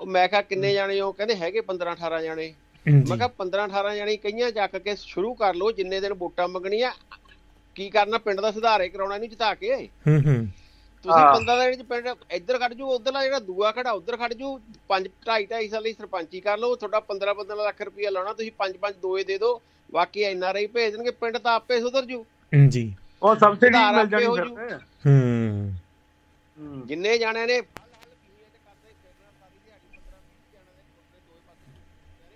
ਉਹ 0.00 0.06
ਮੈਂ 0.06 0.26
ਕਿਹਾ 0.28 0.40
ਕਿੰਨੇ 0.42 0.72
ਜਾਣੇ 0.74 1.00
ਹੋ 1.00 1.10
ਕਹਿੰਦੇ 1.12 1.34
ਹੈਗੇ 1.36 1.60
15 1.66 1.94
18 1.94 2.20
ਜਾਣੇ। 2.22 2.52
ਮੈਂ 2.86 3.16
ਕਿਹਾ 3.16 3.28
15 3.38 3.64
18 3.64 3.94
ਜਾਣੇ 3.96 4.16
ਕਈਆਂ 4.18 4.50
ਚੱਕ 4.52 4.76
ਕੇ 4.78 4.94
ਸ਼ੁਰੂ 4.98 5.32
ਕਰ 5.34 5.54
ਲਓ 5.54 5.70
ਜਿੰਨੇ 5.72 6.00
ਦਿਨ 6.00 6.12
ਵੋਟਾਂ 6.14 6.46
ਮੰਗਣੀਆਂ 6.48 6.90
ਕੀ 7.76 7.88
ਕਰਨਾ 7.90 8.18
ਪਿੰਡ 8.18 8.40
ਦਾ 8.40 8.50
ਸੁਧਾਰ 8.50 8.86
ਕਰਾਉਣਾ 8.88 9.14
ਇਹਨੂੰ 9.14 9.28
ਜਿਤਾ 9.28 9.52
ਕੇ। 9.54 9.74
ਹੂੰ 10.06 10.16
ਹੂੰ। 10.22 10.36
ਤੁਸੀਂ 11.04 11.12
ਹਾਂ। 11.12 11.34
15 11.34 11.56
ਦਿਨ 11.60 11.74
ਚ 11.76 11.86
ਪਿੰਡ 11.86 12.08
ਇੱਧਰ 12.32 12.58
ਖੜ 12.58 12.72
ਜੂ 12.72 12.86
ਉਧਰਲਾ 12.90 13.22
ਜਿਹੜਾ 13.22 13.38
ਦੂਆ 13.40 13.70
ਖੜਾ 13.72 13.90
ਉਧਰ 13.92 14.16
ਖੜ 14.16 14.32
ਜੂ 14.34 14.48
5 14.88 15.06
2.5 15.26 15.44
2.5 15.50 15.68
ਸਾਲ 15.68 15.82
ਲਈ 15.82 15.92
ਸਰਪੰਚੀ 15.92 16.40
ਕਰ 16.40 16.58
ਲਓ 16.58 16.74
ਤੁਹਾਡਾ 16.76 17.00
15 17.06 17.34
15 17.36 17.60
ਲੱਖ 17.60 17.80
ਰੁਪਇਆ 17.82 18.10
ਲਾਉਣਾ 18.10 18.32
ਤੁਸੀਂ 18.32 18.50
5 18.58 18.80
5 18.82 18.98
ਦੋਏ 19.02 19.24
ਦੇ 19.24 19.38
ਦਿਓ 19.38 19.52
ਬਾਕੀ 19.92 20.22
ਐਨ 20.24 20.42
ਆਰ 20.44 20.56
ਆਈ 20.56 20.66
ਭੇਜ 20.74 20.90
ਦੇਣਗੇ 20.92 21.10
ਪਿੰਡ 21.20 21.38
ਤਾਂ 21.40 21.54
ਆਪੇ 21.54 21.80
ਸੁਧਰ 21.80 22.04
ਜੂ 22.06 22.24
ਜੀ 22.70 22.82
ਉਹ 23.22 23.34
ਸਬਸਿਡੀ 23.36 23.78
ਮਿਲ 23.92 24.06
ਜਾਣੀ 24.08 24.26
ਹੋ 24.26 24.34
ਫਿਰ 24.34 24.74
ਹੂੰ। 25.06 26.84
ਜਿੰਨੇ 26.86 27.16
ਜਾਣਿਆਂ 27.18 27.46
ਨੇ 27.46 27.60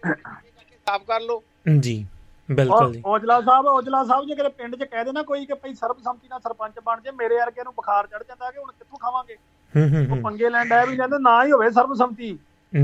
ਸਾਫ਼ 0.05 1.03
ਕਰ 1.05 1.21
ਲਓ। 1.21 1.43
ਜੀ 1.81 2.05
ਬਿਲਕੁਲ 2.51 2.93
ਜੀ। 2.93 3.03
ਔਜਲਾ 3.07 3.41
ਸਾਹਿਬ 3.41 3.67
ਔਜਲਾ 3.67 4.05
ਸਾਹਿਬ 4.05 4.27
ਜੇ 4.27 4.35
ਕਿਤੇ 4.35 4.49
ਪਿੰਡ 4.49 4.77
'ਚ 4.77 4.85
ਕਹਿ 4.85 5.05
ਦੇਣਾ 5.05 5.23
ਕੋਈ 5.23 5.47
ਕਿ 5.47 5.55
ਭਈ 5.55 5.75
ਸਰਬਸੰਮਤੀ 5.75 6.29
ਨਾਲ 6.29 6.41
ਸਰਪੰਚ 6.41 6.75
ਬਣ 6.85 7.01
ਜੇ 7.01 7.11
ਮੇਰੇ 7.11 7.37
ਵਰਗੇ 7.37 7.63
ਨੂੰ 7.65 7.73
ਬੁਖਾਰ 7.75 8.07
ਚੜ 8.07 8.23
ਜਾਂਦਾ 8.23 8.51
ਕਿ 8.51 8.59
ਹੁਣ 8.59 8.73
ਕਿੱਥੋਂ 8.73 8.99
ਖਾਵਾਂਗੇ? 8.99 9.37
ਹੂੰ 9.75 9.89
ਹੂੰ 9.89 10.19
ਉਹ 10.19 10.23
ਪੰਗੇ 10.23 10.51
ਲੈਣ 10.51 10.69
ਡਿਆ 10.69 10.85
ਵੀ 10.85 10.97
ਕਹਿੰਦੇ 10.97 11.19
ਨਾ 11.19 11.45
ਹੀ 11.45 11.53
ਹੋਵੇ 11.53 11.71
ਸਰਬਸੰਮਤੀ। 11.71 12.39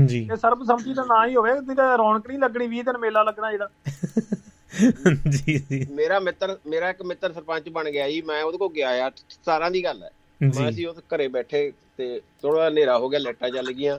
ਜੀ। 0.05 0.27
ਤੇ 0.29 0.35
ਸਰਬਸੰਮਤੀ 0.35 0.93
ਦਾ 0.93 1.03
ਨਾ 1.03 1.25
ਹੀ 1.27 1.35
ਹੋਵੇ 1.35 1.75
ਤਾਂ 1.75 1.97
ਰੌਣਕ 1.97 2.27
ਨਹੀਂ 2.27 2.39
ਲੱਗਣੀ 2.39 2.67
20 2.67 2.83
ਦਿਨ 2.83 2.97
ਮੇਲਾ 2.97 3.23
ਲੱਗਣਾ 3.23 3.51
ਜਿਹੜਾ 3.51 3.69
ਜੀ 5.27 5.57
ਜੀ। 5.69 5.85
ਮੇਰਾ 5.91 6.19
ਮਿੱਤਰ 6.19 6.57
ਮੇਰਾ 6.67 6.89
ਇੱਕ 6.89 7.01
ਮਿੱਤਰ 7.01 7.33
ਸਰਪੰਚ 7.33 7.69
ਬਣ 7.69 7.89
ਗਿਆ 7.89 8.09
ਜੀ 8.09 8.21
ਮੈਂ 8.21 8.43
ਉਹਦੇ 8.43 8.57
ਕੋਲ 8.57 8.69
ਗਿਆ 8.71 8.89
ਆ 9.05 9.11
17 9.49 9.69
ਦੀ 9.71 9.83
ਗੱਲ 9.83 10.03
ਹੈ। 10.03 10.09
ਮੈਂ 10.41 10.69
ਅਸੀਂ 10.69 10.87
ਉਹ 10.87 10.93
ਘਰੇ 11.15 11.27
ਬੈਠੇ 11.27 11.71
ਤੇ 11.97 12.21
ਥੋੜਾ 12.41 12.67
ਹਨੇਰਾ 12.67 12.97
ਹੋ 12.97 13.09
ਗਿਆ 13.09 13.19
ਲਾਈਟਾਂ 13.19 13.49
ਚੱਲ 13.49 13.71
ਗਈਆਂ। 13.71 13.97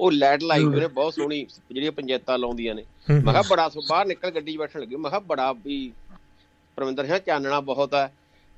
ਉਹ 0.00 0.12
ਲਾਈਟ 0.12 0.42
ਲਾਈ 0.42 0.64
ਨੇ 0.64 0.86
ਬਹੁਤ 0.86 1.14
ਸੋਹਣੀ 1.14 1.44
ਜਿਹੜੀਆਂ 1.44 1.92
ਪੰਚਾਇਤਾਂ 1.92 2.38
ਲਾਉਂਦੀਆਂ 2.38 2.74
ਨੇ। 2.74 2.84
ਮੈਂ 3.10 3.32
ਕਿਹਾ 3.32 3.42
ਬੜਾ 3.50 3.68
ਸੋ 3.68 3.82
ਬਾਹਰ 3.88 4.06
ਨਿਕਲ 4.06 4.30
ਗੱਡੀ 4.30 4.52
'ਚ 4.52 4.56
ਬੈਠਣ 4.56 4.80
ਲੱਗੇ। 4.80 4.96
ਮੈਂ 4.96 5.10
ਕਿਹਾ 5.10 5.20
ਬੜਾ 5.20 5.52
ਵੀ 5.52 5.92
ਪਰਵਿੰਦਰ 6.76 7.06
ਸਿੰਘ 7.06 7.18
ਚਾਨਣਾ 7.18 7.60
ਬਹੁਤ 7.60 7.94
ਹੈ 7.94 8.14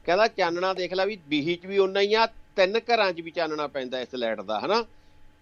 ਕਹਿੰਦਾ 0.07 0.29
ਚਾਨਣਾ 0.29 0.75
ਦੇਖ 0.75 0.95
ਲੈ 0.95 1.07
ਵੀ 1.07 1.19
ਬੀਹੀ 1.29 1.57
'ਚ 1.57 1.67
ਵੀ 1.67 1.79
ਉਨਾ 1.79 2.01
ਹੀ 2.01 2.15
ਆ 2.15 2.27
ਤਿੰਨ 2.27 2.79
ਘਰਾਂ 2.79 3.13
'ਚ 3.13 3.21
ਵੀ 3.21 3.31
ਚਾਨਣਾ 3.31 3.67
ਪੈਂਦਾ 3.67 4.01
ਇਸ 4.01 4.15
ਲਾਈਟ 4.15 4.41
ਦਾ 4.41 4.61
ਹਨਾ? 4.61 4.83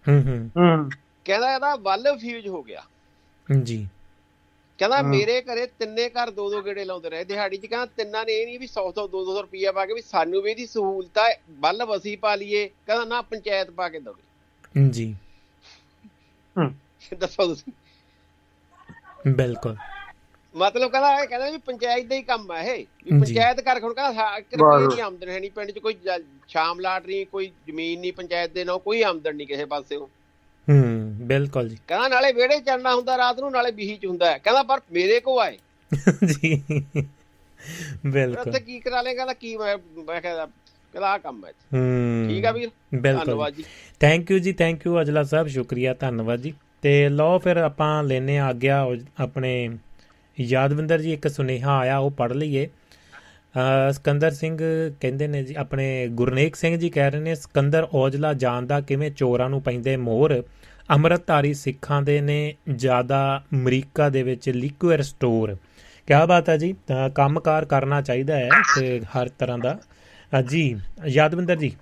ਹੂੰ 0.09 0.23
ਹੂੰ। 0.27 0.51
ਹੂੰ। 0.59 0.91
ਕਹਿੰਦਾ 1.25 1.55
ਇਹਦਾ 1.55 1.77
ਵੱਲ 1.77 2.19
ਫਿਊਜ਼ 2.19 2.49
ਹੋ 2.49 2.63
ਗਿਆ। 2.63 2.83
ਜੀ। 3.63 3.89
ਕਹਿੰਦਾ। 4.79 5.03
ਮੇਰੇ 5.03 5.43
ਘਰੇ 5.43 5.67
ਤਿੰਨੇ 5.67 6.09
ਘਰ 6.09 6.31
ਦੋ 6.31 6.51
ਦੋ 6.51 6.63
ਗੇੜੇ 6.63 6.85
ਲਾਉਂਦੇ 6.85 7.11
ਰਹੇ। 7.11 7.25
ਦਿਹਾੜੀ 7.25 7.57
'ਚ 7.57 7.67
ਕਹਿੰਦਾ 7.67 7.87
ਤਿੰਨਾਂ 7.87 8.25
ਨੇ 8.25 8.33
ਇਹ 8.33 8.47
ਨਹੀਂ 8.47 8.61
ਵੀ 8.61 8.67
100 8.67 8.91
100 8.91 9.09
200 9.09 9.43
ਰੁਪਈਆ 9.43 9.73
ਪਾ 9.73 9.87
ਕੇ 9.87 9.95
ਵੀ 9.95 10.03
ਸਾਨੂੰ 10.03 10.43
ਵੀ 10.43 10.51
ਇਹਦੀ 10.51 10.67
ਸਹੂਲਤ 10.67 11.19
ਹੈ 11.19 11.41
ਬੱਲਬ 11.51 11.97
ਅਸੀਂ 11.97 12.19
ਪਾ 12.19 12.35
ਲਈਏ। 12.35 12.71
ਕਹਿੰਦਾ 12.87 13.05
ਨਾ 13.05 13.23
ਪੰਚਾਇਤ 13.23 13.71
ਪਾ 13.71 13.89
ਕੇ 13.89 14.01
ਦਵੇ। 14.01 14.23
ਜੀ। 14.91 15.17
ਦੱਸੋ 17.19 17.47
ਤੁਸੀਂ। 17.47 17.73
ਬਿਲਕੁਲ। 19.31 19.77
ਮਤਲਬ 20.57 20.91
ਕਹਿੰਦਾ 20.91 21.23
ਇਹ 21.23 21.27
ਕਹਿੰਦਾ 21.29 21.51
ਵੀ 21.51 21.57
ਪੰਚਾਇਤ 21.57 22.07
ਦਾ 22.07 22.15
ਹੀ 22.15 22.23
ਕੰਮ 22.23 22.53
ਹੈ 22.53 22.75
ਇਹ। 22.75 22.87
ਵੀ। 23.05 23.21
ਪੰਚਾਇਤ 23.21 23.61
ਕਰ 23.61 23.81
ਹੁਣ 23.83 23.95
ਕਹਿੰਦਾ 23.95 24.37
ਇੱਕ 24.37 24.55
ਰੁਪਈਏ 24.55 24.97
ਦੀ 24.97 25.01
ਆਮਦਨ 25.01 25.29
ਹੈ 25.29 25.41
ਨਹੀਂ 25.41 25.51
ਪਿੰਡ 25.51 25.71
'ਚ 25.71 25.79
ਕੋਈ 25.79 25.97
ਸ਼ਾਮ 26.49 26.81
ਲਾਟ 26.81 27.07
ਨਹੀਂ 27.07 27.27
ਕੋਈ 27.27 27.53
ਜ਼ਮੀਨ 27.67 28.01
ਨਹੀਂ 28.01 28.13
ਪੰਚਾਇਤ 28.13 28.51
ਦੇ 28.51 28.65
ਨਾਲ 28.65 28.79
ਕੋਈ 28.79 29.03
ਆਮਦਨ 29.03 29.37
ਨਹੀਂ 29.37 29.47
ਕਿਸੇ 29.47 29.65
ਪਾਸਿਓਂ। 29.65 30.07
ਹੂੰ 30.69 31.17
ਬਿਲਕੁਲ 31.21 31.69
ਜੀ। 31.69 31.79
ਕਹਿੰਦਾ 31.89 32.09
ਨਾਲੇ 32.09 32.33
ਵਿਹੜੇ 32.33 32.61
ਚੜਨਾ 32.61 32.95
ਹੁੰਦਾ 32.95 33.19
ਰਾਤ 33.19 33.41
ਨੂੰ 33.41 33.51
ਨਾਲੇ 33.53 33.71
ਬੀਹੀ 33.71 33.97
ਚ 33.97 34.07
ਹੁੰਦਾ। 34.07 34.39
ਕਹਿੰਦਾ 34.39 34.63
ਪਰ 34.63 34.81
ਮੇਰੇ 34.93 35.21
ਕੋ 35.21 35.41
ਆਏ। 35.41 35.59
ਜੀ। 36.27 36.63
ਬਿਲਕੁਲ। 38.07 38.49
ਉੱਥੇ 38.49 38.61
ਕੀ 38.61 38.81
ਕਰਾ 38.81 39.03
ਲੇਗਾ 39.03 39.17
ਕਹਿੰਦਾ 39.17 39.33
ਕੀ 39.33 39.57
ਮੈਂ 39.57 40.21
ਕਹਿੰਦਾ 40.21 40.49
ਆਹ 40.95 41.19
ਕੰਮ 41.19 41.45
ਹੈ 41.45 41.53
ਠੀਕ 42.29 42.45
ਆ 42.45 42.51
ਵੀਰ? 42.53 42.71
ਬਿਲਕੁਲ 42.95 43.25
ਧੰਨਵਾਦ 43.25 43.55
ਜੀ। 43.55 43.65
ਥੈਂਕ 44.01 44.31
ਯੂ 44.31 44.39
ਜੀ 44.39 44.53
ਥੈਂਕ 44.53 44.87
ਯੂ 44.87 45.01
ਅਜਲਾ 45.01 45.23
ਸਾਹਿਬ 45.23 45.47
ਸ਼ੁਕਰੀਆ 45.47 45.95
ਧੰਨਵਾਦ 46.01 46.41
ਜੀ। 46.41 46.53
ਤੇ 46.83 47.09
ਲਓ 47.09 47.39
ਫਿਰ 47.39 47.57
ਆਪਾਂ 47.57 48.03
ਲੈਨੇ 48.05 48.39
ਆ 48.39 48.53
ਗਿਆ 48.53 48.85
ਆਪਣੇ 49.21 49.53
ਯਾਦਵਿੰਦਰ 50.37 51.01
ਜੀ 51.01 51.13
ਇੱਕ 51.13 51.29
ਸੁਨੇਹਾ 51.29 51.77
ਆਇਆ 51.79 51.99
ਉਹ 51.99 52.11
ਪੜ੍ਹ 52.11 52.35
ਲਈਏ। 52.35 52.69
ਸਿਕੰਦਰ 53.93 54.31
ਸਿੰਘ 54.31 54.57
ਕਹਿੰਦੇ 55.01 55.27
ਨੇ 55.29 55.43
ਜੀ 55.45 55.55
ਆਪਣੇ 55.59 55.87
ਗੁਰਨੇਕ 56.09 56.57
ਸਿੰਘ 56.57 56.77
ਜੀ 56.77 56.91
ਕਹਿ 56.91 57.11
ਰਹੇ 57.11 57.21
ਨੇ 57.21 57.35
ਸਿਕੰਦਰ 57.35 57.87
ਔਜਲਾ 57.95 58.33
ਜਾਣਦਾ 58.35 58.81
ਕਿਵੇਂ 58.81 59.11
ਚੋਰਾਂ 59.11 59.49
ਨੂੰ 59.51 59.63
ਪੈਂਦੇ 59.63 59.97
ਮੋਹਰ 59.97 60.43
ਅੰਮ੍ਰਿਤਧਾਰੀ 60.91 61.53
ਸਿੱਖਾਂ 61.55 62.01
ਦੇ 62.03 62.21
ਨੇ 62.21 62.55
ਜ਼ਿਆਦਾ 62.77 63.21
ਅਮਰੀਕਾ 63.55 64.09
ਦੇ 64.09 64.23
ਵਿੱਚ 64.23 64.49
ਲਿਕੁਅਰ 64.51 65.03
ਸਟੋਰ 65.03 65.57
ਕਿਆ 66.07 66.25
ਬਾਤ 66.27 66.49
ਹੈ 66.49 66.57
ਜੀ 66.57 66.75
ਕੰਮਕਾਰ 67.15 67.65
ਕਰਨਾ 67.65 68.01
ਚਾਹੀਦਾ 68.03 68.37
ਹੈ 68.37 68.49
ਤੇ 68.79 69.01
ਹਰ 69.17 69.29
ਤਰ੍ਹਾਂ 69.29 69.59
ਦਾ 69.59 69.79
ਜੀ 70.49 70.81
ਯਾਦਵਿੰਦਰ 71.07 71.57
ਜੀ। 71.57 71.77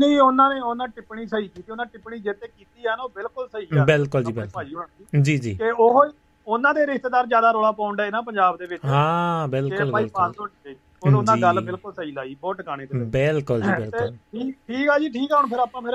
ਨਹੀਂ 0.00 0.20
ਉਹਨਾਂ 0.20 0.54
ਨੇ 0.54 0.60
ਉਹਨਾਂ 0.60 0.88
ਟਿੱਪਣੀ 0.88 1.26
ਸਹੀ 1.26 1.48
ਕੀਤੀ। 1.48 1.72
ਉਹਨਾਂ 1.72 1.86
ਟਿੱਪਣੀ 1.86 2.18
ਜਿੱਤੇ 2.18 2.48
ਕੀਤੀ 2.48 2.86
ਆ 2.86 2.96
ਨਾ 2.96 3.02
ਉਹ 3.02 3.08
ਬਿਲਕੁਲ 3.08 3.48
ਸਹੀ 3.48 3.78
ਆ। 3.78 3.84
ਬਿਲਕੁਲ 3.84 4.24
ਜੀ, 4.24 4.32
ਬਿਲਕੁਲ। 4.32 5.22
ਜੀ 5.22 5.38
ਜੀ। 5.38 5.54
ਕਿ 5.54 5.70
ਉਹ 5.70 6.04
ਉਹਨਾਂ 6.46 6.74
ਦੇ 6.74 6.86
ਰਿਸ਼ਤੇਦਾਰ 6.86 7.26
ਜ਼ਿਆਦਾ 7.26 7.50
ਰੋਲਾ 7.50 7.72
ਡਏ 7.96 8.10
ਨਾ 8.10 8.20
ਪੰਜਾਬ 8.20 8.56
ਦੇ 8.56 8.66
ਵਿੱਚ। 8.66 8.84
ਹਾਂ 8.84 9.48
ਬਿਲਕੁਲ 9.48 9.92
ਬਿਲਕੁਲ। 9.92 10.10
500 10.14 10.46
ਟਿੱਕੇ 10.46 10.76
ਉਹ 11.02 11.16
ਉਹਨਾਂ। 11.16 11.36
ਗੱਲ 11.36 11.60
ਬਿਲਕੁਲ 11.60 11.92
ਸਹੀ 11.92 12.12
ਲਾਈ 12.12 12.34
ਬਹੁਤ 12.34 12.56
ਟਿਕਾਣੇ 12.56 12.86
ਤੇ 12.86 12.98
ਬਿਲਕੁਲ 12.98 13.62
ਜੀ 13.62 13.68
ਤੇ 13.68 13.80
ਬਿਲਕੁਲ। 13.80 14.52
ਠੀਕ 14.68 14.88
ਆ 14.88 14.98
ਜੀ 14.98 15.08
ਠੀਕ 15.08 15.32
ਆ 15.32 15.38
ਹੁਣ 15.38 15.48
ਫਿਰ 15.48 15.58
ਆਪਾਂ 15.58 15.82
ਫਿਰ 15.82 15.94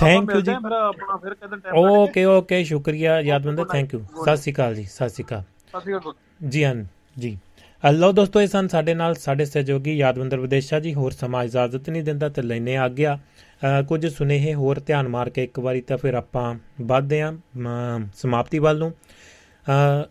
you 0.00 0.24
ਮਿਲਦੇ 0.24 0.52
ਜੀ। 0.52 0.58
ਫਿਰ 0.62 0.72
ਆਪਣਾ 0.72 1.16
ਫਿਰ 1.16 1.34
ਕਦੇ 1.34 1.56
ਟਾਈਮ 1.56 1.76
ਓਕੇ 1.76 2.24
ਓਕੇ 2.24 2.64
ਸ਼ੁਕਰੀਆ 2.64 3.20
ਯਾਦਵਿੰਦਰ 3.20 3.64
ਥੈਂਕ 3.64 3.94
ਯੂ 3.94 4.00
ਸਤਿ 4.00 4.36
ਸ਼੍ਰੀ 4.36 4.52
ਅਕਾਲ 4.52 4.74
ਜੀ 4.74 4.84
ਸਤਿ 4.84 5.08
ਸ਼੍ਰੀ 5.08 5.24
ਅਕਾਲ। 5.24 6.12
ਜੀ 6.48 6.64
ਹਾਂ 6.64 6.74
ਜੀ। 7.18 7.38
ਹਲੋ 7.82 8.12
ਦੋਸਤੋ 8.12 8.40
ਇਹ 8.40 8.46
ਸਨ 8.46 8.68
ਸਾਡੇ 8.68 8.94
ਨਾਲ 8.94 9.14
ਸਾਡੇ 9.14 9.44
ਸਹਿਯੋਗੀ 9.44 9.96
ਯਾਦਵਿੰਦਰ 9.96 10.38
ਵਿਦੇਸ਼ਾ 10.40 10.80
ਜੀ। 10.80 10.94
ਹੋਰ 10.94 11.10
ਸਮਾਂ 11.10 11.44
ਇਜਾਜ਼ਤ 11.44 11.90
ਨਹੀਂ 11.90 12.02
ਦਿੰਦਾ 12.02 12.28
ਤੇ 12.28 12.42
ਲੈਨੇ 12.42 12.76
ਆ 12.76 12.88
ਗਿਆ 12.88 13.18
ਅ, 13.80 13.82
ਕੁਝ 13.82 14.06
ਸੁਨੇਹੇ 14.06 14.54
ਹੋਰ 14.54 14.80
ਧਿਆਨ 14.86 15.08
ਮਾਰ 15.08 15.30
ਕੇ 15.30 15.44
ਇੱਕ 15.44 15.58
ਵਾਰੀ 15.58 15.80
ਤਾਂ 15.80 15.96
ਫਿਰ 15.98 16.14
ਆਪਾਂ 16.14 16.54
ਵੱਧਦੇ 16.82 17.22
ਹਾਂ 17.22 17.32
ਮ, 17.56 17.68
ਸਮਾਪਤੀ 18.16 18.58
ਵੱਲ 18.58 18.78
ਨੂੰ। 18.78 18.92
ਅ, 19.66 20.08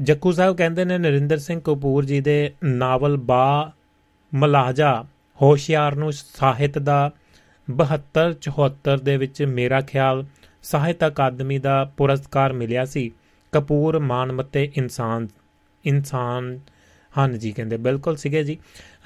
ਜੱਕੂ 0.00 0.32
ਸਾਹਿਬ 0.32 0.56
ਕਹਿੰਦੇ 0.56 0.84
ਨੇ 0.84 0.98
ਨਰਿੰਦਰ 0.98 1.38
ਸਿੰਘ 1.38 1.60
ਕਪੂਰ 1.64 2.04
ਜੀ 2.04 2.20
ਦੇ 2.20 2.52
ਨਾਵਲ 2.64 3.16
ਬਾ 3.16 3.72
ਮਲਾਜਾ 4.34 5.04
ਹੋਸ਼ਿਆਰ 5.42 5.94
ਨੂੰ 5.94 6.12
ਸਾਹਿਤ 6.12 6.78
ਦਾ 6.78 7.10
72 7.68 8.32
74 8.40 8.96
ਦੇ 9.02 9.16
ਵਿੱਚ 9.16 9.42
ਮੇਰਾ 9.42 9.80
ਖਿਆਲ 9.80 10.24
ਸਾਹਿਤ 10.62 11.06
ਅਕਾਦਮੀ 11.06 11.58
ਦਾ 11.58 11.84
ਪੁਰਸਕਾਰ 11.96 12.52
ਮਿਲਿਆ 12.52 12.84
ਸੀ। 12.84 13.10
ਕਪੂਰ 13.52 13.98
ਮਾਨਮਤੇ 13.98 14.70
ਇਨਸਾਨ 14.76 15.28
ਇਨਸਾਨ 15.84 16.58
ਹਨ 17.12 17.38
ਜੀ 17.38 17.52
ਕਹਿੰਦੇ 17.52 17.76
ਬਿਲਕੁਲ 17.76 18.16
ਸੀਗੇ 18.16 18.42
ਜੀ। 18.44 18.56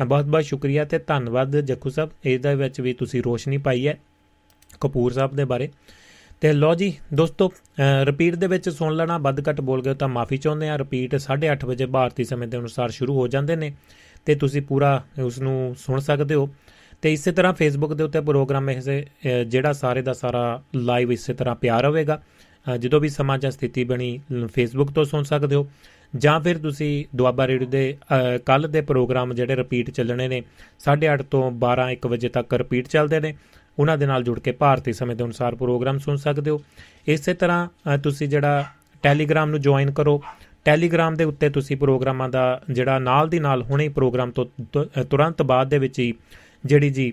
ਬਹੁਤ 0.06 0.24
ਬਹੁਤ 0.24 0.44
ਸ਼ੁਕਰੀਆ 0.44 0.84
ਤੇ 0.84 0.98
ਧੰਨਵਾਦ 0.98 1.60
ਜੱਕੂ 1.60 1.90
ਸਾਹਿਬ। 1.90 2.10
ਇਹਦੇ 2.24 2.54
ਵਿੱਚ 2.54 2.80
ਵੀ 2.80 2.92
ਤੁਸੀਂ 2.92 3.22
ਰੋਸ਼ਨੀ 3.22 3.58
ਪਾਈ 3.58 3.86
ਹੈ 3.88 3.98
ਕਪੂਰ 4.80 5.12
ਸਾਹਿਬ 5.12 5.34
ਦੇ 5.36 5.44
ਬਾਰੇ। 5.44 5.68
ਤੇ 6.42 6.52
ਲੋ 6.52 6.74
ਜੀ 6.74 6.92
ਦੋਸਤੋ 7.14 7.50
ਰਿਪੀਟ 8.04 8.34
ਦੇ 8.34 8.46
ਵਿੱਚ 8.46 8.68
ਸੁਣ 8.68 8.94
ਲੈਣਾ 8.96 9.18
ਵੱਧ 9.18 9.40
ਘੱਟ 9.48 9.60
ਬੋਲ 9.60 9.82
ਗਏ 9.82 9.94
ਤਾਂ 9.94 10.08
ਮਾਫੀ 10.08 10.36
ਚਾਹੁੰਦੇ 10.36 10.68
ਆ 10.68 10.78
ਰਿਪੀਟ 10.78 11.14
8:30 11.16 11.64
ਵਜੇ 11.66 11.86
ਭਾਰਤੀ 11.86 12.24
ਸਮੇਂ 12.24 12.48
ਦੇ 12.48 12.58
ਅਨੁਸਾਰ 12.58 12.90
ਸ਼ੁਰੂ 12.90 13.14
ਹੋ 13.14 13.26
ਜਾਂਦੇ 13.28 13.56
ਨੇ 13.56 13.72
ਤੇ 14.26 14.34
ਤੁਸੀਂ 14.34 14.62
ਪੂਰਾ 14.62 15.02
ਉਸ 15.22 15.38
ਨੂੰ 15.38 15.74
ਸੁਣ 15.78 16.00
ਸਕਦੇ 16.00 16.34
ਹੋ। 16.34 16.48
ਤੇ 17.02 17.12
ਇਸੇ 17.12 17.32
ਤਰ੍ਹਾਂ 17.32 17.52
ਫੇਸਬੁੱਕ 17.52 17.92
ਦੇ 17.94 18.04
ਉੱਤੇ 18.04 18.20
ਪ੍ਰੋਗਰਾਮ 18.20 18.70
ਇਸੇ 18.70 19.00
ਅ, 19.02 19.42
ਜਿਹੜਾ 19.44 19.72
ਸਾਰੇ 19.72 20.02
ਦਾ 20.02 20.12
ਸਾਰਾ 20.12 20.62
ਲਾਈਵ 20.74 21.12
ਇਸੇ 21.12 21.34
ਤਰ੍ਹਾਂ 21.34 21.54
ਪਿਆਰ 21.54 21.86
ਹੋਵੇਗਾ 21.86 22.20
ਅ, 22.66 22.76
ਜਦੋਂ 22.76 23.00
ਵੀ 23.00 23.08
ਸਮਾਂ 23.08 23.38
ਜਾਂ 23.38 23.50
ਸਥਿਤੀ 23.50 23.84
ਬਣੀ 23.84 24.18
ਫੇਸਬੁੱਕ 24.54 24.90
ਤੋਂ 24.90 25.04
ਸੁਣ 25.04 25.22
ਸਕਦੇ 25.22 25.56
ਹੋ। 25.56 25.66
ਜਾਂ 26.16 26.40
ਫਿਰ 26.40 26.58
ਤੁਸੀਂ 26.58 27.04
ਦੁਆਬਾ 27.16 27.46
ਰੇਡੀਓ 27.46 27.68
ਦੇ 27.68 27.96
ਕੱਲ 28.46 28.68
ਦੇ 28.70 28.80
ਪ੍ਰੋਗਰਾਮ 28.80 29.34
ਜਿਹੜੇ 29.34 29.56
ਰਿਪੀਟ 29.56 29.90
ਚੱਲਣੇ 29.90 30.28
ਨੇ 30.28 30.42
8:30 30.78 31.22
ਤੋਂ 31.22 31.50
12 31.50 31.90
1 31.90 32.08
ਵਜੇ 32.08 32.28
ਤੱਕ 32.28 32.54
ਰਿਪੀਟ 32.54 32.88
ਚੱਲਦੇ 32.88 33.20
ਨੇ 33.20 33.34
ਉਹਨਾਂ 33.78 33.98
ਦੇ 33.98 34.06
ਨਾਲ 34.06 34.22
ਜੁੜ 34.22 34.40
ਕੇ 34.40 34.52
ਭਾਰਤੀ 34.52 34.92
ਸਮੇਂ 34.92 35.16
ਦੇ 35.16 35.24
ਅਨੁਸਾਰ 35.24 35.54
ਪ੍ਰੋਗਰਾਮ 35.54 35.98
ਸੁਣ 35.98 36.16
ਸਕਦੇ 36.16 36.50
ਹੋ। 36.50 36.62
ਇਸੇ 37.06 37.34
ਤਰ੍ਹਾਂ 37.34 37.68
ਅ, 37.94 37.96
ਤੁਸੀਂ 37.96 38.28
ਜਿਹੜਾ 38.28 38.64
ਟੈਲੀਗ੍ਰਾਮ 39.02 39.50
ਨੂੰ 39.50 39.60
ਜੁਆਇਨ 39.60 39.90
ਕਰੋ। 39.90 40.22
ਟੈਲੀਗ੍ਰਾਮ 40.64 41.14
ਦੇ 41.14 41.24
ਉੱਤੇ 41.24 41.50
ਤੁਸੀਂ 41.50 41.76
ਪ੍ਰੋਗਰਾਮਾਂ 41.76 42.28
ਦਾ 42.28 42.62
ਜਿਹੜਾ 42.70 42.98
ਨਾਲ 42.98 43.28
ਦੀ 43.28 43.38
ਨਾਲ 43.38 43.62
ਹੁਣੇ 43.62 43.84
ਹੀ 43.84 43.88
ਪ੍ਰੋਗਰਾਮ 43.88 44.30
ਤੋਂ 44.30 44.46
ਤੁ- 44.72 45.00
ਅ, 45.00 45.02
ਤੁਰੰਤ 45.02 45.42
ਬਾਅਦ 45.42 45.68
ਦੇ 45.68 45.78
ਵਿੱਚ 45.78 45.98
ਹੀ 45.98 46.14
ਜਿਹੜੀ 46.64 46.90
ਜੀ 46.90 47.12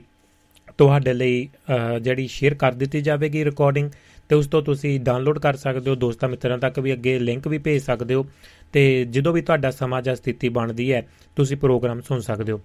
ਤੁਹਾਡੇ 0.77 1.13
ਲਈ 1.13 1.49
ਅ, 1.95 1.99
ਜਿਹੜੀ 1.99 2.27
ਸ਼ੇਅਰ 2.27 2.53
ਕਰ 2.53 2.71
ਦਿੱਤੀ 2.71 3.01
ਜਾਵੇਗੀ 3.01 3.45
ਰਿਕਾਰਡਿੰਗ 3.45 3.91
ਤੇ 4.30 4.35
ਉਸ 4.35 4.47
ਤੋਂ 4.47 4.61
ਤੁਸੀਂ 4.61 4.99
ਡਾਊਨਲੋਡ 4.99 5.39
ਕਰ 5.39 5.55
ਸਕਦੇ 5.55 5.91
ਹੋ। 5.91 5.95
ਦੋਸਤਾਂ 5.95 6.30
ਮਿੱਤਰਾਂ 6.30 6.57
ਤੱਕ 6.57 6.80
ਵੀ 6.80 6.93
ਅੱਗੇ 6.93 7.19
ਲਿੰਕ 7.19 7.47
ਵੀ 7.47 7.57
ਭੇਜ 7.57 7.81
ਸਕਦੇ 7.81 8.13
ਹੋ। 8.13 8.26
ਤੇ 8.74 9.06
ਜਦੋਂ 9.06 9.34
ਵੀ 9.34 9.41
ਤੁਹਾਡਾ 9.41 9.72
ਸਮਾਂ 9.72 10.02
ਜਾਂ 10.02 10.16
ਸਥਿਤੀ 10.16 10.50
ਬਣਦੀ 10.50 10.94
ਹੈ, 10.94 11.08
ਤੁਸੀਂ 11.36 11.58
ਪ੍ਰੋਗਰਾਮ 11.58 12.02
ਸੁਣ 12.02 12.20
ਸਕਦੇ 12.20 12.52
ਹੋ। 12.52 12.62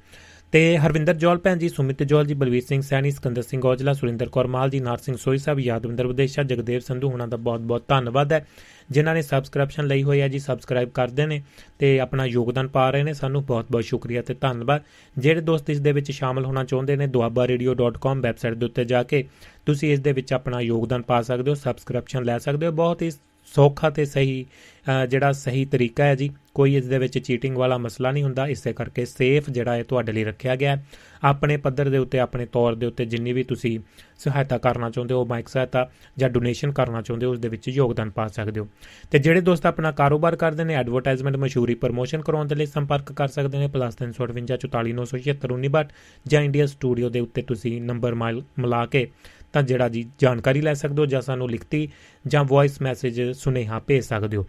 ਤੇ 0.52 0.78
ਹਰਵਿੰਦਰ 0.78 1.14
ਜੋਲ 1.14 1.38
ਭੈਣ 1.38 1.56
ਜੀ, 1.56 1.68
ਸੁਮਿਤ 1.68 2.02
ਜੋਲ 2.02 2.26
ਜੀ, 2.26 2.34
ਬਲਵੀਰ 2.34 2.62
ਸਿੰਘ 2.68 2.82
ਸੈਣੀ, 2.82 3.10
ਸਿਕੰਦਰ 3.10 3.42
ਸਿੰਘ 3.42 3.62
ਔਜਲਾ, 3.64 3.92
ਸੁਰਿੰਦਰ 3.92 4.28
ਕੌਰ 4.28 4.46
ਮਾਲ 4.46 4.70
ਜੀ, 4.70 4.80
ਨਾਰ 4.80 4.98
ਸਿੰਘ 4.98 5.16
ਸੋਈ 5.16 5.38
ਸਾਹਿਬ, 5.38 5.60
ਯਾਦਵਿੰਦਰ 5.60 6.06
ਵਿਦੇਸ਼ਾ, 6.06 6.42
ਜਗਦੇਵ 6.42 6.80
ਸੰਧੂ 6.80 7.10
ਹੁਣਾਂ 7.10 7.28
ਦਾ 7.28 7.36
ਬਹੁਤ-ਬਹੁਤ 7.36 7.84
ਧੰਨਵਾਦ 7.88 8.32
ਹੈ। 8.32 8.46
ਜਿਨ੍ਹਾਂ 8.90 9.14
ਨੇ 9.14 9.22
ਸਬਸਕ੍ਰਿਪਸ਼ਨ 9.22 9.86
ਲਈ 9.86 10.02
ਹੋਈ 10.02 10.20
ਹੈ 10.20 10.28
ਜੀ 10.28 10.38
ਸਬਸਕ੍ਰਾਈਬ 10.38 10.90
ਕਰਦੇ 10.90 11.26
ਨੇ 11.26 11.42
ਤੇ 11.78 12.00
ਆਪਣਾ 12.00 12.24
ਯੋਗਦਾਨ 12.24 12.68
ਪਾ 12.68 12.90
ਰਹੇ 12.90 13.02
ਨੇ, 13.02 13.12
ਸਾਨੂੰ 13.12 13.44
ਬਹੁਤ-ਬਹੁਤ 13.44 13.84
ਸ਼ੁਕਰੀਆ 13.84 14.22
ਤੇ 14.22 14.34
ਧੰਨਵਾਦ। 14.34 14.82
ਜਿਹੜੇ 15.18 15.40
ਦੋਸਤ 15.40 15.70
ਇਸ 15.70 15.80
ਦੇ 15.80 15.92
ਵਿੱਚ 15.92 16.10
ਸ਼ਾਮਲ 16.10 16.44
ਹੋਣਾ 16.44 16.64
ਚਾਹੁੰਦੇ 16.64 16.96
ਨੇ 16.96 17.06
duabarradio.com 17.06 18.20
ਵੈਬਸਾਈਟ 18.20 18.54
ਦੇ 18.54 18.66
ਉੱਤੇ 18.66 18.84
ਜਾ 18.84 19.02
ਕੇ, 19.02 19.24
ਤੁਸੀਂ 19.66 19.92
ਇਸ 19.92 20.00
ਦੇ 20.00 20.12
ਵਿੱਚ 20.12 20.32
ਆਪਣਾ 20.32 20.60
ਯੋਗਦਾਨ 20.60 21.02
ਪਾ 21.02 21.22
ਸਕਦੇ 21.22 21.50
ਹੋ 21.50 21.54
ਸਬਸਕ੍ਰਿਪਸ਼ਨ 21.54 22.24
ਲੈ 22.24 22.38
ਸਕਦੇ 22.38 22.66
ਹੋ। 22.66 22.72
ਬਹੁਤ 22.72 23.02
ਹੀ 23.02 23.10
ਸੌਖਾ 23.46 23.90
ਤੇ 23.90 24.04
ਸਹੀ 24.04 24.44
ਅ, 24.44 25.06
ਜਿਹੜਾ 25.06 25.32
ਸਹੀ 25.32 25.64
ਤਰੀਕਾ 25.64 26.04
ਹੈ 26.04 26.14
ਜੀ 26.14 26.30
ਕੋਈ 26.54 26.74
ਇਸ 26.76 26.86
ਦੇ 26.86 26.98
ਵਿੱਚ 26.98 27.18
ਚੀਟਿੰਗ 27.18 27.56
ਵਾਲਾ 27.56 27.78
ਮਸਲਾ 27.78 28.10
ਨਹੀਂ 28.10 28.22
ਹੁੰਦਾ 28.24 28.46
ਇਸੇ 28.46 28.72
ਕਰਕੇ 28.72 29.04
ਸੇਫ 29.04 29.50
ਜਿਹੜਾ 29.50 29.74
ਹੈ 29.74 29.82
ਤੁਹਾਡੇ 29.82 30.12
ਲਈ 30.12 30.24
ਰੱਖਿਆ 30.24 30.56
ਗਿਆ 30.56 30.76
ਹੈ। 30.76 30.84
ਆਪਣੇ 31.24 31.56
ਪੱਧਰ 31.56 31.88
ਦੇ 31.88 31.98
ਉੱਤੇ 31.98 32.18
ਆਪਣੇ 32.18 32.46
ਤੌਰ 32.46 32.74
ਦੇ 32.74 32.86
ਉੱਤੇ 32.86 33.04
ਜਿੰਨੀ 33.04 33.32
ਵੀ 33.32 33.42
ਤੁਸੀਂ 33.42 33.78
ਸਹਾਇਤਾ 34.18 34.58
ਕਰਨਾ 34.58 34.90
ਚਾਹੁੰਦੇ 34.90 35.14
ਹੋ 35.14 35.24
ਮਾਈਕ 35.24 35.48
ਸਹਾਇਤਾ 35.48 35.90
ਜਾਂ 36.16 36.30
ਡੋਨੇਸ਼ਨ 36.30 36.72
ਕਰਨਾ 36.72 37.02
ਚਾਹੁੰਦੇ 37.02 37.26
ਹੋ 37.26 37.32
ਉਸ 37.32 37.38
ਦੇ 37.38 37.48
ਵਿੱਚ 37.48 37.68
ਯੋਗਦਾਨ 37.68 38.10
ਪਾ 38.10 38.26
ਸਕਦੇ 38.28 38.60
ਹੋ। 38.60 38.68
ਤੇ 39.10 39.18
ਜਿਹੜੇ 39.18 39.40
ਦੋਸਤ 39.40 39.66
ਆਪਣਾ 39.66 39.92
ਕਾਰੋਬਾਰ 39.92 40.36
ਕਰਦੇ 40.36 40.64
ਨੇ 40.64 40.74
ਐਡਵਰਟਾਈਜ਼ਮੈਂਟ 40.74 41.36
ਮਸ਼ਹੂਰੀ 41.36 41.74
ਪ੍ਰਮੋਸ਼ਨ 41.74 42.20
ਕਰਾਉਣ 42.20 42.46
ਦੇ 42.46 42.54
ਲਈ 42.54 42.66
ਸੰਪਰਕ 42.66 43.12
ਕਰ 43.12 43.28
ਸਕਦੇ 43.28 43.58
ਨੇ 43.58 43.68
+358 43.68 44.68
44976 44.68 45.84
ਜਾਂ 46.26 46.42
ਇੰਡੀਆ 46.42 46.66
ਸਟੂਡੀਓ 46.66 47.08
ਦੇ 47.08 47.20
ਉੱਤੇ 47.20 47.42
ਤੁਸੀਂ 47.42 47.80
ਨੰਬਰ 47.82 48.14
ਮਿਲਾ 48.14 48.86
ਕੇ 48.86 49.06
ਤਾਂ 49.54 49.62
ਜਿਹੜਾ 49.62 49.88
ਜੀ 49.88 50.04
ਜਾਣਕਾਰੀ 50.18 50.60
ਲੈ 50.60 50.74
ਸਕਦੇ 50.74 51.02
ਹੋ 51.02 51.06
ਜਾਂ 51.06 51.20
ਸਾਨੂੰ 51.20 51.50
ਲਿਖਤੀ 51.50 51.88
ਜਾਂ 52.26 52.44
ਵੌਇਸ 52.44 52.80
ਮੈਸੇਜ 52.82 53.20
ਸੁਨੇਹਾ 53.32 53.78
ਭੇਜ 53.78 54.04
ਸਕਦੇ 54.04 54.36
ਹੋ। 54.36 54.46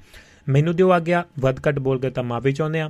ਮੈਨੂੰ 0.50 0.76
ਦਿਓ 0.76 0.92
ਆ 0.92 1.00
ਗਿਆ, 1.00 1.24
ਵੱਧ 1.40 1.60
ਘੱਟ 1.68 1.80
ਬੋਲ 1.80 2.00
ਕੇ 2.00 2.10
ਤਾਂ 2.10 2.24
ਮਾਫੀ 2.24 2.52
ਚਾਹੁੰਦੇ 2.52 2.82
ਆ 2.82 2.90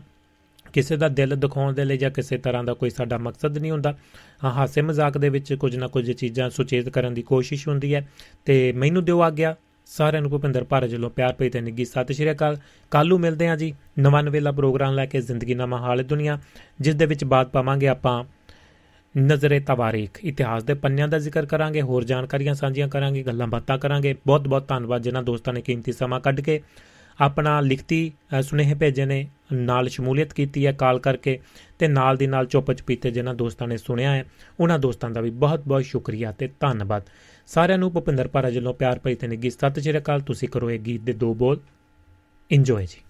ਕਿਸੇ 0.74 0.98
ਦਾ 0.98 1.08
ਦਿਲ 1.08 1.36
ਦਿਖਾਉਣ 1.36 1.74
ਦੇ 1.74 1.86
ਲਈ 1.86 1.98
ਜਾਂ 1.98 2.10
ਕਿਸੇ 2.12 2.38
ਤਰ੍ਹਾਂ 2.38 2.64
ਦਾ 2.64 2.74
ਕੋਈ 2.74 2.90
ਸਾਡਾ 2.90 3.18
ਮਕਸਦ 3.18 3.58
ਨਹੀਂ 3.58 3.72
ਹੁੰਦਾ 3.72 3.96
ਹਾਂ 4.44 4.52
ਹਾਸੇ 4.52 4.82
ਮਜ਼ਾਕ 4.82 5.18
ਦੇ 5.18 5.30
ਵਿੱਚ 5.30 5.54
ਕੁਝ 5.54 5.76
ਨਾ 5.76 5.88
ਕੁਝ 5.88 6.12
ਚੀਜ਼ਾਂ 6.12 6.50
ਸੁਚੇਤ 6.50 6.90
ਕਰਨ 6.90 7.14
ਦੀ 7.14 7.22
ਕੋਸ਼ਿਸ਼ 7.22 7.68
ਹੁੰਦੀ 7.68 7.94
ਹੈ। 7.96 8.08
ਤੇ 8.46 8.72
ਮੈਨੂੰ 8.72 9.04
ਦਿਓ 9.06 9.22
ਆ 9.22 9.30
ਗਿਆ, 9.30 9.56
ਸਾਰਿਆਂ 9.86 10.22
ਨੂੰ 10.22 10.32
ਭੁਪਿੰਦਰ 10.32 10.64
ਭਾਰਤ 10.64 10.92
ਵੱਲੋਂ 10.92 11.10
ਪਿਆਰ 11.10 11.34
ਭਰੀ 11.34 11.50
ਤੇ 11.50 11.62
ਨਿੱਗੀ 11.62 11.86
ਸਤਿ 11.86 12.14
ਸ਼੍ਰੀ 12.14 12.32
ਅਕਾਲ। 12.32 12.58
ਕੱਲੂ 12.92 13.18
ਮਿਲਦੇ 13.18 13.48
ਹਾਂ 13.48 13.58
ਜੀ 13.58 13.74
ਨਵਾਂ 14.00 14.24
ਨਵੇਲਾ 14.24 14.52
ਪ੍ਰੋਗਰਾਮ 14.52 14.94
ਲੈ 14.94 15.06
ਕੇ 15.06 15.22
ਜ਼ਿੰਦਗੀ 15.22 15.56
ਨਵਾਂ 15.56 15.80
ਹਾਲ 15.80 16.04
ਦੁਨੀਆ, 16.04 16.40
ਜਿਸ 16.82 16.96
ਦੇ 16.96 17.06
ਵਿੱਚ 17.06 17.24
ਬਾਤ 17.24 17.50
ਪਾਵਾਂਗੇ 17.50 17.88
ਆਪਾਂ 17.88 18.24
ਨਜ਼ਰੇ 19.18 19.60
ਤਵਾਰੀਖ 19.60 20.20
ਇਤਿਹਾਸ 20.24 20.64
ਦੇ 20.64 20.74
ਪੰਨਿਆਂ 20.74 21.08
ਦਾ 21.08 21.20
ਜ਼ਿਕਰ 21.20 21.46
ਕਰਾਂਗੇ 21.46 21.82
ਹੋਰ 21.82 22.04
ਜਾਣਕਾਰੀਆਂ 22.04 22.54
ਸਾਂਝੀਆਂ 22.54 22.88
ਕਰਾਂਗੇ 22.88 23.24
ਗੱਲਾਂ 23.24 23.48
ਬਾਤਾਂ 23.48 23.78
ਕਰਾਂਗੇ। 23.78 24.16
ਬਹੁਤ 24.28 24.48
ਬਹੁਤ 24.48 24.68
ਧੰਨਵਾਦ 24.68 25.02
ਜਿਨ੍ਹਾਂ 25.02 25.24
ਦੋਸਤਾਂ 25.24 25.54
ਨੇ 25.54 25.62
ਕੀਮਤੀ 25.62 25.92
ਸਮਾਂ 25.92 26.20
ਕੱਢ 26.20 26.42
ਕੇ 26.42 26.62
ਆਪਣਾ 27.20 27.60
ਲਿਖਤੀ 27.62 28.12
ਅ, 28.40 28.42
ਸੁਨੇਹੇ 28.42 28.74
ਭੇਜੇ 28.74 29.06
ਨੇ 29.06 29.28
ਨਾਲ 29.54 29.88
ਸ਼ਮੂਲੀਅਤ 29.88 30.34
ਕੀਤੀ 30.34 30.66
ਹੈ 30.66 30.72
ਕਾਲ 30.72 31.00
ਕਰਕੇ 31.00 31.40
ਤੇ 31.80 31.88
ਨਾਲ 31.88 32.18
ਦੀ 32.18 32.28
ਨਾਲ 32.28 32.46
ਚੁੱਪ 32.46 32.72
ਚਪੀਤੇ 32.72 33.12
ਜਿਨ੍ਹਾਂ 33.12 33.36
ਦੋਸਤਾਂ 33.36 33.68
ਨੇ 33.68 33.78
ਸੁਣਿਆ 33.78 34.12
ਹੈ 34.16 34.26
ਉਹਨਾਂ 34.60 34.80
ਦੋਸਤਾਂ 34.80 35.10
ਦਾ 35.10 35.22
ਵੀ 35.22 35.30
ਬਹੁਤ 35.30 35.64
ਬਹੁਤ 35.68 35.84
ਸ਼ੁਕਰੀਆ 35.84 36.32
ਤੇ 36.32 36.50
ਧੰਨਵਾਦ। 36.60 37.04
ਸਾਰਿਆਂ 37.48 37.78
ਨੂੰ 37.78 37.92
ਭੁਪਿੰਦਰ 37.92 38.28
ਭਾਰਾ 38.28 38.50
ਵੱਲੋਂ 38.50 38.74
ਪਿਆਰ 38.74 39.00
ਭਰੀ 39.00 39.16
ਤੇ 39.16 39.28
ਨਿੱਘੀ 39.28 39.50
ਸਤਿ 39.50 39.82
ਸ਼੍ਰੀ 39.82 39.98
ਅਕਾਲ। 39.98 40.22
ਤੁਸੀਂ 40.22 40.50
ਕਰੋ 40.50 40.72
ਇਹ 40.72 40.80
ਗੀਤ 40.80 41.02
ਦੇ 41.02 41.14
ਦੋ 41.14 41.34
ਬੋਲ। 41.34 41.60
ਇੰਜੋਏ 42.52 42.86
ਜੀ। 42.86 43.02